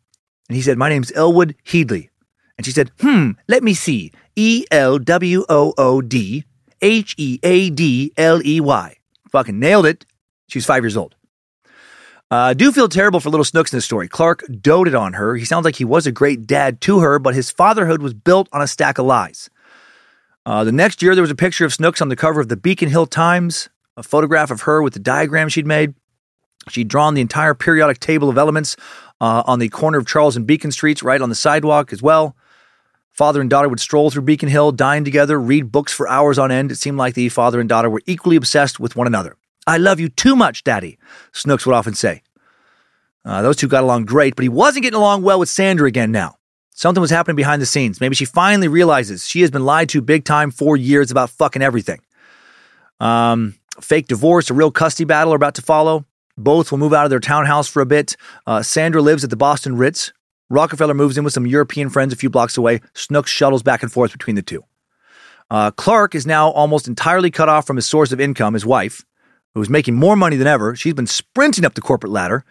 And 0.48 0.56
he 0.56 0.62
said, 0.62 0.78
My 0.78 0.88
name's 0.88 1.10
Elwood 1.12 1.56
Headley. 1.64 2.10
And 2.56 2.64
she 2.64 2.72
said, 2.72 2.92
Hmm, 3.00 3.32
let 3.48 3.62
me 3.62 3.74
see. 3.74 4.12
E 4.36 4.66
L 4.70 4.98
W 4.98 5.44
O 5.48 5.74
O 5.76 6.00
D 6.00 6.44
H 6.80 7.14
E 7.18 7.38
A 7.42 7.70
D 7.70 8.12
L 8.16 8.44
E 8.44 8.60
Y. 8.60 8.96
Fucking 9.30 9.58
nailed 9.58 9.86
it. 9.86 10.04
She 10.48 10.58
was 10.58 10.66
five 10.66 10.82
years 10.82 10.96
old. 10.96 11.14
Uh, 12.30 12.36
I 12.36 12.54
do 12.54 12.72
feel 12.72 12.88
terrible 12.88 13.20
for 13.20 13.30
little 13.30 13.44
Snooks 13.44 13.72
in 13.72 13.78
this 13.78 13.86
story. 13.86 14.06
Clark 14.06 14.44
doted 14.60 14.94
on 14.94 15.14
her. 15.14 15.36
He 15.36 15.46
sounds 15.46 15.64
like 15.64 15.76
he 15.76 15.84
was 15.84 16.06
a 16.06 16.12
great 16.12 16.46
dad 16.46 16.80
to 16.82 17.00
her, 17.00 17.18
but 17.18 17.34
his 17.34 17.50
fatherhood 17.50 18.02
was 18.02 18.12
built 18.12 18.48
on 18.52 18.60
a 18.60 18.66
stack 18.66 18.98
of 18.98 19.06
lies. 19.06 19.48
Uh, 20.44 20.62
the 20.64 20.72
next 20.72 21.00
year, 21.02 21.14
there 21.14 21.22
was 21.22 21.30
a 21.30 21.34
picture 21.34 21.64
of 21.64 21.72
Snooks 21.72 22.02
on 22.02 22.10
the 22.10 22.16
cover 22.16 22.40
of 22.40 22.48
the 22.48 22.56
Beacon 22.56 22.90
Hill 22.90 23.06
Times, 23.06 23.70
a 23.96 24.02
photograph 24.02 24.50
of 24.50 24.62
her 24.62 24.82
with 24.82 24.92
the 24.92 24.98
diagram 24.98 25.48
she'd 25.48 25.66
made. 25.66 25.94
She'd 26.68 26.88
drawn 26.88 27.14
the 27.14 27.22
entire 27.22 27.54
periodic 27.54 27.98
table 27.98 28.28
of 28.28 28.36
elements 28.36 28.76
uh, 29.22 29.42
on 29.46 29.58
the 29.58 29.70
corner 29.70 29.96
of 29.96 30.06
Charles 30.06 30.36
and 30.36 30.46
Beacon 30.46 30.70
Streets, 30.70 31.02
right 31.02 31.20
on 31.20 31.30
the 31.30 31.34
sidewalk 31.34 31.92
as 31.92 32.02
well. 32.02 32.36
Father 33.18 33.40
and 33.40 33.50
daughter 33.50 33.68
would 33.68 33.80
stroll 33.80 34.12
through 34.12 34.22
Beacon 34.22 34.48
Hill, 34.48 34.70
dine 34.70 35.04
together, 35.04 35.40
read 35.40 35.72
books 35.72 35.92
for 35.92 36.08
hours 36.08 36.38
on 36.38 36.52
end. 36.52 36.70
It 36.70 36.76
seemed 36.76 36.98
like 36.98 37.14
the 37.14 37.28
father 37.30 37.58
and 37.58 37.68
daughter 37.68 37.90
were 37.90 38.00
equally 38.06 38.36
obsessed 38.36 38.78
with 38.78 38.94
one 38.94 39.08
another. 39.08 39.34
I 39.66 39.76
love 39.76 39.98
you 39.98 40.08
too 40.08 40.36
much, 40.36 40.62
Daddy, 40.62 41.00
Snooks 41.32 41.66
would 41.66 41.74
often 41.74 41.94
say. 41.94 42.22
Uh, 43.24 43.42
those 43.42 43.56
two 43.56 43.66
got 43.66 43.82
along 43.82 44.04
great, 44.04 44.36
but 44.36 44.44
he 44.44 44.48
wasn't 44.48 44.84
getting 44.84 44.96
along 44.96 45.22
well 45.22 45.40
with 45.40 45.48
Sandra 45.48 45.88
again 45.88 46.12
now. 46.12 46.36
Something 46.70 47.00
was 47.00 47.10
happening 47.10 47.34
behind 47.34 47.60
the 47.60 47.66
scenes. 47.66 48.00
Maybe 48.00 48.14
she 48.14 48.24
finally 48.24 48.68
realizes 48.68 49.26
she 49.26 49.40
has 49.40 49.50
been 49.50 49.64
lied 49.64 49.88
to 49.88 50.00
big 50.00 50.24
time 50.24 50.52
for 50.52 50.76
years 50.76 51.10
about 51.10 51.30
fucking 51.30 51.60
everything. 51.60 51.98
Um, 53.00 53.56
fake 53.80 54.06
divorce, 54.06 54.48
a 54.48 54.54
real 54.54 54.70
custody 54.70 55.06
battle 55.06 55.32
are 55.32 55.36
about 55.36 55.56
to 55.56 55.62
follow. 55.62 56.04
Both 56.36 56.70
will 56.70 56.78
move 56.78 56.94
out 56.94 57.02
of 57.02 57.10
their 57.10 57.18
townhouse 57.18 57.66
for 57.66 57.82
a 57.82 57.86
bit. 57.86 58.16
Uh, 58.46 58.62
Sandra 58.62 59.02
lives 59.02 59.24
at 59.24 59.30
the 59.30 59.36
Boston 59.36 59.76
Ritz. 59.76 60.12
Rockefeller 60.50 60.94
moves 60.94 61.18
in 61.18 61.24
with 61.24 61.32
some 61.32 61.46
European 61.46 61.90
friends 61.90 62.12
a 62.12 62.16
few 62.16 62.30
blocks 62.30 62.56
away. 62.56 62.80
Snooks 62.94 63.30
shuttles 63.30 63.62
back 63.62 63.82
and 63.82 63.92
forth 63.92 64.12
between 64.12 64.36
the 64.36 64.42
two. 64.42 64.64
Uh, 65.50 65.70
Clark 65.70 66.14
is 66.14 66.26
now 66.26 66.50
almost 66.50 66.88
entirely 66.88 67.30
cut 67.30 67.48
off 67.48 67.66
from 67.66 67.76
his 67.76 67.86
source 67.86 68.12
of 68.12 68.20
income, 68.20 68.54
his 68.54 68.66
wife, 68.66 69.04
who 69.54 69.62
is 69.62 69.68
making 69.68 69.94
more 69.94 70.16
money 70.16 70.36
than 70.36 70.46
ever. 70.46 70.74
She's 70.76 70.94
been 70.94 71.06
sprinting 71.06 71.64
up 71.64 71.74
the 71.74 71.80
corporate 71.80 72.12
ladder. 72.12 72.44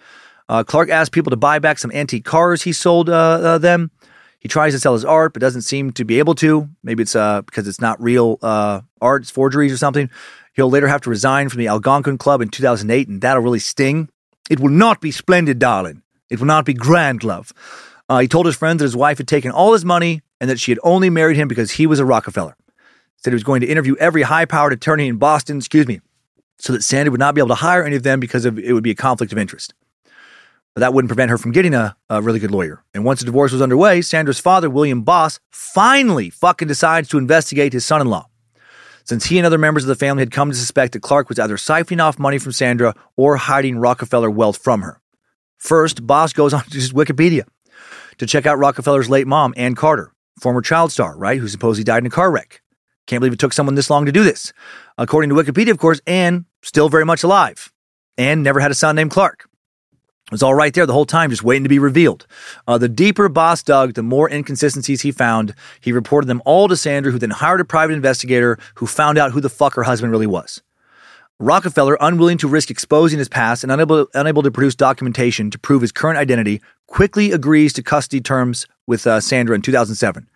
Uh, 0.50 0.64
Clark 0.64 0.90
asks 0.90 1.10
people 1.10 1.30
to 1.32 1.38
buy 1.38 1.60
back 1.60 1.78
some 1.78 1.92
antique 1.92 2.26
cars 2.26 2.64
he 2.64 2.74
sold 2.74 3.10
uh, 3.10 3.14
uh, 3.14 3.58
them. 3.58 3.92
He 4.40 4.48
tries 4.48 4.74
to 4.74 4.80
sell 4.80 4.94
his 4.94 5.04
art, 5.04 5.34
but 5.34 5.42
doesn't 5.42 5.64
seem 5.64 5.92
to 5.94 6.06
be 6.06 6.20
able 6.20 6.36
to. 6.36 6.70
Maybe 6.84 7.04
it's 7.04 7.16
uh, 7.16 7.42
because 7.42 7.68
it's 7.68 7.82
not 7.82 8.02
real 8.02 8.38
uh, 8.42 8.82
art, 9.02 9.24
it's 9.24 9.32
forgeries 9.32 9.74
or 9.74 9.78
something. 9.78 10.10
He'll 10.54 10.70
later 10.70 10.88
have 10.88 11.02
to 11.02 11.10
resign 11.10 11.50
from 11.50 11.60
the 11.60 11.68
Algonquin 11.68 12.18
Club 12.18 12.42
in 12.42 12.50
2008, 12.50 13.08
and 13.08 13.22
that'll 13.22 13.44
really 13.44 13.60
sting. 13.60 14.10
It 14.50 14.60
will 14.60 14.70
not 14.70 15.02
be 15.02 15.12
splendid, 15.12 15.60
darling. 15.60 16.04
It 16.30 16.40
will 16.40 16.48
not 16.48 16.66
be 16.66 16.74
grand, 16.74 17.24
love. 17.24 17.54
Uh, 18.10 18.20
he 18.20 18.28
told 18.28 18.46
his 18.46 18.56
friends 18.56 18.80
that 18.80 18.86
his 18.86 18.96
wife 18.96 19.18
had 19.18 19.28
taken 19.28 19.52
all 19.52 19.74
his 19.74 19.84
money 19.84 20.22
and 20.40 20.50
that 20.50 20.60
she 20.60 20.72
had 20.72 20.80
only 20.84 21.10
married 21.10 21.38
him 21.38 21.48
because 21.48 21.72
he 21.72 21.88
was 21.88 22.00
a 22.00 22.06
Rockefeller. 22.06 22.56
Said 23.18 23.32
he 23.32 23.36
was 23.36 23.44
going 23.44 23.62
to 23.62 23.68
interview 23.68 23.96
every 23.98 24.22
high 24.22 24.46
powered 24.46 24.74
attorney 24.74 25.08
in 25.08 25.18
Boston, 25.18 25.58
excuse 25.58 25.88
me, 25.88 26.02
so 26.60 26.74
that 26.74 26.84
Sandy 26.84 27.10
would 27.10 27.20
not 27.20 27.36
be 27.36 27.42
able 27.42 27.50
to 27.50 27.56
hire 27.56 27.84
any 27.84 27.96
of 27.96 28.04
them 28.04 28.20
because 28.20 28.46
of, 28.46 28.58
it 28.60 28.74
would 28.74 28.84
be 28.84 28.92
a 28.92 28.96
conflict 28.96 29.32
of 29.32 29.38
interest. 29.38 29.74
But 30.74 30.82
that 30.82 30.94
wouldn't 30.94 31.10
prevent 31.10 31.32
her 31.32 31.40
from 31.40 31.52
getting 31.52 31.74
a, 31.74 31.96
a 32.10 32.22
really 32.22 32.40
good 32.40 32.52
lawyer. 32.52 32.84
And 32.94 33.04
once 33.04 33.20
the 33.20 33.26
divorce 33.26 33.52
was 33.52 33.64
underway, 33.64 34.02
Sandra's 34.04 34.40
father, 34.40 34.70
William 34.70 35.02
Boss, 35.02 35.40
finally 35.50 36.30
fucking 36.30 36.68
decides 36.68 37.10
to 37.10 37.18
investigate 37.18 37.74
his 37.74 37.86
son 37.86 38.00
in 38.00 38.08
law. 38.08 38.28
Since 39.04 39.26
he 39.26 39.40
and 39.40 39.46
other 39.46 39.58
members 39.58 39.86
of 39.86 39.88
the 39.88 39.96
family 39.96 40.22
had 40.22 40.32
come 40.32 40.52
to 40.52 40.56
suspect 40.56 40.94
that 40.94 41.02
Clark 41.02 41.30
was 41.30 41.40
either 41.40 41.58
siphoning 41.58 42.04
off 42.04 42.20
money 42.20 42.38
from 42.38 42.52
Sandra 42.52 42.94
or 43.16 43.38
hiding 43.38 43.80
Rockefeller 43.80 44.30
wealth 44.30 44.58
from 44.58 44.82
her. 44.82 45.02
First, 45.58 46.06
Boss 46.06 46.34
goes 46.34 46.54
on 46.54 46.64
to 46.66 46.76
his 46.76 46.94
Wikipedia 46.94 47.46
to 48.18 48.26
check 48.26 48.46
out 48.46 48.58
Rockefeller's 48.58 49.10
late 49.10 49.28
mom, 49.28 49.54
Ann 49.58 49.76
Carter, 49.76 50.14
former 50.40 50.62
child 50.62 50.92
star, 50.92 51.18
right, 51.18 51.40
who 51.40 51.48
supposedly 51.48 51.84
died 51.84 52.04
in 52.04 52.08
a 52.08 52.12
car 52.12 52.32
wreck. 52.32 52.62
Can't 53.08 53.22
believe 53.22 53.34
it 53.34 53.40
took 53.40 53.54
someone 53.54 53.76
this 53.76 53.90
long 53.90 54.06
to 54.06 54.12
do 54.12 54.24
this. 54.24 54.52
According 54.98 55.30
to 55.30 55.36
Wikipedia, 55.36 55.72
of 55.72 55.78
course, 55.78 56.02
Ann 56.06 56.46
still 56.62 56.90
very 56.90 57.06
much 57.06 57.24
alive. 57.24 57.72
Ann 58.18 58.44
never 58.44 58.60
had 58.60 58.72
a 58.72 58.76
son 58.76 58.96
named 58.96 59.12
Clark. 59.12 59.48
It 60.28 60.32
was 60.32 60.44
all 60.44 60.56
right 60.56 60.74
there 60.74 60.86
the 60.86 60.92
whole 60.92 61.06
time, 61.06 61.30
just 61.30 61.44
waiting 61.44 61.64
to 61.64 61.70
be 61.70 61.80
revealed. 61.80 62.28
Uh, 62.68 62.78
the 62.78 62.90
deeper 62.90 63.30
Boss 63.30 63.64
dug, 63.64 63.94
the 63.94 64.04
more 64.04 64.30
inconsistencies 64.30 65.02
he 65.02 65.12
found. 65.14 65.56
He 65.80 65.94
reported 65.94 66.28
them 66.28 66.42
all 66.44 66.68
to 66.68 66.76
Sandra, 66.76 67.14
who 67.14 67.20
then 67.20 67.30
hired 67.30 67.62
a 67.62 67.66
private 67.66 67.94
investigator 67.94 68.60
who 68.76 68.88
found 68.88 69.18
out 69.18 69.32
who 69.32 69.40
the 69.40 69.50
fuck 69.50 69.76
her 69.76 69.84
husband 69.84 70.12
really 70.12 70.28
was. 70.28 70.62
Rockefeller, 71.40 71.98
unwilling 72.02 72.40
to 72.40 72.48
risk 72.48 72.72
exposing 72.72 73.20
his 73.20 73.30
past 73.30 73.64
and 73.64 73.72
unable, 73.72 74.08
unable 74.16 74.42
to 74.42 74.50
produce 74.50 74.76
documentation 74.76 75.52
to 75.52 75.60
prove 75.60 75.82
his 75.82 75.92
current 75.92 76.18
identity, 76.18 76.62
quickly 76.88 77.32
agrees 77.32 77.74
to 77.74 77.84
custody 77.84 78.22
terms 78.22 78.66
with 78.88 79.06
uh, 79.06 79.20
Sandra 79.22 79.56
in 79.56 79.62
2007. 79.62 80.28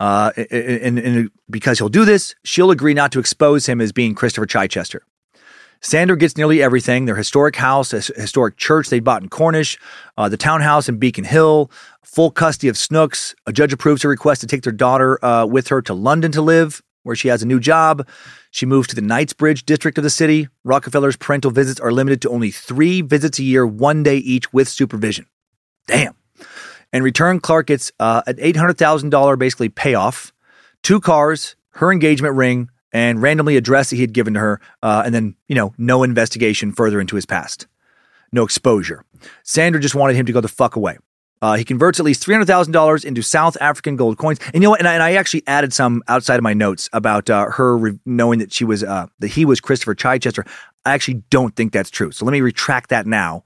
Uh, 0.00 0.32
and, 0.50 0.98
and 0.98 1.30
because 1.48 1.78
he'll 1.78 1.88
do 1.88 2.04
this, 2.04 2.34
she'll 2.44 2.70
agree 2.70 2.92
not 2.92 3.10
to 3.12 3.18
expose 3.18 3.66
him 3.66 3.80
as 3.80 3.92
being 3.92 4.14
Christopher 4.14 4.46
Chichester. 4.46 5.02
Sandra 5.80 6.16
gets 6.16 6.36
nearly 6.36 6.62
everything 6.62 7.04
their 7.04 7.16
historic 7.16 7.56
house, 7.56 7.92
a 7.92 8.00
historic 8.00 8.56
church 8.56 8.88
they 8.88 9.00
bought 9.00 9.22
in 9.22 9.28
Cornish, 9.28 9.78
uh, 10.16 10.28
the 10.28 10.36
townhouse 10.36 10.88
in 10.88 10.98
Beacon 10.98 11.24
Hill, 11.24 11.70
full 12.02 12.30
custody 12.30 12.68
of 12.68 12.78
Snooks. 12.78 13.34
A 13.46 13.52
judge 13.52 13.72
approves 13.72 14.02
her 14.02 14.08
request 14.08 14.40
to 14.40 14.46
take 14.46 14.62
their 14.62 14.72
daughter 14.72 15.22
uh, 15.24 15.44
with 15.46 15.68
her 15.68 15.82
to 15.82 15.94
London 15.94 16.32
to 16.32 16.42
live, 16.42 16.82
where 17.02 17.16
she 17.16 17.28
has 17.28 17.42
a 17.42 17.46
new 17.46 17.60
job. 17.60 18.06
She 18.54 18.66
moves 18.66 18.86
to 18.86 18.94
the 18.94 19.02
Knightsbridge 19.02 19.66
district 19.66 19.98
of 19.98 20.04
the 20.04 20.10
city. 20.10 20.46
Rockefeller's 20.62 21.16
parental 21.16 21.50
visits 21.50 21.80
are 21.80 21.90
limited 21.90 22.22
to 22.22 22.30
only 22.30 22.52
three 22.52 23.00
visits 23.00 23.40
a 23.40 23.42
year, 23.42 23.66
one 23.66 24.04
day 24.04 24.18
each 24.18 24.52
with 24.52 24.68
supervision. 24.68 25.26
Damn. 25.88 26.14
In 26.92 27.02
return, 27.02 27.40
Clark 27.40 27.66
gets 27.66 27.90
uh, 27.98 28.22
an 28.28 28.36
$800,000 28.36 29.38
basically 29.40 29.70
payoff, 29.70 30.32
two 30.84 31.00
cars, 31.00 31.56
her 31.70 31.90
engagement 31.90 32.36
ring, 32.36 32.70
and 32.92 33.20
randomly 33.20 33.56
a 33.56 33.60
dress 33.60 33.90
that 33.90 33.96
he 33.96 34.02
had 34.02 34.12
given 34.12 34.34
to 34.34 34.40
her, 34.40 34.60
uh, 34.84 35.02
and 35.04 35.12
then, 35.12 35.34
you 35.48 35.56
know, 35.56 35.74
no 35.76 36.04
investigation 36.04 36.70
further 36.70 37.00
into 37.00 37.16
his 37.16 37.26
past. 37.26 37.66
No 38.30 38.44
exposure. 38.44 39.04
Sandra 39.42 39.80
just 39.80 39.96
wanted 39.96 40.14
him 40.14 40.26
to 40.26 40.32
go 40.32 40.40
the 40.40 40.46
fuck 40.46 40.76
away. 40.76 40.98
Uh, 41.44 41.56
he 41.56 41.64
converts 41.64 42.00
at 42.00 42.06
least 42.06 42.26
$300,000 42.26 43.04
into 43.04 43.20
South 43.20 43.54
African 43.60 43.96
gold 43.96 44.16
coins. 44.16 44.38
And 44.46 44.54
you 44.54 44.60
know 44.60 44.70
what? 44.70 44.80
And 44.80 44.88
I, 44.88 44.94
and 44.94 45.02
I 45.02 45.12
actually 45.12 45.42
added 45.46 45.74
some 45.74 46.02
outside 46.08 46.36
of 46.36 46.42
my 46.42 46.54
notes 46.54 46.88
about 46.94 47.28
uh, 47.28 47.50
her 47.50 47.76
re- 47.76 47.98
knowing 48.06 48.38
that 48.38 48.50
she 48.50 48.64
was, 48.64 48.82
uh, 48.82 49.08
that 49.18 49.28
he 49.28 49.44
was 49.44 49.60
Christopher 49.60 49.94
Chichester. 49.94 50.46
I 50.86 50.94
actually 50.94 51.22
don't 51.28 51.54
think 51.54 51.74
that's 51.74 51.90
true. 51.90 52.12
So 52.12 52.24
let 52.24 52.32
me 52.32 52.40
retract 52.40 52.88
that 52.88 53.06
now. 53.06 53.42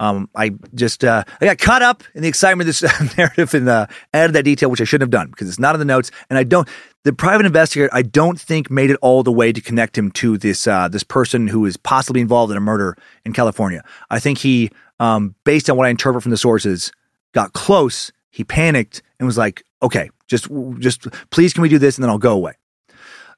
Um, 0.00 0.28
I 0.34 0.50
just 0.74 1.04
uh, 1.04 1.22
I 1.40 1.44
got 1.44 1.58
caught 1.58 1.82
up 1.82 2.02
in 2.12 2.22
the 2.22 2.28
excitement 2.28 2.68
of 2.68 2.76
this 2.76 3.16
narrative 3.16 3.54
and 3.54 3.68
uh, 3.68 3.86
added 4.12 4.32
that 4.32 4.44
detail, 4.44 4.68
which 4.68 4.80
I 4.80 4.84
shouldn't 4.84 5.12
have 5.12 5.20
done 5.20 5.30
because 5.30 5.48
it's 5.48 5.58
not 5.60 5.76
in 5.76 5.78
the 5.78 5.84
notes. 5.84 6.10
And 6.30 6.38
I 6.38 6.44
don't. 6.44 6.68
The 7.04 7.12
private 7.12 7.46
investigator, 7.46 7.88
I 7.92 8.02
don't 8.02 8.40
think, 8.40 8.70
made 8.70 8.90
it 8.90 8.98
all 9.00 9.22
the 9.22 9.32
way 9.32 9.52
to 9.52 9.60
connect 9.60 9.96
him 9.96 10.10
to 10.12 10.38
this 10.38 10.66
uh, 10.66 10.88
this 10.88 11.02
person 11.02 11.48
who 11.48 11.66
is 11.66 11.76
possibly 11.76 12.20
involved 12.20 12.50
in 12.52 12.56
a 12.56 12.60
murder 12.60 12.96
in 13.24 13.32
California. 13.32 13.82
I 14.08 14.20
think 14.20 14.38
he, 14.38 14.70
um, 15.00 15.34
based 15.44 15.68
on 15.68 15.76
what 15.76 15.86
I 15.86 15.90
interpret 15.90 16.22
from 16.22 16.30
the 16.30 16.36
sources, 16.36 16.92
got 17.32 17.52
close. 17.52 18.12
He 18.30 18.44
panicked 18.44 19.02
and 19.18 19.26
was 19.26 19.38
like, 19.38 19.64
"Okay, 19.82 20.10
just 20.26 20.48
just 20.78 21.06
please, 21.30 21.52
can 21.52 21.62
we 21.62 21.68
do 21.68 21.78
this, 21.78 21.96
and 21.96 22.02
then 22.02 22.10
I'll 22.10 22.18
go 22.18 22.32
away." 22.32 22.54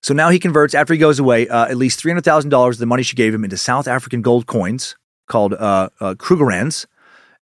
So 0.02 0.14
now 0.14 0.30
he 0.30 0.38
converts 0.38 0.74
after 0.74 0.94
he 0.94 0.98
goes 0.98 1.18
away 1.18 1.48
uh, 1.48 1.66
at 1.66 1.76
least 1.76 2.00
three 2.00 2.10
hundred 2.10 2.24
thousand 2.24 2.50
dollars 2.50 2.76
of 2.76 2.80
the 2.80 2.86
money 2.86 3.02
she 3.02 3.16
gave 3.16 3.34
him 3.34 3.44
into 3.44 3.56
South 3.56 3.86
African 3.86 4.22
gold 4.22 4.46
coins 4.46 4.96
called 5.26 5.54
uh, 5.54 5.88
uh, 6.00 6.14
Krugerrands, 6.14 6.86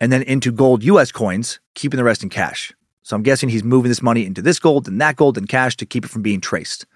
and 0.00 0.10
then 0.10 0.22
into 0.22 0.50
gold 0.50 0.82
U.S. 0.84 1.12
coins, 1.12 1.60
keeping 1.74 1.98
the 1.98 2.04
rest 2.04 2.22
in 2.22 2.30
cash. 2.30 2.72
So 3.02 3.14
I'm 3.14 3.22
guessing 3.22 3.50
he's 3.50 3.62
moving 3.62 3.90
this 3.90 4.02
money 4.02 4.24
into 4.24 4.40
this 4.40 4.58
gold 4.58 4.88
and 4.88 5.00
that 5.00 5.16
gold 5.16 5.36
and 5.36 5.46
cash 5.48 5.76
to 5.76 5.86
keep 5.86 6.04
it 6.04 6.10
from 6.10 6.22
being 6.22 6.40
traced. 6.40 6.86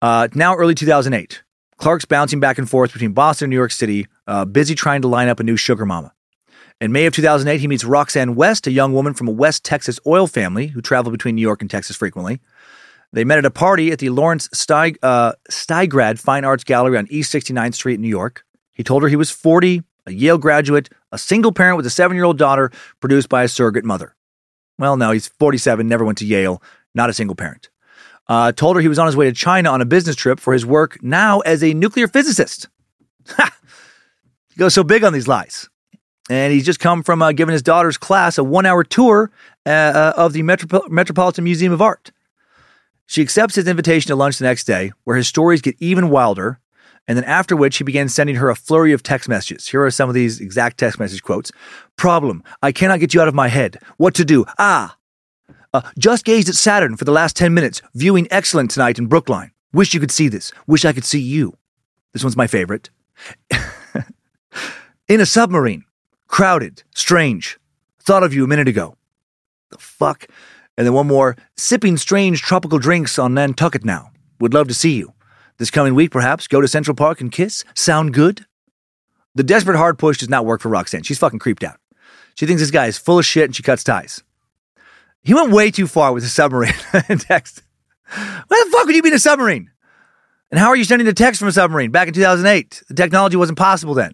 Uh, 0.00 0.28
now, 0.34 0.54
early 0.54 0.74
2008, 0.74 1.42
Clark's 1.78 2.04
bouncing 2.04 2.38
back 2.38 2.58
and 2.58 2.70
forth 2.70 2.92
between 2.92 3.12
Boston 3.12 3.46
and 3.46 3.50
New 3.50 3.56
York 3.56 3.72
City, 3.72 4.06
uh, 4.26 4.44
busy 4.44 4.74
trying 4.74 5.02
to 5.02 5.08
line 5.08 5.28
up 5.28 5.40
a 5.40 5.42
new 5.42 5.56
sugar 5.56 5.84
mama. 5.84 6.12
In 6.78 6.92
May 6.92 7.06
of 7.06 7.14
2008, 7.14 7.58
he 7.58 7.68
meets 7.68 7.84
Roxanne 7.84 8.34
West, 8.34 8.66
a 8.66 8.70
young 8.70 8.92
woman 8.92 9.14
from 9.14 9.28
a 9.28 9.32
West 9.32 9.64
Texas 9.64 9.98
oil 10.06 10.26
family 10.26 10.66
who 10.66 10.82
traveled 10.82 11.14
between 11.14 11.34
New 11.34 11.42
York 11.42 11.62
and 11.62 11.70
Texas 11.70 11.96
frequently. 11.96 12.40
They 13.14 13.24
met 13.24 13.38
at 13.38 13.46
a 13.46 13.50
party 13.50 13.92
at 13.92 13.98
the 13.98 14.10
Lawrence 14.10 14.48
Steig, 14.48 14.98
uh, 15.02 15.32
Steigrad 15.50 16.18
Fine 16.18 16.44
Arts 16.44 16.64
Gallery 16.64 16.98
on 16.98 17.06
East 17.08 17.32
69th 17.32 17.74
Street 17.74 17.94
in 17.94 18.02
New 18.02 18.08
York. 18.08 18.44
He 18.72 18.82
told 18.82 19.02
her 19.02 19.08
he 19.08 19.16
was 19.16 19.30
40, 19.30 19.82
a 20.04 20.12
Yale 20.12 20.36
graduate, 20.36 20.90
a 21.12 21.18
single 21.18 21.50
parent 21.50 21.78
with 21.78 21.86
a 21.86 21.90
seven 21.90 22.14
year 22.14 22.24
old 22.24 22.36
daughter 22.36 22.70
produced 23.00 23.30
by 23.30 23.42
a 23.42 23.48
surrogate 23.48 23.86
mother. 23.86 24.14
Well, 24.78 24.98
no, 24.98 25.12
he's 25.12 25.28
47, 25.28 25.88
never 25.88 26.04
went 26.04 26.18
to 26.18 26.26
Yale, 26.26 26.62
not 26.94 27.08
a 27.08 27.14
single 27.14 27.36
parent. 27.36 27.70
Uh, 28.28 28.52
told 28.52 28.76
her 28.76 28.82
he 28.82 28.88
was 28.88 28.98
on 28.98 29.06
his 29.06 29.16
way 29.16 29.24
to 29.24 29.32
China 29.32 29.70
on 29.70 29.80
a 29.80 29.86
business 29.86 30.16
trip 30.16 30.38
for 30.38 30.52
his 30.52 30.66
work 30.66 31.02
now 31.02 31.40
as 31.40 31.64
a 31.64 31.72
nuclear 31.72 32.08
physicist. 32.08 32.68
Ha! 33.28 33.56
He 34.50 34.58
goes 34.58 34.74
so 34.74 34.84
big 34.84 35.02
on 35.04 35.12
these 35.12 35.26
lies. 35.26 35.68
And 36.28 36.52
he's 36.52 36.66
just 36.66 36.80
come 36.80 37.02
from 37.02 37.22
uh, 37.22 37.32
giving 37.32 37.52
his 37.52 37.62
daughter's 37.62 37.96
class 37.96 38.38
a 38.38 38.44
one 38.44 38.66
hour 38.66 38.82
tour 38.82 39.30
uh, 39.64 39.68
uh, 39.68 40.12
of 40.16 40.32
the 40.32 40.42
Metro- 40.42 40.82
Metropolitan 40.88 41.44
Museum 41.44 41.72
of 41.72 41.80
Art. 41.80 42.10
She 43.06 43.22
accepts 43.22 43.54
his 43.54 43.68
invitation 43.68 44.08
to 44.08 44.16
lunch 44.16 44.38
the 44.38 44.44
next 44.44 44.64
day, 44.64 44.92
where 45.04 45.16
his 45.16 45.28
stories 45.28 45.62
get 45.62 45.76
even 45.78 46.10
wilder. 46.10 46.58
And 47.08 47.16
then 47.16 47.24
after 47.24 47.54
which 47.54 47.78
he 47.78 47.84
begins 47.84 48.12
sending 48.12 48.34
her 48.36 48.50
a 48.50 48.56
flurry 48.56 48.92
of 48.92 49.02
text 49.02 49.28
messages. 49.28 49.68
Here 49.68 49.84
are 49.84 49.90
some 49.92 50.08
of 50.08 50.14
these 50.16 50.40
exact 50.40 50.78
text 50.78 50.98
message 50.98 51.22
quotes. 51.22 51.52
Problem. 51.96 52.42
I 52.62 52.72
cannot 52.72 52.98
get 52.98 53.14
you 53.14 53.20
out 53.20 53.28
of 53.28 53.34
my 53.34 53.46
head. 53.46 53.78
What 53.96 54.14
to 54.16 54.24
do? 54.24 54.44
Ah. 54.58 54.96
Uh, 55.72 55.82
just 55.98 56.24
gazed 56.24 56.48
at 56.48 56.56
Saturn 56.56 56.96
for 56.96 57.04
the 57.04 57.12
last 57.12 57.36
10 57.36 57.54
minutes. 57.54 57.80
Viewing 57.94 58.26
excellent 58.32 58.72
tonight 58.72 58.98
in 58.98 59.06
Brookline. 59.06 59.52
Wish 59.72 59.94
you 59.94 60.00
could 60.00 60.10
see 60.10 60.26
this. 60.26 60.50
Wish 60.66 60.84
I 60.84 60.92
could 60.92 61.04
see 61.04 61.20
you. 61.20 61.56
This 62.12 62.24
one's 62.24 62.36
my 62.36 62.48
favorite. 62.48 62.90
in 65.08 65.20
a 65.20 65.26
submarine. 65.26 65.84
Crowded. 66.36 66.82
Strange. 66.94 67.58
Thought 68.02 68.22
of 68.22 68.34
you 68.34 68.44
a 68.44 68.46
minute 68.46 68.68
ago. 68.68 68.94
The 69.70 69.78
fuck? 69.78 70.26
And 70.76 70.86
then 70.86 70.92
one 70.92 71.06
more. 71.06 71.34
Sipping 71.56 71.96
strange 71.96 72.42
tropical 72.42 72.78
drinks 72.78 73.18
on 73.18 73.32
Nantucket 73.32 73.86
now. 73.86 74.10
Would 74.38 74.52
love 74.52 74.68
to 74.68 74.74
see 74.74 74.96
you. 74.96 75.14
This 75.56 75.70
coming 75.70 75.94
week, 75.94 76.10
perhaps, 76.10 76.46
go 76.46 76.60
to 76.60 76.68
Central 76.68 76.94
Park 76.94 77.22
and 77.22 77.32
kiss? 77.32 77.64
Sound 77.72 78.12
good? 78.12 78.44
The 79.34 79.44
desperate 79.44 79.78
hard 79.78 79.98
push 79.98 80.18
does 80.18 80.28
not 80.28 80.44
work 80.44 80.60
for 80.60 80.68
Roxanne. 80.68 81.04
She's 81.04 81.18
fucking 81.18 81.38
creeped 81.38 81.64
out. 81.64 81.80
She 82.34 82.44
thinks 82.44 82.60
this 82.60 82.70
guy 82.70 82.84
is 82.84 82.98
full 82.98 83.18
of 83.18 83.24
shit 83.24 83.44
and 83.44 83.56
she 83.56 83.62
cuts 83.62 83.82
ties. 83.82 84.22
He 85.22 85.32
went 85.32 85.52
way 85.52 85.70
too 85.70 85.86
far 85.86 86.12
with 86.12 86.22
the 86.22 86.28
submarine 86.28 86.74
text. 87.18 87.62
Why 88.12 88.62
the 88.62 88.70
fuck 88.72 88.84
would 88.84 88.94
you 88.94 89.00
be 89.00 89.08
in 89.08 89.14
a 89.14 89.18
submarine? 89.18 89.70
And 90.50 90.60
how 90.60 90.68
are 90.68 90.76
you 90.76 90.84
sending 90.84 91.08
a 91.08 91.14
text 91.14 91.38
from 91.38 91.48
a 91.48 91.52
submarine 91.52 91.92
back 91.92 92.08
in 92.08 92.12
2008? 92.12 92.82
The 92.88 92.94
technology 92.94 93.38
wasn't 93.38 93.56
possible 93.56 93.94
then. 93.94 94.12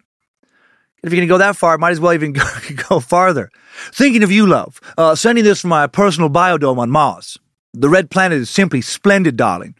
If 1.02 1.12
you're 1.12 1.18
going 1.18 1.28
to 1.28 1.32
go 1.32 1.38
that 1.38 1.56
far, 1.56 1.78
might 1.78 1.90
as 1.90 2.00
well 2.00 2.12
even 2.12 2.32
go, 2.32 2.44
go 2.88 3.00
farther. 3.00 3.50
Thinking 3.92 4.22
of 4.22 4.30
you, 4.30 4.46
love. 4.46 4.80
Uh, 4.96 5.14
sending 5.14 5.44
this 5.44 5.60
from 5.60 5.70
my 5.70 5.86
personal 5.86 6.30
biodome 6.30 6.78
on 6.78 6.90
Mars. 6.90 7.38
The 7.72 7.88
red 7.88 8.10
planet 8.10 8.38
is 8.38 8.50
simply 8.50 8.82
splendid, 8.82 9.36
darling. 9.36 9.74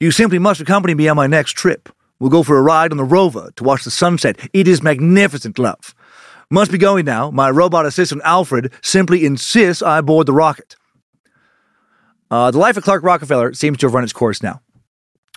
You 0.00 0.10
simply 0.10 0.38
must 0.38 0.60
accompany 0.60 0.94
me 0.94 1.08
on 1.08 1.16
my 1.16 1.26
next 1.26 1.52
trip. 1.52 1.88
We'll 2.20 2.30
go 2.30 2.42
for 2.42 2.58
a 2.58 2.62
ride 2.62 2.90
on 2.90 2.96
the 2.96 3.04
rover 3.04 3.50
to 3.56 3.64
watch 3.64 3.84
the 3.84 3.90
sunset. 3.90 4.38
It 4.52 4.66
is 4.66 4.82
magnificent, 4.82 5.58
love. 5.58 5.94
Must 6.50 6.72
be 6.72 6.78
going 6.78 7.04
now. 7.04 7.30
My 7.30 7.50
robot 7.50 7.86
assistant 7.86 8.22
Alfred 8.24 8.72
simply 8.82 9.24
insists 9.24 9.82
I 9.82 10.00
board 10.00 10.26
the 10.26 10.32
rocket. 10.32 10.76
Uh, 12.30 12.50
the 12.50 12.58
life 12.58 12.76
of 12.76 12.84
Clark 12.84 13.02
Rockefeller 13.02 13.54
seems 13.54 13.78
to 13.78 13.86
have 13.86 13.94
run 13.94 14.04
its 14.04 14.12
course 14.12 14.42
now. 14.42 14.60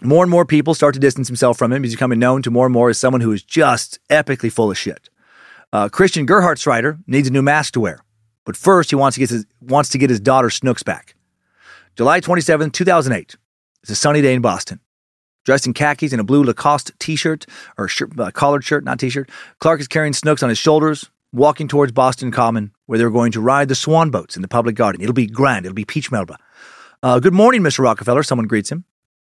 More 0.01 0.23
and 0.23 0.31
more 0.31 0.45
people 0.45 0.73
start 0.73 0.95
to 0.95 0.99
distance 0.99 1.27
himself 1.27 1.57
from 1.57 1.71
him. 1.71 1.83
He's 1.83 1.93
becoming 1.93 2.17
known 2.17 2.41
to 2.41 2.51
more 2.51 2.65
and 2.65 2.73
more 2.73 2.89
as 2.89 2.97
someone 2.97 3.21
who 3.21 3.31
is 3.31 3.43
just 3.43 3.99
epically 4.09 4.51
full 4.51 4.71
of 4.71 4.77
shit. 4.77 5.09
Uh, 5.73 5.87
Christian 5.87 6.25
Gerhardt's 6.25 6.65
Gerhardt 6.65 6.97
needs 7.07 7.27
a 7.29 7.31
new 7.31 7.41
mask 7.41 7.73
to 7.73 7.79
wear, 7.79 8.03
but 8.45 8.57
first 8.57 8.89
he 8.89 8.95
wants 8.95 9.15
to 9.15 9.19
get 9.19 9.29
his, 9.29 9.45
wants 9.61 9.89
to 9.89 9.97
get 9.97 10.09
his 10.09 10.19
daughter 10.19 10.49
Snooks 10.49 10.83
back. 10.83 11.15
July 11.95 12.19
27, 12.19 12.71
2008. 12.71 13.37
It's 13.83 13.91
a 13.91 13.95
sunny 13.95 14.21
day 14.21 14.33
in 14.33 14.41
Boston. 14.41 14.79
Dressed 15.45 15.65
in 15.65 15.73
khakis 15.73 16.11
and 16.11 16.21
a 16.21 16.23
blue 16.23 16.43
Lacoste 16.43 16.91
t-shirt 16.99 17.45
or 17.77 17.87
shirt, 17.87 18.19
uh, 18.19 18.31
collared 18.31 18.63
shirt, 18.63 18.83
not 18.83 18.99
t-shirt, 18.99 19.29
Clark 19.59 19.79
is 19.79 19.87
carrying 19.87 20.13
Snooks 20.13 20.43
on 20.43 20.49
his 20.49 20.57
shoulders, 20.57 21.09
walking 21.33 21.67
towards 21.67 21.91
Boston 21.91 22.31
Common, 22.31 22.71
where 22.85 22.99
they're 22.99 23.09
going 23.09 23.31
to 23.31 23.41
ride 23.41 23.67
the 23.67 23.75
swan 23.75 24.11
boats 24.11 24.35
in 24.35 24.41
the 24.41 24.47
public 24.47 24.75
garden. 24.75 25.01
It'll 25.01 25.13
be 25.13 25.25
grand. 25.25 25.65
It'll 25.65 25.73
be 25.73 25.85
peach 25.85 26.11
Melba. 26.11 26.37
Uh, 27.01 27.19
good 27.19 27.33
morning, 27.33 27.61
Mr. 27.61 27.79
Rockefeller. 27.79 28.23
Someone 28.23 28.47
greets 28.47 28.71
him. 28.71 28.83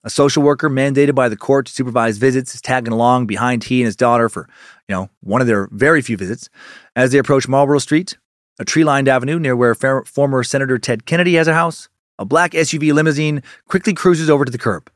A 0.05 0.11
social 0.11 0.45
worker 0.45 0.71
mandated 0.71 1.15
by 1.15 1.29
the 1.29 1.37
court 1.37 1.67
to 1.67 1.73
supervise 1.73 2.19
visits 2.19 2.55
is 2.55 2.63
tagging 2.63 2.93
along 2.93 3.27
behind 3.27 3.65
he 3.65 3.81
and 3.81 3.87
his 3.87 3.97
daughter 3.97 4.29
for, 4.29 4.49
you 4.89 4.95
know, 4.95 5.11
one 5.21 5.41
of 5.41 5.49
their 5.49 5.69
very 5.73 6.03
few 6.03 6.17
visits. 6.17 6.49
As 6.95 7.11
they 7.11 7.19
approach 7.19 7.49
Marlborough 7.49 7.81
Street, 7.81 8.17
a 8.61 8.65
tree-lined 8.65 9.09
avenue 9.09 9.41
near 9.41 9.57
where 9.57 9.75
fer- 9.75 10.05
former 10.05 10.45
Senator 10.45 10.79
Ted 10.79 11.05
Kennedy 11.05 11.35
has 11.35 11.49
a 11.49 11.55
house, 11.55 11.89
a 12.17 12.25
black 12.25 12.53
SUV 12.53 12.93
limousine 12.93 13.43
quickly 13.67 13.93
cruises 13.93 14.31
over 14.31 14.45
to 14.45 14.53
the 14.53 14.59
curb. 14.59 14.91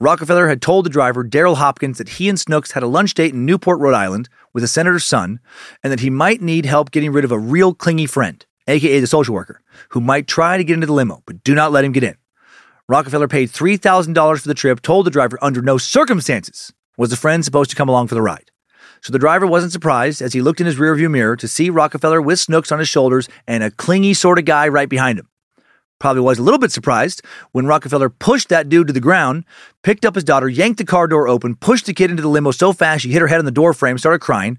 Rockefeller 0.00 0.48
had 0.48 0.62
told 0.62 0.86
the 0.86 0.90
driver, 0.90 1.24
Daryl 1.24 1.56
Hopkins, 1.56 1.98
that 1.98 2.08
he 2.08 2.28
and 2.28 2.38
Snooks 2.38 2.72
had 2.72 2.82
a 2.82 2.88
lunch 2.88 3.14
date 3.14 3.34
in 3.34 3.46
Newport, 3.46 3.80
Rhode 3.80 3.94
Island 3.94 4.28
with 4.52 4.64
a 4.64 4.68
senator's 4.68 5.04
son, 5.04 5.40
and 5.82 5.92
that 5.92 6.00
he 6.00 6.10
might 6.10 6.42
need 6.42 6.66
help 6.66 6.90
getting 6.90 7.12
rid 7.12 7.24
of 7.24 7.32
a 7.32 7.38
real 7.38 7.74
clingy 7.74 8.06
friend, 8.06 8.44
aka 8.66 9.00
the 9.00 9.06
social 9.06 9.34
worker, 9.34 9.60
who 9.90 10.00
might 10.00 10.26
try 10.26 10.56
to 10.56 10.64
get 10.64 10.74
into 10.74 10.86
the 10.86 10.92
limo, 10.92 11.22
but 11.26 11.42
do 11.42 11.54
not 11.54 11.72
let 11.72 11.84
him 11.84 11.92
get 11.92 12.04
in. 12.04 12.16
Rockefeller 12.90 13.28
paid 13.28 13.50
$3,000 13.50 14.40
for 14.40 14.48
the 14.48 14.54
trip, 14.54 14.80
told 14.80 15.04
the 15.04 15.10
driver 15.10 15.38
under 15.42 15.60
no 15.60 15.76
circumstances 15.76 16.72
was 16.96 17.10
the 17.10 17.16
friend 17.16 17.44
supposed 17.44 17.68
to 17.68 17.76
come 17.76 17.90
along 17.90 18.08
for 18.08 18.14
the 18.14 18.22
ride. 18.22 18.50
So 19.02 19.12
the 19.12 19.18
driver 19.18 19.46
wasn't 19.46 19.72
surprised 19.72 20.22
as 20.22 20.32
he 20.32 20.40
looked 20.40 20.58
in 20.58 20.66
his 20.66 20.78
rearview 20.78 21.10
mirror 21.10 21.36
to 21.36 21.46
see 21.46 21.68
Rockefeller 21.68 22.22
with 22.22 22.38
Snooks 22.38 22.72
on 22.72 22.78
his 22.78 22.88
shoulders 22.88 23.28
and 23.46 23.62
a 23.62 23.70
clingy 23.70 24.14
sort 24.14 24.38
of 24.38 24.46
guy 24.46 24.68
right 24.68 24.88
behind 24.88 25.18
him. 25.18 25.28
Probably 25.98 26.22
was 26.22 26.38
a 26.38 26.42
little 26.42 26.58
bit 26.58 26.72
surprised 26.72 27.20
when 27.52 27.66
Rockefeller 27.66 28.08
pushed 28.08 28.48
that 28.48 28.70
dude 28.70 28.86
to 28.86 28.94
the 28.94 29.00
ground, 29.00 29.44
picked 29.82 30.06
up 30.06 30.14
his 30.14 30.24
daughter, 30.24 30.48
yanked 30.48 30.78
the 30.78 30.86
car 30.86 31.06
door 31.06 31.28
open, 31.28 31.56
pushed 31.56 31.84
the 31.84 31.92
kid 31.92 32.10
into 32.10 32.22
the 32.22 32.28
limo 32.28 32.52
so 32.52 32.72
fast 32.72 33.02
she 33.02 33.12
hit 33.12 33.20
her 33.20 33.28
head 33.28 33.38
on 33.38 33.44
the 33.44 33.50
door 33.50 33.74
frame, 33.74 33.98
started 33.98 34.20
crying. 34.20 34.58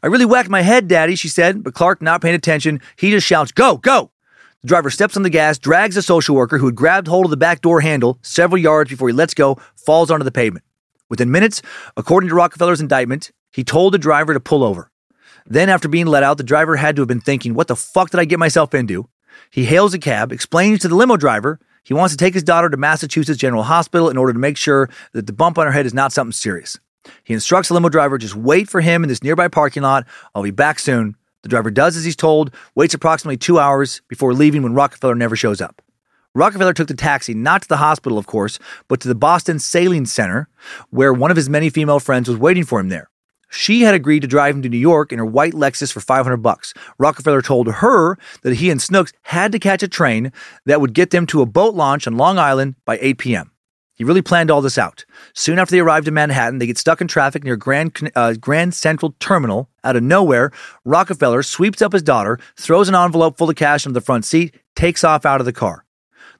I 0.00 0.06
really 0.06 0.26
whacked 0.26 0.48
my 0.48 0.62
head, 0.62 0.86
Daddy, 0.86 1.16
she 1.16 1.28
said, 1.28 1.64
but 1.64 1.74
Clark, 1.74 2.00
not 2.00 2.22
paying 2.22 2.36
attention, 2.36 2.80
he 2.94 3.10
just 3.10 3.26
shouts, 3.26 3.50
Go, 3.50 3.78
go! 3.78 4.12
The 4.64 4.68
driver 4.68 4.88
steps 4.88 5.14
on 5.14 5.24
the 5.24 5.28
gas, 5.28 5.58
drags 5.58 5.94
the 5.94 6.00
social 6.00 6.34
worker 6.34 6.56
who 6.56 6.64
had 6.64 6.74
grabbed 6.74 7.06
hold 7.06 7.26
of 7.26 7.30
the 7.30 7.36
back 7.36 7.60
door 7.60 7.82
handle 7.82 8.18
several 8.22 8.56
yards 8.56 8.88
before 8.88 9.08
he 9.08 9.12
lets 9.12 9.34
go, 9.34 9.58
falls 9.76 10.10
onto 10.10 10.24
the 10.24 10.32
pavement. 10.32 10.64
Within 11.10 11.30
minutes, 11.30 11.60
according 11.98 12.30
to 12.30 12.34
Rockefeller's 12.34 12.80
indictment, 12.80 13.30
he 13.52 13.62
told 13.62 13.92
the 13.92 13.98
driver 13.98 14.32
to 14.32 14.40
pull 14.40 14.64
over. 14.64 14.90
Then, 15.44 15.68
after 15.68 15.86
being 15.86 16.06
let 16.06 16.22
out, 16.22 16.38
the 16.38 16.44
driver 16.44 16.76
had 16.76 16.96
to 16.96 17.02
have 17.02 17.08
been 17.08 17.20
thinking, 17.20 17.52
What 17.52 17.68
the 17.68 17.76
fuck 17.76 18.08
did 18.08 18.20
I 18.20 18.24
get 18.24 18.38
myself 18.38 18.72
into? 18.72 19.06
He 19.50 19.66
hails 19.66 19.92
a 19.92 19.98
cab, 19.98 20.32
explains 20.32 20.78
to 20.78 20.88
the 20.88 20.96
limo 20.96 21.18
driver 21.18 21.60
he 21.82 21.92
wants 21.92 22.14
to 22.14 22.16
take 22.16 22.32
his 22.32 22.42
daughter 22.42 22.70
to 22.70 22.78
Massachusetts 22.78 23.38
General 23.38 23.64
Hospital 23.64 24.08
in 24.08 24.16
order 24.16 24.32
to 24.32 24.38
make 24.38 24.56
sure 24.56 24.88
that 25.12 25.26
the 25.26 25.34
bump 25.34 25.58
on 25.58 25.66
her 25.66 25.72
head 25.72 25.84
is 25.84 25.92
not 25.92 26.10
something 26.10 26.32
serious. 26.32 26.80
He 27.22 27.34
instructs 27.34 27.68
the 27.68 27.74
limo 27.74 27.90
driver 27.90 28.16
just 28.16 28.34
wait 28.34 28.70
for 28.70 28.80
him 28.80 29.02
in 29.02 29.10
this 29.10 29.22
nearby 29.22 29.48
parking 29.48 29.82
lot. 29.82 30.06
I'll 30.34 30.42
be 30.42 30.50
back 30.50 30.78
soon. 30.78 31.16
The 31.44 31.50
driver 31.50 31.70
does 31.70 31.94
as 31.94 32.06
he's 32.06 32.16
told, 32.16 32.54
waits 32.74 32.94
approximately 32.94 33.36
two 33.36 33.58
hours 33.58 34.00
before 34.08 34.32
leaving 34.32 34.62
when 34.62 34.72
Rockefeller 34.72 35.14
never 35.14 35.36
shows 35.36 35.60
up. 35.60 35.82
Rockefeller 36.34 36.72
took 36.72 36.88
the 36.88 36.94
taxi 36.94 37.34
not 37.34 37.60
to 37.60 37.68
the 37.68 37.76
hospital, 37.76 38.16
of 38.16 38.26
course, 38.26 38.58
but 38.88 38.98
to 39.00 39.08
the 39.08 39.14
Boston 39.14 39.58
Sailing 39.58 40.06
Center, 40.06 40.48
where 40.88 41.12
one 41.12 41.30
of 41.30 41.36
his 41.36 41.50
many 41.50 41.68
female 41.68 42.00
friends 42.00 42.30
was 42.30 42.38
waiting 42.38 42.64
for 42.64 42.80
him 42.80 42.88
there. 42.88 43.10
She 43.50 43.82
had 43.82 43.94
agreed 43.94 44.20
to 44.20 44.26
drive 44.26 44.54
him 44.54 44.62
to 44.62 44.70
New 44.70 44.78
York 44.78 45.12
in 45.12 45.18
her 45.18 45.26
white 45.26 45.52
Lexus 45.52 45.92
for 45.92 46.00
500 46.00 46.38
bucks. 46.38 46.72
Rockefeller 46.96 47.42
told 47.42 47.68
her 47.68 48.16
that 48.40 48.54
he 48.54 48.70
and 48.70 48.80
Snooks 48.80 49.12
had 49.24 49.52
to 49.52 49.58
catch 49.58 49.82
a 49.82 49.88
train 49.88 50.32
that 50.64 50.80
would 50.80 50.94
get 50.94 51.10
them 51.10 51.26
to 51.26 51.42
a 51.42 51.46
boat 51.46 51.74
launch 51.74 52.06
on 52.06 52.16
Long 52.16 52.38
Island 52.38 52.76
by 52.86 52.98
8 53.02 53.18
p.m. 53.18 53.50
He 53.94 54.04
really 54.04 54.22
planned 54.22 54.50
all 54.50 54.60
this 54.60 54.76
out. 54.78 55.04
Soon 55.34 55.58
after 55.58 55.72
they 55.72 55.80
arrived 55.80 56.08
in 56.08 56.14
Manhattan, 56.14 56.58
they 56.58 56.66
get 56.66 56.78
stuck 56.78 57.00
in 57.00 57.06
traffic 57.06 57.44
near 57.44 57.56
Grand, 57.56 58.10
uh, 58.16 58.34
Grand 58.34 58.74
Central 58.74 59.14
Terminal. 59.20 59.68
Out 59.84 59.96
of 59.96 60.02
nowhere, 60.02 60.50
Rockefeller 60.84 61.42
sweeps 61.42 61.80
up 61.80 61.92
his 61.92 62.02
daughter, 62.02 62.38
throws 62.56 62.88
an 62.88 62.96
envelope 62.96 63.38
full 63.38 63.50
of 63.50 63.56
cash 63.56 63.86
into 63.86 63.94
the 63.94 64.04
front 64.04 64.24
seat, 64.24 64.54
takes 64.74 65.04
off 65.04 65.24
out 65.24 65.40
of 65.40 65.46
the 65.46 65.52
car. 65.52 65.84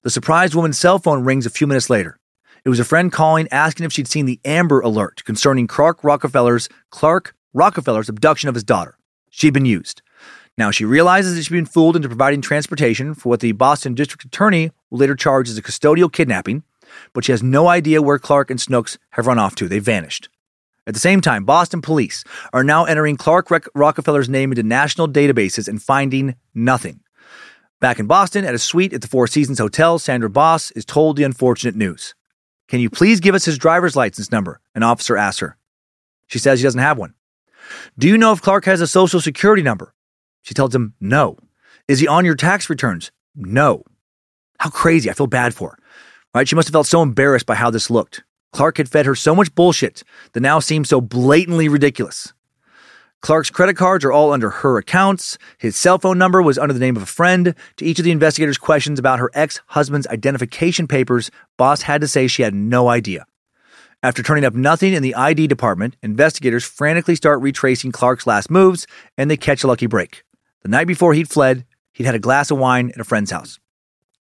The 0.02 0.10
surprised 0.10 0.54
woman's 0.54 0.78
cell 0.78 0.98
phone 0.98 1.24
rings 1.24 1.46
a 1.46 1.50
few 1.50 1.66
minutes 1.66 1.88
later. 1.88 2.18
It 2.64 2.70
was 2.70 2.80
a 2.80 2.84
friend 2.84 3.12
calling 3.12 3.46
asking 3.52 3.86
if 3.86 3.92
she'd 3.92 4.08
seen 4.08 4.26
the 4.26 4.40
Amber 4.44 4.80
Alert 4.80 5.24
concerning 5.24 5.66
Clark 5.66 6.02
Rockefeller's 6.02 6.68
Clark 6.90 7.34
Rockefeller's 7.52 8.08
abduction 8.08 8.48
of 8.48 8.54
his 8.54 8.64
daughter. 8.64 8.98
She'd 9.30 9.54
been 9.54 9.66
used. 9.66 10.02
Now 10.56 10.70
she 10.70 10.84
realizes 10.84 11.34
that 11.34 11.42
she'd 11.42 11.52
been 11.52 11.66
fooled 11.66 11.96
into 11.96 12.08
providing 12.08 12.40
transportation 12.40 13.14
for 13.14 13.28
what 13.28 13.40
the 13.40 13.52
Boston 13.52 13.94
District 13.94 14.24
Attorney 14.24 14.70
will 14.90 14.98
later 14.98 15.14
charge 15.14 15.48
as 15.48 15.58
a 15.58 15.62
custodial 15.62 16.12
kidnapping, 16.12 16.62
but 17.14 17.24
she 17.24 17.32
has 17.32 17.42
no 17.42 17.68
idea 17.68 18.02
where 18.02 18.18
Clark 18.18 18.50
and 18.50 18.60
Snooks 18.60 18.98
have 19.10 19.26
run 19.26 19.38
off 19.38 19.54
to. 19.54 19.68
They 19.68 19.78
vanished. 19.78 20.28
At 20.86 20.92
the 20.92 21.00
same 21.00 21.22
time, 21.22 21.46
Boston 21.46 21.80
police 21.80 22.24
are 22.52 22.62
now 22.62 22.84
entering 22.84 23.16
Clark 23.16 23.48
Rockefeller's 23.74 24.28
name 24.28 24.52
into 24.52 24.62
national 24.62 25.08
databases 25.08 25.66
and 25.66 25.82
finding 25.82 26.34
nothing. 26.52 27.00
Back 27.80 27.98
in 27.98 28.06
Boston, 28.06 28.44
at 28.44 28.54
a 28.54 28.58
suite 28.58 28.92
at 28.92 29.00
the 29.00 29.08
Four 29.08 29.26
Seasons 29.26 29.58
Hotel, 29.58 29.98
Sandra 29.98 30.28
Boss 30.28 30.70
is 30.72 30.84
told 30.84 31.16
the 31.16 31.24
unfortunate 31.24 31.74
news. 31.74 32.14
Can 32.68 32.80
you 32.80 32.90
please 32.90 33.20
give 33.20 33.34
us 33.34 33.44
his 33.44 33.58
driver's 33.58 33.96
license 33.96 34.30
number? 34.30 34.60
An 34.74 34.82
officer 34.82 35.16
asks 35.16 35.40
her. 35.40 35.56
She 36.26 36.38
says 36.38 36.60
he 36.60 36.64
doesn't 36.64 36.80
have 36.80 36.98
one. 36.98 37.14
Do 37.98 38.08
you 38.08 38.18
know 38.18 38.32
if 38.32 38.42
Clark 38.42 38.64
has 38.66 38.80
a 38.80 38.86
social 38.86 39.20
security 39.20 39.62
number? 39.62 39.94
She 40.42 40.54
tells 40.54 40.74
him 40.74 40.94
no. 41.00 41.38
Is 41.88 42.00
he 42.00 42.08
on 42.08 42.24
your 42.24 42.34
tax 42.34 42.68
returns? 42.68 43.10
No. 43.34 43.84
How 44.58 44.70
crazy. 44.70 45.10
I 45.10 45.14
feel 45.14 45.26
bad 45.26 45.54
for 45.54 45.70
her. 45.70 45.78
Right? 46.34 46.48
She 46.48 46.56
must 46.56 46.68
have 46.68 46.72
felt 46.72 46.86
so 46.86 47.02
embarrassed 47.02 47.46
by 47.46 47.54
how 47.54 47.70
this 47.70 47.90
looked. 47.90 48.24
Clark 48.52 48.78
had 48.78 48.88
fed 48.88 49.06
her 49.06 49.14
so 49.14 49.34
much 49.34 49.54
bullshit 49.54 50.02
that 50.32 50.40
now 50.40 50.58
seemed 50.58 50.88
so 50.88 51.00
blatantly 51.00 51.68
ridiculous. 51.68 52.32
Clark's 53.20 53.50
credit 53.50 53.74
cards 53.74 54.04
are 54.04 54.12
all 54.12 54.32
under 54.32 54.50
her 54.50 54.76
accounts. 54.76 55.38
His 55.56 55.76
cell 55.76 55.98
phone 55.98 56.18
number 56.18 56.42
was 56.42 56.58
under 56.58 56.74
the 56.74 56.80
name 56.80 56.96
of 56.96 57.02
a 57.02 57.06
friend. 57.06 57.54
To 57.78 57.84
each 57.84 57.98
of 57.98 58.04
the 58.04 58.10
investigators' 58.10 58.58
questions 58.58 58.98
about 58.98 59.18
her 59.18 59.30
ex 59.32 59.60
husband's 59.68 60.06
identification 60.08 60.86
papers, 60.86 61.30
Boss 61.56 61.82
had 61.82 62.02
to 62.02 62.08
say 62.08 62.26
she 62.26 62.42
had 62.42 62.54
no 62.54 62.88
idea. 62.88 63.24
After 64.02 64.22
turning 64.22 64.44
up 64.44 64.54
nothing 64.54 64.92
in 64.92 65.02
the 65.02 65.14
ID 65.14 65.46
department, 65.46 65.96
investigators 66.02 66.64
frantically 66.64 67.16
start 67.16 67.40
retracing 67.40 67.92
Clark's 67.92 68.26
last 68.26 68.50
moves 68.50 68.86
and 69.16 69.30
they 69.30 69.38
catch 69.38 69.64
a 69.64 69.66
lucky 69.66 69.86
break. 69.86 70.22
The 70.60 70.68
night 70.68 70.86
before 70.86 71.14
he'd 71.14 71.30
fled, 71.30 71.64
he'd 71.94 72.04
had 72.04 72.14
a 72.14 72.18
glass 72.18 72.50
of 72.50 72.58
wine 72.58 72.90
at 72.90 73.00
a 73.00 73.04
friend's 73.04 73.30
house. 73.30 73.58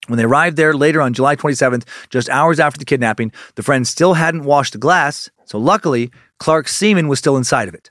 When 0.08 0.18
they 0.18 0.26
arrived 0.26 0.58
there 0.58 0.74
later 0.74 1.02
on 1.02 1.14
July 1.14 1.36
27th, 1.36 1.86
just 2.10 2.30
hours 2.30 2.60
after 2.60 2.78
the 2.78 2.86
kidnapping, 2.86 3.32
the 3.56 3.64
friend 3.64 3.88
still 3.88 4.14
hadn't 4.14 4.44
washed 4.44 4.74
the 4.74 4.80
glass, 4.80 5.30
so 5.46 5.58
luckily, 5.58 6.12
Clark's 6.40 6.76
semen 6.76 7.08
was 7.08 7.20
still 7.20 7.38
inside 7.38 7.68
of 7.68 7.74
it. 7.74 7.90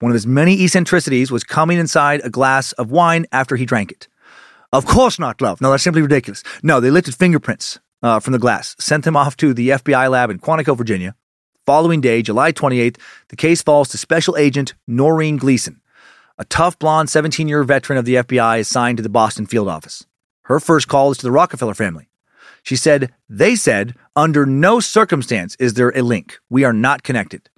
One 0.00 0.10
of 0.10 0.14
his 0.14 0.26
many 0.26 0.62
eccentricities 0.62 1.30
was 1.30 1.44
coming 1.44 1.78
inside 1.78 2.20
a 2.22 2.30
glass 2.30 2.72
of 2.72 2.90
wine 2.90 3.26
after 3.32 3.56
he 3.56 3.64
drank 3.64 3.92
it. 3.92 4.08
Of 4.72 4.86
course 4.86 5.18
not, 5.18 5.40
love. 5.40 5.60
No, 5.60 5.70
that's 5.70 5.84
simply 5.84 6.02
ridiculous. 6.02 6.42
No, 6.62 6.80
they 6.80 6.90
lifted 6.90 7.14
fingerprints 7.14 7.78
uh, 8.02 8.20
from 8.20 8.32
the 8.32 8.38
glass, 8.38 8.76
sent 8.78 9.04
them 9.04 9.16
off 9.16 9.36
to 9.38 9.54
the 9.54 9.70
FBI 9.70 10.10
lab 10.10 10.30
in 10.30 10.40
Quantico, 10.40 10.76
Virginia. 10.76 11.14
Following 11.64 12.02
day, 12.02 12.20
July 12.20 12.52
28th, 12.52 12.98
the 13.28 13.36
case 13.36 13.62
falls 13.62 13.88
to 13.88 13.98
Special 13.98 14.36
Agent 14.36 14.74
Noreen 14.86 15.38
Gleason, 15.38 15.80
a 16.36 16.44
tough 16.44 16.78
blonde 16.78 17.08
17 17.08 17.48
year 17.48 17.64
veteran 17.64 17.98
of 17.98 18.04
the 18.04 18.16
FBI 18.16 18.58
assigned 18.58 18.98
to 18.98 19.02
the 19.02 19.08
Boston 19.08 19.46
field 19.46 19.68
office. 19.68 20.04
Her 20.44 20.60
first 20.60 20.88
call 20.88 21.10
is 21.10 21.18
to 21.18 21.26
the 21.26 21.32
Rockefeller 21.32 21.74
family. 21.74 22.08
She 22.62 22.76
said, 22.76 23.12
They 23.28 23.56
said, 23.56 23.94
under 24.16 24.46
no 24.46 24.80
circumstance 24.80 25.56
is 25.58 25.74
there 25.74 25.96
a 25.96 26.02
link. 26.02 26.38
We 26.48 26.64
are 26.64 26.72
not 26.72 27.02
connected. 27.02 27.48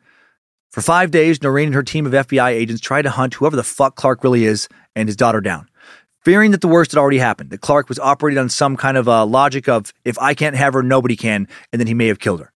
For 0.71 0.83
five 0.83 1.11
days, 1.11 1.43
Noreen 1.43 1.69
and 1.69 1.75
her 1.75 1.83
team 1.83 2.07
of 2.07 2.13
FBI 2.13 2.51
agents 2.51 2.81
tried 2.81 3.03
to 3.03 3.11
hunt 3.11 3.35
whoever 3.35 3.57
the 3.57 3.63
fuck 3.63 3.97
Clark 3.97 4.23
really 4.23 4.45
is 4.45 4.69
and 4.95 5.09
his 5.09 5.17
daughter 5.17 5.41
down. 5.41 5.69
Fearing 6.25 6.51
that 6.51 6.61
the 6.61 6.69
worst 6.69 6.91
had 6.91 6.99
already 6.99 7.19
happened, 7.19 7.51
that 7.51 7.61
Clark 7.61 7.89
was 7.89 7.99
operating 7.99 8.39
on 8.39 8.49
some 8.49 8.77
kind 8.77 8.97
of 8.97 9.07
a 9.07 9.25
logic 9.25 9.69
of, 9.69 9.93
if 10.05 10.19
I 10.19 10.35
can't 10.35 10.57
have 10.57 10.75
her, 10.75 10.83
nobody 10.83 11.17
can, 11.17 11.49
and 11.73 11.81
then 11.81 11.87
he 11.87 11.95
may 11.95 12.09
have 12.09 12.19
killed 12.19 12.41
her. 12.41 12.53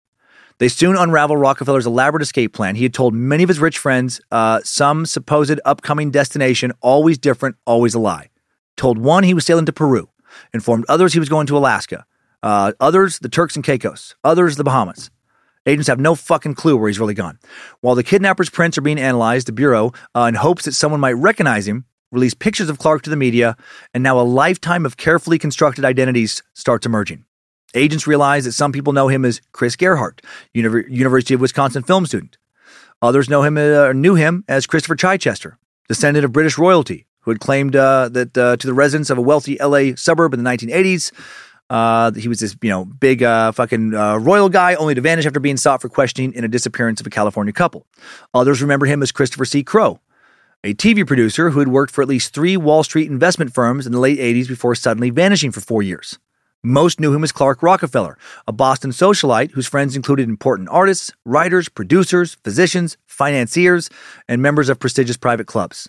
They 0.59 0.69
soon 0.69 0.97
unraveled 0.97 1.41
Rockefeller's 1.41 1.87
elaborate 1.87 2.23
escape 2.23 2.53
plan. 2.53 2.75
He 2.75 2.83
had 2.83 2.93
told 2.93 3.15
many 3.15 3.43
of 3.43 3.49
his 3.49 3.61
rich 3.61 3.79
friends 3.79 4.21
uh, 4.31 4.61
some 4.63 5.07
supposed 5.07 5.59
upcoming 5.65 6.11
destination, 6.11 6.73
always 6.81 7.17
different, 7.17 7.57
always 7.65 7.95
a 7.95 7.99
lie. 7.99 8.29
Told 8.77 8.99
one 8.99 9.25
he 9.25 9.35
was 9.35 9.47
sailing 9.47 9.67
to 9.67 9.73
Peru, 9.73 10.11
informed 10.53 10.85
others 10.89 11.13
he 11.13 11.19
was 11.19 11.29
going 11.29 11.47
to 11.47 11.57
Alaska, 11.57 12.05
uh, 12.43 12.73
others 12.81 13.19
the 13.19 13.29
Turks 13.29 13.57
and 13.57 13.65
Caicos, 13.65 14.15
others 14.25 14.57
the 14.57 14.65
Bahamas. 14.65 15.11
Agents 15.67 15.89
have 15.89 16.01
no 16.01 16.15
fucking 16.15 16.55
clue 16.55 16.77
where 16.77 16.89
he's 16.89 16.99
really 16.99 17.15
gone. 17.15 17.39
While 17.81 17.95
the 17.95 18.03
kidnapper's 18.03 18.49
prints 18.49 18.79
are 18.79 18.83
being 18.83 18.99
analyzed, 18.99 19.47
the 19.47 19.53
Bureau, 19.53 19.93
uh, 20.15 20.23
in 20.23 20.35
hopes 20.35 20.65
that 20.65 20.73
someone 20.73 21.01
might 21.01 21.13
recognize 21.13 21.69
him, 21.69 21.85
released 22.11 22.39
pictures 22.39 22.71
of 22.71 22.79
Clark 22.79 23.03
to 23.03 23.11
the 23.11 23.17
media, 23.17 23.57
and 23.93 24.03
now 24.03 24.19
a 24.19 24.23
lifetime 24.23 24.87
of 24.87 24.97
carefully 24.97 25.39
constructed 25.39 25.85
identities 25.85 26.43
starts 26.55 26.87
emerging. 26.87 27.25
Agents 27.75 28.07
realize 28.07 28.45
that 28.45 28.53
some 28.53 28.73
people 28.73 28.93
know 28.93 29.09
him 29.09 29.25
as 29.25 29.41
Chris 29.53 29.77
Gerhardt, 29.77 30.23
Univer- 30.57 30.91
University 30.91 31.35
of 31.35 31.41
Wisconsin 31.41 31.83
film 31.83 32.07
student. 32.07 32.37
Others 33.03 33.31
know 33.31 33.43
him 33.43 33.57
uh, 33.57 33.93
knew 33.93 34.15
him 34.15 34.45
as 34.49 34.67
Christopher 34.67 34.97
Chichester, 34.97 35.57
descendant 35.89 36.25
of 36.25 36.33
British 36.33 36.59
royalty, 36.59 37.07
who 37.23 37.31
had 37.31 37.41
claimed 37.41 37.77
uh, 37.77 38.09
that 38.11 38.37
uh, 38.37 38.57
to 38.57 38.67
the 38.67 38.75
residents 38.75 39.11
of 39.11 39.19
a 39.19 39.23
wealthy 39.23 39.57
LA 39.61 39.95
suburb 39.97 40.35
in 40.35 40.43
the 40.43 40.51
1980s, 40.51 41.13
uh, 41.71 42.11
he 42.13 42.29
was 42.29 42.41
this 42.41 42.57
you 42.63 42.69
know 42.69 42.85
big 42.85 43.23
uh, 43.23 43.53
fucking 43.53 43.95
uh, 43.95 44.17
royal 44.17 44.49
guy, 44.49 44.75
only 44.75 44.95
to 44.95 45.01
vanish 45.01 45.25
after 45.25 45.41
being 45.41 45.57
sought 45.57 45.81
for 45.81 45.89
questioning 45.89 46.33
in 46.35 46.45
a 46.45 46.49
disappearance 46.49 47.01
of 47.01 47.07
a 47.07 47.11
California 47.11 47.53
couple. 47.53 47.87
Others 48.35 48.61
remember 48.61 48.87
him 48.87 49.03
as 49.03 49.13
Christopher 49.13 49.45
C. 49.45 49.63
Crowe, 49.63 50.01
a 50.65 50.75
TV 50.75 51.07
producer 51.07 51.51
who 51.51 51.61
had 51.61 51.69
worked 51.69 51.93
for 51.93 52.03
at 52.03 52.09
least 52.09 52.35
three 52.35 52.57
Wall 52.57 52.83
Street 52.83 53.11
investment 53.11 53.55
firms 53.55 53.87
in 53.87 53.93
the 53.93 54.01
late 54.01 54.19
80s 54.19 54.49
before 54.49 54.75
suddenly 54.75 55.11
vanishing 55.11 55.53
for 55.53 55.61
four 55.61 55.83
years. 55.83 56.19
Most 56.63 57.01
knew 57.01 57.15
him 57.15 57.25
as 57.25 57.33
Clark 57.33 57.63
Rockefeller, 57.63 58.19
a 58.47 58.53
Boston 58.53 58.91
socialite 58.91 59.53
whose 59.53 59.67
friends 59.67 59.97
included 59.97 60.29
important 60.29 60.69
artists, 60.71 61.11
writers, 61.25 61.71
producers, 61.71 62.37
physicians, 62.45 62.99
financiers, 63.07 63.89
and 64.29 64.43
members 64.43 64.69
of 64.69 64.79
prestigious 64.79 65.17
private 65.17 65.47
clubs. 65.47 65.89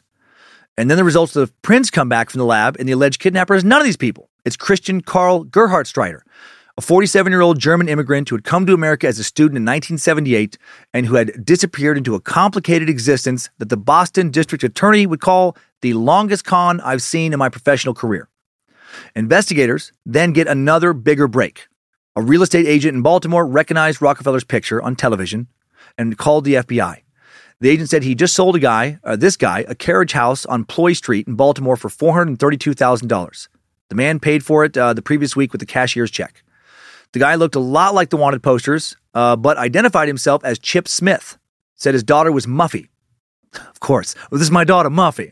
And 0.78 0.90
then 0.90 0.98
the 0.98 1.04
results 1.04 1.36
of 1.36 1.48
the 1.48 1.54
prints 1.62 1.90
come 1.90 2.10
back 2.10 2.30
from 2.30 2.40
the 2.40 2.46
lab, 2.46 2.78
and 2.80 2.88
the 2.88 2.94
alleged 2.94 3.20
kidnapper 3.20 3.56
is 3.56 3.64
none 3.64 3.82
of 3.82 3.86
these 3.86 3.98
people. 3.98 4.30
It's 4.46 4.56
Christian 4.56 5.02
Karl 5.02 5.46
Gerhartsreiter, 5.46 6.22
a 6.78 6.82
47 6.82 7.32
year 7.32 7.42
old 7.42 7.60
German 7.60 7.90
immigrant 7.90 8.30
who 8.30 8.36
had 8.36 8.44
come 8.44 8.66
to 8.66 8.74
America 8.74 9.08
as 9.08 9.20
a 9.20 9.24
student 9.24 9.58
in 9.58 9.64
1978 9.64 10.58
and 10.94 11.06
who 11.06 11.16
had 11.16 11.46
disappeared 11.46 11.98
into 11.98 12.16
a 12.16 12.22
complicated 12.22 12.90
existence 12.90 13.50
that 13.60 13.70
the 13.70 13.78
Boston 13.78 14.32
district 14.32 14.64
attorney 14.64 15.06
would 15.06 15.20
call 15.20 15.56
the 15.82 15.94
longest 15.94 16.46
con 16.46 16.80
I've 16.82 17.02
seen 17.02 17.34
in 17.34 17.40
my 17.40 17.50
professional 17.50 17.94
career. 17.94 18.30
Investigators 19.16 19.92
then 20.06 20.34
get 20.34 20.48
another 20.48 20.94
bigger 20.94 21.28
break. 21.28 21.68
A 22.16 22.22
real 22.22 22.44
estate 22.44 22.68
agent 22.68 22.96
in 22.96 23.02
Baltimore 23.02 23.46
recognized 23.46 24.02
Rockefeller's 24.02 24.44
picture 24.44 24.82
on 24.82 24.96
television 24.96 25.48
and 25.98 26.18
called 26.18 26.46
the 26.46 26.56
FBI. 26.56 27.02
The 27.62 27.70
agent 27.70 27.92
said 27.92 28.02
he 28.02 28.16
just 28.16 28.34
sold 28.34 28.56
a 28.56 28.60
guy, 28.60 28.98
uh, 29.04 29.16
this 29.16 29.38
guy, 29.38 29.64
a 29.68 29.76
carriage 29.76 30.14
house 30.14 30.48
on 30.48 30.66
Ploy 30.66 30.94
Street 30.94 31.28
in 31.28 31.36
Baltimore 31.36 31.78
for 31.78 31.90
$432,000. 31.90 33.48
The 33.90 33.96
man 33.96 34.20
paid 34.20 34.44
for 34.44 34.66
it 34.66 34.76
uh, 34.76 34.94
the 34.94 35.04
previous 35.04 35.36
week 35.36 35.52
with 35.52 35.62
a 35.62 35.68
cashier's 35.68 36.10
check. 36.10 36.44
The 37.12 37.20
guy 37.20 37.36
looked 37.36 37.54
a 37.54 37.60
lot 37.60 37.94
like 37.94 38.10
the 38.10 38.18
wanted 38.18 38.42
posters, 38.42 38.98
uh, 39.14 39.36
but 39.36 39.58
identified 39.58 40.08
himself 40.08 40.44
as 40.44 40.58
Chip 40.58 40.88
Smith. 40.88 41.38
Said 41.76 41.94
his 41.94 42.04
daughter 42.04 42.32
was 42.32 42.48
Muffy. 42.48 42.90
Of 43.54 43.80
course, 43.80 44.16
well, 44.32 44.40
this 44.40 44.48
is 44.48 44.52
my 44.52 44.64
daughter, 44.64 44.90
Muffy. 44.90 45.32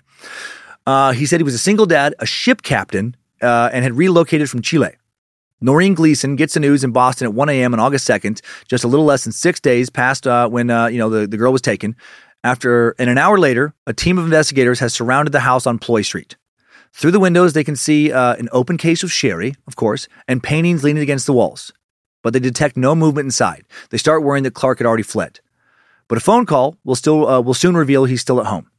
Uh, 0.85 1.13
he 1.13 1.25
said 1.25 1.39
he 1.39 1.43
was 1.43 1.55
a 1.55 1.59
single 1.59 1.87
dad, 1.87 2.13
a 2.19 2.27
ship 2.27 2.61
captain, 2.61 3.15
uh, 3.41 3.69
and 3.73 3.83
had 3.83 3.93
relocated 3.93 4.49
from 4.49 4.61
Chile. 4.61 4.91
Noreen 5.61 5.93
Gleason 5.93 6.35
gets 6.35 6.53
the 6.53 6.59
news 6.59 6.83
in 6.83 6.91
Boston 6.91 7.25
at 7.25 7.33
1 7.33 7.49
a.m. 7.49 7.73
on 7.73 7.79
August 7.79 8.07
2nd, 8.07 8.41
just 8.67 8.83
a 8.83 8.87
little 8.87 9.05
less 9.05 9.23
than 9.23 9.33
six 9.33 9.59
days 9.59 9.89
past 9.89 10.25
uh, 10.25 10.47
when 10.47 10.69
uh, 10.69 10.87
you 10.87 10.97
know 10.97 11.09
the, 11.09 11.27
the 11.27 11.37
girl 11.37 11.51
was 11.51 11.61
taken. 11.61 11.95
After 12.43 12.95
and 12.97 13.09
an 13.09 13.17
hour 13.17 13.37
later, 13.37 13.73
a 13.85 13.93
team 13.93 14.17
of 14.17 14.25
investigators 14.25 14.79
has 14.79 14.93
surrounded 14.93 15.31
the 15.31 15.41
house 15.41 15.67
on 15.67 15.77
Ploy 15.77 16.01
Street. 16.01 16.37
Through 16.93 17.11
the 17.11 17.19
windows, 17.19 17.53
they 17.53 17.63
can 17.63 17.75
see 17.75 18.11
uh, 18.11 18.35
an 18.35 18.49
open 18.51 18.77
case 18.77 19.03
of 19.03 19.11
sherry, 19.11 19.55
of 19.67 19.75
course, 19.75 20.07
and 20.27 20.41
paintings 20.41 20.83
leaning 20.83 21.03
against 21.03 21.25
the 21.25 21.33
walls. 21.33 21.71
But 22.23 22.33
they 22.33 22.39
detect 22.39 22.77
no 22.77 22.95
movement 22.95 23.25
inside. 23.25 23.65
They 23.89 23.97
start 23.97 24.23
worrying 24.23 24.43
that 24.43 24.53
Clark 24.53 24.79
had 24.79 24.87
already 24.87 25.03
fled. 25.03 25.39
But 26.07 26.17
a 26.17 26.21
phone 26.21 26.45
call 26.45 26.77
will 26.83 26.95
still 26.95 27.27
uh, 27.27 27.41
will 27.41 27.53
soon 27.53 27.75
reveal 27.75 28.05
he's 28.05 28.21
still 28.21 28.39
at 28.39 28.47
home. 28.47 28.69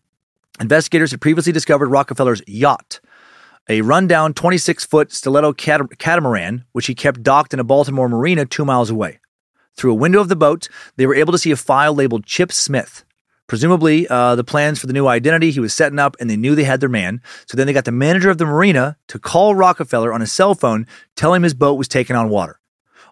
Investigators 0.58 1.10
had 1.10 1.20
previously 1.20 1.52
discovered 1.52 1.88
Rockefeller's 1.88 2.42
yacht 2.46 3.00
a 3.70 3.82
rundown 3.82 4.34
26 4.34 4.84
foot 4.84 5.12
stiletto 5.12 5.52
catamaran, 5.52 6.64
which 6.72 6.86
he 6.86 6.94
kept 6.94 7.22
docked 7.22 7.54
in 7.54 7.60
a 7.60 7.64
Baltimore 7.64 8.08
marina 8.08 8.44
two 8.44 8.64
miles 8.64 8.90
away. 8.90 9.20
Through 9.76 9.92
a 9.92 9.94
window 9.94 10.20
of 10.20 10.28
the 10.28 10.34
boat, 10.34 10.68
they 10.96 11.06
were 11.06 11.14
able 11.14 11.30
to 11.30 11.38
see 11.38 11.52
a 11.52 11.56
file 11.56 11.94
labeled 11.94 12.26
Chip 12.26 12.50
Smith. 12.50 13.04
Presumably, 13.46 14.08
uh, 14.08 14.34
the 14.34 14.42
plans 14.42 14.80
for 14.80 14.88
the 14.88 14.92
new 14.92 15.06
identity 15.06 15.52
he 15.52 15.60
was 15.60 15.72
setting 15.72 16.00
up, 16.00 16.16
and 16.18 16.28
they 16.28 16.36
knew 16.36 16.56
they 16.56 16.64
had 16.64 16.80
their 16.80 16.88
man. 16.88 17.22
So 17.46 17.56
then 17.56 17.68
they 17.68 17.72
got 17.72 17.84
the 17.84 17.92
manager 17.92 18.28
of 18.28 18.38
the 18.38 18.44
marina 18.44 18.96
to 19.06 19.20
call 19.20 19.54
Rockefeller 19.54 20.12
on 20.12 20.20
his 20.20 20.32
cell 20.32 20.56
phone, 20.56 20.84
telling 21.14 21.38
him 21.38 21.44
his 21.44 21.54
boat 21.54 21.74
was 21.74 21.86
taken 21.86 22.16
on 22.16 22.28
water. 22.28 22.58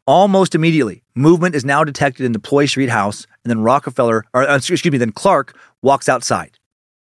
Almost 0.09 0.57
immediately, 0.57 1.05
movement 1.15 1.55
is 1.55 1.65
now 1.65 1.85
detected 1.85 2.27
in 2.27 2.33
the 2.33 2.41
Ploy 2.41 2.67
Street 2.67 2.89
house, 2.89 3.29
and 3.45 3.51
then 3.51 3.61
Rockefeller, 3.61 4.25
or 4.35 4.49
uh, 4.49 4.57
excuse 4.57 4.85
me, 4.85 4.99
then 4.99 5.13
Clark 5.13 5.57
walks 5.83 6.09
outside. 6.09 6.59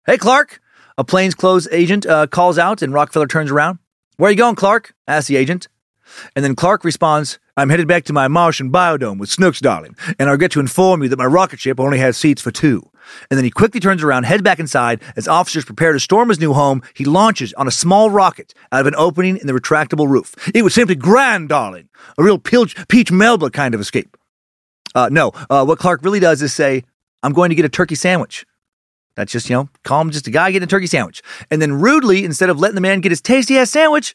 Hey, 0.07 0.19
Clark! 0.19 0.61
A 1.01 1.05
plainclothes 1.05 1.67
agent 1.73 2.05
uh, 2.05 2.27
calls 2.27 2.59
out, 2.59 2.83
and 2.83 2.93
Rockefeller 2.93 3.27
turns 3.27 3.51
around. 3.51 3.79
Where 4.19 4.29
are 4.29 4.33
you 4.33 4.37
going, 4.37 4.55
Clark? 4.55 4.93
asks 5.09 5.29
the 5.29 5.37
agent. 5.37 5.67
And 6.37 6.45
then 6.45 6.55
Clark 6.55 6.85
responds, 6.85 7.39
I'm 7.57 7.71
headed 7.71 7.89
back 7.89 8.05
to 8.05 8.13
my 8.13 8.29
Martian 8.29 8.71
biodome 8.71 9.19
with 9.19 9.31
Snooks, 9.31 9.61
darling, 9.61 9.97
and 10.19 10.29
I'll 10.29 10.37
get 10.37 10.53
to 10.53 10.61
inform 10.61 11.03
you 11.03 11.09
that 11.09 11.19
my 11.19 11.25
rocket 11.25 11.59
ship 11.59 11.81
only 11.81 11.97
has 11.97 12.19
seats 12.19 12.43
for 12.43 12.51
two. 12.51 12.83
And 13.31 13.39
then 13.39 13.45
he 13.45 13.51
quickly 13.51 13.81
turns 13.81 14.03
around, 14.03 14.25
heads 14.25 14.43
back 14.43 14.59
inside. 14.59 15.01
As 15.17 15.27
officers 15.27 15.65
prepare 15.65 15.95
to 15.95 16.01
storm 16.01 16.29
his 16.29 16.39
new 16.39 16.53
home, 16.53 16.83
he 16.93 17.07
launches 17.07 17.55
on 17.55 17.67
a 17.67 17.71
small 17.71 18.11
rocket 18.11 18.53
out 18.71 18.83
of 18.83 18.87
an 18.87 18.95
opening 18.95 19.39
in 19.39 19.47
the 19.47 19.55
retractable 19.55 20.07
roof. 20.07 20.35
It 20.55 20.65
was 20.65 20.75
simply 20.75 20.97
grand, 20.97 21.49
darling. 21.49 21.89
A 22.19 22.23
real 22.23 22.37
Peach, 22.37 22.77
Peach 22.89 23.11
Melba 23.11 23.49
kind 23.49 23.75
of 23.75 23.81
escape. 23.81 24.19
Uh, 24.95 25.09
no, 25.11 25.31
uh, 25.49 25.65
what 25.65 25.79
Clark 25.79 26.05
really 26.05 26.21
does 26.21 26.43
is 26.43 26.53
say, 26.53 26.85
I'm 27.23 27.33
going 27.33 27.49
to 27.49 27.57
get 27.57 27.65
a 27.65 27.71
turkey 27.71 27.95
sandwich. 27.95 28.45
That's 29.17 29.33
just, 29.33 29.51
you 29.51 29.57
know, 29.57 29.69
call 29.85 30.01
him 30.01 30.11
just 30.11 30.27
a 30.27 30.31
guy 30.31 30.51
getting 30.51 30.65
a 30.65 30.69
turkey 30.69 30.87
sandwich. 30.87 31.23
And 31.51 31.61
then 31.61 31.81
rudely, 31.81 32.25
instead 32.25 32.51
of 32.51 32.59
letting 32.59 32.75
the 32.75 32.81
man 32.81 33.01
get 33.01 33.13
his 33.13 33.21
tasty 33.21 33.59
ass 33.59 33.71
sandwich, 33.71 34.15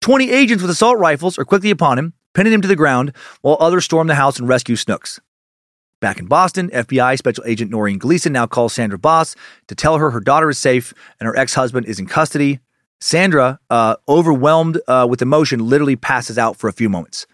20 0.00 0.30
agents 0.30 0.62
with 0.62 0.70
assault 0.70 0.98
rifles 0.98 1.38
are 1.38 1.44
quickly 1.44 1.70
upon 1.70 1.98
him, 1.98 2.12
pinning 2.34 2.52
him 2.52 2.60
to 2.60 2.68
the 2.68 2.76
ground, 2.76 3.12
while 3.42 3.56
others 3.60 3.84
storm 3.84 4.06
the 4.06 4.16
house 4.16 4.38
and 4.38 4.48
rescue 4.48 4.76
Snooks. 4.76 5.20
Back 6.00 6.18
in 6.18 6.26
Boston, 6.26 6.68
FBI 6.70 7.16
Special 7.16 7.44
Agent 7.46 7.70
Noreen 7.70 7.96
Gleason 7.96 8.32
now 8.32 8.46
calls 8.46 8.74
Sandra 8.74 8.98
Boss 8.98 9.36
to 9.68 9.74
tell 9.74 9.96
her 9.96 10.10
her 10.10 10.20
daughter 10.20 10.50
is 10.50 10.58
safe 10.58 10.92
and 11.18 11.26
her 11.26 11.36
ex 11.36 11.54
husband 11.54 11.86
is 11.86 11.98
in 11.98 12.06
custody. 12.06 12.60
Sandra, 13.00 13.58
uh, 13.70 13.96
overwhelmed 14.08 14.80
uh, 14.86 15.06
with 15.08 15.22
emotion, 15.22 15.66
literally 15.66 15.96
passes 15.96 16.36
out 16.36 16.56
for 16.56 16.68
a 16.68 16.72
few 16.72 16.88
moments. 16.90 17.26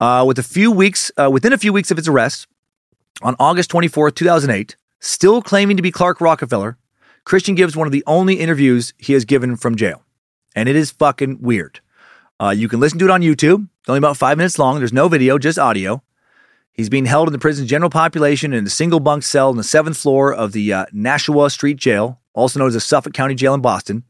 Uh, 0.00 0.24
with 0.26 0.38
a 0.38 0.42
few 0.42 0.70
weeks, 0.70 1.10
uh, 1.20 1.28
within 1.30 1.52
a 1.52 1.58
few 1.58 1.72
weeks 1.72 1.90
of 1.90 1.96
his 1.96 2.06
arrest, 2.06 2.46
on 3.22 3.34
August 3.38 3.70
24th, 3.70 4.14
2008, 4.14 4.76
still 5.00 5.42
claiming 5.42 5.76
to 5.76 5.82
be 5.82 5.90
Clark 5.90 6.20
Rockefeller, 6.20 6.78
Christian 7.24 7.54
gives 7.54 7.76
one 7.76 7.86
of 7.86 7.92
the 7.92 8.04
only 8.06 8.34
interviews 8.34 8.94
he 8.98 9.12
has 9.14 9.24
given 9.24 9.56
from 9.56 9.76
jail. 9.76 10.04
And 10.54 10.68
it 10.68 10.76
is 10.76 10.90
fucking 10.90 11.40
weird. 11.40 11.80
Uh, 12.40 12.50
you 12.50 12.68
can 12.68 12.80
listen 12.80 12.98
to 12.98 13.04
it 13.04 13.10
on 13.10 13.20
YouTube. 13.20 13.68
It's 13.80 13.88
only 13.88 13.98
about 13.98 14.16
five 14.16 14.36
minutes 14.36 14.58
long. 14.58 14.78
There's 14.78 14.92
no 14.92 15.08
video, 15.08 15.38
just 15.38 15.58
audio. 15.58 16.02
He's 16.72 16.88
being 16.88 17.06
held 17.06 17.28
in 17.28 17.32
the 17.32 17.38
prison's 17.38 17.68
general 17.68 17.90
population 17.90 18.52
in 18.52 18.66
a 18.66 18.70
single 18.70 19.00
bunk 19.00 19.22
cell 19.22 19.50
on 19.50 19.56
the 19.56 19.64
seventh 19.64 19.98
floor 19.98 20.32
of 20.32 20.52
the 20.52 20.72
uh, 20.72 20.86
Nashua 20.92 21.50
Street 21.50 21.76
Jail, 21.76 22.20
also 22.32 22.58
known 22.58 22.68
as 22.68 22.74
the 22.74 22.80
Suffolk 22.80 23.12
County 23.12 23.34
Jail 23.34 23.54
in 23.54 23.60
Boston. 23.60 24.04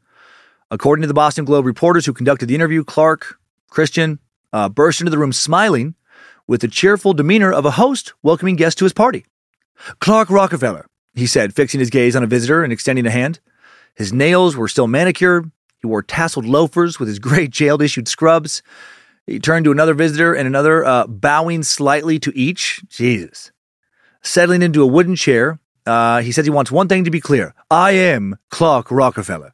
According 0.69 1.01
to 1.01 1.07
the 1.07 1.13
Boston 1.13 1.43
Globe 1.43 1.65
reporters 1.65 2.05
who 2.05 2.13
conducted 2.13 2.45
the 2.45 2.55
interview, 2.55 2.83
Clark, 2.83 3.37
Christian, 3.69 4.19
uh, 4.53 4.69
burst 4.69 5.01
into 5.01 5.11
the 5.11 5.17
room 5.17 5.33
smiling 5.33 5.95
with 6.47 6.61
the 6.61 6.67
cheerful 6.67 7.13
demeanor 7.13 7.51
of 7.51 7.65
a 7.65 7.71
host 7.71 8.13
welcoming 8.23 8.55
guests 8.55 8.77
to 8.79 8.85
his 8.85 8.93
party. 8.93 9.25
Clark 9.99 10.29
Rockefeller, 10.29 10.87
he 11.13 11.27
said, 11.27 11.53
fixing 11.53 11.79
his 11.79 11.89
gaze 11.89 12.15
on 12.15 12.23
a 12.23 12.27
visitor 12.27 12.63
and 12.63 12.71
extending 12.71 13.05
a 13.05 13.11
hand. 13.11 13.39
His 13.95 14.13
nails 14.13 14.55
were 14.55 14.67
still 14.67 14.87
manicured. 14.87 15.51
He 15.79 15.87
wore 15.87 16.03
tasseled 16.03 16.47
loafers 16.47 16.99
with 16.99 17.07
his 17.07 17.19
gray 17.19 17.47
jail 17.47 17.81
issued 17.81 18.07
scrubs. 18.07 18.61
He 19.27 19.39
turned 19.39 19.65
to 19.65 19.71
another 19.71 19.93
visitor 19.93 20.33
and 20.33 20.47
another, 20.47 20.83
uh, 20.85 21.07
bowing 21.07 21.63
slightly 21.63 22.19
to 22.19 22.31
each. 22.35 22.81
Jesus. 22.89 23.51
Settling 24.21 24.61
into 24.61 24.83
a 24.83 24.87
wooden 24.87 25.15
chair, 25.15 25.59
uh, 25.85 26.21
he 26.21 26.31
says 26.31 26.45
he 26.45 26.51
wants 26.51 26.71
one 26.71 26.87
thing 26.87 27.03
to 27.03 27.11
be 27.11 27.19
clear 27.19 27.53
I 27.69 27.91
am 27.91 28.37
Clark 28.49 28.91
Rockefeller. 28.91 29.53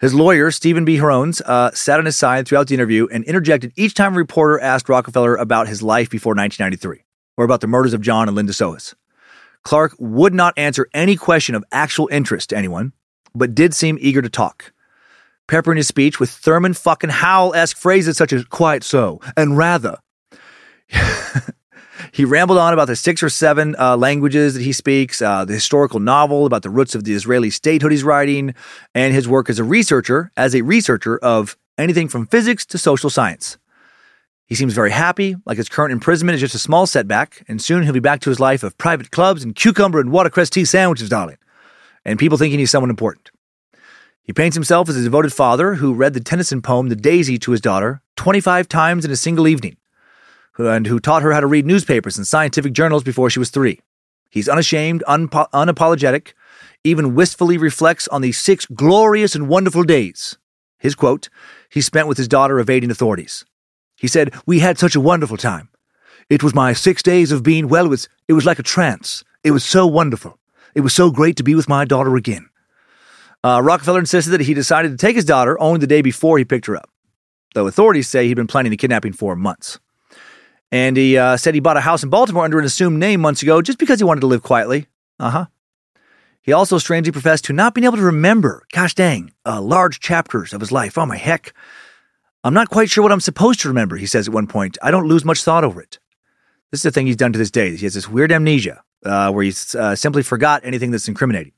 His 0.00 0.14
lawyer, 0.14 0.50
Stephen 0.50 0.86
B. 0.86 0.96
Hrones, 0.96 1.42
uh, 1.42 1.72
sat 1.72 1.98
on 1.98 2.06
his 2.06 2.16
side 2.16 2.48
throughout 2.48 2.68
the 2.68 2.74
interview 2.74 3.06
and 3.12 3.22
interjected 3.24 3.72
each 3.76 3.92
time 3.92 4.14
a 4.14 4.16
reporter 4.16 4.58
asked 4.58 4.88
Rockefeller 4.88 5.36
about 5.36 5.68
his 5.68 5.82
life 5.82 6.08
before 6.08 6.34
1993 6.34 7.04
or 7.36 7.44
about 7.44 7.60
the 7.60 7.66
murders 7.66 7.92
of 7.92 8.00
John 8.00 8.26
and 8.26 8.34
Linda 8.34 8.52
Sohus. 8.52 8.94
Clark 9.64 9.94
would 9.98 10.34
not 10.34 10.54
answer 10.56 10.88
any 10.94 11.16
question 11.16 11.54
of 11.54 11.64
actual 11.72 12.08
interest 12.10 12.50
to 12.50 12.56
anyone, 12.56 12.92
but 13.34 13.54
did 13.54 13.74
seem 13.74 13.98
eager 14.00 14.22
to 14.22 14.28
talk 14.28 14.72
peppering 15.50 15.76
his 15.76 15.88
speech 15.88 16.20
with 16.20 16.30
Thurman 16.30 16.74
fucking 16.74 17.10
Howell 17.10 17.54
esque 17.54 17.76
phrases 17.76 18.16
such 18.16 18.32
as 18.32 18.44
quite 18.44 18.84
so 18.84 19.20
and 19.36 19.58
rather. 19.58 19.98
he 22.12 22.24
rambled 22.24 22.58
on 22.58 22.72
about 22.72 22.86
the 22.86 22.94
six 22.94 23.20
or 23.20 23.28
seven 23.28 23.74
uh, 23.76 23.96
languages 23.96 24.54
that 24.54 24.62
he 24.62 24.72
speaks, 24.72 25.20
uh, 25.20 25.44
the 25.44 25.52
historical 25.52 25.98
novel 25.98 26.46
about 26.46 26.62
the 26.62 26.70
roots 26.70 26.94
of 26.94 27.02
the 27.02 27.12
Israeli 27.12 27.50
statehood 27.50 27.90
he's 27.90 28.04
writing, 28.04 28.54
and 28.94 29.12
his 29.12 29.28
work 29.28 29.50
as 29.50 29.58
a 29.58 29.64
researcher, 29.64 30.30
as 30.36 30.54
a 30.54 30.62
researcher 30.62 31.18
of 31.18 31.56
anything 31.76 32.06
from 32.06 32.26
physics 32.26 32.64
to 32.66 32.78
social 32.78 33.10
science. 33.10 33.58
He 34.50 34.56
seems 34.56 34.74
very 34.74 34.90
happy, 34.90 35.36
like 35.46 35.58
his 35.58 35.68
current 35.68 35.92
imprisonment 35.92 36.34
is 36.34 36.40
just 36.40 36.56
a 36.56 36.58
small 36.58 36.84
setback, 36.84 37.44
and 37.46 37.62
soon 37.62 37.84
he'll 37.84 37.92
be 37.92 38.00
back 38.00 38.20
to 38.22 38.30
his 38.30 38.40
life 38.40 38.64
of 38.64 38.76
private 38.78 39.12
clubs 39.12 39.44
and 39.44 39.54
cucumber 39.54 40.00
and 40.00 40.10
watercress 40.10 40.50
tea 40.50 40.64
sandwiches, 40.64 41.08
darling, 41.08 41.36
and 42.04 42.18
people 42.18 42.36
thinking 42.36 42.58
he's 42.58 42.72
someone 42.72 42.90
important. 42.90 43.30
He 44.24 44.32
paints 44.32 44.56
himself 44.56 44.88
as 44.88 44.96
a 44.96 45.04
devoted 45.04 45.32
father 45.32 45.74
who 45.74 45.94
read 45.94 46.14
the 46.14 46.20
Tennyson 46.20 46.62
poem 46.62 46.88
The 46.88 46.96
Daisy 46.96 47.38
to 47.38 47.52
his 47.52 47.60
daughter 47.60 48.02
25 48.16 48.66
times 48.68 49.04
in 49.04 49.12
a 49.12 49.16
single 49.16 49.46
evening, 49.46 49.76
and 50.58 50.84
who 50.88 50.98
taught 50.98 51.22
her 51.22 51.32
how 51.32 51.38
to 51.38 51.46
read 51.46 51.64
newspapers 51.64 52.18
and 52.18 52.26
scientific 52.26 52.72
journals 52.72 53.04
before 53.04 53.30
she 53.30 53.38
was 53.38 53.50
three. 53.50 53.78
He's 54.30 54.48
unashamed, 54.48 55.04
unpo- 55.06 55.48
unapologetic, 55.52 56.32
even 56.82 57.14
wistfully 57.14 57.56
reflects 57.56 58.08
on 58.08 58.20
the 58.20 58.32
six 58.32 58.66
glorious 58.66 59.36
and 59.36 59.48
wonderful 59.48 59.84
days. 59.84 60.38
His 60.76 60.96
quote, 60.96 61.28
he 61.68 61.80
spent 61.80 62.08
with 62.08 62.18
his 62.18 62.26
daughter 62.26 62.58
evading 62.58 62.90
authorities. 62.90 63.44
He 64.00 64.08
said, 64.08 64.34
We 64.46 64.60
had 64.60 64.78
such 64.78 64.96
a 64.96 65.00
wonderful 65.00 65.36
time. 65.36 65.68
It 66.30 66.42
was 66.42 66.54
my 66.54 66.72
six 66.72 67.02
days 67.02 67.32
of 67.32 67.42
being, 67.42 67.68
well, 67.68 67.84
it 67.84 67.90
was, 67.90 68.08
it 68.28 68.32
was 68.32 68.46
like 68.46 68.58
a 68.58 68.62
trance. 68.62 69.22
It 69.44 69.50
was 69.50 69.62
so 69.62 69.86
wonderful. 69.86 70.38
It 70.74 70.80
was 70.80 70.94
so 70.94 71.10
great 71.10 71.36
to 71.36 71.42
be 71.42 71.54
with 71.54 71.68
my 71.68 71.84
daughter 71.84 72.16
again. 72.16 72.48
Uh, 73.44 73.60
Rockefeller 73.62 73.98
insisted 73.98 74.30
that 74.30 74.40
he 74.40 74.54
decided 74.54 74.90
to 74.90 74.96
take 74.96 75.16
his 75.16 75.26
daughter 75.26 75.60
only 75.60 75.80
the 75.80 75.86
day 75.86 76.00
before 76.00 76.38
he 76.38 76.46
picked 76.46 76.66
her 76.66 76.76
up, 76.76 76.88
though 77.54 77.66
authorities 77.66 78.08
say 78.08 78.26
he'd 78.26 78.34
been 78.34 78.46
planning 78.46 78.70
the 78.70 78.76
kidnapping 78.78 79.12
for 79.12 79.36
months. 79.36 79.78
And 80.72 80.96
he 80.96 81.18
uh, 81.18 81.36
said 81.36 81.52
he 81.52 81.60
bought 81.60 81.76
a 81.76 81.82
house 81.82 82.02
in 82.02 82.08
Baltimore 82.08 82.44
under 82.44 82.58
an 82.58 82.64
assumed 82.64 82.98
name 82.98 83.20
months 83.20 83.42
ago 83.42 83.60
just 83.60 83.78
because 83.78 83.98
he 83.98 84.04
wanted 84.04 84.20
to 84.20 84.28
live 84.28 84.42
quietly. 84.42 84.86
Uh 85.18 85.30
huh. 85.30 85.46
He 86.40 86.52
also 86.52 86.78
strangely 86.78 87.12
professed 87.12 87.44
to 87.46 87.52
not 87.52 87.74
being 87.74 87.84
able 87.84 87.98
to 87.98 88.02
remember, 88.02 88.66
gosh 88.72 88.94
dang, 88.94 89.32
uh, 89.44 89.60
large 89.60 90.00
chapters 90.00 90.54
of 90.54 90.60
his 90.60 90.72
life. 90.72 90.96
Oh 90.96 91.04
my 91.04 91.18
heck. 91.18 91.52
I'm 92.42 92.54
not 92.54 92.70
quite 92.70 92.88
sure 92.88 93.02
what 93.02 93.12
I'm 93.12 93.20
supposed 93.20 93.60
to 93.60 93.68
remember, 93.68 93.96
he 93.96 94.06
says 94.06 94.28
at 94.28 94.34
one 94.34 94.46
point. 94.46 94.78
I 94.82 94.90
don't 94.90 95.06
lose 95.06 95.24
much 95.24 95.42
thought 95.42 95.62
over 95.62 95.80
it. 95.80 95.98
This 96.70 96.80
is 96.80 96.84
the 96.84 96.90
thing 96.90 97.06
he's 97.06 97.16
done 97.16 97.32
to 97.32 97.38
this 97.38 97.50
day. 97.50 97.76
He 97.76 97.84
has 97.84 97.94
this 97.94 98.08
weird 98.08 98.32
amnesia 98.32 98.82
uh, 99.04 99.30
where 99.30 99.44
he's 99.44 99.74
uh, 99.74 99.94
simply 99.94 100.22
forgot 100.22 100.62
anything 100.64 100.90
that's 100.90 101.08
incriminating. 101.08 101.52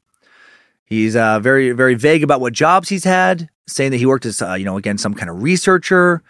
He's 0.85 1.15
uh, 1.15 1.39
very, 1.39 1.71
very 1.73 1.95
vague 1.95 2.25
about 2.25 2.41
what 2.41 2.53
jobs 2.53 2.89
he's 2.89 3.05
had, 3.05 3.49
saying 3.69 3.93
that 3.93 3.99
he 3.99 4.07
worked 4.07 4.27
as, 4.27 4.43
uh, 4.43 4.55
you 4.55 4.65
know, 4.65 4.77
again, 4.77 4.99
some 4.99 5.15
kind 5.15 5.31
of 5.31 5.43
researcher. 5.43 6.23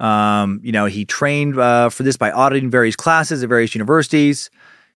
Um, 0.00 0.60
you 0.62 0.72
know, 0.72 0.86
he 0.86 1.04
trained 1.04 1.58
uh, 1.58 1.90
for 1.90 2.02
this 2.02 2.16
by 2.16 2.30
auditing 2.30 2.70
various 2.70 2.96
classes 2.96 3.42
at 3.42 3.48
various 3.48 3.74
universities. 3.74 4.48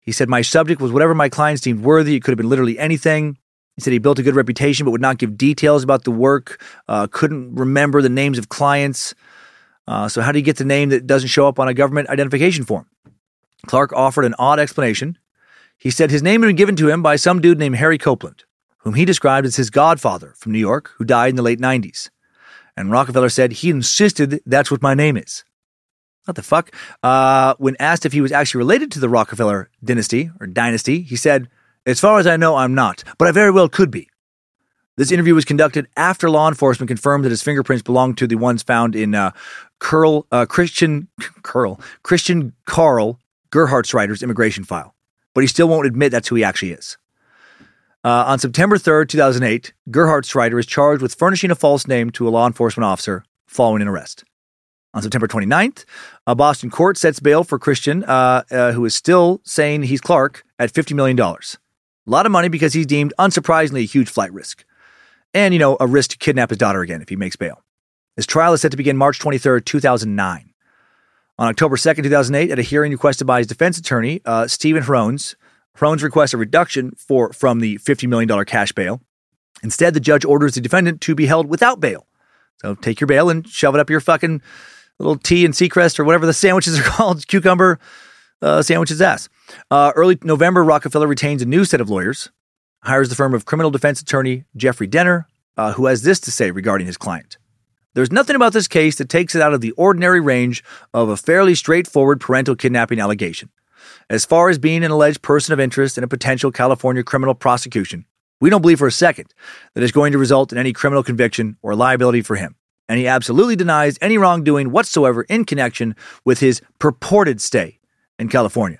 He 0.01 0.11
said, 0.11 0.29
My 0.29 0.41
subject 0.41 0.81
was 0.81 0.91
whatever 0.91 1.15
my 1.15 1.29
clients 1.29 1.61
deemed 1.61 1.83
worthy. 1.83 2.15
It 2.15 2.23
could 2.23 2.31
have 2.31 2.37
been 2.37 2.49
literally 2.49 2.77
anything. 2.77 3.37
He 3.79 3.83
said 3.83 3.93
he 3.93 3.99
built 3.99 4.19
a 4.19 4.23
good 4.23 4.35
reputation, 4.35 4.85
but 4.85 4.91
would 4.91 5.01
not 5.01 5.17
give 5.17 5.37
details 5.37 5.83
about 5.83 6.03
the 6.03 6.11
work, 6.11 6.61
uh, 6.87 7.07
couldn't 7.07 7.55
remember 7.55 8.01
the 8.01 8.09
names 8.09 8.37
of 8.37 8.49
clients. 8.49 9.15
Uh, 9.87 10.07
so, 10.07 10.21
how 10.21 10.31
do 10.31 10.39
you 10.39 10.45
get 10.45 10.57
the 10.57 10.65
name 10.65 10.89
that 10.89 11.07
doesn't 11.07 11.29
show 11.29 11.47
up 11.47 11.59
on 11.59 11.67
a 11.67 11.73
government 11.73 12.09
identification 12.09 12.63
form? 12.63 12.87
Clark 13.65 13.93
offered 13.93 14.25
an 14.25 14.35
odd 14.37 14.59
explanation. 14.59 15.17
He 15.77 15.89
said 15.89 16.11
his 16.11 16.21
name 16.21 16.41
had 16.41 16.47
been 16.47 16.55
given 16.55 16.75
to 16.75 16.89
him 16.89 17.01
by 17.01 17.15
some 17.15 17.41
dude 17.41 17.57
named 17.57 17.77
Harry 17.77 17.97
Copeland 17.97 18.43
whom 18.79 18.93
he 18.93 19.05
described 19.05 19.45
as 19.45 19.55
his 19.55 19.69
godfather 19.69 20.33
from 20.37 20.51
New 20.51 20.59
York, 20.59 20.91
who 20.97 21.03
died 21.03 21.29
in 21.29 21.35
the 21.35 21.43
late 21.43 21.59
90s. 21.59 22.09
And 22.75 22.91
Rockefeller 22.91 23.29
said 23.29 23.51
he 23.51 23.69
insisted 23.69 24.41
that's 24.45 24.71
what 24.71 24.81
my 24.81 24.93
name 24.93 25.17
is. 25.17 25.43
What 26.25 26.35
the 26.35 26.43
fuck? 26.43 26.73
Uh, 27.03 27.55
when 27.57 27.75
asked 27.79 28.05
if 28.05 28.13
he 28.13 28.21
was 28.21 28.31
actually 28.31 28.59
related 28.59 28.91
to 28.91 28.99
the 28.99 29.09
Rockefeller 29.09 29.69
dynasty 29.83 30.31
or 30.39 30.47
dynasty, 30.47 31.01
he 31.01 31.15
said, 31.15 31.49
As 31.85 31.99
far 31.99 32.19
as 32.19 32.27
I 32.27 32.37
know, 32.37 32.55
I'm 32.55 32.75
not, 32.75 33.03
but 33.17 33.27
I 33.27 33.31
very 33.31 33.51
well 33.51 33.69
could 33.69 33.91
be. 33.91 34.09
This 34.97 35.11
interview 35.11 35.33
was 35.33 35.45
conducted 35.45 35.87
after 35.95 36.29
law 36.29 36.49
enforcement 36.49 36.89
confirmed 36.89 37.23
that 37.23 37.29
his 37.29 37.41
fingerprints 37.41 37.83
belonged 37.83 38.17
to 38.17 38.27
the 38.27 38.35
ones 38.35 38.63
found 38.63 38.95
in 38.95 39.15
uh, 39.15 39.31
Curl, 39.79 40.27
uh, 40.31 40.45
Christian 40.45 41.07
Curl, 41.41 41.79
Christian 42.03 42.53
Carl 42.65 43.17
Gerhartsreiter's 43.51 44.21
immigration 44.21 44.63
file. 44.63 44.95
But 45.33 45.41
he 45.41 45.47
still 45.47 45.67
won't 45.67 45.87
admit 45.87 46.11
that's 46.11 46.27
who 46.27 46.35
he 46.35 46.43
actually 46.43 46.71
is. 46.71 46.97
Uh, 48.03 48.25
on 48.27 48.39
September 48.39 48.77
3rd, 48.77 49.09
2008, 49.09 49.73
Gerhartsreiter 49.89 50.59
is 50.59 50.65
charged 50.65 51.01
with 51.01 51.15
furnishing 51.15 51.51
a 51.51 51.55
false 51.55 51.87
name 51.87 52.09
to 52.11 52.27
a 52.27 52.29
law 52.29 52.47
enforcement 52.47 52.85
officer 52.85 53.23
following 53.45 53.81
an 53.81 53.87
arrest. 53.87 54.23
On 54.93 55.01
September 55.01 55.27
29th, 55.27 55.85
a 56.25 56.33
Boston 56.33 56.69
court 56.69 56.97
sets 56.97 57.19
bail 57.19 57.43
for 57.43 57.59
Christian, 57.59 58.03
uh, 58.05 58.43
uh, 58.49 58.71
who 58.71 58.85
is 58.85 58.95
still 58.95 59.41
saying 59.43 59.83
he's 59.83 60.01
Clark, 60.01 60.43
at 60.57 60.73
$50 60.73 60.95
million. 60.95 61.17
A 62.07 62.09
lot 62.09 62.25
of 62.25 62.31
money 62.31 62.49
because 62.49 62.73
he's 62.73 62.85
deemed, 62.85 63.13
unsurprisingly, 63.19 63.81
a 63.81 63.85
huge 63.85 64.09
flight 64.09 64.33
risk. 64.33 64.65
And, 65.33 65.53
you 65.53 65.59
know, 65.59 65.77
a 65.79 65.87
risk 65.87 66.11
to 66.11 66.17
kidnap 66.17 66.49
his 66.49 66.57
daughter 66.57 66.81
again 66.81 67.01
if 67.01 67.09
he 67.09 67.15
makes 67.15 67.35
bail. 67.35 67.63
His 68.15 68.25
trial 68.25 68.53
is 68.53 68.61
set 68.61 68.71
to 68.71 68.77
begin 68.77 68.97
March 68.97 69.19
23rd, 69.19 69.65
2009. 69.65 70.53
On 71.37 71.47
October 71.47 71.77
2nd, 71.77 72.03
2008, 72.03 72.51
at 72.51 72.59
a 72.59 72.63
hearing 72.63 72.91
requested 72.91 73.25
by 73.25 73.37
his 73.37 73.47
defense 73.47 73.77
attorney, 73.77 74.21
uh, 74.25 74.47
Stephen 74.47 74.83
Hrones, 74.83 75.35
Hrones 75.77 76.03
requests 76.03 76.33
a 76.33 76.37
reduction 76.37 76.91
for 76.97 77.31
from 77.31 77.59
the 77.59 77.77
$50 77.77 78.09
million 78.09 78.45
cash 78.45 78.71
bail. 78.73 79.01
Instead, 79.63 79.93
the 79.93 79.99
judge 79.99 80.25
orders 80.25 80.55
the 80.55 80.61
defendant 80.61 80.99
to 81.01 81.15
be 81.15 81.27
held 81.27 81.47
without 81.47 81.79
bail. 81.79 82.07
So 82.61 82.75
take 82.75 82.99
your 82.99 83.07
bail 83.07 83.29
and 83.29 83.47
shove 83.47 83.75
it 83.75 83.79
up 83.79 83.89
your 83.89 84.01
fucking 84.01 84.41
little 84.99 85.15
tea 85.15 85.45
and 85.45 85.53
Seacrest 85.53 85.99
or 85.99 86.03
whatever 86.03 86.25
the 86.25 86.33
sandwiches 86.33 86.77
are 86.77 86.83
called, 86.91 87.25
cucumber 87.27 87.79
uh, 88.41 88.63
ass. 89.01 89.29
Uh, 89.69 89.91
early 89.95 90.17
November, 90.23 90.63
Rockefeller 90.63 91.07
retains 91.07 91.41
a 91.41 91.45
new 91.45 91.65
set 91.65 91.81
of 91.81 91.89
lawyers, 91.89 92.29
hires 92.83 93.09
the 93.09 93.15
firm 93.15 93.33
of 93.33 93.45
criminal 93.45 93.71
defense 93.71 94.01
attorney 94.01 94.45
Jeffrey 94.55 94.87
Denner, 94.87 95.27
uh, 95.57 95.73
who 95.73 95.87
has 95.87 96.03
this 96.03 96.19
to 96.21 96.31
say 96.31 96.51
regarding 96.51 96.87
his 96.87 96.97
client. 96.97 97.37
There's 97.95 98.11
nothing 98.11 98.35
about 98.35 98.53
this 98.53 98.67
case 98.67 98.95
that 98.97 99.09
takes 99.09 99.35
it 99.35 99.41
out 99.41 99.53
of 99.53 99.61
the 99.61 99.71
ordinary 99.71 100.21
range 100.21 100.63
of 100.93 101.09
a 101.09 101.17
fairly 101.17 101.55
straightforward 101.55 102.21
parental 102.21 102.55
kidnapping 102.55 102.99
allegation. 102.99 103.49
As 104.09 104.25
far 104.25 104.49
as 104.49 104.57
being 104.57 104.83
an 104.83 104.91
alleged 104.91 105.21
person 105.21 105.53
of 105.53 105.59
interest 105.59 105.97
in 105.97 106.03
a 106.03 106.07
potential 106.07 106.51
California 106.51 107.03
criminal 107.03 107.33
prosecution, 107.33 108.05
we 108.39 108.49
don't 108.49 108.61
believe 108.61 108.79
for 108.79 108.87
a 108.87 108.91
second 108.91 109.33
that 109.73 109.83
it's 109.83 109.91
going 109.91 110.11
to 110.11 110.17
result 110.17 110.51
in 110.51 110.57
any 110.57 110.71
criminal 110.71 111.03
conviction 111.03 111.57
or 111.61 111.75
liability 111.75 112.21
for 112.21 112.35
him. 112.35 112.55
And 112.87 112.99
he 112.99 113.07
absolutely 113.07 113.55
denies 113.55 113.97
any 114.01 114.17
wrongdoing 114.17 114.71
whatsoever 114.71 115.23
in 115.23 115.45
connection 115.45 115.95
with 116.25 116.39
his 116.39 116.61
purported 116.79 117.41
stay 117.41 117.78
in 118.19 118.29
California. 118.29 118.79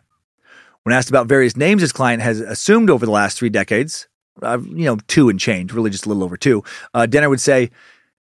When 0.83 0.95
asked 0.95 1.09
about 1.09 1.27
various 1.27 1.57
names 1.57 1.81
his 1.81 1.91
client 1.91 2.21
has 2.21 2.39
assumed 2.39 2.89
over 2.89 3.05
the 3.05 3.11
last 3.11 3.37
three 3.37 3.49
decades, 3.49 4.07
uh, 4.41 4.59
you 4.61 4.85
know, 4.85 4.97
two 5.07 5.29
and 5.29 5.39
change, 5.39 5.73
really 5.73 5.89
just 5.89 6.05
a 6.05 6.09
little 6.09 6.23
over 6.23 6.37
two, 6.37 6.63
uh, 6.93 7.05
Denner 7.05 7.29
would 7.29 7.41
say, 7.41 7.71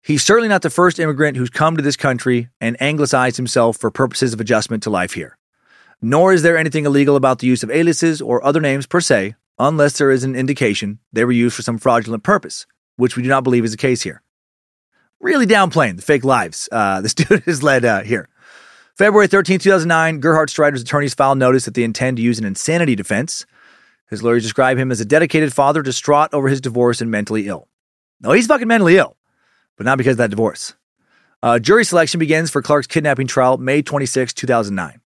He's 0.04 0.24
certainly 0.24 0.48
not 0.48 0.62
the 0.62 0.70
first 0.70 0.98
immigrant 0.98 1.36
who's 1.36 1.48
come 1.48 1.76
to 1.76 1.82
this 1.82 1.96
country 1.96 2.48
and 2.60 2.80
anglicized 2.82 3.36
himself 3.36 3.76
for 3.76 3.88
purposes 3.92 4.32
of 4.32 4.40
adjustment 4.40 4.82
to 4.82 4.90
life 4.90 5.14
here. 5.14 5.38
Nor 6.00 6.32
is 6.32 6.42
there 6.42 6.58
anything 6.58 6.86
illegal 6.86 7.14
about 7.14 7.38
the 7.38 7.46
use 7.46 7.62
of 7.62 7.70
aliases 7.70 8.20
or 8.20 8.44
other 8.44 8.60
names 8.60 8.84
per 8.84 9.00
se, 9.00 9.36
unless 9.60 9.98
there 9.98 10.10
is 10.10 10.24
an 10.24 10.34
indication 10.34 10.98
they 11.12 11.24
were 11.24 11.30
used 11.30 11.54
for 11.54 11.62
some 11.62 11.78
fraudulent 11.78 12.24
purpose, 12.24 12.66
which 12.96 13.16
we 13.16 13.22
do 13.22 13.28
not 13.28 13.44
believe 13.44 13.64
is 13.64 13.70
the 13.70 13.76
case 13.76 14.02
here. 14.02 14.22
Really 15.20 15.46
downplaying 15.46 15.94
the 15.94 16.02
fake 16.02 16.24
lives 16.24 16.68
uh, 16.72 17.00
the 17.02 17.08
student 17.08 17.44
has 17.44 17.62
led 17.62 17.84
uh, 17.84 18.00
here. 18.00 18.28
February 18.96 19.26
13, 19.26 19.58
2009, 19.58 20.20
Gerhartsreiter's 20.20 20.82
attorneys 20.82 21.14
filed 21.14 21.38
notice 21.38 21.64
that 21.64 21.74
they 21.74 21.84
intend 21.84 22.18
to 22.18 22.22
use 22.22 22.38
an 22.38 22.44
insanity 22.44 22.94
defense. 22.94 23.46
His 24.10 24.22
lawyers 24.22 24.42
describe 24.42 24.78
him 24.78 24.90
as 24.90 25.00
a 25.00 25.04
dedicated 25.04 25.52
father 25.52 25.82
distraught 25.82 26.34
over 26.34 26.48
his 26.48 26.60
divorce 26.60 27.00
and 27.00 27.10
mentally 27.10 27.48
ill. 27.48 27.68
No, 28.20 28.32
he's 28.32 28.46
fucking 28.46 28.68
mentally 28.68 28.98
ill 28.98 29.16
but 29.76 29.86
not 29.86 29.98
because 29.98 30.12
of 30.12 30.18
that 30.18 30.30
divorce. 30.30 30.74
Uh, 31.42 31.58
jury 31.58 31.84
selection 31.84 32.20
begins 32.20 32.50
for 32.50 32.62
Clark's 32.62 32.86
kidnapping 32.86 33.26
trial 33.26 33.58
May 33.58 33.82
26, 33.82 34.32
2009. 34.32 35.00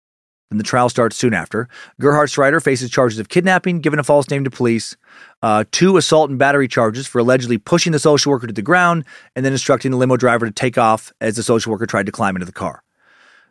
Then 0.49 0.57
the 0.57 0.63
trial 0.63 0.89
starts 0.89 1.15
soon 1.15 1.33
after. 1.33 1.69
Gerhartsreiter 2.01 2.61
faces 2.61 2.91
charges 2.91 3.17
of 3.17 3.29
kidnapping, 3.29 3.79
giving 3.79 3.99
a 3.99 4.03
false 4.03 4.29
name 4.29 4.43
to 4.43 4.51
police, 4.51 4.95
uh, 5.41 5.63
two 5.71 5.97
assault 5.97 6.29
and 6.29 6.37
battery 6.37 6.67
charges 6.67 7.07
for 7.07 7.19
allegedly 7.19 7.57
pushing 7.57 7.93
the 7.93 7.99
social 7.99 8.31
worker 8.31 8.47
to 8.47 8.53
the 8.53 8.61
ground 8.61 9.05
and 9.35 9.45
then 9.45 9.53
instructing 9.53 9.91
the 9.91 9.97
limo 9.97 10.17
driver 10.17 10.45
to 10.45 10.51
take 10.51 10.77
off 10.77 11.13
as 11.21 11.35
the 11.35 11.43
social 11.43 11.71
worker 11.71 11.85
tried 11.85 12.05
to 12.05 12.11
climb 12.11 12.35
into 12.35 12.45
the 12.45 12.51
car. 12.51 12.83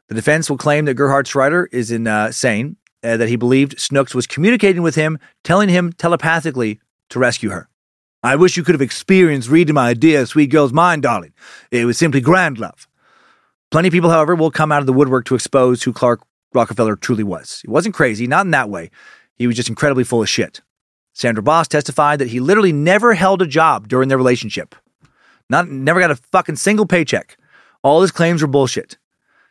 The 0.09 0.15
defense 0.15 0.51
will 0.51 0.59
claim 0.59 0.85
that 0.85 0.97
Gerhartsreiter 0.97 1.67
is 1.73 1.91
insane, 1.91 2.77
uh, 3.03 3.17
that 3.17 3.29
he 3.29 3.37
believed 3.37 3.81
Snooks 3.81 4.15
was 4.15 4.27
communicating 4.27 4.83
with 4.83 4.95
him, 4.95 5.19
telling 5.43 5.69
him 5.69 5.93
telepathically 5.93 6.81
to 7.11 7.19
rescue 7.19 7.51
her. 7.51 7.69
I 8.23 8.37
wish 8.37 8.57
you 8.57 8.65
could 8.65 8.75
have 8.75 8.83
experienced 8.83 9.51
reading 9.51 9.75
my 9.75 9.93
dear 9.93 10.25
sweet 10.25 10.51
girl's 10.51 10.73
mind, 10.73 11.03
darling. 11.03 11.35
It 11.71 11.85
was 11.85 11.99
simply 11.99 12.21
grand 12.21 12.59
love. 12.59 12.89
Plenty 13.71 13.89
of 13.89 13.93
people, 13.93 14.11
however, 14.11 14.35
will 14.35 14.51
come 14.51 14.73
out 14.73 14.81
of 14.81 14.87
the 14.87 14.93
woodwork 14.93 15.27
to 15.27 15.35
expose 15.35 15.83
who 15.83 15.93
Clark 15.93 16.23
Rockefeller 16.55 16.97
truly 16.97 17.25
was. 17.25 17.61
He 17.61 17.71
wasn't 17.71 17.95
crazy, 17.95 18.27
not 18.27 18.47
in 18.47 18.53
that 18.53 18.71
way. 18.71 18.91
He 19.37 19.47
was 19.47 19.57
just 19.57 19.69
incredibly 19.69 20.05
full 20.05 20.23
of 20.23 20.29
shit. 20.29 20.63
Sandra 21.13 21.43
Boss 21.43 21.69
testified 21.69 22.19
that 22.19 22.29
he 22.29 22.41
literally 22.41 22.73
never 22.73 23.15
held 23.15 23.43
a 23.43 23.47
job 23.47 23.89
during 23.89 24.09
their 24.09 24.19
relationship. 24.19 24.75
Not 25.51 25.69
never 25.69 26.01
got 26.01 26.11
a 26.11 26.17
fucking 26.17 26.57
single 26.57 26.87
paycheck. 26.87 27.37
All 27.83 28.01
his 28.01 28.11
claims 28.11 28.41
were 28.41 28.49
bullshit. 28.49 28.97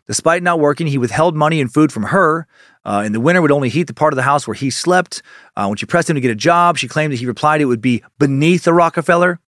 Despite 0.08 0.44
not 0.44 0.60
working, 0.60 0.88
he 0.88 0.98
withheld 0.98 1.36
money 1.36 1.62
and 1.62 1.74
food 1.74 1.92
from 1.92 2.04
her, 2.04 2.46
uh, 2.84 3.04
in 3.06 3.14
the 3.14 3.22
winter, 3.22 3.42
would 3.42 3.52
only 3.52 3.70
heat 3.70 3.88
the 3.88 3.94
part 3.94 4.12
of 4.12 4.18
the 4.18 4.24
house 4.24 4.46
where 4.46 4.54
he 4.54 4.70
slept. 4.70 5.22
Uh, 5.56 5.68
when 5.68 5.78
she 5.78 5.86
pressed 5.86 6.10
him 6.10 6.16
to 6.16 6.22
get 6.22 6.32
a 6.32 6.36
job, 6.36 6.78
she 6.78 6.88
claimed 6.88 7.14
that 7.14 7.20
he 7.20 7.26
replied 7.26 7.62
it 7.62 7.66
would 7.66 7.82
be 7.82 8.04
beneath 8.20 8.66
the 8.66 8.74
Rockefeller. 8.74 9.40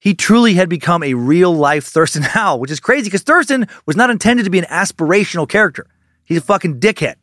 He 0.00 0.14
truly 0.14 0.52
had 0.52 0.68
become 0.68 1.02
a 1.02 1.14
real 1.14 1.54
life 1.54 1.86
Thurston 1.86 2.22
Howell, 2.34 2.60
which 2.60 2.70
is 2.70 2.78
crazy 2.78 3.04
because 3.04 3.22
Thurston 3.22 3.66
was 3.86 3.96
not 3.96 4.10
intended 4.10 4.44
to 4.44 4.50
be 4.50 4.58
an 4.58 4.66
aspirational 4.66 5.48
character. 5.48 5.86
He's 6.24 6.38
a 6.38 6.42
fucking 6.42 6.78
dickhead, 6.78 7.16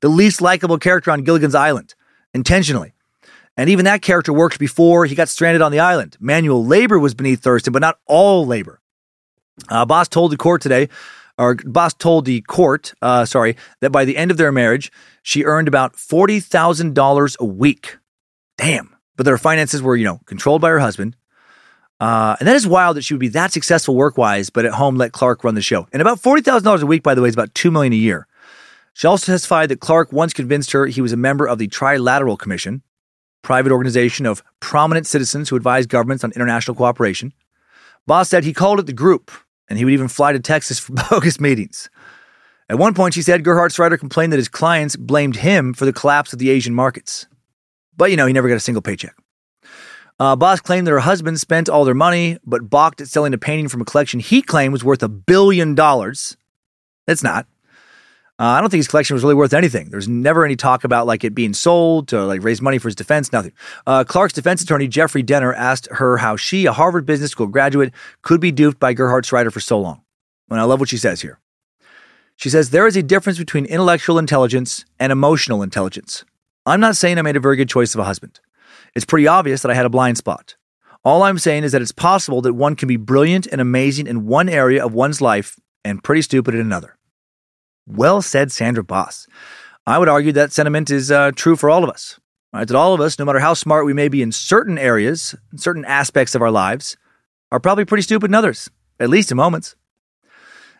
the 0.00 0.08
least 0.08 0.40
likable 0.40 0.78
character 0.78 1.10
on 1.10 1.24
Gilligan's 1.24 1.54
Island, 1.54 1.94
intentionally. 2.32 2.94
And 3.56 3.68
even 3.68 3.84
that 3.84 4.00
character 4.00 4.32
worked 4.32 4.58
before 4.58 5.04
he 5.04 5.14
got 5.14 5.28
stranded 5.28 5.60
on 5.60 5.72
the 5.72 5.80
island. 5.80 6.16
Manual 6.20 6.64
labor 6.64 6.98
was 6.98 7.12
beneath 7.12 7.40
Thurston, 7.40 7.72
but 7.74 7.82
not 7.82 7.98
all 8.06 8.46
labor. 8.46 8.80
Uh, 9.68 9.84
Boss 9.84 10.08
told 10.08 10.32
the 10.32 10.38
court 10.38 10.62
today 10.62 10.88
our 11.42 11.56
boss 11.56 11.92
told 11.92 12.24
the 12.24 12.40
court, 12.42 12.94
uh, 13.02 13.24
sorry, 13.24 13.56
that 13.80 13.90
by 13.90 14.04
the 14.04 14.16
end 14.16 14.30
of 14.30 14.36
their 14.36 14.52
marriage, 14.52 14.92
she 15.22 15.44
earned 15.44 15.68
about 15.68 15.94
$40,000 15.94 17.38
a 17.38 17.44
week. 17.44 17.98
Damn. 18.56 18.94
But 19.16 19.24
their 19.24 19.38
finances 19.38 19.82
were, 19.82 19.96
you 19.96 20.04
know, 20.04 20.20
controlled 20.26 20.62
by 20.62 20.70
her 20.70 20.78
husband. 20.78 21.16
Uh, 22.00 22.36
and 22.40 22.48
that 22.48 22.56
is 22.56 22.66
wild 22.66 22.96
that 22.96 23.02
she 23.02 23.14
would 23.14 23.20
be 23.20 23.28
that 23.28 23.52
successful 23.52 23.94
work 23.94 24.16
wise, 24.16 24.50
but 24.50 24.64
at 24.64 24.72
home 24.72 24.96
let 24.96 25.12
Clark 25.12 25.44
run 25.44 25.54
the 25.54 25.62
show. 25.62 25.86
And 25.92 26.00
about 26.00 26.20
$40,000 26.20 26.82
a 26.82 26.86
week, 26.86 27.02
by 27.02 27.14
the 27.14 27.22
way, 27.22 27.28
is 27.28 27.34
about 27.34 27.54
$2 27.54 27.70
million 27.70 27.92
a 27.92 27.96
year. 27.96 28.26
She 28.94 29.06
also 29.06 29.32
testified 29.32 29.68
that 29.68 29.80
Clark 29.80 30.12
once 30.12 30.32
convinced 30.32 30.72
her 30.72 30.86
he 30.86 31.00
was 31.00 31.12
a 31.12 31.16
member 31.16 31.46
of 31.46 31.58
the 31.58 31.68
Trilateral 31.68 32.38
Commission, 32.38 32.82
private 33.42 33.72
organization 33.72 34.26
of 34.26 34.42
prominent 34.60 35.06
citizens 35.06 35.48
who 35.48 35.56
advise 35.56 35.86
governments 35.86 36.24
on 36.24 36.32
international 36.32 36.76
cooperation. 36.76 37.32
Boss 38.06 38.28
said 38.28 38.44
he 38.44 38.52
called 38.52 38.80
it 38.80 38.86
the 38.86 38.92
group 38.92 39.30
and 39.68 39.78
he 39.78 39.84
would 39.84 39.94
even 39.94 40.08
fly 40.08 40.32
to 40.32 40.40
Texas 40.40 40.78
for 40.78 40.92
bogus 41.10 41.40
meetings. 41.40 41.90
At 42.68 42.78
one 42.78 42.94
point, 42.94 43.14
she 43.14 43.22
said 43.22 43.42
Gerhartsreiter 43.42 43.98
complained 43.98 44.32
that 44.32 44.38
his 44.38 44.48
clients 44.48 44.96
blamed 44.96 45.36
him 45.36 45.74
for 45.74 45.84
the 45.84 45.92
collapse 45.92 46.32
of 46.32 46.38
the 46.38 46.50
Asian 46.50 46.74
markets. 46.74 47.26
But, 47.96 48.10
you 48.10 48.16
know, 48.16 48.26
he 48.26 48.32
never 48.32 48.48
got 48.48 48.54
a 48.54 48.60
single 48.60 48.82
paycheck. 48.82 49.14
Uh, 50.18 50.36
Boss 50.36 50.60
claimed 50.60 50.86
that 50.86 50.92
her 50.92 51.00
husband 51.00 51.40
spent 51.40 51.68
all 51.68 51.84
their 51.84 51.94
money, 51.94 52.38
but 52.46 52.70
balked 52.70 53.00
at 53.00 53.08
selling 53.08 53.34
a 53.34 53.38
painting 53.38 53.68
from 53.68 53.80
a 53.80 53.84
collection 53.84 54.20
he 54.20 54.40
claimed 54.40 54.72
was 54.72 54.84
worth 54.84 55.02
a 55.02 55.08
billion 55.08 55.74
dollars. 55.74 56.36
It's 57.06 57.22
not. 57.22 57.46
Uh, 58.42 58.56
I 58.56 58.60
don't 58.60 58.70
think 58.70 58.80
his 58.80 58.88
collection 58.88 59.14
was 59.14 59.22
really 59.22 59.36
worth 59.36 59.54
anything. 59.54 59.90
There's 59.90 60.08
never 60.08 60.44
any 60.44 60.56
talk 60.56 60.82
about 60.82 61.06
like 61.06 61.22
it 61.22 61.32
being 61.32 61.54
sold 61.54 62.08
to 62.08 62.24
like 62.24 62.42
raise 62.42 62.60
money 62.60 62.78
for 62.78 62.88
his 62.88 62.96
defense. 62.96 63.32
Nothing. 63.32 63.52
Uh, 63.86 64.02
Clark's 64.02 64.32
defense 64.32 64.60
attorney 64.60 64.88
Jeffrey 64.88 65.22
Denner 65.22 65.54
asked 65.54 65.86
her 65.92 66.16
how 66.16 66.34
she, 66.34 66.66
a 66.66 66.72
Harvard 66.72 67.06
Business 67.06 67.30
School 67.30 67.46
graduate, 67.46 67.92
could 68.22 68.40
be 68.40 68.50
duped 68.50 68.80
by 68.80 68.96
Gerhartsreiter 68.96 69.52
for 69.52 69.60
so 69.60 69.78
long. 69.78 70.02
And 70.50 70.58
I 70.58 70.64
love 70.64 70.80
what 70.80 70.88
she 70.88 70.96
says 70.96 71.22
here. 71.22 71.38
She 72.34 72.50
says 72.50 72.70
there 72.70 72.88
is 72.88 72.96
a 72.96 73.02
difference 73.04 73.38
between 73.38 73.64
intellectual 73.64 74.18
intelligence 74.18 74.84
and 74.98 75.12
emotional 75.12 75.62
intelligence. 75.62 76.24
I'm 76.66 76.80
not 76.80 76.96
saying 76.96 77.18
I 77.18 77.22
made 77.22 77.36
a 77.36 77.40
very 77.40 77.54
good 77.54 77.68
choice 77.68 77.94
of 77.94 78.00
a 78.00 78.04
husband. 78.04 78.40
It's 78.96 79.04
pretty 79.04 79.28
obvious 79.28 79.62
that 79.62 79.70
I 79.70 79.74
had 79.74 79.86
a 79.86 79.88
blind 79.88 80.18
spot. 80.18 80.56
All 81.04 81.22
I'm 81.22 81.38
saying 81.38 81.62
is 81.62 81.70
that 81.70 81.82
it's 81.82 81.92
possible 81.92 82.40
that 82.42 82.54
one 82.54 82.74
can 82.74 82.88
be 82.88 82.96
brilliant 82.96 83.46
and 83.46 83.60
amazing 83.60 84.08
in 84.08 84.26
one 84.26 84.48
area 84.48 84.84
of 84.84 84.92
one's 84.92 85.20
life 85.20 85.60
and 85.84 86.02
pretty 86.02 86.22
stupid 86.22 86.56
in 86.56 86.60
another. 86.60 86.98
Well 87.86 88.22
said, 88.22 88.52
Sandra 88.52 88.84
Boss. 88.84 89.26
I 89.86 89.98
would 89.98 90.08
argue 90.08 90.32
that 90.32 90.52
sentiment 90.52 90.90
is 90.90 91.10
uh, 91.10 91.32
true 91.34 91.56
for 91.56 91.68
all 91.68 91.82
of 91.84 91.90
us. 91.90 92.18
Right? 92.52 92.68
That 92.68 92.76
all 92.76 92.94
of 92.94 93.00
us, 93.00 93.18
no 93.18 93.24
matter 93.24 93.40
how 93.40 93.54
smart 93.54 93.86
we 93.86 93.94
may 93.94 94.08
be 94.08 94.22
in 94.22 94.30
certain 94.30 94.78
areas, 94.78 95.34
in 95.52 95.58
certain 95.58 95.84
aspects 95.84 96.34
of 96.34 96.42
our 96.42 96.50
lives, 96.50 96.96
are 97.50 97.60
probably 97.60 97.84
pretty 97.84 98.02
stupid 98.02 98.30
in 98.30 98.34
others, 98.34 98.70
at 99.00 99.08
least 99.08 99.30
in 99.30 99.36
moments. 99.36 99.74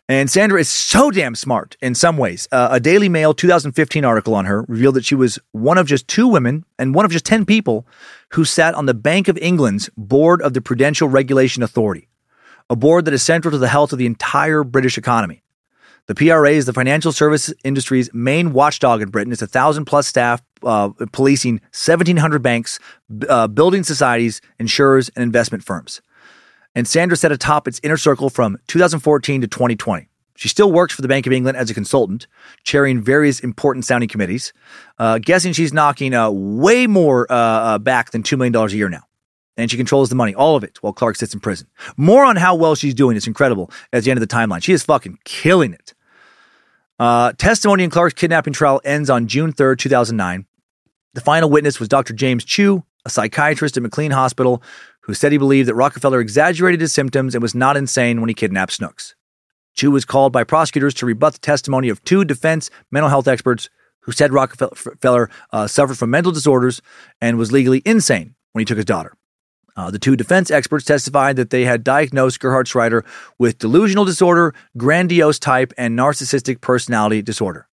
And 0.08 0.30
Sandra 0.30 0.60
is 0.60 0.68
so 0.68 1.10
damn 1.10 1.34
smart 1.34 1.76
in 1.80 1.94
some 1.94 2.16
ways. 2.16 2.48
Uh, 2.52 2.68
a 2.72 2.80
Daily 2.80 3.08
Mail 3.08 3.32
2015 3.32 4.04
article 4.04 4.34
on 4.34 4.46
her 4.46 4.64
revealed 4.68 4.96
that 4.96 5.04
she 5.04 5.14
was 5.14 5.38
one 5.52 5.78
of 5.78 5.86
just 5.86 6.08
two 6.08 6.26
women 6.26 6.64
and 6.78 6.94
one 6.94 7.04
of 7.04 7.12
just 7.12 7.24
10 7.24 7.46
people 7.46 7.86
who 8.30 8.44
sat 8.44 8.74
on 8.74 8.86
the 8.86 8.94
Bank 8.94 9.28
of 9.28 9.38
England's 9.38 9.88
board 9.96 10.42
of 10.42 10.54
the 10.54 10.60
Prudential 10.60 11.08
Regulation 11.08 11.62
Authority, 11.62 12.08
a 12.68 12.76
board 12.76 13.04
that 13.04 13.14
is 13.14 13.22
central 13.22 13.52
to 13.52 13.58
the 13.58 13.68
health 13.68 13.92
of 13.92 13.98
the 13.98 14.06
entire 14.06 14.64
British 14.64 14.98
economy. 14.98 15.41
The 16.06 16.14
PRA 16.16 16.50
is 16.50 16.66
the 16.66 16.72
financial 16.72 17.12
service 17.12 17.52
industry's 17.62 18.12
main 18.12 18.52
watchdog 18.52 19.02
in 19.02 19.10
Britain. 19.10 19.32
It's 19.32 19.42
a 19.42 19.46
thousand 19.46 19.84
plus 19.84 20.06
staff 20.06 20.42
uh, 20.64 20.90
policing 21.12 21.54
1,700 21.72 22.42
banks, 22.42 22.78
uh, 23.28 23.46
building 23.46 23.84
societies, 23.84 24.40
insurers, 24.58 25.10
and 25.10 25.22
investment 25.22 25.62
firms. 25.64 26.02
And 26.74 26.88
Sandra 26.88 27.16
sat 27.16 27.30
atop 27.30 27.68
its 27.68 27.80
inner 27.82 27.96
circle 27.96 28.30
from 28.30 28.58
2014 28.66 29.42
to 29.42 29.46
2020. 29.46 30.08
She 30.34 30.48
still 30.48 30.72
works 30.72 30.94
for 30.94 31.02
the 31.02 31.08
Bank 31.08 31.26
of 31.26 31.32
England 31.32 31.56
as 31.56 31.70
a 31.70 31.74
consultant, 31.74 32.26
chairing 32.64 33.00
various 33.00 33.38
important 33.40 33.84
sounding 33.84 34.08
committees. 34.08 34.52
Uh, 34.98 35.18
guessing 35.18 35.52
she's 35.52 35.72
knocking 35.72 36.14
uh, 36.14 36.30
way 36.30 36.86
more 36.86 37.30
uh, 37.30 37.34
uh, 37.34 37.78
back 37.78 38.10
than 38.10 38.22
$2 38.22 38.36
million 38.38 38.56
a 38.56 38.68
year 38.72 38.88
now 38.88 39.04
and 39.56 39.70
she 39.70 39.76
controls 39.76 40.08
the 40.08 40.14
money, 40.14 40.34
all 40.34 40.56
of 40.56 40.64
it, 40.64 40.82
while 40.82 40.92
Clark 40.92 41.16
sits 41.16 41.34
in 41.34 41.40
prison. 41.40 41.66
More 41.96 42.24
on 42.24 42.36
how 42.36 42.54
well 42.54 42.74
she's 42.74 42.94
doing. 42.94 43.16
It's 43.16 43.26
incredible 43.26 43.70
at 43.92 44.04
the 44.04 44.10
end 44.10 44.20
of 44.20 44.26
the 44.26 44.34
timeline. 44.34 44.62
She 44.62 44.72
is 44.72 44.82
fucking 44.82 45.18
killing 45.24 45.72
it. 45.72 45.94
Uh, 46.98 47.32
testimony 47.32 47.84
in 47.84 47.90
Clark's 47.90 48.14
kidnapping 48.14 48.52
trial 48.52 48.80
ends 48.84 49.10
on 49.10 49.26
June 49.26 49.52
3rd, 49.52 49.78
2009. 49.78 50.46
The 51.14 51.20
final 51.20 51.50
witness 51.50 51.78
was 51.78 51.88
Dr. 51.88 52.14
James 52.14 52.44
Chu, 52.44 52.84
a 53.04 53.10
psychiatrist 53.10 53.76
at 53.76 53.82
McLean 53.82 54.12
Hospital, 54.12 54.62
who 55.00 55.14
said 55.14 55.32
he 55.32 55.38
believed 55.38 55.68
that 55.68 55.74
Rockefeller 55.74 56.20
exaggerated 56.20 56.80
his 56.80 56.92
symptoms 56.92 57.34
and 57.34 57.42
was 57.42 57.54
not 57.54 57.76
insane 57.76 58.20
when 58.20 58.28
he 58.28 58.34
kidnapped 58.34 58.72
Snooks. 58.72 59.14
Chu 59.74 59.90
was 59.90 60.04
called 60.04 60.32
by 60.32 60.44
prosecutors 60.44 60.94
to 60.94 61.06
rebut 61.06 61.32
the 61.34 61.38
testimony 61.38 61.88
of 61.88 62.02
two 62.04 62.24
defense 62.24 62.70
mental 62.90 63.08
health 63.08 63.26
experts 63.26 63.68
who 64.00 64.12
said 64.12 64.32
Rockefeller 64.32 65.30
uh, 65.52 65.66
suffered 65.66 65.98
from 65.98 66.10
mental 66.10 66.32
disorders 66.32 66.82
and 67.20 67.38
was 67.38 67.52
legally 67.52 67.82
insane 67.84 68.34
when 68.52 68.60
he 68.60 68.64
took 68.64 68.76
his 68.76 68.84
daughter. 68.84 69.14
Uh, 69.76 69.90
the 69.90 69.98
two 69.98 70.16
defense 70.16 70.50
experts 70.50 70.84
testified 70.84 71.36
that 71.36 71.50
they 71.50 71.64
had 71.64 71.82
diagnosed 71.82 72.40
Gerhartsreiter 72.40 73.04
with 73.38 73.58
delusional 73.58 74.04
disorder, 74.04 74.54
grandiose 74.76 75.38
type, 75.38 75.72
and 75.78 75.98
narcissistic 75.98 76.60
personality 76.60 77.22
disorder. 77.22 77.68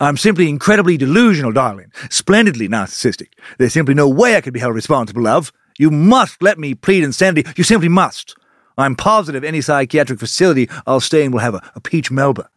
I'm 0.00 0.16
simply 0.16 0.48
incredibly 0.48 0.96
delusional, 0.96 1.52
darling. 1.52 1.92
Splendidly 2.10 2.68
narcissistic. 2.68 3.28
There's 3.58 3.72
simply 3.72 3.94
no 3.94 4.08
way 4.08 4.36
I 4.36 4.40
could 4.40 4.54
be 4.54 4.60
held 4.60 4.74
responsible, 4.74 5.22
love. 5.22 5.52
You 5.78 5.90
must 5.90 6.42
let 6.42 6.58
me 6.58 6.74
plead 6.74 7.02
insanity. 7.02 7.50
You 7.56 7.64
simply 7.64 7.88
must. 7.88 8.36
I'm 8.78 8.94
positive 8.94 9.44
any 9.44 9.60
psychiatric 9.60 10.18
facility 10.18 10.68
I'll 10.86 11.00
stay 11.00 11.24
in 11.24 11.32
will 11.32 11.40
have 11.40 11.54
a, 11.54 11.72
a 11.74 11.80
peach 11.80 12.10
melba. 12.10 12.48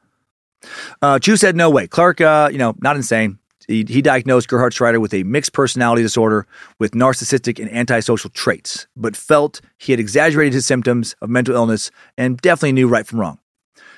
Uh, 1.01 1.19
Chu 1.19 1.35
said 1.35 1.55
no 1.55 1.69
way. 1.69 1.87
Clark, 1.87 2.21
uh, 2.21 2.49
you 2.51 2.57
know, 2.57 2.75
not 2.79 2.95
insane. 2.95 3.39
He, 3.67 3.85
he 3.87 4.01
diagnosed 4.01 4.49
Gerhartsreiter 4.49 4.99
with 4.99 5.13
a 5.13 5.23
mixed 5.23 5.53
personality 5.53 6.01
disorder 6.01 6.47
with 6.79 6.91
narcissistic 6.91 7.59
and 7.59 7.71
antisocial 7.71 8.29
traits, 8.29 8.87
but 8.95 9.15
felt 9.15 9.61
he 9.77 9.91
had 9.91 9.99
exaggerated 9.99 10.53
his 10.53 10.65
symptoms 10.65 11.15
of 11.21 11.29
mental 11.29 11.55
illness 11.55 11.91
and 12.17 12.37
definitely 12.37 12.73
knew 12.73 12.87
right 12.87 13.07
from 13.07 13.19
wrong. 13.19 13.39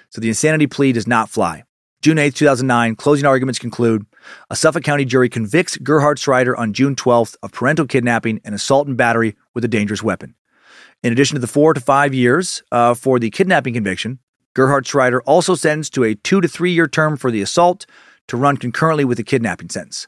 So 0.10 0.22
the 0.22 0.30
insanity 0.30 0.68
plea 0.68 0.94
does 0.94 1.08
not 1.08 1.30
fly. 1.30 1.64
June 2.02 2.20
8, 2.20 2.36
2009, 2.36 2.96
closing 2.96 3.26
arguments 3.26 3.60
conclude. 3.60 4.06
A 4.50 4.56
Suffolk 4.56 4.84
County 4.84 5.04
jury 5.04 5.30
convicts 5.30 5.78
Gerhartsreiter 5.78 6.58
on 6.58 6.74
June 6.74 6.96
12th 6.96 7.36
of 7.42 7.52
parental 7.52 7.88
kidnapping 7.88 8.40
and 8.46 8.54
assault 8.54 8.88
and 8.88 8.96
battery 8.96 9.36
with 9.54 9.66
a 9.66 9.68
dangerous 9.68 10.04
weapon. 10.04 10.36
In 11.04 11.12
addition 11.12 11.36
to 11.36 11.42
the 11.42 11.48
four 11.48 11.74
to 11.74 11.80
five 11.80 12.14
years 12.14 12.64
uh, 12.72 12.94
for 12.94 13.20
the 13.20 13.30
kidnapping 13.30 13.74
conviction, 13.74 14.20
Gerhartsreiter 14.56 15.22
also 15.26 15.56
sentenced 15.56 15.94
to 15.96 16.04
a 16.04 16.16
two 16.16 16.42
to 16.42 16.48
three 16.48 16.72
year 16.72 16.88
term 16.88 17.18
for 17.18 17.30
the 17.30 17.42
assault 17.42 17.86
to 18.28 18.38
run 18.38 18.58
concurrently 18.58 19.06
with 19.06 19.18
the 19.18 19.24
kidnapping 19.24 19.70
sentence. 19.70 20.08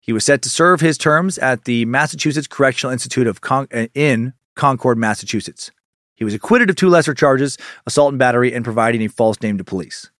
He 0.00 0.12
was 0.12 0.24
set 0.24 0.42
to 0.42 0.50
serve 0.50 0.80
his 0.80 0.98
terms 0.98 1.38
at 1.38 1.64
the 1.64 1.84
Massachusetts 1.86 2.46
Correctional 2.46 2.92
Institute 2.92 3.26
of 3.26 3.40
Con- 3.40 3.68
uh, 3.72 3.86
in 3.94 4.34
Concord, 4.54 4.98
Massachusetts. 4.98 5.70
He 6.14 6.24
was 6.24 6.34
acquitted 6.34 6.70
of 6.70 6.76
two 6.76 6.88
lesser 6.88 7.14
charges, 7.14 7.58
assault 7.86 8.12
and 8.12 8.18
battery, 8.18 8.54
and 8.54 8.64
providing 8.64 9.02
a 9.02 9.08
false 9.08 9.40
name 9.40 9.58
to 9.58 9.64
police. 9.64 10.10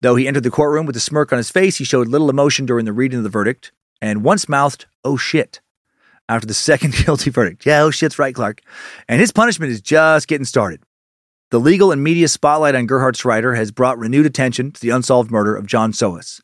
Though 0.00 0.16
he 0.16 0.28
entered 0.28 0.42
the 0.42 0.50
courtroom 0.50 0.86
with 0.86 0.96
a 0.96 1.00
smirk 1.00 1.32
on 1.32 1.38
his 1.38 1.50
face, 1.50 1.76
he 1.76 1.84
showed 1.84 2.08
little 2.08 2.30
emotion 2.30 2.66
during 2.66 2.84
the 2.84 2.92
reading 2.92 3.18
of 3.18 3.24
the 3.24 3.30
verdict 3.30 3.72
and 4.00 4.22
once 4.22 4.48
mouthed, 4.48 4.86
oh 5.04 5.16
shit, 5.16 5.60
after 6.28 6.46
the 6.46 6.54
second 6.70 6.94
guilty 6.94 7.30
verdict. 7.30 7.66
Yeah, 7.66 7.82
oh 7.82 7.90
shit's 7.90 8.18
right, 8.18 8.34
Clark. 8.34 8.60
And 9.08 9.20
his 9.20 9.32
punishment 9.32 9.72
is 9.72 9.80
just 9.80 10.28
getting 10.28 10.44
started. 10.44 10.82
The 11.50 11.60
legal 11.60 11.92
and 11.92 12.02
media 12.02 12.28
spotlight 12.28 12.74
on 12.74 12.88
Gerhartsreiter 12.88 13.56
has 13.56 13.70
brought 13.70 13.98
renewed 13.98 14.26
attention 14.26 14.72
to 14.72 14.80
the 14.80 14.90
unsolved 14.90 15.30
murder 15.30 15.54
of 15.54 15.66
John 15.66 15.92
Sohus, 15.92 16.40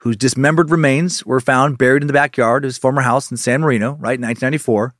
whose 0.00 0.16
dismembered 0.16 0.70
remains 0.70 1.24
were 1.24 1.40
found 1.40 1.78
buried 1.78 2.02
in 2.02 2.06
the 2.06 2.12
backyard 2.12 2.64
of 2.64 2.68
his 2.68 2.78
former 2.78 3.02
house 3.02 3.30
in 3.30 3.36
San 3.36 3.60
Marino, 3.60 3.92
right, 3.92 4.18
in 4.18 4.22
1994. 4.22 4.94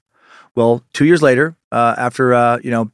Well, 0.55 0.85
two 0.93 1.05
years 1.05 1.23
later, 1.23 1.57
uh, 1.73 1.95
after, 1.97 2.35
uh, 2.35 2.59
you 2.63 2.71
know, 2.71 2.91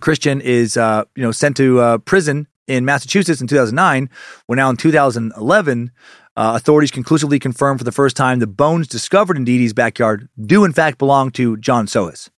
Christian 0.00 0.40
is, 0.40 0.76
uh, 0.76 1.04
you 1.14 1.22
know, 1.22 1.32
sent 1.32 1.56
to 1.58 1.80
uh, 1.80 1.98
prison 1.98 2.46
in 2.66 2.84
Massachusetts 2.84 3.40
in 3.40 3.46
2009, 3.46 4.10
well, 4.46 4.56
now 4.56 4.68
in 4.70 4.76
2011, 4.76 5.90
uh, 6.36 6.52
authorities 6.54 6.90
conclusively 6.90 7.38
confirmed 7.38 7.80
for 7.80 7.84
the 7.84 7.92
first 7.92 8.16
time 8.16 8.38
the 8.38 8.46
bones 8.46 8.86
discovered 8.86 9.36
in 9.36 9.44
Dee 9.44 9.58
Dee's 9.58 9.72
backyard 9.72 10.28
do 10.40 10.64
in 10.64 10.72
fact 10.72 10.98
belong 10.98 11.30
to 11.32 11.56
John 11.56 11.86
Sohus. 11.86 12.30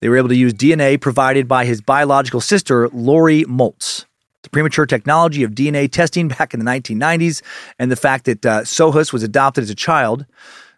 They 0.00 0.08
were 0.08 0.16
able 0.16 0.28
to 0.28 0.36
use 0.36 0.52
DNA 0.52 1.00
provided 1.00 1.48
by 1.48 1.64
his 1.64 1.80
biological 1.80 2.40
sister, 2.40 2.88
Lori 2.90 3.44
Moltz. 3.44 4.04
The 4.48 4.52
premature 4.52 4.86
technology 4.86 5.42
of 5.42 5.50
DNA 5.50 5.92
testing 5.92 6.28
back 6.38 6.54
in 6.54 6.60
the 6.60 6.64
1990s 6.64 7.42
and 7.78 7.92
the 7.92 7.96
fact 7.96 8.24
that 8.24 8.46
uh, 8.46 8.60
Sohus 8.62 9.12
was 9.12 9.22
adopted 9.22 9.62
as 9.62 9.68
a 9.68 9.74
child 9.74 10.24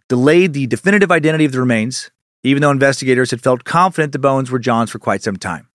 delayed 0.09 0.55
the 0.55 0.67
definitive 0.67 1.13
identity 1.13 1.45
of 1.45 1.53
the 1.53 1.61
remains, 1.61 2.11
even 2.43 2.63
though 2.63 2.73
investigators 2.73 3.31
had 3.31 3.41
felt 3.41 3.63
confident 3.63 4.13
the 4.13 4.19
bones 4.19 4.51
were 4.51 4.59
John's 4.59 4.91
for 4.91 4.99
quite 4.99 5.23
some 5.23 5.37
time. 5.37 5.69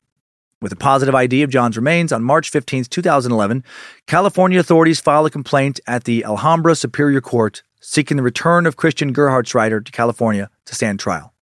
With 0.62 0.74
a 0.74 0.76
positive 0.76 1.16
ID 1.16 1.42
of 1.44 1.50
John's 1.50 1.78
remains 1.78 2.12
on 2.12 2.22
March 2.22 2.50
15, 2.50 2.84
2011, 2.86 3.64
California 4.08 4.60
authorities 4.60 5.00
filed 5.00 5.28
a 5.28 5.30
complaint 5.30 5.80
at 5.88 6.04
the 6.04 6.26
Alhambra 6.26 6.76
Superior 6.76 7.22
Court 7.22 7.64
seeking 7.80 8.18
the 8.18 8.24
return 8.24 8.66
of 8.66 8.76
Christian 8.76 9.14
Gerhartsreiter 9.14 9.86
to 9.86 9.92
California 9.94 10.50
to 10.66 10.76
stand 10.76 11.00
trial. 11.00 11.34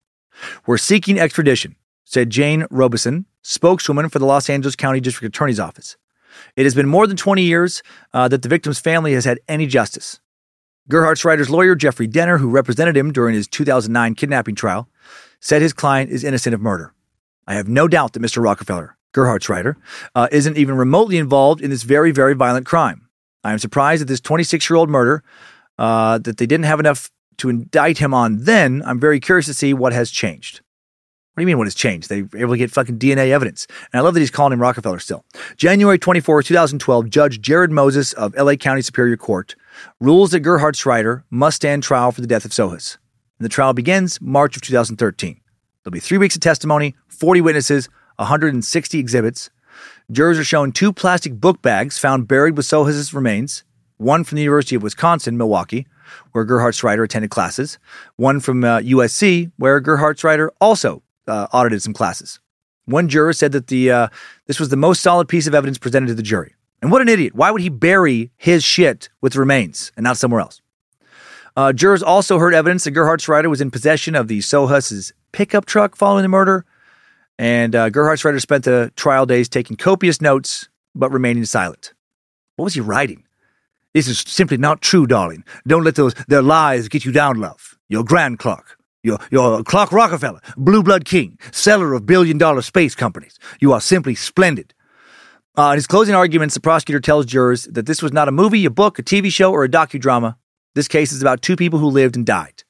We're 0.67 0.77
seeking 0.77 1.19
extradition, 1.19 1.77
said 2.05 2.29
Jane 2.29 2.67
Robison, 2.69 3.25
spokeswoman 3.41 4.09
for 4.09 4.19
the 4.19 4.27
Los 4.27 4.51
Angeles 4.51 4.75
County 4.75 4.99
District 4.99 5.35
Attorney's 5.35 5.59
Office. 5.59 5.97
It 6.55 6.63
has 6.63 6.75
been 6.75 6.87
more 6.87 7.07
than 7.07 7.17
20 7.17 7.41
years 7.41 7.81
uh, 8.13 8.27
that 8.27 8.41
the 8.41 8.49
victim's 8.49 8.79
family 8.79 9.13
has 9.13 9.25
had 9.25 9.39
any 9.47 9.65
justice. 9.65 10.19
Gerhartsreiter's 10.89 11.49
lawyer, 11.49 11.75
Jeffrey 11.75 12.07
Denner, 12.07 12.37
who 12.37 12.49
represented 12.49 12.97
him 12.97 13.11
during 13.11 13.35
his 13.35 13.47
2009 13.47 14.15
kidnapping 14.15 14.55
trial, 14.55 14.89
said 15.39 15.61
his 15.61 15.73
client 15.73 16.11
is 16.11 16.23
innocent 16.23 16.53
of 16.53 16.61
murder. 16.61 16.93
I 17.47 17.55
have 17.55 17.67
no 17.67 17.87
doubt 17.87 18.13
that 18.13 18.21
Mr. 18.21 18.43
Rockefeller, 18.43 18.97
Gerhartsreiter, 19.13 19.75
uh, 20.15 20.27
isn't 20.31 20.57
even 20.57 20.75
remotely 20.75 21.17
involved 21.17 21.61
in 21.61 21.69
this 21.69 21.83
very, 21.83 22.11
very 22.11 22.33
violent 22.33 22.65
crime. 22.65 23.07
I 23.43 23.51
am 23.51 23.59
surprised 23.59 24.01
at 24.01 24.07
this 24.07 24.21
26 24.21 24.69
year 24.69 24.77
old 24.77 24.89
murder 24.89 25.23
uh, 25.77 26.17
that 26.19 26.37
they 26.37 26.45
didn't 26.45 26.65
have 26.65 26.79
enough 26.79 27.09
to 27.37 27.49
indict 27.49 27.97
him 27.97 28.13
on 28.13 28.43
then. 28.43 28.83
I'm 28.85 28.99
very 28.99 29.19
curious 29.19 29.45
to 29.47 29.53
see 29.53 29.73
what 29.73 29.93
has 29.93 30.11
changed. 30.11 30.61
What 31.33 31.41
do 31.41 31.43
you 31.45 31.47
mean 31.47 31.57
what 31.57 31.65
has 31.65 31.73
changed? 31.73 32.09
They 32.09 32.21
were 32.21 32.37
able 32.37 32.53
to 32.53 32.57
get 32.57 32.69
fucking 32.69 32.99
DNA 32.99 33.29
evidence. 33.29 33.65
And 33.91 33.99
I 33.99 34.03
love 34.03 34.13
that 34.13 34.19
he's 34.19 34.29
calling 34.29 34.53
him 34.53 34.61
Rockefeller 34.61 34.99
still. 34.99 35.25
January 35.57 35.97
24, 35.97 36.43
2012, 36.43 37.09
Judge 37.09 37.41
Jared 37.41 37.71
Moses 37.71 38.13
of 38.13 38.35
LA 38.35 38.53
County 38.53 38.83
Superior 38.83 39.17
Court 39.17 39.55
rules 39.99 40.29
that 40.31 40.43
Gerhartsreiter 40.43 41.23
must 41.31 41.55
stand 41.55 41.81
trial 41.81 42.11
for 42.11 42.21
the 42.21 42.27
death 42.27 42.45
of 42.45 42.51
Sohus. 42.51 42.97
And 43.39 43.45
the 43.45 43.49
trial 43.49 43.73
begins 43.73 44.21
March 44.21 44.55
of 44.55 44.61
2013. 44.61 45.41
There'll 45.83 45.91
be 45.91 45.99
three 45.99 46.19
weeks 46.19 46.35
of 46.35 46.41
testimony, 46.41 46.95
40 47.07 47.41
witnesses, 47.41 47.89
160 48.17 48.99
exhibits. 48.99 49.49
Jurors 50.11 50.37
are 50.37 50.43
shown 50.43 50.71
two 50.71 50.93
plastic 50.93 51.39
book 51.41 51.63
bags 51.63 51.97
found 51.97 52.27
buried 52.27 52.57
with 52.57 52.67
Sohus's 52.67 53.13
remains, 53.13 53.63
one 53.97 54.23
from 54.23 54.35
the 54.35 54.43
University 54.43 54.75
of 54.75 54.83
Wisconsin, 54.83 55.37
Milwaukee, 55.37 55.87
where 56.31 56.45
Gerhartsreiter 56.45 57.03
attended 57.03 57.31
classes, 57.31 57.79
one 58.17 58.39
from 58.39 58.63
uh, 58.63 58.79
USC, 58.79 59.51
where 59.57 59.81
Gerhartsreiter 59.81 60.49
also 60.61 61.02
uh, 61.27 61.47
audited 61.53 61.81
some 61.81 61.93
classes. 61.93 62.39
One 62.85 63.07
juror 63.07 63.33
said 63.33 63.51
that 63.53 63.67
the 63.67 63.91
uh, 63.91 64.07
this 64.47 64.59
was 64.59 64.69
the 64.69 64.77
most 64.77 65.01
solid 65.01 65.27
piece 65.27 65.47
of 65.47 65.55
evidence 65.55 65.77
presented 65.77 66.07
to 66.07 66.15
the 66.15 66.23
jury. 66.23 66.53
And 66.81 66.91
what 66.91 67.01
an 67.01 67.07
idiot! 67.09 67.33
Why 67.33 67.49
would 67.49 67.61
he 67.61 67.69
bury 67.69 68.31
his 68.37 68.63
shit 68.63 69.09
with 69.21 69.35
remains 69.35 69.91
and 69.95 70.03
not 70.03 70.17
somewhere 70.17 70.41
else? 70.41 70.61
Uh, 71.55 71.71
jurors 71.71 72.03
also 72.03 72.39
heard 72.39 72.53
evidence 72.53 72.83
that 72.83 72.91
Gerhartsreiter 72.91 73.49
was 73.49 73.61
in 73.61 73.71
possession 73.71 74.15
of 74.15 74.27
the 74.27 74.39
Sohus's 74.41 75.13
pickup 75.31 75.65
truck 75.65 75.95
following 75.95 76.23
the 76.23 76.29
murder, 76.29 76.65
and 77.37 77.75
uh, 77.75 77.89
Gerhartsreiter 77.89 78.41
spent 78.41 78.65
the 78.65 78.91
trial 78.95 79.25
days 79.25 79.47
taking 79.47 79.77
copious 79.77 80.19
notes 80.19 80.67
but 80.95 81.11
remaining 81.11 81.45
silent. 81.45 81.93
What 82.55 82.65
was 82.65 82.73
he 82.73 82.81
writing? 82.81 83.23
This 83.93 84.07
is 84.07 84.19
simply 84.19 84.57
not 84.57 84.81
true, 84.81 85.05
darling. 85.05 85.43
Don't 85.67 85.83
let 85.83 85.95
those 85.95 86.15
their 86.27 86.41
lies 86.41 86.87
get 86.87 87.05
you 87.05 87.11
down, 87.11 87.39
love. 87.39 87.77
You're 87.87 88.03
Grand 88.03 88.39
Clark. 88.39 88.77
You're, 89.03 89.19
you're 89.29 89.63
Clark 89.63 89.91
Rockefeller, 89.91 90.39
blue 90.55 90.81
blood 90.81 91.03
king, 91.03 91.37
seller 91.51 91.93
of 91.93 92.05
billion 92.05 92.37
dollar 92.37 92.61
space 92.61 92.95
companies. 92.95 93.37
You 93.59 93.73
are 93.73 93.81
simply 93.81 94.15
splendid. 94.15 94.73
Uh, 95.57 95.71
in 95.71 95.75
his 95.75 95.87
closing 95.87 96.15
arguments, 96.15 96.55
the 96.55 96.61
prosecutor 96.61 97.01
tells 97.01 97.25
jurors 97.25 97.65
that 97.65 97.85
this 97.85 98.01
was 98.01 98.13
not 98.13 98.29
a 98.29 98.31
movie, 98.31 98.65
a 98.65 98.71
book, 98.71 98.97
a 98.97 99.03
TV 99.03 99.31
show, 99.31 99.51
or 99.51 99.65
a 99.65 99.69
docudrama. 99.69 100.37
This 100.73 100.87
case 100.87 101.11
is 101.11 101.21
about 101.21 101.41
two 101.41 101.55
people 101.55 101.79
who 101.79 101.87
lived 101.87 102.15
and 102.15 102.25
died. 102.25 102.63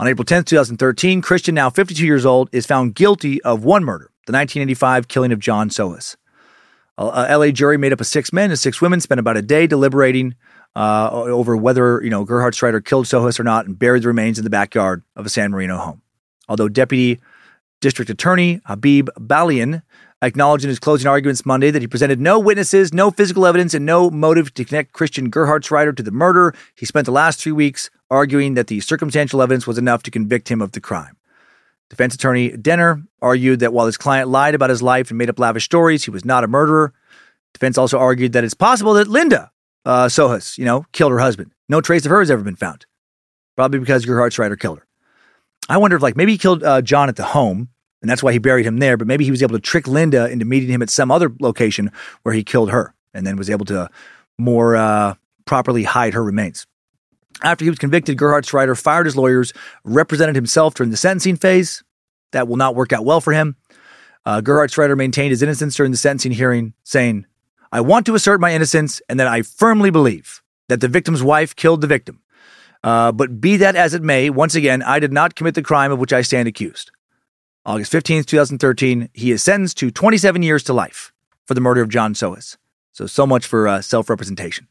On 0.00 0.08
April 0.08 0.24
10, 0.24 0.44
2013, 0.44 1.22
Christian, 1.22 1.54
now 1.54 1.70
52 1.70 2.04
years 2.04 2.26
old, 2.26 2.48
is 2.52 2.66
found 2.66 2.96
guilty 2.96 3.40
of 3.42 3.64
one 3.64 3.84
murder, 3.84 4.10
the 4.26 4.32
1985 4.32 5.06
killing 5.06 5.32
of 5.32 5.38
John 5.38 5.70
Sohus. 5.70 6.16
A, 6.98 7.04
a 7.04 7.38
LA 7.38 7.50
jury 7.50 7.78
made 7.78 7.92
up 7.92 8.00
of 8.00 8.06
six 8.06 8.32
men 8.32 8.50
and 8.50 8.58
six 8.58 8.82
women 8.82 9.00
spent 9.00 9.20
about 9.20 9.36
a 9.36 9.42
day 9.42 9.68
deliberating 9.68 10.34
uh, 10.74 11.10
over 11.12 11.56
whether 11.56 12.02
you 12.02 12.10
know 12.10 12.24
Gerhartsreiter 12.24 12.84
killed 12.84 13.06
Sohus 13.06 13.38
or 13.38 13.44
not 13.44 13.66
and 13.66 13.78
buried 13.78 14.02
the 14.02 14.08
remains 14.08 14.38
in 14.38 14.44
the 14.44 14.50
backyard 14.50 15.02
of 15.16 15.26
a 15.26 15.28
San 15.28 15.50
Marino 15.50 15.78
home. 15.78 16.02
Although 16.48 16.68
Deputy 16.68 17.20
District 17.80 18.10
Attorney 18.10 18.60
Habib 18.64 19.08
Balian 19.18 19.82
acknowledged 20.22 20.64
in 20.64 20.68
his 20.68 20.78
closing 20.78 21.08
arguments 21.08 21.44
Monday 21.44 21.70
that 21.70 21.82
he 21.82 21.88
presented 21.88 22.20
no 22.20 22.38
witnesses, 22.38 22.94
no 22.94 23.10
physical 23.10 23.44
evidence, 23.44 23.74
and 23.74 23.84
no 23.84 24.08
motive 24.08 24.54
to 24.54 24.64
connect 24.64 24.92
Christian 24.92 25.30
Gerhartsreiter 25.30 25.94
to 25.96 26.02
the 26.02 26.12
murder. 26.12 26.54
He 26.76 26.86
spent 26.86 27.06
the 27.06 27.12
last 27.12 27.40
three 27.40 27.52
weeks 27.52 27.90
arguing 28.10 28.54
that 28.54 28.68
the 28.68 28.80
circumstantial 28.80 29.42
evidence 29.42 29.66
was 29.66 29.78
enough 29.78 30.02
to 30.04 30.10
convict 30.10 30.50
him 30.50 30.62
of 30.62 30.72
the 30.72 30.80
crime. 30.80 31.16
Defense 31.90 32.14
attorney 32.14 32.56
Denner 32.56 33.02
argued 33.20 33.60
that 33.60 33.72
while 33.72 33.86
his 33.86 33.98
client 33.98 34.30
lied 34.30 34.54
about 34.54 34.70
his 34.70 34.80
life 34.80 35.10
and 35.10 35.18
made 35.18 35.28
up 35.28 35.38
lavish 35.38 35.64
stories, 35.64 36.04
he 36.04 36.10
was 36.10 36.24
not 36.24 36.44
a 36.44 36.48
murderer. 36.48 36.94
Defense 37.52 37.76
also 37.76 37.98
argued 37.98 38.32
that 38.32 38.44
it's 38.44 38.54
possible 38.54 38.94
that 38.94 39.08
Linda 39.08 39.50
uh, 39.84 40.06
Sohus, 40.06 40.58
you 40.58 40.64
know, 40.64 40.86
killed 40.92 41.12
her 41.12 41.18
husband. 41.18 41.52
No 41.68 41.80
trace 41.80 42.04
of 42.04 42.10
her 42.10 42.20
has 42.20 42.30
ever 42.30 42.42
been 42.42 42.56
found. 42.56 42.86
Probably 43.56 43.78
because 43.78 44.06
Gerhartsreiter 44.06 44.58
killed 44.58 44.78
her. 44.78 44.86
I 45.68 45.76
wonder 45.76 45.96
if, 45.96 46.02
like, 46.02 46.16
maybe 46.16 46.32
he 46.32 46.38
killed 46.38 46.64
uh, 46.64 46.82
John 46.82 47.08
at 47.08 47.16
the 47.16 47.24
home, 47.24 47.68
and 48.00 48.10
that's 48.10 48.22
why 48.22 48.32
he 48.32 48.38
buried 48.38 48.66
him 48.66 48.78
there. 48.78 48.96
But 48.96 49.06
maybe 49.06 49.24
he 49.24 49.30
was 49.30 49.42
able 49.42 49.54
to 49.54 49.60
trick 49.60 49.86
Linda 49.86 50.28
into 50.28 50.44
meeting 50.44 50.70
him 50.70 50.82
at 50.82 50.90
some 50.90 51.10
other 51.10 51.32
location 51.40 51.90
where 52.22 52.34
he 52.34 52.42
killed 52.42 52.70
her, 52.70 52.94
and 53.14 53.26
then 53.26 53.36
was 53.36 53.50
able 53.50 53.66
to 53.66 53.88
more 54.38 54.74
uh, 54.74 55.14
properly 55.44 55.84
hide 55.84 56.14
her 56.14 56.24
remains. 56.24 56.66
After 57.42 57.64
he 57.64 57.70
was 57.70 57.78
convicted, 57.78 58.18
Gerhartsreiter 58.18 58.80
fired 58.80 59.06
his 59.06 59.16
lawyers, 59.16 59.52
represented 59.84 60.36
himself 60.36 60.74
during 60.74 60.90
the 60.90 60.96
sentencing 60.96 61.36
phase. 61.36 61.82
That 62.32 62.48
will 62.48 62.56
not 62.56 62.74
work 62.74 62.92
out 62.92 63.04
well 63.04 63.20
for 63.20 63.32
him. 63.32 63.56
Uh, 64.24 64.40
Gerhartsreiter 64.40 64.96
maintained 64.96 65.30
his 65.30 65.42
innocence 65.42 65.74
during 65.76 65.92
the 65.92 65.98
sentencing 65.98 66.32
hearing, 66.32 66.72
saying, 66.84 67.26
I 67.72 67.80
want 67.80 68.04
to 68.06 68.14
assert 68.14 68.40
my 68.40 68.54
innocence 68.54 69.00
and 69.08 69.18
that 69.18 69.26
I 69.26 69.42
firmly 69.42 69.90
believe 69.90 70.42
that 70.68 70.80
the 70.80 70.88
victim's 70.88 71.22
wife 71.22 71.56
killed 71.56 71.80
the 71.80 71.86
victim. 71.86 72.20
Uh, 72.84 73.12
but 73.12 73.40
be 73.40 73.56
that 73.56 73.76
as 73.76 73.94
it 73.94 74.02
may, 74.02 74.28
once 74.28 74.54
again, 74.54 74.82
I 74.82 74.98
did 74.98 75.12
not 75.12 75.34
commit 75.34 75.54
the 75.54 75.62
crime 75.62 75.90
of 75.90 75.98
which 75.98 76.12
I 76.12 76.22
stand 76.22 76.48
accused. 76.48 76.90
August 77.64 77.92
15th, 77.92 78.26
2013, 78.26 79.08
he 79.14 79.30
is 79.30 79.42
sentenced 79.42 79.78
to 79.78 79.90
27 79.90 80.42
years 80.42 80.62
to 80.64 80.72
life 80.72 81.12
for 81.46 81.54
the 81.54 81.60
murder 81.60 81.80
of 81.80 81.88
John 81.88 82.12
Sohus. 82.12 82.56
So, 82.92 83.06
so 83.06 83.26
much 83.26 83.46
for 83.46 83.66
uh, 83.68 83.80
self 83.80 84.10
representation. 84.10 84.68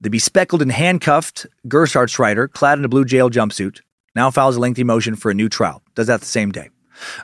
The 0.00 0.10
bespectacled 0.10 0.62
and 0.62 0.72
handcuffed 0.72 1.46
Gerhartsreiter, 1.66 2.50
clad 2.50 2.78
in 2.78 2.84
a 2.84 2.88
blue 2.88 3.04
jail 3.04 3.28
jumpsuit, 3.28 3.80
now 4.14 4.30
files 4.30 4.56
a 4.56 4.60
lengthy 4.60 4.84
motion 4.84 5.16
for 5.16 5.30
a 5.30 5.34
new 5.34 5.48
trial. 5.48 5.82
Does 5.94 6.06
that 6.06 6.20
the 6.20 6.26
same 6.26 6.52
day. 6.52 6.70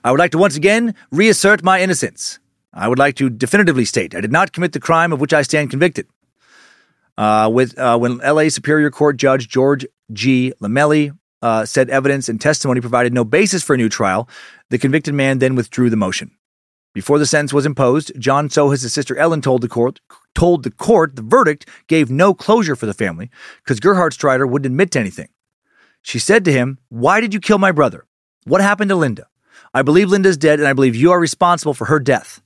I 0.04 0.10
would 0.10 0.18
like 0.18 0.32
to 0.32 0.38
once 0.38 0.56
again 0.56 0.94
reassert 1.10 1.62
my 1.62 1.80
innocence. 1.80 2.38
I 2.72 2.88
would 2.88 2.98
like 2.98 3.16
to 3.16 3.28
definitively 3.28 3.84
state 3.84 4.14
I 4.14 4.20
did 4.20 4.32
not 4.32 4.52
commit 4.52 4.72
the 4.72 4.80
crime 4.80 5.12
of 5.12 5.20
which 5.20 5.32
I 5.32 5.42
stand 5.42 5.70
convicted. 5.70 6.06
Uh, 7.18 7.50
with 7.52 7.78
uh, 7.78 7.98
when 7.98 8.20
L.A. 8.22 8.48
Superior 8.48 8.90
Court 8.90 9.16
Judge 9.16 9.48
George 9.48 9.86
G. 10.12 10.52
Lomeli 10.62 11.16
uh, 11.42 11.64
said 11.64 11.90
evidence 11.90 12.28
and 12.28 12.40
testimony 12.40 12.80
provided 12.80 13.12
no 13.12 13.24
basis 13.24 13.62
for 13.62 13.74
a 13.74 13.76
new 13.76 13.88
trial, 13.88 14.28
the 14.70 14.78
convicted 14.78 15.12
man 15.12 15.38
then 15.38 15.54
withdrew 15.54 15.90
the 15.90 15.96
motion. 15.96 16.30
Before 16.94 17.18
the 17.18 17.26
sentence 17.26 17.52
was 17.52 17.66
imposed, 17.66 18.12
John 18.18 18.48
Sohus' 18.48 18.90
sister 18.90 19.16
Ellen 19.16 19.40
told 19.40 19.62
the 19.62 19.68
court 19.68 20.00
told 20.34 20.62
the 20.62 20.70
court 20.70 21.16
the 21.16 21.22
verdict 21.22 21.68
gave 21.88 22.10
no 22.10 22.32
closure 22.32 22.76
for 22.76 22.86
the 22.86 22.94
family 22.94 23.30
because 23.62 23.80
Gerhartsreiter 23.80 24.48
wouldn't 24.48 24.72
admit 24.72 24.90
to 24.92 25.00
anything. 25.00 25.28
She 26.00 26.18
said 26.18 26.44
to 26.46 26.52
him, 26.52 26.78
"Why 26.88 27.20
did 27.20 27.34
you 27.34 27.40
kill 27.40 27.58
my 27.58 27.72
brother? 27.72 28.06
What 28.44 28.60
happened 28.60 28.88
to 28.88 28.96
Linda? 28.96 29.26
I 29.74 29.82
believe 29.82 30.08
Linda's 30.08 30.36
dead, 30.36 30.58
and 30.58 30.68
I 30.68 30.72
believe 30.72 30.96
you 30.96 31.12
are 31.12 31.20
responsible 31.20 31.74
for 31.74 31.86
her 31.86 32.00
death." 32.00 32.42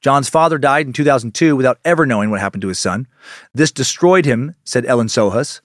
John's 0.00 0.28
father 0.28 0.58
died 0.58 0.86
in 0.86 0.92
2002 0.92 1.56
without 1.56 1.78
ever 1.84 2.06
knowing 2.06 2.30
what 2.30 2.40
happened 2.40 2.62
to 2.62 2.68
his 2.68 2.78
son. 2.78 3.06
This 3.54 3.72
destroyed 3.72 4.24
him, 4.24 4.54
said 4.64 4.86
Ellen 4.86 5.08
Sohus. 5.08 5.60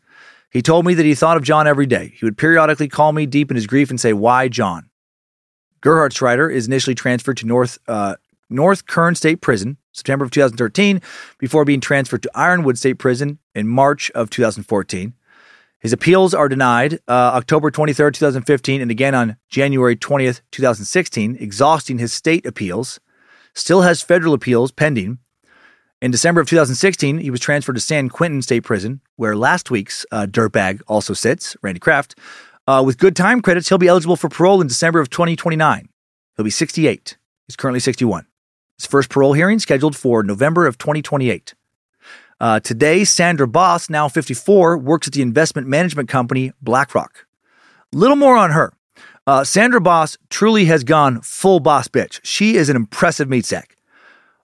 He 0.50 0.62
told 0.62 0.86
me 0.86 0.94
that 0.94 1.06
he 1.06 1.16
thought 1.16 1.38
of 1.38 1.44
John 1.44 1.68
every 1.68 1.86
day. 1.86 2.14
He 2.16 2.26
would 2.26 2.38
periodically 2.38 2.88
call 2.88 3.14
me 3.14 3.26
deep 3.26 3.52
in 3.52 3.56
his 3.56 3.68
grief 3.68 3.90
and 3.90 4.00
say, 4.00 4.14
Why 4.14 4.48
John? 4.48 4.90
Gerhartsreiter 5.82 6.52
is 6.52 6.68
initially 6.68 6.96
transferred 6.96 7.38
to 7.38 7.48
North, 7.48 7.80
uh, 7.88 8.16
North 8.50 8.86
Kern 8.86 9.16
State 9.16 9.42
Prison, 9.42 9.78
September 9.94 10.26
of 10.26 10.32
2013, 10.32 11.02
before 11.40 11.66
being 11.66 11.80
transferred 11.80 12.24
to 12.24 12.32
Ironwood 12.36 12.78
State 12.78 13.00
Prison 13.00 13.40
in 13.56 13.68
March 13.68 14.12
of 14.12 14.30
2014. 14.30 15.14
His 15.80 15.94
appeals 15.94 16.36
are 16.36 16.48
denied 16.48 16.96
uh, 17.08 17.32
October 17.34 17.72
23rd, 17.72 18.14
2015, 18.14 18.82
and 18.82 18.92
again 18.92 19.16
on 19.16 19.38
January 19.50 19.96
20th, 19.96 20.42
2016, 20.52 21.38
exhausting 21.40 21.98
his 21.98 22.14
state 22.14 22.46
appeals. 22.46 23.00
Still 23.54 23.82
has 23.82 24.02
federal 24.02 24.34
appeals 24.34 24.72
pending. 24.72 25.20
In 26.02 26.10
December 26.10 26.42
of 26.42 26.50
2016, 26.50 27.20
he 27.20 27.30
was 27.30 27.40
transferred 27.40 27.76
to 27.76 27.82
San 27.82 28.10
Quentin 28.10 28.42
State 28.42 28.64
Prison, 28.64 29.02
where 29.18 29.36
last 29.36 29.70
week's 29.70 30.06
uh, 30.12 30.26
dirtbag 30.26 30.82
also 30.88 31.14
sits, 31.14 31.56
Randy 31.62 31.80
Kraft. 31.80 32.18
Uh, 32.68 32.82
with 32.86 32.98
good 32.98 33.16
time 33.16 33.42
credits, 33.42 33.70
he'll 33.70 33.78
be 33.78 33.88
eligible 33.88 34.16
for 34.16 34.30
parole 34.30 34.62
in 34.62 34.68
December 34.68 35.00
of 35.00 35.10
2029. 35.10 35.90
He'll 36.36 36.44
be 36.44 36.50
68. 36.50 37.18
He's 37.48 37.56
currently 37.56 37.80
61. 37.80 38.26
His 38.78 38.88
first 38.88 39.10
parole 39.10 39.34
hearing 39.34 39.60
scheduled 39.60 39.96
for 39.96 40.24
November 40.24 40.66
of 40.66 40.78
2028. 40.78 41.54
Uh, 42.40 42.60
today, 42.60 43.04
Sandra 43.04 43.48
Boss, 43.48 43.88
now 43.88 44.08
54, 44.08 44.80
works 44.80 45.08
at 45.08 45.14
the 45.14 45.22
investment 45.22 45.68
management 45.68 46.10
company 46.10 46.52
BlackRock. 46.62 47.28
Little 47.94 48.16
more 48.16 48.36
on 48.36 48.52
her. 48.52 48.74
Uh, 49.28 49.44
Sandra 49.44 49.80
Boss 49.80 50.18
truly 50.30 50.66
has 50.66 50.84
gone 50.84 51.22
full 51.22 51.60
boss 51.60 51.88
bitch. 51.88 52.20
She 52.24 52.56
is 52.56 52.70
an 52.70 52.76
impressive 52.76 53.30
meat 53.30 53.46
sack. 53.46 53.78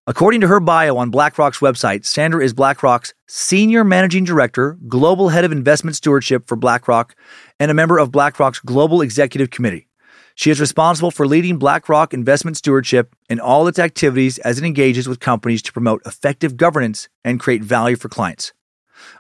According 0.05 0.41
to 0.41 0.47
her 0.47 0.59
bio 0.59 0.97
on 0.97 1.09
BlackRock's 1.09 1.59
website, 1.59 2.05
Sandra 2.05 2.43
is 2.43 2.53
BlackRock's 2.53 3.15
Senior 3.25 3.83
Managing 3.83 4.23
Director, 4.23 4.77
Global 4.87 5.29
Head 5.29 5.43
of 5.43 5.51
Investment 5.51 5.95
Stewardship 5.97 6.47
for 6.47 6.55
BlackRock, 6.55 7.15
and 7.59 7.71
a 7.71 7.73
member 7.73 7.97
of 7.97 8.11
BlackRock's 8.11 8.59
Global 8.59 9.01
Executive 9.01 9.49
Committee. 9.49 9.87
She 10.35 10.51
is 10.51 10.61
responsible 10.61 11.09
for 11.09 11.25
leading 11.25 11.57
BlackRock 11.57 12.13
investment 12.13 12.55
stewardship 12.55 13.15
in 13.27 13.39
all 13.39 13.67
its 13.67 13.79
activities 13.79 14.37
as 14.37 14.59
it 14.59 14.63
engages 14.63 15.09
with 15.09 15.19
companies 15.19 15.63
to 15.63 15.73
promote 15.73 16.05
effective 16.05 16.55
governance 16.55 17.09
and 17.25 17.39
create 17.39 17.63
value 17.63 17.95
for 17.95 18.09
clients. 18.09 18.53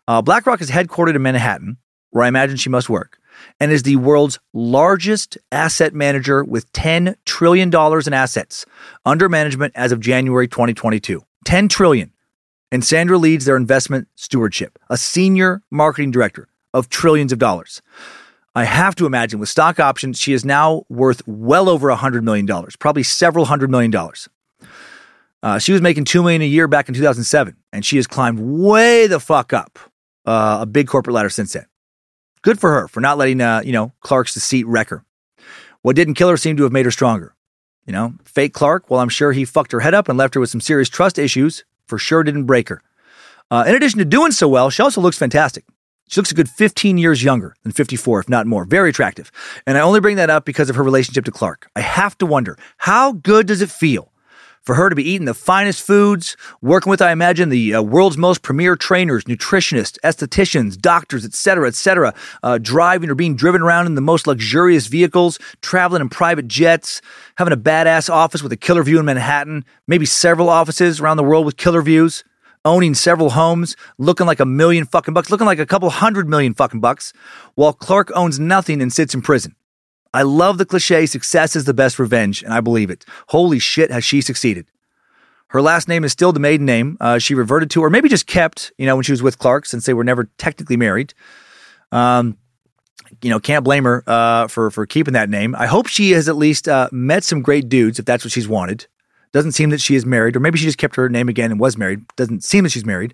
Uh, 0.07 0.21
BlackRock 0.21 0.61
is 0.61 0.69
headquartered 0.69 1.15
in 1.15 1.23
Manhattan, 1.23 1.77
where 2.11 2.23
I 2.23 2.27
imagine 2.27 2.57
she 2.57 2.69
must 2.69 2.89
work, 2.89 3.16
and 3.59 3.71
is 3.71 3.83
the 3.83 3.95
world's 3.95 4.39
largest 4.53 5.37
asset 5.51 5.93
manager 5.93 6.43
with 6.43 6.71
$10 6.73 7.15
trillion 7.25 7.69
in 7.69 8.13
assets 8.13 8.65
under 9.05 9.29
management 9.29 9.73
as 9.75 9.91
of 9.91 9.99
January 9.99 10.47
2022. 10.47 11.23
10 11.45 11.67
trillion. 11.69 12.11
And 12.71 12.83
Sandra 12.83 13.17
leads 13.17 13.45
their 13.45 13.55
investment 13.55 14.07
stewardship, 14.15 14.77
a 14.89 14.97
senior 14.97 15.61
marketing 15.71 16.11
director 16.11 16.49
of 16.73 16.89
trillions 16.89 17.31
of 17.31 17.39
dollars. 17.39 17.81
I 18.53 18.65
have 18.65 18.95
to 18.95 19.05
imagine 19.05 19.39
with 19.39 19.49
stock 19.49 19.79
options, 19.79 20.19
she 20.19 20.33
is 20.33 20.43
now 20.43 20.83
worth 20.89 21.21
well 21.27 21.69
over 21.69 21.89
$100 21.89 22.23
million, 22.23 22.47
probably 22.79 23.03
several 23.03 23.45
hundred 23.45 23.69
million 23.69 23.91
dollars. 23.91 24.27
Uh, 25.43 25.59
she 25.59 25.71
was 25.71 25.81
making 25.81 26.03
2 26.03 26.23
million 26.23 26.41
a 26.41 26.45
year 26.45 26.67
back 26.67 26.89
in 26.89 26.95
2007, 26.95 27.55
and 27.71 27.85
she 27.85 27.97
has 27.97 28.07
climbed 28.07 28.39
way 28.39 29.05
the 29.05 29.19
fuck 29.19 29.53
up 29.53 29.77
uh, 30.25 30.57
a 30.61 30.65
big 30.65 30.87
corporate 30.87 31.13
ladder 31.13 31.29
since 31.29 31.53
then. 31.53 31.65
Good 32.47 32.61
for 32.61 32.71
her 32.71 32.87
for 32.87 33.01
not 33.01 33.17
letting, 33.17 33.41
uh, 33.41 33.61
you 33.65 33.73
know, 33.73 33.91
Clark's 33.99 34.33
deceit 34.33 34.65
wreck 34.67 34.87
her. 34.87 35.03
What 35.81 35.97
didn't 35.97 36.13
kill 36.13 36.29
her 36.29 36.37
seemed 36.37 36.55
to 36.59 36.63
have 36.63 36.71
made 36.71 36.85
her 36.85 36.91
stronger. 36.91 37.35
You 37.85 37.91
know, 37.91 38.13
fake 38.23 38.53
Clark, 38.53 38.89
well, 38.89 39.01
I'm 39.01 39.09
sure 39.09 39.33
he 39.33 39.43
fucked 39.43 39.73
her 39.73 39.81
head 39.81 39.93
up 39.93 40.07
and 40.07 40.17
left 40.17 40.33
her 40.33 40.39
with 40.39 40.49
some 40.49 40.61
serious 40.61 40.87
trust 40.87 41.19
issues, 41.19 41.65
for 41.87 41.97
sure 41.97 42.23
didn't 42.23 42.45
break 42.45 42.69
her. 42.69 42.81
Uh, 43.51 43.65
in 43.67 43.75
addition 43.75 43.99
to 43.99 44.05
doing 44.05 44.31
so 44.31 44.47
well, 44.47 44.69
she 44.69 44.81
also 44.81 45.01
looks 45.01 45.17
fantastic. 45.17 45.65
She 46.07 46.21
looks 46.21 46.31
a 46.31 46.35
good 46.35 46.47
15 46.47 46.97
years 46.97 47.21
younger 47.21 47.53
than 47.63 47.73
54, 47.73 48.21
if 48.21 48.29
not 48.29 48.47
more. 48.47 48.63
Very 48.63 48.91
attractive. 48.91 49.29
And 49.65 49.77
I 49.77 49.81
only 49.81 49.99
bring 49.99 50.15
that 50.15 50.29
up 50.29 50.45
because 50.45 50.69
of 50.69 50.77
her 50.77 50.83
relationship 50.83 51.25
to 51.25 51.31
Clark. 51.31 51.69
I 51.75 51.81
have 51.81 52.17
to 52.19 52.25
wonder, 52.25 52.57
how 52.77 53.11
good 53.11 53.45
does 53.47 53.61
it 53.61 53.69
feel 53.69 54.13
for 54.67 54.75
her 54.75 54.89
to 54.89 54.97
be 54.97 55.09
eating 55.09 55.23
the 55.23 55.33
finest 55.33 55.81
foods, 55.81 56.35
working 56.61 56.89
with, 56.89 57.01
I 57.01 57.13
imagine, 57.13 57.47
the 57.47 57.75
uh, 57.75 57.81
world's 57.81 58.17
most 58.17 58.41
premier 58.41 58.75
trainers, 58.75 59.23
nutritionists, 59.23 59.97
estheticians, 60.03 60.77
doctors, 60.77 61.23
etc., 61.23 61.69
etc., 61.69 62.13
uh, 62.43 62.57
driving 62.57 63.09
or 63.09 63.15
being 63.15 63.37
driven 63.37 63.61
around 63.61 63.85
in 63.85 63.95
the 63.95 64.01
most 64.01 64.27
luxurious 64.27 64.87
vehicles, 64.87 65.39
traveling 65.61 66.01
in 66.01 66.09
private 66.09 66.49
jets, 66.49 67.01
having 67.37 67.53
a 67.53 67.57
badass 67.57 68.09
office 68.09 68.43
with 68.43 68.51
a 68.51 68.57
killer 68.57 68.83
view 68.83 68.99
in 68.99 69.05
Manhattan, 69.05 69.63
maybe 69.87 70.05
several 70.05 70.49
offices 70.49 70.99
around 70.99 71.15
the 71.15 71.23
world 71.23 71.45
with 71.45 71.55
killer 71.55 71.81
views, 71.81 72.25
owning 72.65 72.93
several 72.93 73.29
homes, 73.29 73.77
looking 73.97 74.27
like 74.27 74.41
a 74.41 74.45
million 74.45 74.85
fucking 74.85 75.13
bucks, 75.13 75.31
looking 75.31 75.47
like 75.47 75.59
a 75.59 75.65
couple 75.65 75.89
hundred 75.89 76.27
million 76.27 76.53
fucking 76.53 76.81
bucks, 76.81 77.13
while 77.55 77.71
Clark 77.71 78.11
owns 78.13 78.37
nothing 78.37 78.81
and 78.81 78.91
sits 78.91 79.13
in 79.13 79.21
prison. 79.21 79.55
I 80.13 80.23
love 80.23 80.57
the 80.57 80.65
cliche 80.65 81.05
success 81.05 81.55
is 81.55 81.65
the 81.65 81.73
best 81.73 81.99
revenge, 81.99 82.43
and 82.43 82.53
I 82.53 82.61
believe 82.61 82.89
it. 82.89 83.05
Holy 83.29 83.59
shit, 83.59 83.91
has 83.91 84.03
she 84.03 84.21
succeeded. 84.21 84.67
Her 85.49 85.61
last 85.61 85.87
name 85.87 86.03
is 86.03 86.11
still 86.11 86.33
the 86.33 86.39
maiden 86.39 86.65
name 86.65 86.97
uh, 86.99 87.19
she 87.19 87.33
reverted 87.33 87.69
to, 87.71 87.81
or 87.81 87.89
maybe 87.89 88.09
just 88.09 88.27
kept, 88.27 88.73
you 88.77 88.85
know, 88.85 88.95
when 88.95 89.03
she 89.03 89.13
was 89.13 89.23
with 89.23 89.39
Clark, 89.39 89.65
since 89.65 89.85
they 89.85 89.93
were 89.93 90.03
never 90.03 90.29
technically 90.37 90.77
married. 90.77 91.13
Um, 91.91 92.37
you 93.21 93.29
know, 93.29 93.39
can't 93.39 93.63
blame 93.63 93.85
her 93.85 94.03
uh, 94.07 94.47
for 94.47 94.69
for 94.69 94.85
keeping 94.85 95.13
that 95.13 95.29
name. 95.29 95.55
I 95.55 95.65
hope 95.65 95.87
she 95.87 96.11
has 96.11 96.27
at 96.27 96.35
least 96.35 96.67
uh, 96.67 96.89
met 96.91 97.23
some 97.23 97.41
great 97.41 97.69
dudes, 97.69 97.99
if 97.99 98.05
that's 98.05 98.25
what 98.25 98.33
she's 98.33 98.47
wanted. 98.47 98.87
Doesn't 99.31 99.53
seem 99.53 99.69
that 99.69 99.81
she 99.81 99.95
is 99.95 100.05
married, 100.05 100.35
or 100.35 100.39
maybe 100.39 100.57
she 100.57 100.65
just 100.65 100.77
kept 100.77 100.95
her 100.95 101.09
name 101.09 101.29
again 101.29 101.51
and 101.51 101.59
was 101.59 101.77
married. 101.77 102.05
Doesn't 102.15 102.43
seem 102.43 102.63
that 102.63 102.71
she's 102.71 102.85
married. 102.85 103.13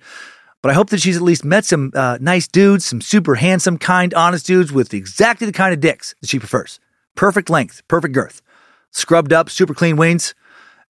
But 0.64 0.72
I 0.72 0.76
hope 0.76 0.90
that 0.92 1.02
she's 1.02 1.18
at 1.18 1.22
least 1.22 1.44
met 1.44 1.66
some 1.66 1.92
uh, 1.94 2.18
nice 2.22 2.48
dudes, 2.48 2.86
some 2.86 3.02
super 3.02 3.36
handsome, 3.36 3.78
kind, 3.78 4.14
honest 4.14 4.48
dudes 4.48 4.72
with 4.72 4.94
exactly 4.94 5.46
the 5.46 5.52
kind 5.52 5.74
of 5.74 5.82
dicks 5.82 6.16
that 6.22 6.30
she 6.30 6.40
prefers. 6.40 6.80
Perfect 7.16 7.50
length, 7.50 7.84
perfect 7.90 8.14
girth, 8.14 8.42
scrubbed 8.90 9.34
up, 9.34 9.50
super 9.50 9.74
clean 9.74 9.98
wings, 9.98 10.34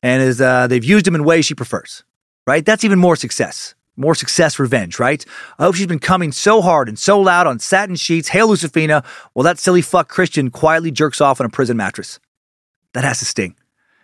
and 0.03 0.21
is 0.21 0.39
uh, 0.39 0.67
they've 0.67 0.83
used 0.83 1.05
them 1.05 1.15
in 1.15 1.23
ways 1.23 1.45
she 1.45 1.55
prefers. 1.55 2.03
Right? 2.45 2.63
That's 2.63 2.83
even 2.83 2.99
more 2.99 3.15
success. 3.15 3.73
More 3.97 4.13
success 4.13 4.59
revenge, 4.59 4.99
right? 4.99 5.25
I 5.57 5.63
hope 5.63 5.75
she's 5.75 5.87
been 5.87 5.99
coming 5.99 6.31
so 6.31 6.61
hard 6.61 6.87
and 6.87 6.97
so 6.97 7.19
loud 7.19 7.47
on 7.47 7.57
satin 7.57 7.95
sheets, 7.95 8.27
Hail 8.27 8.49
Lucifina, 8.49 9.03
while 9.33 9.43
that 9.43 9.57
silly 9.57 9.81
fuck 9.81 10.07
Christian 10.07 10.51
quietly 10.51 10.91
jerks 10.91 11.19
off 11.19 11.39
on 11.39 11.47
a 11.47 11.49
prison 11.49 11.77
mattress. 11.77 12.19
That 12.93 13.03
has 13.05 13.19
to 13.19 13.25
sting. 13.25 13.55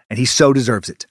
And 0.10 0.18
he 0.18 0.26
so 0.26 0.52
deserves 0.52 0.90
it. 0.90 1.06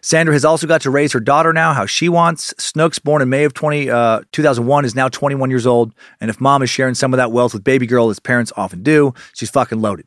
Sandra 0.00 0.34
has 0.34 0.44
also 0.44 0.66
got 0.66 0.80
to 0.82 0.90
raise 0.90 1.12
her 1.12 1.20
daughter 1.20 1.52
now 1.52 1.72
how 1.72 1.86
she 1.86 2.08
wants. 2.08 2.54
Snooks, 2.58 2.98
born 2.98 3.22
in 3.22 3.28
May 3.28 3.44
of 3.44 3.54
20, 3.54 3.90
uh, 3.90 4.20
2001, 4.32 4.84
is 4.84 4.94
now 4.94 5.08
21 5.08 5.50
years 5.50 5.66
old. 5.66 5.94
And 6.20 6.30
if 6.30 6.40
mom 6.40 6.62
is 6.62 6.70
sharing 6.70 6.94
some 6.94 7.12
of 7.12 7.18
that 7.18 7.32
wealth 7.32 7.52
with 7.52 7.64
baby 7.64 7.86
girl, 7.86 8.08
as 8.10 8.18
parents 8.18 8.52
often 8.56 8.82
do, 8.82 9.12
she's 9.34 9.50
fucking 9.50 9.80
loaded. 9.80 10.06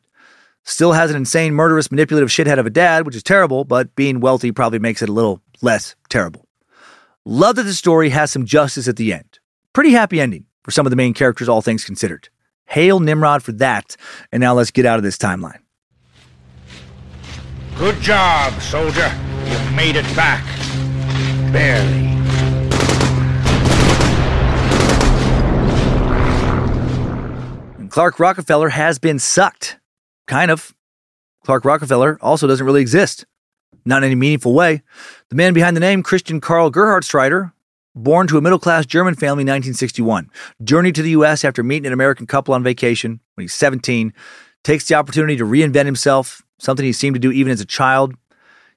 Still 0.64 0.92
has 0.92 1.10
an 1.10 1.16
insane, 1.16 1.54
murderous, 1.54 1.90
manipulative 1.90 2.28
shithead 2.28 2.58
of 2.58 2.66
a 2.66 2.70
dad, 2.70 3.04
which 3.04 3.16
is 3.16 3.22
terrible, 3.22 3.64
but 3.64 3.94
being 3.96 4.20
wealthy 4.20 4.52
probably 4.52 4.78
makes 4.78 5.02
it 5.02 5.08
a 5.08 5.12
little 5.12 5.40
less 5.60 5.96
terrible. 6.08 6.46
Love 7.24 7.56
that 7.56 7.64
the 7.64 7.74
story 7.74 8.10
has 8.10 8.30
some 8.30 8.44
justice 8.44 8.88
at 8.88 8.96
the 8.96 9.12
end. 9.12 9.38
Pretty 9.72 9.90
happy 9.92 10.20
ending 10.20 10.46
for 10.62 10.70
some 10.70 10.86
of 10.86 10.90
the 10.90 10.96
main 10.96 11.14
characters, 11.14 11.48
all 11.48 11.62
things 11.62 11.84
considered. 11.84 12.28
Hail 12.66 13.00
Nimrod 13.00 13.42
for 13.42 13.52
that. 13.52 13.96
And 14.30 14.40
now 14.40 14.54
let's 14.54 14.70
get 14.70 14.86
out 14.86 14.98
of 14.98 15.02
this 15.02 15.16
timeline. 15.16 15.58
Good 17.76 18.00
job, 18.00 18.60
soldier. 18.60 19.12
You 19.52 19.76
made 19.76 19.96
it 19.96 20.16
back. 20.16 20.44
Barely. 21.52 22.08
And 27.78 27.90
Clark 27.90 28.18
Rockefeller 28.18 28.70
has 28.70 28.98
been 28.98 29.18
sucked. 29.18 29.78
Kind 30.26 30.50
of. 30.50 30.74
Clark 31.44 31.66
Rockefeller 31.66 32.18
also 32.22 32.46
doesn't 32.46 32.64
really 32.64 32.80
exist. 32.80 33.26
Not 33.84 33.98
in 33.98 34.04
any 34.04 34.14
meaningful 34.14 34.54
way. 34.54 34.82
The 35.28 35.36
man 35.36 35.52
behind 35.52 35.76
the 35.76 35.80
name, 35.80 36.02
Christian 36.02 36.40
Karl 36.40 36.70
Gerhartsreiter, 36.70 37.52
born 37.94 38.26
to 38.28 38.38
a 38.38 38.40
middle 38.40 38.58
class 38.58 38.86
German 38.86 39.14
family 39.14 39.42
in 39.42 39.48
1961, 39.48 40.30
journeyed 40.62 40.94
to 40.94 41.02
the 41.02 41.10
U.S. 41.10 41.44
after 41.44 41.62
meeting 41.62 41.86
an 41.86 41.92
American 41.92 42.26
couple 42.26 42.54
on 42.54 42.62
vacation 42.62 43.20
when 43.34 43.42
he's 43.42 43.52
17, 43.52 44.14
takes 44.64 44.86
the 44.86 44.94
opportunity 44.94 45.36
to 45.36 45.44
reinvent 45.44 45.84
himself, 45.84 46.42
something 46.58 46.86
he 46.86 46.92
seemed 46.92 47.14
to 47.14 47.20
do 47.20 47.32
even 47.32 47.52
as 47.52 47.60
a 47.60 47.66
child. 47.66 48.14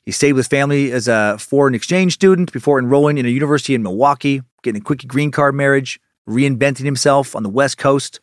He 0.06 0.12
stayed 0.12 0.34
with 0.34 0.48
family 0.48 0.92
as 0.92 1.08
a 1.08 1.38
foreign 1.40 1.74
exchange 1.74 2.14
student 2.14 2.52
before 2.54 2.78
enrolling 2.78 3.18
in 3.18 3.26
a 3.26 3.30
university 3.30 3.74
in 3.74 3.82
Milwaukee, 3.82 4.44
getting 4.62 4.82
a 4.82 4.86
quick 4.86 5.08
green 5.08 5.32
card 5.32 5.56
marriage, 5.56 6.00
reinventing 6.30 6.86
himself 6.86 7.36
on 7.36 7.42
the 7.42 7.50
West 7.50 7.80
Coast. 7.80 8.20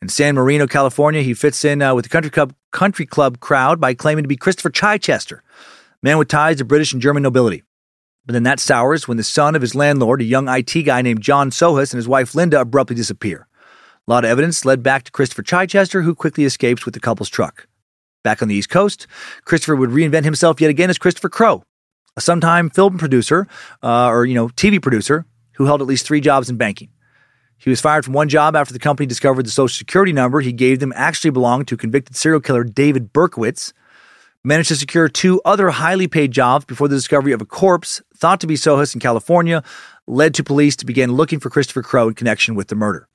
In 0.00 0.08
San 0.08 0.34
Marino, 0.34 0.66
California, 0.66 1.20
he 1.20 1.34
fits 1.34 1.62
in 1.62 1.82
uh, 1.82 1.94
with 1.94 2.06
the 2.06 2.08
country 2.08 2.30
club, 2.30 2.54
country 2.70 3.04
club 3.04 3.38
crowd 3.40 3.78
by 3.78 3.92
claiming 3.92 4.24
to 4.24 4.28
be 4.28 4.36
Christopher 4.36 4.70
Chichester, 4.70 5.42
man 6.02 6.16
with 6.16 6.28
ties 6.28 6.56
to 6.56 6.64
British 6.64 6.94
and 6.94 7.02
German 7.02 7.22
nobility. 7.22 7.64
But 8.24 8.32
then 8.32 8.44
that 8.44 8.60
sours 8.60 9.06
when 9.06 9.18
the 9.18 9.22
son 9.22 9.54
of 9.54 9.60
his 9.60 9.74
landlord, 9.74 10.22
a 10.22 10.24
young 10.24 10.48
IT 10.48 10.84
guy 10.84 11.02
named 11.02 11.20
John 11.20 11.50
Sohus, 11.50 11.92
and 11.92 11.98
his 11.98 12.08
wife 12.08 12.34
Linda 12.34 12.62
abruptly 12.62 12.96
disappear. 12.96 13.46
A 14.08 14.10
lot 14.10 14.24
of 14.24 14.30
evidence 14.30 14.64
led 14.64 14.82
back 14.82 15.04
to 15.04 15.12
Christopher 15.12 15.42
Chichester, 15.42 16.00
who 16.00 16.14
quickly 16.14 16.44
escapes 16.44 16.86
with 16.86 16.94
the 16.94 17.00
couple's 17.00 17.28
truck. 17.28 17.66
Back 18.22 18.42
on 18.42 18.48
the 18.48 18.54
East 18.54 18.68
Coast, 18.68 19.06
Christopher 19.44 19.76
would 19.76 19.90
reinvent 19.90 20.24
himself 20.24 20.60
yet 20.60 20.70
again 20.70 20.90
as 20.90 20.98
Christopher 20.98 21.30
Crowe, 21.30 21.62
a 22.16 22.20
sometime 22.20 22.68
film 22.68 22.98
producer, 22.98 23.46
uh, 23.82 24.08
or 24.08 24.26
you 24.26 24.34
know, 24.34 24.48
TV 24.48 24.80
producer, 24.80 25.24
who 25.54 25.64
held 25.64 25.80
at 25.80 25.86
least 25.86 26.06
three 26.06 26.20
jobs 26.20 26.50
in 26.50 26.56
banking. 26.56 26.90
He 27.56 27.70
was 27.70 27.80
fired 27.80 28.04
from 28.04 28.14
one 28.14 28.28
job 28.28 28.56
after 28.56 28.72
the 28.72 28.78
company 28.78 29.06
discovered 29.06 29.44
the 29.44 29.50
social 29.50 29.76
security 29.76 30.12
number 30.12 30.40
he 30.40 30.52
gave 30.52 30.80
them 30.80 30.92
actually 30.96 31.30
belonged 31.30 31.68
to 31.68 31.76
convicted 31.76 32.16
serial 32.16 32.40
killer 32.40 32.64
David 32.64 33.12
Berkowitz. 33.12 33.72
Managed 34.42 34.68
to 34.68 34.76
secure 34.76 35.08
two 35.08 35.42
other 35.44 35.68
highly 35.68 36.08
paid 36.08 36.32
jobs 36.32 36.64
before 36.64 36.88
the 36.88 36.96
discovery 36.96 37.32
of 37.32 37.42
a 37.42 37.46
corpse 37.46 38.00
thought 38.16 38.40
to 38.40 38.46
be 38.46 38.54
Sohus 38.54 38.94
in 38.94 39.00
California 39.00 39.62
led 40.06 40.32
to 40.34 40.42
police 40.42 40.74
to 40.76 40.86
begin 40.86 41.12
looking 41.12 41.38
for 41.38 41.50
Christopher 41.50 41.82
Crowe 41.82 42.08
in 42.08 42.14
connection 42.14 42.54
with 42.54 42.68
the 42.68 42.74
murder. 42.74 43.06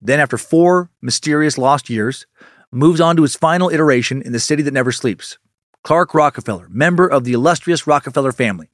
Then, 0.00 0.20
after 0.20 0.38
four 0.38 0.88
mysterious 1.02 1.58
lost 1.58 1.90
years, 1.90 2.26
moves 2.72 3.00
on 3.00 3.16
to 3.16 3.22
his 3.22 3.34
final 3.34 3.70
iteration 3.70 4.22
in 4.22 4.32
the 4.32 4.40
city 4.40 4.62
that 4.62 4.74
never 4.74 4.92
sleeps. 4.92 5.38
Clark 5.82 6.14
Rockefeller, 6.14 6.68
member 6.68 7.06
of 7.06 7.24
the 7.24 7.32
illustrious 7.32 7.86
Rockefeller 7.86 8.32
family. 8.32 8.70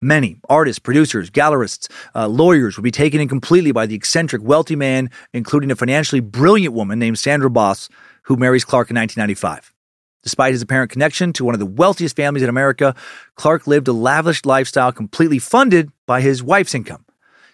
Many 0.00 0.38
artists, 0.48 0.78
producers, 0.78 1.30
gallerists, 1.30 1.90
uh, 2.14 2.26
lawyers 2.26 2.76
would 2.76 2.82
be 2.82 2.90
taken 2.90 3.20
in 3.20 3.28
completely 3.28 3.72
by 3.72 3.86
the 3.86 3.94
eccentric, 3.94 4.42
wealthy 4.42 4.76
man, 4.76 5.10
including 5.32 5.70
a 5.70 5.76
financially 5.76 6.20
brilliant 6.20 6.74
woman 6.74 6.98
named 6.98 7.18
Sandra 7.18 7.48
Boss, 7.48 7.88
who 8.24 8.36
marries 8.36 8.64
Clark 8.64 8.90
in 8.90 8.96
1995. 8.96 9.72
Despite 10.22 10.52
his 10.52 10.62
apparent 10.62 10.90
connection 10.90 11.32
to 11.32 11.44
one 11.44 11.54
of 11.54 11.60
the 11.60 11.66
wealthiest 11.66 12.14
families 12.14 12.42
in 12.42 12.48
America, 12.48 12.94
Clark 13.34 13.66
lived 13.66 13.88
a 13.88 13.92
lavish 13.92 14.44
lifestyle 14.44 14.92
completely 14.92 15.38
funded 15.38 15.90
by 16.06 16.20
his 16.20 16.42
wife's 16.42 16.74
income. 16.74 17.04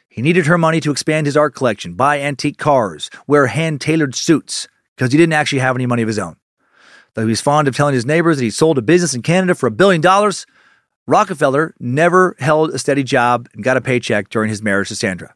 He 0.08 0.20
needed 0.20 0.46
her 0.46 0.58
money 0.58 0.80
to 0.80 0.90
expand 0.90 1.26
his 1.26 1.36
art 1.36 1.54
collection, 1.54 1.94
buy 1.94 2.20
antique 2.20 2.58
cars, 2.58 3.10
wear 3.26 3.46
hand 3.46 3.80
tailored 3.80 4.14
suits, 4.14 4.68
because 4.98 5.12
he 5.12 5.18
didn't 5.18 5.32
actually 5.32 5.60
have 5.60 5.76
any 5.76 5.86
money 5.86 6.02
of 6.02 6.08
his 6.08 6.18
own. 6.18 6.36
Though 7.14 7.22
he 7.22 7.28
was 7.28 7.40
fond 7.40 7.68
of 7.68 7.76
telling 7.76 7.94
his 7.94 8.04
neighbors 8.04 8.38
that 8.38 8.42
he 8.42 8.50
sold 8.50 8.78
a 8.78 8.82
business 8.82 9.14
in 9.14 9.22
Canada 9.22 9.54
for 9.54 9.68
a 9.68 9.70
billion 9.70 10.00
dollars, 10.00 10.44
Rockefeller 11.06 11.74
never 11.78 12.34
held 12.40 12.70
a 12.70 12.78
steady 12.80 13.04
job 13.04 13.48
and 13.54 13.62
got 13.62 13.76
a 13.76 13.80
paycheck 13.80 14.28
during 14.28 14.50
his 14.50 14.60
marriage 14.60 14.88
to 14.88 14.96
Sandra. 14.96 15.34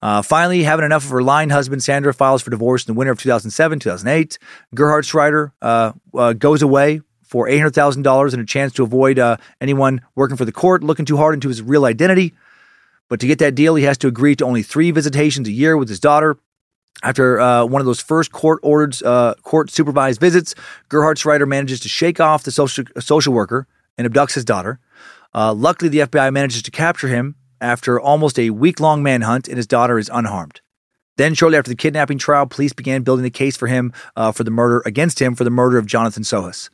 Uh, 0.00 0.22
finally, 0.22 0.62
having 0.62 0.86
enough 0.86 1.04
of 1.04 1.10
her 1.10 1.22
lying 1.22 1.50
husband, 1.50 1.82
Sandra 1.82 2.14
files 2.14 2.42
for 2.42 2.50
divorce 2.50 2.88
in 2.88 2.94
the 2.94 2.98
winter 2.98 3.12
of 3.12 3.20
2007, 3.20 3.78
2008. 3.78 4.38
Gerhartsreiter 4.74 5.52
uh, 5.60 5.92
uh, 6.14 6.32
goes 6.32 6.62
away 6.62 7.02
for 7.22 7.46
$800,000 7.46 8.32
and 8.32 8.42
a 8.42 8.46
chance 8.46 8.72
to 8.72 8.82
avoid 8.82 9.18
uh, 9.18 9.36
anyone 9.60 10.00
working 10.16 10.36
for 10.36 10.46
the 10.46 10.50
court 10.50 10.82
looking 10.82 11.04
too 11.04 11.18
hard 11.18 11.34
into 11.34 11.48
his 11.48 11.62
real 11.62 11.84
identity. 11.84 12.32
But 13.08 13.20
to 13.20 13.26
get 13.26 13.38
that 13.40 13.54
deal, 13.54 13.74
he 13.74 13.84
has 13.84 13.98
to 13.98 14.08
agree 14.08 14.34
to 14.36 14.44
only 14.44 14.62
three 14.62 14.90
visitations 14.90 15.46
a 15.46 15.52
year 15.52 15.76
with 15.76 15.90
his 15.90 16.00
daughter. 16.00 16.38
After 17.02 17.40
uh, 17.40 17.64
one 17.64 17.80
of 17.80 17.86
those 17.86 18.00
first 18.00 18.32
court 18.32 18.60
ordered, 18.62 19.02
uh, 19.02 19.34
court 19.42 19.70
supervised 19.70 20.20
visits, 20.20 20.54
Gerhartsreiter 20.88 21.48
manages 21.48 21.80
to 21.80 21.88
shake 21.88 22.20
off 22.20 22.44
the 22.44 22.52
social, 22.52 22.84
social 23.00 23.32
worker 23.32 23.66
and 23.98 24.06
abducts 24.06 24.34
his 24.34 24.44
daughter. 24.44 24.78
Uh, 25.34 25.52
luckily, 25.52 25.88
the 25.88 26.00
FBI 26.00 26.32
manages 26.32 26.62
to 26.62 26.70
capture 26.70 27.08
him 27.08 27.34
after 27.60 28.00
almost 28.00 28.38
a 28.38 28.50
week 28.50 28.80
long 28.80 29.02
manhunt, 29.02 29.48
and 29.48 29.56
his 29.56 29.66
daughter 29.66 29.98
is 29.98 30.10
unharmed. 30.12 30.60
Then, 31.16 31.34
shortly 31.34 31.58
after 31.58 31.70
the 31.70 31.76
kidnapping 31.76 32.18
trial, 32.18 32.46
police 32.46 32.72
began 32.72 33.02
building 33.02 33.22
the 33.22 33.30
case 33.30 33.56
for 33.56 33.66
him 33.66 33.92
uh, 34.16 34.32
for 34.32 34.44
the 34.44 34.50
murder 34.50 34.82
against 34.86 35.20
him 35.20 35.34
for 35.34 35.44
the 35.44 35.50
murder 35.50 35.78
of 35.78 35.86
Jonathan 35.86 36.22
Sohus. 36.22 36.70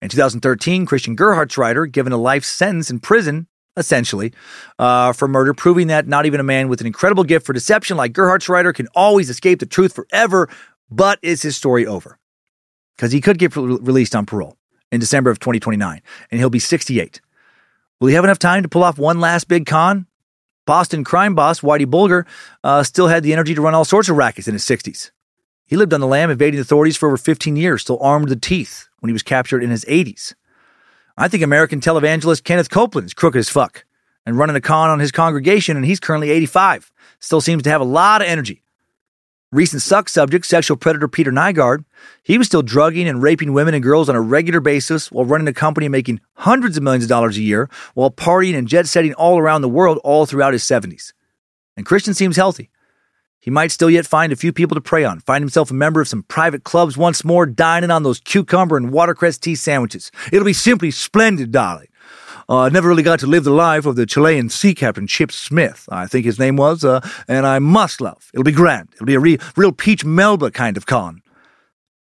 In 0.00 0.08
2013, 0.08 0.86
Christian 0.86 1.16
Gerhartsreiter 1.16 1.90
given 1.90 2.12
a 2.12 2.16
life 2.16 2.44
sentence 2.44 2.90
in 2.90 3.00
prison, 3.00 3.46
essentially, 3.78 4.32
uh, 4.78 5.12
for 5.12 5.28
murder, 5.28 5.54
proving 5.54 5.86
that 5.88 6.06
not 6.06 6.26
even 6.26 6.40
a 6.40 6.44
man 6.44 6.68
with 6.68 6.80
an 6.80 6.86
incredible 6.86 7.24
gift 7.24 7.46
for 7.46 7.52
deception 7.52 7.96
like 7.96 8.12
Gerhartsreiter 8.12 8.74
can 8.74 8.88
always 8.94 9.30
escape 9.30 9.60
the 9.60 9.66
truth 9.66 9.94
forever. 9.94 10.48
But 10.90 11.18
is 11.22 11.42
his 11.42 11.56
story 11.56 11.86
over? 11.86 12.18
Because 12.96 13.12
he 13.12 13.20
could 13.20 13.38
get 13.38 13.54
re- 13.56 13.78
released 13.80 14.16
on 14.16 14.26
parole 14.26 14.56
in 14.90 15.00
December 15.00 15.30
of 15.30 15.38
2029, 15.38 16.02
and 16.30 16.40
he'll 16.40 16.50
be 16.50 16.58
68. 16.58 17.20
Will 18.00 18.08
he 18.08 18.14
have 18.14 18.24
enough 18.24 18.38
time 18.38 18.62
to 18.62 18.68
pull 18.68 18.84
off 18.84 18.98
one 18.98 19.20
last 19.20 19.48
big 19.48 19.66
con? 19.66 20.06
Boston 20.66 21.02
crime 21.02 21.34
boss 21.34 21.60
Whitey 21.60 21.88
Bulger 21.88 22.26
uh, 22.62 22.82
still 22.82 23.08
had 23.08 23.22
the 23.22 23.32
energy 23.32 23.54
to 23.54 23.62
run 23.62 23.74
all 23.74 23.86
sorts 23.86 24.08
of 24.08 24.16
rackets 24.16 24.48
in 24.48 24.52
his 24.52 24.64
60s. 24.64 25.10
He 25.64 25.76
lived 25.76 25.92
on 25.92 26.00
the 26.00 26.06
lam, 26.06 26.30
evading 26.30 26.60
authorities 26.60 26.96
for 26.96 27.08
over 27.08 27.16
15 27.16 27.56
years, 27.56 27.82
still 27.82 27.98
armed 28.00 28.28
to 28.28 28.34
the 28.34 28.40
teeth 28.40 28.88
when 29.00 29.08
he 29.08 29.12
was 29.12 29.22
captured 29.22 29.62
in 29.62 29.70
his 29.70 29.84
80s. 29.86 30.34
I 31.20 31.26
think 31.26 31.42
American 31.42 31.80
televangelist 31.80 32.44
Kenneth 32.44 32.70
Copeland 32.70 33.06
is 33.06 33.12
crooked 33.12 33.40
as 33.40 33.48
fuck 33.48 33.84
and 34.24 34.38
running 34.38 34.54
a 34.54 34.60
con 34.60 34.88
on 34.88 35.00
his 35.00 35.10
congregation, 35.10 35.76
and 35.76 35.84
he's 35.84 35.98
currently 35.98 36.30
85. 36.30 36.92
Still 37.18 37.40
seems 37.40 37.64
to 37.64 37.70
have 37.70 37.80
a 37.80 37.84
lot 37.84 38.22
of 38.22 38.28
energy. 38.28 38.62
Recent 39.50 39.82
suck 39.82 40.08
subject, 40.08 40.46
sexual 40.46 40.76
predator 40.76 41.08
Peter 41.08 41.32
Nygard, 41.32 41.84
he 42.22 42.38
was 42.38 42.46
still 42.46 42.62
drugging 42.62 43.08
and 43.08 43.20
raping 43.20 43.52
women 43.52 43.74
and 43.74 43.82
girls 43.82 44.08
on 44.08 44.14
a 44.14 44.20
regular 44.20 44.60
basis 44.60 45.10
while 45.10 45.24
running 45.24 45.48
a 45.48 45.52
company 45.52 45.88
making 45.88 46.20
hundreds 46.34 46.76
of 46.76 46.84
millions 46.84 47.04
of 47.04 47.08
dollars 47.10 47.36
a 47.36 47.42
year 47.42 47.68
while 47.94 48.12
partying 48.12 48.56
and 48.56 48.68
jet 48.68 48.86
setting 48.86 49.12
all 49.14 49.38
around 49.38 49.62
the 49.62 49.68
world 49.68 49.98
all 50.04 50.24
throughout 50.24 50.52
his 50.52 50.62
70s. 50.62 51.14
And 51.76 51.84
Christian 51.84 52.14
seems 52.14 52.36
healthy. 52.36 52.70
He 53.48 53.50
might 53.50 53.72
still 53.72 53.88
yet 53.88 54.06
find 54.06 54.30
a 54.30 54.36
few 54.36 54.52
people 54.52 54.74
to 54.74 54.80
prey 54.82 55.04
on, 55.04 55.20
find 55.20 55.40
himself 55.40 55.70
a 55.70 55.74
member 55.74 56.02
of 56.02 56.08
some 56.08 56.22
private 56.24 56.64
clubs 56.64 56.98
once 56.98 57.24
more, 57.24 57.46
dining 57.46 57.90
on 57.90 58.02
those 58.02 58.20
cucumber 58.20 58.76
and 58.76 58.90
watercress 58.90 59.38
tea 59.38 59.54
sandwiches. 59.54 60.12
It'll 60.30 60.44
be 60.44 60.52
simply 60.52 60.90
splendid, 60.90 61.50
darling. 61.50 61.88
Uh, 62.46 62.58
I 62.58 62.68
never 62.68 62.88
really 62.88 63.02
got 63.02 63.20
to 63.20 63.26
live 63.26 63.44
the 63.44 63.50
life 63.50 63.86
of 63.86 63.96
the 63.96 64.04
Chilean 64.04 64.50
sea 64.50 64.74
captain 64.74 65.06
Chip 65.06 65.32
Smith, 65.32 65.88
I 65.90 66.06
think 66.06 66.26
his 66.26 66.38
name 66.38 66.56
was, 66.56 66.84
uh, 66.84 67.00
and 67.26 67.46
I 67.46 67.58
must 67.58 68.02
love. 68.02 68.30
It'll 68.34 68.44
be 68.44 68.52
grand. 68.52 68.90
It'll 68.96 69.06
be 69.06 69.14
a 69.14 69.18
re- 69.18 69.38
real 69.56 69.72
Peach 69.72 70.04
Melba 70.04 70.50
kind 70.50 70.76
of 70.76 70.84
con. 70.84 71.22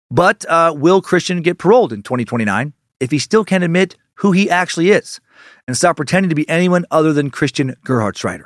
But 0.10 0.44
uh, 0.50 0.74
will 0.76 1.04
Christian 1.04 1.44
get 1.44 1.60
paroled 1.60 1.94
in 1.94 2.02
2029 2.02 2.74
if 3.00 3.12
he 3.12 3.20
still 3.20 3.46
can't 3.46 3.64
admit 3.64 3.96
who 4.16 4.32
he 4.32 4.50
actually 4.50 4.90
is 4.90 5.20
and 5.68 5.78
stop 5.78 5.98
pretending 5.98 6.30
to 6.30 6.36
be 6.36 6.50
anyone 6.50 6.88
other 6.90 7.14
than 7.14 7.30
Christian 7.30 7.76
Gerhartsreiter? 7.86 8.46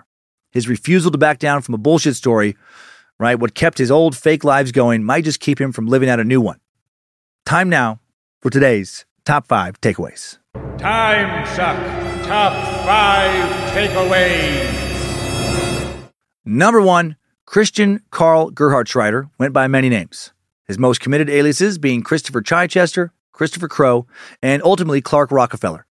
His 0.51 0.67
refusal 0.67 1.11
to 1.11 1.17
back 1.17 1.39
down 1.39 1.61
from 1.61 1.75
a 1.75 1.77
bullshit 1.77 2.15
story, 2.15 2.57
right, 3.17 3.39
what 3.39 3.55
kept 3.55 3.77
his 3.77 3.89
old 3.89 4.17
fake 4.17 4.43
lives 4.43 4.71
going, 4.71 5.03
might 5.03 5.23
just 5.23 5.39
keep 5.39 5.59
him 5.59 5.71
from 5.71 5.88
living 5.88 6.09
out 6.09 6.19
a 6.19 6.25
new 6.25 6.41
one. 6.41 6.59
Time 7.45 7.69
now 7.69 7.99
for 8.41 8.49
today's 8.49 9.05
top 9.23 9.47
five 9.47 9.80
takeaways. 9.81 10.38
Time 10.77 11.45
suck. 11.55 11.77
Top 12.25 12.53
five 12.85 13.71
takeaways. 13.71 14.80
Number 16.43 16.81
one, 16.81 17.15
Christian 17.45 18.01
Karl 18.11 18.51
Gerhartsreiter 18.51 19.30
went 19.38 19.53
by 19.53 19.67
many 19.67 19.89
names. 19.89 20.31
His 20.67 20.80
most 20.80 20.99
committed 20.99 21.30
aliases 21.30 21.77
being 21.77 22.01
Christopher 22.01 22.41
Chichester, 22.41 23.13
Christopher 23.31 23.67
Crowe, 23.67 24.07
and 24.41 24.61
ultimately 24.63 25.01
Clark 25.01 25.31
Rockefeller. 25.31 25.85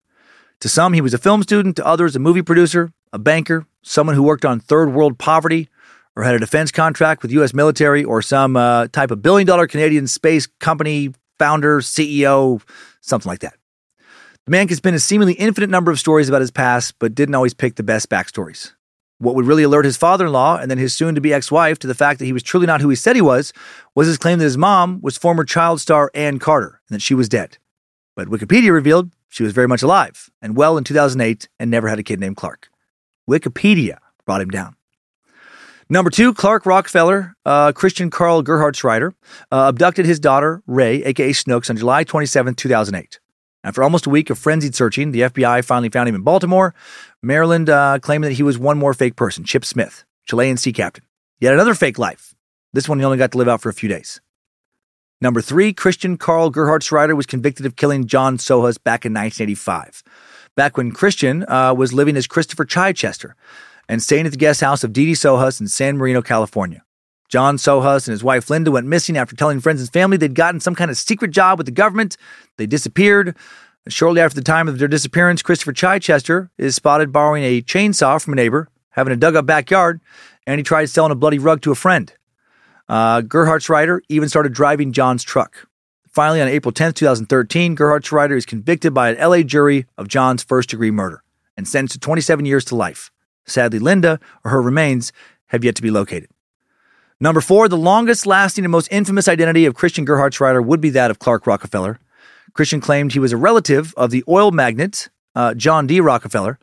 To 0.61 0.69
some, 0.69 0.95
he 0.95 1.01
was 1.01 1.15
a 1.15 1.19
film 1.19 1.43
student, 1.43 1.77
to 1.77 1.87
others, 1.87 2.17
a 2.17 2.19
movie 2.19 2.43
producer, 2.43 2.93
a 3.13 3.19
banker, 3.19 3.67
someone 3.83 4.17
who 4.17 4.23
worked 4.23 4.45
on 4.45 4.61
third 4.61 4.93
world 4.93 5.19
poverty, 5.19 5.69
or 6.15 6.23
had 6.23 6.35
a 6.35 6.39
defense 6.39 6.71
contract 6.71 7.23
with 7.23 7.31
U.S. 7.33 7.53
military, 7.53 8.05
or 8.05 8.23
some 8.23 8.57
uh, 8.57 8.89
type 8.89 9.11
of 9.11 9.23
billion 9.23 9.47
dollar 9.47 9.67
Canadian 9.67 10.07
space 10.07 10.47
company 10.47 11.13
founder, 11.39 11.81
CEO, 11.81 12.63
something 13.01 13.29
like 13.29 13.41
that. 13.41 13.55
The 14.47 14.53
man 14.53 14.69
can 14.69 14.77
spin 14.77 14.95
a 14.95 15.01
seemingly 15.01 15.35
infinite 15.35 15.71
number 15.71 15.91
of 15.91 15.99
stories 15.99 16.29
about 16.29 16.41
his 16.41 16.51
past, 16.53 16.95
but 16.99 17.15
didn't 17.15 17.35
always 17.35 17.53
pick 17.53 17.75
the 17.75 17.83
best 17.83 18.09
backstories. 18.09 18.73
What 19.19 19.35
would 19.35 19.47
really 19.47 19.63
alert 19.63 19.85
his 19.85 19.97
father 19.97 20.27
in 20.27 20.33
law 20.33 20.57
and 20.57 20.71
then 20.71 20.79
his 20.79 20.95
soon 20.95 21.15
to 21.15 21.21
be 21.21 21.33
ex 21.33 21.51
wife 21.51 21.79
to 21.81 21.87
the 21.87 21.95
fact 21.95 22.19
that 22.19 22.27
he 22.27 22.33
was 22.33 22.43
truly 22.43 22.67
not 22.67 22.81
who 22.81 22.89
he 22.89 22.97
said 22.97 23.17
he 23.17 23.23
was 23.23 23.53
was 23.95 24.07
his 24.07 24.19
claim 24.19 24.39
that 24.39 24.45
his 24.45 24.59
mom 24.59 25.01
was 25.01 25.17
former 25.17 25.43
child 25.43 25.81
star 25.81 26.11
Ann 26.15 26.39
Carter 26.39 26.81
and 26.89 26.95
that 26.95 27.03
she 27.03 27.15
was 27.15 27.29
dead. 27.29 27.59
But 28.15 28.29
Wikipedia 28.29 28.73
revealed 28.73 29.11
she 29.29 29.43
was 29.43 29.53
very 29.53 29.67
much 29.67 29.83
alive 29.83 30.31
and 30.41 30.57
well 30.57 30.77
in 30.77 30.85
2008 30.85 31.49
and 31.59 31.71
never 31.71 31.89
had 31.89 31.99
a 31.99 32.03
kid 32.03 32.21
named 32.21 32.37
Clark. 32.37 32.69
Wikipedia 33.29 33.99
brought 34.25 34.41
him 34.41 34.51
down. 34.51 34.77
Number 35.89 36.11
two, 36.11 36.35
Clark 36.35 36.67
Rockefeller, 36.67 37.37
uh, 37.45 37.71
Christian 37.73 38.11
Karl 38.11 38.43
Gerhartsreiter, 38.43 39.13
uh, 39.53 39.67
abducted 39.69 40.05
his 40.05 40.19
daughter, 40.19 40.63
Reigh, 40.67 41.03
aka 41.05 41.33
Snooks, 41.33 41.71
on 41.71 41.77
July 41.77 42.03
27, 42.03 42.57
2008. 42.57 43.21
After 43.63 43.83
almost 43.83 44.07
a 44.07 44.11
week 44.11 44.31
of 44.31 44.39
frenzied 44.39 44.75
searching, 44.75 45.13
the 45.13 45.23
FBI 45.23 45.65
finally 45.65 45.89
found 45.89 46.09
him 46.09 46.15
in 46.15 46.23
Baltimore, 46.23 46.75
Maryland, 47.23 47.71
uh, 47.71 47.99
claiming 48.01 48.29
that 48.29 48.37
he 48.37 48.43
was 48.43 48.59
one 48.59 48.79
more 48.79 48.95
fake 48.95 49.17
person, 49.17 49.45
Chip 49.45 49.65
Smith, 49.65 50.05
Chilean 50.25 50.57
sea 50.57 50.73
captain. 50.73 51.05
Yet 51.41 51.53
another 51.53 51.75
fake 51.75 51.99
life. 51.99 52.35
This 52.73 52.89
one 52.89 52.99
he 52.99 53.05
only 53.05 53.19
got 53.19 53.33
to 53.33 53.39
live 53.39 53.49
out 53.49 53.61
for 53.61 53.69
a 53.69 53.75
few 53.75 53.89
days. 53.89 54.21
Number 55.21 55.41
three, 55.41 55.73
Christian 55.73 56.19
Karl 56.19 56.53
Gerhartsreiter 56.53 57.17
was 57.17 57.27
convicted 57.27 57.65
of 57.65 57.77
killing 57.77 58.07
John 58.07 58.37
Sohus 58.39 58.83
back 58.83 59.07
in 59.07 59.15
1985. 59.15 60.03
Back 60.57 60.79
when 60.79 60.91
Christian 60.91 61.45
uh, 61.49 61.75
was 61.75 61.93
living 61.93 62.17
as 62.17 62.27
Christopher 62.27 62.65
Chichester 62.65 63.37
and 63.91 64.03
staying 64.03 64.25
at 64.25 64.33
the 64.33 64.39
guest 64.39 64.63
house 64.63 64.83
of 64.83 64.93
Dee 64.93 65.13
Sohus 65.13 65.61
in 65.61 65.69
San 65.69 65.99
Marino, 65.99 66.23
California. 66.23 66.83
John 67.29 67.59
Sohus 67.59 68.09
and 68.09 68.13
his 68.13 68.25
wife 68.25 68.49
Linda 68.49 68.71
went 68.71 68.87
missing 68.87 69.19
after 69.19 69.37
telling 69.37 69.61
friends 69.61 69.83
and 69.83 69.93
family 69.93 70.17
they'd 70.17 70.35
gotten 70.35 70.61
some 70.61 70.75
kind 70.75 70.91
of 70.91 70.97
secret 70.97 71.31
job 71.31 71.59
with 71.59 71.67
the 71.67 71.73
government. 71.73 72.17
They 72.57 72.67
disappeared. 72.67 73.37
Shortly 73.89 74.23
after 74.23 74.35
the 74.35 74.45
time 74.45 74.67
of 74.67 74.79
their 74.79 74.89
disappearance, 74.89 75.43
Christopher 75.43 75.75
Chichester 75.75 76.51
is 76.57 76.75
spotted 76.75 77.13
borrowing 77.13 77.45
a 77.45 77.61
chainsaw 77.61 78.23
from 78.23 78.33
a 78.33 78.37
neighbor, 78.37 78.69
having 78.91 79.13
a 79.13 79.17
dug 79.17 79.37
up 79.37 79.45
backyard, 79.45 80.01
and 80.47 80.59
he 80.59 80.65
tried 80.65 80.87
selling 80.87 81.13
a 81.13 81.17
bloody 81.17 81.39
rug 81.39 81.61
to 81.63 81.71
a 81.71 81.77
friend. 81.77 82.13
Uh, 82.89 83.21
Gerhartsreiter 83.21 84.01
even 84.09 84.29
started 84.29 84.55
driving 84.55 84.93
John's 84.93 85.23
truck. 85.23 85.69
Finally, 86.17 86.41
on 86.41 86.49
April 86.49 86.73
10, 86.73 86.95
2013, 86.95 87.77
Gerhartsreiter 87.77 88.39
is 88.39 88.47
convicted 88.47 88.95
by 88.95 89.11
an 89.11 89.19
LA 89.19 89.43
jury 89.43 89.85
of 89.99 90.09
John's 90.09 90.43
first 90.43 90.71
degree 90.71 90.91
murder 90.91 91.23
and 91.59 91.69
sentenced 91.69 91.93
to 91.93 92.01
27 92.01 92.47
years 92.47 92.65
to 92.65 92.75
life. 92.75 93.11
Sadly, 93.45 93.79
Linda 93.79 94.19
or 94.43 94.51
her 94.51 94.63
remains 94.63 95.13
have 95.49 95.63
yet 95.63 95.75
to 95.75 95.83
be 95.83 95.91
located. 95.91 96.31
Number 97.21 97.43
four, 97.43 97.69
the 97.69 97.77
longest 97.77 98.25
lasting 98.25 98.65
and 98.65 98.73
most 98.73 98.89
infamous 98.91 99.29
identity 99.29 99.67
of 99.67 99.75
Christian 99.75 100.07
Gerhartsreiter 100.07 100.65
would 100.65 100.81
be 100.81 100.89
that 100.89 101.11
of 101.11 101.19
Clark 101.19 101.47
Rockefeller. 101.47 101.99
Christian 102.55 102.81
claimed 102.81 103.13
he 103.13 103.19
was 103.19 103.33
a 103.33 103.37
relative 103.37 103.93
of 103.99 104.11
the 104.11 104.25
oil 104.27 104.53
magnate 104.53 105.11
uh, 105.35 105.53
John 105.53 105.87
D. 105.87 106.01
Rockefeller. 106.01 106.59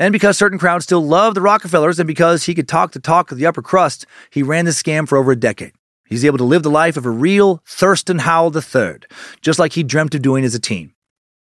And 0.00 0.10
because 0.10 0.36
certain 0.36 0.58
crowds 0.58 0.86
still 0.86 1.06
love 1.06 1.36
the 1.36 1.40
Rockefellers 1.40 2.00
and 2.00 2.08
because 2.08 2.46
he 2.46 2.54
could 2.56 2.66
talk 2.66 2.90
the 2.90 2.98
talk 2.98 3.30
of 3.30 3.38
the 3.38 3.46
upper 3.46 3.62
crust, 3.62 4.06
he 4.30 4.42
ran 4.42 4.64
this 4.64 4.82
scam 4.82 5.06
for 5.06 5.16
over 5.18 5.30
a 5.30 5.36
decade. 5.36 5.74
He's 6.08 6.24
able 6.24 6.38
to 6.38 6.44
live 6.44 6.62
the 6.62 6.70
life 6.70 6.96
of 6.96 7.04
a 7.04 7.10
real 7.10 7.62
Thurston 7.66 8.20
Howell 8.20 8.56
III, 8.56 9.00
just 9.42 9.58
like 9.58 9.74
he 9.74 9.82
dreamt 9.82 10.14
of 10.14 10.22
doing 10.22 10.44
as 10.44 10.54
a 10.54 10.58
teen. 10.58 10.94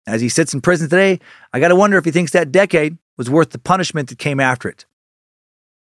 As 0.07 0.21
he 0.21 0.29
sits 0.29 0.55
in 0.55 0.61
prison 0.61 0.89
today, 0.89 1.21
I 1.53 1.61
got 1.61 1.69
to 1.69 1.77
wonder 1.77 1.99
if 1.99 2.05
he 2.05 2.11
thinks 2.11 2.33
that 2.33 2.53
decade 2.53 2.99
was 3.17 3.31
worth 3.31 3.51
the 3.51 3.59
punishment 3.59 4.09
that 4.09 4.19
came 4.19 4.41
after 4.41 4.69
it. 4.69 4.87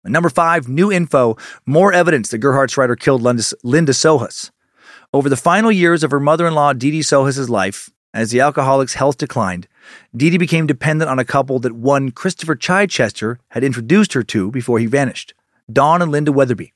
And 0.03 0.11
number 0.11 0.29
five, 0.29 0.67
new 0.67 0.91
info, 0.91 1.37
more 1.65 1.93
evidence 1.93 2.29
that 2.29 2.41
Gerhartsreiter 2.41 2.99
killed 2.99 3.21
Linda, 3.21 3.43
Linda 3.63 3.91
Sohus. 3.91 4.49
Over 5.13 5.29
the 5.29 5.37
final 5.37 5.71
years 5.71 6.03
of 6.03 6.11
her 6.11 6.19
mother 6.19 6.47
in 6.47 6.55
law, 6.55 6.73
Dee 6.73 6.91
Dee 6.91 7.15
life, 7.47 7.89
as 8.13 8.31
the 8.31 8.39
alcoholic's 8.39 8.95
health 8.95 9.17
declined, 9.17 9.67
Dee 10.15 10.31
Dee 10.31 10.37
became 10.37 10.65
dependent 10.65 11.09
on 11.09 11.19
a 11.19 11.25
couple 11.25 11.59
that 11.59 11.73
one 11.73 12.11
Christopher 12.11 12.55
Chichester 12.55 13.39
had 13.49 13.63
introduced 13.63 14.13
her 14.13 14.23
to 14.23 14.49
before 14.49 14.79
he 14.79 14.85
vanished 14.85 15.33
Don 15.71 16.01
and 16.01 16.11
Linda 16.11 16.31
Weatherby. 16.31 16.73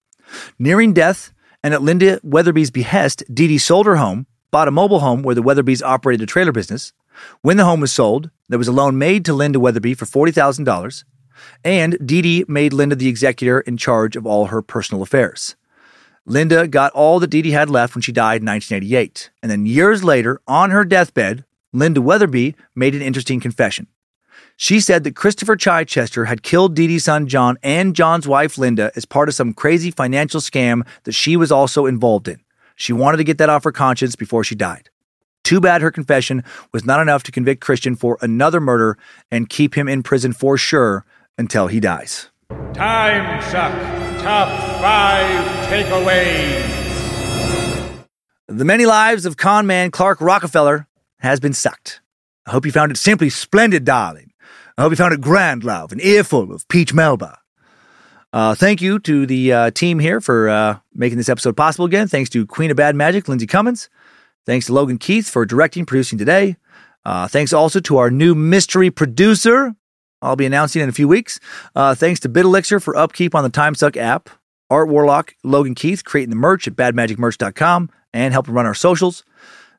Nearing 0.59 0.93
death, 0.93 1.31
and 1.65 1.73
at 1.73 1.81
Linda 1.81 2.19
Weatherby's 2.21 2.69
behest, 2.69 3.23
Dee 3.33 3.47
Dee 3.47 3.57
sold 3.57 3.87
her 3.87 3.95
home, 3.95 4.27
bought 4.51 4.67
a 4.67 4.71
mobile 4.71 4.99
home 4.99 5.23
where 5.23 5.33
the 5.33 5.41
Weatherbys 5.41 5.81
operated 5.81 6.21
a 6.21 6.27
trailer 6.27 6.51
business. 6.51 6.93
When 7.41 7.57
the 7.57 7.65
home 7.65 7.79
was 7.79 7.91
sold, 7.91 8.29
there 8.47 8.59
was 8.59 8.67
a 8.67 8.71
loan 8.71 8.99
made 8.99 9.25
to 9.25 9.33
Linda 9.33 9.59
Weatherby 9.59 9.95
for 9.95 10.05
$40,000, 10.05 11.03
and 11.63 11.97
Dee 12.05 12.21
Dee 12.21 12.45
made 12.47 12.71
Linda 12.71 12.95
the 12.95 13.07
executor 13.07 13.61
in 13.61 13.77
charge 13.77 14.15
of 14.15 14.27
all 14.27 14.45
her 14.45 14.61
personal 14.61 15.01
affairs. 15.01 15.55
Linda 16.27 16.67
got 16.67 16.91
all 16.91 17.19
that 17.19 17.31
Dee 17.31 17.41
Dee 17.41 17.49
had 17.49 17.71
left 17.71 17.95
when 17.95 18.03
she 18.03 18.11
died 18.11 18.43
in 18.43 18.47
1988. 18.47 19.31
And 19.41 19.51
then 19.51 19.65
years 19.65 20.03
later, 20.03 20.41
on 20.47 20.69
her 20.69 20.85
deathbed, 20.85 21.45
Linda 21.73 21.99
Weatherby 21.99 22.55
made 22.75 22.93
an 22.93 23.01
interesting 23.01 23.39
confession. 23.39 23.87
She 24.57 24.79
said 24.79 25.03
that 25.03 25.15
Christopher 25.15 25.55
Chichester 25.57 26.25
had 26.25 26.41
killed 26.43 26.75
Dee 26.75 26.87
Dee's 26.87 27.03
son 27.03 27.27
John 27.27 27.57
and 27.61 27.95
John's 27.95 28.27
wife 28.27 28.57
Linda 28.57 28.91
as 28.95 29.05
part 29.05 29.27
of 29.27 29.35
some 29.35 29.53
crazy 29.53 29.91
financial 29.91 30.39
scam 30.39 30.87
that 31.03 31.11
she 31.11 31.35
was 31.35 31.51
also 31.51 31.85
involved 31.85 32.27
in. 32.27 32.39
She 32.75 32.93
wanted 32.93 33.17
to 33.17 33.23
get 33.23 33.37
that 33.37 33.49
off 33.49 33.65
her 33.65 33.71
conscience 33.71 34.15
before 34.15 34.43
she 34.43 34.55
died. 34.55 34.89
Too 35.43 35.59
bad 35.59 35.81
her 35.81 35.91
confession 35.91 36.43
was 36.71 36.85
not 36.85 37.01
enough 37.01 37.23
to 37.23 37.31
convict 37.31 37.61
Christian 37.61 37.95
for 37.95 38.17
another 38.21 38.59
murder 38.59 38.97
and 39.29 39.49
keep 39.49 39.75
him 39.75 39.87
in 39.87 40.03
prison 40.03 40.33
for 40.33 40.57
sure 40.57 41.05
until 41.37 41.67
he 41.67 41.79
dies. 41.79 42.29
Time 42.73 43.41
Suck 43.43 43.71
Top 44.21 44.47
5 44.81 45.67
Takeaways. 45.67 46.85
The 48.47 48.65
many 48.65 48.85
lives 48.85 49.25
of 49.25 49.37
con 49.37 49.67
man 49.67 49.91
Clark 49.91 50.21
Rockefeller 50.21 50.87
has 51.19 51.39
been 51.39 51.53
sucked. 51.53 52.01
I 52.45 52.51
hope 52.51 52.65
you 52.65 52.71
found 52.71 52.91
it 52.91 52.97
simply 52.97 53.29
splendid, 53.29 53.85
darling. 53.85 54.31
I 54.77 54.81
hope 54.81 54.91
you 54.91 54.97
found 54.97 55.13
it 55.13 55.21
grand, 55.21 55.63
love, 55.63 55.91
an 55.91 56.01
earful 56.01 56.51
of 56.53 56.67
peach 56.67 56.93
melba. 56.93 57.39
Uh, 58.33 58.53
thank 58.53 58.81
you 58.81 58.99
to 58.99 59.25
the 59.25 59.53
uh, 59.53 59.71
team 59.71 59.99
here 59.99 60.19
for 60.19 60.49
uh, 60.49 60.77
making 60.93 61.17
this 61.17 61.29
episode 61.29 61.55
possible 61.55 61.85
again. 61.85 62.07
Thanks 62.09 62.29
to 62.31 62.45
Queen 62.45 62.69
of 62.69 62.75
Bad 62.75 62.93
Magic, 62.93 63.29
Lindsay 63.29 63.47
Cummins. 63.47 63.89
Thanks 64.45 64.65
to 64.65 64.73
Logan 64.73 64.97
Keith 64.97 65.29
for 65.29 65.45
directing, 65.45 65.85
producing 65.85 66.19
today. 66.19 66.57
Uh, 67.05 67.27
thanks 67.29 67.53
also 67.53 67.79
to 67.79 67.97
our 67.97 68.11
new 68.11 68.35
mystery 68.35 68.91
producer. 68.91 69.73
I'll 70.21 70.35
be 70.35 70.45
announcing 70.45 70.81
in 70.81 70.89
a 70.89 70.91
few 70.91 71.07
weeks. 71.07 71.39
Uh, 71.75 71.95
thanks 71.95 72.19
to 72.21 72.29
Bit 72.29 72.43
Elixir 72.43 72.81
for 72.81 72.97
upkeep 72.97 73.33
on 73.35 73.43
the 73.43 73.49
TimeSuck 73.49 73.95
app. 73.95 74.29
Art 74.69 74.89
Warlock, 74.89 75.35
Logan 75.43 75.75
Keith 75.75 76.03
creating 76.03 76.31
the 76.31 76.35
merch 76.35 76.67
at 76.67 76.75
badmagicmerch.com 76.75 77.89
and 78.13 78.33
helping 78.33 78.53
run 78.53 78.65
our 78.65 78.73
socials. 78.73 79.23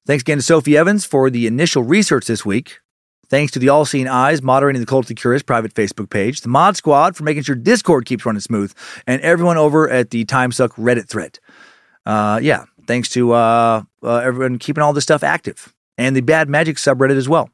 Thanks 0.07 0.23
again 0.23 0.39
to 0.39 0.43
Sophie 0.43 0.77
Evans 0.77 1.05
for 1.05 1.29
the 1.29 1.47
initial 1.47 1.83
research 1.83 2.27
this 2.27 2.47
week. 2.47 2.79
Thanks 3.29 3.53
to 3.53 3.59
the 3.59 3.69
All 3.69 3.85
Seeing 3.85 4.07
Eyes 4.07 4.43
moderating 4.43 4.81
the 4.81 4.87
Culturally 4.87 5.15
Curious 5.17 5.43
private 5.43 5.75
Facebook 5.75 6.11
page, 6.11 6.43
the 6.43 6.49
Mod 6.49 6.77
Squad 6.77 7.17
for 7.17 7.25
making 7.25 7.43
sure 7.43 7.57
Discord 7.57 8.07
keeps 8.07 8.25
running 8.25 8.41
smooth, 8.41 8.73
and 9.07 9.21
everyone 9.23 9.57
over 9.57 9.91
at 9.91 10.11
the 10.11 10.25
TimeSuck 10.25 10.71
Reddit 10.75 11.09
thread. 11.09 11.39
Uh, 12.05 12.39
yeah, 12.43 12.67
thanks 12.87 13.09
to 13.11 13.33
uh, 13.33 13.83
uh, 14.03 14.17
everyone 14.17 14.59
keeping 14.59 14.83
all 14.83 14.93
this 14.93 15.05
stuff 15.05 15.25
active, 15.25 15.75
and 15.99 16.15
the 16.15 16.21
Bad 16.21 16.49
Magic 16.49 16.77
subreddit 16.77 17.17
as 17.17 17.29
well. 17.29 17.51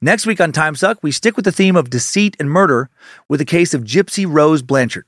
Next 0.00 0.26
week 0.26 0.40
on 0.40 0.52
TimeSuck, 0.52 0.96
we 1.02 1.12
stick 1.12 1.36
with 1.36 1.44
the 1.44 1.52
theme 1.52 1.76
of 1.76 1.88
deceit 1.88 2.36
and 2.40 2.50
murder 2.50 2.90
with 3.28 3.38
the 3.38 3.46
case 3.46 3.74
of 3.74 3.84
Gypsy 3.84 4.26
Rose 4.28 4.62
Blanchard. 4.62 5.06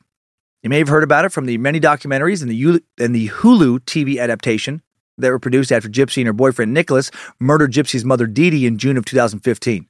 You 0.62 0.70
may 0.70 0.78
have 0.78 0.88
heard 0.88 1.04
about 1.04 1.24
it 1.24 1.32
from 1.32 1.46
the 1.46 1.58
many 1.58 1.80
documentaries 1.80 2.40
and 2.42 2.50
the, 2.50 2.82
and 2.98 3.14
the 3.14 3.28
Hulu 3.28 3.80
TV 3.80 4.18
adaptation 4.18 4.82
that 5.18 5.30
were 5.30 5.38
produced 5.38 5.72
after 5.72 5.88
Gypsy 5.88 6.18
and 6.18 6.26
her 6.26 6.32
boyfriend 6.32 6.72
Nicholas 6.72 7.10
murdered 7.38 7.72
Gypsy's 7.72 8.04
mother 8.04 8.26
Dee 8.26 8.50
Dee 8.50 8.66
in 8.66 8.78
June 8.78 8.96
of 8.96 9.04
2015. 9.04 9.86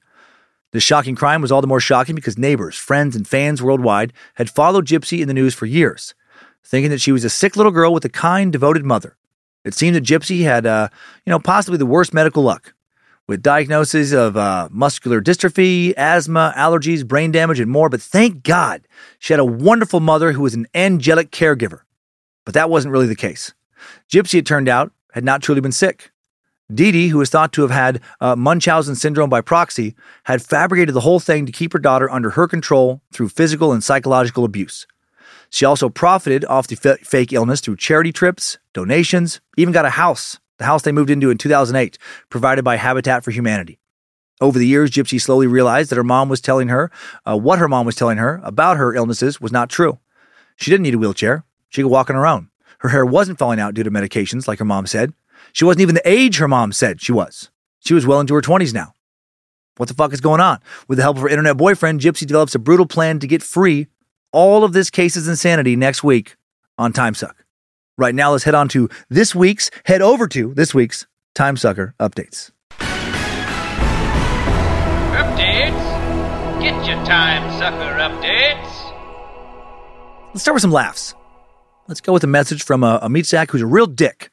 The 0.72 0.80
shocking 0.80 1.14
crime 1.14 1.40
was 1.40 1.50
all 1.50 1.60
the 1.60 1.66
more 1.66 1.80
shocking 1.80 2.14
because 2.14 2.36
neighbors, 2.36 2.76
friends, 2.76 3.16
and 3.16 3.26
fans 3.26 3.62
worldwide 3.62 4.12
had 4.34 4.50
followed 4.50 4.86
Gypsy 4.86 5.20
in 5.20 5.28
the 5.28 5.34
news 5.34 5.54
for 5.54 5.64
years, 5.64 6.14
thinking 6.62 6.90
that 6.90 7.00
she 7.00 7.12
was 7.12 7.24
a 7.24 7.30
sick 7.30 7.56
little 7.56 7.72
girl 7.72 7.92
with 7.92 8.04
a 8.04 8.10
kind, 8.10 8.52
devoted 8.52 8.84
mother. 8.84 9.16
It 9.64 9.74
seemed 9.74 9.96
that 9.96 10.04
Gypsy 10.04 10.42
had, 10.42 10.66
uh, 10.66 10.88
you 11.24 11.30
know, 11.30 11.38
possibly 11.38 11.78
the 11.78 11.86
worst 11.86 12.12
medical 12.12 12.42
luck, 12.42 12.74
with 13.26 13.42
diagnoses 13.42 14.12
of 14.12 14.36
uh, 14.36 14.68
muscular 14.70 15.20
dystrophy, 15.20 15.94
asthma, 15.96 16.52
allergies, 16.56 17.06
brain 17.06 17.30
damage, 17.30 17.60
and 17.60 17.70
more. 17.70 17.88
But 17.88 18.00
thank 18.02 18.42
God 18.42 18.86
she 19.18 19.32
had 19.32 19.40
a 19.40 19.44
wonderful 19.44 20.00
mother 20.00 20.32
who 20.32 20.42
was 20.42 20.54
an 20.54 20.66
angelic 20.74 21.30
caregiver. 21.30 21.80
But 22.44 22.54
that 22.54 22.70
wasn't 22.70 22.92
really 22.92 23.06
the 23.06 23.14
case. 23.14 23.52
Gypsy, 24.10 24.38
it 24.38 24.46
turned 24.46 24.68
out, 24.68 24.92
had 25.12 25.24
not 25.24 25.42
truly 25.42 25.60
been 25.60 25.72
sick. 25.72 26.10
Dee, 26.72 27.08
who 27.08 27.18
was 27.18 27.30
thought 27.30 27.52
to 27.54 27.62
have 27.62 27.70
had 27.70 28.02
uh, 28.20 28.36
Munchausen 28.36 28.94
syndrome 28.94 29.30
by 29.30 29.40
proxy, 29.40 29.94
had 30.24 30.42
fabricated 30.42 30.94
the 30.94 31.00
whole 31.00 31.18
thing 31.18 31.46
to 31.46 31.52
keep 31.52 31.72
her 31.72 31.78
daughter 31.78 32.10
under 32.10 32.30
her 32.30 32.46
control 32.46 33.00
through 33.10 33.30
physical 33.30 33.72
and 33.72 33.82
psychological 33.82 34.44
abuse. 34.44 34.86
She 35.48 35.64
also 35.64 35.88
profited 35.88 36.44
off 36.44 36.66
the 36.66 36.78
f- 36.82 37.00
fake 37.00 37.32
illness 37.32 37.62
through 37.62 37.76
charity 37.76 38.12
trips, 38.12 38.58
donations, 38.74 39.40
even 39.56 39.72
got 39.72 39.86
a 39.86 39.90
house, 39.90 40.38
the 40.58 40.66
house 40.66 40.82
they 40.82 40.92
moved 40.92 41.08
into 41.08 41.30
in 41.30 41.38
2008, 41.38 41.96
provided 42.28 42.64
by 42.64 42.76
Habitat 42.76 43.24
for 43.24 43.30
Humanity. 43.30 43.78
Over 44.40 44.58
the 44.58 44.66
years, 44.66 44.90
Gypsy 44.90 45.20
slowly 45.20 45.46
realized 45.46 45.90
that 45.90 45.96
her 45.96 46.04
mom 46.04 46.28
was 46.28 46.40
telling 46.40 46.68
her 46.68 46.90
uh, 47.26 47.36
what 47.36 47.58
her 47.58 47.68
mom 47.68 47.86
was 47.86 47.96
telling 47.96 48.18
her 48.18 48.40
about 48.44 48.76
her 48.76 48.94
illnesses 48.94 49.40
was 49.40 49.50
not 49.50 49.70
true. 49.70 49.98
She 50.56 50.70
didn't 50.70 50.84
need 50.84 50.94
a 50.94 50.98
wheelchair. 50.98 51.44
She 51.70 51.82
could 51.82 51.90
walk 51.90 52.10
on 52.10 52.16
her 52.16 52.26
own. 52.26 52.50
Her 52.78 52.90
hair 52.90 53.04
wasn't 53.04 53.38
falling 53.38 53.58
out 53.58 53.74
due 53.74 53.82
to 53.82 53.90
medications, 53.90 54.46
like 54.46 54.60
her 54.60 54.64
mom 54.64 54.86
said. 54.86 55.12
She 55.52 55.64
wasn't 55.64 55.82
even 55.82 55.94
the 55.94 56.08
age 56.08 56.38
her 56.38 56.48
mom 56.48 56.72
said 56.72 57.00
she 57.00 57.12
was. 57.12 57.50
She 57.80 57.94
was 57.94 58.06
well 58.06 58.20
into 58.20 58.34
her 58.34 58.42
20s 58.42 58.72
now. 58.72 58.92
What 59.76 59.88
the 59.88 59.94
fuck 59.94 60.12
is 60.12 60.20
going 60.20 60.40
on? 60.40 60.60
With 60.88 60.96
the 60.98 61.02
help 61.02 61.16
of 61.16 61.22
her 61.22 61.28
internet 61.28 61.56
boyfriend, 61.56 62.00
Gypsy 62.00 62.26
develops 62.26 62.54
a 62.54 62.58
brutal 62.58 62.86
plan 62.86 63.18
to 63.20 63.26
get 63.26 63.42
free. 63.42 63.86
All 64.32 64.64
of 64.64 64.72
this 64.72 64.90
case's 64.90 65.28
insanity 65.28 65.76
next 65.76 66.04
week 66.04 66.36
on 66.76 66.92
Timesuck. 66.92 67.34
Right 67.96 68.14
now, 68.14 68.32
let's 68.32 68.44
head 68.44 68.54
on 68.54 68.68
to 68.68 68.88
this 69.08 69.34
week's, 69.34 69.70
head 69.84 70.02
over 70.02 70.28
to 70.28 70.54
this 70.54 70.74
week's 70.74 71.06
Timesucker 71.34 71.94
updates. 71.98 72.50
Updates? 75.18 76.60
Get 76.60 76.86
your 76.86 76.98
Timesucker 77.04 77.98
updates. 77.98 78.74
Let's 80.28 80.42
start 80.42 80.54
with 80.54 80.62
some 80.62 80.72
laughs. 80.72 81.14
Let's 81.88 82.02
go 82.02 82.12
with 82.12 82.22
a 82.22 82.28
message 82.28 82.62
from 82.62 82.84
a, 82.84 82.98
a 83.00 83.08
meat 83.08 83.24
sack 83.24 83.50
who's 83.50 83.62
a 83.62 83.66
real 83.66 83.86
dick. 83.86 84.30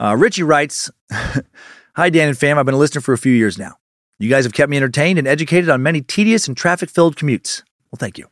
Uh, 0.00 0.16
Richie 0.18 0.42
writes 0.42 0.90
Hi, 1.94 2.10
Dan 2.10 2.28
and 2.28 2.36
fam. 2.36 2.58
I've 2.58 2.66
been 2.66 2.74
a 2.74 2.78
listener 2.78 3.00
for 3.00 3.12
a 3.12 3.18
few 3.18 3.32
years 3.32 3.56
now. 3.56 3.76
You 4.18 4.28
guys 4.28 4.44
have 4.44 4.52
kept 4.52 4.68
me 4.68 4.76
entertained 4.76 5.20
and 5.20 5.28
educated 5.28 5.70
on 5.70 5.84
many 5.84 6.00
tedious 6.00 6.48
and 6.48 6.56
traffic 6.56 6.90
filled 6.90 7.14
commutes. 7.14 7.62
Well, 7.92 7.98
thank 7.98 8.18
you. 8.18 8.26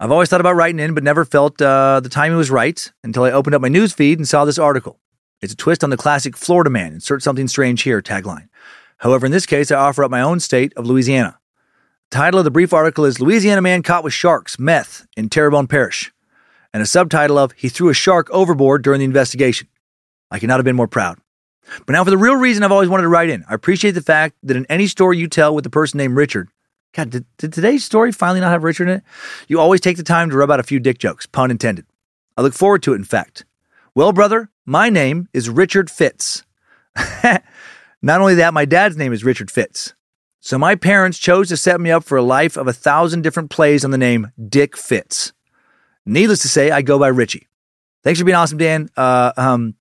I've 0.00 0.10
always 0.10 0.28
thought 0.28 0.40
about 0.40 0.56
writing 0.56 0.80
in, 0.80 0.92
but 0.92 1.04
never 1.04 1.24
felt 1.24 1.62
uh, 1.62 2.00
the 2.00 2.08
timing 2.08 2.36
was 2.36 2.50
right 2.50 2.90
until 3.04 3.22
I 3.22 3.30
opened 3.30 3.54
up 3.54 3.62
my 3.62 3.68
news 3.68 3.92
feed 3.92 4.18
and 4.18 4.26
saw 4.26 4.44
this 4.44 4.58
article. 4.58 4.98
It's 5.40 5.52
a 5.52 5.56
twist 5.56 5.84
on 5.84 5.90
the 5.90 5.96
classic 5.96 6.36
Florida 6.36 6.70
man, 6.70 6.94
insert 6.94 7.22
something 7.22 7.46
strange 7.46 7.82
here 7.82 8.02
tagline. 8.02 8.48
However, 8.98 9.26
in 9.26 9.30
this 9.32 9.46
case, 9.46 9.70
I 9.70 9.76
offer 9.76 10.02
up 10.02 10.10
my 10.10 10.20
own 10.20 10.40
state 10.40 10.72
of 10.76 10.84
Louisiana. 10.84 11.38
The 12.10 12.16
title 12.16 12.40
of 12.40 12.44
the 12.44 12.50
brief 12.50 12.72
article 12.72 13.04
is 13.04 13.20
Louisiana 13.20 13.62
Man 13.62 13.84
Caught 13.84 14.02
with 14.02 14.12
Sharks, 14.12 14.58
Meth 14.58 15.06
in 15.16 15.28
Terrebonne 15.28 15.68
Parish, 15.68 16.12
and 16.72 16.82
a 16.82 16.86
subtitle 16.86 17.38
of 17.38 17.52
He 17.52 17.68
Threw 17.68 17.88
a 17.88 17.94
Shark 17.94 18.28
Overboard 18.30 18.82
During 18.82 19.00
the 19.00 19.04
Investigation. 19.04 19.68
I 20.30 20.38
could 20.38 20.48
not 20.48 20.58
have 20.58 20.64
been 20.64 20.76
more 20.76 20.88
proud. 20.88 21.18
But 21.86 21.92
now 21.92 22.04
for 22.04 22.10
the 22.10 22.18
real 22.18 22.36
reason 22.36 22.62
I've 22.62 22.72
always 22.72 22.88
wanted 22.88 23.02
to 23.02 23.08
write 23.08 23.30
in. 23.30 23.44
I 23.48 23.54
appreciate 23.54 23.92
the 23.92 24.02
fact 24.02 24.36
that 24.42 24.56
in 24.56 24.66
any 24.66 24.86
story 24.86 25.18
you 25.18 25.28
tell 25.28 25.54
with 25.54 25.66
a 25.66 25.70
person 25.70 25.98
named 25.98 26.16
Richard, 26.16 26.48
God, 26.92 27.10
did, 27.10 27.24
did 27.38 27.52
today's 27.52 27.84
story 27.84 28.10
finally 28.10 28.40
not 28.40 28.50
have 28.50 28.64
Richard 28.64 28.88
in 28.88 28.96
it? 28.98 29.04
You 29.46 29.60
always 29.60 29.80
take 29.80 29.96
the 29.96 30.02
time 30.02 30.30
to 30.30 30.36
rub 30.36 30.50
out 30.50 30.60
a 30.60 30.64
few 30.64 30.80
dick 30.80 30.98
jokes, 30.98 31.26
pun 31.26 31.50
intended. 31.50 31.86
I 32.36 32.42
look 32.42 32.54
forward 32.54 32.82
to 32.84 32.92
it, 32.92 32.96
in 32.96 33.04
fact. 33.04 33.44
Well, 33.94 34.12
brother, 34.12 34.50
my 34.66 34.88
name 34.88 35.28
is 35.32 35.48
Richard 35.48 35.90
Fitz. 35.90 36.42
not 38.02 38.20
only 38.20 38.34
that, 38.36 38.54
my 38.54 38.64
dad's 38.64 38.96
name 38.96 39.12
is 39.12 39.24
Richard 39.24 39.50
Fitz. 39.50 39.94
So 40.40 40.58
my 40.58 40.74
parents 40.74 41.18
chose 41.18 41.48
to 41.48 41.56
set 41.56 41.80
me 41.80 41.90
up 41.90 42.02
for 42.02 42.16
a 42.16 42.22
life 42.22 42.56
of 42.56 42.66
a 42.66 42.72
thousand 42.72 43.22
different 43.22 43.50
plays 43.50 43.84
on 43.84 43.90
the 43.90 43.98
name 43.98 44.32
Dick 44.48 44.76
Fitz. 44.76 45.32
Needless 46.06 46.40
to 46.42 46.48
say, 46.48 46.70
I 46.70 46.82
go 46.82 46.98
by 46.98 47.08
Richie. 47.08 47.46
Thanks 48.02 48.18
for 48.18 48.24
being 48.24 48.36
awesome, 48.36 48.58
Dan. 48.58 48.88
Uh, 48.96 49.32
um, 49.36 49.74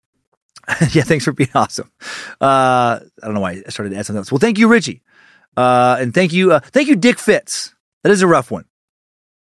yeah, 0.91 1.03
thanks 1.03 1.25
for 1.25 1.31
being 1.31 1.49
awesome. 1.55 1.91
Uh, 2.41 2.99
I 3.01 3.25
don't 3.25 3.33
know 3.33 3.39
why 3.39 3.61
I 3.65 3.69
started 3.69 3.91
to 3.91 3.97
add 3.97 4.05
something 4.05 4.19
else. 4.19 4.31
Well, 4.31 4.39
thank 4.39 4.57
you, 4.57 4.67
Richie. 4.67 5.01
Uh, 5.55 5.97
and 5.99 6.13
thank 6.13 6.33
you, 6.33 6.51
uh, 6.53 6.59
thank 6.59 6.87
you, 6.87 6.95
Dick 6.95 7.19
Fitz. 7.19 7.73
That 8.03 8.11
is 8.11 8.21
a 8.21 8.27
rough 8.27 8.51
one. 8.51 8.65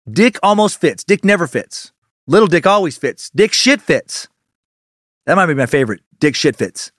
Dick 0.09 0.37
almost 0.43 0.79
fits. 0.79 1.03
Dick 1.03 1.25
never 1.25 1.47
fits. 1.47 1.91
Little 2.27 2.47
Dick 2.47 2.67
always 2.67 2.97
fits. 2.97 3.29
Dick 3.31 3.53
shit 3.53 3.81
fits. 3.81 4.27
That 5.25 5.35
might 5.35 5.47
be 5.47 5.53
my 5.55 5.65
favorite. 5.65 6.01
Dick 6.19 6.35
shit 6.35 6.55
fits. 6.55 6.91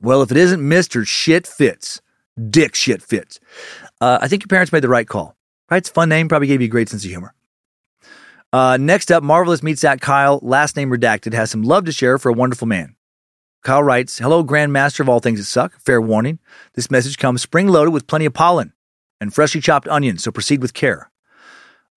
Well, 0.00 0.22
if 0.22 0.30
it 0.30 0.36
isn't 0.36 0.60
Mr. 0.60 1.06
Shit 1.06 1.46
Fits, 1.46 2.00
Dick 2.50 2.74
Shit 2.74 3.02
Fits. 3.02 3.40
Uh, 4.00 4.18
I 4.20 4.28
think 4.28 4.42
your 4.42 4.48
parents 4.48 4.72
made 4.72 4.82
the 4.82 4.88
right 4.88 5.08
call. 5.08 5.36
Right? 5.70 5.78
It's 5.78 5.90
a 5.90 5.92
fun 5.92 6.08
name. 6.08 6.28
Probably 6.28 6.48
gave 6.48 6.60
you 6.60 6.66
a 6.66 6.70
great 6.70 6.88
sense 6.88 7.04
of 7.04 7.10
humor. 7.10 7.34
Uh, 8.52 8.76
next 8.76 9.10
up, 9.10 9.22
Marvelous 9.22 9.62
meets 9.62 9.84
at 9.84 10.00
Kyle, 10.00 10.40
last 10.42 10.76
name 10.76 10.90
redacted, 10.90 11.34
has 11.34 11.50
some 11.50 11.62
love 11.62 11.84
to 11.84 11.92
share 11.92 12.18
for 12.18 12.30
a 12.30 12.34
wonderful 12.34 12.66
man. 12.66 12.94
Kyle 13.62 13.82
writes, 13.82 14.18
Hello, 14.18 14.44
Grandmaster 14.44 15.00
of 15.00 15.08
all 15.08 15.18
things 15.18 15.40
that 15.40 15.46
suck. 15.46 15.78
Fair 15.80 16.00
warning. 16.00 16.38
This 16.74 16.90
message 16.90 17.18
comes 17.18 17.42
spring 17.42 17.68
loaded 17.68 17.90
with 17.92 18.06
plenty 18.06 18.24
of 18.24 18.32
pollen 18.32 18.72
and 19.20 19.34
freshly 19.34 19.60
chopped 19.60 19.88
onions, 19.88 20.22
so 20.22 20.30
proceed 20.30 20.62
with 20.62 20.74
care. 20.74 21.10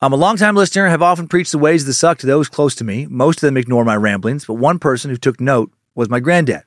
I'm 0.01 0.13
a 0.13 0.17
longtime 0.17 0.55
listener, 0.55 0.85
and 0.85 0.91
have 0.91 1.01
often 1.01 1.27
preached 1.27 1.51
the 1.51 1.57
ways 1.57 1.83
of 1.83 1.87
the 1.87 1.93
suck 1.93 2.17
to 2.19 2.27
those 2.27 2.47
close 2.47 2.73
to 2.75 2.83
me. 2.83 3.05
Most 3.05 3.43
of 3.43 3.47
them 3.47 3.57
ignore 3.57 3.83
my 3.83 3.97
ramblings, 3.97 4.45
but 4.45 4.53
one 4.53 4.79
person 4.79 5.11
who 5.11 5.17
took 5.17 5.39
note 5.39 5.71
was 5.93 6.09
my 6.09 6.19
granddad. 6.19 6.63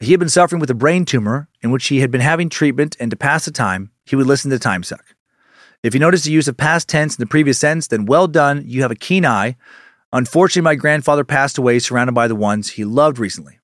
He 0.00 0.10
had 0.12 0.20
been 0.20 0.28
suffering 0.28 0.60
with 0.60 0.70
a 0.70 0.74
brain 0.74 1.04
tumor 1.04 1.48
in 1.62 1.70
which 1.70 1.86
he 1.88 2.00
had 2.00 2.10
been 2.10 2.20
having 2.20 2.48
treatment, 2.48 2.96
and 2.98 3.10
to 3.10 3.16
pass 3.16 3.44
the 3.44 3.50
time, 3.50 3.90
he 4.04 4.16
would 4.16 4.26
listen 4.26 4.50
to 4.50 4.58
Time 4.58 4.82
Suck. 4.82 5.14
If 5.82 5.94
you 5.94 6.00
notice 6.00 6.24
the 6.24 6.32
use 6.32 6.46
of 6.46 6.56
past 6.56 6.88
tense 6.88 7.16
in 7.16 7.22
the 7.22 7.26
previous 7.26 7.58
sentence, 7.58 7.86
then 7.86 8.04
well 8.04 8.26
done, 8.26 8.62
you 8.66 8.82
have 8.82 8.90
a 8.90 8.96
keen 8.96 9.24
eye. 9.24 9.56
Unfortunately, 10.12 10.62
my 10.62 10.74
grandfather 10.74 11.24
passed 11.24 11.56
away 11.56 11.78
surrounded 11.78 12.12
by 12.12 12.28
the 12.28 12.36
ones 12.36 12.70
he 12.70 12.84
loved 12.84 13.18
recently. 13.18 13.58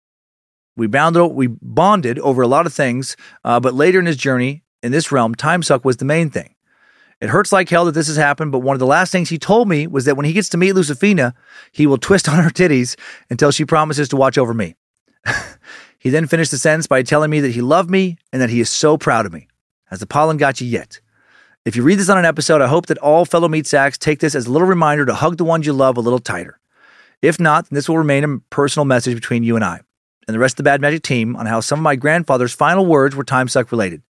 We 0.76 0.86
bounded, 0.86 1.32
we 1.32 1.46
bonded 1.46 2.18
over 2.20 2.42
a 2.42 2.46
lot 2.46 2.66
of 2.66 2.72
things, 2.72 3.16
uh, 3.44 3.60
but 3.60 3.74
later 3.74 3.98
in 3.98 4.06
his 4.06 4.16
journey 4.16 4.62
in 4.82 4.92
this 4.92 5.10
realm, 5.10 5.34
time 5.34 5.62
suck 5.62 5.84
was 5.84 5.96
the 5.96 6.04
main 6.04 6.30
thing. 6.30 6.54
It 7.20 7.30
hurts 7.30 7.50
like 7.50 7.68
hell 7.68 7.86
that 7.86 7.92
this 7.92 8.08
has 8.08 8.16
happened, 8.16 8.52
but 8.52 8.58
one 8.58 8.74
of 8.74 8.80
the 8.80 8.86
last 8.86 9.10
things 9.10 9.30
he 9.30 9.38
told 9.38 9.68
me 9.68 9.86
was 9.86 10.04
that 10.04 10.16
when 10.16 10.26
he 10.26 10.34
gets 10.34 10.50
to 10.50 10.58
meet 10.58 10.74
Lucifina, 10.74 11.32
he 11.72 11.86
will 11.86 11.98
twist 11.98 12.28
on 12.28 12.42
her 12.42 12.50
titties 12.50 12.96
until 13.30 13.50
she 13.50 13.64
promises 13.64 14.08
to 14.10 14.16
watch 14.16 14.38
over 14.38 14.54
me. 14.54 14.76
he 15.98 16.10
then 16.10 16.26
finished 16.26 16.50
the 16.50 16.58
sentence 16.58 16.86
by 16.86 17.02
telling 17.02 17.30
me 17.30 17.40
that 17.40 17.52
he 17.52 17.62
loved 17.62 17.90
me 17.90 18.18
and 18.32 18.40
that 18.40 18.50
he 18.50 18.60
is 18.60 18.70
so 18.70 18.96
proud 18.96 19.26
of 19.26 19.32
me. 19.32 19.48
Has 19.86 20.00
the 20.00 20.06
pollen 20.06 20.36
got 20.36 20.60
you 20.60 20.66
yet? 20.66 21.00
If 21.66 21.74
you 21.74 21.82
read 21.82 21.98
this 21.98 22.08
on 22.08 22.16
an 22.16 22.24
episode, 22.24 22.62
I 22.62 22.68
hope 22.68 22.86
that 22.86 22.98
all 22.98 23.24
fellow 23.24 23.48
meat 23.48 23.66
sacks 23.66 23.98
take 23.98 24.20
this 24.20 24.36
as 24.36 24.46
a 24.46 24.52
little 24.52 24.68
reminder 24.68 25.04
to 25.04 25.14
hug 25.14 25.36
the 25.36 25.42
ones 25.42 25.66
you 25.66 25.72
love 25.72 25.96
a 25.96 26.00
little 26.00 26.20
tighter. 26.20 26.60
If 27.22 27.40
not, 27.40 27.68
this 27.70 27.88
will 27.88 27.98
remain 27.98 28.22
a 28.22 28.38
personal 28.50 28.84
message 28.84 29.16
between 29.16 29.42
you 29.42 29.56
and 29.56 29.64
I 29.64 29.80
and 30.28 30.34
the 30.36 30.38
rest 30.38 30.52
of 30.52 30.56
the 30.58 30.62
Bad 30.62 30.80
Magic 30.80 31.02
team 31.02 31.34
on 31.34 31.46
how 31.46 31.58
some 31.58 31.80
of 31.80 31.82
my 31.82 31.96
grandfather's 31.96 32.54
final 32.54 32.86
words 32.86 33.16
were 33.16 33.24
time 33.24 33.48
suck 33.48 33.72
related. 33.72 34.02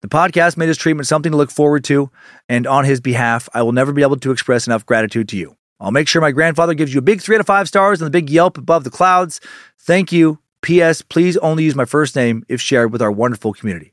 The 0.00 0.08
podcast 0.08 0.56
made 0.56 0.68
his 0.68 0.78
treatment 0.78 1.06
something 1.06 1.32
to 1.32 1.36
look 1.36 1.50
forward 1.50 1.84
to, 1.84 2.10
and 2.48 2.66
on 2.66 2.86
his 2.86 3.02
behalf, 3.02 3.46
I 3.52 3.60
will 3.60 3.72
never 3.72 3.92
be 3.92 4.00
able 4.00 4.16
to 4.16 4.30
express 4.30 4.66
enough 4.66 4.86
gratitude 4.86 5.28
to 5.28 5.36
you. 5.36 5.58
I'll 5.80 5.90
make 5.90 6.08
sure 6.08 6.22
my 6.22 6.32
grandfather 6.32 6.72
gives 6.72 6.94
you 6.94 7.00
a 7.00 7.02
big 7.02 7.20
three 7.20 7.36
out 7.36 7.40
of 7.40 7.46
five 7.46 7.68
stars 7.68 8.00
and 8.00 8.06
the 8.06 8.10
big 8.10 8.30
Yelp 8.30 8.56
above 8.56 8.84
the 8.84 8.90
clouds. 8.90 9.38
Thank 9.78 10.12
you. 10.12 10.38
P.S. 10.62 11.02
Please 11.02 11.36
only 11.38 11.64
use 11.64 11.74
my 11.74 11.84
first 11.84 12.16
name 12.16 12.42
if 12.48 12.62
shared 12.62 12.90
with 12.90 13.02
our 13.02 13.12
wonderful 13.12 13.52
community. 13.52 13.92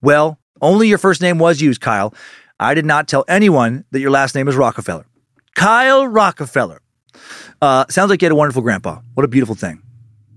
Well, 0.00 0.38
only 0.62 0.88
your 0.88 0.98
first 0.98 1.20
name 1.20 1.38
was 1.38 1.60
used, 1.60 1.80
Kyle. 1.80 2.14
I 2.58 2.74
did 2.74 2.86
not 2.86 3.08
tell 3.08 3.24
anyone 3.28 3.84
that 3.90 4.00
your 4.00 4.10
last 4.10 4.34
name 4.34 4.48
is 4.48 4.56
Rockefeller. 4.56 5.04
Kyle 5.54 6.06
Rockefeller. 6.06 6.80
Uh, 7.60 7.84
sounds 7.88 8.10
like 8.10 8.22
you 8.22 8.26
had 8.26 8.32
a 8.32 8.36
wonderful 8.36 8.62
grandpa. 8.62 9.00
What 9.14 9.24
a 9.24 9.28
beautiful 9.28 9.54
thing. 9.54 9.82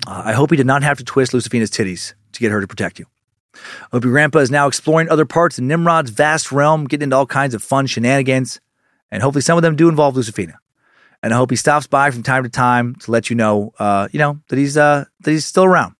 Uh, 0.08 0.24
I 0.26 0.34
hope 0.34 0.52
he 0.52 0.58
did 0.58 0.66
not 0.66 0.84
have 0.84 0.98
to 0.98 1.04
twist 1.04 1.34
Lucifina's 1.34 1.72
titties 1.72 2.14
to 2.34 2.40
get 2.40 2.52
her 2.52 2.62
to 2.62 2.68
protect 2.68 3.00
you. 3.00 3.06
I 3.56 3.88
hope 3.94 4.04
your 4.04 4.12
grandpa 4.12 4.40
is 4.40 4.52
now 4.52 4.68
exploring 4.68 5.10
other 5.10 5.26
parts 5.26 5.58
of 5.58 5.64
Nimrod's 5.64 6.10
vast 6.10 6.52
realm, 6.52 6.86
getting 6.86 7.06
into 7.06 7.16
all 7.16 7.26
kinds 7.26 7.54
of 7.54 7.64
fun 7.64 7.88
shenanigans, 7.88 8.60
and 9.12 9.24
hopefully 9.24 9.42
some 9.42 9.58
of 9.58 9.62
them 9.62 9.76
do 9.76 9.88
involve 9.88 10.16
Lucifina. 10.16 10.56
And 11.24 11.34
I 11.34 11.38
hope 11.38 11.50
he 11.50 11.56
stops 11.56 11.88
by 11.88 12.12
from 12.12 12.22
time 12.22 12.44
to 12.44 12.50
time 12.50 12.96
to 12.96 13.12
let 13.12 13.30
you 13.30 13.36
know, 13.36 13.74
uh, 13.80 14.08
you 14.12 14.20
know, 14.20 14.40
that 14.50 14.60
he's 14.60 14.78
uh, 14.78 15.06
that 15.22 15.32
he's 15.32 15.46
still 15.46 15.64
around. 15.64 15.96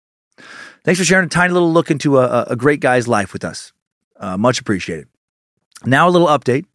Thanks 0.84 1.00
for 1.00 1.06
sharing 1.06 1.26
a 1.26 1.30
tiny 1.30 1.54
little 1.54 1.72
look 1.72 1.90
into 1.90 2.20
a, 2.20 2.44
a 2.44 2.56
great 2.56 2.80
guy's 2.80 3.08
life 3.08 3.34
with 3.34 3.44
us. 3.44 3.72
Uh, 4.18 4.38
much 4.38 4.60
appreciated. 4.60 5.08
Now 5.86 6.08
a 6.08 6.12
little 6.12 6.28
update 6.28 6.66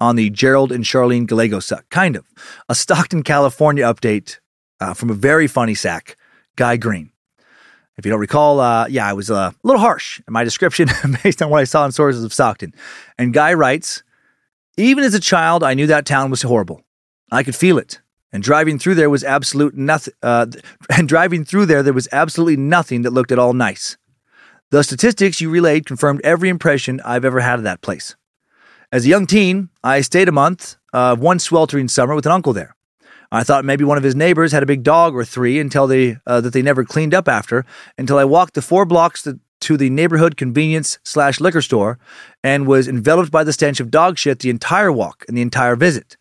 on 0.00 0.16
the 0.16 0.30
Gerald 0.30 0.72
and 0.72 0.84
Charlene 0.84 1.26
Gallego 1.26 1.60
suck. 1.60 1.88
Kind 1.90 2.16
of 2.16 2.24
a 2.68 2.74
Stockton, 2.74 3.22
California 3.22 3.84
update 3.84 4.38
uh, 4.80 4.94
from 4.94 5.10
a 5.10 5.14
very 5.14 5.46
funny 5.46 5.74
sack 5.74 6.16
Guy 6.56 6.76
Green. 6.76 7.10
If 7.96 8.06
you 8.06 8.10
don't 8.12 8.20
recall, 8.20 8.60
uh, 8.60 8.86
yeah, 8.86 9.08
I 9.08 9.12
was 9.12 9.28
uh, 9.28 9.50
a 9.52 9.54
little 9.64 9.80
harsh 9.80 10.20
in 10.26 10.32
my 10.32 10.44
description 10.44 10.88
based 11.24 11.42
on 11.42 11.50
what 11.50 11.60
I 11.60 11.64
saw 11.64 11.84
in 11.84 11.90
sources 11.90 12.22
of 12.22 12.32
Stockton. 12.32 12.72
And 13.18 13.34
Guy 13.34 13.54
writes, 13.54 14.04
even 14.76 15.02
as 15.02 15.14
a 15.14 15.20
child, 15.20 15.64
I 15.64 15.74
knew 15.74 15.88
that 15.88 16.06
town 16.06 16.30
was 16.30 16.42
horrible. 16.42 16.82
I 17.32 17.42
could 17.42 17.56
feel 17.56 17.76
it. 17.76 18.00
And 18.32 18.42
driving 18.42 18.78
through 18.78 18.94
there 18.94 19.10
was 19.10 19.24
absolute 19.24 19.74
nothing. 19.74 20.14
Uh, 20.22 20.46
and 20.96 21.08
driving 21.08 21.44
through 21.44 21.66
there, 21.66 21.82
there 21.82 21.92
was 21.92 22.08
absolutely 22.12 22.56
nothing 22.56 23.02
that 23.02 23.12
looked 23.12 23.32
at 23.32 23.38
all 23.38 23.52
nice. 23.52 23.96
The 24.70 24.84
statistics 24.84 25.40
you 25.40 25.48
relayed 25.48 25.86
confirmed 25.86 26.20
every 26.22 26.50
impression 26.50 27.00
I've 27.02 27.24
ever 27.24 27.40
had 27.40 27.58
of 27.58 27.62
that 27.62 27.80
place. 27.80 28.16
As 28.92 29.06
a 29.06 29.08
young 29.08 29.26
teen, 29.26 29.70
I 29.82 30.02
stayed 30.02 30.28
a 30.28 30.32
month 30.32 30.76
uh, 30.92 31.16
one 31.16 31.38
sweltering 31.38 31.88
summer 31.88 32.14
with 32.14 32.26
an 32.26 32.32
uncle 32.32 32.52
there. 32.52 32.76
I 33.32 33.44
thought 33.44 33.64
maybe 33.64 33.84
one 33.84 33.96
of 33.96 34.04
his 34.04 34.14
neighbors 34.14 34.52
had 34.52 34.62
a 34.62 34.66
big 34.66 34.82
dog 34.82 35.14
or 35.14 35.24
three 35.24 35.58
until 35.58 35.86
they 35.86 36.18
uh, 36.26 36.42
that 36.42 36.52
they 36.52 36.60
never 36.60 36.84
cleaned 36.84 37.14
up 37.14 37.28
after. 37.28 37.64
Until 37.96 38.18
I 38.18 38.26
walked 38.26 38.52
the 38.52 38.60
four 38.60 38.84
blocks 38.84 39.26
to 39.60 39.76
the 39.78 39.88
neighborhood 39.88 40.36
convenience 40.36 40.98
slash 41.02 41.40
liquor 41.40 41.62
store 41.62 41.98
and 42.44 42.66
was 42.66 42.88
enveloped 42.88 43.30
by 43.30 43.44
the 43.44 43.54
stench 43.54 43.80
of 43.80 43.90
dog 43.90 44.18
shit 44.18 44.40
the 44.40 44.50
entire 44.50 44.92
walk 44.92 45.24
and 45.28 45.36
the 45.36 45.42
entire 45.42 45.76
visit. 45.76 46.18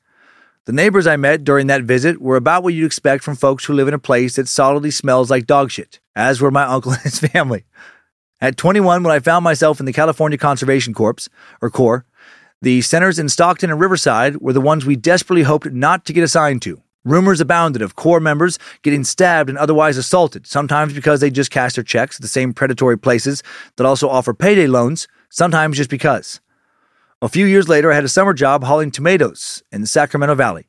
The 0.63 0.73
neighbors 0.73 1.05
I 1.05 1.17
met 1.17 1.43
during 1.43 1.67
that 1.67 1.83
visit 1.83 2.21
were 2.21 2.37
about 2.37 2.63
what 2.63 2.73
you'd 2.73 2.85
expect 2.85 3.25
from 3.25 3.35
folks 3.35 3.65
who 3.65 3.73
live 3.73 3.89
in 3.89 3.93
a 3.93 3.99
place 3.99 4.37
that 4.37 4.47
solidly 4.47 4.91
smells 4.91 5.29
like 5.29 5.47
dog 5.47 5.69
shit, 5.71 5.99
as 6.15 6.39
were 6.39 6.51
my 6.51 6.63
uncle 6.75 6.93
and 6.93 7.01
his 7.01 7.19
family. 7.19 7.65
At 8.39 8.55
21, 8.55 9.01
when 9.01 9.11
I 9.11 9.19
found 9.19 9.43
myself 9.43 9.79
in 9.79 9.87
the 9.87 9.93
California 9.93 10.37
Conservation 10.37 10.93
Corps, 10.93 11.27
or 11.59 11.71
Corps, 11.71 12.05
the 12.61 12.81
centers 12.81 13.17
in 13.17 13.29
Stockton 13.29 13.71
and 13.71 13.79
Riverside 13.79 14.37
were 14.37 14.53
the 14.53 14.61
ones 14.61 14.85
we 14.85 14.95
desperately 14.95 15.41
hoped 15.41 15.71
not 15.71 16.05
to 16.05 16.13
get 16.13 16.23
assigned 16.23 16.61
to. 16.61 16.81
Rumors 17.03 17.41
abounded 17.41 17.81
of 17.81 17.95
Corps 17.95 18.19
members 18.19 18.59
getting 18.83 19.03
stabbed 19.03 19.49
and 19.49 19.57
otherwise 19.57 19.97
assaulted, 19.97 20.45
sometimes 20.45 20.93
because 20.93 21.19
they 21.19 21.31
just 21.31 21.49
cashed 21.49 21.77
their 21.77 21.83
checks 21.83 22.17
at 22.17 22.21
the 22.21 22.27
same 22.27 22.53
predatory 22.53 22.97
places 22.97 23.41
that 23.75 23.87
also 23.87 24.07
offer 24.07 24.35
payday 24.35 24.67
loans, 24.67 25.07
sometimes 25.29 25.77
just 25.77 25.89
because. 25.89 26.39
A 27.19 27.29
few 27.29 27.47
years 27.47 27.67
later, 27.67 27.91
I 27.91 27.95
had 27.95 28.03
a 28.03 28.09
summer 28.09 28.35
job 28.35 28.63
hauling 28.63 28.91
tomatoes 28.91 29.63
in 29.71 29.81
the 29.81 29.87
Sacramento 29.87 30.35
Valley, 30.35 30.67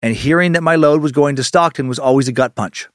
and 0.00 0.16
hearing 0.16 0.52
that 0.52 0.62
my 0.62 0.76
load 0.76 1.02
was 1.02 1.12
going 1.12 1.36
to 1.36 1.44
Stockton 1.44 1.86
was 1.86 1.98
always 1.98 2.28
a 2.28 2.32
gut 2.32 2.54
punch. 2.54 2.88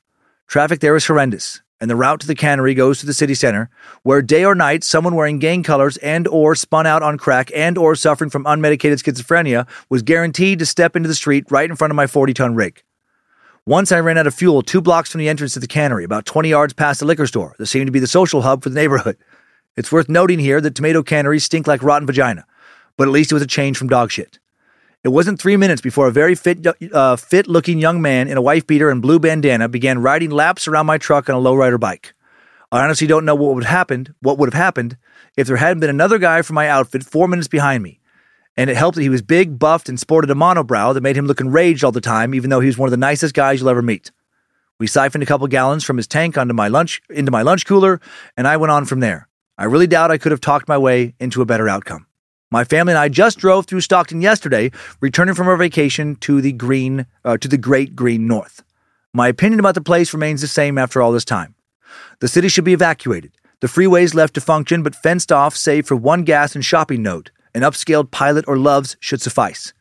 Traffic 0.47 0.79
there 0.79 0.95
is 0.95 1.05
horrendous, 1.05 1.61
and 1.81 1.89
the 1.89 1.95
route 1.95 2.19
to 2.21 2.27
the 2.27 2.35
cannery 2.35 2.73
goes 2.73 2.99
to 2.99 3.05
the 3.05 3.13
city 3.13 3.33
center, 3.33 3.69
where 4.03 4.21
day 4.21 4.43
or 4.43 4.55
night 4.55 4.83
someone 4.83 5.15
wearing 5.15 5.39
gang 5.39 5.63
colors 5.63 5.97
and 5.97 6.27
or 6.27 6.55
spun 6.55 6.85
out 6.85 7.03
on 7.03 7.17
crack 7.17 7.51
and 7.55 7.77
or 7.77 7.95
suffering 7.95 8.29
from 8.29 8.43
unmedicated 8.45 9.01
schizophrenia 9.01 9.67
was 9.89 10.01
guaranteed 10.01 10.59
to 10.59 10.65
step 10.65 10.95
into 10.95 11.07
the 11.07 11.15
street 11.15 11.45
right 11.49 11.69
in 11.69 11.75
front 11.75 11.91
of 11.91 11.95
my 11.95 12.05
40-ton 12.05 12.55
rig. 12.55 12.83
Once 13.65 13.91
I 13.91 13.99
ran 13.99 14.17
out 14.17 14.27
of 14.27 14.33
fuel 14.33 14.61
two 14.61 14.81
blocks 14.81 15.11
from 15.11 15.19
the 15.19 15.29
entrance 15.29 15.53
to 15.53 15.59
the 15.59 15.67
cannery, 15.67 16.03
about 16.03 16.25
20 16.25 16.49
yards 16.49 16.73
past 16.73 16.99
the 16.99 17.05
liquor 17.05 17.27
store 17.27 17.55
that 17.59 17.67
seemed 17.67 17.85
to 17.87 17.91
be 17.91 17.99
the 17.99 18.07
social 18.07 18.41
hub 18.41 18.63
for 18.63 18.69
the 18.69 18.75
neighborhood. 18.75 19.17
It's 19.77 19.91
worth 19.91 20.09
noting 20.09 20.39
here 20.39 20.59
that 20.59 20.75
tomato 20.75 21.03
canneries 21.03 21.43
stink 21.43 21.67
like 21.67 21.83
rotten 21.83 22.07
vagina, 22.07 22.45
but 22.97 23.07
at 23.07 23.11
least 23.11 23.31
it 23.31 23.35
was 23.35 23.43
a 23.43 23.47
change 23.47 23.77
from 23.77 23.87
dog 23.87 24.11
shit. 24.11 24.39
It 25.01 25.09
wasn't 25.09 25.39
three 25.39 25.55
minutes 25.55 25.81
before 25.81 26.07
a 26.07 26.11
very 26.11 26.35
fit, 26.35 26.67
uh, 26.91 27.15
fit-looking 27.15 27.79
young 27.79 28.01
man 28.01 28.27
in 28.27 28.35
a 28.35 28.41
wife 28.41 28.67
beater 28.67 28.89
and 28.89 29.01
blue 29.01 29.17
bandana 29.17 29.69
began 29.69 29.99
riding 29.99 30.29
laps 30.29 30.67
around 30.67 30.87
my 30.87 30.97
truck 30.97 31.29
on 31.29 31.35
a 31.35 31.39
lowrider 31.39 31.79
bike. 31.79 32.13
I 32.69 32.83
honestly 32.83 33.07
don't 33.07 33.23
know 33.23 33.33
what 33.33 33.55
would 33.55 33.63
have 33.63 33.71
happened. 33.71 34.13
What 34.21 34.37
would 34.37 34.53
have 34.53 34.61
happened 34.61 34.97
if 35.37 35.47
there 35.47 35.55
hadn't 35.55 35.79
been 35.79 35.89
another 35.89 36.17
guy 36.17 36.41
from 36.41 36.55
my 36.55 36.67
outfit 36.67 37.03
four 37.03 37.29
minutes 37.29 37.47
behind 37.47 37.81
me? 37.81 38.01
And 38.57 38.69
it 38.69 38.75
helped 38.75 38.95
that 38.95 39.01
he 39.01 39.09
was 39.09 39.21
big, 39.21 39.57
buffed, 39.57 39.87
and 39.87 39.97
sported 39.97 40.29
a 40.29 40.33
monobrow 40.33 40.93
that 40.93 41.01
made 41.01 41.15
him 41.15 41.27
look 41.27 41.39
enraged 41.39 41.85
all 41.85 41.93
the 41.93 42.01
time, 42.01 42.35
even 42.35 42.49
though 42.49 42.59
he 42.59 42.67
was 42.67 42.77
one 42.77 42.87
of 42.87 42.91
the 42.91 42.97
nicest 42.97 43.33
guys 43.33 43.61
you'll 43.61 43.69
ever 43.69 43.81
meet. 43.81 44.11
We 44.79 44.87
siphoned 44.87 45.23
a 45.23 45.25
couple 45.25 45.47
gallons 45.47 45.85
from 45.85 45.95
his 45.95 46.07
tank 46.07 46.37
onto 46.37 46.53
my 46.53 46.67
lunch 46.67 47.01
into 47.09 47.31
my 47.31 47.41
lunch 47.41 47.65
cooler, 47.65 48.01
and 48.35 48.47
I 48.47 48.57
went 48.57 48.71
on 48.71 48.83
from 48.83 48.99
there. 48.99 49.29
I 49.57 49.63
really 49.63 49.87
doubt 49.87 50.11
I 50.11 50.17
could 50.17 50.33
have 50.33 50.41
talked 50.41 50.67
my 50.67 50.77
way 50.77 51.15
into 51.19 51.41
a 51.41 51.45
better 51.45 51.69
outcome. 51.69 52.05
My 52.51 52.63
family 52.63 52.93
and 52.93 52.99
I 52.99 53.09
just 53.09 53.37
drove 53.37 53.67
through 53.67 53.81
Stockton 53.81 54.21
yesterday, 54.23 54.71
returning 55.01 55.35
from 55.35 55.47
our 55.47 55.55
vacation 55.55 56.15
to 56.17 56.41
the 56.41 56.51
green, 56.51 57.05
uh, 57.23 57.37
to 57.37 57.47
the 57.47 57.59
great 57.59 57.95
green 57.95 58.25
north. 58.25 58.63
My 59.13 59.27
opinion 59.27 59.59
about 59.59 59.75
the 59.75 59.81
place 59.81 60.13
remains 60.13 60.41
the 60.41 60.47
same 60.47 60.79
after 60.79 60.99
all 60.99 61.11
this 61.11 61.25
time. 61.25 61.53
The 62.21 62.27
city 62.27 62.47
should 62.49 62.63
be 62.63 62.73
evacuated. 62.73 63.33
The 63.59 63.67
freeways 63.67 64.15
left 64.15 64.33
to 64.33 64.41
function, 64.41 64.81
but 64.81 64.95
fenced 64.95 65.31
off, 65.31 65.55
save 65.55 65.85
for 65.85 65.95
one 65.95 66.23
gas 66.23 66.55
and 66.55 66.65
shopping 66.65 67.03
node. 67.03 67.29
An 67.53 67.61
upscaled 67.61 68.09
pilot 68.09 68.45
or 68.47 68.57
loves 68.57 68.97
should 68.99 69.21
suffice. 69.21 69.71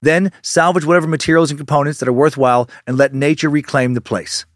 Then 0.00 0.32
salvage 0.40 0.86
whatever 0.86 1.06
materials 1.06 1.50
and 1.50 1.60
components 1.60 2.00
that 2.00 2.08
are 2.08 2.12
worthwhile 2.12 2.70
and 2.86 2.96
let 2.96 3.12
nature 3.12 3.50
reclaim 3.50 3.92
the 3.92 4.00
place. 4.00 4.46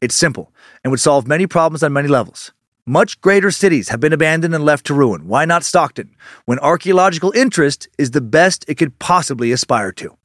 It's 0.00 0.16
simple 0.16 0.52
and 0.82 0.90
would 0.90 0.98
solve 0.98 1.28
many 1.28 1.46
problems 1.46 1.84
on 1.84 1.92
many 1.92 2.08
levels. 2.08 2.52
Much 2.86 3.20
greater 3.20 3.52
cities 3.52 3.90
have 3.90 4.00
been 4.00 4.12
abandoned 4.12 4.52
and 4.54 4.64
left 4.64 4.86
to 4.86 4.94
ruin. 4.94 5.28
Why 5.28 5.44
not 5.44 5.62
Stockton? 5.62 6.16
When 6.46 6.58
archaeological 6.58 7.30
interest 7.30 7.88
is 7.96 8.10
the 8.10 8.20
best 8.20 8.64
it 8.66 8.74
could 8.74 8.98
possibly 8.98 9.52
aspire 9.52 9.92
to. 9.92 10.16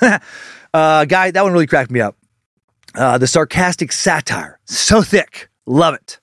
uh, 0.74 1.06
guy, 1.06 1.30
that 1.30 1.42
one 1.42 1.52
really 1.54 1.66
cracked 1.66 1.90
me 1.90 2.00
up. 2.00 2.16
Uh, 2.94 3.16
the 3.16 3.26
sarcastic 3.26 3.90
satire, 3.90 4.60
so 4.66 5.00
thick. 5.00 5.48
Love 5.66 5.94
it. 5.94 6.20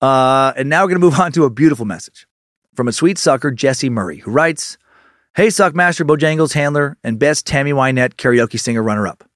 Uh, 0.00 0.54
and 0.56 0.70
now 0.70 0.82
we're 0.82 0.88
going 0.88 1.00
to 1.00 1.06
move 1.06 1.20
on 1.20 1.32
to 1.32 1.44
a 1.44 1.50
beautiful 1.50 1.84
message 1.84 2.26
from 2.74 2.88
a 2.88 2.92
sweet 2.92 3.18
sucker, 3.18 3.50
Jesse 3.50 3.90
Murray, 3.90 4.18
who 4.18 4.30
writes 4.30 4.78
Hey, 5.36 5.48
Suckmaster, 5.48 6.06
Bojangles 6.06 6.54
handler, 6.54 6.96
and 7.04 7.18
best 7.18 7.46
Tammy 7.46 7.72
Wynette 7.72 8.14
karaoke 8.14 8.58
singer 8.58 8.82
runner 8.82 9.06
up. 9.06 9.27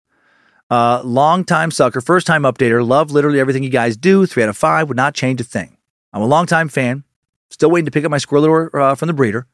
Uh, 0.73 1.03
long 1.05 1.45
time 1.45 1.71
sucker, 1.71 2.01
first 2.01 2.27
time 2.27 2.45
updater. 2.45 2.87
Love 2.87 3.11
literally 3.11 3.39
everything 3.39 3.63
you 3.63 3.69
guys 3.69 3.95
do. 3.95 4.25
Three 4.25 4.43
out 4.43 4.49
of 4.49 4.57
five 4.57 4.89
would 4.89 4.97
not 4.97 5.13
change 5.13 5.39
a 5.39 5.45
thing. 5.45 5.77
I'm 6.15 6.23
a 6.23 6.27
long 6.27 6.47
time 6.47 6.71
fan. 6.71 7.05
Still 7.51 7.71
waiting 7.71 7.85
to 7.85 7.91
pick 7.91 8.07
up 8.07 8.11
my 8.11 8.17
squirrel 8.17 8.71
uh, 8.73 8.95
from 8.95 9.09
the 9.09 9.13
breeder, 9.13 9.47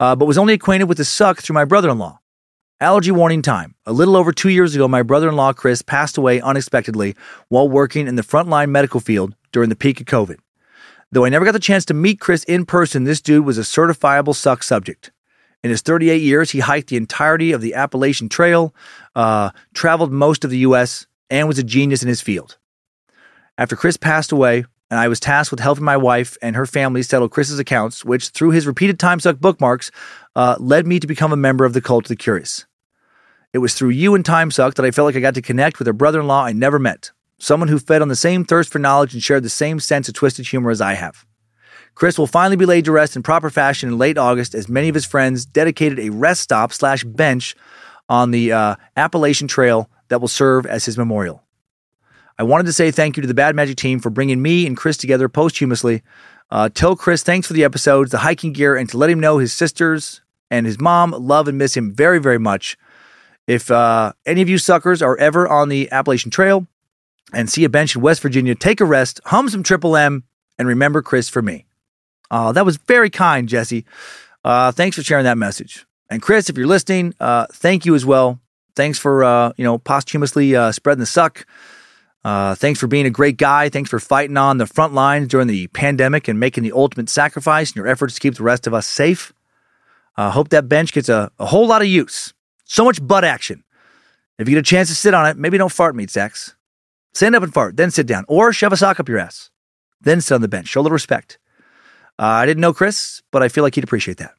uh, 0.00 0.16
but 0.16 0.26
was 0.26 0.36
only 0.36 0.54
acquainted 0.54 0.88
with 0.88 0.98
the 0.98 1.04
suck 1.04 1.38
through 1.38 1.54
my 1.54 1.64
brother 1.64 1.88
in 1.88 1.98
law. 2.00 2.18
Allergy 2.80 3.12
warning 3.12 3.40
time. 3.40 3.76
A 3.86 3.92
little 3.92 4.16
over 4.16 4.32
two 4.32 4.48
years 4.48 4.74
ago, 4.74 4.88
my 4.88 5.04
brother 5.04 5.28
in 5.28 5.36
law, 5.36 5.52
Chris, 5.52 5.80
passed 5.80 6.18
away 6.18 6.40
unexpectedly 6.40 7.14
while 7.46 7.68
working 7.68 8.08
in 8.08 8.16
the 8.16 8.22
frontline 8.22 8.70
medical 8.70 8.98
field 8.98 9.36
during 9.52 9.68
the 9.68 9.76
peak 9.76 10.00
of 10.00 10.06
COVID. 10.06 10.38
Though 11.12 11.24
I 11.24 11.28
never 11.28 11.44
got 11.44 11.52
the 11.52 11.60
chance 11.60 11.84
to 11.84 11.94
meet 11.94 12.18
Chris 12.18 12.42
in 12.42 12.66
person, 12.66 13.04
this 13.04 13.20
dude 13.20 13.46
was 13.46 13.58
a 13.58 13.60
certifiable 13.60 14.34
suck 14.34 14.64
subject. 14.64 15.12
In 15.64 15.70
his 15.70 15.82
38 15.82 16.22
years, 16.22 16.52
he 16.52 16.60
hiked 16.60 16.88
the 16.88 16.96
entirety 16.96 17.50
of 17.50 17.60
the 17.60 17.74
Appalachian 17.74 18.28
Trail, 18.28 18.72
uh, 19.18 19.50
traveled 19.74 20.12
most 20.12 20.44
of 20.44 20.50
the 20.50 20.58
U.S., 20.58 21.06
and 21.28 21.46
was 21.46 21.58
a 21.58 21.64
genius 21.64 22.02
in 22.02 22.08
his 22.08 22.22
field. 22.22 22.56
After 23.58 23.76
Chris 23.76 23.98
passed 23.98 24.32
away, 24.32 24.64
and 24.90 24.98
I 24.98 25.08
was 25.08 25.20
tasked 25.20 25.50
with 25.50 25.60
helping 25.60 25.84
my 25.84 25.96
wife 25.96 26.38
and 26.40 26.56
her 26.56 26.64
family 26.64 27.02
settle 27.02 27.28
Chris's 27.28 27.58
accounts, 27.58 28.04
which, 28.04 28.28
through 28.28 28.52
his 28.52 28.66
repeated 28.66 28.98
time 28.98 29.20
suck 29.20 29.38
bookmarks, 29.38 29.90
uh, 30.36 30.56
led 30.58 30.86
me 30.86 31.00
to 31.00 31.06
become 31.06 31.32
a 31.32 31.36
member 31.36 31.66
of 31.66 31.74
the 31.74 31.82
Cult 31.82 32.04
of 32.04 32.08
the 32.08 32.16
Curious. 32.16 32.64
It 33.52 33.58
was 33.58 33.74
through 33.74 33.90
you 33.90 34.14
and 34.14 34.24
Time 34.24 34.50
Suck 34.50 34.74
that 34.74 34.86
I 34.86 34.90
felt 34.90 35.06
like 35.06 35.16
I 35.16 35.20
got 35.20 35.34
to 35.34 35.42
connect 35.42 35.78
with 35.78 35.88
a 35.88 35.92
brother 35.92 36.20
in 36.20 36.26
law 36.26 36.44
I 36.44 36.52
never 36.52 36.78
met, 36.78 37.10
someone 37.38 37.68
who 37.68 37.78
fed 37.78 38.00
on 38.02 38.08
the 38.08 38.16
same 38.16 38.44
thirst 38.44 38.70
for 38.70 38.78
knowledge 38.78 39.14
and 39.14 39.22
shared 39.22 39.42
the 39.42 39.50
same 39.50 39.80
sense 39.80 40.08
of 40.08 40.14
twisted 40.14 40.46
humor 40.46 40.70
as 40.70 40.80
I 40.80 40.94
have. 40.94 41.26
Chris 41.94 42.18
will 42.18 42.26
finally 42.26 42.56
be 42.56 42.66
laid 42.66 42.84
to 42.84 42.92
rest 42.92 43.16
in 43.16 43.22
proper 43.22 43.50
fashion 43.50 43.88
in 43.88 43.98
late 43.98 44.16
August 44.16 44.54
as 44.54 44.68
many 44.68 44.88
of 44.88 44.94
his 44.94 45.04
friends 45.04 45.44
dedicated 45.44 45.98
a 45.98 46.10
rest 46.10 46.42
stop 46.42 46.72
slash 46.72 47.02
bench 47.04 47.56
on 48.08 48.30
the 48.30 48.52
uh, 48.52 48.76
Appalachian 48.96 49.48
Trail 49.48 49.90
that 50.08 50.20
will 50.20 50.28
serve 50.28 50.66
as 50.66 50.84
his 50.84 50.96
memorial. 50.96 51.42
I 52.38 52.44
wanted 52.44 52.66
to 52.66 52.72
say 52.72 52.90
thank 52.90 53.16
you 53.16 53.20
to 53.20 53.26
the 53.26 53.34
Bad 53.34 53.56
Magic 53.56 53.76
team 53.76 53.98
for 53.98 54.10
bringing 54.10 54.40
me 54.40 54.66
and 54.66 54.76
Chris 54.76 54.96
together 54.96 55.28
posthumously. 55.28 56.02
Uh, 56.50 56.68
tell 56.68 56.96
Chris 56.96 57.22
thanks 57.22 57.46
for 57.46 57.52
the 57.52 57.64
episodes, 57.64 58.10
the 58.10 58.18
hiking 58.18 58.52
gear, 58.52 58.76
and 58.76 58.88
to 58.88 58.96
let 58.96 59.10
him 59.10 59.20
know 59.20 59.38
his 59.38 59.52
sisters 59.52 60.22
and 60.50 60.64
his 60.64 60.80
mom 60.80 61.10
love 61.10 61.48
and 61.48 61.58
miss 61.58 61.76
him 61.76 61.92
very, 61.92 62.18
very 62.18 62.38
much. 62.38 62.78
If 63.46 63.70
uh, 63.70 64.12
any 64.24 64.40
of 64.40 64.48
you 64.48 64.58
suckers 64.58 65.02
are 65.02 65.16
ever 65.16 65.48
on 65.48 65.68
the 65.68 65.90
Appalachian 65.90 66.30
Trail 66.30 66.66
and 67.32 67.50
see 67.50 67.64
a 67.64 67.68
bench 67.68 67.96
in 67.96 68.02
West 68.02 68.22
Virginia, 68.22 68.54
take 68.54 68.80
a 68.80 68.84
rest, 68.84 69.20
hum 69.26 69.48
some 69.48 69.62
Triple 69.62 69.96
M, 69.96 70.24
and 70.58 70.68
remember 70.68 71.02
Chris 71.02 71.28
for 71.28 71.42
me. 71.42 71.66
Uh, 72.30 72.52
that 72.52 72.64
was 72.64 72.76
very 72.76 73.10
kind, 73.10 73.48
Jesse. 73.48 73.84
Uh, 74.44 74.70
thanks 74.70 74.96
for 74.96 75.02
sharing 75.02 75.24
that 75.24 75.38
message. 75.38 75.86
And 76.10 76.22
Chris, 76.22 76.48
if 76.48 76.56
you're 76.56 76.66
listening, 76.66 77.14
uh, 77.20 77.46
thank 77.52 77.84
you 77.84 77.94
as 77.94 78.06
well. 78.06 78.40
Thanks 78.74 78.98
for 78.98 79.24
uh, 79.24 79.52
you 79.56 79.64
know 79.64 79.78
posthumously 79.78 80.54
uh, 80.54 80.72
spreading 80.72 81.00
the 81.00 81.06
suck. 81.06 81.46
Uh, 82.24 82.54
thanks 82.54 82.80
for 82.80 82.86
being 82.86 83.06
a 83.06 83.10
great 83.10 83.36
guy. 83.36 83.68
Thanks 83.68 83.90
for 83.90 83.98
fighting 83.98 84.36
on 84.36 84.58
the 84.58 84.66
front 84.66 84.92
lines 84.92 85.28
during 85.28 85.46
the 85.46 85.66
pandemic 85.68 86.28
and 86.28 86.38
making 86.38 86.64
the 86.64 86.72
ultimate 86.72 87.08
sacrifice 87.08 87.70
in 87.70 87.76
your 87.76 87.86
efforts 87.86 88.14
to 88.14 88.20
keep 88.20 88.34
the 88.34 88.42
rest 88.42 88.66
of 88.66 88.74
us 88.74 88.86
safe. 88.86 89.32
I 90.16 90.30
hope 90.30 90.48
that 90.48 90.68
bench 90.68 90.92
gets 90.92 91.08
a, 91.08 91.30
a 91.38 91.46
whole 91.46 91.66
lot 91.66 91.80
of 91.80 91.88
use. 91.88 92.34
So 92.64 92.84
much 92.84 93.04
butt 93.06 93.24
action. 93.24 93.64
If 94.38 94.48
you 94.48 94.54
get 94.54 94.60
a 94.60 94.62
chance 94.62 94.88
to 94.88 94.94
sit 94.94 95.14
on 95.14 95.26
it, 95.26 95.36
maybe 95.36 95.58
don't 95.58 95.72
fart 95.72 95.94
meat 95.94 96.10
sex. 96.10 96.54
Stand 97.14 97.34
up 97.34 97.42
and 97.42 97.52
fart, 97.52 97.76
then 97.76 97.90
sit 97.90 98.06
down, 98.06 98.24
or 98.28 98.52
shove 98.52 98.72
a 98.72 98.76
sock 98.76 99.00
up 99.00 99.08
your 99.08 99.18
ass. 99.18 99.50
Then 100.00 100.20
sit 100.20 100.34
on 100.34 100.40
the 100.40 100.48
bench. 100.48 100.68
Show 100.68 100.80
a 100.80 100.82
little 100.82 100.94
respect. 100.94 101.38
Uh, 102.18 102.26
I 102.26 102.46
didn't 102.46 102.60
know 102.60 102.72
Chris, 102.72 103.22
but 103.30 103.42
I 103.42 103.48
feel 103.48 103.64
like 103.64 103.74
he'd 103.74 103.84
appreciate 103.84 104.18
that. 104.18 104.34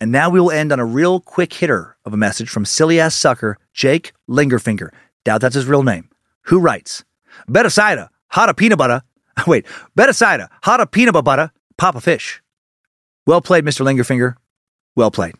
And 0.00 0.12
now 0.12 0.30
we 0.30 0.40
will 0.40 0.50
end 0.50 0.72
on 0.72 0.78
a 0.78 0.84
real 0.84 1.20
quick 1.20 1.52
hitter 1.52 1.96
of 2.04 2.14
a 2.14 2.16
message 2.16 2.48
from 2.48 2.64
silly 2.64 3.00
ass 3.00 3.14
sucker 3.14 3.58
Jake 3.72 4.12
Lingerfinger. 4.28 4.90
Doubt 5.24 5.40
that's 5.40 5.54
his 5.54 5.66
real 5.66 5.82
name. 5.82 6.08
Who 6.42 6.60
writes, 6.60 7.04
Better 7.48 7.70
cider, 7.70 8.08
hot 8.28 8.56
peanut 8.56 8.78
butter. 8.78 9.02
Wait, 9.46 9.66
better 9.94 10.12
cider, 10.12 10.48
hot 10.62 10.90
peanut 10.92 11.24
butter, 11.24 11.52
pop 11.76 11.94
a 11.94 12.00
fish. 12.00 12.42
Well 13.26 13.40
played, 13.40 13.64
Mr. 13.64 13.84
Lingerfinger. 13.84 14.36
Well 14.96 15.10
played. 15.10 15.34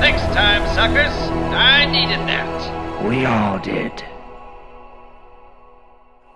Thanks, 0.00 0.22
time 0.34 0.64
suckers. 0.74 1.12
I 1.54 1.86
needed 1.86 2.20
that. 2.28 3.04
We 3.04 3.24
all 3.24 3.58
did. 3.58 4.04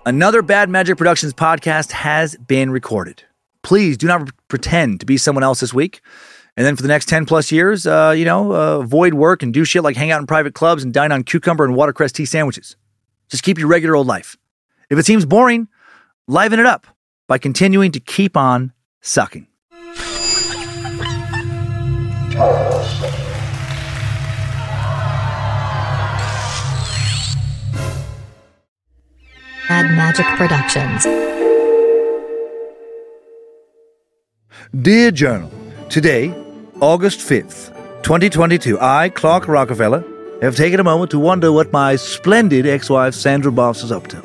Another 0.05 0.43
Bad 0.43 0.69
Magic 0.69 0.99
Productions 0.99 1.33
podcast 1.33 1.93
has 1.93 2.37
been 2.37 2.71
recorded. 2.71 3.23
Please 3.63 3.97
do 3.97 4.07
not 4.07 4.31
pretend 4.49 5.01
to 5.01 5.07
be 5.07 5.17
someone 5.17 5.45
else 5.45 5.61
this 5.61 5.73
week. 5.73 6.01
And 6.57 6.67
then 6.67 6.77
for 6.77 6.83
the 6.83 6.89
next 6.89 7.09
10 7.09 7.25
plus 7.25 7.51
years, 7.51 7.87
uh, 7.87 8.15
you 8.17 8.25
know, 8.25 8.53
uh, 8.53 8.79
avoid 8.81 9.15
work 9.15 9.43
and 9.43 9.55
do 9.55 9.65
shit 9.65 9.83
like 9.83 9.97
hang 9.97 10.11
out 10.11 10.21
in 10.21 10.27
private 10.27 10.55
clubs 10.55 10.85
and 10.85 10.93
dine 10.93 11.11
on 11.11 11.23
cucumber 11.23 11.65
and 11.65 11.75
watercress 11.75 12.13
tea 12.13 12.27
sandwiches. 12.27 12.77
Just 13.31 13.43
keep 13.43 13.59
your 13.59 13.69
regular 13.69 13.97
old 13.97 14.07
life. 14.07 14.37
If 14.91 14.99
it 14.99 15.07
seems 15.07 15.25
boring, 15.25 15.69
liven 16.29 16.61
it 16.61 16.67
up 16.67 16.87
by 17.27 17.39
continuing 17.39 17.93
to 17.93 18.01
keep 18.01 18.37
on 18.37 18.73
sucking. 19.01 19.47
Magic. 29.69 29.97
Magic 29.97 30.27
Productions. 30.37 31.52
Dear 34.81 35.11
Journal, 35.11 35.51
today, 35.91 36.35
August 36.81 37.19
5th, 37.19 37.75
2022, 38.05 38.81
I, 38.81 39.11
Clark 39.11 39.47
Rockefeller, 39.47 40.03
have 40.41 40.57
taken 40.57 40.81
a 40.81 40.83
moment 40.83 41.11
to 41.11 41.19
wonder 41.19 41.53
what 41.53 41.71
my 41.75 41.97
splendid 41.97 42.67
ex 42.67 42.89
wife 42.89 43.13
Sandra 43.13 43.53
Boss 43.53 43.85
is 43.85 43.93
up 43.93 44.07
to. 44.09 44.23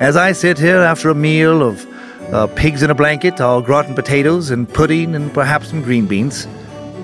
As 0.00 0.16
I 0.16 0.32
sit 0.32 0.56
here 0.56 0.78
after 0.78 1.10
a 1.10 1.14
meal 1.14 1.62
of 1.62 1.86
uh, 2.32 2.46
pigs 2.46 2.82
in 2.82 2.88
a 2.88 2.94
blanket, 2.94 3.42
au 3.42 3.60
gratin 3.60 3.94
potatoes 3.94 4.48
and 4.48 4.66
pudding 4.66 5.14
and 5.14 5.34
perhaps 5.34 5.68
some 5.68 5.82
green 5.82 6.06
beans, 6.06 6.46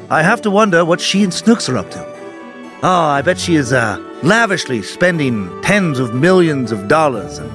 I 0.08 0.22
have 0.22 0.40
to 0.40 0.50
wonder 0.50 0.86
what 0.86 1.02
she 1.02 1.22
and 1.22 1.34
Snooks 1.34 1.68
are 1.68 1.76
up 1.76 1.90
to. 1.90 2.02
Oh, 2.82 3.04
I 3.04 3.20
bet 3.20 3.38
she 3.38 3.56
is 3.56 3.74
uh, 3.74 3.98
lavishly 4.22 4.80
spending 4.80 5.50
tens 5.60 5.98
of 5.98 6.14
millions 6.14 6.72
of 6.72 6.88
dollars 6.88 7.36
and 7.36 7.52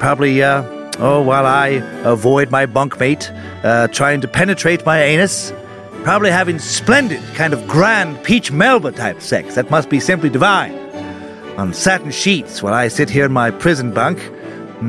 probably, 0.00 0.42
uh, 0.42 0.73
oh, 0.98 1.22
while 1.22 1.46
I 1.46 1.68
avoid 2.04 2.50
my 2.50 2.66
bunkmate, 2.66 3.30
uh, 3.64 3.88
trying 3.88 4.20
to 4.20 4.28
penetrate 4.28 4.84
my 4.84 5.02
anus, 5.02 5.52
probably 6.02 6.30
having 6.30 6.58
splendid, 6.58 7.22
kind 7.34 7.52
of 7.52 7.66
grand 7.66 8.22
peach 8.24 8.52
Melba 8.52 8.92
type 8.92 9.20
sex 9.20 9.54
that 9.54 9.70
must 9.70 9.88
be 9.88 10.00
simply 10.00 10.30
divine. 10.30 10.74
On 11.56 11.72
satin 11.72 12.10
sheets 12.10 12.62
while 12.62 12.74
I 12.74 12.88
sit 12.88 13.08
here 13.08 13.24
in 13.24 13.32
my 13.32 13.50
prison 13.50 13.92
bunk. 13.92 14.18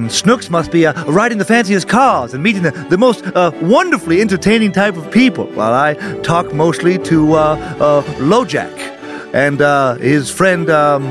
Snooks 0.10 0.50
must 0.50 0.72
be 0.72 0.86
uh, 0.86 1.06
riding 1.06 1.38
the 1.38 1.46
fanciest 1.46 1.88
cars 1.88 2.34
and 2.34 2.44
meeting 2.44 2.64
the, 2.64 2.72
the 2.90 2.98
most 2.98 3.26
uh, 3.28 3.52
wonderfully 3.62 4.20
entertaining 4.20 4.74
type 4.74 4.98
of 4.98 5.10
people 5.10 5.46
while 5.54 5.74
I 5.74 5.94
talk 6.22 6.54
mostly 6.54 6.98
to 6.98 7.36
uh, 7.36 7.38
uh, 7.80 8.04
Lojack 8.18 8.96
and 9.34 9.62
uh, 9.62 9.96
his 9.96 10.32
friend, 10.32 10.70
um, 10.70 11.06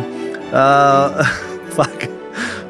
uh, 0.52 1.24
fuck, 1.70 2.14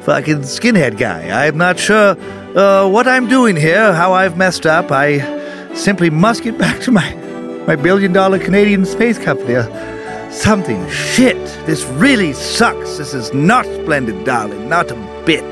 fucking 0.05 0.41
skinhead 0.41 0.99
guy. 0.99 1.47
I'm 1.47 1.57
not 1.57 1.79
sure 1.79 2.15
uh, 2.55 2.87
what 2.87 3.07
I'm 3.07 3.27
doing 3.27 3.55
here, 3.55 3.91
how 3.91 4.13
I've 4.13 4.37
messed 4.37 4.67
up. 4.67 4.91
I 4.91 5.73
simply 5.73 6.11
must 6.11 6.43
get 6.43 6.57
back 6.65 6.79
to 6.81 6.91
my, 6.91 7.13
my 7.65 7.75
billion 7.75 8.13
dollar 8.13 8.37
Canadian 8.37 8.85
space 8.85 9.17
company. 9.17 9.55
Uh, 9.55 10.31
something. 10.31 10.87
Shit. 10.89 11.37
This 11.65 11.83
really 11.85 12.33
sucks. 12.33 12.97
This 12.97 13.13
is 13.13 13.33
not 13.33 13.65
splendid, 13.65 14.23
darling. 14.25 14.69
Not 14.69 14.91
a 14.91 15.23
bit. 15.25 15.43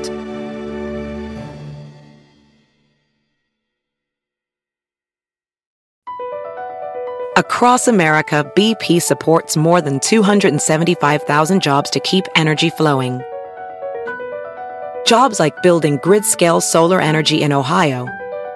Across 7.36 7.88
America, 7.88 8.48
BP 8.54 9.02
supports 9.02 9.56
more 9.56 9.80
than 9.80 9.98
275,000 9.98 11.60
jobs 11.60 11.90
to 11.90 11.98
keep 11.98 12.26
energy 12.36 12.70
flowing. 12.70 13.20
Jobs 15.04 15.38
like 15.38 15.62
building 15.62 15.98
grid 15.98 16.24
scale 16.24 16.60
solar 16.60 17.00
energy 17.00 17.42
in 17.42 17.52
Ohio 17.52 18.08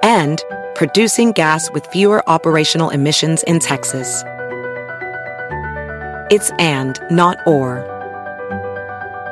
and 0.02 0.42
producing 0.74 1.32
gas 1.32 1.70
with 1.72 1.86
fewer 1.86 2.26
operational 2.28 2.90
emissions 2.90 3.42
in 3.42 3.58
Texas. 3.58 4.22
It's 6.30 6.50
and, 6.58 6.98
not 7.10 7.38
or. 7.46 7.84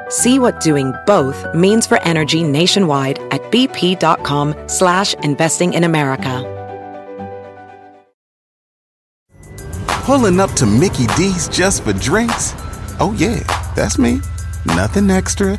See 0.09 0.39
what 0.39 0.61
doing 0.61 0.93
both 1.07 1.55
means 1.55 1.87
for 1.87 2.01
energy 2.03 2.43
nationwide 2.43 3.19
at 3.33 3.43
bp.com 3.51 4.55
slash 4.69 5.15
investing 5.15 5.75
in 5.75 5.85
America. 5.85 6.53
Pulling 10.05 10.39
up 10.39 10.53
to 10.53 10.67
Mickey 10.67 11.07
D's 11.17 11.49
just 11.49 11.83
for 11.83 11.93
drinks? 11.93 12.53
Oh, 13.01 13.15
yeah, 13.19 13.41
that's 13.75 13.99
me. 13.99 14.21
Nothing 14.65 15.11
extra, 15.11 15.59